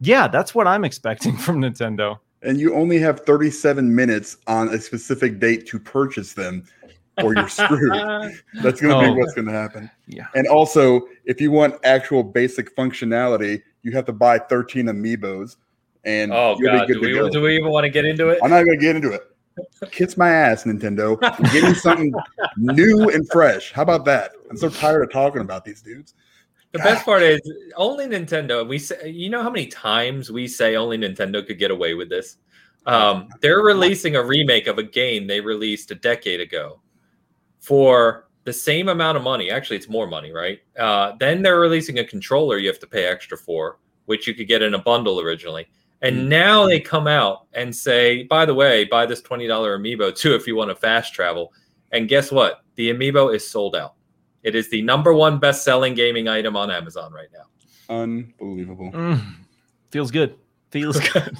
yeah, 0.00 0.28
that's 0.28 0.54
what 0.54 0.68
I'm 0.68 0.84
expecting 0.84 1.36
from 1.44 1.60
Nintendo. 1.60 2.18
and 2.42 2.60
you 2.60 2.72
only 2.74 2.98
have 3.00 3.20
37 3.20 3.92
minutes 3.92 4.36
on 4.46 4.68
a 4.68 4.80
specific 4.80 5.40
date 5.40 5.66
to 5.66 5.78
purchase 5.80 6.34
them, 6.34 6.64
or 7.22 7.34
you're 7.34 7.48
screwed. 7.48 7.92
That's 8.62 8.80
going 8.80 8.90
to 8.90 8.96
Oh. 8.96 9.14
be 9.14 9.18
what's 9.18 9.34
going 9.34 9.46
to 9.46 9.52
happen. 9.52 9.90
Yeah. 10.06 10.26
And 10.34 10.46
also, 10.46 11.02
if 11.24 11.40
you 11.40 11.50
want 11.50 11.74
actual 11.84 12.22
basic 12.22 12.74
functionality, 12.76 13.62
you 13.82 13.92
have 13.92 14.04
to 14.06 14.12
buy 14.12 14.38
13 14.38 14.86
amiibos, 14.86 15.56
and 16.04 16.32
oh 16.32 16.56
you'll 16.58 16.72
god, 16.76 16.86
be 16.88 16.94
do 16.94 17.00
to 17.00 17.06
we, 17.06 17.14
go. 17.14 17.28
do 17.30 17.40
we 17.42 17.56
even 17.56 17.70
want 17.70 17.84
to 17.84 17.90
get 17.90 18.04
into 18.04 18.28
it? 18.28 18.38
I'm 18.42 18.50
not 18.50 18.64
going 18.64 18.78
to 18.78 18.84
get 18.84 18.96
into 18.96 19.12
it. 19.12 19.22
Kiss 19.90 20.16
my 20.16 20.30
ass, 20.30 20.64
Nintendo. 20.64 21.18
Give 21.52 21.64
me 21.64 21.74
something 21.74 22.12
new 22.56 23.08
and 23.10 23.28
fresh. 23.30 23.72
How 23.72 23.82
about 23.82 24.04
that? 24.04 24.30
I'm 24.50 24.56
so 24.56 24.68
tired 24.68 25.02
of 25.02 25.10
talking 25.12 25.40
about 25.40 25.64
these 25.64 25.82
dudes. 25.82 26.14
The 26.72 26.78
best 26.80 27.04
part 27.04 27.22
is 27.22 27.40
only 27.76 28.06
Nintendo. 28.06 28.66
We 28.68 28.78
say, 28.78 29.08
you 29.08 29.30
know 29.30 29.42
how 29.42 29.50
many 29.50 29.66
times 29.66 30.30
we 30.30 30.46
say 30.46 30.76
only 30.76 30.98
Nintendo 30.98 31.44
could 31.44 31.58
get 31.58 31.70
away 31.70 31.94
with 31.94 32.08
this. 32.08 32.36
Um, 32.86 33.28
they're 33.40 33.60
releasing 33.62 34.16
a 34.16 34.22
remake 34.22 34.66
of 34.66 34.78
a 34.78 34.82
game 34.82 35.26
they 35.26 35.40
released 35.40 35.90
a 35.90 35.94
decade 35.94 36.40
ago 36.40 36.80
for 37.60 38.28
the 38.44 38.52
same 38.52 38.88
amount 38.88 39.16
of 39.16 39.22
money. 39.22 39.50
Actually, 39.50 39.76
it's 39.76 39.88
more 39.88 40.06
money, 40.06 40.32
right? 40.32 40.60
Uh, 40.78 41.12
then 41.18 41.42
they're 41.42 41.60
releasing 41.60 41.98
a 41.98 42.04
controller 42.04 42.58
you 42.58 42.68
have 42.68 42.78
to 42.78 42.86
pay 42.86 43.04
extra 43.04 43.36
for, 43.36 43.78
which 44.06 44.26
you 44.26 44.34
could 44.34 44.48
get 44.48 44.62
in 44.62 44.74
a 44.74 44.78
bundle 44.78 45.20
originally. 45.20 45.66
And 46.00 46.28
now 46.28 46.66
they 46.66 46.80
come 46.80 47.08
out 47.08 47.46
and 47.52 47.74
say, 47.74 48.22
by 48.24 48.46
the 48.46 48.54
way, 48.54 48.84
buy 48.84 49.04
this 49.04 49.20
$20 49.20 49.48
amiibo 49.48 50.16
too 50.16 50.34
if 50.34 50.46
you 50.46 50.56
want 50.56 50.70
to 50.70 50.76
fast 50.76 51.12
travel. 51.12 51.52
And 51.92 52.08
guess 52.08 52.30
what? 52.30 52.62
The 52.76 52.90
amiibo 52.90 53.34
is 53.34 53.48
sold 53.48 53.74
out. 53.74 53.94
It 54.42 54.54
is 54.54 54.70
the 54.70 54.82
number 54.82 55.12
one 55.12 55.38
best 55.38 55.64
selling 55.64 55.94
gaming 55.94 56.28
item 56.28 56.56
on 56.56 56.70
Amazon 56.70 57.12
right 57.12 57.28
now. 57.32 57.94
Unbelievable. 57.94 58.92
Mm, 58.92 59.34
feels 59.90 60.10
good. 60.10 60.36
Feels 60.70 61.00
good. 61.12 61.36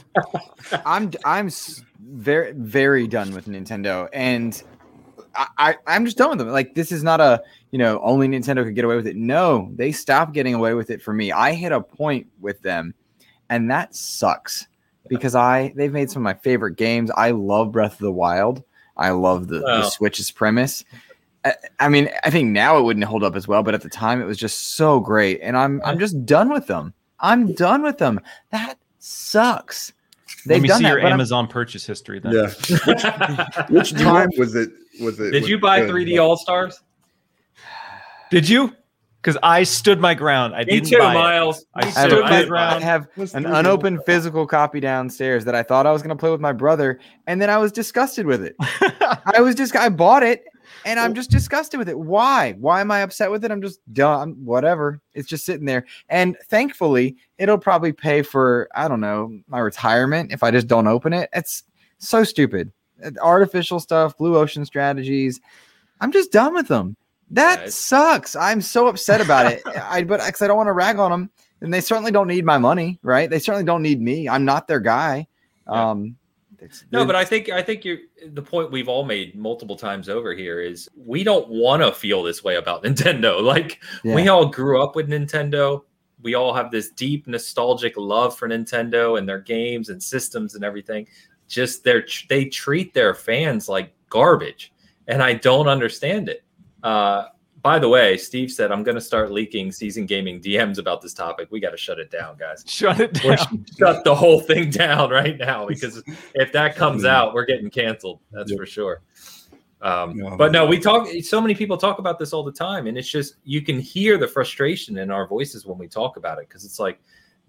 I'm 0.85 1.13
I'm 1.25 1.51
very 2.01 2.53
very 2.53 3.07
done 3.07 3.35
with 3.35 3.47
Nintendo, 3.47 4.09
and 4.13 4.63
I, 5.39 5.47
I 5.59 5.75
I'm 5.87 6.05
just 6.05 6.19
done 6.19 6.31
with 6.31 6.39
them. 6.39 6.49
Like 6.49 6.75
this 6.75 6.93
is 6.93 7.03
not 7.03 7.21
a 7.21 7.43
you 7.71 7.79
know 7.79 8.01
only 8.03 8.29
Nintendo 8.29 8.65
could 8.65 8.75
get 8.75 8.85
away 8.85 8.97
with 8.97 9.07
it. 9.07 9.17
No, 9.17 9.71
they 9.77 9.93
stopped 9.93 10.33
getting 10.35 10.55
away 10.55 10.75
with 10.75 10.91
it 10.91 11.01
for 11.01 11.15
me. 11.15 11.33
I 11.33 11.55
hit 11.55 11.73
a 11.73 11.81
point 11.81 12.27
with 12.41 12.61
them, 12.63 12.93
and 13.49 13.71
that 13.71 13.95
sucks 13.95 14.67
because 15.09 15.35
I 15.35 15.73
they've 15.77 15.93
made 15.93 16.11
some 16.11 16.21
of 16.23 16.25
my 16.25 16.35
favorite 16.35 16.77
games. 16.77 17.11
I 17.17 17.31
love 17.31 17.73
Breath 17.73 17.93
of 17.95 17.99
the 18.01 18.13
Wild. 18.13 18.63
I 18.97 19.11
love 19.11 19.47
the, 19.47 19.61
the 19.61 19.89
Switch's 19.91 20.33
premise. 20.33 20.85
I, 21.45 21.55
I 21.79 21.89
mean, 21.89 22.11
I 22.25 22.31
think 22.31 22.51
now 22.51 22.77
it 22.79 22.83
wouldn't 22.83 23.05
hold 23.05 23.23
up 23.23 23.37
as 23.37 23.47
well, 23.47 23.63
but 23.63 23.73
at 23.73 23.83
the 23.83 23.89
time 23.89 24.21
it 24.21 24.25
was 24.25 24.37
just 24.37 24.75
so 24.75 24.99
great, 24.99 25.39
and 25.41 25.57
I'm 25.57 25.81
I'm 25.85 26.01
just 26.01 26.27
done 26.27 26.51
with 26.51 26.67
them. 26.67 26.93
I'm 27.21 27.53
done 27.55 27.83
with 27.83 27.99
them. 27.99 28.21
That 28.51 28.75
sucks. 28.99 29.93
Let 30.47 30.55
They've 30.55 30.63
me 30.63 30.69
done 30.69 30.79
see 30.79 30.83
that. 30.85 30.89
your 30.91 30.99
but 30.99 31.07
I'm- 31.07 31.15
Amazon 31.15 31.47
purchase 31.47 31.87
history 31.87 32.19
then. 32.21 32.33
Yeah. 32.33 33.65
Which 33.71 33.93
time 33.93 34.31
was 34.37 34.55
it? 34.55 34.71
Was 35.01 35.19
it? 35.21 35.31
Did 35.33 35.43
was 35.43 35.51
you 35.51 35.59
buy 35.59 35.81
good? 35.81 35.91
3D 35.91 36.21
All 36.23 36.37
Stars? 36.37 36.81
Did 38.31 38.49
you? 38.49 38.75
Because 39.21 39.37
I 39.43 39.65
stood 39.65 40.01
my 40.01 40.15
ground. 40.15 40.55
I 40.55 40.61
Me 40.61 40.65
didn't 40.67 40.91
too, 40.91 40.99
buy. 40.99 41.13
Miles. 41.13 41.65
I 41.75 41.83
I 41.83 41.85
have, 41.87 42.11
stood 42.11 42.23
I 42.25 42.31
my 42.31 42.37
have- 42.37 42.49
ground. 42.49 42.85
I 42.85 42.87
have 42.87 43.09
an 43.35 43.47
unopened 43.47 44.01
physical 44.07 44.47
copy 44.47 44.79
downstairs 44.81 45.45
that 45.45 45.55
I 45.57 45.63
thought 45.63 45.87
I 45.87 45.93
was 45.93 46.03
going 46.03 46.17
to 46.17 46.21
play 46.21 46.31
with 46.31 46.41
my 46.41 46.53
brother, 46.53 47.01
and 47.27 47.43
then 47.43 47.51
I 47.51 47.59
was 47.59 47.73
disgusted 47.73 48.27
with 48.27 48.45
it. 48.45 48.55
I 48.61 49.41
was 49.41 49.55
just 49.57 49.75
I 49.75 49.89
bought 49.89 50.23
it, 50.23 50.45
and 50.85 51.01
I'm 51.01 51.15
just 51.15 51.31
disgusted 51.33 51.79
with 51.79 51.89
it. 51.89 51.99
Why? 51.99 52.53
Why 52.61 52.81
am 52.81 52.93
I 52.93 53.01
upset 53.01 53.31
with 53.31 53.45
it? 53.45 53.51
I'm 53.51 53.61
just 53.61 53.81
done. 53.93 54.37
Whatever. 54.45 55.01
It's 55.15 55.29
just 55.29 55.45
sitting 55.45 55.67
there, 55.67 55.85
and 56.09 56.37
thankfully, 56.49 57.17
it'll 57.39 57.59
probably 57.59 57.93
pay 57.93 58.23
for 58.23 58.69
I 58.75 58.87
don't 58.87 59.01
know 59.01 59.37
my 59.49 59.59
retirement 59.59 60.33
if 60.33 60.45
I 60.45 60.53
just 60.53 60.69
don't 60.69 60.87
open 60.87 61.13
it. 61.13 61.29
It's 61.33 61.65
so 61.99 62.23
stupid. 62.23 62.71
Artificial 63.21 63.81
stuff, 63.81 64.17
blue 64.17 64.37
ocean 64.37 64.65
strategies. 64.65 65.41
I'm 66.01 66.13
just 66.13 66.33
done 66.33 66.55
with 66.55 66.69
them. 66.69 66.97
That 67.31 67.51
Yeah, 67.59 67.63
it's- 67.65 67.75
sucks. 67.75 68.37
I'm 68.37 68.61
so 68.61 68.87
upset 68.89 69.21
about 69.21 69.53
it. 69.53 69.63
I 69.67 70.03
but 70.05 70.25
because 70.25 70.43
I 70.43 70.47
don't 70.47 70.57
want 70.57 70.69
to 70.69 70.73
rag 70.73 70.99
on 70.99 71.11
them, 71.11 71.31
and 71.61 71.73
they 71.75 71.81
certainly 71.81 72.11
don't 72.13 72.29
need 72.29 72.45
my 72.45 72.59
money, 72.59 72.99
right? 73.03 73.29
They 73.29 73.39
certainly 73.39 73.65
don't 73.65 73.83
need 73.83 74.01
me. 74.01 74.29
I'm 74.29 74.45
not 74.45 74.67
their 74.69 74.81
guy. 74.81 75.27
Yeah. 75.67 75.91
Um, 75.91 76.17
No, 76.91 77.05
but 77.05 77.15
I 77.15 77.25
think 77.25 77.51
I 77.51 77.63
think 77.63 77.85
you 77.85 77.99
the 78.33 78.43
point 78.43 78.73
we've 78.73 78.89
all 78.89 79.05
made 79.05 79.35
multiple 79.37 79.77
times 79.77 80.09
over 80.09 80.35
here 80.35 80.61
is 80.61 80.89
we 80.97 81.23
don't 81.23 81.49
want 81.49 81.83
to 81.83 81.93
feel 81.93 82.23
this 82.23 82.43
way 82.43 82.57
about 82.57 82.83
Nintendo. 82.85 83.43
Like 83.43 83.81
we 84.03 84.29
all 84.29 84.47
grew 84.47 84.83
up 84.83 84.97
with 84.97 85.09
Nintendo. 85.09 85.83
We 86.21 86.35
all 86.35 86.53
have 86.53 86.73
this 86.73 86.91
deep 86.91 87.29
nostalgic 87.29 87.97
love 87.97 88.37
for 88.37 88.49
Nintendo 88.49 89.19
and 89.19 89.29
their 89.29 89.39
games 89.41 89.89
and 89.89 90.03
systems 90.03 90.57
and 90.57 90.65
everything. 90.65 91.07
Just 91.49 91.83
they 91.85 92.03
they 92.29 92.45
treat 92.45 92.95
their 92.95 93.15
fans 93.15 93.69
like 93.69 93.93
garbage, 94.11 94.73
and 95.07 95.23
I 95.23 95.35
don't 95.35 95.67
understand 95.69 96.29
it. 96.29 96.45
Uh, 96.83 97.27
by 97.63 97.79
the 97.79 97.89
way, 97.89 98.17
Steve 98.17 98.53
said 98.53 98.71
I'm 98.71 98.83
going 98.83 98.95
to 98.95 99.01
start 99.01 99.33
leaking 99.33 99.73
Seasoned 99.73 100.09
Gaming 100.09 100.41
DMs 100.41 100.79
about 100.79 101.03
this 101.03 101.13
topic. 101.13 101.49
We 101.51 101.59
got 101.59 101.71
to 101.71 101.77
shut 101.77 101.99
it 101.99 102.11
down, 102.11 102.37
guys. 102.39 102.65
Shut 102.67 103.01
it 103.01 103.23
We're 103.25 103.37
down. 103.37 103.67
shut 103.79 104.05
the 104.05 104.15
whole 104.15 104.41
thing 104.41 104.71
down 104.71 105.11
right 105.11 105.37
now 105.37 105.67
because 105.67 106.03
if 106.35 106.53
that 106.53 106.77
comes 106.77 107.05
out, 107.05 107.35
we're 107.35 107.45
getting 107.47 107.69
canceled. 107.71 108.21
That's 108.31 108.51
Yep. 108.51 108.59
for 108.61 108.67
sure. 108.67 109.03
Um, 109.81 110.17
No. 110.17 110.37
But 110.37 110.53
no, 110.53 110.67
we 110.67 110.79
talk. 110.79 111.09
So 111.23 111.41
many 111.41 111.55
people 111.55 111.77
talk 111.77 111.99
about 111.99 112.19
this 112.19 112.33
all 112.33 112.43
the 112.45 112.53
time, 112.53 112.87
and 112.87 112.97
it's 112.97 113.09
just 113.09 113.35
you 113.45 113.63
can 113.63 113.81
hear 113.81 114.19
the 114.19 114.29
frustration 114.29 114.99
in 114.99 115.11
our 115.11 115.27
voices 115.27 115.67
when 115.67 115.79
we 115.79 115.89
talk 115.89 116.17
about 116.17 116.39
it 116.39 116.49
because 116.49 116.65
it's 116.65 116.79
like 116.79 117.01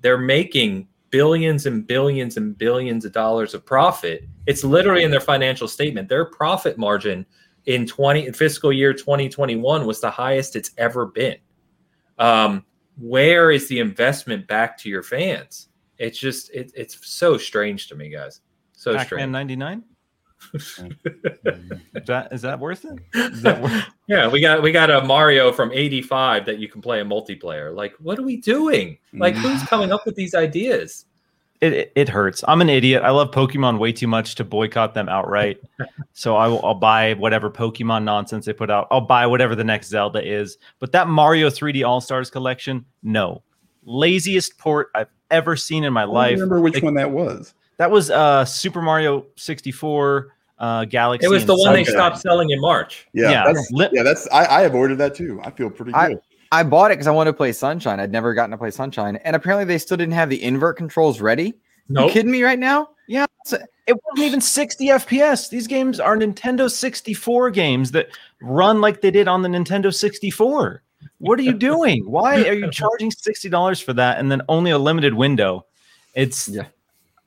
they're 0.02 0.18
making 0.18 0.88
billions 1.10 1.66
and 1.66 1.86
billions 1.86 2.38
and 2.38 2.58
billions 2.58 3.06
of 3.06 3.12
dollars 3.12 3.54
of 3.54 3.66
profit. 3.66 4.28
It's 4.46 4.64
literally 4.64 5.04
in 5.04 5.12
their 5.12 5.20
financial 5.20 5.68
statement. 5.68 6.10
Their 6.10 6.26
profit 6.26 6.78
margin 6.78 7.26
in 7.66 7.86
20 7.86 8.32
fiscal 8.32 8.72
year 8.72 8.94
2021 8.94 9.86
was 9.86 10.02
the 10.02 10.10
highest 10.10 10.56
it's 10.56 10.72
ever 10.78 11.06
been. 11.06 11.38
Um, 12.18 12.66
where 12.98 13.52
is 13.52 13.68
the 13.68 13.80
investment 13.80 14.48
back 14.48 14.78
to 14.80 14.90
your 14.90 15.04
fans? 15.04 15.70
It's 15.98 16.18
just 16.18 16.50
it, 16.52 16.72
it's 16.76 17.08
so 17.08 17.38
strange 17.38 17.88
to 17.88 17.96
me, 17.96 18.10
guys. 18.10 18.42
So 18.74 18.92
Pac-Man 18.92 19.06
strange. 19.06 19.32
99? 19.32 19.84
Is, 20.54 22.06
that, 22.06 22.30
is 22.32 22.42
that 22.42 22.60
worth 22.60 22.86
it? 22.86 23.00
Is 23.14 23.42
that 23.42 23.62
worth 23.62 23.86
Yeah, 24.08 24.28
we 24.28 24.42
got 24.42 24.62
we 24.64 24.72
got 24.72 24.90
a 24.90 25.04
Mario 25.04 25.52
from 25.52 25.72
85 25.72 26.46
that 26.46 26.60
you 26.60 26.68
can 26.68 26.82
play 26.82 27.02
a 27.02 27.06
multiplayer. 27.06 27.74
Like, 27.76 27.94
what 28.00 28.18
are 28.18 28.24
we 28.24 28.38
doing? 28.38 28.98
Like, 29.14 29.36
who's 29.36 29.62
coming 29.64 29.92
up 29.92 30.06
with 30.06 30.16
these 30.16 30.34
ideas? 30.36 31.06
it, 31.62 31.74
it, 31.74 31.92
it 31.96 32.10
hurts. 32.10 32.44
I'm 32.48 32.62
an 32.62 32.70
idiot. 32.70 33.04
I 33.04 33.10
love 33.10 33.32
Pokemon 33.32 33.80
way 33.80 33.92
too 33.92 34.08
much 34.08 34.36
to 34.36 34.44
boycott 34.44 34.94
them 34.94 35.10
outright. 35.10 35.60
so 36.14 36.38
I 36.38 36.48
will, 36.48 36.66
I'll 36.66 36.74
buy 36.74 37.14
whatever 37.16 37.50
Pokemon 37.50 38.04
nonsense 38.04 38.46
they 38.46 38.54
put 38.54 38.70
out. 38.70 38.88
I'll 38.92 39.02
buy 39.02 39.28
whatever 39.28 39.56
the 39.56 39.64
next 39.64 39.90
Zelda 39.90 40.26
is. 40.26 40.58
But 40.80 40.94
that 40.94 41.08
Mario 41.10 41.50
3D 41.50 41.86
All 41.86 42.00
Stars 42.02 42.30
collection, 42.30 42.86
no. 43.04 43.44
Laziest 43.86 44.58
port 44.58 44.90
I've 44.96 45.10
ever 45.32 45.56
seen 45.56 45.84
in 45.84 45.92
my 45.92 46.04
I 46.04 46.06
don't 46.06 46.14
life. 46.14 46.34
remember 46.34 46.62
which 46.62 46.76
Like, 46.76 46.84
one 46.84 46.94
that 46.94 47.12
was. 47.12 47.54
That 47.80 47.90
was 47.90 48.12
uh 48.12 48.46
Super 48.46 48.82
Mario 48.82 49.26
64 49.38 50.36
uh 50.60 50.86
Galaxy. 50.86 51.26
It 51.26 51.30
was 51.30 51.46
the 51.46 51.54
and 51.54 51.62
one 51.62 51.74
they 51.74 51.86
stopped 51.86 52.20
selling 52.20 52.52
in 52.52 52.62
March. 52.62 53.08
Yeah, 53.14 53.32
Yeah, 53.32 53.44
that's 53.52 53.72
li- 53.72 53.90
yeah, 53.94 54.04
that's 54.04 54.28
I, 54.32 54.44
I 54.46 54.62
avoided 54.64 54.98
that 55.00 55.16
too. 55.16 55.40
I 55.44 55.50
feel 55.52 55.70
pretty 55.72 55.94
I- 55.94 56.10
good. 56.10 56.20
I 56.52 56.64
bought 56.64 56.90
it 56.90 56.96
because 56.96 57.06
I 57.08 57.12
wanted 57.12 57.30
to 57.32 57.38
play 57.38 57.52
Sunshine. 57.52 58.00
I'd 58.00 58.12
never 58.12 58.34
gotten 58.34 58.50
to 58.52 58.58
play 58.58 58.72
Sunshine, 58.72 59.18
and 59.18 59.36
apparently 59.36 59.66
they 59.66 59.78
still 59.78 59.98
didn't 59.98 60.16
have 60.16 60.30
the 60.32 60.42
invert 60.44 60.78
controls 60.78 61.22
ready. 61.22 61.54
Nope. 61.90 62.08
You 62.08 62.14
kidding 62.14 62.32
me 62.32 62.42
right 62.44 62.58
now? 62.58 62.90
Yeah, 63.08 63.26
it's- 63.46 63.68
it 63.88 63.94
wasn't 64.06 64.28
even 64.28 64.42
60 64.42 64.86
FPS. 64.88 65.50
These 65.50 65.68
games 65.68 66.00
are 66.00 66.16
Nintendo 66.18 66.70
64 66.70 67.50
games 67.52 67.92
that 67.92 68.08
run 68.42 68.82
like 68.82 69.02
they 69.02 69.10
did 69.12 69.28
on 69.28 69.42
the 69.44 69.50
Nintendo 69.50 69.94
64. 69.94 70.82
What 71.20 71.40
are 71.40 71.44
you 71.44 71.54
doing? 71.54 72.04
Why 72.10 72.44
are 72.48 72.54
you 72.54 72.70
charging 72.72 73.10
$60 73.12 73.84
for 73.84 73.94
that 73.94 74.20
and 74.20 74.32
then 74.32 74.42
only 74.50 74.70
a 74.72 74.78
limited 74.78 75.14
window? 75.14 75.66
It's 76.16 76.50
Yeah. 76.50 76.66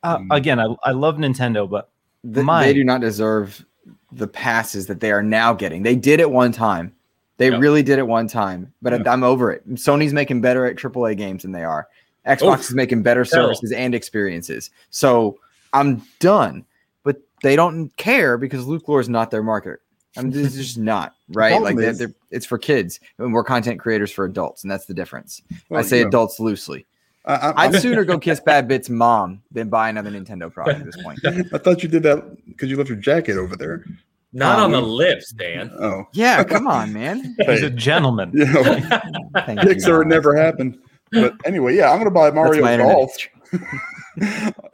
Uh, 0.02 0.18
again, 0.30 0.58
I, 0.60 0.74
I 0.84 0.92
love 0.92 1.16
Nintendo, 1.16 1.68
but 1.68 1.90
Th- 2.24 2.44
My- 2.44 2.64
they 2.66 2.74
do 2.74 2.84
not 2.84 3.00
deserve 3.00 3.64
the 4.12 4.28
passes 4.28 4.86
that 4.86 5.00
they 5.00 5.10
are 5.10 5.22
now 5.22 5.52
getting. 5.54 5.82
They 5.82 5.96
did 5.96 6.20
it 6.20 6.30
one 6.30 6.52
time. 6.52 6.94
They 7.38 7.50
Yep. 7.50 7.60
really 7.60 7.82
did 7.82 7.98
it 7.98 8.06
one 8.06 8.28
time, 8.28 8.72
but 8.82 8.92
Yeah. 8.92 9.10
I'm 9.12 9.24
over 9.24 9.50
it. 9.50 9.66
Sony's 9.74 10.12
making 10.12 10.40
better 10.40 10.66
at 10.66 10.76
AAA 10.76 11.14
games 11.16 11.42
than 11.42 11.52
they 11.52 11.64
are. 11.64 11.88
Xbox 12.26 12.54
Oof. 12.54 12.60
is 12.70 12.74
making 12.74 13.02
better 13.02 13.24
services 13.24 13.72
and 13.72 13.94
experiences. 13.94 14.70
So 14.90 15.38
I'm 15.72 16.02
done. 16.20 16.64
But 17.02 17.16
they 17.42 17.56
don't 17.56 17.88
care 17.96 18.38
because 18.38 18.66
Luke 18.66 18.86
Lore 18.86 19.00
is 19.00 19.08
not 19.08 19.30
their 19.32 19.42
market. 19.42 19.80
I 20.16 20.22
mean, 20.22 20.30
this 20.30 20.54
just 20.56 20.78
not 20.78 21.14
right. 21.30 21.50
problem 21.50 21.74
Like 21.74 21.82
they're, 21.82 21.92
they're, 21.94 22.14
it's 22.30 22.46
for 22.46 22.58
kids, 22.58 23.00
and 23.18 23.32
we're 23.32 23.42
content 23.42 23.80
creators 23.80 24.12
for 24.12 24.24
adults, 24.26 24.62
and 24.62 24.70
that's 24.70 24.84
the 24.86 24.94
difference. 24.94 25.42
Well, 25.68 25.80
I 25.80 25.82
say 25.82 25.98
you 25.98 26.04
know, 26.04 26.08
adults 26.08 26.38
loosely. 26.38 26.86
I, 27.24 27.34
I, 27.34 27.64
I'd 27.66 27.80
sooner 27.80 28.04
go 28.04 28.18
kiss 28.18 28.40
Bad 28.40 28.66
Bit's 28.66 28.90
mom 28.90 29.42
than 29.52 29.68
buy 29.68 29.88
another 29.88 30.10
Nintendo 30.10 30.52
product 30.52 30.80
at 30.80 30.86
this 30.86 31.00
point. 31.02 31.20
I 31.52 31.58
thought 31.58 31.82
you 31.82 31.88
did 31.88 32.02
that 32.02 32.36
because 32.46 32.68
you 32.68 32.76
left 32.76 32.88
your 32.90 32.98
jacket 32.98 33.36
over 33.36 33.56
there. 33.56 33.84
Not 34.32 34.58
Um, 34.58 34.64
on 34.66 34.72
the 34.72 34.80
lips, 34.80 35.30
Dan. 35.30 35.70
Oh, 35.78 36.04
Yeah, 36.14 36.42
come 36.44 36.66
on, 36.66 36.92
man. 36.92 37.36
he's 37.46 37.62
a 37.62 37.70
gentleman. 37.70 38.30
you 38.34 38.46
know, 38.46 38.62
Thank 39.46 39.60
dicks 39.60 39.86
you. 39.86 40.04
never 40.04 40.34
happened. 40.36 40.78
But 41.12 41.34
anyway, 41.44 41.76
yeah, 41.76 41.90
I'm 41.92 41.98
gonna 41.98 42.10
buy 42.10 42.30
Mario. 42.30 42.78
Golf. 42.78 43.14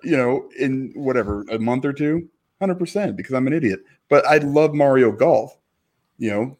you 0.04 0.16
know, 0.16 0.48
in 0.58 0.92
whatever 0.94 1.44
a 1.50 1.58
month 1.58 1.84
or 1.84 1.92
two, 1.92 2.28
hundred 2.60 2.78
percent, 2.78 3.16
because 3.16 3.34
I'm 3.34 3.46
an 3.48 3.52
idiot. 3.52 3.80
But 4.08 4.24
I 4.26 4.38
love 4.38 4.74
Mario 4.74 5.10
Golf. 5.12 5.56
You 6.18 6.30
know, 6.30 6.58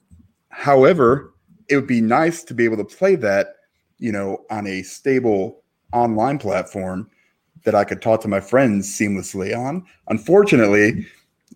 however, 0.51 1.32
it 1.69 1.77
would 1.77 1.86
be 1.86 2.01
nice 2.01 2.43
to 2.44 2.55
be 2.55 2.65
able 2.65 2.77
to 2.78 2.85
play 2.85 3.15
that, 3.16 3.55
you 3.98 4.10
know, 4.12 4.44
on 4.51 4.66
a 4.66 4.82
stable 4.82 5.62
online 5.93 6.39
platform 6.39 7.10
that 7.65 7.74
I 7.74 7.85
could 7.85 8.01
talk 8.01 8.20
to 8.23 8.28
my 8.28 8.40
friends 8.40 8.89
seamlessly 8.89 9.56
on. 9.56 9.85
Unfortunately, 10.09 11.06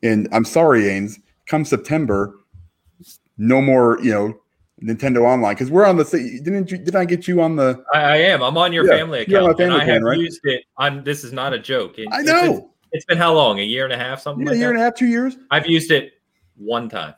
and 0.02 0.28
I'm 0.32 0.44
sorry, 0.44 0.82
Ains, 0.82 1.18
come 1.46 1.64
September, 1.64 2.34
no 3.38 3.60
more, 3.62 3.98
you 4.02 4.10
know, 4.12 4.38
Nintendo 4.82 5.22
Online 5.22 5.54
because 5.54 5.70
we're 5.70 5.86
on 5.86 5.96
the. 5.96 6.04
Didn't 6.04 6.70
you? 6.70 6.78
Did 6.78 6.96
I 6.96 7.04
get 7.04 7.28
you 7.28 7.40
on 7.40 7.54
the? 7.54 7.84
I, 7.94 8.00
I 8.00 8.16
am. 8.16 8.42
I'm 8.42 8.56
on 8.59 8.72
your 8.72 8.84
Yeah, 8.84 8.96
family 8.98 9.24
you're 9.28 9.42
on 9.42 9.50
account, 9.50 9.59
my 9.59 9.64
and 9.64 9.72
family 9.74 9.80
I 9.80 9.94
have 9.94 10.02
right? 10.02 10.18
used 10.18 10.40
it. 10.44 10.64
I'm. 10.76 11.04
This 11.04 11.22
is 11.22 11.32
not 11.32 11.52
a 11.52 11.59
joke. 11.59 11.98
It- 11.98 12.09
I 12.10 12.22
know. 12.22 12.56
It's, 12.56 12.66
it's 12.90 13.04
been 13.04 13.18
how 13.18 13.32
long? 13.32 13.60
A 13.60 13.62
year 13.62 13.84
and 13.84 13.92
a 13.92 13.96
half, 13.96 14.20
something 14.20 14.44
Yeah, 14.44 14.52
a 14.52 14.56
year 14.56 14.68
that. 14.68 14.74
and 14.74 14.80
a 14.80 14.84
half, 14.84 14.94
two 14.96 15.06
years. 15.06 15.36
I've 15.52 15.66
used 15.68 15.92
it 15.92 16.14
one 16.56 16.88
time. 16.88 17.14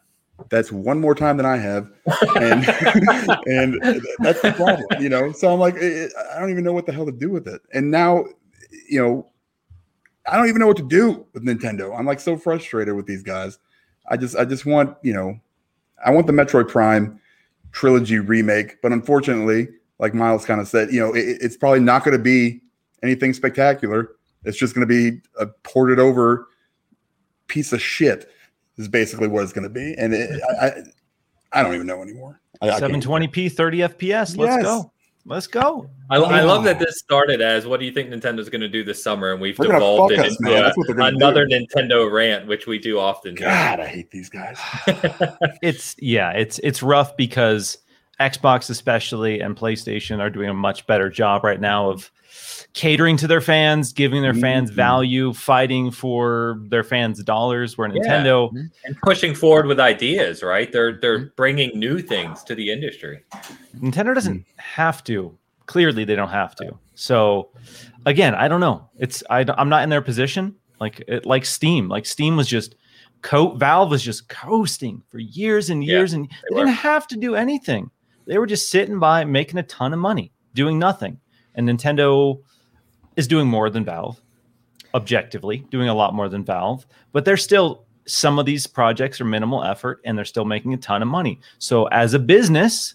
That's 0.48 0.72
one 0.72 1.00
more 1.00 1.14
time 1.14 1.36
than 1.36 1.46
I 1.46 1.56
have, 1.56 1.90
and 2.36 2.68
and 3.46 4.02
that's 4.18 4.42
the 4.42 4.52
problem, 4.56 4.86
you 5.00 5.08
know. 5.08 5.32
So 5.32 5.52
I'm 5.52 5.60
like, 5.60 5.76
I 5.76 6.40
don't 6.40 6.50
even 6.50 6.64
know 6.64 6.72
what 6.72 6.86
the 6.86 6.92
hell 6.92 7.06
to 7.06 7.12
do 7.12 7.30
with 7.30 7.46
it. 7.46 7.62
And 7.72 7.90
now, 7.90 8.24
you 8.88 9.00
know, 9.00 9.30
I 10.26 10.36
don't 10.36 10.48
even 10.48 10.60
know 10.60 10.66
what 10.66 10.76
to 10.78 10.88
do 10.88 11.26
with 11.34 11.44
Nintendo. 11.44 11.96
I'm 11.96 12.06
like 12.06 12.20
so 12.20 12.36
frustrated 12.36 12.94
with 12.94 13.06
these 13.06 13.22
guys. 13.22 13.58
I 14.10 14.16
just, 14.16 14.36
I 14.36 14.44
just 14.44 14.66
want, 14.66 14.96
you 15.02 15.12
know, 15.12 15.38
I 16.04 16.10
want 16.10 16.26
the 16.26 16.32
Metroid 16.32 16.68
Prime 16.68 17.20
trilogy 17.72 18.18
remake, 18.18 18.80
but 18.82 18.92
unfortunately, 18.92 19.68
like 19.98 20.14
Miles 20.14 20.44
kind 20.44 20.60
of 20.60 20.68
said, 20.68 20.92
you 20.92 21.00
know, 21.00 21.14
it, 21.14 21.38
it's 21.40 21.56
probably 21.56 21.80
not 21.80 22.04
going 22.04 22.16
to 22.16 22.22
be 22.22 22.60
anything 23.02 23.32
spectacular. 23.32 24.10
It's 24.44 24.58
just 24.58 24.74
going 24.74 24.86
to 24.86 25.10
be 25.10 25.20
a 25.38 25.46
ported 25.46 25.98
over 25.98 26.48
piece 27.46 27.72
of 27.72 27.80
shit. 27.80 28.30
Is 28.76 28.88
basically 28.88 29.28
what 29.28 29.42
it's 29.44 29.52
going 29.52 29.64
to 29.64 29.70
be, 29.70 29.94
and 29.96 30.12
it, 30.12 30.40
I, 30.60 30.66
I, 30.66 30.72
I 31.52 31.62
don't 31.62 31.74
even 31.74 31.86
know 31.86 32.02
anymore. 32.02 32.40
I, 32.60 32.70
I 32.70 32.80
720p, 32.80 33.52
30 33.52 33.78
FPS. 33.78 34.36
Let's 34.36 34.56
Yes. 34.56 34.62
go. 34.62 34.90
Let's 35.26 35.46
go. 35.46 35.88
I, 36.10 36.16
I 36.16 36.42
love 36.42 36.64
that 36.64 36.78
this 36.78 36.98
started 36.98 37.40
as 37.40 37.66
what 37.66 37.80
do 37.80 37.86
you 37.86 37.92
think 37.92 38.10
Nintendo's 38.10 38.50
going 38.50 38.60
to 38.60 38.68
do 38.68 38.84
this 38.84 39.02
summer, 39.02 39.32
and 39.32 39.40
we've 39.40 39.56
They're 39.56 39.72
devolved 39.72 40.12
fuck 40.14 40.20
it 40.24 40.26
us, 40.30 40.36
into 40.38 40.52
a- 40.52 40.62
That's 40.62 40.76
what 40.76 40.86
they're 40.86 40.96
gonna 40.96 41.16
another 41.16 41.46
do. 41.46 41.58
Nintendo 41.66 42.12
rant, 42.12 42.46
which 42.46 42.66
we 42.66 42.78
do 42.78 42.98
often. 42.98 43.34
God, 43.34 43.80
I 43.80 43.86
hate 43.86 44.10
these 44.10 44.28
guys. 44.28 44.58
It's 45.62 45.94
yeah, 45.98 46.32
it's 46.32 46.58
it's 46.62 46.82
rough 46.82 47.16
because 47.16 47.78
Xbox 48.20 48.68
especially 48.68 49.40
and 49.40 49.56
PlayStation 49.56 50.18
are 50.20 50.28
doing 50.30 50.50
a 50.50 50.54
much 50.54 50.86
better 50.86 51.08
job 51.08 51.42
right 51.42 51.60
now 51.60 51.88
of 51.90 52.10
catering 52.74 53.16
to 53.16 53.26
their 53.28 53.40
fans, 53.40 53.92
giving 53.92 54.20
their 54.20 54.34
fans 54.34 54.70
Mhm. 54.70 54.74
value, 54.74 55.32
fighting 55.32 55.90
for 55.92 56.58
their 56.68 56.82
fans' 56.84 57.22
dollars. 57.22 57.78
Where 57.78 57.88
Yeah. 57.88 58.02
Nintendo, 58.02 58.50
and 58.84 58.96
pushing 59.02 59.34
forward 59.34 59.66
with 59.66 59.78
ideas, 59.80 60.42
right? 60.42 60.70
They're 60.70 60.92
they're 61.00 61.18
Mm-hmm. 61.20 61.34
bringing 61.36 61.78
new 61.78 62.00
things 62.00 62.42
to 62.44 62.54
the 62.54 62.70
industry. 62.72 63.20
Nintendo 63.78 64.14
doesn't 64.14 64.44
have 64.56 65.02
to. 65.04 65.36
Clearly, 65.66 66.04
they 66.04 66.14
don't 66.16 66.28
have 66.30 66.54
to. 66.56 66.72
So, 66.94 67.48
again, 68.06 68.34
I 68.34 68.48
don't 68.48 68.60
know. 68.60 68.88
It's 68.98 69.22
I, 69.30 69.44
am 69.56 69.68
not 69.68 69.82
in 69.82 69.88
their 69.88 70.02
position. 70.02 70.56
Like 70.80 71.02
it, 71.08 71.24
like 71.24 71.44
Steam. 71.44 71.88
Like 71.88 72.04
Steam 72.06 72.36
was 72.36 72.48
just 72.48 72.74
co- 73.22 73.54
Valve 73.54 73.90
was 73.90 74.02
just 74.02 74.28
coasting 74.28 75.02
for 75.08 75.18
years 75.20 75.70
and 75.70 75.82
Yeah, 75.84 75.94
years, 75.98 76.12
and 76.12 76.28
they, 76.50 76.54
were. 76.56 76.64
didn't 76.66 76.76
have 76.78 77.06
to 77.08 77.16
do 77.16 77.34
anything. 77.36 77.90
They 78.26 78.36
were 78.38 78.46
just 78.46 78.68
sitting 78.68 78.98
by, 78.98 79.24
making 79.24 79.58
a 79.58 79.62
ton 79.62 79.92
of 79.92 80.00
money, 80.00 80.32
doing 80.54 80.78
nothing. 80.78 81.18
And 81.54 81.68
Nintendo 81.68 82.40
is 83.16 83.26
doing 83.28 83.46
more 83.46 83.70
than 83.70 83.84
Valve, 83.84 84.20
objectively, 84.94 85.58
doing 85.70 85.88
a 85.88 85.94
lot 85.94 86.14
more 86.14 86.28
than 86.28 86.44
Valve. 86.44 86.86
But 87.12 87.24
they're 87.24 87.36
still 87.36 87.84
some 88.06 88.38
of 88.38 88.44
these 88.46 88.66
projects 88.66 89.20
are 89.20 89.24
minimal 89.24 89.64
effort, 89.64 90.00
and 90.04 90.16
they're 90.16 90.24
still 90.26 90.44
making 90.44 90.74
a 90.74 90.76
ton 90.76 91.00
of 91.02 91.08
money. 91.08 91.40
So 91.58 91.86
as 91.86 92.14
a 92.14 92.18
business 92.18 92.94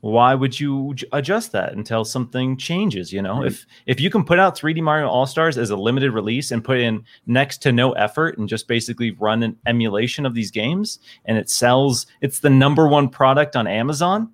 why 0.00 0.34
would 0.34 0.60
you 0.60 0.94
adjust 1.12 1.50
that 1.52 1.72
until 1.72 2.04
something 2.04 2.58
changes 2.58 3.10
you 3.10 3.22
know 3.22 3.38
Right. 3.38 3.46
if 3.46 3.64
if 3.86 3.98
you 4.00 4.10
can 4.10 4.22
put 4.22 4.38
out 4.38 4.54
3d 4.54 4.82
mario 4.82 5.08
all 5.08 5.24
stars 5.24 5.56
as 5.56 5.70
a 5.70 5.76
limited 5.76 6.10
release 6.12 6.50
and 6.50 6.62
put 6.62 6.78
in 6.78 7.02
next 7.24 7.62
to 7.62 7.72
no 7.72 7.92
effort 7.92 8.36
and 8.36 8.46
just 8.46 8.68
basically 8.68 9.12
run 9.12 9.42
an 9.42 9.56
emulation 9.64 10.26
of 10.26 10.34
these 10.34 10.50
games 10.50 10.98
and 11.24 11.38
it 11.38 11.48
sells 11.48 12.06
it's 12.20 12.40
the 12.40 12.50
number 12.50 12.86
one 12.86 13.08
product 13.08 13.56
on 13.56 13.66
amazon 13.66 14.30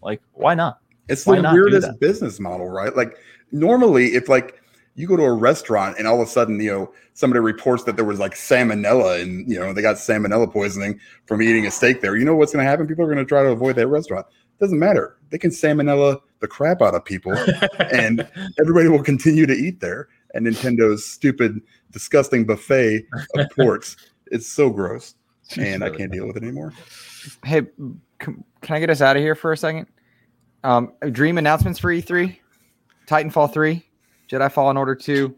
like 0.00 0.22
why 0.32 0.54
not 0.54 0.78
It's 1.10 1.26
Why 1.26 1.36
the 1.36 1.42
not 1.42 1.52
weirdest 1.52 2.00
business 2.00 2.40
model, 2.40 2.70
right? 2.70 2.96
Like 2.96 3.18
normally, 3.52 4.14
if 4.14 4.28
like 4.28 4.60
you 4.94 5.06
go 5.06 5.16
to 5.16 5.22
a 5.22 5.32
restaurant 5.32 5.96
and 5.98 6.06
all 6.06 6.20
of 6.20 6.26
a 6.26 6.30
sudden, 6.30 6.60
you 6.60 6.70
know, 6.70 6.92
somebody 7.14 7.40
reports 7.40 7.84
that 7.84 7.96
there 7.96 8.04
was 8.04 8.18
like 8.18 8.34
salmonella 8.34 9.20
and 9.20 9.50
you 9.50 9.58
know 9.58 9.72
they 9.72 9.82
got 9.82 9.96
salmonella 9.96 10.50
poisoning 10.50 11.00
from 11.26 11.42
eating 11.42 11.66
a 11.66 11.70
steak 11.70 12.00
there, 12.00 12.16
you 12.16 12.24
know 12.24 12.36
what's 12.36 12.52
going 12.52 12.64
to 12.64 12.70
happen? 12.70 12.86
People 12.86 13.04
are 13.04 13.12
going 13.12 13.18
to 13.18 13.24
try 13.24 13.42
to 13.42 13.50
avoid 13.50 13.76
that 13.76 13.88
restaurant. 13.88 14.26
Doesn't 14.58 14.78
matter. 14.78 15.16
They 15.30 15.38
can 15.38 15.50
salmonella 15.50 16.20
the 16.40 16.48
crap 16.48 16.82
out 16.82 16.94
of 16.94 17.04
people, 17.04 17.32
and 17.78 18.28
everybody 18.60 18.88
will 18.88 19.02
continue 19.02 19.46
to 19.46 19.54
eat 19.54 19.80
there. 19.80 20.08
And 20.34 20.46
Nintendo's 20.46 21.04
stupid, 21.04 21.60
disgusting 21.90 22.46
buffet 22.46 23.06
of 23.34 23.50
ports. 23.56 23.96
It's 24.26 24.46
so 24.46 24.70
gross, 24.70 25.14
and 25.56 25.82
I 25.82 25.90
can't 25.90 26.12
deal 26.12 26.26
with 26.26 26.36
it 26.36 26.42
anymore. 26.42 26.72
Hey, 27.44 27.62
can, 28.18 28.44
can 28.60 28.76
I 28.76 28.80
get 28.80 28.90
us 28.90 29.00
out 29.00 29.16
of 29.16 29.22
here 29.22 29.34
for 29.34 29.52
a 29.52 29.56
second? 29.56 29.86
Um, 30.62 30.92
dream 31.10 31.38
announcements 31.38 31.78
for 31.78 31.88
E3, 31.88 32.36
Titanfall 33.10 33.52
three. 33.52 33.84
Jedi 34.30 34.50
Fallen 34.52 34.76
Order 34.76 34.94
2. 34.94 35.34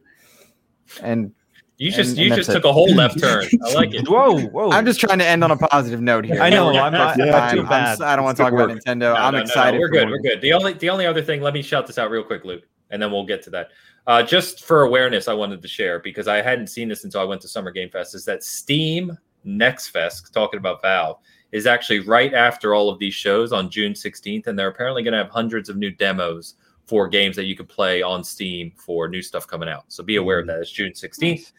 And 1.02 1.32
You 1.78 1.90
just 1.90 2.10
And- 2.10 2.18
you 2.18 2.26
and 2.26 2.34
just 2.36 2.50
took 2.50 2.64
it. 2.64 2.68
a 2.68 2.72
whole 2.72 2.92
left 2.94 3.18
turn. 3.18 3.46
I 3.66 3.72
like 3.72 3.94
it. 3.94 4.06
Whoa, 4.08 4.38
whoa! 4.38 4.70
I'm 4.70 4.84
just 4.84 5.00
trying 5.00 5.18
to 5.18 5.26
end 5.26 5.42
on 5.42 5.50
a 5.50 5.56
positive 5.56 6.00
note 6.02 6.24
here. 6.26 6.40
I 6.40 6.50
know. 6.50 6.68
I'm 6.68 6.92
not, 6.92 7.16
yeah, 7.18 7.34
I'm- 7.36 7.54
too 7.56 7.62
I'm 7.62 7.68
bad. 7.68 7.92
s- 7.94 8.00
I 8.02 8.14
don't 8.14 8.24
want 8.24 8.36
to 8.36 8.42
talk 8.42 8.52
good 8.52 8.70
about. 8.70 8.84
Nintendo. 8.84 8.98
No, 8.98 9.14
I'm 9.14 9.32
no, 9.32 9.38
no, 9.38 9.42
excited. 9.44 9.80
we're 9.80 9.88
good. 9.88 10.08
We're 10.10 10.18
good. 10.20 10.40
The 10.42 10.52
only 10.52 10.74
the 10.74 10.90
only 10.90 11.06
other 11.06 11.22
thing. 11.22 11.40
Let 11.40 11.54
me 11.54 11.62
shout 11.62 11.86
this 11.86 11.96
out 11.98 12.10
real 12.10 12.22
quick, 12.22 12.44
Luke, 12.44 12.64
and 12.90 13.00
then 13.02 13.10
we'll 13.10 13.24
get 13.26 13.42
to 13.44 13.50
that. 13.50 13.70
Uh, 14.06 14.22
just 14.22 14.64
for 14.64 14.82
awareness, 14.82 15.26
I 15.28 15.32
wanted 15.32 15.62
to 15.62 15.68
share 15.68 15.98
because 15.98 16.28
I 16.28 16.42
hadn't 16.42 16.66
seen 16.68 16.88
this 16.88 17.02
until 17.04 17.20
I 17.20 17.24
went 17.24 17.40
to 17.40 17.48
Summer 17.48 17.70
Game 17.72 17.88
Fest. 17.88 18.14
Is 18.14 18.24
that 18.26 18.44
Steam 18.44 19.16
Next 19.44 19.88
Fest 19.88 20.32
talking 20.34 20.58
about 20.58 20.82
Valve 20.82 21.18
is 21.52 21.66
actually 21.66 22.00
right 22.00 22.32
after 22.34 22.74
all 22.74 22.90
of 22.90 22.98
these 22.98 23.14
shows 23.14 23.52
on 23.52 23.70
June 23.70 23.92
16th, 23.92 24.46
and 24.46 24.58
they're 24.58 24.68
apparently 24.68 25.02
going 25.02 25.12
to 25.12 25.18
have 25.18 25.30
hundreds 25.30 25.68
of 25.68 25.76
new 25.76 25.90
demos 25.90 26.54
for 26.92 27.08
games 27.08 27.34
that 27.36 27.46
you 27.46 27.56
can 27.56 27.64
play 27.64 28.02
on 28.02 28.22
Steam 28.22 28.70
for 28.76 29.08
new 29.08 29.22
stuff 29.22 29.46
coming 29.46 29.66
out. 29.66 29.84
So 29.88 30.02
be 30.04 30.16
aware 30.16 30.38
of 30.38 30.46
that. 30.48 30.58
It's 30.60 30.70
June 30.70 30.92
16th. 30.92 31.52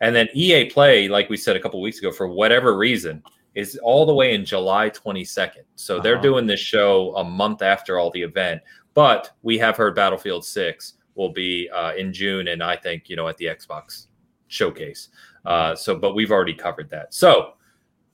And 0.00 0.16
then 0.16 0.30
EA 0.32 0.70
Play, 0.70 1.08
like 1.08 1.28
we 1.28 1.36
said 1.36 1.56
a 1.56 1.60
couple 1.60 1.78
weeks 1.82 1.98
ago, 1.98 2.10
for 2.10 2.26
whatever 2.26 2.74
reason, 2.74 3.22
is 3.54 3.78
all 3.82 4.06
the 4.06 4.14
way 4.14 4.32
in 4.34 4.46
July 4.46 4.88
22nd. 4.88 5.64
So 5.74 6.00
they're 6.00 6.14
Uh-huh. 6.14 6.22
doing 6.22 6.46
this 6.46 6.60
show 6.60 7.14
a 7.16 7.22
month 7.24 7.60
after 7.60 7.98
all 7.98 8.10
the 8.10 8.22
event. 8.22 8.62
But 8.94 9.30
we 9.42 9.58
have 9.58 9.76
heard 9.76 9.94
Battlefield 9.94 10.42
6 10.42 10.94
will 11.16 11.28
be 11.34 11.68
uh, 11.68 11.92
in 11.92 12.10
June, 12.10 12.48
and 12.48 12.62
I 12.62 12.74
think, 12.74 13.10
you 13.10 13.16
know, 13.16 13.28
at 13.28 13.36
the 13.36 13.44
Xbox 13.44 14.06
showcase. 14.46 15.10
Uh, 15.44 15.74
so, 15.74 15.96
but 15.98 16.14
we've 16.14 16.32
already 16.32 16.54
covered 16.54 16.88
that. 16.88 17.12
So, 17.12 17.56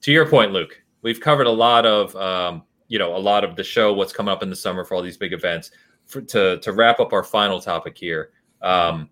to 0.01 0.11
your 0.11 0.27
point, 0.27 0.51
Luke, 0.51 0.83
we've 1.03 1.21
covered 1.21 1.47
a 1.47 1.51
lot 1.51 1.85
of, 1.85 2.13
um, 2.17 2.63
you 2.89 2.99
know, 2.99 3.15
a 3.15 3.23
lot 3.31 3.45
of 3.45 3.55
the 3.55 3.63
show, 3.63 3.93
what's 3.93 4.11
coming 4.11 4.33
up 4.33 4.43
in 4.43 4.49
the 4.49 4.55
summer 4.57 4.83
for 4.83 4.95
all 4.95 5.01
these 5.01 5.15
big 5.17 5.31
events. 5.31 5.71
For, 6.07 6.21
to 6.21 6.59
to 6.59 6.71
wrap 6.71 6.99
up 6.99 7.13
our 7.13 7.23
final 7.23 7.59
topic 7.59 7.97
here, 7.97 8.31
um, 8.61 9.09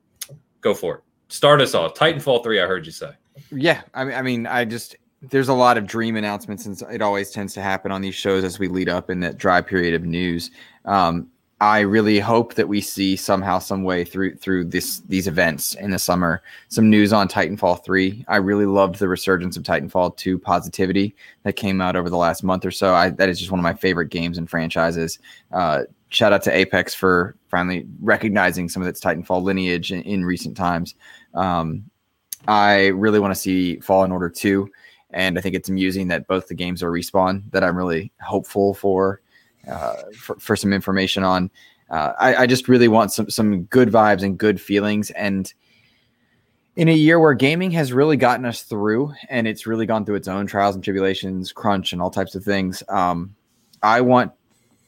go 0.62 0.74
for 0.74 0.96
it. 0.96 1.02
Start 1.28 1.62
us 1.62 1.74
off. 1.74 1.96
Titanfall 1.96 2.44
three. 2.44 2.62
I 2.62 2.68
heard 2.68 2.86
you 2.86 2.92
say. 2.92 3.12
Yeah, 3.52 3.82
I 3.94 4.04
mean, 4.04 4.16
I 4.16 4.22
mean, 4.22 4.48
I 4.48 4.66
just 4.66 4.96
there's 5.22 5.48
a 5.50 5.54
lot 5.54 5.78
of 5.78 5.88
dream 5.88 6.16
announcements, 6.16 6.66
and 6.66 6.82
it 6.92 7.02
always 7.02 7.32
tends 7.32 7.54
to 7.56 7.62
happen 7.62 7.92
on 7.92 8.02
these 8.02 8.16
shows 8.16 8.44
as 8.44 8.60
we 8.60 8.68
lead 8.68 8.90
up 8.90 9.10
in 9.10 9.22
that 9.22 9.38
dry 9.38 9.62
period 9.62 9.96
of 9.96 10.04
news. 10.04 10.52
Um, 10.86 11.30
I 11.62 11.80
really 11.80 12.20
hope 12.20 12.56
that 12.56 12.68
we 12.68 12.82
see 12.82 13.16
somehow, 13.16 13.60
some 13.60 13.84
way 13.84 14.04
through 14.04 14.36
through 14.36 14.66
this 14.66 15.00
these 15.08 15.28
events 15.28 15.76
in 15.76 15.92
the 15.92 16.00
summer 16.00 16.42
some 16.68 16.90
news 16.90 17.14
on 17.14 17.30
Titanfall 17.30 17.86
three. 17.86 18.26
I 18.28 18.36
really 18.36 18.66
loved 18.66 19.00
the 19.00 19.08
resurgence 19.08 19.56
of 19.56 19.64
Titanfall 19.64 20.18
two 20.18 20.38
positivity 20.38 21.16
that 21.44 21.54
came 21.54 21.80
out 21.80 21.96
over 21.96 22.10
the 22.10 22.18
last 22.18 22.44
month 22.44 22.66
or 22.66 22.72
so. 22.72 22.94
I, 22.94 23.12
that 23.12 23.30
is 23.30 23.40
just 23.40 23.50
one 23.50 23.62
of 23.62 23.64
my 23.64 23.74
favorite 23.74 24.10
games 24.10 24.38
and 24.38 24.50
franchises. 24.50 25.20
Uh, 25.54 25.84
shout 26.14 26.32
out 26.32 26.44
to 26.44 26.56
Apex 26.56 26.94
for 26.94 27.36
finally 27.50 27.86
recognizing 28.00 28.70
some 28.70 28.82
of 28.82 28.88
its 28.88 29.02
Titanfall 29.02 29.42
lineage 29.42 29.92
in, 29.92 30.04
in 30.04 30.24
recent 30.24 30.56
times. 30.56 30.96
Um, 31.34 31.84
I 32.48 32.88
really 32.88 33.20
want 33.20 33.34
to 33.34 33.40
see 33.40 33.80
Fallen 33.80 34.12
Order 34.12 34.30
2. 34.30 34.70
And 35.12 35.38
I 35.38 35.42
think 35.42 35.56
it's 35.56 35.70
amusing 35.70 36.08
that 36.10 36.28
both 36.28 36.48
the 36.48 36.56
games 36.56 36.82
are 36.84 36.92
respawn 36.92 37.44
that 37.52 37.64
I'm 37.64 37.78
really 37.78 38.12
hopeful 38.22 38.74
for, 38.74 39.22
uh, 39.68 40.04
for, 40.16 40.38
for 40.40 40.56
some 40.56 40.74
information 40.74 41.24
on. 41.24 41.50
Uh, 41.90 42.14
I, 42.20 42.36
I 42.36 42.48
just 42.48 42.68
really 42.68 42.88
want 42.88 43.12
some, 43.12 43.30
some 43.30 43.64
good 43.64 43.90
vibes 43.90 44.24
and 44.24 44.38
good 44.38 44.60
feelings. 44.60 45.12
And 45.12 45.52
in 46.76 46.90
a 46.90 46.94
year 46.94 47.20
where 47.20 47.34
gaming 47.34 47.72
has 47.72 47.94
really 47.94 48.18
gotten 48.18 48.46
us 48.46 48.64
through 48.64 49.14
and 49.30 49.48
it's 49.48 49.68
really 49.68 49.86
gone 49.86 50.06
through 50.06 50.16
its 50.16 50.28
own 50.28 50.48
trials 50.48 50.76
and 50.76 50.84
tribulations, 50.84 51.52
crunch 51.52 51.94
and 51.94 52.02
all 52.02 52.10
types 52.10 52.34
of 52.34 52.44
things, 52.44 52.82
um, 52.90 53.36
I 53.84 54.02
want 54.02 54.32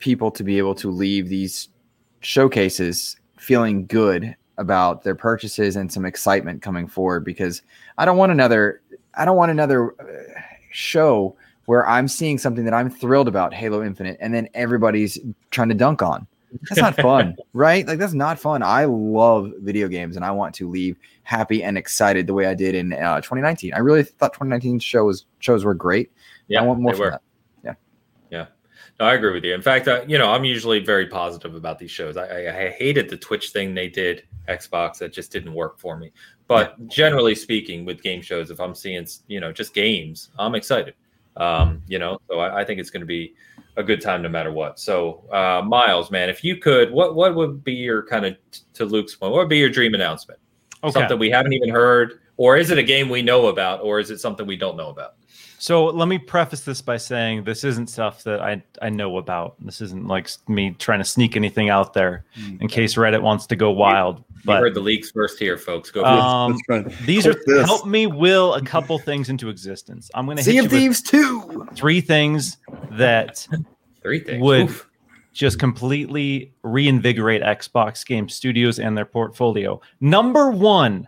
people 0.05 0.29
to 0.29 0.43
be 0.43 0.59
able 0.59 0.75
to 0.75 0.91
leave 0.91 1.29
these 1.29 1.69
showcases 2.19 3.17
feeling 3.37 3.87
good 3.87 4.35
about 4.59 5.03
their 5.03 5.15
purchases 5.15 5.75
and 5.75 5.91
some 5.91 6.05
excitement 6.05 6.61
coming 6.61 6.87
forward 6.87 7.25
because 7.25 7.63
I 7.97 8.05
don't 8.05 8.15
want 8.15 8.31
another 8.31 8.83
I 9.15 9.25
don't 9.25 9.35
want 9.35 9.49
another 9.49 9.99
uh, 9.99 10.39
show 10.69 11.35
where 11.65 11.87
I'm 11.87 12.07
seeing 12.07 12.37
something 12.37 12.65
that 12.65 12.73
I'm 12.75 12.91
thrilled 12.91 13.27
about 13.27 13.51
Halo 13.51 13.83
Infinite 13.83 14.17
and 14.21 14.31
then 14.31 14.47
everybody's 14.53 15.17
trying 15.49 15.69
to 15.69 15.75
dunk 15.75 16.03
on. 16.03 16.27
That's 16.69 16.81
not 16.81 16.95
fun, 17.01 17.35
right? 17.53 17.87
Like 17.87 17.97
that's 17.97 18.13
not 18.13 18.39
fun. 18.39 18.61
I 18.61 18.85
love 18.85 19.53
video 19.61 19.87
games 19.87 20.15
and 20.15 20.23
I 20.23 20.29
want 20.29 20.53
to 20.55 20.69
leave 20.69 20.97
happy 21.23 21.63
and 21.63 21.79
excited 21.79 22.27
the 22.27 22.35
way 22.35 22.45
I 22.45 22.53
did 22.53 22.75
in 22.75 22.93
uh, 22.93 23.21
2019. 23.21 23.73
I 23.73 23.79
really 23.79 24.03
thought 24.03 24.33
2019 24.33 24.77
shows 24.77 25.25
shows 25.39 25.65
were 25.65 25.73
great. 25.73 26.11
Yeah, 26.47 26.61
I 26.61 26.63
want 26.63 26.79
more 26.79 26.93
from 26.93 26.99
were. 26.99 27.09
that. 27.09 27.21
No, 28.99 29.07
I 29.07 29.13
agree 29.13 29.33
with 29.33 29.43
you. 29.43 29.53
In 29.53 29.61
fact, 29.61 29.87
uh, 29.87 30.03
you 30.07 30.17
know, 30.17 30.29
I'm 30.29 30.45
usually 30.45 30.79
very 30.79 31.07
positive 31.07 31.55
about 31.55 31.79
these 31.79 31.91
shows. 31.91 32.15
I, 32.15 32.25
I, 32.25 32.65
I 32.65 32.69
hated 32.69 33.09
the 33.09 33.17
Twitch 33.17 33.49
thing 33.49 33.73
they 33.73 33.89
did 33.89 34.23
Xbox 34.47 34.99
that 34.99 35.11
just 35.11 35.31
didn't 35.31 35.53
work 35.53 35.77
for 35.79 35.97
me. 35.97 36.11
But 36.47 36.87
generally 36.87 37.35
speaking, 37.35 37.83
with 37.83 38.01
game 38.01 38.21
shows, 38.21 38.51
if 38.51 38.59
I'm 38.61 38.75
seeing 38.75 39.05
you 39.27 39.39
know 39.39 39.51
just 39.51 39.73
games, 39.73 40.29
I'm 40.39 40.55
excited. 40.55 40.93
Um, 41.37 41.81
you 41.87 41.99
know, 41.99 42.19
so 42.29 42.39
I, 42.39 42.61
I 42.61 42.63
think 42.63 42.79
it's 42.79 42.89
going 42.89 43.01
to 43.01 43.07
be 43.07 43.33
a 43.75 43.83
good 43.83 43.99
time 43.99 44.21
no 44.21 44.29
matter 44.29 44.53
what. 44.53 44.79
So, 44.79 45.25
uh, 45.31 45.61
Miles, 45.65 46.09
man, 46.09 46.29
if 46.29 46.43
you 46.43 46.55
could, 46.57 46.91
what 46.91 47.15
what 47.15 47.35
would 47.35 47.63
be 47.63 47.73
your 47.73 48.03
kind 48.03 48.25
of 48.25 48.37
to 48.75 48.85
Luke's 48.85 49.15
point? 49.15 49.33
What 49.33 49.39
would 49.39 49.49
be 49.49 49.57
your 49.57 49.69
dream 49.69 49.93
announcement? 49.93 50.39
Okay. 50.83 50.93
Something 50.93 51.19
we 51.19 51.29
haven't 51.29 51.53
even 51.53 51.69
heard, 51.69 52.21
or 52.37 52.55
is 52.55 52.69
it 52.69 52.77
a 52.77 52.83
game 52.83 53.09
we 53.09 53.21
know 53.21 53.47
about, 53.47 53.81
or 53.81 53.99
is 53.99 54.11
it 54.11 54.19
something 54.19 54.45
we 54.45 54.55
don't 54.55 54.77
know 54.77 54.89
about? 54.89 55.15
So 55.65 55.85
let 55.85 56.07
me 56.07 56.19
preface 56.19 56.61
this 56.61 56.79
by 56.79 56.97
saying 56.97 57.43
this 57.43 57.63
isn't 57.63 57.87
stuff 57.89 58.21
that 58.25 58.39
I 58.39 58.61
I 58.83 58.89
know 58.89 59.17
about. 59.17 59.55
This 59.59 59.81
isn't 59.81 60.05
like 60.07 60.29
me 60.47 60.75
trying 60.77 60.99
to 60.99 61.03
sneak 61.03 61.35
anything 61.35 61.69
out 61.69 61.91
there 61.95 62.23
in 62.59 62.67
case 62.67 62.93
Reddit 62.93 63.19
wants 63.23 63.47
to 63.47 63.55
go 63.55 63.71
wild. 63.71 64.19
You 64.19 64.41
But 64.45 64.59
heard 64.59 64.75
the 64.75 64.79
leaks 64.81 65.09
first 65.09 65.39
here, 65.39 65.57
folks. 65.57 65.89
Go. 65.89 66.01
for. 66.01 66.07
Um, 66.07 66.55
Let's 66.69 66.95
these 67.07 67.25
are 67.25 67.33
this. 67.47 67.65
help 67.65 67.87
me 67.87 68.05
will 68.05 68.53
a 68.53 68.61
couple 68.61 68.99
things 68.99 69.29
into 69.29 69.49
existence. 69.49 70.11
I'm 70.13 70.25
going 70.25 70.37
to 70.37 70.43
hit 70.43 70.51
Sea 70.51 70.57
of 70.59 70.69
Thieves 70.69 71.01
2. 71.01 71.69
three 71.73 71.99
things 71.99 72.57
that 72.91 73.47
Three 74.03 74.19
things. 74.19 74.43
would- 74.43 74.69
Oof. 74.69 74.87
just 75.33 75.57
completely 75.57 76.53
reinvigorate 76.61 77.41
Xbox 77.41 78.05
Game 78.05 78.29
Studios 78.29 78.77
and 78.77 78.95
their 78.95 79.05
portfolio. 79.05 79.81
Number 79.99 80.51
one, 80.51 81.07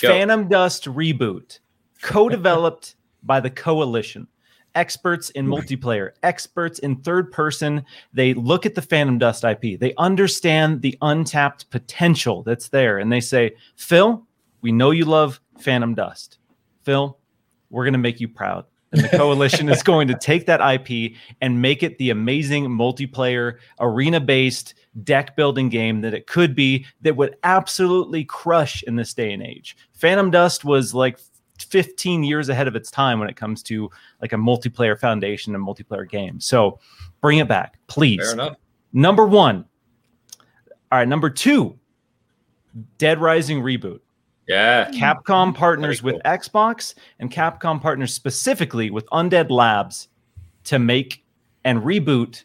Go. 0.00 0.06
Phantom 0.08 0.46
Dust 0.46 0.84
reboot, 0.84 1.58
co-developed 2.00 2.94
by 3.22 3.40
the 3.40 3.50
Coalition. 3.50 4.26
Experts 4.74 5.28
in 5.30 5.46
multiplayer, 5.46 6.12
experts 6.22 6.78
in 6.78 6.96
third 6.96 7.30
person. 7.30 7.84
They 8.14 8.32
look 8.32 8.64
at 8.64 8.74
the 8.74 8.80
Phantom 8.80 9.18
Dust 9.18 9.44
IP. 9.44 9.78
They 9.78 9.92
understand 9.98 10.80
the 10.80 10.96
untapped 11.02 11.68
potential 11.68 12.42
that's 12.42 12.68
there. 12.68 12.98
And 12.98 13.12
they 13.12 13.20
say, 13.20 13.54
Phil, 13.76 14.26
we 14.62 14.72
know 14.72 14.90
you 14.90 15.04
love 15.04 15.40
Phantom 15.58 15.94
Dust. 15.94 16.38
Phil, 16.84 17.18
we're 17.68 17.84
going 17.84 17.92
to 17.92 17.98
make 17.98 18.18
you 18.18 18.28
proud. 18.28 18.64
And 18.92 19.02
the 19.02 19.08
coalition 19.08 19.68
is 19.68 19.82
going 19.82 20.08
to 20.08 20.14
take 20.14 20.46
that 20.46 20.60
IP 20.60 21.12
and 21.40 21.60
make 21.60 21.82
it 21.82 21.98
the 21.98 22.10
amazing 22.10 22.68
multiplayer, 22.68 23.58
arena 23.80 24.20
based 24.20 24.74
deck 25.02 25.36
building 25.36 25.68
game 25.68 26.02
that 26.02 26.14
it 26.14 26.26
could 26.26 26.54
be 26.54 26.86
that 27.00 27.16
would 27.16 27.36
absolutely 27.42 28.24
crush 28.24 28.82
in 28.82 28.96
this 28.96 29.14
day 29.14 29.32
and 29.32 29.42
age. 29.42 29.76
Phantom 29.94 30.30
Dust 30.30 30.64
was 30.64 30.94
like 30.94 31.18
15 31.62 32.24
years 32.24 32.48
ahead 32.48 32.68
of 32.68 32.76
its 32.76 32.90
time 32.90 33.18
when 33.18 33.28
it 33.28 33.36
comes 33.36 33.62
to 33.64 33.90
like 34.20 34.32
a 34.32 34.36
multiplayer 34.36 34.98
foundation 34.98 35.54
and 35.54 35.66
multiplayer 35.66 36.08
game. 36.08 36.40
So 36.40 36.78
bring 37.20 37.38
it 37.38 37.48
back, 37.48 37.78
please. 37.86 38.20
Fair 38.20 38.32
enough. 38.32 38.56
Number 38.92 39.26
one. 39.26 39.64
All 40.90 40.98
right, 40.98 41.08
number 41.08 41.30
two, 41.30 41.78
Dead 42.98 43.18
Rising 43.18 43.62
reboot. 43.62 44.00
Yeah. 44.46 44.90
Capcom 44.90 45.54
partners 45.54 46.00
Very 46.00 46.14
with 46.14 46.22
Xbox 46.24 46.94
and 47.18 47.30
Capcom 47.30 47.80
partners 47.80 48.12
specifically 48.12 48.90
with 48.90 49.06
Undead 49.06 49.50
Labs 49.50 50.08
to 50.64 50.78
make 50.78 51.24
and 51.64 51.80
reboot 51.80 52.44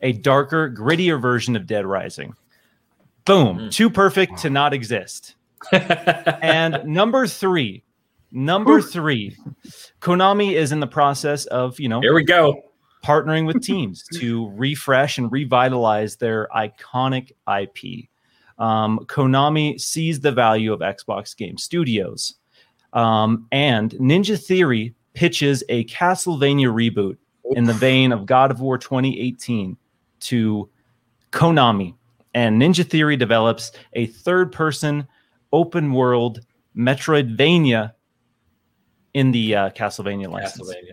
a 0.00 0.12
darker, 0.12 0.70
grittier 0.70 1.20
version 1.20 1.56
of 1.56 1.66
Dead 1.66 1.86
Rising. 1.86 2.34
Boom. 3.24 3.58
Mm. 3.58 3.72
Too 3.72 3.90
perfect 3.90 4.38
to 4.38 4.50
not 4.50 4.72
exist. 4.72 5.34
And 5.72 6.84
number 6.84 7.26
three, 7.26 7.82
number 8.30 8.80
three, 8.80 9.36
Konami 10.00 10.52
is 10.52 10.72
in 10.72 10.80
the 10.80 10.86
process 10.86 11.46
of, 11.46 11.78
you 11.80 11.88
know, 11.88 12.00
Here 12.00 12.14
we 12.14 12.24
go. 12.24 12.62
partnering 13.04 13.46
with 13.46 13.62
teams 13.62 14.04
to 14.14 14.50
refresh 14.50 15.18
and 15.18 15.30
revitalize 15.30 16.16
their 16.16 16.48
iconic 16.54 17.32
IP. 17.48 18.08
Um, 18.58 18.98
Konami 19.06 19.80
sees 19.80 20.20
the 20.20 20.32
value 20.32 20.72
of 20.72 20.80
Xbox 20.80 21.36
Game 21.36 21.56
Studios, 21.56 22.34
um, 22.92 23.46
and 23.52 23.92
Ninja 23.92 24.42
Theory 24.42 24.94
pitches 25.14 25.62
a 25.68 25.84
Castlevania 25.84 26.72
reboot 26.72 27.16
in 27.52 27.64
the 27.64 27.72
vein 27.72 28.12
of 28.12 28.26
God 28.26 28.50
of 28.50 28.60
War 28.60 28.76
2018 28.76 29.76
to 30.20 30.68
Konami, 31.30 31.94
and 32.34 32.60
Ninja 32.60 32.84
Theory 32.84 33.16
develops 33.16 33.72
a 33.92 34.06
third-person 34.06 35.06
open 35.52 35.92
world 35.92 36.40
Metroidvania 36.76 37.92
in 39.14 39.30
the 39.32 39.54
uh, 39.54 39.70
Castlevania 39.70 40.28
license. 40.30 40.68
Castlevania. 40.68 40.92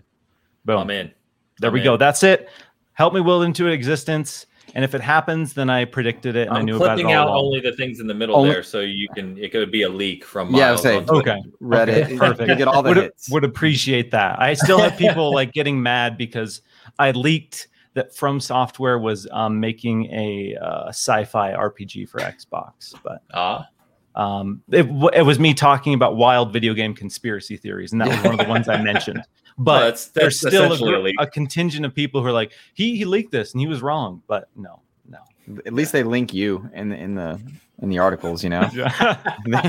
Boom. 0.65 0.79
I'm 0.79 0.89
in. 0.89 1.11
There 1.59 1.69
I'm 1.69 1.73
we 1.73 1.79
in. 1.81 1.83
go. 1.85 1.97
That's 1.97 2.23
it. 2.23 2.49
Help 2.93 3.13
me 3.13 3.21
will 3.21 3.43
into 3.43 3.67
existence. 3.67 4.45
And 4.73 4.83
if 4.83 4.95
it 4.95 5.01
happens, 5.01 5.53
then 5.53 5.69
I 5.69 5.85
predicted 5.85 6.35
it 6.35 6.47
and 6.47 6.57
I 6.57 6.59
I'm 6.59 6.65
knew 6.65 6.77
about 6.77 6.97
it 6.99 7.03
clipping 7.03 7.15
all 7.15 7.21
out 7.23 7.27
along. 7.27 7.45
only 7.45 7.59
the 7.61 7.71
things 7.73 7.99
in 7.99 8.07
the 8.07 8.13
middle 8.15 8.35
Only- 8.35 8.49
there, 8.49 8.63
so 8.63 8.79
you 8.81 9.07
can. 9.15 9.37
It 9.37 9.51
could 9.51 9.71
be 9.71 9.83
a 9.83 9.89
leak 9.89 10.25
from. 10.25 10.53
Yeah, 10.55 10.69
I 10.69 10.71
was 10.71 10.81
saying. 10.81 11.09
Okay. 11.09 11.41
Reddit, 11.61 12.05
Okay, 12.05 12.17
perfect. 12.17 12.49
You 12.49 12.55
get 12.55 12.67
all 12.67 12.81
the 12.81 12.89
would, 12.89 12.97
hits. 12.97 13.29
would 13.29 13.43
appreciate 13.43 14.11
that. 14.11 14.39
I 14.41 14.53
still 14.55 14.79
have 14.79 14.97
people 14.97 15.33
like 15.33 15.53
getting 15.53 15.81
mad 15.81 16.17
because 16.17 16.61
I 16.97 17.11
leaked 17.11 17.67
that 17.93 18.13
From 18.15 18.39
Software 18.41 18.97
was 18.99 19.27
um, 19.31 19.59
making 19.59 20.07
a 20.07 20.57
uh, 20.61 20.87
sci-fi 20.89 21.53
RPG 21.53 22.09
for 22.09 22.19
Xbox, 22.19 22.93
but 23.03 23.21
Ah, 23.33 23.67
um, 24.15 24.61
it, 24.71 24.83
w- 24.83 25.09
it 25.13 25.21
was 25.23 25.39
me 25.39 25.53
talking 25.53 25.93
about 25.93 26.15
wild 26.15 26.51
video 26.53 26.73
game 26.73 26.93
conspiracy 26.93 27.57
theories, 27.57 27.91
and 27.91 28.01
that 28.01 28.07
was 28.07 28.17
one 28.23 28.33
of 28.39 28.39
the 28.39 28.49
ones 28.49 28.67
I 28.69 28.81
mentioned. 28.81 29.17
well, 29.57 29.65
But 29.65 29.81
that's, 29.85 30.07
there's 30.07 30.39
still 30.39 30.71
a, 30.73 31.05
a 31.05 31.13
a 31.19 31.27
contingent 31.27 31.85
of 31.85 31.93
people 31.93 32.21
who 32.21 32.27
are 32.27 32.31
like, 32.31 32.51
he 32.73 32.95
he 32.97 33.05
leaked 33.05 33.31
this 33.31 33.53
and 33.53 33.61
he 33.61 33.67
was 33.67 33.81
wrong, 33.81 34.21
but 34.27 34.49
no, 34.55 34.81
no. 35.07 35.19
At 35.65 35.73
least 35.73 35.91
they 35.91 36.03
link 36.03 36.33
you 36.33 36.69
in 36.73 36.89
the 36.89 36.95
in 36.97 37.15
the 37.15 37.39
in 37.81 37.89
the 37.89 37.99
articles, 37.99 38.43
you 38.43 38.49
know. 38.49 38.61
They- 39.45 39.51
they- 39.51 39.59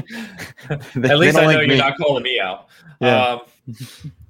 At 0.70 0.92
they 0.94 1.14
least 1.16 1.36
I 1.36 1.42
know 1.42 1.46
link 1.48 1.58
you're 1.60 1.68
me. 1.68 1.76
not 1.78 1.96
calling 1.98 2.22
me 2.22 2.40
out. 2.40 2.68
Yeah. 3.00 3.24
Um, 3.24 3.40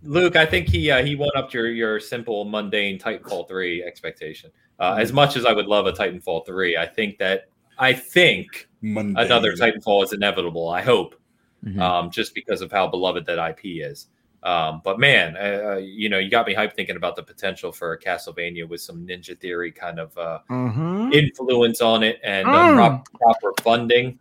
Luke, 0.02 0.36
I 0.36 0.47
think 0.47 0.68
he 0.68 0.90
uh, 0.90 1.05
he 1.05 1.14
won 1.16 1.30
up 1.36 1.52
your 1.52 1.68
your 1.68 2.01
simple 2.01 2.44
mundane 2.44 2.98
Titanfall 2.98 3.48
three 3.48 3.82
expectation. 3.84 4.51
Uh, 4.78 4.93
Mm-hmm. 4.93 5.01
as 5.01 5.12
much 5.12 5.36
as 5.36 5.47
I 5.47 5.52
would 5.55 5.66
love 5.66 5.86
a 5.86 5.93
Titanfall 5.93 6.44
three, 6.47 6.76
I 6.76 6.86
think 6.86 7.16
that 7.18 7.48
I 7.78 7.93
think 7.94 8.68
Mundane. 8.94 9.24
another 9.26 9.52
Titanfall 9.54 10.04
is 10.04 10.12
inevitable. 10.12 10.68
I 10.68 10.82
hope, 10.82 11.14
Mhm. 11.64 11.80
um, 11.80 12.10
just 12.10 12.34
because 12.34 12.60
of 12.62 12.70
how 12.70 12.86
beloved 12.86 13.26
that 13.26 13.38
IP 13.38 13.80
is. 13.82 14.08
Um, 14.42 14.80
but 14.84 15.00
man, 15.00 15.36
uh, 15.36 15.72
uh, 15.72 15.76
you 15.78 16.08
know, 16.08 16.18
you 16.18 16.30
got 16.30 16.46
me 16.46 16.54
hyped 16.54 16.74
thinking 16.74 16.96
about 16.96 17.16
the 17.16 17.22
potential 17.22 17.72
for 17.72 17.98
Castlevania 17.98 18.68
with 18.68 18.80
some 18.80 19.04
Ninja 19.06 19.36
Theory 19.38 19.72
kind 19.72 19.98
of 19.98 20.16
uh, 20.16 20.38
Mhm. 20.50 21.12
influence 21.12 21.80
on 21.80 22.02
it 22.04 22.20
and 22.22 22.46
uh, 22.46 22.50
Mm. 22.52 22.74
prop- 22.76 23.08
proper 23.14 23.52
funding. 23.62 24.20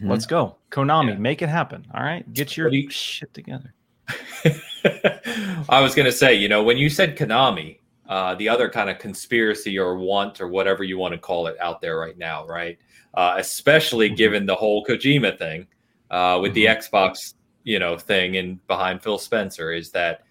Mhm. 0.00 0.08
Let's 0.10 0.24
go, 0.26 0.56
Konami, 0.70 1.08
Yeah. 1.10 1.14
make 1.18 1.42
it 1.42 1.48
happen. 1.50 1.86
All 1.94 2.02
right, 2.02 2.24
get 2.32 2.56
your 2.56 2.68
you- 2.72 2.88
shit 2.90 3.34
together. 3.34 3.74
I 5.68 5.80
was 5.80 5.94
going 5.94 6.06
to 6.06 6.12
say, 6.12 6.34
you 6.34 6.48
know, 6.48 6.62
when 6.62 6.76
you 6.78 6.88
said 6.88 7.16
Konami, 7.16 7.78
uh, 8.08 8.34
the 8.36 8.48
other 8.48 8.68
kind 8.68 8.88
of 8.88 8.98
conspiracy 8.98 9.78
or 9.78 9.96
want 9.98 10.40
or 10.40 10.48
whatever 10.48 10.84
you 10.84 10.96
want 10.98 11.12
to 11.12 11.18
call 11.18 11.46
it 11.48 11.56
out 11.60 11.80
there 11.80 11.98
right 11.98 12.16
now, 12.16 12.46
right? 12.46 12.78
Uh, 13.16 13.36
especially 13.38 14.10
Mhm. 14.10 14.16
given 14.16 14.46
the 14.46 14.54
whole 14.54 14.84
Kojima 14.84 15.38
thing 15.38 15.66
uh, 16.10 16.38
with 16.40 16.52
the 16.52 16.66
Xbox, 16.66 17.34
you 17.64 17.78
know, 17.78 17.96
thing 17.96 18.36
and 18.36 18.64
behind 18.66 19.02
Phil 19.02 19.18
Spencer 19.18 19.72
is 19.72 19.90
that 19.92 20.22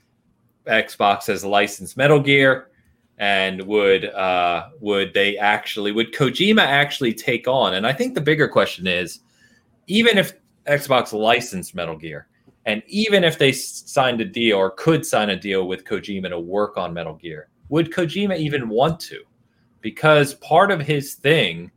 Xbox 0.68 1.26
has 1.28 1.44
licensed 1.44 1.98
Metal 1.98 2.20
Gear, 2.20 2.70
and 3.18 3.62
would 3.64 4.06
uh, 4.06 4.68
would 4.80 5.14
they 5.14 5.38
actually 5.38 5.92
would 5.92 6.14
Kojima 6.14 6.62
actually 6.62 7.14
take 7.14 7.48
on? 7.48 7.74
And 7.74 7.88
I 7.88 7.94
think 7.94 8.14
the 8.14 8.22
bigger 8.22 8.48
question 8.48 8.88
is, 8.88 9.22
even 9.88 10.18
if 10.18 10.34
Xbox 10.68 11.12
licensed 11.12 11.76
Metal 11.76 11.98
Gear, 11.98 12.28
and 12.66 12.84
even 12.88 13.24
if 13.24 13.38
they 13.38 13.52
signed 13.52 14.22
a 14.22 14.26
deal 14.26 14.58
or 14.58 14.72
could 14.72 15.06
sign 15.06 15.30
a 15.32 15.36
deal 15.36 15.68
with 15.68 15.86
Kojima 15.86 16.30
to 16.30 16.40
work 16.40 16.78
on 16.78 16.94
Metal 16.94 17.16
Gear, 17.16 17.48
would 17.70 17.92
Kojima 17.92 18.38
even 18.38 18.70
want 18.70 19.00
to? 19.02 19.24
Because 19.82 20.36
part 20.36 20.72
of 20.72 20.82
his 20.82 21.16
thing, 21.16 21.72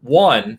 one, 0.00 0.58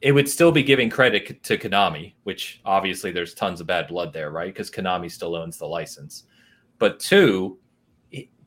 it 0.00 0.12
would 0.12 0.28
still 0.28 0.52
be 0.52 0.62
giving 0.62 0.90
credit 0.90 1.42
to 1.42 1.58
Konami, 1.58 2.14
which 2.24 2.60
obviously 2.64 3.10
there's 3.10 3.34
tons 3.34 3.60
of 3.60 3.66
bad 3.66 3.88
blood 3.88 4.12
there, 4.12 4.30
right? 4.30 4.52
Because 4.52 4.70
Konami 4.70 5.10
still 5.10 5.34
owns 5.34 5.58
the 5.58 5.66
license. 5.66 6.24
But 6.78 7.00
two, 7.00 7.58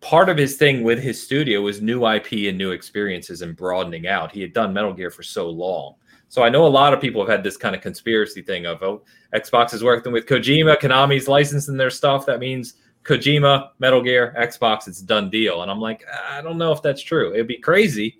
part 0.01 0.29
of 0.29 0.37
his 0.37 0.57
thing 0.57 0.83
with 0.83 0.99
his 0.99 1.21
studio 1.21 1.61
was 1.61 1.81
new 1.81 2.07
IP 2.07 2.47
and 2.47 2.57
new 2.57 2.71
experiences 2.71 3.41
and 3.41 3.55
broadening 3.55 4.07
out. 4.07 4.31
He 4.31 4.41
had 4.41 4.53
done 4.53 4.73
Metal 4.73 4.93
Gear 4.93 5.09
for 5.09 5.23
so 5.23 5.49
long. 5.49 5.95
So 6.29 6.43
I 6.43 6.49
know 6.49 6.65
a 6.65 6.67
lot 6.67 6.93
of 6.93 7.01
people 7.01 7.21
have 7.21 7.29
had 7.29 7.43
this 7.43 7.57
kind 7.57 7.75
of 7.75 7.81
conspiracy 7.81 8.43
thing 8.43 8.67
of, 8.67 8.83
oh, 8.83 9.01
Xbox 9.33 9.73
is 9.73 9.83
working 9.83 10.13
with 10.13 10.27
Kojima, 10.27 10.79
Konami's 10.79 11.27
licensing 11.27 11.75
their 11.75 11.89
stuff. 11.89 12.25
That 12.27 12.39
means 12.39 12.75
Kojima, 13.03 13.69
Metal 13.79 14.01
Gear, 14.01 14.35
Xbox, 14.37 14.87
it's 14.87 15.01
done 15.01 15.31
deal. 15.31 15.63
And 15.63 15.71
I'm 15.71 15.81
like, 15.81 16.05
ah, 16.11 16.37
I 16.37 16.41
don't 16.41 16.59
know 16.59 16.71
if 16.71 16.83
that's 16.83 17.01
true. 17.01 17.33
It'd 17.33 17.47
be 17.47 17.57
crazy. 17.57 18.19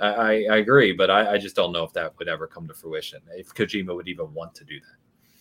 I, 0.00 0.06
I, 0.08 0.30
I 0.50 0.56
agree, 0.58 0.92
but 0.92 1.10
I, 1.10 1.32
I 1.32 1.38
just 1.38 1.56
don't 1.56 1.72
know 1.72 1.82
if 1.84 1.92
that 1.94 2.18
would 2.18 2.28
ever 2.28 2.46
come 2.46 2.68
to 2.68 2.74
fruition. 2.74 3.20
If 3.34 3.54
Kojima 3.54 3.94
would 3.94 4.08
even 4.08 4.32
want 4.34 4.54
to 4.56 4.64
do 4.64 4.78
that. 4.78 4.96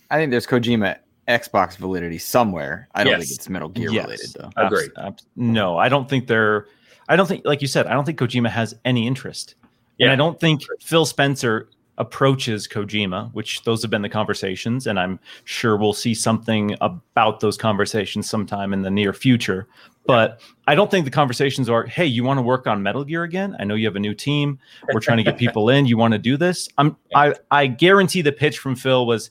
I 0.10 0.18
think 0.18 0.32
there's 0.32 0.48
Kojima 0.48 0.98
Xbox 1.28 1.78
validity 1.78 2.18
somewhere. 2.18 2.88
I 2.96 3.04
don't 3.04 3.20
think 3.20 3.32
it's 3.32 3.48
Metal 3.50 3.70
Gear 3.70 3.92
Yes. 3.92 4.06
related 4.06 4.34
though. 4.40 4.50
Agreed. 4.58 4.92
Abs- 4.98 5.08
abs- 5.08 5.26
no, 5.36 5.78
I 5.78 5.90
don't 5.90 6.10
think 6.10 6.26
they're. 6.28 6.66
I 7.08 7.16
don't 7.16 7.28
think, 7.28 7.44
like 7.46 7.62
you 7.62 7.68
said, 7.68 7.86
I 7.88 7.94
don't 7.94 8.06
think 8.06 8.18
Kojima 8.20 8.50
has 8.50 8.76
any 8.86 9.06
interest, 9.08 9.56
and 9.62 10.08
Yeah. 10.08 10.14
I 10.14 10.16
don't 10.16 10.40
think 10.40 10.62
Phil 10.80 11.06
Spencer 11.06 11.70
approaches 12.00 12.68
Kojima, 12.68 13.32
which 13.34 13.64
those 13.64 13.82
have 13.82 13.92
been 13.92 14.02
the 14.02 14.10
conversations, 14.10 14.88
and 14.88 15.00
I'm 15.00 15.20
sure 15.44 15.78
we'll 15.78 15.94
see 15.94 16.14
something 16.14 16.76
about 16.82 17.42
those 17.42 17.58
conversations 17.58 18.30
sometime 18.30 18.74
in 18.74 18.82
the 18.82 18.90
near 18.90 19.14
future. 19.14 19.68
But 20.08 20.42
I 20.66 20.76
don't 20.76 20.90
think 20.90 21.06
the 21.06 21.12
conversations 21.12 21.70
are, 21.70 21.86
"Hey, 21.86 22.06
you 22.06 22.24
want 22.24 22.38
to 22.38 22.42
work 22.42 22.66
on 22.66 22.82
Metal 22.82 23.04
Gear 23.04 23.24
again? 23.24 23.56
I 23.60 23.66
know 23.66 23.76
you 23.76 23.86
have 23.86 23.98
a 23.98 24.00
new 24.00 24.16
team. 24.16 24.58
We're 24.94 25.02
trying 25.02 25.18
to 25.18 25.24
get 25.24 25.38
people 25.38 25.70
in. 25.70 25.86
You 25.86 25.98
want 25.98 26.14
to 26.14 26.18
do 26.18 26.38
this?" 26.38 26.68
I'm. 26.78 26.96
I 27.14 27.36
I 27.52 27.68
guarantee 27.68 28.22
the 28.22 28.32
pitch 28.32 28.58
from 28.58 28.76
Phil 28.76 29.06
was, 29.06 29.30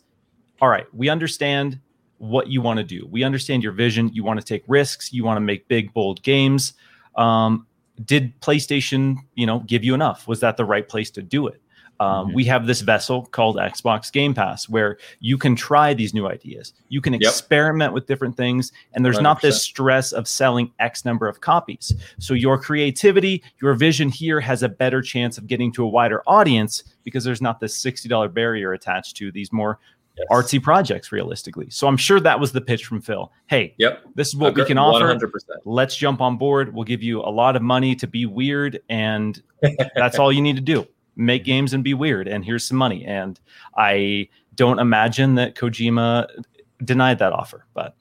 "All 0.61 0.69
right, 0.69 0.87
we 0.93 1.09
understand." 1.09 1.81
what 2.21 2.49
you 2.49 2.61
want 2.61 2.79
to 2.79 2.85
do. 2.85 3.07
We 3.09 3.23
understand 3.23 3.63
your 3.63 3.71
vision. 3.71 4.11
You 4.13 4.25
want 4.25 4.41
to 4.41 4.45
take 4.45 4.65
risks. 4.67 5.13
You 5.13 5.23
want 5.23 5.37
to 5.37 5.41
make 5.41 5.69
big, 5.69 5.95
bold 5.95 6.21
games. 6.25 6.73
Um, 7.15 7.65
did 8.05 8.41
PlayStation, 8.41 9.19
you 9.37 9.47
know, 9.47 9.61
give 9.61 9.85
you 9.85 9.95
enough? 9.95 10.27
Was 10.27 10.41
that 10.41 10.57
the 10.57 10.65
right 10.65 10.89
place 10.89 11.13
to 11.13 11.23
do 11.23 11.47
it? 11.47 11.63
Um, 12.01 12.29
Mhm. 12.31 12.35
We 12.35 12.45
have 12.45 12.67
this 12.67 12.81
vessel 12.81 13.27
called 13.33 13.57
Xbox 13.57 14.13
Game 14.13 14.33
Pass 14.33 14.69
where 14.69 14.99
you 15.21 15.37
can 15.37 15.57
try 15.57 15.95
these 15.95 16.15
new 16.15 16.27
ideas. 16.29 16.73
You 16.89 17.01
can 17.01 17.13
Yep. 17.15 17.23
experiment 17.23 17.93
with 17.93 18.07
different 18.07 18.37
things, 18.37 18.71
and 18.95 19.05
there's 19.05 19.21
not 19.21 19.41
this 19.43 19.63
stress 19.63 20.13
of 20.13 20.29
selling 20.29 20.71
X 20.79 21.05
number 21.05 21.27
of 21.27 21.41
copies. 21.41 21.93
So 22.19 22.35
your 22.35 22.57
creativity, 22.59 23.43
your 23.61 23.75
vision 23.75 24.09
here 24.11 24.39
has 24.41 24.63
a 24.63 24.69
better 24.69 25.03
chance 25.03 25.39
of 25.39 25.47
getting 25.49 25.73
to 25.73 25.85
a 25.85 25.89
wider 25.89 26.23
audience 26.27 26.85
because 27.05 27.25
there's 27.25 27.43
not 27.43 27.59
this 27.61 27.77
$60 27.77 28.29
barrier 28.29 28.73
attached 28.75 29.17
to 29.17 29.33
these 29.33 29.53
more 29.53 29.79
Yes. 30.17 30.27
artsy 30.33 30.61
projects 30.63 31.13
realistically. 31.13 31.69
So 31.71 31.87
I'm 31.87 31.97
sure 31.97 32.19
that 32.21 32.41
was 32.41 32.51
the 32.51 32.61
pitch 32.61 32.85
from 32.87 33.01
Phil. 33.01 33.31
Hey, 33.47 33.75
Yep. 33.79 34.03
this 34.17 34.29
is 34.29 34.37
what 34.37 34.55
we 34.55 34.65
can 34.65 34.77
offer. 34.77 35.05
100%. 35.05 35.61
Let's 35.65 35.95
jump 35.97 36.21
on 36.21 36.37
board. 36.37 36.75
We'll 36.75 36.83
give 36.85 37.03
you 37.05 37.21
a 37.23 37.31
lot 37.31 37.55
of 37.55 37.63
money 37.63 37.95
to 37.97 38.07
be 38.09 38.27
weird, 38.27 38.81
and 38.89 39.41
that's 39.95 40.19
all 40.19 40.33
you 40.33 40.43
need 40.43 40.57
to 40.57 40.63
do. 40.63 40.87
Make 41.19 41.45
games 41.45 41.75
and 41.75 41.85
be 41.85 41.93
weird, 41.93 42.29
and 42.29 42.45
here's 42.45 42.65
some 42.65 42.79
money. 42.79 43.05
And 43.05 43.39
I 43.77 44.29
don't 44.55 44.79
imagine 44.79 45.35
that 45.35 45.55
Kojima 45.57 46.27
denied 46.85 47.19
that 47.19 47.33
offer, 47.33 47.67
but 47.75 47.97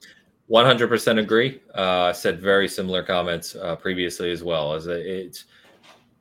100% 0.48 1.18
agree. 1.18 1.60
Uh, 1.74 2.12
said 2.12 2.40
very 2.40 2.68
similar 2.68 3.02
comments 3.02 3.54
uh, 3.56 3.76
previously 3.76 4.30
as 4.30 4.42
well. 4.42 4.72
As 4.72 4.86
it's 4.86 5.44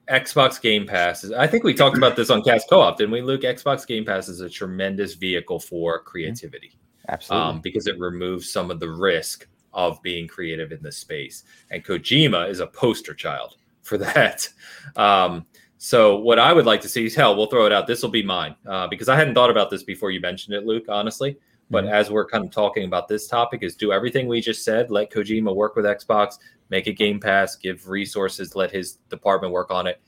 Xbox 0.09 0.61
Game 0.61 0.85
Pass. 0.85 1.23
Is, 1.23 1.31
I 1.31 1.47
think 1.47 1.63
we 1.63 1.73
talked 1.73 1.97
about 1.97 2.15
this 2.15 2.29
on 2.29 2.41
Cast 2.41 2.69
Co-op, 2.69 2.97
didn't 2.97 3.11
we, 3.11 3.21
Luke? 3.21 3.41
Xbox 3.41 3.85
Game 3.85 4.05
Pass 4.05 4.27
is 4.27 4.41
a 4.41 4.49
tremendous 4.49 5.15
vehicle 5.15 5.59
for 5.59 5.99
creativity 5.99 6.77
Absolutely. 7.09 7.49
um, 7.49 7.61
because 7.61 7.87
it 7.87 7.99
removes 7.99 8.51
some 8.51 8.71
of 8.71 8.79
the 8.79 8.89
risk 8.89 9.47
of 9.73 10.01
being 10.01 10.27
creative 10.27 10.71
in 10.71 10.81
this 10.81 10.97
space. 10.97 11.43
And 11.71 11.83
Kojima 11.83 12.49
is 12.49 12.59
a 12.59 12.67
poster 12.67 13.13
child 13.13 13.57
for 13.81 13.97
that. 13.97 14.49
Um, 14.95 15.45
so 15.77 16.17
what 16.17 16.39
I 16.39 16.53
would 16.53 16.65
like 16.65 16.81
to 16.81 16.89
see 16.89 17.05
is 17.05 17.15
hell, 17.15 17.35
we'll 17.35 17.47
throw 17.47 17.65
it 17.65 17.71
out. 17.71 17.87
This 17.87 18.01
will 18.01 18.09
be 18.09 18.23
mine 18.23 18.55
uh, 18.65 18.87
because 18.87 19.09
I 19.09 19.15
hadn't 19.15 19.35
thought 19.35 19.49
about 19.51 19.69
this 19.69 19.83
before 19.83 20.11
you 20.11 20.19
mentioned 20.19 20.55
it, 20.55 20.65
Luke, 20.65 20.85
honestly. 20.89 21.37
But 21.69 21.83
Mhm. 21.85 21.91
as 21.91 22.09
we're 22.09 22.25
kind 22.25 22.45
of 22.45 22.51
talking 22.51 22.85
about 22.85 23.07
this 23.07 23.27
topic, 23.27 23.61
is 23.61 23.75
do 23.75 23.91
everything 23.91 24.27
we 24.27 24.39
just 24.41 24.63
said. 24.63 24.89
Let 24.89 25.11
Kojima 25.11 25.53
work 25.53 25.75
with 25.75 25.85
Xbox, 25.85 26.39
make 26.69 26.87
a 26.87 26.93
Game 26.93 27.19
Pass, 27.19 27.55
give 27.57 27.89
resources, 27.89 28.55
let 28.55 28.71
his 28.71 28.93
department 29.09 29.51
work 29.53 29.69
on 29.69 29.85
it. 29.85 29.99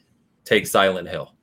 Take 0.46 0.66
Silent 0.66 1.08
Hill. 1.10 1.34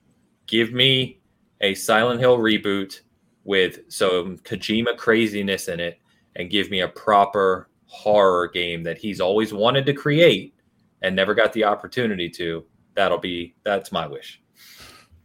Give 0.46 0.72
me 0.72 1.20
a 1.60 1.74
Silent 1.74 2.18
Hill 2.20 2.38
reboot 2.38 3.00
with 3.44 3.80
some 3.88 4.38
Kojima 4.38 4.96
craziness 4.96 5.68
in 5.68 5.80
it, 5.80 5.98
and 6.34 6.50
give 6.50 6.70
me 6.70 6.80
a 6.80 6.88
proper 6.88 7.68
horror 7.84 8.48
game 8.48 8.82
that 8.82 8.98
he's 8.98 9.20
always 9.20 9.52
wanted 9.52 9.86
to 9.86 9.92
create 9.92 10.54
and 11.02 11.14
never 11.14 11.34
got 11.34 11.52
the 11.52 11.62
opportunity 11.64 12.28
to. 12.30 12.64
That'll 12.96 13.18
be 13.18 13.54
that's 13.62 13.92
my 13.92 14.06
wish. 14.06 14.40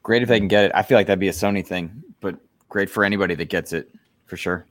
great 0.04 0.22
if 0.22 0.28
they 0.30 0.38
can 0.40 0.48
get 0.48 0.66
it. 0.66 0.72
I 0.76 0.84
feel 0.84 0.98
like 0.98 1.08
that'd 1.08 1.20
be 1.20 1.30
a 1.30 1.34
Sony 1.34 1.66
thing, 1.66 2.04
but 2.20 2.36
great 2.70 2.90
for 2.90 3.04
anybody 3.04 3.34
that 3.36 3.50
gets 3.50 3.74
it 3.74 3.90
for 4.26 4.38
sure. 4.38 4.66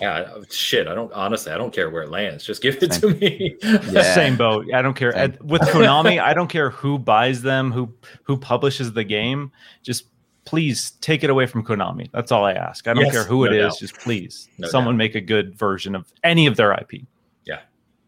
Yeah, 0.00 0.12
uh, 0.14 0.42
shit. 0.50 0.88
I 0.88 0.94
don't 0.94 1.12
honestly. 1.12 1.52
I 1.52 1.58
don't 1.58 1.72
care 1.74 1.90
where 1.90 2.04
it 2.04 2.10
lands. 2.10 2.42
Just 2.44 2.62
give 2.62 2.82
it 2.82 2.90
to 2.92 3.10
me. 3.10 3.56
Yeah. 3.62 4.14
same 4.14 4.36
boat. 4.36 4.66
I 4.72 4.80
don't 4.80 4.94
care. 4.94 5.12
Same. 5.12 5.36
With 5.42 5.60
Konami, 5.62 6.18
I 6.22 6.32
don't 6.32 6.48
care 6.48 6.70
who 6.70 6.98
buys 6.98 7.42
them, 7.42 7.70
who 7.70 7.92
who 8.22 8.38
publishes 8.38 8.92
the 8.94 9.04
game. 9.04 9.52
Just 9.82 10.06
please 10.46 10.92
take 11.02 11.22
it 11.24 11.28
away 11.30 11.44
from 11.46 11.64
Konami. 11.64 12.10
That's 12.12 12.32
all 12.32 12.44
I 12.44 12.52
ask. 12.52 12.86
I 12.88 12.94
don't 12.94 13.04
Yes, 13.04 13.12
care 13.12 13.24
who 13.24 13.44
it 13.44 13.50
no 13.50 13.66
is. 13.66 13.76
Just 13.76 13.94
please, 13.98 14.48
No 14.58 14.68
someone 14.68 14.94
doubt. 14.94 14.98
make 14.98 15.14
a 15.16 15.20
good 15.20 15.54
version 15.58 15.94
of 15.94 16.10
any 16.22 16.46
of 16.46 16.56
their 16.56 16.72
IP. 16.72 17.02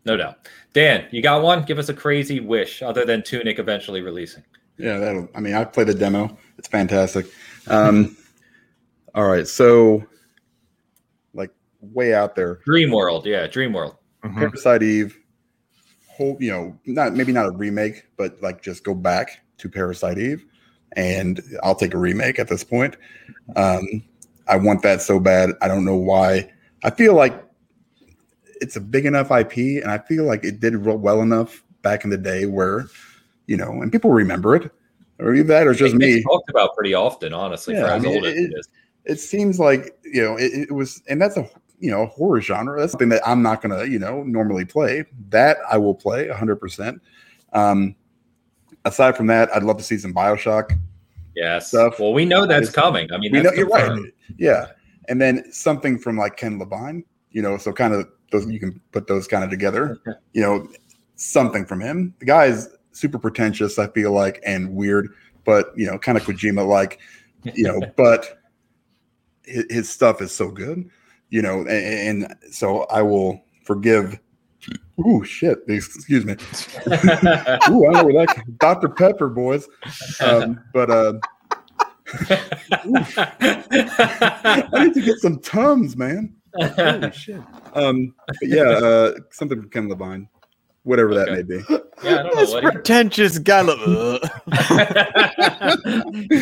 No 0.07 0.16
doubt. 0.16 0.49
Dan, 0.73 1.07
you 1.11 1.20
got 1.20 1.43
one? 1.43 1.65
Give 1.65 1.78
us 1.78 1.89
a 1.89 1.95
crazy 1.95 2.39
wish 2.39 2.81
other 2.81 3.05
than 3.05 3.23
Tunic 3.24 3.59
eventually 3.59 4.01
releasing. 4.01 4.45
Yeah, 4.78 4.99
that'll. 4.99 5.28
I 5.35 5.41
mean, 5.41 5.55
I 5.55 5.65
played 5.65 5.89
the 5.89 5.95
demo. 5.95 6.37
It's 6.59 6.69
fantastic. 6.69 7.27
Um, 7.66 8.16
all 9.15 9.27
right, 9.27 9.49
so 9.49 10.05
like 11.35 11.51
way 11.81 12.15
out 12.15 12.37
there, 12.37 12.61
Dream 12.65 12.93
World, 12.93 13.27
yeah, 13.27 13.47
Dream 13.49 13.73
World. 13.73 13.97
Mhm. 14.23 14.37
Parasite 14.37 14.83
Eve. 14.83 15.19
Whole, 16.09 16.37
you 16.41 16.51
know, 16.51 16.78
not 16.87 17.15
maybe 17.15 17.33
not 17.33 17.47
a 17.47 17.51
remake, 17.51 18.05
but 18.16 18.41
like 18.41 18.62
just 18.62 18.85
go 18.85 18.95
back 18.95 19.41
to 19.59 19.69
Parasite 19.69 20.19
Eve, 20.19 20.45
and 20.93 21.43
I'll 21.62 21.74
take 21.74 21.95
a 21.95 21.99
remake 21.99 22.39
at 22.39 22.49
this 22.49 22.62
point. 22.62 22.97
Um, 23.57 24.05
I 24.47 24.57
want 24.57 24.83
that 24.83 25.03
so 25.03 25.19
bad. 25.19 25.51
I 25.61 25.69
don't 25.69 25.85
know 25.85 25.97
why. 25.97 26.53
I 26.85 26.91
feel 26.91 27.15
like 27.15 27.43
it's 28.61 28.77
a 28.77 28.81
big 28.81 29.07
enough 29.07 29.31
IP, 29.31 29.83
and 29.83 29.91
I 29.91 29.99
feel 29.99 30.24
like 30.24 30.45
it 30.45 30.61
did 30.61 30.85
well 30.85 31.23
enough 31.23 31.62
back 31.83 32.05
in 32.05 32.11
the 32.11 32.19
day 32.19 32.47
where, 32.47 32.87
you 33.47 33.57
know, 33.57 33.83
and 33.83 33.91
people 33.93 34.11
remember 34.11 34.55
it, 34.57 34.70
or 35.19 35.35
either 35.35 35.49
that, 35.49 35.66
or 35.66 35.70
it's 35.70 35.81
just 35.81 35.95
me. 35.95 36.23
talked 36.23 36.51
about 36.51 36.74
pretty 36.74 36.95
often, 36.95 37.33
honestly, 37.33 37.74
Yeah, 37.74 37.93
I 37.95 37.99
mean, 37.99 38.24
it- 38.24 38.66
it 39.05 39.20
seems 39.20 39.61
like 39.61 39.97
you 40.03 40.20
know 40.20 40.37
it, 40.37 40.53
it 40.69 40.73
was, 40.73 41.01
and 41.09 41.23
that's 41.23 41.37
a 41.37 41.49
you 41.78 41.93
know 41.93 42.03
a 42.03 42.07
horror 42.07 42.41
genre. 42.41 42.81
That's 42.81 42.91
something 42.91 43.11
that 43.11 43.23
I'm 43.24 43.41
not 43.41 43.62
gonna 43.62 43.85
you 43.85 44.01
know 44.01 44.24
normally 44.24 44.65
play. 44.65 45.05
That 45.28 45.59
I 45.70 45.78
will 45.78 45.95
play 45.95 46.28
100. 46.28 46.57
percent 46.57 47.01
Um 47.53 47.95
Aside 48.85 49.16
from 49.16 49.27
that, 49.28 49.49
I'd 49.55 49.62
love 49.62 49.77
to 49.78 49.83
see 49.85 49.97
some 49.99 50.12
Bioshock. 50.15 50.77
Yes. 51.37 51.69
stuff. 51.69 51.99
Well, 52.01 52.12
we 52.15 52.24
know 52.24 52.47
that's 52.47 52.70
coming. 52.70 53.12
I 53.12 53.19
mean, 53.19 53.31
We 53.33 53.43
know 53.43 53.53
you're 53.53 53.69
right. 53.69 53.97
Yeah, 54.39 54.66
and 55.09 55.20
then 55.20 55.53
something 55.53 55.99
from 55.99 56.16
like 56.16 56.37
Ken 56.37 56.59
Levine. 56.59 57.05
You 57.31 57.43
know, 57.43 57.59
so 57.59 57.73
kind 57.73 57.95
of 57.95 58.09
those 58.31 58.47
you 58.47 58.61
can 58.61 58.81
put 58.93 59.07
those 59.07 59.27
kind 59.27 59.44
of 59.44 59.51
together. 59.51 59.98
You 60.32 60.43
know, 60.43 60.69
something 61.16 61.65
from 61.66 61.81
him. 61.81 62.15
The 62.19 62.27
guy 62.27 62.47
is 62.47 62.69
super 62.93 63.19
pretentious. 63.19 63.78
I 63.78 63.89
feel 63.89 64.12
like 64.12 64.40
and 64.44 64.74
weird, 64.74 65.09
but 65.44 65.73
you 65.77 65.86
know, 65.86 65.98
kind 65.98 66.19
of 66.19 66.24
Kojima 66.24 66.66
like. 66.66 67.01
You 67.44 67.65
know, 67.65 67.81
but 67.97 68.39
his, 69.44 69.65
his 69.70 69.89
stuff 69.89 70.20
is 70.20 70.32
so 70.32 70.51
good. 70.51 70.89
You 71.31 71.43
know, 71.43 71.61
and, 71.61 72.24
and 72.24 72.36
so 72.51 72.85
I 72.85 73.03
will 73.03 73.43
forgive. 73.65 74.19
Ooh, 75.07 75.24
shit! 75.24 75.59
Excuse 75.69 76.24
me. 76.24 76.32
Ooh, 76.89 77.86
I 77.86 77.93
know 77.93 78.05
where 78.05 78.27
that 78.27 78.43
Dr 78.59 78.89
Pepper 78.89 79.28
boys. 79.28 79.69
Um, 80.20 80.61
but 80.73 80.90
uh, 80.90 81.15
I 84.44 84.85
need 84.85 84.94
to 84.94 85.03
get 85.03 85.19
some 85.19 85.39
tums, 85.40 85.97
man. 85.97 86.35
Holy 86.61 87.11
shit. 87.12 87.41
Um, 87.74 88.15
but 88.27 88.37
yeah, 88.43 88.62
uh, 88.62 89.12
something 89.31 89.61
from 89.61 89.70
Ken 89.70 89.89
Levine, 89.89 90.28
whatever 90.85 91.15
that 91.15 91.31
may 91.33 91.43
be. 91.43 91.62
yeah, 92.03 92.20
I 92.20 92.23
don't 92.23 92.35
know 92.37 92.51
what 92.53 92.65
pretentious 92.65 93.39
guy. 93.39 93.62
Look, 93.62 94.23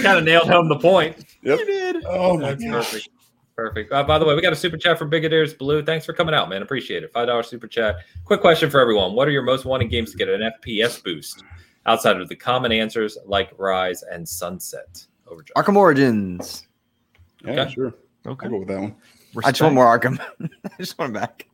kind 0.02 0.18
of 0.18 0.24
nailed 0.24 0.48
home 0.48 0.68
the 0.68 0.78
point. 0.80 1.24
Yep. 1.42 1.58
you 1.58 1.66
did. 1.66 2.04
Oh 2.06 2.38
my 2.38 2.50
That's 2.54 2.64
gosh. 2.64 2.72
perfect. 2.92 3.08
Perfect. 3.56 3.92
Uh, 3.92 4.02
by 4.02 4.18
the 4.18 4.24
way, 4.24 4.34
we 4.34 4.42
got 4.42 4.52
a 4.52 4.56
super 4.56 4.76
chat 4.76 4.98
from 4.98 5.10
Bigoteers 5.10 5.56
Blue. 5.56 5.80
Thanks 5.84 6.04
for 6.04 6.12
coming 6.12 6.34
out, 6.34 6.48
man. 6.48 6.60
Appreciate 6.62 7.04
it. 7.04 7.12
Five 7.12 7.28
dollars 7.28 7.46
super 7.46 7.68
chat. 7.68 7.96
Quick 8.24 8.40
question 8.40 8.68
for 8.68 8.80
everyone: 8.80 9.12
What 9.14 9.28
are 9.28 9.30
your 9.30 9.42
most 9.44 9.64
wanting 9.64 9.88
games 9.88 10.10
to 10.10 10.16
get 10.16 10.28
an 10.28 10.40
FPS 10.64 11.02
boost 11.02 11.44
outside 11.86 12.20
of 12.20 12.28
the 12.28 12.34
common 12.34 12.72
answers 12.72 13.16
like 13.26 13.52
Rise 13.56 14.02
and 14.10 14.28
Sunset? 14.28 15.06
Overdrive. 15.28 15.54
Arkham 15.64 15.76
Origins. 15.76 16.66
Yeah, 17.44 17.52
Okay. 17.62 17.72
sure. 17.74 17.94
Okay. 18.26 18.46
I'll 18.46 18.50
go 18.50 18.58
with 18.58 18.68
that 18.68 18.80
one. 18.80 18.96
I 19.44 19.50
just 19.50 19.60
want 19.62 19.74
more 19.74 19.86
Arkham. 19.98 20.18
I 20.64 20.70
just 20.78 20.98
want 20.98 21.10
him 21.10 21.14
back. 21.20 21.46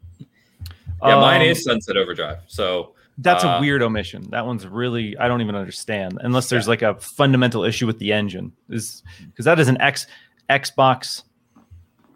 Yeah, 1.02 1.16
mine 1.20 1.40
Um, 1.40 1.46
is 1.46 1.64
Sunset 1.64 1.96
Overdrive. 1.96 2.38
So 2.46 2.94
That's 3.18 3.44
Uh, 3.44 3.48
a 3.48 3.60
weird 3.60 3.82
omission. 3.82 4.28
That 4.30 4.46
one's 4.46 4.66
really 4.66 5.16
I 5.18 5.28
don't 5.28 5.40
even 5.42 5.54
understand 5.54 6.18
unless 6.22 6.48
there's 6.48 6.68
like 6.68 6.82
a 6.82 6.94
fundamental 6.96 7.64
issue 7.64 7.86
with 7.86 7.98
the 7.98 8.12
engine. 8.12 8.52
Is 8.68 9.02
because 9.26 9.44
that 9.44 9.58
is 9.60 9.68
an 9.68 9.80
X 9.80 10.06
Xbox 10.48 11.22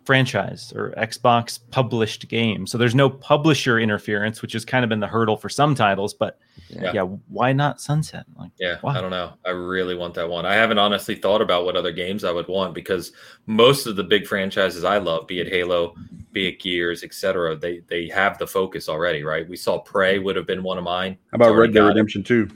franchise 0.05 0.73
or 0.77 0.93
Xbox 0.99 1.59
published 1.71 2.29
game. 2.29 2.67
So 2.67 2.77
there's 2.79 2.95
no 2.95 3.09
publisher 3.09 3.79
interference, 3.79 4.43
which 4.43 4.53
has 4.53 4.65
kind 4.65 4.85
of 4.85 4.89
been 4.89 5.01
the 5.01 5.07
hurdle 5.07 5.37
for 5.37 5.49
some 5.49 5.75
titles. 5.75 6.13
But 6.15 6.39
Yeah. 6.69 6.93
yeah, 6.93 7.03
why 7.29 7.53
not 7.53 7.81
Sunset? 7.81 8.25
Like 8.39 8.51
Yeah, 8.59 8.77
Wow. 8.83 8.93
I 8.93 9.01
don't 9.01 9.11
know. 9.11 9.33
I 9.47 9.51
really 9.51 9.95
want 9.95 10.15
that 10.15 10.29
one. 10.29 10.45
I 10.47 10.55
haven't 10.55 10.79
honestly 10.79 11.15
thought 11.15 11.41
about 11.41 11.65
what 11.65 11.77
other 11.77 11.93
games 11.93 12.23
I 12.25 12.33
would 12.33 12.49
want 12.49 12.75
because 12.75 13.13
most 13.47 13.87
of 13.87 13.97
the 13.97 14.05
big 14.05 14.27
franchises 14.27 14.85
I 14.85 14.99
love, 14.99 15.27
be 15.27 15.41
it 15.41 15.49
Halo, 15.49 15.95
be 16.33 16.49
it 16.49 16.61
Gears, 16.61 17.03
etc., 17.05 17.57
they 17.57 17.81
they 17.89 18.09
have 18.09 18.39
the 18.39 18.47
focus 18.47 18.89
already, 18.89 19.23
right? 19.23 19.49
We 19.49 19.57
saw 19.57 19.79
Prey 19.79 20.19
would 20.19 20.37
have 20.37 20.47
been 20.47 20.63
one 20.63 20.79
of 20.79 20.85
mine. 20.85 21.17
How 21.33 21.37
about 21.37 21.55
Red 21.57 21.73
Dead. 21.73 21.81
Redemption 21.81 22.23
2? 22.25 22.49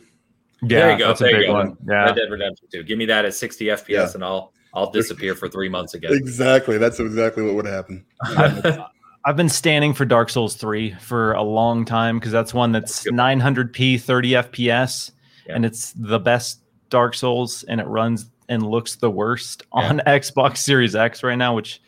There 0.63 0.91
you 0.93 0.99
go, 0.99 1.09
That's 1.09 1.21
a 1.21 1.25
there 1.25 1.33
you 1.35 1.39
big 1.39 1.47
go. 1.47 1.53
one. 1.55 1.77
Yeah. 1.89 2.05
Red 2.07 2.17
Dead 2.17 2.31
Redemption 2.31 2.67
2. 2.73 2.83
Give 2.83 2.99
me 2.99 3.07
that 3.07 3.25
at 3.25 3.33
60 3.35 3.67
FPS 3.67 3.89
Yeah. 3.89 4.11
and 4.15 4.25
I'll 4.25 4.53
I'll 4.79 4.91
disappear 4.91 5.35
for 5.35 5.49
three 5.49 5.69
months 5.69 5.95
again. 5.95 6.13
Exactly. 6.13 6.79
That's 6.79 7.01
exactly 7.01 7.43
what 7.45 7.55
would 7.55 7.67
happen. 7.67 8.05
I've 9.25 9.37
been 9.37 9.49
standing 9.49 9.93
for 9.93 10.05
Dark 10.05 10.31
Souls 10.31 10.55
3 10.57 10.95
for 11.01 11.33
a 11.33 11.43
long 11.43 11.85
time 11.85 12.19
because 12.19 12.33
that's 12.33 12.55
one 12.55 12.73
that's 12.73 13.05
900p 13.05 14.01
30 14.01 14.31
FPS 14.31 15.11
Yeah. 15.47 15.57
and 15.57 15.65
it's 15.67 15.93
the 15.97 16.19
best 16.19 16.61
Dark 16.89 17.15
Souls 17.15 17.65
and 17.65 17.81
it 17.81 17.87
runs 17.87 18.31
and 18.49 18.63
looks 18.63 18.97
the 18.97 19.11
worst 19.11 19.65
Yeah. 19.75 19.89
on 19.89 19.99
Xbox 20.07 20.59
Series 20.59 20.95
X 20.95 21.23
right 21.23 21.35
now, 21.37 21.55
which 21.55 21.83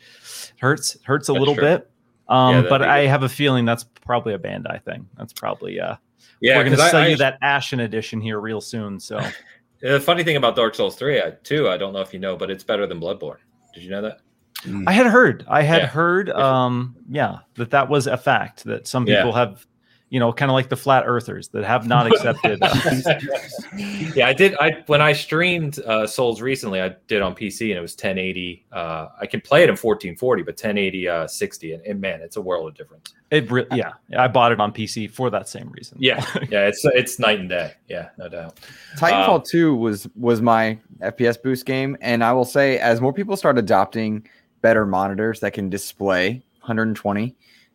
hurts 0.59 0.97
hurts 1.03 1.29
a 1.29 1.31
That's 1.33 1.39
little 1.39 1.55
true. 1.55 1.63
bit. 1.63 1.89
Um, 2.29 2.55
that'd 2.55 2.69
but 2.69 2.81
I 2.83 3.07
have 3.07 3.23
a 3.23 3.29
feeling 3.29 3.65
that's 3.65 3.83
probably 4.05 4.33
a 4.33 4.39
Bandai 4.39 4.83
thing. 4.83 5.07
That's 5.17 5.33
probably 5.33 5.79
uh 5.79 5.95
yeah, 6.41 6.57
we're 6.57 6.65
gonna 6.65 6.77
sell 6.77 7.01
I, 7.01 7.07
you 7.07 7.13
I, 7.15 7.17
that 7.17 7.37
Ashen 7.41 7.79
edition 7.79 8.21
here 8.21 8.39
real 8.39 8.61
soon. 8.61 8.99
So 8.99 9.19
the 9.81 9.99
funny 9.99 10.23
thing 10.23 10.35
about 10.37 10.55
Dark 10.55 10.75
Souls 10.75 10.95
3, 10.95 11.21
I, 11.21 11.31
too, 11.43 11.69
I 11.69 11.77
don't 11.77 11.93
know 11.93 12.01
if 12.01 12.13
you 12.13 12.19
know, 12.19 12.35
but 12.37 12.49
it's 12.51 12.63
better 12.63 12.85
than 12.87 12.99
Bloodborne. 12.99 13.37
Did 13.73 13.83
you 13.83 13.89
know 13.89 14.01
that? 14.01 14.19
I 14.85 14.91
had 14.91 15.07
heard, 15.07 15.43
I 15.47 15.63
had 15.63 15.81
Yeah. 15.83 15.87
heard, 15.87 16.29
um, 16.29 16.95
yeah, 17.09 17.39
that 17.55 17.71
that 17.71 17.89
was 17.89 18.05
a 18.05 18.17
fact 18.17 18.63
that 18.65 18.87
some 18.87 19.07
Yeah. 19.07 19.17
people 19.17 19.33
have, 19.33 19.65
you 20.11 20.19
know, 20.19 20.33
kind 20.33 20.51
of 20.51 20.55
like 20.55 20.67
the 20.67 20.75
flat 20.75 21.05
earthers 21.07 21.47
that 21.49 21.63
have 21.63 21.87
not 21.87 22.05
accepted. 22.11 22.59
Uh, 22.61 22.75
yeah, 24.13 24.27
I 24.27 24.33
did. 24.33 24.55
I 24.59 24.83
when 24.87 25.01
I 25.01 25.13
streamed 25.13 25.79
uh, 25.79 26.05
Souls 26.05 26.41
recently, 26.41 26.81
I 26.81 26.93
did 27.07 27.21
on 27.21 27.33
PC 27.33 27.69
and 27.69 27.77
it 27.77 27.81
was 27.81 27.93
1080. 27.93 28.65
Uh, 28.73 29.07
I 29.19 29.25
can 29.25 29.39
play 29.39 29.61
it 29.61 29.69
in 29.69 29.77
1440, 29.77 30.43
but 30.43 30.51
1080 30.51 31.07
uh, 31.07 31.27
60, 31.27 31.73
and, 31.73 31.85
and 31.85 32.01
man, 32.01 32.19
it's 32.21 32.35
a 32.35 32.41
world 32.41 32.67
of 32.67 32.75
difference. 32.75 33.13
It 33.31 33.49
re- 33.49 33.65
yeah, 33.71 33.93
I 34.17 34.27
bought 34.27 34.51
it 34.51 34.59
on 34.59 34.73
PC 34.73 35.09
for 35.09 35.29
that 35.29 35.47
same 35.47 35.69
reason. 35.69 35.97
Yeah, 36.01 36.25
yeah, 36.49 36.67
it's 36.67 36.83
it's 36.83 37.17
night 37.17 37.39
and 37.39 37.47
day. 37.47 37.73
Yeah, 37.87 38.09
no 38.17 38.27
doubt. 38.27 38.59
Titanfall 38.97 39.35
Um, 39.35 39.43
2 39.49 39.75
was 39.75 40.09
was 40.15 40.41
my 40.41 40.77
FPS 40.99 41.41
boost 41.41 41.65
game, 41.65 41.95
and 42.01 42.21
I 42.21 42.33
will 42.33 42.43
say, 42.43 42.79
as 42.79 42.99
more 42.99 43.13
people 43.13 43.37
start 43.37 43.57
adopting 43.57 44.27
better 44.61 44.85
monitors 44.85 45.39
that 45.39 45.53
can 45.53 45.69
display 45.69 46.43
120, 46.59 47.33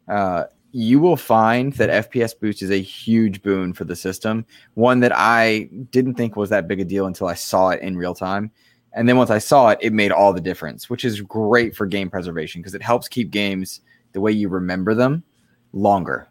uh, 0.09 0.45
you 0.77 1.01
will 1.01 1.17
find 1.17 1.73
that 1.73 2.11
FPS 2.11 2.39
boost 2.39 2.61
is 2.61 2.71
a 2.71 2.83
huge 2.83 3.41
boon 3.41 3.73
for 3.73 3.85
the 3.85 3.97
system. 3.97 4.45
One 4.75 5.01
that 5.01 5.13
I 5.15 5.71
didn't 5.91 6.17
think 6.17 6.37
was 6.37 6.51
that 6.51 6.69
big 6.69 6.81
a 6.81 6.85
deal 6.85 7.07
until 7.07 7.29
I 7.29 7.33
saw 7.33 7.71
it 7.71 7.81
in 7.81 7.97
real 7.97 8.15
time. 8.15 8.51
And 8.93 9.09
then 9.09 9.17
once 9.17 9.31
I 9.31 9.39
saw 9.39 9.71
it, 9.71 9.79
it 9.81 9.95
made 9.95 10.13
all 10.13 10.35
the 10.35 10.41
difference, 10.41 10.91
which 10.91 11.07
is 11.07 11.23
great 11.23 11.75
for 11.75 11.87
game 11.87 12.11
preservation 12.11 12.61
because 12.61 12.75
it 12.75 12.83
helps 12.83 13.09
keep 13.09 13.31
games 13.31 13.81
the 14.13 14.21
way 14.21 14.33
you 14.33 14.51
remember 14.51 14.93
them 14.93 15.25
longer. 15.73 16.29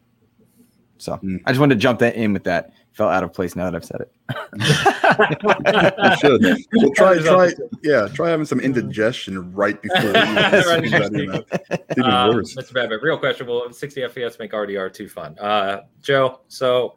So 1.00 1.14
Mm. 1.24 1.42
I 1.44 1.50
just 1.50 1.60
wanted 1.60 1.76
to 1.76 1.82
jump 1.82 1.98
that 2.02 2.14
in 2.14 2.32
with 2.32 2.44
that. 2.44 2.72
Felt 2.96 3.12
out 3.12 3.26
of 3.26 3.34
place 3.34 3.58
now 3.58 3.70
that 3.70 3.76
I've 3.76 3.84
said 3.84 4.00
it. 4.00 4.12
You 6.02 6.16
should. 6.18 6.66
Well, 6.74 6.92
try, 6.96 7.20
try, 7.20 7.52
yeah, 7.84 8.08
try 8.08 8.30
having 8.30 8.46
some 8.46 8.62
indigestion 8.62 9.54
right 9.54 9.82
before 9.82 10.02
you 10.02 10.14
Right 10.14 10.90
that 10.92 11.12
in 11.14 11.28
there. 11.28 11.44
Even 11.92 12.04
Uh, 12.06 12.30
worse. 12.34 12.56
Mr. 12.56 12.74
Babbitt, 12.74 13.02
real 13.02 13.18
question: 13.18 13.48
Will 13.48 13.70
60 13.70 14.00
FPS 14.00 14.40
make 14.40 14.54
RDR 14.54 14.94
too 14.94 15.10
fun? 15.10 15.38
Uh, 15.40 15.82
Joe, 16.02 16.40
so 16.48 16.96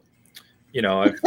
you 0.71 0.81
know 0.81 1.01
I've 1.01 1.19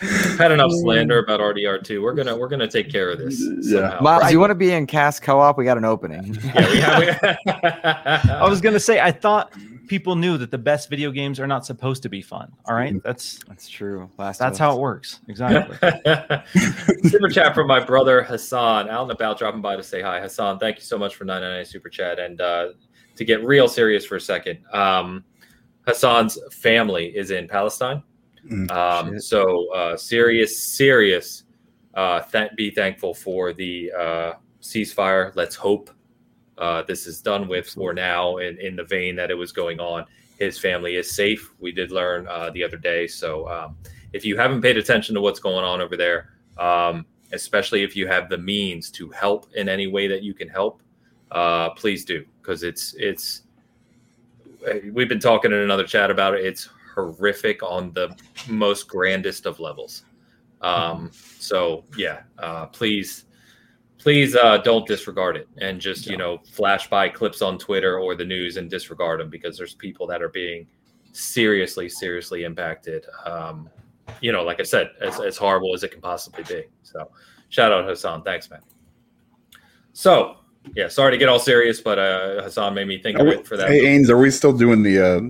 had 0.38 0.52
enough 0.52 0.72
slander 0.72 1.20
about 1.20 1.40
RDR 1.40 1.82
two. 1.82 2.02
We're 2.02 2.12
gonna 2.12 2.36
we're 2.36 2.48
gonna 2.48 2.68
take 2.68 2.90
care 2.92 3.08
of 3.10 3.18
this. 3.18 3.40
Yeah. 3.40 3.80
somehow. 3.92 4.00
Miles, 4.02 4.30
you 4.30 4.38
want 4.38 4.50
to 4.50 4.54
be 4.54 4.72
in 4.72 4.86
cast 4.86 5.22
co-op? 5.22 5.56
We 5.56 5.64
got 5.64 5.78
an 5.78 5.86
opening. 5.86 6.34
Yeah, 6.54 6.68
we 7.00 7.06
have. 7.06 7.38
We 7.46 7.52
I 8.30 8.46
was 8.46 8.60
gonna 8.60 8.78
say 8.78 9.00
I 9.00 9.10
thought 9.10 9.54
people 9.88 10.16
knew 10.16 10.36
that 10.38 10.50
the 10.50 10.58
best 10.58 10.88
video 10.90 11.10
games 11.10 11.38
are 11.40 11.46
not 11.46 11.64
supposed 11.66 12.02
to 12.02 12.08
be 12.08 12.20
fun. 12.22 12.52
All 12.66 12.74
right, 12.74 13.02
that's 13.02 13.38
That's 13.48 13.68
true. 13.68 14.10
Last 14.18 14.38
that's 14.38 14.58
how 14.58 14.74
it 14.76 14.80
works. 14.80 15.20
Exactly. 15.28 15.76
super 17.08 17.28
chat 17.28 17.54
from 17.54 17.66
my 17.66 17.82
brother 17.84 18.22
Hassan, 18.22 18.88
out 18.88 19.02
and 19.02 19.12
about, 19.12 19.38
dropping 19.38 19.60
by 19.62 19.76
to 19.76 19.82
say 19.82 20.02
hi. 20.02 20.20
Hassan, 20.20 20.58
thank 20.58 20.76
you 20.76 20.82
so 20.82 20.98
much 20.98 21.14
for 21.16 21.24
99 21.24 21.64
super 21.64 21.88
chat. 21.88 22.18
And 22.18 22.40
uh, 22.40 22.68
to 23.16 23.24
get 23.24 23.44
real 23.44 23.68
serious 23.68 24.04
for 24.04 24.16
a 24.16 24.20
second, 24.20 24.58
um, 24.72 25.24
Hassan's 25.86 26.38
family 26.52 27.06
is 27.16 27.30
in 27.30 27.46
Palestine. 27.48 28.02
Mm, 28.50 28.70
Um, 28.70 29.12
shit. 29.14 29.22
so 29.22 29.72
uh, 29.72 29.96
serious, 29.96 30.62
serious. 30.62 31.44
Uh, 31.94 32.20
th- 32.20 32.50
be 32.56 32.70
thankful 32.70 33.14
for 33.14 33.52
the 33.52 33.90
uh, 33.98 34.32
ceasefire. 34.60 35.32
Let's 35.34 35.54
hope 35.56 35.90
uh, 36.58 36.82
this 36.82 37.06
is 37.06 37.20
done 37.20 37.48
with 37.48 37.68
for 37.68 37.92
now. 37.92 38.38
In 38.38 38.58
in 38.58 38.76
the 38.76 38.84
vein 38.84 39.16
that 39.16 39.30
it 39.30 39.34
was 39.34 39.52
going 39.52 39.80
on, 39.80 40.06
his 40.38 40.58
family 40.58 40.96
is 40.96 41.14
safe. 41.14 41.52
We 41.60 41.72
did 41.72 41.90
learn 41.90 42.26
uh, 42.28 42.50
the 42.50 42.64
other 42.64 42.76
day. 42.76 43.06
So 43.06 43.48
um, 43.48 43.76
if 44.12 44.24
you 44.24 44.36
haven't 44.36 44.62
paid 44.62 44.76
attention 44.76 45.14
to 45.14 45.20
what's 45.20 45.40
going 45.40 45.64
on 45.64 45.80
over 45.80 45.96
there, 45.96 46.32
um, 46.58 47.06
especially 47.32 47.82
if 47.82 47.96
you 47.96 48.06
have 48.06 48.28
the 48.28 48.38
means 48.38 48.90
to 48.92 49.10
help 49.10 49.46
in 49.54 49.68
any 49.68 49.86
way 49.86 50.08
that 50.08 50.22
you 50.22 50.34
can 50.34 50.48
help. 50.48 50.82
Uh, 51.30 51.70
please 51.70 52.04
do 52.04 52.24
because 52.40 52.62
it's 52.62 52.94
it's 52.94 53.42
we've 54.92 55.08
been 55.08 55.20
talking 55.20 55.52
in 55.52 55.58
another 55.58 55.84
chat 55.84 56.10
about 56.10 56.34
it. 56.34 56.44
It's 56.44 56.68
horrific 56.94 57.62
on 57.62 57.92
the 57.92 58.16
most 58.48 58.88
grandest 58.88 59.46
of 59.46 59.60
levels. 59.60 60.04
Um, 60.62 61.10
so 61.12 61.84
yeah, 61.96 62.22
uh, 62.38 62.66
please, 62.66 63.25
please 64.06 64.36
uh, 64.36 64.56
don't 64.58 64.86
disregard 64.86 65.36
it 65.36 65.48
and 65.58 65.80
just 65.80 66.06
you 66.06 66.16
know 66.16 66.38
flash 66.52 66.88
by 66.88 67.08
clips 67.08 67.42
on 67.42 67.58
Twitter 67.58 67.98
or 67.98 68.14
the 68.14 68.24
news 68.24 68.56
and 68.56 68.70
disregard 68.70 69.18
them 69.18 69.28
because 69.28 69.58
there's 69.58 69.74
people 69.74 70.06
that 70.06 70.22
are 70.22 70.28
being 70.28 70.64
seriously, 71.10 71.88
seriously 71.88 72.44
impacted. 72.44 73.04
Um, 73.24 73.68
you 74.20 74.30
know, 74.30 74.44
like 74.44 74.60
I 74.60 74.62
said, 74.62 74.90
as, 75.00 75.18
as 75.18 75.36
horrible 75.36 75.74
as 75.74 75.82
it 75.82 75.90
can 75.90 76.00
possibly 76.00 76.44
be. 76.44 76.66
So 76.84 77.10
shout 77.48 77.72
out 77.72 77.84
Hassan. 77.84 78.22
Thanks, 78.22 78.48
man. 78.48 78.60
So 79.92 80.36
yeah, 80.76 80.86
sorry 80.86 81.10
to 81.10 81.18
get 81.18 81.28
all 81.28 81.40
serious, 81.40 81.80
but 81.80 81.98
uh, 81.98 82.44
Hassan 82.44 82.74
made 82.74 82.86
me 82.86 83.02
think 83.02 83.18
of 83.18 83.26
it 83.26 83.44
for 83.44 83.56
that. 83.56 83.68
Hey, 83.68 83.86
Ains, 83.86 84.08
are 84.08 84.18
we 84.18 84.30
still 84.30 84.56
doing 84.56 84.84
the 84.84 85.04
uh, 85.04 85.20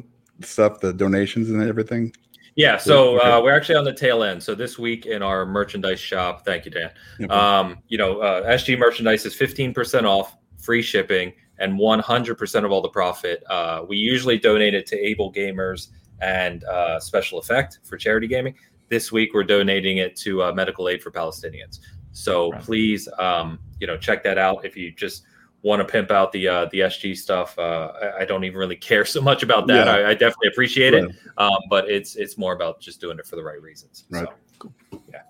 stuff, 0.44 0.80
the 0.80 0.92
donations 0.92 1.48
and 1.48 1.62
everything? 1.62 2.14
Yeah, 2.56 2.78
so 2.78 3.20
uh, 3.20 3.42
we're 3.42 3.54
actually 3.54 3.74
on 3.74 3.84
the 3.84 3.92
tail 3.92 4.22
end. 4.22 4.42
So 4.42 4.54
this 4.54 4.78
week 4.78 5.04
in 5.04 5.22
our 5.22 5.44
merchandise 5.44 6.00
shop, 6.00 6.44
thank 6.46 6.64
you, 6.64 6.70
Dan. 6.70 6.90
Um, 7.30 7.78
you 7.88 7.98
know, 7.98 8.20
uh, 8.20 8.50
SG 8.50 8.78
merchandise 8.78 9.26
is 9.26 9.34
fifteen 9.34 9.74
percent 9.74 10.06
off, 10.06 10.34
free 10.58 10.80
shipping, 10.80 11.34
and 11.58 11.78
one 11.78 11.98
hundred 11.98 12.36
percent 12.36 12.64
of 12.64 12.72
all 12.72 12.80
the 12.80 12.88
profit. 12.88 13.44
Uh, 13.50 13.84
we 13.86 13.98
usually 13.98 14.38
donate 14.38 14.72
it 14.72 14.86
to 14.86 14.96
AbleGamers 14.96 15.88
and 16.22 16.64
uh, 16.64 16.98
Special 16.98 17.38
Effect 17.38 17.80
for 17.84 17.98
charity 17.98 18.26
gaming. 18.26 18.54
This 18.88 19.12
week, 19.12 19.34
we're 19.34 19.44
donating 19.44 19.98
it 19.98 20.16
to 20.16 20.44
uh, 20.44 20.52
Medical 20.52 20.88
Aid 20.88 21.02
for 21.02 21.10
Palestinians. 21.10 21.80
So 22.12 22.52
right. 22.52 22.62
please, 22.62 23.06
um, 23.18 23.58
you 23.80 23.86
know, 23.86 23.98
check 23.98 24.24
that 24.24 24.38
out 24.38 24.64
if 24.64 24.78
you 24.78 24.92
just 24.92 25.24
want 25.66 25.80
to 25.80 25.84
pimp 25.84 26.12
out 26.12 26.30
the 26.30 26.46
uh, 26.46 26.64
the 26.66 26.80
SG 26.80 27.16
stuff. 27.16 27.58
Uh, 27.58 27.92
I, 28.00 28.20
I, 28.20 28.24
don't 28.24 28.44
even 28.44 28.56
really 28.56 28.76
care 28.90 29.04
so 29.04 29.20
much 29.20 29.42
about 29.42 29.66
that. 29.66 29.86
Yeah. 29.86 29.92
I, 29.92 30.10
I, 30.10 30.12
definitely 30.14 30.48
appreciate 30.48 30.94
right. 30.94 31.04
it, 31.04 31.16
um, 31.38 31.58
but 31.68 31.90
it's 31.90 32.14
it's 32.14 32.38
more 32.38 32.54
about 32.54 32.80
just 32.80 33.00
doing 33.00 33.18
it 33.18 33.26
for 33.26 33.36
the 33.36 33.42
right 33.42 33.60
reasons. 33.60 34.04
Right. 34.08 34.28
So, 34.60 34.72
yeah. 35.12 35.22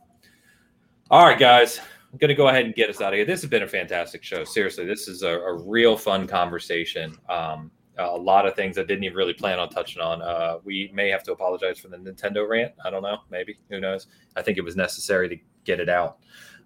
All 1.10 1.26
right, 1.26 1.38
guys. 1.38 1.80
I'm 2.12 2.18
going 2.18 2.28
to 2.28 2.34
go 2.34 2.48
ahead 2.48 2.64
and 2.64 2.74
get 2.74 2.88
us 2.88 3.00
out 3.00 3.12
of 3.12 3.16
here. 3.16 3.26
This 3.26 3.42
has 3.42 3.50
been 3.50 3.64
a 3.64 3.68
fantastic 3.68 4.22
show. 4.22 4.44
Seriously, 4.44 4.86
this 4.86 5.08
is 5.08 5.22
a, 5.22 5.32
a 5.32 5.52
real 5.52 5.96
fun 5.96 6.26
conversation. 6.26 7.14
Um, 7.28 7.70
a 7.98 8.16
lot 8.16 8.46
of 8.46 8.54
things 8.54 8.78
I 8.78 8.82
didn't 8.82 9.04
even 9.04 9.16
really 9.16 9.32
plan 9.32 9.58
on 9.58 9.68
touching 9.68 10.00
on. 10.00 10.22
Uh, 10.22 10.58
we 10.64 10.90
may 10.94 11.10
have 11.10 11.22
to 11.24 11.32
apologize 11.32 11.78
for 11.78 11.88
the 11.88 11.96
Nintendo 11.96 12.48
rant. 12.48 12.72
I 12.84 12.90
don't 12.90 13.02
know. 13.02 13.18
Maybe. 13.30 13.58
Who 13.70 13.80
knows? 13.80 14.06
I 14.36 14.42
think 14.42 14.56
it 14.56 14.62
was 14.62 14.76
necessary 14.76 15.28
to 15.28 15.36
get 15.64 15.80
it 15.80 15.88
out. 15.88 16.18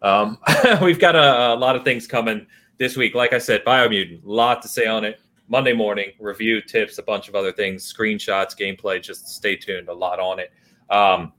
Um, 0.03 0.39
we've 0.83 0.99
got 0.99 1.17
a, 1.17 1.55
a, 1.55 1.57
lot 1.57 1.77
of 1.77 1.85
things 1.85 2.07
coming 2.07 2.47
this 2.81 2.97
week. 2.97 3.15
Like 3.15 3.35
I 3.35 3.39
said, 3.39 3.63
Biomutant, 3.65 4.25
a 4.25 4.29
lot 4.29 4.63
to 4.63 4.69
say 4.69 4.87
on 4.87 5.05
it. 5.05 5.21
Monday 5.49 5.75
morning, 5.75 6.13
review, 6.19 6.63
tips, 6.63 6.97
a 6.97 7.03
bunch 7.03 7.29
of 7.29 7.35
other 7.35 7.53
things, 7.53 7.93
screenshots, 7.93 8.59
gameplay. 8.59 9.03
Just 9.03 9.29
stay 9.29 9.55
tuned, 9.55 9.89
a 9.89 9.93
lot 9.93 10.19
on 10.19 10.41
it. 10.41 10.51
Um, 10.89 11.35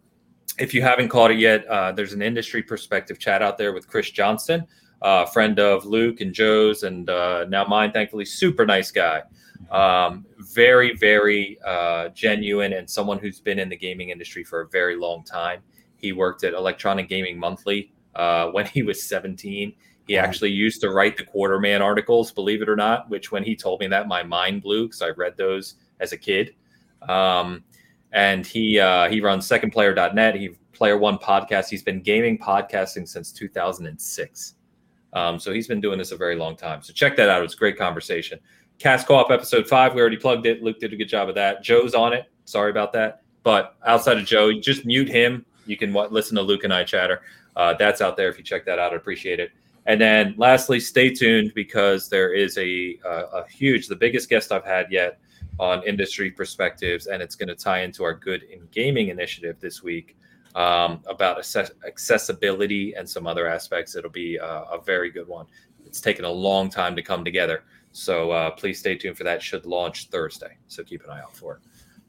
if 0.60 0.74
you 0.74 0.84
haven't 0.84 1.10
caught 1.10 1.32
it 1.32 1.40
yet, 1.40 1.66
uh, 1.66 1.94
there's 1.94 2.14
an 2.14 2.22
industry 2.22 2.62
perspective 2.62 3.18
chat 3.18 3.42
out 3.42 3.58
there 3.58 3.74
with 3.74 3.88
Chris 3.88 4.12
Johnston, 4.12 4.68
uh, 5.02 5.26
friend 5.26 5.60
of 5.60 5.84
Luke 5.86 6.22
and 6.22 6.32
Joe's, 6.32 6.84
and 6.84 7.10
uh, 7.10 7.46
now 7.46 7.66
mine, 7.66 7.92
thankfully, 7.92 8.26
super 8.26 8.66
nice 8.66 8.92
guy. 8.92 9.24
Um, 9.72 10.26
very, 10.38 10.96
very 10.96 11.58
uh, 11.66 12.10
genuine 12.10 12.74
and 12.74 12.88
someone 12.88 13.18
who's 13.18 13.40
been 13.40 13.58
in 13.58 13.70
the 13.70 13.78
gaming 13.78 14.10
industry 14.10 14.44
for 14.44 14.62
a 14.62 14.68
very 14.68 14.96
long 14.96 15.24
time. 15.24 15.62
He 15.96 16.12
worked 16.12 16.44
at 16.44 16.54
Electronic 16.54 17.10
Gaming 17.10 17.40
Monthly 17.40 17.94
uh, 18.14 18.48
when 18.52 18.68
he 18.68 18.84
was 18.84 19.02
17. 19.02 19.74
He 20.12 20.18
actually 20.18 20.52
used 20.52 20.82
to 20.82 20.92
write 20.92 21.16
the 21.16 21.24
Quartermann 21.24 21.80
articles, 21.80 22.34
believe 22.34 22.62
it 22.62 22.68
or 22.68 22.76
not, 22.76 23.10
which 23.10 23.32
when 23.32 23.46
he 23.46 23.56
told 23.56 23.80
me 23.80 23.88
that, 23.88 24.10
my 24.10 24.22
mind 24.22 24.62
blew 24.62 24.88
because 24.88 25.02
I 25.02 25.12
read 25.12 25.38
those 25.38 25.76
as 26.02 26.12
a 26.12 26.18
kid. 26.18 26.54
Um, 27.08 27.64
and 28.12 28.46
he 28.46 28.78
uh, 28.78 29.10
he 29.10 29.22
runs 29.22 29.48
secondplayer.net. 29.48 30.36
He 30.36 30.50
player 30.74 30.98
one 30.98 31.18
podcast. 31.18 31.70
He's 31.70 31.82
been 31.82 32.02
gaming 32.02 32.38
podcasting 32.38 33.08
since 33.08 33.32
2006. 33.32 34.56
Um, 35.14 35.40
so 35.40 35.54
he's 35.54 35.70
been 35.70 35.80
doing 35.80 35.98
this 35.98 36.12
a 36.12 36.18
very 36.18 36.36
long 36.36 36.58
time. 36.58 36.82
So 36.82 36.92
check 36.92 37.16
that 37.16 37.30
out. 37.30 37.42
It's 37.42 37.54
a 37.54 37.58
great 37.58 37.78
conversation. 37.78 38.38
Cast 38.80 39.08
Co-op 39.08 39.32
episode 39.32 39.66
five. 39.66 39.94
We 39.94 40.02
already 40.02 40.18
plugged 40.18 40.46
it. 40.46 40.62
Luke 40.62 40.82
did 40.82 40.92
a 40.92 40.98
good 40.98 41.08
job 41.08 41.30
of 41.30 41.36
that. 41.36 41.64
Joe's 41.64 41.94
on 41.94 42.12
it. 42.12 42.26
Sorry 42.44 42.70
about 42.70 42.92
that. 42.92 43.22
But 43.44 43.78
outside 43.88 44.18
of 44.18 44.26
Joe, 44.26 44.52
just 44.60 44.86
mute 44.86 45.08
him. 45.08 45.46
You 45.66 45.78
can 45.78 45.94
listen 45.94 46.36
to 46.36 46.42
Luke 46.42 46.66
and 46.66 46.74
I 46.74 46.84
chatter. 46.84 47.22
Uh, 47.56 47.76
that's 47.76 48.02
out 48.02 48.18
there. 48.18 48.28
If 48.28 48.38
you 48.38 48.44
check 48.44 48.66
that 48.66 48.78
out, 48.78 48.92
I'd 48.92 48.98
appreciate 48.98 49.40
it. 49.40 49.52
And 49.92 50.00
then 50.00 50.36
lastly, 50.38 50.80
stay 50.80 51.10
tuned 51.10 51.52
because 51.54 52.08
there 52.08 52.34
is 52.34 52.58
a, 52.58 52.98
a, 53.04 53.10
a 53.10 53.48
huge, 53.50 53.88
the 53.88 53.96
biggest 53.98 54.30
guest 54.30 54.54
I've 54.54 54.64
had 54.64 54.90
yet 54.90 55.20
on 55.60 55.84
industry 55.86 56.32
perspectives, 56.32 57.08
and 57.08 57.22
it's 57.22 57.36
going 57.36 57.50
to 57.50 57.56
tie 57.56 57.82
into 57.82 58.06
our 58.06 58.14
Good 58.14 58.44
in 58.44 58.70
Gaming 58.72 59.10
initiative 59.10 59.58
this 59.60 59.84
week 59.84 60.16
um, 60.56 61.02
about 61.08 61.40
access- 61.40 61.72
accessibility 61.86 62.94
and 62.94 63.08
some 63.08 63.28
other 63.28 63.50
aspects. 63.50 63.98
It'll 63.98 64.10
be 64.10 64.38
a, 64.38 64.46
a, 64.46 64.82
very 64.82 65.12
good 65.12 65.28
one. 65.28 65.46
It's 65.86 66.00
taken 66.00 66.24
a 66.24 66.32
long 66.32 66.70
time 66.70 66.96
to 66.96 67.02
come 67.02 67.26
together. 67.26 67.66
So 67.92 68.32
uh, 68.32 68.52
please 68.52 68.80
stay 68.80 68.96
tuned 68.96 69.18
for 69.18 69.26
that. 69.26 69.44
Should 69.44 69.66
launch 69.66 70.08
Thursday. 70.08 70.56
So 70.68 70.86
keep 70.86 71.04
an 71.04 71.10
eye 71.10 71.20
out 71.20 71.36
for 71.36 71.56
it. 71.56 71.60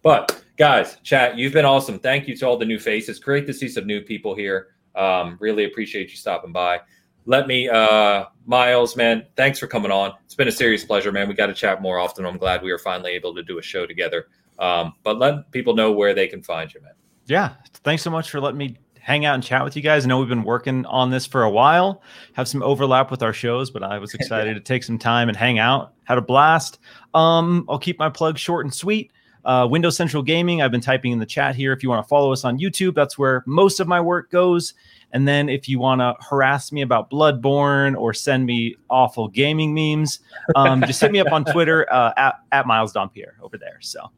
But 0.03 0.45
guys, 0.57 0.99
chat, 1.03 1.37
you've 1.37 1.53
been 1.53 1.65
awesome. 1.65 1.99
Thank 1.99 2.29
you 2.29 2.37
to 2.37 2.47
all 2.47 2.57
the 2.57 2.65
new 2.65 2.79
faces. 2.79 3.19
Great 3.19 3.45
to 3.49 3.53
see 3.53 3.69
some 3.69 3.89
new 3.89 4.03
people 4.03 4.37
here. 4.37 4.69
Um, 4.95 5.37
really 5.41 5.65
appreciate 5.65 6.11
you 6.11 6.17
stopping 6.17 6.53
by. 6.53 6.83
Let 7.27 7.47
me, 7.47 7.69
uh, 7.69 8.25
Miles, 8.47 8.97
man, 8.97 9.27
thanks 9.37 9.59
for 9.59 9.67
coming 9.67 9.93
on. 9.93 10.13
It's 10.25 10.35
been 10.35 10.49
a 10.49 10.53
serious 10.53 10.85
pleasure, 10.85 11.13
man. 11.13 11.29
We 11.29 11.35
got 11.35 11.47
to 11.47 11.55
chat 11.55 11.81
more 11.81 11.99
often. 11.99 12.27
I'm 12.27 12.39
glad 12.39 12.63
we 12.63 12.73
were 12.73 12.79
finally 12.79 13.13
able 13.13 13.35
to 13.35 13.43
do 13.43 13.59
a 13.59 13.63
show 13.63 13.87
together. 13.87 14.27
Um, 14.59 14.95
but 15.03 15.19
let 15.19 15.51
people 15.53 15.75
know 15.75 15.93
where 15.93 16.15
they 16.15 16.27
can 16.27 16.43
find 16.43 16.73
you, 16.73 16.81
man. 16.81 16.93
Yeah. 17.27 17.55
Thanks 17.85 18.03
so 18.03 18.11
much 18.11 18.31
for 18.31 18.41
letting 18.41 18.59
me 18.59 18.77
hang 19.03 19.25
out 19.25 19.35
and 19.35 19.43
chat 19.43 19.65
with 19.65 19.77
you 19.77 19.83
guys. 19.83 20.05
I 20.05 20.09
know 20.09 20.21
we've 20.21 20.29
been 20.29 20.45
working 20.45 20.87
on 20.87 21.11
this 21.11 21.27
for 21.27 21.43
a 21.43 21.51
while, 21.51 22.03
have 22.35 22.47
some 22.47 22.63
overlap 22.63 23.11
with 23.11 23.23
our 23.23 23.33
shows, 23.33 23.71
but 23.71 23.83
I 23.83 23.99
was 23.99 24.15
excited 24.15 24.55
to 24.55 24.61
take 24.61 24.85
some 24.85 24.99
time 24.99 25.29
and 25.29 25.37
hang 25.37 25.59
out. 25.59 25.95
Had 26.05 26.19
a 26.19 26.23
blast. 26.23 26.79
Um, 27.15 27.67
I'll 27.69 27.79
keep 27.79 27.99
my 27.99 28.09
plug 28.09 28.39
short 28.39 28.65
and 28.65 28.73
sweet. 28.73 29.13
Uh, 29.45 29.67
Windows 29.69 29.97
Central 29.97 30.23
Gaming, 30.23 30.63
I've 30.63 30.71
been 30.71 30.81
typing 30.81 31.11
in 31.11 31.19
the 31.19 31.27
chat 31.27 31.57
here. 31.57 31.73
If 31.73 31.83
you 31.83 31.89
want 31.89 32.05
to 32.05 32.09
follow 32.09 32.33
us 32.33 32.45
on 32.45 32.59
YouTube, 32.59 32.95
that's 32.95 33.19
where 33.19 33.43
most 33.45 33.81
of 33.81 33.89
my 33.89 34.01
work 34.01 34.31
goes. 34.31 34.75
And 35.13 35.29
then 35.29 35.49
if 35.49 35.69
you 35.69 35.79
want 35.79 36.01
to 36.01 36.15
harass 36.21 36.73
me 36.73 36.83
about 36.83 37.11
Bloodborne 37.11 37.97
or 37.97 38.15
send 38.15 38.47
me 38.47 38.77
awful 38.89 39.29
gaming 39.29 39.75
memes, 39.75 40.21
um, 40.57 40.83
just 40.87 41.01
hit 41.01 41.13
me 41.13 41.21
up 41.21 41.33
on 41.33 41.45
Twitter 41.45 41.87
uh, 41.93 42.13
at, 42.17 42.37
at 42.51 42.67
Miles 42.67 42.93
Dompier 42.93 43.33
over 43.43 43.59
there. 43.59 43.79
So 43.81 44.11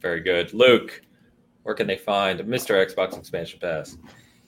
very 0.00 0.20
good. 0.20 0.52
Luke, 0.52 1.00
where 1.62 1.74
can 1.74 1.86
they 1.86 1.96
find 1.96 2.40
Mr. 2.40 2.86
Xbox 2.86 3.16
Expansion 3.16 3.60
Pass? 3.60 3.96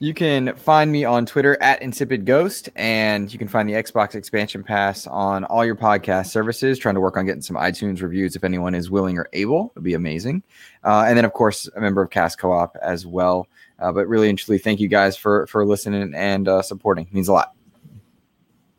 You 0.01 0.12
can 0.12 0.55
find 0.56 0.90
me 0.90 1.05
on 1.05 1.24
Twitter 1.24 1.56
at 1.62 1.80
Insipid 1.80 2.26
Ghost, 2.26 2.68
and 2.74 3.32
you 3.32 3.38
can 3.38 3.46
find 3.46 3.68
the 3.68 3.74
Xbox 3.74 4.16
Expansion 4.16 4.64
Pass 4.64 5.06
on 5.06 5.44
all 5.44 5.64
your 5.64 5.76
podcast 5.76 6.26
services. 6.26 6.78
Trying 6.80 6.96
to 6.96 7.01
work 7.01 7.16
on 7.16 7.24
getting 7.24 7.40
some 7.40 7.56
iTunes 7.56 8.02
reviews 8.02 8.34
if 8.34 8.42
anyone 8.42 8.74
is 8.74 8.90
willing 8.90 9.16
or 9.16 9.28
able. 9.32 9.70
It'd 9.74 9.84
be 9.84 9.94
amazing. 9.94 10.42
Uh, 10.82 11.05
and 11.06 11.16
then, 11.16 11.24
of 11.24 11.32
course, 11.32 11.70
a 11.76 11.80
member 11.80 12.02
of 12.02 12.10
Cast 12.10 12.38
Co-op 12.38 12.76
as 12.82 13.06
well. 13.06 13.46
Uh, 13.78 13.92
but 13.92 14.06
really 14.06 14.28
and 14.28 14.38
truly, 14.38 14.59
thank 14.59 14.80
you 14.80 14.88
guys 14.88 15.16
for 15.16 15.46
for 15.46 15.64
listening 15.66 16.14
and 16.14 16.48
uh, 16.48 16.62
supporting. 16.62 17.06
It 17.06 17.14
means 17.14 17.28
a 17.28 17.32
lot. 17.32 17.55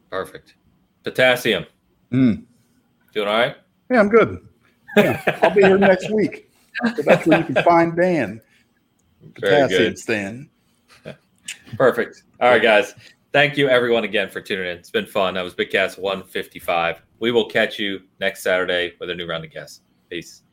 Perfect. 0.10 0.56
Potassium. 1.04 1.66
Mm. 2.12 2.44
Doing 3.14 3.28
all 3.28 3.38
right? 3.38 3.58
Yeah, 3.92 4.00
I'm 4.00 4.10
good. 4.10 4.48
Yeah, 4.98 5.40
I'll 5.42 5.54
be 5.54 5.62
here 5.62 5.78
next 5.78 6.10
week. 6.12 6.50
So 6.96 7.02
that's 7.02 7.28
where 7.28 7.40
you 7.40 7.46
can 7.46 7.64
find 7.64 7.96
Dan. 7.96 8.42
Potassium 9.34 9.96
stand. 9.96 10.50
Perfect. 11.78 12.24
All 12.40 12.50
right, 12.50 12.62
guys. 12.62 12.96
Thank 13.32 13.58
you, 13.58 13.68
everyone, 13.68 14.06
again 14.06 14.30
for 14.30 14.40
tuning 14.40 14.70
in. 14.70 14.78
It's 14.78 14.90
been 14.90 15.06
fun. 15.06 15.34
That 15.34 15.42
was 15.42 15.54
Bitcast 15.54 16.00
155. 16.00 17.02
We 17.20 17.32
will 17.32 17.50
catch 17.50 17.78
you 17.78 18.02
next 18.22 18.44
Saturday 18.44 18.94
with 19.00 19.10
a 19.10 19.16
new 19.16 19.28
round 19.28 19.44
of 19.44 19.52
guests. 19.52 19.82
Peace. 20.10 20.44